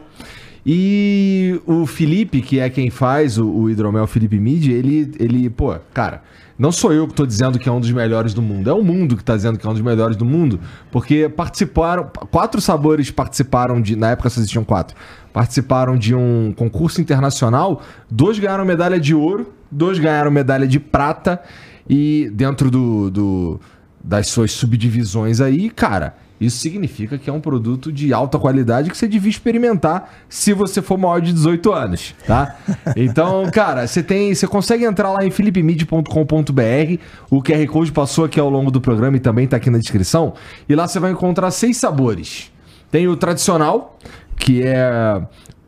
E 0.66 1.60
o 1.66 1.86
Felipe, 1.86 2.40
que 2.42 2.58
é 2.58 2.68
quem 2.68 2.90
faz 2.90 3.39
o, 3.39 3.47
o 3.48 3.70
hidromel 3.70 4.07
Felipe 4.07 4.40
Mid, 4.40 4.66
ele, 4.66 5.12
ele, 5.20 5.48
pô, 5.48 5.76
cara, 5.94 6.23
não 6.59 6.73
sou 6.73 6.93
eu 6.93 7.07
que 7.07 7.15
tô 7.15 7.25
dizendo 7.25 7.59
que 7.59 7.69
é 7.69 7.73
um 7.73 7.81
dos 7.81 7.93
melhores 7.93 8.35
do 8.35 8.43
mundo, 8.43 8.69
é 8.69 8.73
o 8.73 8.83
mundo 8.83 9.17
que 9.17 9.23
tá 9.23 9.37
dizendo 9.37 9.59
que 9.59 9.67
é 9.67 9.70
um 9.70 9.73
dos 9.73 9.83
melhores 9.83 10.17
do 10.17 10.25
mundo, 10.25 10.59
porque 10.91 11.28
participaram, 11.28 12.11
quatro 12.31 12.61
sabores 12.61 13.11
participaram 13.11 13.81
de, 13.81 13.95
na 13.95 14.11
época 14.11 14.28
só 14.28 14.41
existiam 14.41 14.65
quatro, 14.65 14.97
participaram 15.33 15.97
de 15.97 16.15
um 16.15 16.53
concurso 16.57 17.01
internacional, 17.01 17.81
dois 18.11 18.39
ganharam 18.39 18.65
medalha 18.65 18.99
de 18.99 19.15
ouro, 19.15 19.53
dois 19.70 19.99
ganharam 19.99 20.31
medalha 20.31 20.67
de 20.67 20.81
prata, 20.81 21.41
e 21.89 22.31
dentro 22.35 22.70
do, 22.70 23.11
do 23.11 23.61
das 24.03 24.28
suas 24.28 24.53
subdivisões 24.53 25.41
aí, 25.41 25.70
cara, 25.70 26.17
isso 26.41 26.58
significa 26.58 27.18
que 27.18 27.28
é 27.28 27.33
um 27.33 27.41
produto 27.41 27.91
de 27.92 28.12
alta 28.12 28.39
qualidade 28.39 28.91
que 28.91 28.97
você 28.97 29.08
devia 29.08 29.31
experimentar 29.31 30.12
se 30.28 30.52
você 30.52 30.81
for 30.81 30.97
maior 30.97 31.20
de 31.20 31.33
18 31.33 31.73
anos, 31.73 32.15
tá? 32.26 32.57
Então, 32.97 33.49
cara, 33.50 33.86
você 33.86 34.02
tem, 34.02 34.34
você 34.34 34.47
consegue 34.47 34.84
entrar 34.84 35.10
lá 35.10 35.25
em 35.25 35.31
philipmid.com.br, 35.31 37.02
o 37.31 37.42
QR 37.42 37.67
Code 37.67 37.92
passou 37.92 38.25
aqui 38.25 38.39
ao 38.39 38.49
longo 38.49 38.70
do 38.70 38.81
programa 38.81 39.17
e 39.17 39.20
também 39.20 39.47
tá 39.47 39.57
aqui 39.57 39.70
na 39.70 39.78
descrição, 39.78 40.34
e 40.68 40.75
lá 40.75 40.86
você 40.86 40.99
vai 40.99 41.10
encontrar 41.12 41.50
seis 41.50 41.76
sabores. 41.76 42.52
Tem 42.91 43.07
o 43.08 43.17
tradicional, 43.17 43.99
que 44.36 44.62
é 44.62 45.20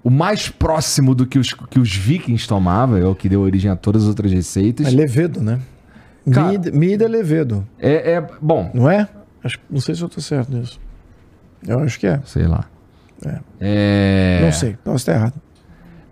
o 0.03 0.09
mais 0.11 0.49
próximo 0.49 1.15
do 1.15 1.27
que 1.27 1.39
os, 1.39 1.53
que 1.53 1.79
os 1.79 1.95
vikings 1.95 2.49
tomavam, 2.49 2.97
é 2.97 3.05
o 3.05 3.15
que 3.15 3.29
deu 3.29 3.41
origem 3.43 3.71
a 3.71 3.77
todas 3.77 4.03
as 4.05 4.09
outras 4.09 4.33
receitas. 4.33 4.87
É 4.87 4.91
levedo, 4.91 5.41
né? 5.41 5.61
Cara- 6.31 6.49
Mid, 6.49 6.67
mid 6.73 7.01
é 7.03 7.09
levedo, 7.09 7.67
É, 7.79 8.13
é 8.13 8.27
bom, 8.41 8.71
não 8.73 8.91
é? 8.91 9.09
Acho, 9.43 9.59
não 9.71 9.81
sei 9.81 9.95
se 9.95 10.03
eu 10.03 10.09
tô 10.09 10.21
certo 10.21 10.53
nisso. 10.55 10.79
Eu 11.67 11.79
acho 11.81 11.99
que 11.99 12.07
é. 12.07 12.21
sei 12.25 12.47
lá. 12.47 12.65
É. 13.25 13.39
É... 13.61 14.41
Não 14.43 14.53
sei, 14.53 14.77
posso 14.83 14.97
estar 14.97 15.13
errado. 15.15 15.35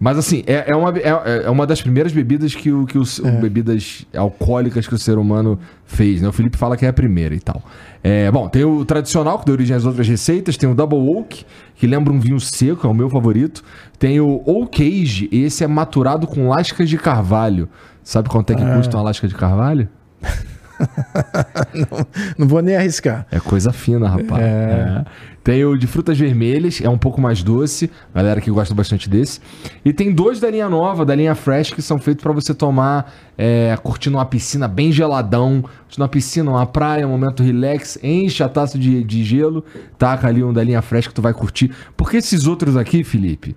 Mas 0.00 0.16
assim, 0.16 0.44
é, 0.46 0.70
é, 0.70 0.76
uma, 0.76 0.96
é, 0.96 1.42
é 1.46 1.50
uma 1.50 1.66
das 1.66 1.82
primeiras 1.82 2.12
bebidas 2.12 2.54
que 2.54 2.70
o, 2.70 2.86
que 2.86 2.96
os 2.96 3.18
É. 3.18 3.30
bebidas 3.32 4.06
alcoólicas 4.16 4.86
que 4.86 4.94
o 4.94 4.98
ser 4.98 5.18
humano 5.18 5.58
fez, 5.86 6.22
né? 6.22 6.28
O 6.28 6.32
Felipe 6.32 6.56
fala 6.56 6.76
que 6.76 6.86
é 6.86 6.88
a 6.88 6.92
primeira 6.92 7.34
e 7.34 7.40
tal. 7.40 7.60
É, 8.04 8.30
bom, 8.30 8.48
tem 8.48 8.64
o 8.64 8.84
tradicional, 8.84 9.40
que 9.40 9.46
deu 9.46 9.54
origem 9.54 9.74
às 9.76 9.84
outras 9.84 10.06
receitas, 10.06 10.56
tem 10.56 10.70
o 10.70 10.74
Double 10.74 10.98
Oak, 11.18 11.44
que 11.74 11.86
lembra 11.88 12.12
um 12.12 12.20
vinho 12.20 12.38
seco, 12.38 12.86
é 12.86 12.90
o 12.90 12.94
meu 12.94 13.10
favorito. 13.10 13.64
Tem 13.98 14.20
o 14.20 14.40
Oak 14.46 14.80
Age, 15.02 15.28
esse 15.32 15.64
é 15.64 15.66
maturado 15.66 16.28
com 16.28 16.48
lascas 16.48 16.88
de 16.88 16.96
carvalho. 16.96 17.68
Sabe 18.04 18.28
quanto 18.28 18.52
é 18.52 18.54
que 18.54 18.62
Ah. 18.62 18.76
custa 18.76 18.96
uma 18.96 19.02
lasca 19.02 19.26
de 19.26 19.34
carvalho? 19.34 19.88
Não 22.36 22.46
vou 22.46 22.62
nem 22.62 22.76
arriscar. 22.76 23.26
É 23.30 23.40
coisa 23.40 23.72
fina, 23.72 24.08
rapaz. 24.08 24.42
É. 24.42 25.04
É. 25.04 25.04
Tem 25.48 25.64
o 25.64 25.78
de 25.78 25.86
frutas 25.86 26.18
vermelhas, 26.18 26.78
é 26.82 26.90
um 26.90 26.98
pouco 26.98 27.22
mais 27.22 27.42
doce, 27.42 27.90
galera 28.14 28.38
que 28.38 28.50
gosta 28.50 28.74
bastante 28.74 29.08
desse. 29.08 29.40
E 29.82 29.94
tem 29.94 30.12
dois 30.12 30.40
da 30.40 30.50
linha 30.50 30.68
nova, 30.68 31.06
da 31.06 31.14
linha 31.14 31.34
Fresh, 31.34 31.72
que 31.72 31.80
são 31.80 31.98
feitos 31.98 32.22
pra 32.22 32.32
você 32.32 32.52
tomar 32.52 33.10
é, 33.36 33.74
curtindo 33.82 34.18
uma 34.18 34.26
piscina 34.26 34.68
bem 34.68 34.92
geladão, 34.92 35.62
curtindo 35.62 36.02
uma 36.02 36.08
piscina, 36.08 36.50
uma 36.50 36.66
praia, 36.66 37.06
um 37.06 37.10
momento 37.12 37.42
relax, 37.42 37.98
enche 38.02 38.42
a 38.42 38.48
taça 38.48 38.78
de, 38.78 39.02
de 39.02 39.24
gelo, 39.24 39.64
taca 39.96 40.28
ali 40.28 40.44
um 40.44 40.52
da 40.52 40.62
linha 40.62 40.82
Fresh 40.82 41.08
que 41.08 41.14
tu 41.14 41.22
vai 41.22 41.32
curtir. 41.32 41.70
Porque 41.96 42.18
esses 42.18 42.46
outros 42.46 42.76
aqui, 42.76 43.02
Felipe, 43.02 43.56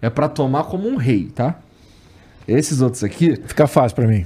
é 0.00 0.08
pra 0.08 0.28
tomar 0.28 0.64
como 0.64 0.88
um 0.88 0.96
rei, 0.96 1.24
tá? 1.34 1.56
Esses 2.46 2.80
outros 2.80 3.04
aqui 3.04 3.36
Fica 3.46 3.66
fácil 3.66 3.94
pra 3.96 4.06
mim. 4.06 4.24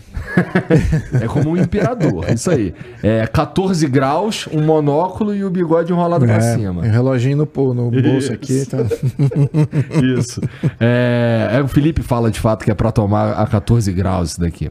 é 1.21 1.27
como 1.27 1.51
um 1.51 1.57
imperador, 1.57 2.31
isso 2.33 2.51
aí. 2.51 2.75
É 3.03 3.27
14 3.27 3.87
graus, 3.89 4.49
um 4.53 4.63
monóculo 4.63 5.35
e 5.35 5.45
o 5.45 5.51
bigode 5.51 5.93
enrolado 5.93 6.25
pra 6.25 6.37
É, 6.37 6.55
cima. 6.55 6.83
um 6.83 6.91
reloginho 6.91 7.37
no, 7.37 7.75
no 7.75 7.91
bolso 7.91 8.19
Isso. 8.19 8.33
aqui. 8.33 8.67
Tá. 8.67 8.79
Isso. 10.19 10.41
É, 10.81 11.51
é, 11.53 11.63
o 11.63 11.69
Felipe 11.69 12.03
fala 12.03 12.31
de 12.31 12.41
fato 12.41 12.65
que 12.65 12.71
é 12.71 12.75
pra 12.75 12.91
tomar 12.91 13.33
a 13.33 13.47
14 13.47 13.93
graus 13.93 14.31
isso 14.31 14.41
daqui. 14.41 14.71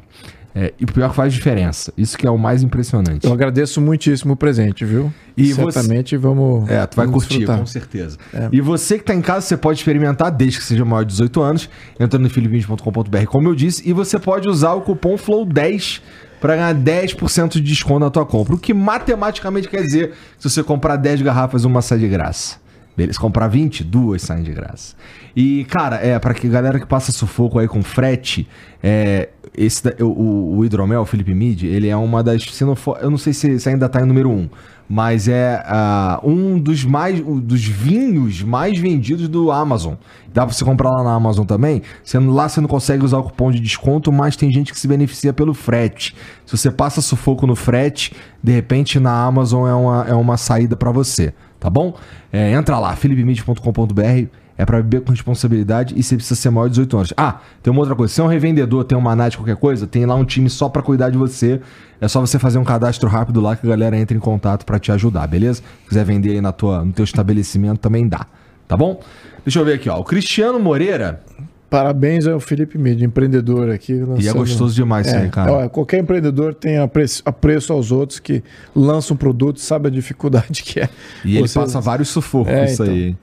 É, 0.57 0.73
e 0.79 0.85
o 0.85 0.87
pior 0.87 1.09
que 1.09 1.15
faz 1.17 1.33
diferença. 1.33 1.91
Isso 1.97 2.17
que 2.17 2.25
é 2.25 2.31
o 2.31 2.37
mais 2.37 2.63
impressionante. 2.63 3.25
Eu 3.27 3.33
agradeço 3.33 3.81
muitíssimo 3.81 4.33
o 4.33 4.35
presente, 4.37 4.85
viu? 4.85 5.11
E 5.35 5.51
você- 5.51 5.71
Certamente 5.73 6.15
vamos. 6.15 6.69
É, 6.69 6.85
tu 6.85 6.95
vai 6.95 7.05
vamos 7.05 7.23
curtir, 7.23 7.39
desfrutar. 7.39 7.59
com 7.59 7.65
certeza. 7.65 8.17
E 8.53 8.61
você 8.61 8.97
que 8.97 9.03
tá 9.03 9.13
em 9.13 9.21
casa, 9.21 9.41
você 9.45 9.57
pode 9.57 9.79
experimentar 9.79 10.31
desde 10.31 10.59
que 10.59 10.63
seja 10.63 10.85
maior 10.85 11.03
de 11.03 11.11
18 11.11 11.41
anos, 11.41 11.69
entrando 11.99 12.23
no 12.23 12.29
philipins.com.br, 12.29 13.25
como 13.27 13.49
eu 13.49 13.53
disse, 13.55 13.83
e 13.87 13.91
você 13.91 14.17
pode 14.17 14.47
usar 14.47 14.73
o 14.73 14.81
cupom 14.81 15.15
FLOW10 15.17 15.99
para 16.39 16.55
ganhar 16.55 16.73
10% 16.75 17.49
de 17.55 17.61
desconto 17.61 17.99
na 17.99 18.09
tua 18.09 18.25
compra. 18.25 18.55
O 18.55 18.57
que 18.57 18.73
matematicamente 18.73 19.67
quer 19.67 19.81
dizer 19.83 20.11
que 20.37 20.43
se 20.43 20.49
você 20.49 20.63
comprar 20.63 20.95
10 20.95 21.21
garrafas, 21.21 21.65
uma 21.65 21.81
sai 21.81 21.99
de 21.99 22.07
graça. 22.07 22.57
Beleza, 22.95 23.19
comprar 23.19 23.47
20, 23.47 23.83
duas 23.83 24.21
saem 24.21 24.43
de 24.43 24.53
graça. 24.53 24.95
E, 25.35 25.65
cara, 25.65 25.97
é, 25.97 26.17
para 26.17 26.33
que 26.33 26.47
galera 26.47 26.79
que 26.79 26.85
passa 26.85 27.11
sufoco 27.11 27.59
aí 27.59 27.67
com 27.67 27.83
frete, 27.83 28.47
é, 28.81 29.29
esse 29.57 29.81
o, 30.01 30.05
o, 30.05 30.57
o 30.57 30.65
hidromel, 30.65 31.01
o 31.01 31.05
Felipe 31.05 31.33
Mid, 31.33 31.63
ele 31.63 31.89
é 31.89 31.95
uma 31.97 32.23
das. 32.23 32.43
Se 32.43 32.63
não 32.63 32.75
for, 32.75 32.97
eu 33.01 33.09
não 33.09 33.17
sei 33.17 33.33
se, 33.33 33.59
se 33.59 33.69
ainda 33.69 33.89
tá 33.89 34.01
em 34.01 34.05
número 34.05 34.29
um, 34.29 34.49
mas 34.87 35.27
é 35.27 35.63
ah, 35.65 36.19
um 36.23 36.59
dos 36.59 36.83
mais. 36.83 37.19
um 37.19 37.39
dos 37.39 37.65
vinhos 37.65 38.41
mais 38.41 38.79
vendidos 38.79 39.27
do 39.27 39.51
Amazon. 39.51 39.95
Dá 40.33 40.45
pra 40.45 40.53
você 40.53 40.65
comprar 40.65 40.91
lá 40.91 41.03
na 41.03 41.13
Amazon 41.13 41.45
também. 41.45 41.81
Você, 42.03 42.19
lá 42.19 42.47
você 42.47 42.61
não 42.61 42.67
consegue 42.67 43.03
usar 43.03 43.19
o 43.19 43.23
cupom 43.23 43.51
de 43.51 43.59
desconto, 43.59 44.11
mas 44.11 44.35
tem 44.35 44.51
gente 44.51 44.71
que 44.71 44.79
se 44.79 44.87
beneficia 44.87 45.33
pelo 45.33 45.53
frete. 45.53 46.15
Se 46.45 46.57
você 46.57 46.69
passa 46.69 47.01
sufoco 47.01 47.47
no 47.47 47.55
frete, 47.55 48.13
de 48.43 48.51
repente 48.51 48.99
na 48.99 49.25
Amazon 49.25 49.67
é 49.67 49.73
uma, 49.73 50.05
é 50.09 50.13
uma 50.13 50.37
saída 50.37 50.75
pra 50.75 50.91
você, 50.91 51.33
tá 51.59 51.69
bom? 51.69 51.95
É, 52.31 52.51
entra 52.51 52.77
lá, 52.79 52.95
philipmid.com.br. 52.95 54.44
É 54.57 54.65
pra 54.65 54.77
beber 54.77 55.01
com 55.01 55.11
responsabilidade 55.11 55.93
e 55.97 56.01
você 56.01 56.15
precisa 56.15 56.39
ser 56.39 56.49
maior 56.49 56.67
de 56.67 56.71
18 56.75 56.95
anos. 56.97 57.13
Ah, 57.17 57.41
tem 57.61 57.71
uma 57.71 57.81
outra 57.81 57.93
coisa. 57.95 58.13
Se 58.13 58.21
é 58.21 58.23
um 58.23 58.27
revendedor, 58.27 58.85
tem 58.85 58.97
uma 58.97 59.13
NAT, 59.15 59.35
qualquer 59.35 59.57
coisa, 59.57 59.85
tem 59.85 60.05
lá 60.05 60.15
um 60.15 60.23
time 60.23 60.49
só 60.49 60.69
pra 60.69 60.81
cuidar 60.81 61.09
de 61.09 61.17
você. 61.17 61.59
É 61.99 62.07
só 62.07 62.21
você 62.21 62.39
fazer 62.39 62.57
um 62.57 62.63
cadastro 62.63 63.09
rápido 63.09 63.41
lá 63.41 63.55
que 63.57 63.65
a 63.65 63.69
galera 63.69 63.97
entra 63.97 64.15
em 64.15 64.19
contato 64.19 64.65
pra 64.65 64.79
te 64.79 64.91
ajudar, 64.93 65.27
beleza? 65.27 65.61
Se 65.83 65.89
quiser 65.89 66.05
vender 66.05 66.31
aí 66.31 66.41
na 66.41 66.53
tua, 66.53 66.85
no 66.85 66.93
teu 66.93 67.03
estabelecimento, 67.03 67.79
também 67.79 68.07
dá. 68.07 68.25
Tá 68.67 68.77
bom? 68.77 69.01
Deixa 69.43 69.59
eu 69.59 69.65
ver 69.65 69.73
aqui, 69.73 69.89
ó. 69.89 69.99
O 69.99 70.03
Cristiano 70.05 70.57
Moreira. 70.59 71.21
Parabéns 71.69 72.25
ao 72.25 72.39
Felipe 72.39 72.77
Mid, 72.77 73.01
empreendedor 73.01 73.69
aqui. 73.69 73.91
E 73.93 73.99
é 73.99 74.05
lançando- 74.05 74.37
gostoso 74.37 74.73
demais 74.75 75.07
isso 75.07 75.15
É, 75.15 75.23
aí, 75.23 75.29
cara. 75.29 75.51
ó, 75.51 75.67
qualquer 75.69 75.99
empreendedor 75.99 76.53
tem 76.53 76.77
apreço, 76.77 77.21
apreço 77.25 77.73
aos 77.73 77.91
outros 77.91 78.19
que 78.19 78.41
lança 78.73 79.13
um 79.13 79.17
produto, 79.17 79.59
sabe 79.59 79.87
a 79.87 79.91
dificuldade 79.91 80.61
que 80.63 80.79
é. 80.79 80.89
E 81.25 81.37
ele 81.37 81.47
Você- 81.47 81.59
passa 81.59 81.81
vários 81.81 82.07
sufocos 82.09 82.53
É, 82.53 82.65
isso 82.65 82.83
então. 82.83 82.95
aí. 82.95 83.15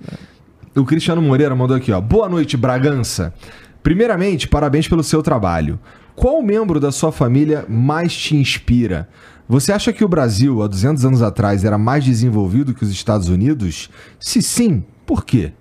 O 0.74 0.86
Cristiano 0.86 1.20
Moreira 1.20 1.54
mandou 1.54 1.76
aqui, 1.76 1.92
ó. 1.92 2.00
Boa 2.00 2.30
noite, 2.30 2.56
Bragança. 2.56 3.34
Primeiramente, 3.82 4.48
parabéns 4.48 4.88
pelo 4.88 5.04
seu 5.04 5.22
trabalho. 5.22 5.78
Qual 6.16 6.40
membro 6.42 6.80
da 6.80 6.90
sua 6.90 7.12
família 7.12 7.66
mais 7.68 8.16
te 8.16 8.36
inspira? 8.36 9.06
Você 9.46 9.70
acha 9.70 9.92
que 9.92 10.02
o 10.02 10.08
Brasil, 10.08 10.62
há 10.62 10.66
200 10.66 11.04
anos 11.04 11.20
atrás, 11.20 11.62
era 11.62 11.76
mais 11.76 12.04
desenvolvido 12.04 12.72
que 12.72 12.84
os 12.84 12.90
Estados 12.90 13.28
Unidos? 13.28 13.90
Se 14.18 14.40
sim, 14.40 14.82
por 15.04 15.26
quê? 15.26 15.52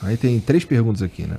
Aí 0.00 0.16
tem 0.16 0.40
três 0.40 0.64
perguntas 0.64 1.02
aqui, 1.02 1.24
né? 1.26 1.36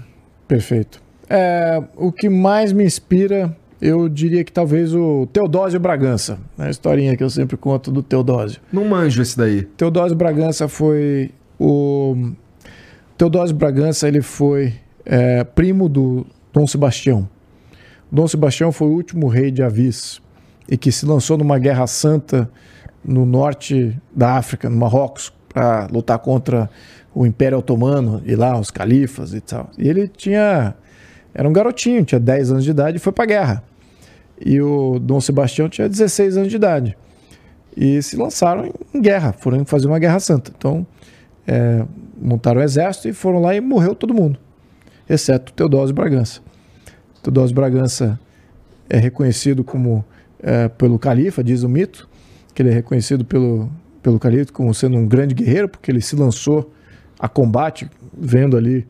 Perfeito. 0.48 1.02
É, 1.28 1.82
o 1.96 2.12
que 2.12 2.30
mais 2.30 2.72
me 2.72 2.84
inspira, 2.84 3.58
eu 3.82 4.08
diria 4.08 4.44
que 4.44 4.52
talvez 4.52 4.94
o 4.94 5.26
Teodósio 5.34 5.80
Bragança. 5.80 6.38
A 6.60 6.70
historinha 6.70 7.18
que 7.18 7.24
eu 7.24 7.30
sempre 7.30 7.58
conto 7.58 7.90
do 7.92 8.04
Teodósio. 8.04 8.62
Não 8.72 8.86
manjo 8.86 9.20
esse 9.20 9.36
daí. 9.36 9.64
Teodósio 9.64 10.16
Bragança 10.16 10.68
foi 10.68 11.32
o 11.60 12.34
Teodósio 13.22 13.56
Bragança 13.56 14.08
ele 14.08 14.24
foi 14.24 14.74
é, 15.06 15.44
primo 15.44 15.88
do 15.88 16.26
Dom 16.52 16.66
Sebastião. 16.66 17.30
Dom 18.12 18.28
Sebastião 18.28 18.72
foi 18.72 18.88
o 18.88 18.94
último 18.94 19.28
rei 19.28 19.52
de 19.52 19.62
Avis 19.62 20.20
e 20.68 20.76
que 20.76 20.92
se 20.92 21.06
lançou 21.06 21.38
numa 21.38 21.60
guerra 21.60 21.86
santa 21.86 22.50
no 23.06 23.24
norte 23.24 23.96
da 24.12 24.38
África, 24.38 24.68
no 24.72 24.76
Marrocos, 24.76 25.32
para 25.48 25.86
lutar 25.92 26.18
contra 26.18 26.68
o 27.14 27.24
Império 27.24 27.60
Otomano 27.60 28.24
e 28.26 28.36
lá 28.36 28.60
os 28.60 28.72
califas 28.72 29.36
e 29.36 29.40
tal. 29.40 29.70
E 29.78 29.88
ele 29.88 30.08
tinha 30.08 30.74
era 31.32 31.48
um 31.48 31.54
garotinho, 31.54 32.04
tinha 32.04 32.20
10 32.20 32.54
anos 32.54 32.64
de 32.64 32.72
idade 32.72 32.98
e 32.98 33.00
foi 33.00 33.14
para 33.14 33.26
a 33.26 33.28
guerra. 33.28 33.64
E 34.44 34.60
o 34.60 34.98
Dom 34.98 35.22
Sebastião 35.22 35.70
tinha 35.70 35.88
16 35.88 36.38
anos 36.38 36.50
de 36.50 36.56
idade. 36.56 36.98
E 37.78 38.02
se 38.02 38.18
lançaram 38.18 38.74
em 38.92 39.00
guerra, 39.00 39.32
foram 39.32 39.64
fazer 39.64 39.86
uma 39.86 40.00
guerra 40.00 40.20
santa. 40.20 40.52
Então, 40.58 40.88
é, 41.46 41.86
montaram 42.22 42.62
o 42.62 42.64
exército 42.64 43.10
e 43.10 43.14
foram 43.14 43.42
lá 43.42 43.56
e 43.56 43.62
morreu 43.62 43.96
todo 43.96 44.14
mundo, 44.14 44.38
exceto 45.10 45.52
Teodósio 45.54 45.96
Bragança. 45.96 46.42
Teodósio 47.24 47.56
Bragança 47.56 48.20
é 48.90 48.98
reconhecido 48.98 49.64
como 49.64 50.04
é, 50.42 50.68
pelo 50.68 51.00
califa, 51.00 51.44
diz 51.44 51.64
o 51.64 51.70
mito, 51.70 52.10
que 52.54 52.62
ele 52.62 52.70
é 52.70 52.74
reconhecido 52.74 53.24
pelo, 53.24 53.70
pelo 54.02 54.20
califa 54.20 54.52
como 54.52 54.74
sendo 54.74 54.98
um 54.98 55.08
grande 55.08 55.34
guerreiro, 55.34 55.70
porque 55.70 55.92
ele 55.92 56.02
se 56.02 56.16
lançou 56.16 56.72
a 57.20 57.30
combate, 57.30 57.90
vendo 58.14 58.58
ali 58.58 58.86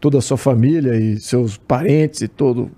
toda 0.00 0.18
a 0.18 0.20
sua 0.20 0.36
família 0.36 0.94
e 0.94 1.18
seus 1.18 1.56
parentes 1.56 2.20
e 2.20 2.28
toda 2.28 2.68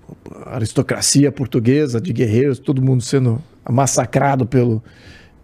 a 0.45 0.55
aristocracia 0.55 1.31
portuguesa 1.31 2.01
de 2.01 2.11
guerreiros, 2.11 2.59
todo 2.59 2.81
mundo 2.81 3.03
sendo 3.03 3.41
massacrado 3.69 4.45
pelo, 4.45 4.83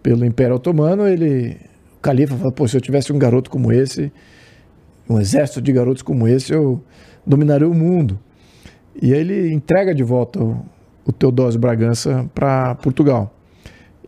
pelo 0.02 0.24
Império 0.24 0.56
Otomano, 0.56 1.06
ele, 1.06 1.56
o 1.96 2.00
califa 2.00 2.36
falou, 2.36 2.52
pô, 2.52 2.66
se 2.66 2.76
eu 2.76 2.80
tivesse 2.80 3.12
um 3.12 3.18
garoto 3.18 3.50
como 3.50 3.72
esse, 3.72 4.12
um 5.08 5.20
exército 5.20 5.60
de 5.60 5.72
garotos 5.72 6.02
como 6.02 6.26
esse, 6.26 6.52
eu 6.52 6.82
dominaria 7.26 7.68
o 7.68 7.74
mundo. 7.74 8.18
E 9.00 9.12
aí 9.12 9.20
ele 9.20 9.52
entrega 9.52 9.94
de 9.94 10.02
volta 10.02 10.42
o, 10.42 10.64
o 11.04 11.12
Teodósio 11.12 11.60
Bragança 11.60 12.28
para 12.34 12.74
Portugal. 12.76 13.34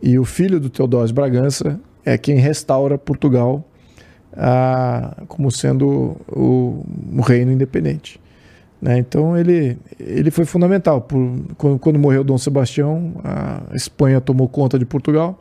E 0.01 0.17
o 0.17 0.25
filho 0.25 0.59
do 0.59 0.69
Teodósio 0.69 1.13
Bragança 1.13 1.79
é 2.05 2.17
quem 2.17 2.37
restaura 2.37 2.97
Portugal 2.97 3.63
ah, 4.33 5.23
como 5.27 5.51
sendo 5.51 6.17
o, 6.27 6.85
o 7.15 7.21
reino 7.21 7.51
independente. 7.51 8.19
Né? 8.81 8.97
Então 8.97 9.37
ele, 9.37 9.77
ele 9.99 10.31
foi 10.31 10.45
fundamental. 10.45 11.01
Por, 11.01 11.19
quando, 11.57 11.79
quando 11.79 11.99
morreu 11.99 12.23
Dom 12.23 12.37
Sebastião, 12.37 13.13
a 13.23 13.75
Espanha 13.75 14.21
tomou 14.21 14.47
conta 14.47 14.79
de 14.79 14.85
Portugal 14.85 15.39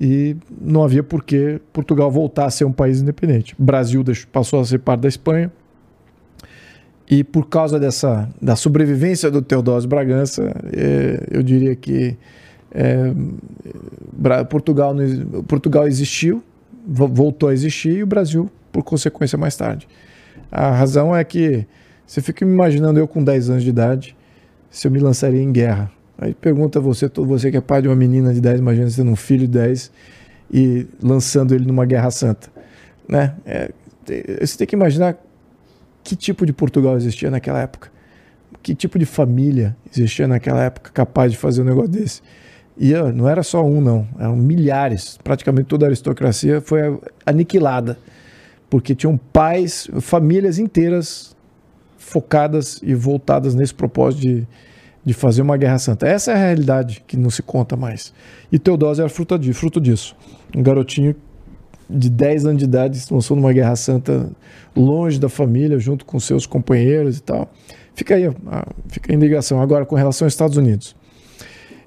e 0.00 0.36
não 0.60 0.84
havia 0.84 1.02
por 1.02 1.24
que 1.24 1.60
Portugal 1.72 2.10
voltar 2.10 2.46
a 2.46 2.50
ser 2.50 2.64
um 2.64 2.72
país 2.72 3.00
independente. 3.00 3.54
O 3.58 3.62
Brasil 3.62 4.04
passou 4.30 4.60
a 4.60 4.64
ser 4.64 4.78
parte 4.78 5.00
da 5.00 5.08
Espanha 5.08 5.50
e 7.10 7.24
por 7.24 7.48
causa 7.48 7.80
dessa 7.80 8.28
da 8.40 8.54
sobrevivência 8.54 9.30
do 9.30 9.40
Teodósio 9.40 9.88
Bragança, 9.88 10.54
é, 10.72 11.26
eu 11.30 11.42
diria 11.42 11.74
que 11.74 12.16
é, 12.70 13.12
Portugal, 14.48 14.94
Portugal 15.46 15.88
existiu, 15.88 16.42
voltou 16.86 17.48
a 17.48 17.52
existir 17.52 17.96
e 17.96 18.02
o 18.02 18.06
Brasil, 18.06 18.50
por 18.70 18.82
consequência, 18.82 19.38
mais 19.38 19.56
tarde. 19.56 19.88
A 20.50 20.70
razão 20.70 21.16
é 21.16 21.24
que 21.24 21.66
você 22.06 22.20
fica 22.20 22.44
me 22.44 22.52
imaginando 22.52 22.98
eu 22.98 23.08
com 23.08 23.22
10 23.22 23.50
anos 23.50 23.62
de 23.62 23.70
idade, 23.70 24.16
se 24.70 24.86
eu 24.86 24.90
me 24.90 24.98
lançaria 24.98 25.42
em 25.42 25.52
guerra. 25.52 25.90
Aí 26.18 26.34
pergunta 26.34 26.80
você, 26.80 27.08
você 27.08 27.50
que 27.50 27.56
é 27.56 27.60
pai 27.60 27.80
de 27.80 27.88
uma 27.88 27.94
menina 27.94 28.34
de 28.34 28.40
10, 28.40 28.58
imagina 28.58 28.90
sendo 28.90 29.12
um 29.12 29.16
filho 29.16 29.46
de 29.46 29.52
10 29.52 29.92
e 30.52 30.86
lançando 31.00 31.54
ele 31.54 31.64
numa 31.64 31.86
guerra 31.86 32.10
santa. 32.10 32.50
Né? 33.08 33.34
É, 33.46 33.70
você 34.40 34.58
tem 34.58 34.66
que 34.66 34.74
imaginar 34.74 35.16
que 36.02 36.16
tipo 36.16 36.44
de 36.44 36.52
Portugal 36.52 36.96
existia 36.96 37.30
naquela 37.30 37.60
época. 37.60 37.90
Que 38.62 38.74
tipo 38.74 38.98
de 38.98 39.06
família 39.06 39.76
existia 39.94 40.26
naquela 40.26 40.64
época 40.64 40.90
capaz 40.92 41.30
de 41.30 41.38
fazer 41.38 41.62
um 41.62 41.64
negócio 41.64 41.90
desse. 41.90 42.20
E 42.76 42.92
não 43.12 43.28
era 43.28 43.42
só 43.42 43.64
um, 43.64 43.80
não. 43.80 44.08
Eram 44.18 44.36
milhares. 44.36 45.18
Praticamente 45.22 45.66
toda 45.66 45.86
a 45.86 45.88
aristocracia 45.88 46.60
foi 46.60 46.98
aniquilada. 47.24 47.98
Porque 48.68 48.94
tinham 48.94 49.16
pais, 49.16 49.88
famílias 50.00 50.58
inteiras 50.58 51.36
focadas 51.96 52.80
e 52.82 52.94
voltadas 52.94 53.54
nesse 53.54 53.74
propósito 53.74 54.22
de 54.22 54.46
de 55.08 55.14
fazer 55.14 55.40
uma 55.40 55.56
guerra 55.56 55.78
santa. 55.78 56.06
Essa 56.06 56.32
é 56.32 56.34
a 56.34 56.36
realidade 56.36 57.02
que 57.06 57.16
não 57.16 57.30
se 57.30 57.42
conta 57.42 57.74
mais. 57.74 58.12
E 58.52 58.58
Teodósio 58.58 59.00
era 59.00 59.08
fruto, 59.08 59.38
de, 59.38 59.54
fruto 59.54 59.80
disso. 59.80 60.14
Um 60.54 60.62
garotinho 60.62 61.16
de 61.88 62.10
10 62.10 62.44
anos 62.44 62.58
de 62.58 62.66
idade 62.66 63.00
se 63.00 63.10
lançou 63.10 63.34
numa 63.34 63.50
guerra 63.50 63.74
santa 63.74 64.30
longe 64.76 65.18
da 65.18 65.30
família, 65.30 65.78
junto 65.78 66.04
com 66.04 66.20
seus 66.20 66.44
companheiros 66.44 67.16
e 67.16 67.22
tal. 67.22 67.50
Fica 67.94 68.16
aí, 68.16 68.30
fica 68.88 69.10
a 69.10 69.14
indicação. 69.14 69.62
Agora, 69.62 69.86
com 69.86 69.96
relação 69.96 70.26
aos 70.26 70.34
Estados 70.34 70.58
Unidos. 70.58 70.94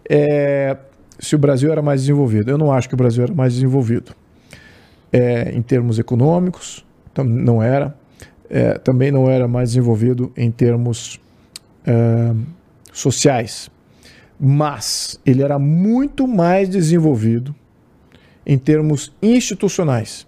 É, 0.09 0.75
se 1.19 1.35
o 1.35 1.37
Brasil 1.37 1.71
era 1.71 1.83
mais 1.83 2.01
desenvolvido. 2.01 2.49
Eu 2.49 2.57
não 2.57 2.71
acho 2.71 2.89
que 2.89 2.95
o 2.95 2.97
Brasil 2.97 3.23
era 3.23 3.35
mais 3.35 3.53
desenvolvido. 3.53 4.13
É, 5.13 5.51
em 5.51 5.61
termos 5.61 5.99
econômicos, 5.99 6.83
não 7.23 7.61
era. 7.61 7.95
É, 8.49 8.79
também 8.79 9.11
não 9.11 9.29
era 9.29 9.47
mais 9.47 9.69
desenvolvido 9.69 10.33
em 10.35 10.49
termos 10.49 11.19
sociais, 12.91 13.69
mas 14.39 15.19
ele 15.25 15.41
era 15.43 15.57
muito 15.57 16.27
mais 16.27 16.69
desenvolvido 16.69 17.55
em 18.45 18.57
termos 18.57 19.13
institucionais. 19.21 20.27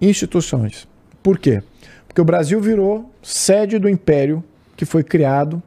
Instituições. 0.00 0.88
Por 1.22 1.38
quê? 1.38 1.62
Porque 2.06 2.20
o 2.20 2.24
Brasil 2.24 2.60
virou 2.60 3.12
sede 3.22 3.78
do 3.78 3.88
império 3.88 4.42
que 4.76 4.84
foi 4.84 5.04
criado 5.04 5.62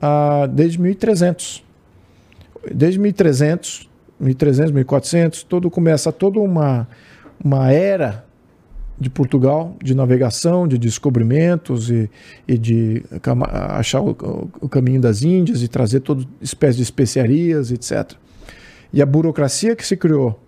ah, 0.00 0.46
desde 0.46 0.80
1300. 0.80 1.64
Desde 2.72 2.98
1300, 2.98 3.88
1300, 4.18 4.72
1400, 4.72 5.42
todo 5.42 5.70
começa 5.70 6.12
toda 6.12 6.38
uma, 6.38 6.88
uma 7.42 7.72
era 7.72 8.25
de 8.98 9.10
Portugal, 9.10 9.76
de 9.82 9.94
navegação, 9.94 10.66
de 10.66 10.78
descobrimentos 10.78 11.90
e, 11.90 12.10
e 12.48 12.56
de 12.56 13.02
achar 13.70 14.00
o, 14.00 14.10
o, 14.60 14.68
caminho 14.68 15.00
das 15.00 15.22
Índias 15.22 15.62
e 15.62 15.68
trazer 15.68 16.00
toda 16.00 16.24
espécie 16.40 16.78
de 16.78 16.82
especiarias, 16.82 17.70
etc. 17.70 18.12
E 18.92 19.02
a 19.02 19.06
burocracia 19.06 19.76
que 19.76 19.86
se 19.86 19.96
criou 19.96 20.40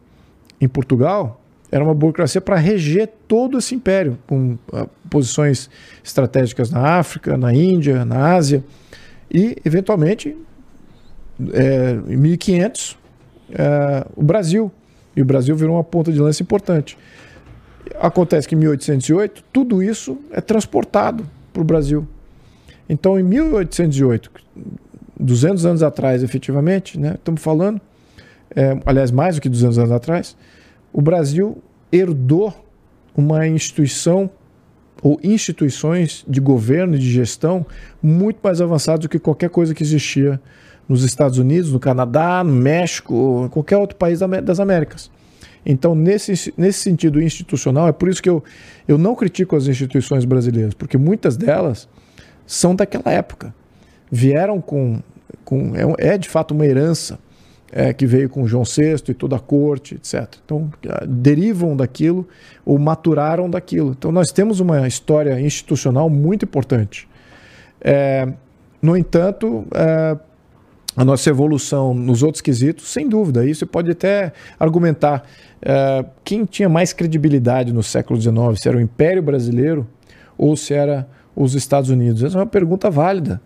em 0.60 0.67
Portugal 0.68 1.43
era 1.70 1.85
uma 1.85 1.94
burocracia 1.94 2.41
para 2.41 2.57
reger 2.57 3.10
todo 3.28 3.59
esse 3.59 3.75
império, 3.75 4.18
com 4.27 4.57
uh, 4.73 4.89
posições 5.10 5.68
estratégicas 6.02 6.70
na 6.70 6.99
África, 6.99 7.36
na 7.36 7.52
Índia, 7.52 8.05
na 8.07 8.35
Ásia 8.35 8.65
e, 9.31 9.57
eventualmente, 9.65 10.35
é, 11.52 11.99
em 12.09 12.17
1500, 12.17 12.97
é, 13.51 14.07
o 14.17 14.23
Brasil. 14.23 14.73
E 15.15 15.23
o 15.23 15.25
Brasil 15.25 15.55
virou 15.55 15.77
uma 15.77 15.85
ponta 15.85 16.12
de 16.12 16.18
lança 16.18 16.43
importante. 16.43 16.97
Acontece 18.00 18.49
que 18.49 18.55
em 18.55 18.58
1808, 18.58 19.44
tudo 19.52 19.83
isso 19.83 20.18
é 20.31 20.41
transportado 20.41 21.25
para 21.52 21.62
o 21.62 21.65
Brasil. 21.65 22.07
Então, 22.89 23.18
em 23.18 23.23
1808, 23.23 24.31
200 25.18 25.67
anos 25.67 25.83
atrás, 25.83 26.23
efetivamente, 26.23 26.99
né, 26.99 27.15
estamos 27.15 27.42
falando, 27.42 27.81
é, 28.55 28.78
aliás, 28.86 29.10
mais 29.10 29.34
do 29.34 29.41
que 29.41 29.49
200 29.49 29.78
anos 29.78 29.92
atrás, 29.92 30.36
o 30.92 31.02
Brasil 31.02 31.58
herdou 31.92 32.55
uma 33.17 33.47
instituição 33.47 34.31
ou 35.02 35.18
instituições 35.23 36.25
de 36.26 36.41
governo 36.41 36.97
e 36.97 36.99
de 36.99 37.10
gestão 37.10 37.65
muito 38.02 38.39
mais 38.42 38.60
avançadas 38.60 39.00
do 39.00 39.08
que 39.08 39.18
qualquer 39.18 39.50
coisa 39.50 39.75
que 39.75 39.83
existia 39.83 40.41
nos 40.89 41.05
Estados 41.05 41.39
Unidos, 41.39 41.73
no 41.73 41.78
Canadá, 41.78 42.42
no 42.42 42.52
México, 42.52 43.49
qualquer 43.52 43.76
outro 43.76 43.97
país 43.97 44.20
das 44.42 44.58
Américas. 44.58 45.10
Então, 45.65 45.95
nesse, 45.95 46.53
nesse 46.57 46.81
sentido 46.81 47.20
institucional, 47.20 47.89
é 47.89 47.93
por 47.93 48.09
isso 48.09 48.23
que 48.23 48.28
eu, 48.28 48.43
eu 48.87 48.97
não 48.97 49.15
critico 49.15 49.57
as 49.57 49.67
instituições 49.67 50.25
brasileiras, 50.25 50.75
porque 50.75 50.97
muitas 50.97 51.37
delas 51.37 51.89
são 52.47 52.75
daquela 52.75 53.12
época. 53.12 53.55
Vieram 54.11 54.61
com. 54.61 55.01
com 55.45 55.73
é, 55.77 56.15
é 56.15 56.19
de 56.19 56.28
fato 56.28 56.53
uma 56.55 56.67
herança 56.67 57.19
é, 57.70 57.93
que 57.93 58.07
veio 58.07 58.28
com 58.28 58.47
João 58.47 58.65
VI 58.65 58.97
e 59.09 59.15
toda 59.15 59.37
a 59.37 59.41
corte, 59.41 59.97
etc. 59.97 60.37
Então, 60.45 60.70
derivam 61.07 61.77
daquilo 61.77 62.27
ou 62.65 62.78
maturaram 62.78 63.49
daquilo. 63.49 63.91
Então, 63.91 64.11
nós 64.11 64.31
temos 64.33 64.61
uma 64.61 64.87
história 64.87 65.39
institucional 65.41 66.09
muito 66.09 66.45
importante. 66.45 67.07
É, 67.81 68.27
no 68.81 68.97
entanto, 68.97 69.67
é, 69.75 70.17
a 70.99 71.05
nossa 71.05 71.31
evolução 71.31 71.94
nos 71.94 72.25
outros 72.25 72.41
quesitos, 72.41 72.89
sem 72.89 73.09
dúvida. 73.09 73.47
Isso 73.47 73.65
pode 73.65 73.93
até 73.93 74.33
argumentar 74.59 75.25
uh, 75.62 76.05
quem 76.25 76.44
tinha 76.44 76.68
mais 76.68 76.93
credibilidade 76.93 77.73
no 77.73 77.85
século 77.85 78.20
XIX, 78.20 78.36
se 78.60 78.68
era 78.68 78.77
o 78.77 78.81
Império 78.81 79.23
Brasileiro 79.23 79.86
ou 80.36 80.57
se 80.57 80.75
era 80.75 81.09
os 81.36 81.55
Estados 81.55 81.89
Unidos. 81.89 82.25
Essa 82.25 82.36
é 82.36 82.41
uma 82.41 82.47
pergunta 82.47 82.91
válida, 82.91 83.41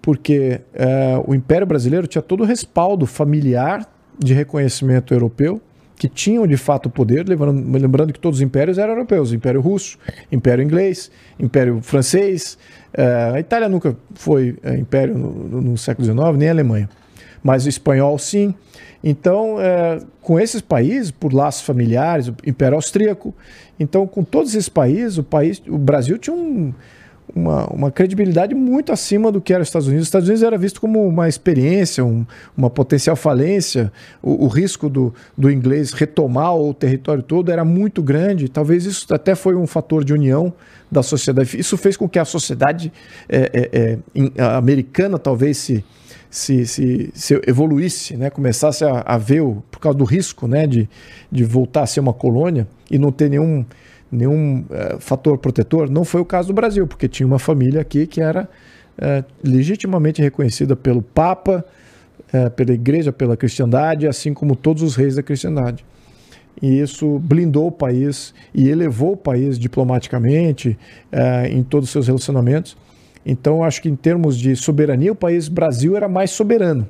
porque 0.00 0.60
uh, 0.72 1.28
o 1.28 1.34
Império 1.34 1.66
Brasileiro 1.66 2.06
tinha 2.06 2.22
todo 2.22 2.44
o 2.44 2.46
respaldo 2.46 3.04
familiar 3.04 3.84
de 4.16 4.32
reconhecimento 4.32 5.12
europeu 5.12 5.60
que 6.00 6.08
tinham 6.08 6.46
de 6.46 6.56
fato 6.56 6.88
poder, 6.88 7.28
lembrando, 7.28 7.78
lembrando 7.78 8.10
que 8.10 8.18
todos 8.18 8.38
os 8.38 8.42
impérios 8.42 8.78
eram 8.78 8.94
europeus: 8.94 9.34
Império 9.34 9.60
Russo, 9.60 9.98
Império 10.32 10.64
Inglês, 10.64 11.10
Império 11.38 11.82
Francês. 11.82 12.56
Uh, 12.94 13.34
a 13.34 13.40
Itália 13.40 13.68
nunca 13.68 13.94
foi 14.14 14.56
uh, 14.64 14.74
império 14.78 15.14
no, 15.14 15.60
no, 15.60 15.76
século 15.76 16.06
XIX, 16.06 16.38
nem 16.38 16.48
a 16.48 16.52
Alemanha, 16.52 16.88
mas 17.42 17.66
o 17.66 17.68
espanhol 17.68 18.18
sim. 18.18 18.54
Então, 19.04 19.56
uh, 19.56 20.06
com 20.22 20.40
esses 20.40 20.62
países, 20.62 21.10
por 21.10 21.34
laços 21.34 21.66
familiares, 21.66 22.28
o 22.28 22.36
Império 22.46 22.76
Austríaco, 22.76 23.34
então 23.78 24.06
com 24.06 24.24
todos 24.24 24.54
esses 24.54 24.70
países, 24.70 25.18
o 25.18 25.22
país, 25.22 25.62
o 25.68 25.76
Brasil 25.76 26.16
tinha 26.16 26.34
um 26.34 26.72
uma, 27.34 27.66
uma 27.66 27.90
credibilidade 27.90 28.54
muito 28.54 28.92
acima 28.92 29.30
do 29.30 29.40
que 29.40 29.52
era 29.52 29.62
os 29.62 29.68
Estados 29.68 29.88
Unidos. 29.88 30.02
Os 30.02 30.08
Estados 30.08 30.28
Unidos 30.28 30.42
era 30.42 30.58
visto 30.58 30.80
como 30.80 31.06
uma 31.06 31.28
experiência, 31.28 32.04
um, 32.04 32.24
uma 32.56 32.70
potencial 32.70 33.16
falência. 33.16 33.92
O, 34.22 34.44
o, 34.44 34.48
risco 34.48 34.88
do, 34.88 35.14
do 35.36 35.50
inglês 35.50 35.92
retomar 35.92 36.56
o 36.56 36.72
território 36.74 37.22
todo 37.22 37.50
era 37.50 37.64
muito 37.64 38.02
grande. 38.02 38.48
Talvez 38.48 38.84
isso 38.84 39.12
até 39.12 39.34
foi 39.34 39.54
um 39.54 39.66
fator 39.66 40.04
de 40.04 40.12
união 40.12 40.52
da 40.90 41.02
sociedade. 41.02 41.58
Isso 41.58 41.76
fez 41.76 41.96
com 41.96 42.08
que 42.08 42.18
a 42.18 42.24
sociedade 42.24 42.92
é, 43.28 43.50
é, 43.52 43.98
é, 44.36 44.42
americana 44.42 45.18
talvez 45.18 45.56
se, 45.58 45.84
se, 46.28 46.66
se, 46.66 47.10
se 47.14 47.40
evoluísse, 47.46 48.16
né? 48.16 48.30
começasse 48.30 48.84
a, 48.84 49.00
a 49.00 49.18
ver, 49.18 49.40
o, 49.40 49.62
por 49.70 49.80
causa 49.80 49.96
do 49.96 50.04
risco 50.04 50.46
né? 50.48 50.66
de, 50.66 50.88
de 51.30 51.44
voltar 51.44 51.82
a 51.82 51.86
ser 51.86 52.00
uma 52.00 52.12
colônia 52.12 52.66
e 52.90 52.98
não 52.98 53.12
ter 53.12 53.28
nenhum 53.28 53.64
nenhum 54.10 54.64
é, 54.70 54.96
fator 54.98 55.38
protetor. 55.38 55.90
Não 55.90 56.04
foi 56.04 56.20
o 56.20 56.24
caso 56.24 56.48
do 56.48 56.54
Brasil, 56.54 56.86
porque 56.86 57.08
tinha 57.08 57.26
uma 57.26 57.38
família 57.38 57.80
aqui 57.80 58.06
que 58.06 58.20
era 58.20 58.48
é, 58.98 59.24
legitimamente 59.42 60.20
reconhecida 60.20 60.74
pelo 60.74 61.02
Papa, 61.02 61.64
é, 62.32 62.48
pela 62.48 62.72
Igreja, 62.72 63.12
pela 63.12 63.36
cristandade, 63.36 64.06
assim 64.06 64.34
como 64.34 64.56
todos 64.56 64.82
os 64.82 64.96
reis 64.96 65.14
da 65.14 65.22
cristandade. 65.22 65.84
E 66.60 66.80
isso 66.80 67.18
blindou 67.20 67.68
o 67.68 67.72
país 67.72 68.34
e 68.52 68.68
elevou 68.68 69.12
o 69.12 69.16
país 69.16 69.58
diplomaticamente 69.58 70.76
em 71.48 71.62
todos 71.62 71.88
os 71.88 71.92
seus 71.92 72.06
relacionamentos. 72.08 72.76
Então, 73.24 73.64
acho 73.64 73.80
que 73.80 73.88
em 73.88 73.96
termos 73.96 74.36
de 74.36 74.54
soberania, 74.56 75.12
o 75.12 75.14
país 75.14 75.48
Brasil 75.48 75.96
era 75.96 76.08
mais 76.08 76.32
soberano. 76.32 76.86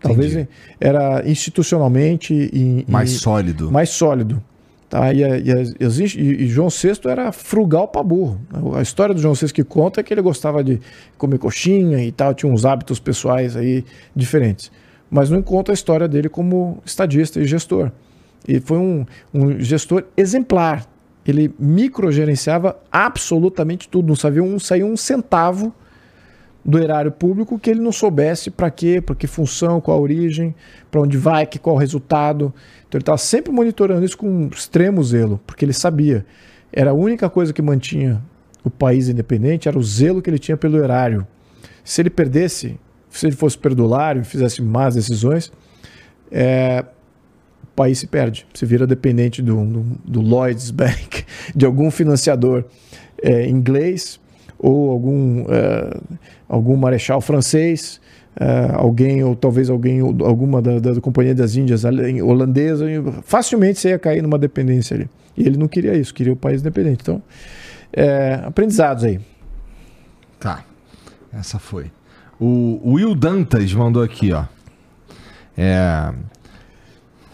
Talvez 0.00 0.32
Entendi. 0.32 0.48
era 0.80 1.28
institucionalmente 1.28 2.32
e, 2.34 2.84
mais 2.88 3.10
e, 3.10 3.18
sólido. 3.18 3.72
Mais 3.72 3.90
sólido. 3.90 4.42
Tá? 4.88 5.12
E, 5.12 5.22
e, 5.22 6.44
e, 6.44 6.46
João 6.46 6.68
VI 6.68 6.92
era 7.06 7.32
frugal 7.32 7.88
para 7.88 8.02
burro. 8.02 8.40
A 8.76 8.82
história 8.82 9.14
do 9.14 9.20
João 9.20 9.34
VI 9.34 9.52
que 9.52 9.64
conta 9.64 10.00
é 10.00 10.04
que 10.04 10.14
ele 10.14 10.22
gostava 10.22 10.62
de 10.62 10.80
comer 11.18 11.38
coxinha 11.38 12.02
e 12.04 12.12
tal, 12.12 12.32
tinha 12.34 12.52
uns 12.52 12.64
hábitos 12.64 13.00
pessoais 13.00 13.56
aí 13.56 13.84
diferentes. 14.14 14.70
Mas 15.10 15.28
não 15.28 15.42
conta 15.42 15.72
a 15.72 15.74
história 15.74 16.06
dele 16.06 16.28
como 16.28 16.80
estadista 16.84 17.40
e 17.40 17.44
gestor. 17.44 17.90
E 18.46 18.60
foi 18.60 18.78
um, 18.78 19.04
um 19.34 19.58
gestor 19.58 20.04
exemplar. 20.16 20.86
Ele 21.26 21.52
microgerenciava 21.58 22.76
absolutamente 22.90 23.88
tudo, 23.88 24.06
não 24.06 24.14
sabia 24.14 24.42
um, 24.42 24.58
saía 24.60 24.86
um 24.86 24.96
centavo 24.96 25.74
do 26.66 26.80
erário 26.80 27.12
público 27.12 27.60
que 27.60 27.70
ele 27.70 27.80
não 27.80 27.92
soubesse 27.92 28.50
para 28.50 28.68
quê, 28.72 29.00
para 29.00 29.14
que 29.14 29.28
função, 29.28 29.80
qual 29.80 29.98
a 29.98 30.00
origem, 30.00 30.52
para 30.90 31.00
onde 31.00 31.16
vai, 31.16 31.46
que, 31.46 31.60
qual 31.60 31.76
o 31.76 31.78
resultado. 31.78 32.52
Então 32.88 32.98
ele 32.98 33.02
estava 33.02 33.18
sempre 33.18 33.52
monitorando 33.52 34.04
isso 34.04 34.18
com 34.18 34.48
extremo 34.52 35.02
zelo, 35.04 35.40
porque 35.46 35.64
ele 35.64 35.72
sabia. 35.72 36.26
Era 36.72 36.90
a 36.90 36.94
única 36.94 37.30
coisa 37.30 37.52
que 37.52 37.62
mantinha 37.62 38.20
o 38.64 38.70
país 38.70 39.08
independente, 39.08 39.68
era 39.68 39.78
o 39.78 39.82
zelo 39.82 40.20
que 40.20 40.28
ele 40.28 40.40
tinha 40.40 40.56
pelo 40.56 40.82
erário. 40.82 41.24
Se 41.84 42.02
ele 42.02 42.10
perdesse, 42.10 42.80
se 43.08 43.26
ele 43.28 43.36
fosse 43.36 43.56
perdulário, 43.56 44.24
fizesse 44.24 44.60
más 44.60 44.96
decisões, 44.96 45.52
é, 46.32 46.84
o 47.62 47.66
país 47.76 48.00
se 48.00 48.08
perde, 48.08 48.44
se 48.52 48.66
vira 48.66 48.88
dependente 48.88 49.40
do, 49.40 49.64
do, 49.64 49.82
do 50.04 50.20
Lloyds 50.20 50.72
Bank, 50.72 51.24
de 51.54 51.64
algum 51.64 51.92
financiador 51.92 52.64
é, 53.22 53.46
inglês 53.46 54.18
ou 54.58 54.90
algum, 54.90 55.42
uh, 55.42 56.02
algum 56.48 56.76
marechal 56.76 57.20
francês, 57.20 58.00
uh, 58.40 58.76
alguém, 58.76 59.22
ou 59.22 59.34
talvez 59.36 59.70
alguém, 59.70 60.00
alguma 60.00 60.62
da, 60.62 60.78
da 60.78 61.00
Companhia 61.00 61.34
das 61.34 61.56
Índias 61.56 61.84
holandesa, 61.84 62.86
facilmente 63.22 63.78
você 63.78 63.90
ia 63.90 63.98
cair 63.98 64.22
numa 64.22 64.38
dependência 64.38 64.94
ali. 64.94 65.08
E 65.36 65.46
ele 65.46 65.58
não 65.58 65.68
queria 65.68 65.94
isso, 65.94 66.14
queria 66.14 66.32
o 66.32 66.36
país 66.36 66.60
independente. 66.60 67.00
Então, 67.02 67.22
é, 67.92 68.40
aprendizados 68.44 69.04
aí. 69.04 69.20
Tá, 70.40 70.64
essa 71.32 71.58
foi. 71.58 71.90
O, 72.38 72.80
o 72.82 72.92
Will 72.94 73.14
Dantas 73.14 73.72
mandou 73.72 74.02
aqui, 74.02 74.32
ó. 74.32 74.44
É. 75.56 76.12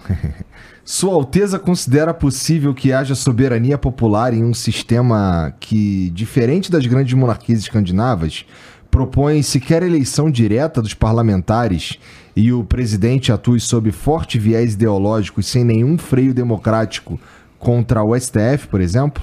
Sua 0.94 1.14
Alteza 1.14 1.58
considera 1.58 2.12
possível 2.12 2.74
que 2.74 2.92
haja 2.92 3.14
soberania 3.14 3.78
popular 3.78 4.34
em 4.34 4.44
um 4.44 4.52
sistema 4.52 5.54
que, 5.58 6.10
diferente 6.10 6.70
das 6.70 6.84
grandes 6.84 7.14
monarquias 7.14 7.60
escandinavas, 7.60 8.44
propõe 8.90 9.42
sequer 9.42 9.82
eleição 9.82 10.30
direta 10.30 10.82
dos 10.82 10.92
parlamentares 10.92 11.98
e 12.36 12.52
o 12.52 12.62
presidente 12.62 13.32
atue 13.32 13.58
sob 13.58 13.90
forte 13.90 14.38
viés 14.38 14.74
ideológico 14.74 15.40
e 15.40 15.42
sem 15.42 15.64
nenhum 15.64 15.96
freio 15.96 16.34
democrático 16.34 17.18
contra 17.58 18.04
o 18.04 18.14
STF, 18.14 18.68
por 18.68 18.82
exemplo? 18.82 19.22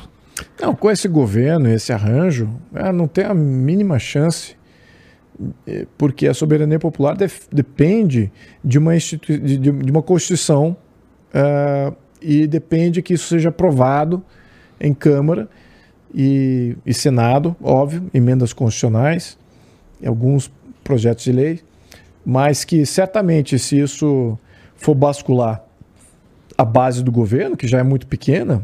Não, 0.59 0.73
com 0.73 0.89
esse 0.89 1.07
governo, 1.07 1.69
esse 1.69 1.93
arranjo, 1.93 2.49
é, 2.73 2.91
não 2.91 3.07
tem 3.07 3.25
a 3.25 3.33
mínima 3.35 3.99
chance, 3.99 4.55
é, 5.67 5.85
porque 5.99 6.27
a 6.27 6.33
soberania 6.33 6.79
popular 6.79 7.15
depende 7.51 8.31
de 8.65 8.79
uma, 8.79 8.97
de, 8.97 9.57
de 9.59 9.91
uma 9.91 10.01
Constituição 10.01 10.75
uh, 11.33 11.95
e 12.21 12.47
depende 12.47 13.01
que 13.01 13.13
isso 13.13 13.27
seja 13.27 13.49
aprovado 13.49 14.23
em 14.79 14.93
Câmara 14.93 15.49
e, 16.13 16.75
e 16.85 16.93
Senado, 16.93 17.55
óbvio, 17.61 18.09
emendas 18.13 18.53
constitucionais, 18.53 19.37
alguns 20.05 20.51
projetos 20.83 21.23
de 21.23 21.31
lei, 21.31 21.59
mas 22.25 22.63
que 22.63 22.85
certamente 22.85 23.57
se 23.59 23.79
isso 23.79 24.37
for 24.75 24.95
bascular 24.95 25.63
a 26.57 26.65
base 26.65 27.03
do 27.03 27.11
governo, 27.11 27.55
que 27.55 27.67
já 27.67 27.79
é 27.79 27.83
muito 27.83 28.07
pequena, 28.07 28.63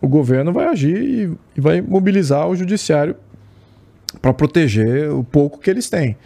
o 0.00 0.08
governo 0.08 0.52
vai 0.52 0.66
agir 0.66 0.96
e, 0.96 1.38
e 1.56 1.60
vai 1.60 1.80
mobilizar 1.80 2.48
o 2.48 2.54
judiciário 2.54 3.16
para 4.20 4.32
proteger 4.32 5.10
o 5.10 5.24
pouco 5.24 5.58
que 5.58 5.70
eles 5.70 5.88
têm. 5.88 6.16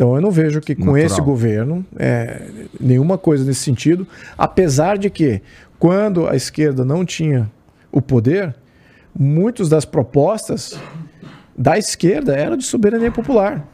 Então 0.00 0.14
eu 0.14 0.22
não 0.22 0.30
vejo 0.30 0.62
que 0.62 0.74
com 0.74 0.86
Natural. 0.86 1.04
esse 1.04 1.20
governo 1.20 1.84
é, 1.98 2.46
nenhuma 2.80 3.18
coisa 3.18 3.44
nesse 3.44 3.60
sentido, 3.60 4.08
apesar 4.38 4.96
de 4.96 5.10
que 5.10 5.42
quando 5.78 6.26
a 6.26 6.34
esquerda 6.34 6.86
não 6.86 7.04
tinha 7.04 7.50
o 7.92 8.00
poder, 8.00 8.56
muitas 9.14 9.68
das 9.68 9.84
propostas 9.84 10.80
da 11.54 11.76
esquerda 11.76 12.34
eram 12.34 12.56
de 12.56 12.64
soberania 12.64 13.12
popular. 13.12 13.68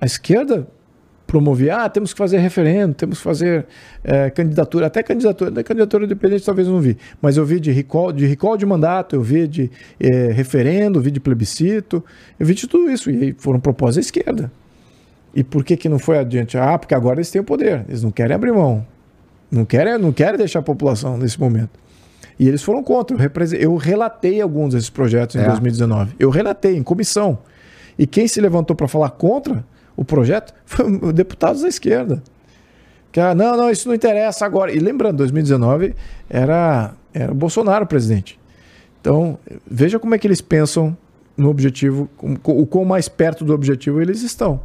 A 0.00 0.06
esquerda 0.06 0.66
promovia, 1.26 1.84
ah, 1.84 1.90
temos 1.90 2.14
que 2.14 2.18
fazer 2.18 2.38
referendo, 2.38 2.94
temos 2.94 3.18
que 3.18 3.24
fazer 3.24 3.66
é, 4.02 4.30
candidatura, 4.30 4.86
até 4.86 5.02
candidatura, 5.02 5.50
da 5.50 5.62
candidatura 5.62 6.06
independente 6.06 6.42
talvez 6.42 6.68
eu 6.68 6.72
não 6.72 6.80
vi, 6.80 6.96
mas 7.20 7.36
eu 7.36 7.44
vi 7.44 7.60
de 7.60 7.70
recall, 7.70 8.12
de 8.12 8.24
recall 8.24 8.56
de 8.56 8.64
mandato, 8.64 9.14
eu 9.14 9.20
vi 9.20 9.46
de 9.46 9.70
é, 10.00 10.32
referendo, 10.32 11.02
vi 11.02 11.10
de 11.10 11.20
plebiscito, 11.20 12.02
eu 12.38 12.46
vi 12.46 12.54
de 12.54 12.66
tudo 12.66 12.90
isso, 12.90 13.10
e 13.10 13.34
foram 13.38 13.60
propostas 13.60 13.98
à 13.98 14.00
esquerda. 14.00 14.50
E 15.34 15.44
por 15.44 15.64
que, 15.64 15.76
que 15.76 15.88
não 15.88 15.98
foi 15.98 16.18
adiante? 16.18 16.58
Ah, 16.58 16.76
porque 16.78 16.94
agora 16.94 17.16
eles 17.16 17.30
têm 17.30 17.40
o 17.40 17.44
poder. 17.44 17.84
Eles 17.88 18.02
não 18.02 18.10
querem 18.10 18.34
abrir 18.34 18.52
mão. 18.52 18.84
Não 19.50 19.64
querem, 19.64 19.98
não 19.98 20.12
querem 20.12 20.38
deixar 20.38 20.60
a 20.60 20.62
população 20.62 21.16
nesse 21.16 21.38
momento. 21.38 21.78
E 22.38 22.48
eles 22.48 22.62
foram 22.62 22.82
contra. 22.82 23.16
Eu, 23.58 23.76
relatei 23.76 24.40
alguns 24.40 24.74
desses 24.74 24.90
projetos 24.90 25.36
em 25.36 25.40
é. 25.40 25.46
2019. 25.46 26.14
Eu 26.18 26.30
relatei 26.30 26.76
em 26.76 26.82
comissão. 26.82 27.38
E 27.98 28.06
quem 28.06 28.26
se 28.26 28.40
levantou 28.40 28.74
para 28.74 28.88
falar 28.88 29.10
contra 29.10 29.64
o 29.96 30.04
projeto 30.04 30.54
foi 30.64 31.12
deputados 31.12 31.62
da 31.62 31.68
esquerda. 31.68 32.22
Que, 33.12 33.20
ah, 33.20 33.34
não, 33.34 33.56
não, 33.56 33.70
isso 33.70 33.88
não 33.88 33.94
interessa 33.94 34.46
agora. 34.46 34.72
E 34.72 34.78
lembrando, 34.78 35.18
2019 35.18 35.94
era, 36.28 36.92
era 37.12 37.32
o 37.32 37.34
Bolsonaro 37.34 37.86
presidente. 37.86 38.38
Então, 39.00 39.38
veja 39.68 39.98
como 39.98 40.14
é 40.14 40.18
que 40.18 40.26
eles 40.26 40.40
pensam 40.40 40.96
no 41.36 41.48
objetivo, 41.48 42.08
o 42.44 42.66
quão 42.66 42.84
mais 42.84 43.08
perto 43.08 43.44
do 43.44 43.54
objetivo 43.54 44.00
eles 44.00 44.22
estão. 44.22 44.60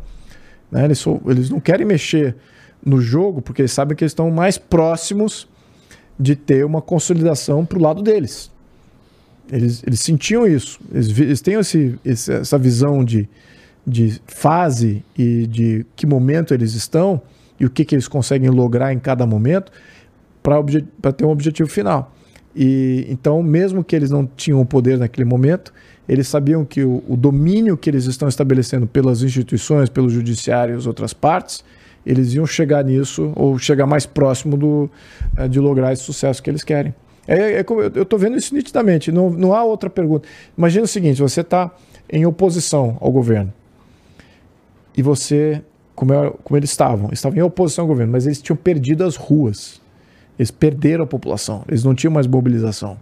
Né? 0.76 0.84
Eles, 0.84 1.06
eles 1.26 1.50
não 1.50 1.62
querem 1.62 1.86
mexer 1.86 2.36
no 2.86 3.00
jogo 3.00 3.42
porque 3.42 3.62
eles 3.62 3.72
sabem 3.72 3.96
que 3.96 4.04
eles 4.04 4.12
estão 4.12 4.30
mais 4.30 4.58
próximos 4.58 5.48
de 6.20 6.36
ter 6.36 6.66
uma 6.66 6.82
consolidação 6.82 7.66
para 7.66 7.80
o 7.80 7.82
lado 7.82 8.02
deles. 8.02 8.52
Eles, 9.50 9.82
eles 9.88 10.02
sentiam 10.02 10.46
isso. 10.46 10.78
Eles, 10.92 11.18
eles 11.18 11.42
têm 11.42 11.54
esse, 11.56 11.98
essa 12.04 12.58
visão 12.58 13.06
de, 13.06 13.30
de 13.88 14.20
fase 14.28 15.02
e 15.18 15.48
de 15.48 15.86
que 15.96 16.06
momento 16.06 16.54
eles 16.54 16.74
estão 16.74 17.22
e 17.58 17.66
o 17.66 17.70
que, 17.70 17.86
que 17.86 17.96
eles 17.96 18.10
conseguem 18.10 18.50
lograr 18.50 18.92
em 18.92 19.00
cada 19.00 19.26
momento 19.26 19.72
para 20.44 21.14
ter 21.14 21.24
um 21.24 21.30
objetivo 21.30 21.70
final. 21.70 22.14
E 22.54 23.06
então, 23.10 23.42
mesmo 23.42 23.82
que 23.82 23.96
eles 23.96 24.10
não 24.10 24.26
tinham 24.26 24.60
o 24.60 24.66
poder 24.66 24.98
naquele 24.98 25.26
momento, 25.26 25.72
eles 26.08 26.28
sabiam 26.28 26.64
que 26.64 26.84
o, 26.84 27.04
o 27.08 27.18
domínio 27.18 27.76
que 27.76 27.90
eles 27.90 28.06
estão 28.06 28.28
estabelecendo 28.28 28.86
pelas 28.86 29.22
instituições, 29.22 29.90
pelo 29.90 30.10
judiciário 30.10 30.76
e 30.76 30.78
as 30.78 30.86
outras 30.86 31.14
partes, 31.14 31.64
eles 32.06 32.34
iam 32.34 32.46
chegar 32.46 32.84
nisso 32.84 33.34
ou 33.36 33.58
chegar 33.58 33.88
mais 33.88 34.06
próximo 34.06 34.56
do, 34.56 34.90
eh, 35.36 35.48
de 35.48 35.60
lograr 35.60 35.92
esse 35.92 36.04
sucesso 36.04 36.42
que 36.42 36.50
eles 36.50 36.64
querem. 36.64 36.94
É, 37.28 37.60
é 37.60 37.66
eu 37.68 38.04
estou 38.04 38.20
vendo 38.20 38.38
isso 38.38 38.54
nitidamente, 38.54 39.12
não, 39.12 39.30
não 39.32 39.54
há 39.54 39.64
outra 39.64 39.90
pergunta. 39.90 40.28
Imagina 40.56 40.86
o 40.86 40.88
seguinte: 40.88 41.22
você 41.22 41.42
está 41.42 41.72
em 42.08 42.26
oposição 42.26 42.98
ao 43.02 43.12
governo 43.12 43.52
e 44.96 45.02
você, 45.02 45.62
como, 45.96 46.14
é, 46.14 46.32
como 46.44 46.58
eles 46.58 46.70
estavam, 46.70 47.10
estavam 47.12 47.38
em 47.40 47.42
oposição 47.42 47.84
ao 47.84 47.88
governo, 47.88 48.12
mas 48.12 48.28
eles 48.28 48.40
tinham 48.40 48.56
perdido 48.56 49.04
as 49.04 49.16
ruas, 49.16 49.82
eles 50.38 50.52
perderam 50.52 51.04
a 51.04 51.08
população, 51.08 51.64
eles 51.68 51.84
não 51.84 51.96
tinham 51.96 52.14
mais 52.14 52.28
mobilização. 52.28 52.98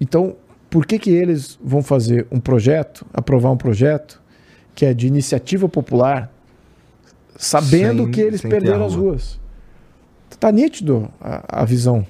Então, 0.00 0.34
por 0.74 0.84
que, 0.84 0.98
que 0.98 1.10
eles 1.10 1.56
vão 1.62 1.84
fazer 1.84 2.26
um 2.32 2.40
projeto, 2.40 3.06
aprovar 3.14 3.52
um 3.52 3.56
projeto 3.56 4.20
que 4.74 4.84
é 4.84 4.92
de 4.92 5.06
iniciativa 5.06 5.68
popular, 5.68 6.28
sabendo 7.36 8.02
sem, 8.02 8.10
que 8.10 8.20
eles 8.20 8.42
perderam 8.42 8.84
as 8.84 8.96
ruas? 8.96 9.38
Está 10.28 10.50
nítido 10.50 11.08
a, 11.20 11.62
a 11.62 11.64
visão. 11.64 12.04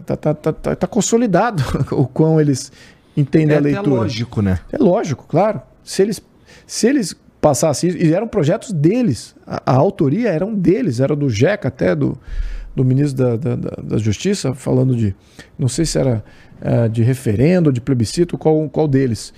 Está 0.00 0.16
tá, 0.16 0.32
tá, 0.32 0.52
tá, 0.52 0.76
tá, 0.76 0.86
consolidado 0.86 1.64
o 1.90 2.06
quão 2.06 2.40
eles 2.40 2.70
entendem 3.16 3.56
é 3.56 3.58
a 3.58 3.60
leitura. 3.60 3.96
É 3.96 3.98
lógico, 3.98 4.42
né? 4.42 4.60
É 4.70 4.78
lógico, 4.78 5.26
claro. 5.26 5.60
Se 5.82 6.00
eles, 6.00 6.22
se 6.68 6.86
eles 6.86 7.16
passassem 7.40 7.90
isso, 7.90 7.98
e 7.98 8.14
eram 8.14 8.28
projetos 8.28 8.70
deles, 8.70 9.34
a, 9.44 9.72
a 9.72 9.74
autoria 9.74 10.28
eram 10.28 10.54
deles, 10.54 11.00
era 11.00 11.16
do 11.16 11.28
JECA 11.28 11.66
até, 11.66 11.96
do, 11.96 12.16
do 12.74 12.84
ministro 12.84 13.36
da, 13.36 13.36
da, 13.36 13.56
da 13.82 13.98
Justiça, 13.98 14.54
falando 14.54 14.96
de, 14.96 15.14
não 15.58 15.68
sei 15.68 15.84
se 15.84 15.98
era 15.98 16.24
é, 16.60 16.88
de 16.88 17.02
referendo, 17.02 17.72
de 17.72 17.80
plebiscito, 17.80 18.36
qual, 18.36 18.68
qual 18.68 18.88
deles 18.88 19.32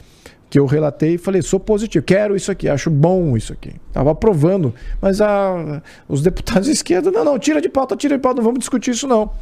que 0.49 0.59
eu 0.59 0.65
relatei 0.65 1.15
e 1.15 1.19
falei, 1.19 1.43
sou 1.43 1.59
positivo, 1.59 2.05
quero 2.05 2.37
isso 2.37 2.53
aqui, 2.53 2.69
acho 2.69 2.89
bom 2.89 3.37
isso 3.37 3.53
aqui. 3.53 3.73
Estava 3.89 4.13
aprovando, 4.13 4.73
mas 5.01 5.21
a, 5.21 5.83
os 6.09 6.23
deputados 6.23 6.67
de 6.67 6.73
esquerda, 6.73 7.11
não, 7.11 7.25
não, 7.25 7.39
tira 7.39 7.61
de 7.61 7.69
pauta, 7.69 7.97
tira 7.97 8.17
de 8.17 8.23
pauta, 8.23 8.37
não 8.37 8.45
vamos 8.45 8.61
discutir 8.61 8.93
isso 8.93 9.09
não 9.09 9.33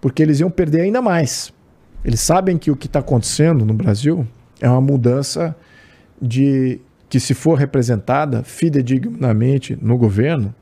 porque 0.00 0.22
eles 0.22 0.40
iam 0.40 0.50
perder 0.50 0.82
ainda 0.82 1.02
mais. 1.02 1.52
Eles 2.04 2.20
sabem 2.20 2.56
que 2.56 2.70
o 2.70 2.76
que 2.76 2.86
está 2.86 3.00
acontecendo 3.00 3.64
no 3.64 3.74
Brasil 3.74 4.26
é 4.60 4.68
uma 4.68 4.80
mudança 4.80 5.54
de 6.20 6.80
que, 7.08 7.20
se 7.20 7.34
for 7.34 7.58
representada 7.58 8.42
fidedignamente 8.42 9.76
no 9.80 9.98
governo, 9.98 10.54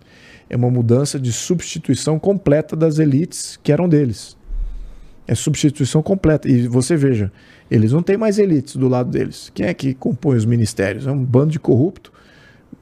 é 0.50 0.56
uma 0.56 0.70
mudança 0.70 1.18
de 1.18 1.32
substituição 1.32 2.18
completa 2.18 2.74
das 2.74 2.98
elites 2.98 3.58
que 3.62 3.72
eram 3.72 3.88
deles. 3.88 4.36
É 5.26 5.34
substituição 5.34 6.02
completa. 6.02 6.48
E 6.48 6.66
você 6.66 6.96
veja, 6.96 7.30
eles 7.70 7.92
não 7.92 8.02
têm 8.02 8.16
mais 8.16 8.38
elites 8.38 8.76
do 8.76 8.88
lado 8.88 9.10
deles. 9.10 9.50
Quem 9.54 9.66
é 9.66 9.74
que 9.74 9.92
compõe 9.92 10.36
os 10.36 10.44
ministérios? 10.44 11.06
É 11.06 11.10
um 11.10 11.22
bando 11.22 11.52
de 11.52 11.58
corrupto, 11.58 12.12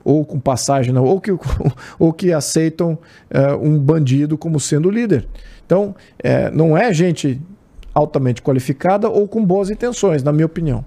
ou 0.04 0.24
com 0.24 0.38
passagem, 0.38 0.96
ou 0.96 1.20
que, 1.20 1.32
ou 1.98 2.12
que 2.12 2.32
aceitam 2.32 2.92
uh, 2.92 3.56
um 3.60 3.78
bandido 3.78 4.38
como 4.38 4.60
sendo 4.60 4.88
líder. 4.88 5.26
Então, 5.64 5.96
é, 6.20 6.48
não 6.52 6.76
é 6.76 6.92
gente 6.94 7.40
altamente 7.92 8.40
qualificada 8.40 9.08
ou 9.08 9.26
com 9.26 9.44
boas 9.44 9.68
intenções, 9.68 10.22
na 10.22 10.32
minha 10.32 10.46
opinião. 10.46 10.84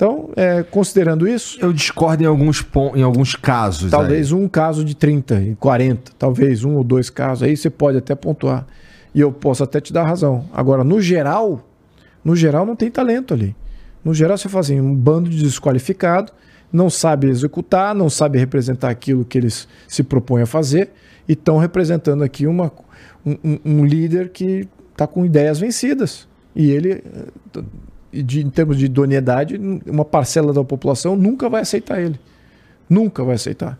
Então, 0.00 0.30
é, 0.34 0.62
considerando 0.62 1.28
isso. 1.28 1.58
Eu 1.60 1.74
discordo 1.74 2.22
em 2.22 2.26
alguns, 2.26 2.64
em 2.94 3.02
alguns 3.02 3.36
casos. 3.36 3.90
Talvez 3.90 4.32
aí. 4.32 4.38
um 4.38 4.48
caso 4.48 4.82
de 4.82 4.96
30 4.96 5.40
e 5.42 5.54
40, 5.56 6.12
talvez 6.18 6.64
um 6.64 6.76
ou 6.76 6.82
dois 6.82 7.10
casos. 7.10 7.42
Aí 7.42 7.54
você 7.54 7.68
pode 7.68 7.98
até 7.98 8.14
pontuar. 8.14 8.66
E 9.14 9.20
eu 9.20 9.30
posso 9.30 9.62
até 9.62 9.78
te 9.78 9.92
dar 9.92 10.04
razão. 10.04 10.46
Agora, 10.54 10.82
no 10.82 11.02
geral, 11.02 11.68
no 12.24 12.34
geral 12.34 12.64
não 12.64 12.74
tem 12.74 12.90
talento 12.90 13.34
ali. 13.34 13.54
No 14.02 14.14
geral, 14.14 14.38
você 14.38 14.48
faz 14.48 14.70
assim, 14.70 14.80
um 14.80 14.94
bando 14.94 15.28
de 15.28 15.42
desqualificado, 15.42 16.32
não 16.72 16.88
sabe 16.88 17.28
executar, 17.28 17.94
não 17.94 18.08
sabe 18.08 18.38
representar 18.38 18.88
aquilo 18.88 19.22
que 19.22 19.36
eles 19.36 19.68
se 19.86 20.02
propõem 20.02 20.44
a 20.44 20.46
fazer, 20.46 20.92
e 21.28 21.34
estão 21.34 21.58
representando 21.58 22.24
aqui 22.24 22.46
uma, 22.46 22.72
um, 23.26 23.58
um 23.62 23.84
líder 23.84 24.30
que 24.30 24.66
está 24.92 25.06
com 25.06 25.26
ideias 25.26 25.60
vencidas. 25.60 26.26
E 26.56 26.70
ele, 26.70 27.04
de, 28.12 28.40
em 28.40 28.50
termos 28.50 28.76
de 28.76 28.86
idoneidade, 28.86 29.60
uma 29.86 30.04
parcela 30.04 30.52
da 30.52 30.64
população 30.64 31.16
nunca 31.16 31.48
vai 31.48 31.62
aceitar 31.62 32.00
ele. 32.00 32.18
Nunca 32.88 33.22
vai 33.22 33.36
aceitar. 33.36 33.78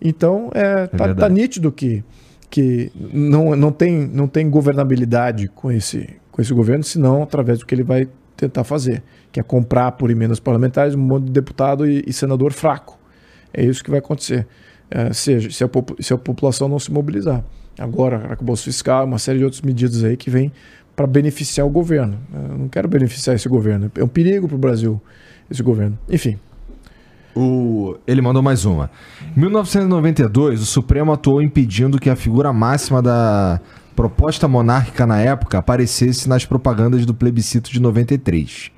Então, 0.00 0.50
é, 0.54 0.82
é 0.82 0.86
tá, 0.86 1.14
tá, 1.14 1.28
nítido 1.28 1.72
que, 1.72 2.04
que 2.50 2.92
não, 2.94 3.56
não, 3.56 3.72
tem, 3.72 4.06
não 4.06 4.28
tem 4.28 4.48
governabilidade 4.48 5.48
com 5.48 5.72
esse, 5.72 6.08
com 6.30 6.40
esse 6.40 6.52
governo, 6.52 6.84
senão 6.84 7.22
através 7.22 7.58
do 7.58 7.66
que 7.66 7.74
ele 7.74 7.82
vai 7.82 8.08
tentar 8.36 8.64
fazer, 8.64 9.02
que 9.32 9.40
é 9.40 9.42
comprar 9.42 9.92
por 9.92 10.10
emendas 10.10 10.40
parlamentares 10.40 10.94
um 10.94 10.98
monte 10.98 11.24
de 11.24 11.32
deputado 11.32 11.86
e, 11.86 12.04
e 12.06 12.12
senador 12.12 12.52
fraco. 12.52 12.98
É 13.52 13.64
isso 13.64 13.82
que 13.82 13.90
vai 13.90 14.00
acontecer, 14.00 14.46
é, 14.90 15.12
seja, 15.12 15.50
se 15.50 15.64
a, 15.64 15.68
se 16.00 16.12
a 16.12 16.18
população 16.18 16.68
não 16.68 16.78
se 16.78 16.92
mobilizar 16.92 17.44
agora, 17.78 18.16
arcabouço 18.16 18.64
fiscal, 18.64 19.04
uma 19.04 19.18
série 19.18 19.38
de 19.38 19.44
outras 19.44 19.62
medidas 19.62 20.04
aí 20.04 20.16
que 20.16 20.30
vem 20.30 20.52
para 20.94 21.06
beneficiar 21.06 21.66
o 21.66 21.70
governo. 21.70 22.18
Eu 22.32 22.58
não 22.58 22.68
quero 22.68 22.88
beneficiar 22.88 23.34
esse 23.34 23.48
governo. 23.48 23.90
É 23.96 24.04
um 24.04 24.08
perigo 24.08 24.46
para 24.46 24.56
o 24.56 24.58
Brasil 24.58 25.00
esse 25.50 25.62
governo. 25.62 25.98
Enfim. 26.08 26.38
O... 27.34 27.96
Ele 28.06 28.20
mandou 28.20 28.42
mais 28.42 28.64
uma. 28.64 28.90
Em 29.36 29.40
1992, 29.40 30.62
o 30.62 30.66
Supremo 30.66 31.12
atuou 31.12 31.42
impedindo 31.42 31.98
que 31.98 32.08
a 32.08 32.16
figura 32.16 32.52
máxima 32.52 33.02
da 33.02 33.60
proposta 33.96 34.46
monárquica 34.46 35.06
na 35.06 35.20
época 35.20 35.58
aparecesse 35.58 36.28
nas 36.28 36.44
propagandas 36.44 37.04
do 37.04 37.14
plebiscito 37.14 37.70
de 37.70 37.80
93. 37.80 38.70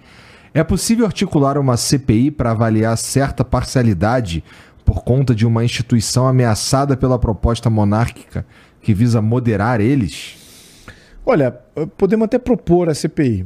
É 0.54 0.64
possível 0.64 1.04
articular 1.04 1.58
uma 1.58 1.76
CPI 1.76 2.30
para 2.30 2.50
avaliar 2.50 2.96
certa 2.96 3.44
parcialidade 3.44 4.42
por 4.86 5.02
conta 5.02 5.34
de 5.34 5.46
uma 5.46 5.64
instituição 5.64 6.26
ameaçada 6.26 6.96
pela 6.96 7.18
proposta 7.18 7.68
monárquica 7.68 8.46
que 8.80 8.94
visa 8.94 9.20
moderar 9.20 9.80
eles? 9.80 10.45
Olha, 11.28 11.50
podemos 11.98 12.26
até 12.26 12.38
propor 12.38 12.88
a 12.88 12.94
CPI, 12.94 13.44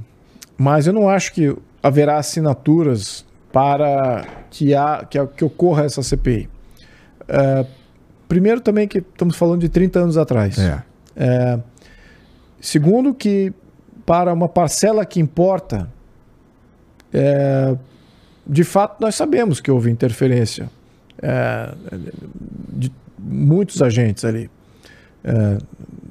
mas 0.58 0.86
eu 0.86 0.92
não 0.92 1.08
acho 1.08 1.32
que 1.32 1.56
haverá 1.82 2.18
assinaturas 2.18 3.24
para 3.50 4.26
que, 4.50 4.74
há, 4.74 5.06
que, 5.08 5.26
que 5.28 5.44
ocorra 5.44 5.86
essa 5.86 6.02
CPI. 6.02 6.46
É, 7.26 7.66
primeiro, 8.28 8.60
também 8.60 8.86
que 8.86 8.98
estamos 8.98 9.34
falando 9.34 9.62
de 9.62 9.70
30 9.70 9.98
anos 9.98 10.18
atrás. 10.18 10.58
É. 10.58 10.82
É, 11.16 11.58
segundo, 12.60 13.14
que 13.14 13.50
para 14.04 14.30
uma 14.30 14.48
parcela 14.48 15.06
que 15.06 15.18
importa, 15.18 15.88
é, 17.14 17.74
de 18.46 18.62
fato 18.62 19.00
nós 19.00 19.14
sabemos 19.14 19.58
que 19.58 19.70
houve 19.70 19.90
interferência 19.90 20.70
de 22.68 22.90
muitos 23.18 23.82
agentes 23.82 24.24
ali. 24.24 24.50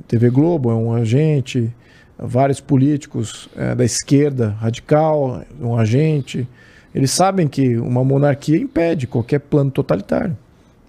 É, 0.10 0.18
TV 0.18 0.30
Globo 0.30 0.72
é 0.72 0.76
um 0.76 0.94
agente, 0.94 1.74
vários 2.18 2.60
políticos 2.60 3.48
é, 3.56 3.76
da 3.76 3.86
esquerda 3.86 4.50
radical, 4.60 5.44
um 5.62 5.78
agente. 5.78 6.48
Eles 6.94 7.12
sabem 7.12 7.48
que 7.48 7.78
uma 7.78 8.04
monarquia 8.04 8.58
impede 8.58 9.08
qualquer 9.08 9.40
plano 9.40 9.70
totalitário. 9.70 10.36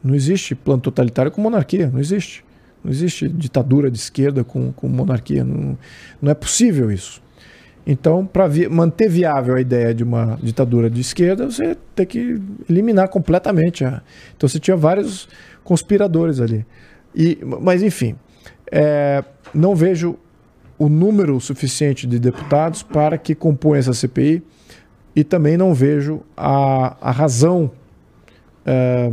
Não 0.02 0.14
existe 0.14 0.54
plano 0.54 0.80
totalitário 0.80 1.30
com 1.30 1.42
monarquia, 1.42 1.90
não 1.92 2.00
existe. 2.00 2.42
Não 2.82 2.90
existe 2.90 3.28
ditadura 3.28 3.90
de 3.90 3.98
esquerda 3.98 4.42
com, 4.42 4.72
com 4.72 4.88
monarquia. 4.88 5.44
Não, 5.44 5.76
não 6.20 6.30
é 6.30 6.34
possível 6.34 6.90
isso. 6.90 7.22
Então, 7.86 8.24
para 8.24 8.46
vi 8.46 8.68
manter 8.68 9.08
viável 9.08 9.54
a 9.54 9.60
ideia 9.60 9.92
de 9.92 10.02
uma 10.02 10.38
ditadura 10.42 10.88
de 10.88 11.00
esquerda, 11.00 11.50
você 11.50 11.76
tem 11.94 12.06
que 12.06 12.40
eliminar 12.68 13.08
completamente. 13.08 13.84
A... 13.84 14.00
Então, 14.34 14.48
você 14.48 14.58
tinha 14.58 14.76
vários 14.76 15.28
conspiradores 15.62 16.40
ali. 16.40 16.64
E, 17.14 17.38
mas, 17.60 17.82
enfim, 17.82 18.16
é, 18.70 19.24
não 19.54 19.74
vejo 19.74 20.16
o 20.78 20.88
número 20.88 21.38
suficiente 21.40 22.06
de 22.06 22.18
deputados 22.18 22.82
para 22.82 23.18
que 23.18 23.34
compõe 23.34 23.78
essa 23.78 23.92
CPI 23.92 24.42
e 25.14 25.24
também 25.24 25.56
não 25.56 25.74
vejo 25.74 26.22
a, 26.36 26.96
a 27.00 27.10
razão 27.10 27.70
é, 28.64 29.12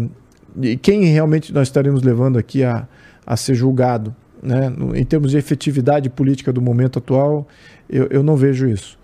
de 0.55 0.77
quem 0.77 1.03
realmente 1.05 1.53
nós 1.53 1.67
estaremos 1.67 2.01
levando 2.03 2.37
aqui 2.37 2.63
a, 2.63 2.87
a 3.25 3.35
ser 3.35 3.55
julgado. 3.55 4.15
Né? 4.41 4.71
Em 4.95 5.03
termos 5.03 5.31
de 5.31 5.37
efetividade 5.37 6.09
política 6.09 6.53
do 6.53 6.61
momento 6.61 6.99
atual, 6.99 7.47
eu, 7.89 8.07
eu 8.09 8.23
não 8.23 8.35
vejo 8.35 8.67
isso. 8.67 8.97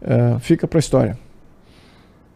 É, 0.00 0.38
fica 0.38 0.66
para 0.66 0.78
a 0.78 0.80
história. 0.80 1.18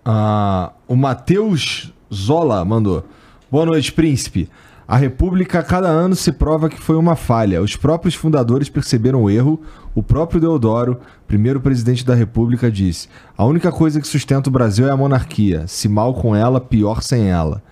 Ah, 0.05 0.73
o 0.89 0.97
Matheus 0.97 1.93
Zola 2.13 2.65
mandou. 2.65 3.05
Boa 3.51 3.67
noite, 3.67 3.93
príncipe. 3.93 4.49
A 4.91 4.97
República 4.97 5.61
a 5.61 5.63
cada 5.63 5.87
ano 5.87 6.17
se 6.17 6.33
prova 6.33 6.69
que 6.69 6.81
foi 6.81 6.97
uma 6.97 7.15
falha. 7.15 7.63
Os 7.63 7.77
próprios 7.77 8.17
fundadores 8.17 8.69
perceberam 8.69 9.23
o 9.23 9.31
erro. 9.31 9.63
O 9.95 10.03
próprio 10.03 10.41
Deodoro, 10.41 11.01
primeiro 11.29 11.61
presidente 11.61 12.05
da 12.05 12.13
República, 12.13 12.69
disse: 12.69 13.09
A 13.39 13.45
única 13.45 13.71
coisa 13.71 14.01
que 14.01 14.09
sustenta 14.09 14.49
o 14.49 14.53
Brasil 14.53 14.89
é 14.89 14.91
a 14.91 14.97
monarquia. 14.97 15.65
Se 15.69 15.89
mal 15.89 16.13
com 16.13 16.35
ela, 16.35 16.61
pior 16.61 17.03
sem 17.03 17.31
ela. 17.31 17.63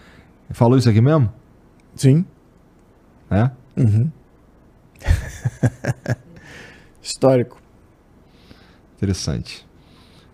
Falou 0.51 0.79
isso 0.79 0.89
aqui 0.89 1.01
mesmo? 1.01 1.29
Sim. 1.97 2.25
É? 3.29 3.51
Uhum. 3.77 4.13
Histórico. 7.03 7.61
Interessante. 8.97 9.68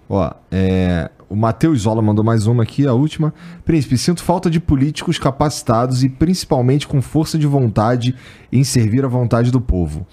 Ó, 0.09 0.31
é, 0.51 1.11
o 1.29 1.37
Matheus 1.37 1.81
Zola 1.83 2.03
mandou 2.03 2.25
mais 2.25 2.47
uma 2.47 2.63
aqui, 2.63 2.87
a 2.87 2.93
última. 2.93 3.33
Príncipe, 3.65 3.97
sinto 3.97 4.23
falta 4.23 4.51
de 4.51 4.61
políticos 4.61 5.19
capacitados 5.19 6.05
e 6.05 6.09
principalmente 6.09 6.87
com 6.87 7.01
força 7.01 7.39
de 7.39 7.47
vontade 7.47 8.15
em 8.53 8.63
servir 8.63 9.05
à 9.05 9.09
vontade 9.09 9.51
do 9.51 9.61
povo. 9.61 10.07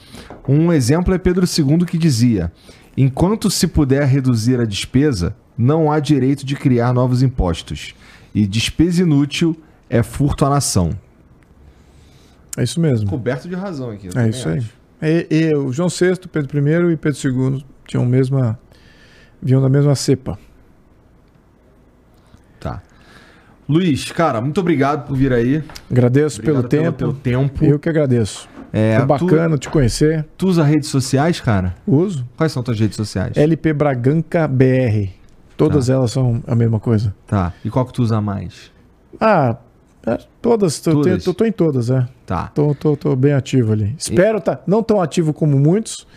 Um 0.47 0.71
exemplo 0.71 1.13
é 1.13 1.17
Pedro 1.17 1.45
II 1.45 1.85
que 1.85 1.97
dizia: 1.97 2.51
enquanto 2.95 3.49
se 3.49 3.67
puder 3.67 4.05
reduzir 4.07 4.59
a 4.59 4.65
despesa, 4.65 5.35
não 5.57 5.91
há 5.91 5.99
direito 5.99 6.45
de 6.45 6.55
criar 6.55 6.93
novos 6.93 7.21
impostos. 7.21 7.93
E 8.33 8.47
despesa 8.47 9.01
inútil 9.01 9.55
é 9.89 10.01
furto 10.01 10.45
à 10.45 10.49
nação. 10.49 10.91
É 12.57 12.63
isso 12.63 12.79
mesmo. 12.79 13.09
Coberto 13.09 13.47
de 13.47 13.55
razão 13.55 13.91
aqui. 13.91 14.09
É 14.15 14.29
isso 14.29 14.47
aí. 14.47 14.63
E, 15.01 15.27
e 15.29 15.55
o 15.55 15.71
João 15.71 15.89
VI, 15.89 16.27
Pedro 16.31 16.57
I 16.59 16.93
e 16.93 16.97
Pedro 16.97 17.53
II 17.53 17.65
tinham 17.87 18.05
mesma, 18.05 18.59
vinham 19.41 19.61
da 19.61 19.69
mesma 19.69 19.95
cepa. 19.95 20.37
Tá. 22.59 22.81
Luiz, 23.67 24.11
cara, 24.11 24.41
muito 24.41 24.59
obrigado 24.59 25.07
por 25.07 25.15
vir 25.15 25.31
aí. 25.33 25.63
Agradeço 25.89 26.41
Obrigado 26.41 26.67
pelo 26.67 26.83
tempo. 26.83 26.97
teu 26.97 27.13
tempo. 27.13 27.65
Eu 27.65 27.79
que 27.79 27.89
agradeço. 27.89 28.49
É, 28.73 28.97
Foi 28.97 29.05
bacana 29.05 29.57
te 29.57 29.69
conhecer. 29.69 30.23
Tu, 30.37 30.45
tu 30.45 30.47
usa 30.47 30.63
redes 30.63 30.89
sociais, 30.89 31.39
cara? 31.39 31.75
Uso. 31.85 32.27
Quais 32.37 32.51
são 32.51 32.63
tuas 32.63 32.79
redes 32.79 32.95
sociais? 32.95 33.35
LP 33.37 33.73
Braganca 33.73 34.47
BR. 34.47 35.09
Todas 35.57 35.87
Tá. 35.87 35.93
elas 35.93 36.11
são 36.11 36.41
a 36.47 36.55
mesma 36.55 36.79
coisa. 36.79 37.13
Tá. 37.27 37.53
E 37.63 37.69
qual 37.69 37.85
que 37.85 37.93
tu 37.93 38.01
usa 38.01 38.19
mais? 38.21 38.71
Ah, 39.19 39.57
é, 40.07 40.17
todas. 40.41 40.79
Todas? 40.79 41.03
tenho- 41.05 41.21
tô, 41.21 41.33
tô 41.33 41.45
em 41.45 41.51
todas, 41.51 41.89
é. 41.89 42.07
Tá. 42.25 42.47
Tô, 42.47 42.73
tô, 42.73 42.95
tô 42.97 43.15
bem 43.15 43.33
ativo 43.33 43.73
ali. 43.73 43.93
Espero 43.97 44.39
tá 44.41 44.59
não 44.65 44.81
tão 44.81 45.01
ativo 45.01 45.33
como 45.33 45.59
muitos, 45.59 46.07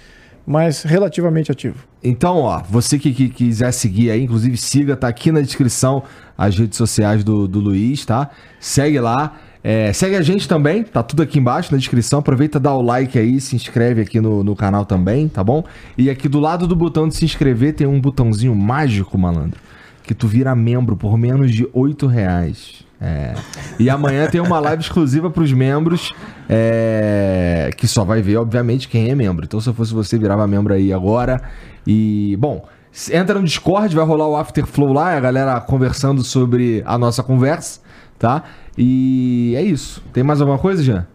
mas 0.46 0.82
relativamente 0.82 1.50
ativo. 1.50 1.84
Então, 2.02 2.38
ó, 2.38 2.62
você 2.68 2.98
que, 2.98 3.12
que 3.12 3.28
quiser 3.28 3.72
seguir 3.72 4.10
aí, 4.10 4.22
inclusive 4.22 4.56
siga, 4.56 4.96
tá 4.96 5.08
aqui 5.08 5.32
na 5.32 5.40
descrição 5.40 6.02
as 6.36 6.56
redes 6.56 6.76
sociais 6.76 7.24
do, 7.24 7.48
do 7.48 7.60
Luiz, 7.60 8.04
tá? 8.04 8.30
Segue 8.60 9.00
lá. 9.00 9.36
É, 9.62 9.90
segue 9.94 10.14
a 10.14 10.20
gente 10.20 10.46
também, 10.46 10.82
tá 10.82 11.02
tudo 11.02 11.22
aqui 11.22 11.38
embaixo 11.38 11.72
na 11.72 11.78
descrição. 11.78 12.18
Aproveita, 12.18 12.60
dá 12.60 12.74
o 12.74 12.82
like 12.82 13.18
aí, 13.18 13.40
se 13.40 13.56
inscreve 13.56 14.02
aqui 14.02 14.20
no, 14.20 14.44
no 14.44 14.54
canal 14.54 14.84
também, 14.84 15.26
tá 15.26 15.42
bom? 15.42 15.64
E 15.96 16.10
aqui 16.10 16.28
do 16.28 16.38
lado 16.38 16.66
do 16.66 16.76
botão 16.76 17.08
de 17.08 17.16
se 17.16 17.24
inscrever 17.24 17.74
tem 17.74 17.86
um 17.86 17.98
botãozinho 17.98 18.54
mágico, 18.54 19.16
malandro, 19.16 19.58
que 20.02 20.12
tu 20.12 20.28
vira 20.28 20.54
membro 20.54 20.94
por 20.96 21.16
menos 21.16 21.50
de 21.50 21.66
8 21.72 22.06
reais. 22.06 22.84
É. 23.04 23.34
E 23.78 23.90
amanhã 23.90 24.26
tem 24.28 24.40
uma 24.40 24.58
live 24.58 24.82
exclusiva 24.82 25.28
pros 25.30 25.52
membros, 25.52 26.14
é, 26.48 27.70
que 27.76 27.86
só 27.86 28.02
vai 28.02 28.22
ver, 28.22 28.38
obviamente, 28.38 28.88
quem 28.88 29.10
é 29.10 29.14
membro. 29.14 29.44
Então, 29.44 29.60
se 29.60 29.68
eu 29.68 29.74
fosse 29.74 29.92
você, 29.92 30.18
virava 30.18 30.46
membro 30.46 30.72
aí 30.72 30.90
agora. 30.90 31.42
E, 31.86 32.34
bom, 32.40 32.66
entra 33.12 33.38
no 33.38 33.44
Discord, 33.44 33.94
vai 33.94 34.06
rolar 34.06 34.28
o 34.28 34.36
Afterflow 34.36 34.90
lá, 34.90 35.14
a 35.14 35.20
galera 35.20 35.60
conversando 35.60 36.24
sobre 36.24 36.82
a 36.86 36.96
nossa 36.96 37.22
conversa, 37.22 37.80
tá? 38.18 38.44
E 38.78 39.52
é 39.54 39.62
isso. 39.62 40.02
Tem 40.10 40.24
mais 40.24 40.40
alguma 40.40 40.58
coisa, 40.58 40.82
Jean? 40.82 41.06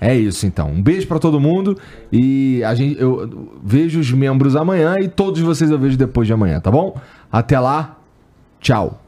É 0.00 0.16
isso, 0.16 0.46
então. 0.46 0.70
Um 0.70 0.80
beijo 0.80 1.06
pra 1.06 1.18
todo 1.18 1.38
mundo 1.40 1.76
e 2.10 2.62
a 2.64 2.74
gente, 2.74 2.98
eu 3.00 3.50
vejo 3.62 3.98
os 3.98 4.10
membros 4.12 4.54
amanhã 4.54 4.94
e 5.00 5.08
todos 5.08 5.40
vocês 5.40 5.70
eu 5.70 5.78
vejo 5.78 5.98
depois 5.98 6.26
de 6.26 6.32
amanhã, 6.32 6.60
tá 6.60 6.70
bom? 6.70 6.96
Até 7.30 7.58
lá. 7.58 7.98
Tchau. 8.60 9.02